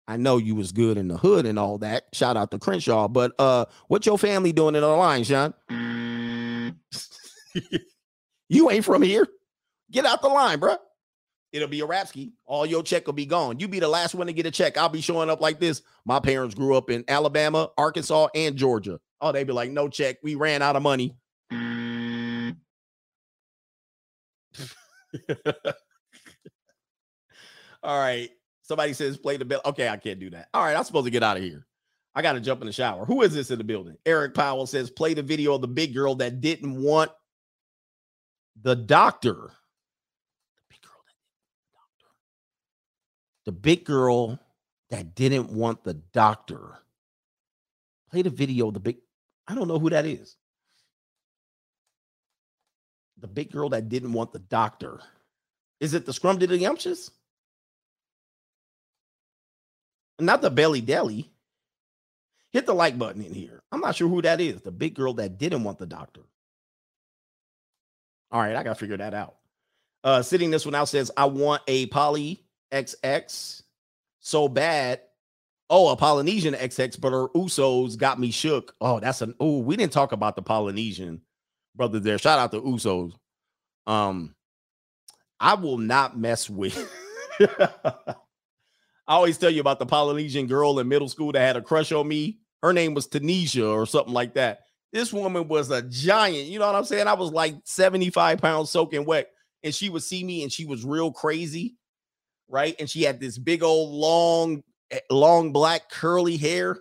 I 0.09 0.17
know 0.17 0.39
you 0.39 0.55
was 0.55 0.73
good 0.73 0.97
in 0.97 1.09
the 1.09 1.19
hood 1.19 1.45
and 1.47 1.59
all 1.59 1.79
that. 1.79 2.05
Shout 2.13 2.37
out 2.37 2.51
to 2.53 2.59
Crenshaw, 2.59 3.09
but 3.09 3.33
uh, 3.39 3.67
what 3.89 4.07
your 4.07 4.19
family 4.19 4.53
doing 4.53 4.75
in 4.75 4.81
the 4.81 4.87
line, 4.87 5.25
Sean? 5.25 5.53
you 8.49 8.71
ain't 8.71 8.85
from 8.85 9.03
here. 9.03 9.27
Get 9.91 10.07
out 10.07 10.23
the 10.23 10.29
line, 10.29 10.61
bruh. 10.61 10.79
It'll 11.53 11.69
be 11.69 11.81
a 11.81 11.87
rapski. 11.87 12.33
All 12.45 12.67
your 12.67 12.83
check 12.83 13.07
will 13.07 13.15
be 13.15 13.27
gone. 13.27 13.59
You 13.61 13.69
be 13.69 13.81
the 13.81 13.89
last 13.89 14.15
one 14.15 14.27
to 14.27 14.33
get 14.33 14.47
a 14.47 14.51
check. 14.51 14.77
I'll 14.77 14.89
be 14.89 15.01
showing 15.01 15.31
up 15.31 15.41
like 15.41 15.59
this. 15.61 15.83
My 16.05 16.21
parents 16.21 16.55
grew 16.55 16.77
up 16.77 16.91
in 16.91 17.05
Alabama, 17.09 17.71
Arkansas, 17.79 18.29
and 18.35 18.57
Georgia. 18.57 19.01
Oh, 19.21 19.33
they 19.33 19.45
be 19.45 19.53
like, 19.53 19.71
no 19.71 19.89
check. 19.89 20.17
We 20.23 20.35
ran 20.35 20.61
out 20.63 20.77
of 20.77 20.83
money. 20.83 21.17
All 27.83 27.99
right. 27.99 28.29
Somebody 28.63 28.93
says 28.93 29.17
play 29.17 29.37
the 29.37 29.45
bell. 29.45 29.61
Okay, 29.65 29.89
I 29.89 29.97
can't 29.97 30.19
do 30.19 30.31
that. 30.31 30.49
All 30.53 30.65
right, 30.65 30.77
I'm 30.77 30.83
supposed 30.83 31.05
to 31.05 31.11
get 31.11 31.23
out 31.23 31.37
of 31.37 31.43
here. 31.43 31.65
I 32.17 32.23
got 32.23 32.33
to 32.33 32.41
jump 32.41 32.63
in 32.63 32.67
the 32.67 32.73
shower. 32.73 33.05
Who 33.05 33.23
is 33.23 33.33
this 33.33 33.51
in 33.51 33.59
the 33.59 33.65
building? 33.65 33.97
Eric 34.05 34.35
Powell 34.35 34.67
says 34.67 34.91
play 34.91 35.15
the 35.15 35.23
video 35.23 35.55
of 35.55 35.61
the 35.61 35.69
big 35.69 35.95
girl 35.95 36.17
that 36.17 36.41
didn't 36.41 36.83
want 36.83 37.13
the 38.63 38.75
doctor. 38.75 39.53
The 43.47 43.53
big 43.53 43.85
girl 43.85 44.41
that 44.91 45.15
didn't 45.15 45.51
want 45.51 45.85
the 45.85 45.95
doctor. 45.95 46.79
Play 48.11 48.23
the 48.23 48.31
video 48.31 48.71
the 48.71 48.81
big. 48.81 48.99
I 49.49 49.55
don't 49.55 49.69
know 49.69 49.79
who 49.79 49.91
that 49.91 50.05
is. 50.05 50.37
The 53.19 53.29
big 53.29 53.51
girl 53.51 53.71
that 53.71 53.89
didn't 53.89 54.13
want 54.13 54.33
the 54.33 54.41
doctor. 54.41 55.01
Is 55.81 55.95
it 55.95 56.07
the 56.07 56.13
scrum 56.13 56.39
did? 56.39 56.51
Not 60.19 60.43
the 60.43 60.51
belly 60.51 60.81
deli. 60.81 61.31
Hit 62.53 62.67
the 62.67 62.75
like 62.75 62.99
button 62.99 63.23
in 63.23 63.35
here. 63.35 63.63
I'm 63.71 63.81
not 63.81 63.97
sure 63.97 64.09
who 64.09 64.23
that 64.23 64.41
is. 64.41 64.63
The 64.63 64.71
big 64.71 64.95
girl 64.95 65.15
that 65.15 65.39
didn't 65.39 65.65
want 65.65 65.79
the 65.79 65.87
doctor. 65.87 66.23
All 68.33 68.41
right, 68.41 68.57
I 68.57 68.63
gotta 68.63 68.75
figure 68.75 68.97
that 68.97 69.15
out. 69.15 69.37
Uh 70.03 70.23
sitting 70.23 70.51
this 70.51 70.65
one 70.65 70.75
out 70.75 70.89
says, 70.89 71.11
I 71.17 71.27
want 71.27 71.63
a 71.69 71.87
poly 71.87 72.46
XX 72.73 73.63
so 74.21 74.49
bad. 74.49 75.01
Oh, 75.69 75.89
a 75.89 75.97
Polynesian 75.97 76.55
XX, 76.55 77.01
but 77.01 77.13
her 77.13 77.29
Usos 77.29 77.97
got 77.97 78.21
me 78.21 78.31
shook. 78.31 78.75
Oh, 78.81 79.01
that's 79.01 79.23
an 79.23 79.35
oh, 79.41 79.59
we 79.59 79.77
didn't 79.77 79.93
talk 79.93 80.13
about 80.13 80.37
the 80.37 80.43
Polynesian 80.43 81.21
brother 81.75 82.01
there. 82.01 82.19
Shout 82.19 82.39
out 82.39 82.53
to 82.53 82.61
Usos. 82.61 83.13
Um, 83.87 84.35
I 85.41 85.55
will 85.55 85.79
not 85.79 86.19
mess 86.19 86.49
with. 86.49 86.77
I 89.09 89.15
always 89.15 89.39
tell 89.39 89.51
you 89.51 89.61
about 89.61 89.79
the 89.79 89.87
Polynesian 89.87 90.47
girl 90.47 90.79
in 90.79 90.89
middle 90.89 91.09
school 91.09 91.33
that 91.33 91.41
had 91.41 91.57
a 91.57 91.63
crush 91.63 91.93
on 91.93 92.09
me. 92.09 92.39
Her 92.63 92.73
name 92.73 92.95
was 92.95 93.07
Tanisha 93.07 93.73
or 93.73 93.87
something 93.87 94.15
like 94.15 94.35
that. 94.35 94.61
This 94.93 95.13
woman 95.13 95.47
was 95.47 95.71
a 95.71 95.83
giant. 95.83 96.47
You 96.47 96.59
know 96.59 96.67
what 96.67 96.75
I'm 96.75 96.85
saying? 96.85 97.07
I 97.07 97.15
was 97.15 97.31
like 97.31 97.57
75 97.65 98.41
pounds 98.41 98.71
soaking 98.71 99.05
wet, 99.05 99.31
and 99.63 99.75
she 99.75 99.91
would 99.91 100.03
see 100.03 100.25
me 100.25 100.43
and 100.43 100.51
she 100.51 100.65
was 100.65 100.85
real 100.85 101.13
crazy, 101.13 101.77
right? 102.49 102.75
And 102.79 102.89
she 102.89 103.03
had 103.03 103.21
this 103.21 103.39
big 103.39 103.63
old 103.63 103.93
long, 103.93 104.63
eh, 104.91 105.01
long 105.11 105.53
black 105.53 105.91
curly 105.91 106.37
hair. 106.37 106.79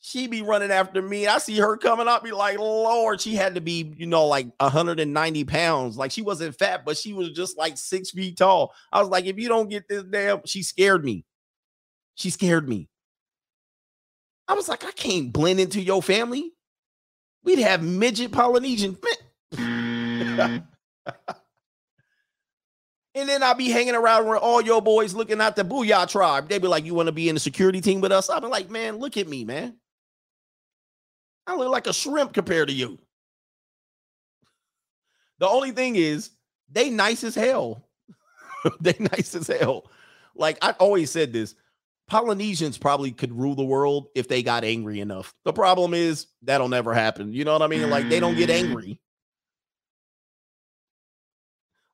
She 0.00 0.28
be 0.28 0.42
running 0.42 0.70
after 0.70 1.02
me. 1.02 1.26
I 1.26 1.38
see 1.38 1.58
her 1.58 1.76
coming 1.76 2.06
up, 2.06 2.22
be 2.22 2.30
like, 2.30 2.58
Lord, 2.58 3.20
she 3.20 3.34
had 3.34 3.56
to 3.56 3.60
be, 3.60 3.92
you 3.96 4.06
know, 4.06 4.26
like 4.26 4.46
190 4.60 5.44
pounds. 5.44 5.96
Like 5.96 6.12
she 6.12 6.22
wasn't 6.22 6.56
fat, 6.56 6.84
but 6.84 6.96
she 6.96 7.12
was 7.12 7.30
just 7.32 7.58
like 7.58 7.76
six 7.76 8.10
feet 8.10 8.38
tall. 8.38 8.72
I 8.92 9.00
was 9.00 9.08
like, 9.08 9.26
if 9.26 9.38
you 9.38 9.48
don't 9.48 9.68
get 9.68 9.88
this 9.88 10.04
damn, 10.04 10.40
she 10.46 10.62
scared 10.62 11.04
me. 11.04 11.24
She 12.14 12.30
scared 12.30 12.68
me. 12.68 12.88
I 14.46 14.54
was 14.54 14.68
like, 14.68 14.84
I 14.84 14.92
can't 14.92 15.32
blend 15.32 15.60
into 15.60 15.80
your 15.80 16.02
family. 16.02 16.52
We'd 17.44 17.58
have 17.58 17.82
midget 17.82 18.32
Polynesian. 18.32 18.96
And 23.18 23.28
then 23.28 23.42
I'll 23.42 23.54
be 23.54 23.68
hanging 23.68 23.94
around 23.94 24.26
where 24.26 24.38
all 24.38 24.60
your 24.60 24.80
boys 24.80 25.12
looking 25.12 25.40
at 25.40 25.56
the 25.56 25.64
Boo-Yaa 25.64 26.08
Tribe. 26.08 26.48
They'd 26.48 26.62
be 26.62 26.68
like, 26.68 26.84
You 26.84 26.94
want 26.94 27.08
to 27.08 27.12
be 27.12 27.28
in 27.28 27.34
the 27.34 27.40
security 27.40 27.80
team 27.80 28.00
with 28.00 28.12
us? 28.12 28.30
I'll 28.30 28.40
be 28.40 28.46
like, 28.46 28.70
Man, 28.70 28.98
look 28.98 29.16
at 29.16 29.28
me, 29.28 29.44
man. 29.44 29.76
I 31.46 31.56
look 31.56 31.70
like 31.70 31.86
a 31.86 31.92
shrimp 31.92 32.32
compared 32.32 32.68
to 32.68 32.74
you. 32.74 32.98
The 35.38 35.48
only 35.48 35.70
thing 35.70 35.96
is, 35.96 36.30
they 36.70 36.90
nice 36.90 37.24
as 37.24 37.34
hell. 37.34 37.88
they 38.80 38.94
nice 38.98 39.34
as 39.34 39.46
hell. 39.46 39.90
Like 40.34 40.58
I 40.62 40.72
always 40.72 41.10
said 41.10 41.32
this 41.32 41.54
Polynesians 42.06 42.78
probably 42.78 43.12
could 43.12 43.32
rule 43.32 43.54
the 43.54 43.64
world 43.64 44.08
if 44.14 44.28
they 44.28 44.42
got 44.42 44.64
angry 44.64 45.00
enough. 45.00 45.34
The 45.44 45.52
problem 45.52 45.94
is 45.94 46.26
that'll 46.42 46.68
never 46.68 46.94
happen. 46.94 47.32
You 47.32 47.44
know 47.44 47.52
what 47.52 47.62
I 47.62 47.66
mean? 47.66 47.90
Like 47.90 48.08
they 48.08 48.20
don't 48.20 48.36
get 48.36 48.50
angry. 48.50 49.00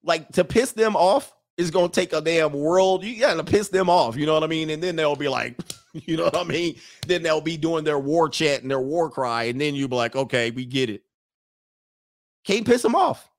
Like 0.05 0.29
to 0.33 0.45
piss 0.45 0.73
them 0.73 0.97
off 0.97 1.35
is 1.57 1.71
going 1.71 1.91
to 1.91 2.01
take 2.01 2.13
a 2.13 2.21
damn 2.21 2.53
world. 2.53 3.05
You 3.05 3.21
got 3.21 3.35
to 3.35 3.45
piss 3.45 3.69
them 3.69 3.89
off. 3.89 4.17
You 4.17 4.27
know 4.27 4.35
what 4.35 4.45
I 4.45 4.49
mean? 4.49 4.71
And 4.71 4.83
then 4.83 4.97
they'll 4.97 5.17
be 5.17 5.29
like, 5.29 5.59
you 5.93 6.17
know 6.17 6.25
what 6.25 6.37
I 6.37 6.45
mean? 6.45 6.77
Then 7.07 7.23
they'll 7.23 7.41
be 7.41 7.57
doing 7.57 7.85
their 7.85 7.99
war 7.99 8.29
chant 8.29 8.63
and 8.63 8.71
their 8.71 8.81
war 8.81 9.11
cry. 9.11 9.45
And 9.45 9.61
then 9.61 9.75
you'll 9.75 9.89
be 9.89 9.97
like, 9.97 10.17
okay, 10.17 10.51
we 10.51 10.65
get 10.65 10.91
it. 10.91 11.03
Can't 12.45 12.67
piss 12.67 12.83
them 12.83 12.95
off. 12.95 13.31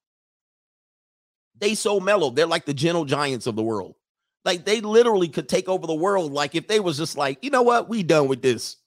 They 1.59 1.75
so 1.75 1.99
mellow. 1.99 2.29
They're 2.29 2.47
like 2.47 2.65
the 2.65 2.73
gentle 2.73 3.05
giants 3.05 3.47
of 3.47 3.55
the 3.55 3.63
world. 3.63 3.95
Like 4.43 4.65
they 4.65 4.81
literally 4.81 5.27
could 5.27 5.49
take 5.49 5.67
over 5.67 5.87
the 5.87 5.93
world. 5.93 6.31
Like 6.31 6.55
if 6.55 6.67
they 6.67 6.79
was 6.79 6.97
just 6.97 7.17
like, 7.17 7.43
you 7.43 7.49
know 7.49 7.61
what, 7.61 7.89
we 7.89 8.03
done 8.03 8.27
with 8.27 8.41
this. 8.41 8.77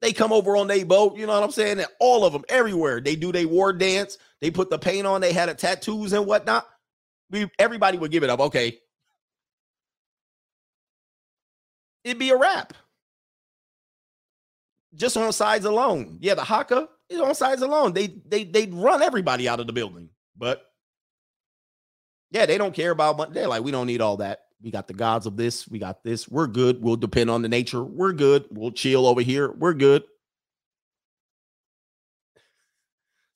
They 0.00 0.12
come 0.12 0.32
over 0.32 0.56
on 0.56 0.68
their 0.68 0.86
boat, 0.86 1.16
you 1.16 1.26
know 1.26 1.32
what 1.32 1.42
I'm 1.42 1.50
saying? 1.50 1.80
And 1.80 1.88
all 1.98 2.24
of 2.24 2.32
them 2.32 2.44
everywhere. 2.48 3.00
They 3.00 3.16
do 3.16 3.32
their 3.32 3.48
war 3.48 3.72
dance. 3.72 4.18
They 4.40 4.50
put 4.50 4.70
the 4.70 4.78
paint 4.78 5.06
on. 5.06 5.20
They 5.20 5.32
had 5.32 5.48
a 5.48 5.54
tattoos 5.54 6.12
and 6.12 6.24
whatnot. 6.26 6.68
We 7.30 7.50
everybody 7.58 7.98
would 7.98 8.10
give 8.10 8.24
it 8.24 8.30
up. 8.30 8.40
Okay. 8.40 8.78
It'd 12.04 12.18
be 12.18 12.30
a 12.30 12.36
wrap. 12.36 12.72
Just 14.94 15.16
on 15.16 15.32
sides 15.32 15.64
alone. 15.66 16.18
Yeah, 16.20 16.34
the 16.34 16.44
Haka 16.44 16.88
is 17.08 17.20
on 17.20 17.34
sides 17.34 17.62
alone. 17.62 17.92
They 17.92 18.06
they 18.26 18.44
they'd 18.44 18.72
run 18.72 19.02
everybody 19.02 19.48
out 19.48 19.60
of 19.60 19.66
the 19.66 19.72
building. 19.72 20.08
But 20.36 20.64
yeah, 22.30 22.46
they 22.46 22.58
don't 22.58 22.74
care 22.74 22.90
about. 22.90 23.32
They're 23.32 23.48
like, 23.48 23.62
we 23.62 23.70
don't 23.70 23.86
need 23.86 24.00
all 24.00 24.18
that. 24.18 24.40
We 24.62 24.70
got 24.70 24.88
the 24.88 24.94
gods 24.94 25.26
of 25.26 25.36
this. 25.36 25.68
We 25.68 25.78
got 25.78 26.02
this. 26.02 26.28
We're 26.28 26.46
good. 26.46 26.82
We'll 26.82 26.96
depend 26.96 27.30
on 27.30 27.42
the 27.42 27.48
nature. 27.48 27.82
We're 27.84 28.12
good. 28.12 28.46
We'll 28.50 28.72
chill 28.72 29.06
over 29.06 29.20
here. 29.20 29.52
We're 29.52 29.74
good. 29.74 30.04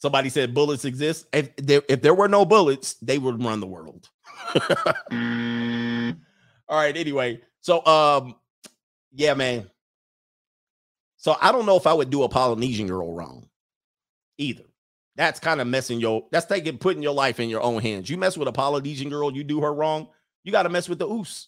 Somebody 0.03 0.31
said 0.31 0.53
bullets 0.53 0.85
exist. 0.85 1.29
If 1.33 1.55
there, 1.55 1.83
if 1.89 2.03
there 2.03 2.13
were 2.13 2.27
no 2.27 2.45
bullets, 2.45 2.95
they 2.95 3.19
would 3.19 3.41
run 3.41 3.61
the 3.61 3.69
world. 3.69 4.09
All 6.69 6.77
right. 6.77 6.97
Anyway, 6.97 7.41
so 7.61 7.87
um, 7.87 8.35
yeah, 9.13 9.35
man. 9.35 9.71
So 11.19 11.37
I 11.41 11.53
don't 11.53 11.67
know 11.67 11.77
if 11.77 11.87
I 11.87 11.93
would 11.93 12.11
do 12.11 12.25
a 12.25 12.29
Polynesian 12.29 12.89
girl 12.89 13.15
wrong 13.15 13.49
either. 14.39 14.65
That's 15.15 15.39
kind 15.39 15.61
of 15.61 15.69
messing 15.69 16.01
your. 16.01 16.27
That's 16.33 16.47
taking 16.47 16.79
putting 16.79 17.05
your 17.05 17.15
life 17.15 17.39
in 17.39 17.49
your 17.49 17.63
own 17.63 17.81
hands. 17.81 18.11
You 18.11 18.17
mess 18.17 18.37
with 18.37 18.49
a 18.49 18.53
Polynesian 18.53 19.09
girl, 19.09 19.33
you 19.33 19.45
do 19.45 19.61
her 19.61 19.73
wrong. 19.73 20.09
You 20.43 20.51
got 20.51 20.65
to 20.65 20.69
mess 20.69 20.89
with 20.89 20.99
the 20.99 21.07
oos. 21.07 21.47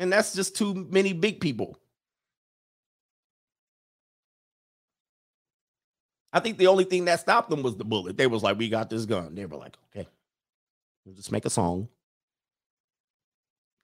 And 0.00 0.12
that's 0.12 0.34
just 0.34 0.56
too 0.56 0.88
many 0.90 1.12
big 1.12 1.40
people. 1.40 1.78
I 6.32 6.40
think 6.40 6.58
the 6.58 6.68
only 6.68 6.84
thing 6.84 7.04
that 7.06 7.20
stopped 7.20 7.50
them 7.50 7.62
was 7.62 7.76
the 7.76 7.84
bullet. 7.84 8.16
They 8.16 8.26
was 8.26 8.42
like, 8.42 8.58
"We 8.58 8.68
got 8.68 8.90
this 8.90 9.04
gun." 9.04 9.34
They 9.34 9.44
were 9.46 9.58
like, 9.58 9.76
"Okay, 9.90 10.08
we'll 11.04 11.14
just 11.14 11.32
make 11.32 11.44
a 11.44 11.50
song." 11.50 11.88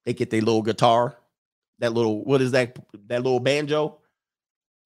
They 0.04 0.14
get 0.14 0.30
their 0.30 0.40
little 0.40 0.62
guitar, 0.62 1.16
that 1.80 1.92
little 1.92 2.24
what 2.24 2.40
is 2.40 2.52
that? 2.52 2.76
That 3.08 3.22
little 3.22 3.40
banjo, 3.40 3.98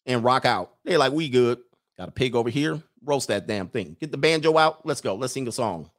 and 0.07 0.25
rock 0.25 0.45
out. 0.45 0.75
They're 0.85 0.99
like, 0.99 1.13
"We 1.13 1.29
good." 1.29 1.59
Got 1.99 2.09
a 2.09 2.13
pig 2.13 2.35
over 2.35 2.51
here. 2.51 2.83
Roast 3.05 3.29
that 3.29 3.47
damn 3.47 3.69
thing. 3.69 3.97
Get 4.01 4.11
the 4.11 4.19
banjo 4.19 4.57
out. 4.57 4.87
Let's 4.87 5.01
go. 5.01 5.15
Let's 5.15 5.33
sing 5.33 5.47
a 5.49 5.53
song. 5.53 5.91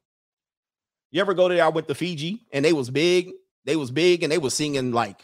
You 1.12 1.22
ever 1.22 1.34
go 1.34 1.48
there? 1.48 1.64
I 1.64 1.70
went 1.70 1.88
to 1.88 1.96
Fiji 1.96 2.42
and 2.52 2.66
they 2.66 2.74
was 2.74 2.90
big. 2.90 3.32
They 3.66 3.76
was 3.76 3.92
big 3.92 4.24
and 4.24 4.32
they 4.32 4.38
was 4.38 4.54
singing 4.54 4.92
like 4.92 5.20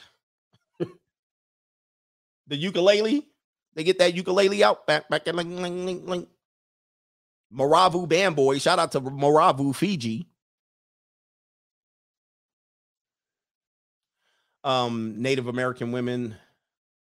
the 2.48 2.56
ukulele. 2.56 3.27
They 3.80 3.85
get 3.85 3.99
that 3.99 4.14
ukulele 4.14 4.61
out 4.61 4.85
back 4.85 5.08
back 5.08 5.25
and 5.25 5.38
like, 5.38 5.48
like, 5.48 5.72
like, 5.72 6.01
like. 6.03 6.27
Maravu 7.56 8.09
band 8.09 8.35
boy. 8.35 8.59
Shout 8.59 8.77
out 8.77 8.91
to 8.91 8.99
Maravu 8.99 9.74
Fiji. 9.74 10.27
Um, 14.66 15.22
Native 15.22 15.48
American 15.48 15.93
women. 15.93 16.35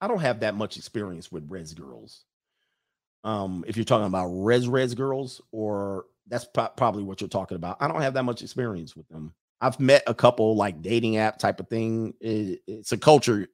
I 0.01 0.07
don't 0.07 0.19
have 0.19 0.41
that 0.41 0.53
much 0.53 0.77
experience 0.77 1.31
with 1.31 1.49
res 1.49 1.73
girls. 1.73 2.25
Um, 3.23 3.65
if 3.67 3.75
you're 3.75 3.83
talking 3.83 4.05
about 4.05 4.27
res 4.27 4.67
res 4.67 4.93
girls 4.93 5.41
or 5.51 6.05
that's 6.27 6.45
pro- 6.45 6.69
probably 6.77 7.01
what 7.01 7.21
you're 7.21 7.27
talking 7.27 7.55
about. 7.55 7.77
I 7.79 7.87
don't 7.87 8.03
have 8.03 8.13
that 8.13 8.23
much 8.23 8.43
experience 8.43 8.95
with 8.95 9.07
them. 9.07 9.33
I've 9.61 9.79
met 9.79 10.03
a 10.05 10.13
couple 10.13 10.55
like 10.55 10.83
dating 10.83 11.17
app 11.17 11.39
type 11.39 11.59
of 11.59 11.67
thing. 11.69 12.13
It, 12.21 12.61
it's 12.67 12.91
a 12.91 12.99
culture 12.99 13.47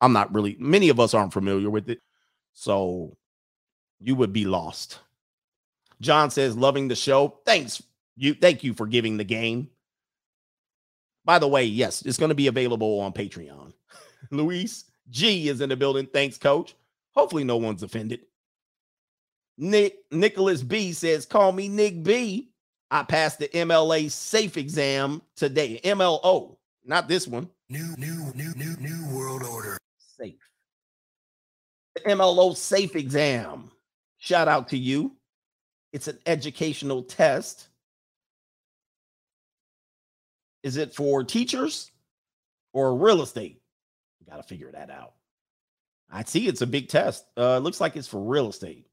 I'm 0.00 0.12
not 0.12 0.32
really, 0.34 0.56
many 0.60 0.90
of 0.90 1.00
us 1.00 1.14
aren't 1.14 1.32
familiar 1.32 1.70
with 1.70 1.88
it. 1.88 2.00
So 2.54 3.16
you 4.00 4.14
would 4.14 4.32
be 4.32 4.44
lost. 4.44 5.00
John 6.00 6.30
says, 6.30 6.56
loving 6.56 6.88
the 6.88 6.96
show. 6.96 7.38
Thanks. 7.44 7.82
You 8.16 8.34
thank 8.34 8.64
you 8.64 8.74
for 8.74 8.86
giving 8.86 9.16
the 9.16 9.24
game. 9.24 9.68
By 11.24 11.38
the 11.38 11.48
way, 11.48 11.64
yes, 11.64 12.02
it's 12.02 12.18
going 12.18 12.28
to 12.28 12.34
be 12.34 12.46
available 12.46 13.00
on 13.00 13.12
Patreon. 13.12 13.72
Luis 14.30 14.84
G 15.10 15.48
is 15.48 15.60
in 15.60 15.68
the 15.68 15.76
building. 15.76 16.06
Thanks, 16.06 16.38
coach. 16.38 16.74
Hopefully, 17.14 17.44
no 17.44 17.56
one's 17.56 17.82
offended. 17.82 18.20
Nick 19.56 19.98
Nicholas 20.10 20.62
B 20.62 20.92
says, 20.92 21.26
"Call 21.26 21.52
me 21.52 21.68
Nick 21.68 22.02
B. 22.02 22.50
I 22.90 23.02
passed 23.02 23.38
the 23.38 23.48
MLA 23.48 24.10
safe 24.10 24.56
exam 24.56 25.22
today. 25.36 25.80
MLO, 25.84 26.56
not 26.84 27.08
this 27.08 27.26
one. 27.26 27.48
New, 27.68 27.94
new, 27.96 28.32
new, 28.34 28.52
new, 28.54 28.76
new 28.78 29.16
world 29.16 29.42
order. 29.42 29.78
Safe. 30.18 30.38
MLO 32.06 32.56
safe 32.56 32.96
exam. 32.96 33.70
Shout 34.18 34.48
out 34.48 34.68
to 34.68 34.78
you. 34.78 35.16
It's 35.92 36.08
an 36.08 36.18
educational 36.26 37.02
test. 37.02 37.68
Is 40.62 40.76
it 40.76 40.94
for 40.94 41.22
teachers 41.22 41.92
or 42.72 42.96
real 42.96 43.22
estate? 43.22 43.60
You 44.18 44.26
got 44.26 44.38
to 44.38 44.42
figure 44.42 44.72
that 44.72 44.90
out. 44.90 45.12
I 46.10 46.24
see 46.24 46.48
it's 46.48 46.62
a 46.62 46.66
big 46.66 46.88
test. 46.88 47.26
Uh, 47.36 47.58
looks 47.58 47.80
like 47.80 47.96
it's 47.96 48.08
for 48.08 48.20
real 48.20 48.48
estate. 48.48 48.86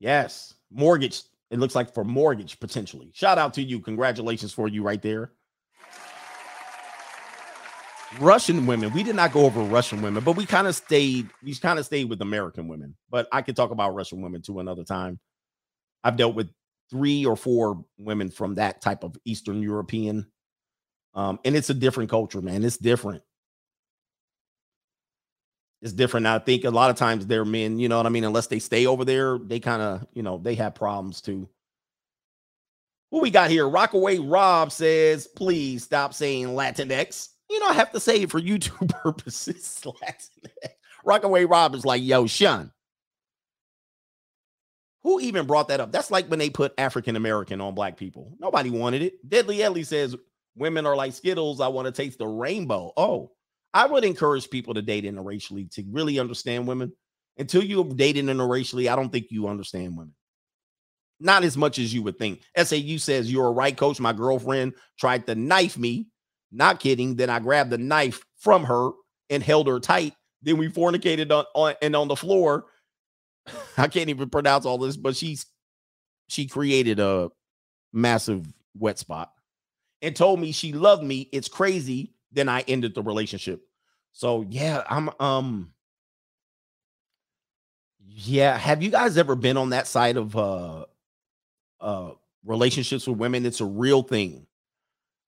Yes, 0.00 0.54
mortgage. 0.70 1.22
It 1.50 1.58
looks 1.58 1.74
like 1.74 1.92
for 1.92 2.04
mortgage 2.04 2.58
potentially. 2.60 3.10
Shout 3.14 3.38
out 3.38 3.54
to 3.54 3.62
you. 3.62 3.80
Congratulations 3.80 4.52
for 4.52 4.68
you 4.68 4.82
right 4.82 5.02
there. 5.02 5.32
Russian 8.20 8.66
women. 8.66 8.92
We 8.92 9.02
did 9.02 9.16
not 9.16 9.32
go 9.32 9.44
over 9.44 9.60
Russian 9.60 10.02
women, 10.02 10.22
but 10.24 10.36
we 10.36 10.46
kind 10.46 10.66
of 10.66 10.74
stayed. 10.74 11.28
We 11.42 11.54
kind 11.54 11.78
of 11.78 11.86
stayed 11.86 12.08
with 12.08 12.20
American 12.22 12.68
women. 12.68 12.96
But 13.10 13.28
I 13.32 13.42
could 13.42 13.56
talk 13.56 13.70
about 13.70 13.94
Russian 13.94 14.20
women 14.22 14.42
too 14.42 14.60
another 14.60 14.84
time. 14.84 15.18
I've 16.02 16.16
dealt 16.16 16.34
with 16.34 16.50
three 16.90 17.24
or 17.24 17.36
four 17.36 17.84
women 17.98 18.30
from 18.30 18.56
that 18.56 18.80
type 18.82 19.04
of 19.04 19.16
Eastern 19.24 19.62
European, 19.62 20.26
um, 21.14 21.38
and 21.44 21.56
it's 21.56 21.70
a 21.70 21.74
different 21.74 22.10
culture, 22.10 22.42
man. 22.42 22.64
It's 22.64 22.76
different. 22.76 23.22
It's 25.82 25.92
different. 25.92 26.26
I 26.26 26.38
think 26.38 26.64
a 26.64 26.70
lot 26.70 26.90
of 26.90 26.96
times 26.96 27.26
they're 27.26 27.44
men, 27.44 27.78
you 27.78 27.88
know 27.88 27.98
what 27.98 28.06
I 28.06 28.10
mean? 28.10 28.24
Unless 28.24 28.46
they 28.46 28.58
stay 28.58 28.86
over 28.86 29.04
there, 29.04 29.38
they 29.38 29.60
kind 29.60 29.82
of, 29.82 30.06
you 30.14 30.22
know, 30.22 30.38
they 30.38 30.54
have 30.54 30.74
problems 30.74 31.20
too. 31.20 31.48
What 33.10 33.22
we 33.22 33.30
got 33.30 33.50
here? 33.50 33.68
Rockaway 33.68 34.18
Rob 34.18 34.72
says, 34.72 35.26
please 35.26 35.84
stop 35.84 36.14
saying 36.14 36.48
Latinx. 36.48 37.28
You 37.54 37.64
I 37.66 37.72
have 37.72 37.92
to 37.92 38.00
say 38.00 38.22
it 38.22 38.30
for 38.30 38.40
YouTube 38.40 38.88
purposes. 39.02 39.80
Rockaway 41.04 41.44
Rob 41.44 41.74
is 41.74 41.84
like, 41.84 42.02
yo, 42.02 42.26
Sean. 42.26 42.72
Who 45.04 45.20
even 45.20 45.46
brought 45.46 45.68
that 45.68 45.80
up? 45.80 45.92
That's 45.92 46.10
like 46.10 46.26
when 46.26 46.38
they 46.40 46.50
put 46.50 46.74
African 46.78 47.14
American 47.14 47.60
on 47.60 47.74
black 47.74 47.96
people. 47.96 48.36
Nobody 48.40 48.70
wanted 48.70 49.02
it. 49.02 49.28
Deadly 49.28 49.62
Ellie 49.62 49.84
says, 49.84 50.16
women 50.56 50.84
are 50.84 50.96
like 50.96 51.12
Skittles. 51.12 51.60
I 51.60 51.68
want 51.68 51.86
to 51.86 51.92
taste 51.92 52.18
the 52.18 52.26
rainbow. 52.26 52.92
Oh, 52.96 53.30
I 53.72 53.86
would 53.86 54.04
encourage 54.04 54.50
people 54.50 54.74
to 54.74 54.82
date 54.82 55.04
interracially 55.04 55.70
to 55.74 55.84
really 55.90 56.18
understand 56.18 56.66
women. 56.66 56.92
Until 57.38 57.62
you're 57.62 57.84
dating 57.84 58.26
interracially, 58.26 58.90
I 58.90 58.96
don't 58.96 59.10
think 59.10 59.26
you 59.30 59.46
understand 59.46 59.96
women. 59.96 60.14
Not 61.20 61.44
as 61.44 61.56
much 61.56 61.78
as 61.78 61.94
you 61.94 62.02
would 62.02 62.18
think. 62.18 62.40
SAU 62.56 62.96
says, 62.98 63.30
You're 63.30 63.48
a 63.48 63.52
right 63.52 63.76
coach. 63.76 64.00
My 64.00 64.12
girlfriend 64.12 64.74
tried 64.98 65.26
to 65.26 65.34
knife 65.34 65.78
me. 65.78 66.08
Not 66.54 66.80
kidding. 66.80 67.16
Then 67.16 67.30
I 67.30 67.40
grabbed 67.40 67.70
the 67.70 67.78
knife 67.78 68.24
from 68.38 68.64
her 68.64 68.90
and 69.28 69.42
held 69.42 69.66
her 69.66 69.80
tight. 69.80 70.14
Then 70.42 70.56
we 70.56 70.68
fornicated 70.68 71.32
on, 71.32 71.44
on 71.54 71.74
and 71.82 71.96
on 71.96 72.08
the 72.08 72.16
floor. 72.16 72.66
I 73.76 73.88
can't 73.88 74.10
even 74.10 74.30
pronounce 74.30 74.64
all 74.64 74.78
this, 74.78 74.96
but 74.96 75.16
she's 75.16 75.46
she 76.28 76.46
created 76.46 77.00
a 77.00 77.30
massive 77.92 78.46
wet 78.78 78.98
spot 78.98 79.32
and 80.00 80.14
told 80.14 80.40
me 80.40 80.52
she 80.52 80.72
loved 80.72 81.02
me. 81.02 81.28
It's 81.32 81.48
crazy. 81.48 82.14
Then 82.32 82.48
I 82.48 82.60
ended 82.68 82.94
the 82.94 83.02
relationship. 83.02 83.62
So 84.12 84.46
yeah, 84.48 84.84
I'm 84.88 85.10
um 85.18 85.72
yeah. 88.06 88.56
Have 88.56 88.82
you 88.82 88.90
guys 88.90 89.18
ever 89.18 89.34
been 89.34 89.56
on 89.56 89.70
that 89.70 89.86
side 89.86 90.16
of 90.16 90.36
uh 90.36 90.84
uh 91.80 92.10
relationships 92.44 93.08
with 93.08 93.18
women? 93.18 93.44
It's 93.44 93.60
a 93.60 93.66
real 93.66 94.02
thing. 94.02 94.46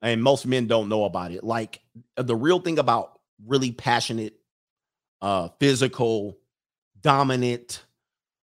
And 0.03 0.23
most 0.23 0.47
men 0.47 0.67
don't 0.67 0.89
know 0.89 1.05
about 1.05 1.33
it. 1.33 1.43
Like 1.43 1.81
the 2.17 2.37
real 2.37 2.61
thing 2.61 2.79
about 2.79 3.19
really 3.45 3.73
passionate, 3.73 4.35
uh 5.21 5.49
physical, 5.59 6.39
dominant, 7.01 7.85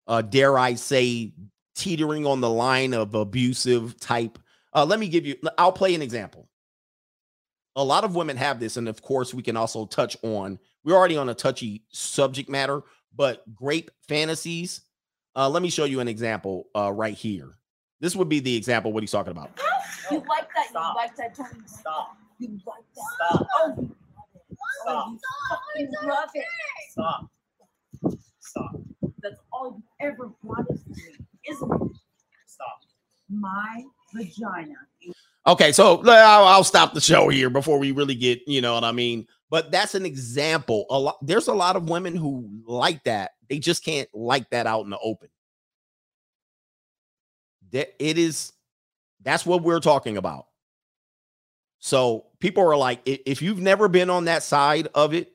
uh, 0.07 0.23
dare 0.23 0.59
I 0.59 0.75
say, 0.75 1.33
teetering 1.75 2.27
on 2.27 2.41
the 2.41 2.51
line 2.51 2.95
of 2.95 3.15
abusive 3.15 3.99
type. 3.99 4.39
Uh, 4.73 4.85
let 4.85 4.99
me 4.99 5.09
give 5.09 5.27
you, 5.27 5.37
I'll 5.59 5.73
play 5.73 5.95
an 5.95 6.03
example. 6.03 6.49
A 7.77 7.85
lot 7.85 8.05
of 8.05 8.15
women 8.15 8.37
have 8.37 8.61
this, 8.61 8.77
and 8.77 8.89
of 8.89 9.01
course, 9.03 9.33
we 9.33 9.43
can 9.43 9.57
also 9.57 9.87
touch 9.87 10.17
on, 10.23 10.59
we're 10.85 10.95
already 10.95 11.17
on 11.17 11.29
a 11.29 11.35
touchy 11.35 11.85
subject 11.91 12.49
matter, 12.49 12.83
but 13.15 13.43
grape 13.55 13.91
fantasies. 14.07 14.83
Uh, 15.35 15.49
let 15.49 15.63
me 15.63 15.71
show 15.71 15.85
you 15.85 16.01
an 16.01 16.09
example 16.09 16.69
uh, 16.77 16.93
right 16.93 17.15
here. 17.15 17.57
This 18.03 18.17
would 18.17 18.29
be 18.29 18.41
the 18.41 18.55
example 18.57 18.93
what 18.93 19.05
he's 19.05 19.13
talking 19.13 19.31
about. 19.31 19.53
You 20.11 20.19
oh, 20.19 20.25
like 20.29 20.49
that? 20.57 20.71
You 20.75 20.95
like 20.97 21.15
that, 21.15 21.37
Tony? 21.37 21.51
Stop. 21.67 22.17
You 22.41 22.59
like 22.67 22.83
that? 22.97 23.03
Stop. 23.15 23.47
Oh, 23.55 23.75
you 23.79 23.87
love 23.87 24.29
it. 24.35 24.57
Stop. 24.81 24.91
Oh, 24.91 25.79
you 25.79 25.89
fucking 25.89 26.09
love 26.09 26.29
it. 26.35 26.45
Stop. 26.91 27.31
Stop. 28.41 28.73
That's 29.23 29.39
all 29.53 29.77
you 29.77 30.09
ever 30.09 30.33
wanted 30.43 30.81
from 30.81 30.93
me, 30.93 31.17
isn't 31.49 31.73
it? 31.73 31.97
Stop. 32.47 32.81
My 33.31 33.85
vagina. 34.13 34.75
Okay, 35.47 35.71
so 35.71 36.03
l- 36.03 36.11
I'll, 36.11 36.47
I'll 36.47 36.65
stop 36.65 36.95
the 36.95 37.01
show 37.01 37.29
here 37.29 37.51
before 37.51 37.79
we 37.79 37.93
really 37.93 38.17
get, 38.17 38.41
you 38.49 38.61
know 38.61 38.75
what 38.75 38.83
I 38.83 38.91
mean. 38.91 39.29
But 39.49 39.71
that's 39.71 39.95
an 39.95 40.07
example. 40.07 40.87
A 40.91 40.99
lot 40.99 41.25
there's 41.25 41.47
a 41.47 41.55
lot 41.55 41.77
of 41.77 41.89
women 41.89 42.17
who 42.17 42.49
like 42.67 43.05
that. 43.05 43.33
They 43.49 43.61
just 43.61 43.85
can't 43.85 44.09
like 44.13 44.51
that 44.51 44.67
out 44.67 44.83
in 44.83 44.91
the 44.91 44.99
open. 44.99 45.29
That 47.73 47.95
it 47.99 48.19
is. 48.19 48.53
That's 49.23 49.47
what 49.47 49.63
we're 49.63 49.81
talking 49.81 50.17
about. 50.17 50.47
So 51.79 52.27
people 52.39 52.63
are 52.65 52.77
like, 52.77 53.01
if 53.07 53.43
you've 53.43 53.61
never 53.61 53.89
been 53.89 54.11
on 54.11 54.27
that 54.27 54.43
side 54.43 54.89
of 54.95 55.15
it, 55.15 55.33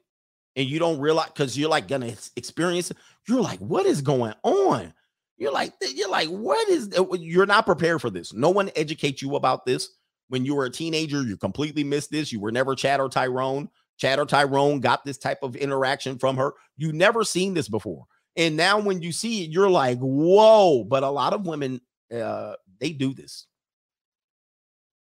and 0.56 0.68
you 0.68 0.80
don't 0.80 1.00
realize 1.00 1.28
because 1.28 1.58
you're 1.58 1.70
like 1.70 1.88
gonna 1.88 2.14
experience 2.36 2.90
it, 2.90 2.98
you're 3.28 3.42
like, 3.42 3.60
what 3.60 3.86
is 3.86 4.02
going 4.02 4.34
on? 4.44 4.94
You're 5.38 5.52
like, 5.52 5.72
you're 5.94 6.10
like, 6.10 6.30
what 6.30 6.68
is? 6.70 6.90
You're 7.20 7.46
not 7.46 7.68
prepared 7.68 8.02
for 8.02 8.10
this. 8.10 8.34
No 8.34 8.50
one 8.50 8.72
educates 8.76 9.22
you 9.22 9.36
about 9.36 9.66
this. 9.66 9.90
When 10.30 10.46
you 10.46 10.56
were 10.56 10.66
a 10.66 10.72
teenager, 10.72 11.22
you 11.22 11.38
completely 11.38 11.84
missed 11.84 12.10
this. 12.10 12.32
You 12.32 12.40
were 12.40 12.52
never 12.52 12.76
Chad 12.76 13.00
or 13.00 13.08
Tyrone. 13.08 13.70
Chad 13.98 14.20
or 14.20 14.26
Tyrone 14.26 14.80
got 14.80 15.06
this 15.06 15.18
type 15.18 15.40
of 15.44 15.56
interaction 15.56 16.18
from 16.18 16.38
her. 16.38 16.54
You 16.76 16.92
never 16.92 17.24
seen 17.24 17.54
this 17.54 17.70
before. 17.70 18.06
And 18.36 18.58
now 18.58 18.80
when 18.80 19.02
you 19.02 19.12
see 19.12 19.44
it, 19.44 19.52
you're 19.52 19.70
like, 19.70 20.00
whoa. 20.00 20.84
But 20.84 21.04
a 21.04 21.10
lot 21.10 21.34
of 21.34 21.46
women, 21.46 21.82
uh, 22.14 22.54
they 22.80 22.92
do 22.92 23.14
this. 23.14 23.46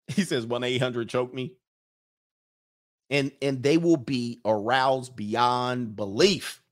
He 0.07 0.23
says 0.23 0.45
1-800 0.45 1.09
choke 1.09 1.33
me. 1.33 1.53
And 3.09 3.31
and 3.41 3.61
they 3.61 3.77
will 3.77 3.97
be 3.97 4.41
aroused 4.45 5.15
beyond 5.15 5.95
belief. 5.95 6.63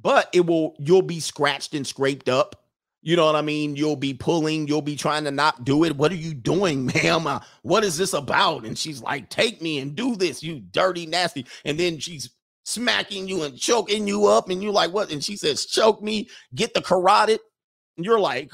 But 0.00 0.28
it 0.32 0.46
will, 0.46 0.74
you'll 0.78 1.02
be 1.02 1.20
scratched 1.20 1.74
and 1.74 1.86
scraped 1.86 2.28
up. 2.28 2.56
You 3.02 3.16
know 3.16 3.24
what 3.24 3.36
I 3.36 3.42
mean? 3.42 3.76
You'll 3.76 3.96
be 3.96 4.12
pulling, 4.12 4.68
you'll 4.68 4.82
be 4.82 4.96
trying 4.96 5.24
to 5.24 5.30
not 5.30 5.64
do 5.64 5.84
it. 5.84 5.96
What 5.96 6.12
are 6.12 6.16
you 6.16 6.34
doing, 6.34 6.86
ma'am? 6.94 7.26
Uh, 7.26 7.40
what 7.62 7.84
is 7.84 7.96
this 7.96 8.12
about? 8.12 8.64
And 8.64 8.76
she's 8.76 9.00
like, 9.00 9.30
take 9.30 9.62
me 9.62 9.78
and 9.78 9.96
do 9.96 10.16
this, 10.16 10.42
you 10.42 10.60
dirty, 10.60 11.06
nasty. 11.06 11.46
And 11.64 11.78
then 11.78 11.98
she's 11.98 12.30
smacking 12.64 13.26
you 13.26 13.42
and 13.42 13.58
choking 13.58 14.06
you 14.06 14.26
up. 14.26 14.50
And 14.50 14.62
you're 14.62 14.72
like, 14.72 14.92
what? 14.92 15.10
And 15.10 15.24
she 15.24 15.36
says, 15.36 15.64
choke 15.64 16.02
me, 16.02 16.28
get 16.54 16.74
the 16.74 16.82
carotid. 16.82 17.40
You're 18.04 18.20
like, 18.20 18.52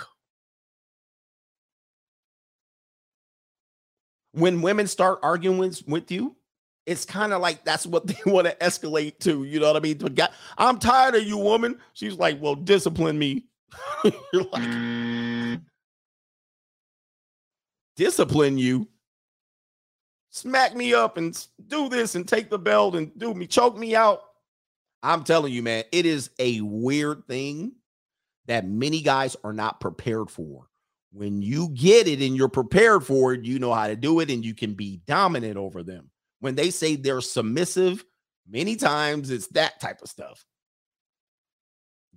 when 4.33 4.60
women 4.60 4.86
start 4.86 5.18
arguing 5.23 5.58
with, 5.58 5.83
with 5.89 6.10
you, 6.10 6.36
it's 6.84 7.05
kind 7.05 7.33
of 7.33 7.41
like 7.41 7.65
that's 7.65 7.86
what 7.86 8.07
they 8.07 8.18
want 8.26 8.47
to 8.47 8.55
escalate 8.57 9.18
to. 9.20 9.44
You 9.44 9.60
know 9.60 9.66
what 9.66 9.76
I 9.76 9.81
mean? 9.81 9.99
Get, 9.99 10.33
I'm 10.57 10.78
tired 10.78 11.15
of 11.16 11.25
you, 11.25 11.39
woman. 11.39 11.78
She's 11.94 12.15
like, 12.15 12.41
well, 12.41 12.55
discipline 12.55 13.18
me. 13.18 13.47
You're 14.33 14.44
like, 14.44 14.62
mm. 14.62 15.60
discipline 17.97 18.58
you. 18.58 18.89
Smack 20.31 20.76
me 20.76 20.92
up 20.92 21.16
and 21.16 21.47
do 21.66 21.89
this 21.89 22.15
and 22.15 22.28
take 22.28 22.50
the 22.50 22.58
belt 22.58 22.94
and 22.94 23.10
do 23.18 23.33
me, 23.33 23.47
choke 23.47 23.76
me 23.76 23.97
out. 23.97 24.20
I'm 25.02 25.25
telling 25.25 25.52
you, 25.52 25.62
man, 25.62 25.84
it 25.92 26.05
is 26.05 26.31
a 26.39 26.60
weird 26.60 27.26
thing 27.26 27.73
that 28.47 28.66
many 28.66 29.00
guys 29.00 29.36
are 29.44 29.52
not 29.52 29.81
prepared 29.81 30.31
for. 30.31 30.66
When 31.12 31.41
you 31.41 31.70
get 31.70 32.07
it 32.07 32.20
and 32.20 32.36
you're 32.36 32.49
prepared 32.49 33.05
for 33.05 33.33
it, 33.33 33.44
you 33.44 33.58
know 33.58 33.73
how 33.73 33.86
to 33.86 33.97
do 33.97 34.20
it 34.20 34.31
and 34.31 34.44
you 34.44 34.55
can 34.55 34.75
be 34.75 35.00
dominant 35.07 35.57
over 35.57 35.83
them. 35.83 36.10
When 36.41 36.55
they 36.55 36.70
say 36.70 36.97
they're 36.97 37.20
submissive, 37.20 38.05
many 38.49 38.76
times 38.76 39.31
it's 39.31 39.49
that 39.49 39.81
type 39.81 40.02
of 40.02 40.08
stuff. 40.08 40.44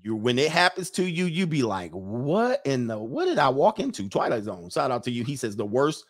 You 0.01 0.15
when 0.15 0.39
it 0.39 0.51
happens 0.51 0.89
to 0.91 1.03
you, 1.03 1.25
you 1.25 1.45
be 1.45 1.63
like, 1.63 1.91
"What 1.91 2.61
in 2.65 2.87
the 2.87 2.97
what 2.97 3.25
did 3.25 3.37
I 3.37 3.49
walk 3.49 3.79
into?" 3.79 4.07
Twilight 4.07 4.43
Zone. 4.43 4.69
Shout 4.69 4.91
out 4.91 5.03
to 5.03 5.11
you. 5.11 5.25
He 5.25 5.35
says 5.35 5.55
the 5.55 5.65
worst 5.65 6.05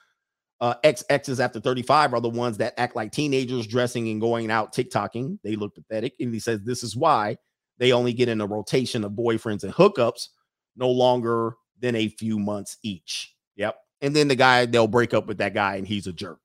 uh, 0.61 0.75
XXs 0.83 1.39
after 1.39 1.59
35 1.59 2.13
are 2.13 2.21
the 2.21 2.29
ones 2.29 2.57
that 2.57 2.73
act 2.77 2.95
like 2.95 3.11
teenagers 3.11 3.65
dressing 3.65 4.09
and 4.09 4.21
going 4.21 4.51
out 4.51 4.73
TikToking. 4.73 5.39
They 5.43 5.55
look 5.55 5.73
pathetic. 5.73 6.13
And 6.19 6.33
he 6.33 6.39
says 6.39 6.61
this 6.61 6.83
is 6.83 6.95
why 6.95 7.37
they 7.79 7.93
only 7.93 8.13
get 8.13 8.29
in 8.29 8.41
a 8.41 8.45
rotation 8.45 9.03
of 9.03 9.13
boyfriends 9.13 9.63
and 9.63 9.73
hookups 9.73 10.27
no 10.75 10.89
longer 10.89 11.55
than 11.79 11.95
a 11.95 12.09
few 12.09 12.37
months 12.37 12.77
each. 12.83 13.33
Yep. 13.55 13.75
And 14.01 14.15
then 14.15 14.27
the 14.27 14.35
guy, 14.35 14.65
they'll 14.65 14.87
break 14.87 15.13
up 15.13 15.27
with 15.27 15.39
that 15.39 15.53
guy 15.53 15.75
and 15.75 15.87
he's 15.87 16.07
a 16.07 16.13
jerk. 16.13 16.39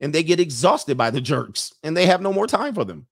And 0.00 0.12
they 0.12 0.22
get 0.22 0.40
exhausted 0.40 0.96
by 0.96 1.10
the 1.10 1.20
jerks 1.20 1.74
and 1.82 1.96
they 1.96 2.06
have 2.06 2.22
no 2.22 2.32
more 2.32 2.46
time 2.46 2.74
for 2.74 2.84
them. 2.84 3.06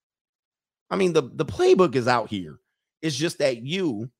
I 0.90 0.96
mean, 0.96 1.12
the, 1.12 1.22
the 1.22 1.44
playbook 1.44 1.94
is 1.94 2.08
out 2.08 2.28
here. 2.28 2.58
It's 3.00 3.16
just 3.16 3.38
that 3.38 3.58
you, 3.62 4.10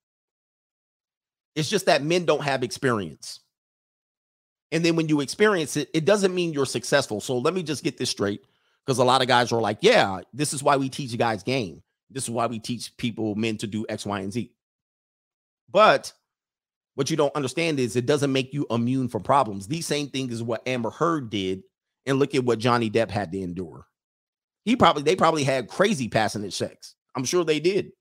it's 1.54 1.68
just 1.68 1.86
that 1.86 2.02
men 2.02 2.24
don't 2.24 2.42
have 2.42 2.62
experience. 2.62 3.40
And 4.72 4.84
then 4.84 4.96
when 4.96 5.08
you 5.08 5.20
experience 5.20 5.76
it, 5.76 5.90
it 5.92 6.04
doesn't 6.04 6.34
mean 6.34 6.52
you're 6.52 6.66
successful. 6.66 7.20
So 7.20 7.36
let 7.38 7.52
me 7.52 7.62
just 7.62 7.84
get 7.84 7.98
this 7.98 8.10
straight 8.10 8.42
because 8.84 8.98
a 8.98 9.04
lot 9.04 9.20
of 9.20 9.28
guys 9.28 9.52
are 9.52 9.60
like, 9.60 9.78
yeah, 9.82 10.20
this 10.32 10.52
is 10.54 10.62
why 10.62 10.76
we 10.76 10.88
teach 10.88 11.12
you 11.12 11.18
guys 11.18 11.42
game. 11.42 11.82
This 12.12 12.24
is 12.24 12.30
why 12.30 12.46
we 12.46 12.58
teach 12.58 12.96
people, 12.96 13.34
men 13.34 13.56
to 13.58 13.66
do 13.66 13.86
X, 13.88 14.06
Y, 14.06 14.20
and 14.20 14.32
Z. 14.32 14.52
But 15.70 16.12
what 16.94 17.10
you 17.10 17.16
don't 17.16 17.34
understand 17.34 17.80
is 17.80 17.96
it 17.96 18.06
doesn't 18.06 18.32
make 18.32 18.52
you 18.52 18.66
immune 18.70 19.08
from 19.08 19.22
problems. 19.22 19.66
These 19.66 19.86
same 19.86 20.08
things 20.08 20.32
is 20.32 20.42
what 20.42 20.66
Amber 20.66 20.90
Heard 20.90 21.30
did. 21.30 21.62
And 22.04 22.18
look 22.18 22.34
at 22.34 22.44
what 22.44 22.58
Johnny 22.58 22.90
Depp 22.90 23.12
had 23.12 23.30
to 23.30 23.40
endure. 23.40 23.86
He 24.64 24.74
probably, 24.74 25.04
they 25.04 25.14
probably 25.14 25.44
had 25.44 25.68
crazy 25.68 26.08
passionate 26.08 26.52
sex. 26.52 26.96
I'm 27.14 27.24
sure 27.24 27.44
they 27.44 27.60
did 27.60 27.92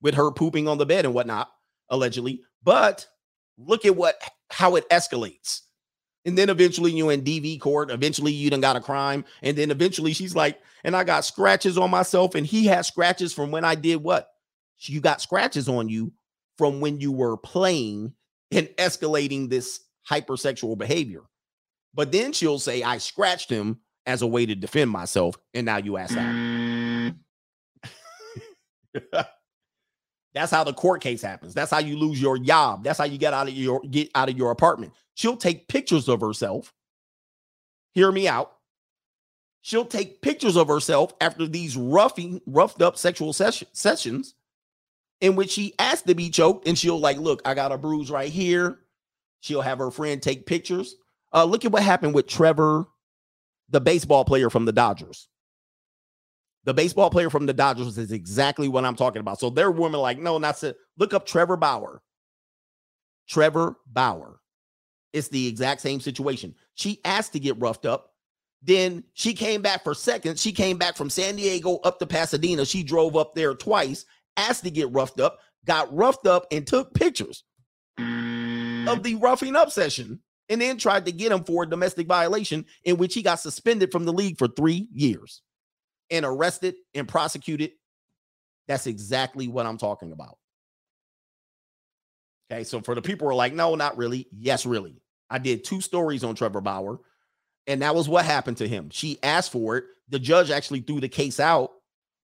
with 0.00 0.14
her 0.14 0.30
pooping 0.30 0.68
on 0.68 0.78
the 0.78 0.86
bed 0.86 1.04
and 1.04 1.12
whatnot, 1.12 1.48
allegedly. 1.88 2.42
But 2.62 3.06
look 3.56 3.84
at 3.84 3.96
what, 3.96 4.14
how 4.50 4.76
it 4.76 4.88
escalates. 4.90 5.62
And 6.28 6.36
then 6.36 6.50
eventually 6.50 6.92
you 6.92 7.08
in 7.08 7.22
DV 7.22 7.58
court. 7.58 7.90
Eventually 7.90 8.32
you 8.32 8.50
done 8.50 8.60
got 8.60 8.76
a 8.76 8.82
crime. 8.82 9.24
And 9.42 9.56
then 9.56 9.70
eventually 9.70 10.12
she's 10.12 10.36
like, 10.36 10.60
and 10.84 10.94
I 10.94 11.02
got 11.02 11.24
scratches 11.24 11.78
on 11.78 11.90
myself. 11.90 12.34
And 12.34 12.46
he 12.46 12.66
had 12.66 12.84
scratches 12.84 13.32
from 13.32 13.50
when 13.50 13.64
I 13.64 13.74
did 13.74 13.96
what? 14.02 14.28
You 14.80 15.00
got 15.00 15.22
scratches 15.22 15.70
on 15.70 15.88
you 15.88 16.12
from 16.58 16.82
when 16.82 17.00
you 17.00 17.12
were 17.12 17.38
playing 17.38 18.12
and 18.50 18.68
escalating 18.76 19.48
this 19.48 19.80
hypersexual 20.06 20.76
behavior. 20.76 21.22
But 21.94 22.12
then 22.12 22.34
she'll 22.34 22.58
say, 22.58 22.82
I 22.82 22.98
scratched 22.98 23.48
him 23.48 23.80
as 24.04 24.20
a 24.20 24.26
way 24.26 24.44
to 24.44 24.54
defend 24.54 24.90
myself. 24.90 25.38
And 25.54 25.64
now 25.64 25.78
you 25.78 25.96
ask 25.96 26.14
that. 26.14 27.14
That's 30.34 30.52
how 30.52 30.62
the 30.62 30.74
court 30.74 31.00
case 31.00 31.22
happens. 31.22 31.54
That's 31.54 31.70
how 31.70 31.78
you 31.78 31.96
lose 31.96 32.20
your 32.20 32.38
job. 32.38 32.84
That's 32.84 32.98
how 32.98 33.06
you 33.06 33.16
get 33.16 33.32
out 33.32 33.48
of 33.48 33.54
your 33.54 33.80
get 33.80 34.10
out 34.14 34.28
of 34.28 34.36
your 34.36 34.50
apartment. 34.50 34.92
She'll 35.18 35.36
take 35.36 35.66
pictures 35.66 36.08
of 36.08 36.20
herself. 36.20 36.72
Hear 37.92 38.12
me 38.12 38.28
out. 38.28 38.52
She'll 39.62 39.84
take 39.84 40.22
pictures 40.22 40.56
of 40.56 40.68
herself 40.68 41.12
after 41.20 41.44
these 41.44 41.76
roughing, 41.76 42.40
roughed 42.46 42.80
up 42.82 42.96
sexual 42.96 43.32
ses- 43.32 43.64
sessions 43.72 44.36
in 45.20 45.34
which 45.34 45.50
she 45.50 45.74
asked 45.80 46.06
to 46.06 46.14
be 46.14 46.30
choked, 46.30 46.68
and 46.68 46.78
she'll 46.78 47.00
like, 47.00 47.16
look, 47.16 47.42
I 47.44 47.54
got 47.54 47.72
a 47.72 47.76
bruise 47.76 48.12
right 48.12 48.30
here. 48.30 48.78
She'll 49.40 49.60
have 49.60 49.78
her 49.78 49.90
friend 49.90 50.22
take 50.22 50.46
pictures. 50.46 50.94
Uh, 51.34 51.42
look 51.42 51.64
at 51.64 51.72
what 51.72 51.82
happened 51.82 52.14
with 52.14 52.28
Trevor, 52.28 52.86
the 53.70 53.80
baseball 53.80 54.24
player 54.24 54.50
from 54.50 54.66
the 54.66 54.72
Dodgers. 54.72 55.26
The 56.62 56.74
baseball 56.74 57.10
player 57.10 57.28
from 57.28 57.46
the 57.46 57.52
Dodgers 57.52 57.98
is 57.98 58.12
exactly 58.12 58.68
what 58.68 58.84
I'm 58.84 58.94
talking 58.94 59.18
about. 59.18 59.40
So 59.40 59.50
there 59.50 59.66
are 59.66 59.72
women 59.72 60.00
like, 60.00 60.20
no, 60.20 60.38
not 60.38 60.58
to 60.58 60.76
look 60.96 61.12
up 61.12 61.26
Trevor 61.26 61.56
Bauer. 61.56 62.02
Trevor 63.26 63.78
Bauer. 63.84 64.38
It's 65.12 65.28
the 65.28 65.46
exact 65.46 65.80
same 65.80 66.00
situation. 66.00 66.54
She 66.74 67.00
asked 67.04 67.32
to 67.32 67.40
get 67.40 67.58
roughed 67.58 67.86
up. 67.86 68.12
Then 68.62 69.04
she 69.14 69.34
came 69.34 69.62
back 69.62 69.84
for 69.84 69.94
seconds. 69.94 70.40
She 70.40 70.52
came 70.52 70.78
back 70.78 70.96
from 70.96 71.10
San 71.10 71.36
Diego 71.36 71.76
up 71.84 71.98
to 72.00 72.06
Pasadena. 72.06 72.64
She 72.66 72.82
drove 72.82 73.16
up 73.16 73.34
there 73.34 73.54
twice, 73.54 74.04
asked 74.36 74.64
to 74.64 74.70
get 74.70 74.92
roughed 74.92 75.20
up, 75.20 75.38
got 75.64 75.94
roughed 75.94 76.26
up, 76.26 76.46
and 76.50 76.66
took 76.66 76.92
pictures 76.92 77.44
of 77.98 79.02
the 79.02 79.16
roughing 79.20 79.54
up 79.54 79.70
session, 79.70 80.20
and 80.48 80.60
then 80.60 80.78
tried 80.78 81.06
to 81.06 81.12
get 81.12 81.30
him 81.30 81.44
for 81.44 81.62
a 81.62 81.68
domestic 81.68 82.06
violation 82.06 82.64
in 82.84 82.96
which 82.96 83.14
he 83.14 83.22
got 83.22 83.38
suspended 83.40 83.92
from 83.92 84.04
the 84.04 84.12
league 84.12 84.38
for 84.38 84.48
three 84.48 84.88
years 84.92 85.42
and 86.10 86.24
arrested 86.24 86.74
and 86.94 87.06
prosecuted. 87.06 87.72
That's 88.66 88.86
exactly 88.86 89.46
what 89.46 89.66
I'm 89.66 89.78
talking 89.78 90.12
about. 90.12 90.37
Okay, 92.50 92.64
so 92.64 92.80
for 92.80 92.94
the 92.94 93.02
people 93.02 93.26
who 93.26 93.32
are 93.32 93.36
like, 93.36 93.52
no, 93.52 93.74
not 93.74 93.96
really. 93.96 94.26
Yes, 94.32 94.64
really. 94.64 95.02
I 95.30 95.38
did 95.38 95.64
two 95.64 95.80
stories 95.80 96.24
on 96.24 96.34
Trevor 96.34 96.62
Bauer, 96.62 96.98
and 97.66 97.82
that 97.82 97.94
was 97.94 98.08
what 98.08 98.24
happened 98.24 98.56
to 98.58 98.68
him. 98.68 98.88
She 98.90 99.18
asked 99.22 99.52
for 99.52 99.76
it. 99.76 99.84
The 100.08 100.18
judge 100.18 100.50
actually 100.50 100.80
threw 100.80 101.00
the 101.00 101.08
case 101.08 101.38
out, 101.38 101.72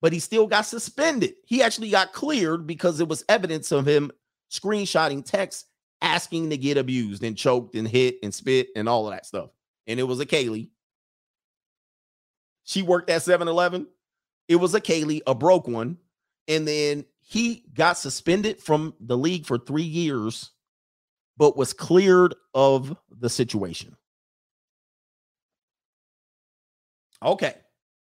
but 0.01 0.11
he 0.11 0.19
still 0.19 0.48
got 0.48 0.65
suspended. 0.65 1.35
He 1.45 1.64
actually 1.64 1.89
got 1.89 2.11
cleared 2.11 2.67
because 2.67 2.99
it 2.99 3.07
was 3.07 3.23
evidence 3.30 3.72
of 3.72 3.88
him 3.88 4.11
screenshotting 4.51 5.23
texts 5.23 5.65
asking 6.01 6.49
to 6.49 6.57
get 6.57 6.77
abused 6.77 7.23
and 7.23 7.38
choked 7.38 7.75
and 7.75 7.88
hit 7.88 8.17
and 8.22 8.33
spit 8.33 8.67
and 8.75 8.89
all 8.89 9.07
of 9.07 9.14
that 9.14 9.25
stuff. 9.25 9.51
And 9.88 9.99
it 9.99 10.03
was 10.03 10.19
a 10.19 10.25
Kaylee. 10.25 10.69
She 12.64 12.81
worked 12.81 13.09
at 13.09 13.22
7 13.22 13.48
Eleven. 13.48 13.88
It 14.48 14.57
was 14.57 14.75
a 14.75 14.81
Kaylee, 14.81 15.22
a 15.25 15.33
broke 15.33 15.67
one. 15.67 15.98
And 16.48 16.67
then 16.67 17.06
he 17.30 17.64
got 17.75 17.95
suspended 17.95 18.59
from 18.59 18.95
the 18.99 19.16
league 19.16 19.45
for 19.45 19.59
three 19.59 19.83
years, 19.83 20.49
but 21.38 21.56
was 21.56 21.74
cleared 21.74 22.33
of 22.56 22.98
the 23.11 23.30
situation. 23.30 23.95
Okay. 27.24 27.53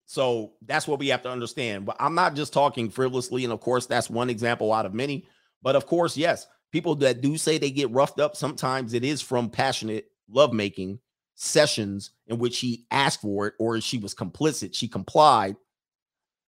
So 0.04 0.52
that's 0.60 0.86
what 0.86 0.98
we 0.98 1.08
have 1.08 1.22
to 1.22 1.30
understand. 1.30 1.86
But 1.86 1.96
I'm 1.98 2.14
not 2.14 2.36
just 2.36 2.52
talking 2.52 2.90
frivolously. 2.90 3.44
And 3.44 3.52
of 3.54 3.60
course, 3.60 3.86
that's 3.86 4.10
one 4.10 4.28
example 4.28 4.74
out 4.74 4.84
of 4.84 4.92
many. 4.92 5.26
But 5.62 5.74
of 5.74 5.86
course, 5.86 6.18
yes, 6.18 6.46
people 6.70 6.94
that 6.96 7.22
do 7.22 7.38
say 7.38 7.56
they 7.56 7.70
get 7.70 7.90
roughed 7.92 8.20
up, 8.20 8.36
sometimes 8.36 8.92
it 8.92 9.04
is 9.04 9.22
from 9.22 9.48
passionate 9.48 10.04
lovemaking 10.28 10.98
sessions 11.34 12.10
in 12.26 12.36
which 12.36 12.58
he 12.58 12.84
asked 12.90 13.22
for 13.22 13.46
it 13.46 13.54
or 13.58 13.80
she 13.80 13.96
was 13.96 14.14
complicit. 14.14 14.74
She 14.74 14.86
complied 14.86 15.56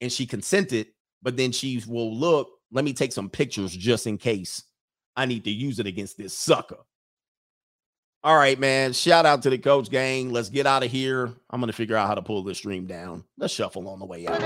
and 0.00 0.10
she 0.10 0.24
consented, 0.24 0.86
but 1.22 1.36
then 1.36 1.52
she 1.52 1.82
will 1.86 2.16
look, 2.16 2.48
let 2.72 2.84
me 2.84 2.92
take 2.92 3.12
some 3.12 3.28
pictures 3.28 3.76
just 3.76 4.06
in 4.06 4.18
case 4.18 4.64
I 5.14 5.26
need 5.26 5.44
to 5.44 5.50
use 5.50 5.78
it 5.78 5.86
against 5.86 6.16
this 6.16 6.34
sucker. 6.34 6.78
All 8.24 8.36
right, 8.36 8.58
man. 8.58 8.92
Shout 8.92 9.26
out 9.26 9.42
to 9.42 9.50
the 9.50 9.58
coach 9.58 9.90
gang. 9.90 10.30
Let's 10.30 10.48
get 10.48 10.64
out 10.64 10.84
of 10.84 10.90
here. 10.90 11.32
I'm 11.50 11.60
going 11.60 11.66
to 11.66 11.72
figure 11.72 11.96
out 11.96 12.06
how 12.06 12.14
to 12.14 12.22
pull 12.22 12.44
this 12.44 12.58
stream 12.58 12.86
down. 12.86 13.24
Let's 13.36 13.52
shuffle 13.52 13.88
on 13.88 13.98
the 13.98 14.06
way 14.06 14.28
out. 14.28 14.40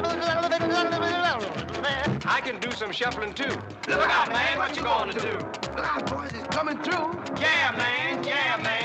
I 2.26 2.40
can 2.40 2.58
do 2.58 2.70
some 2.72 2.90
shuffling 2.90 3.34
too. 3.34 3.54
Look 3.88 4.00
out, 4.08 4.30
man. 4.30 4.58
What 4.58 4.74
you 4.74 4.82
going 4.82 5.10
to 5.10 5.20
do? 5.20 5.32
Look 5.76 5.86
out, 5.86 6.10
boys. 6.10 6.30
It's 6.32 6.48
coming 6.48 6.78
through. 6.78 7.22
Yeah, 7.38 7.74
man. 7.76 8.24
Yeah, 8.24 8.56
man. 8.62 8.75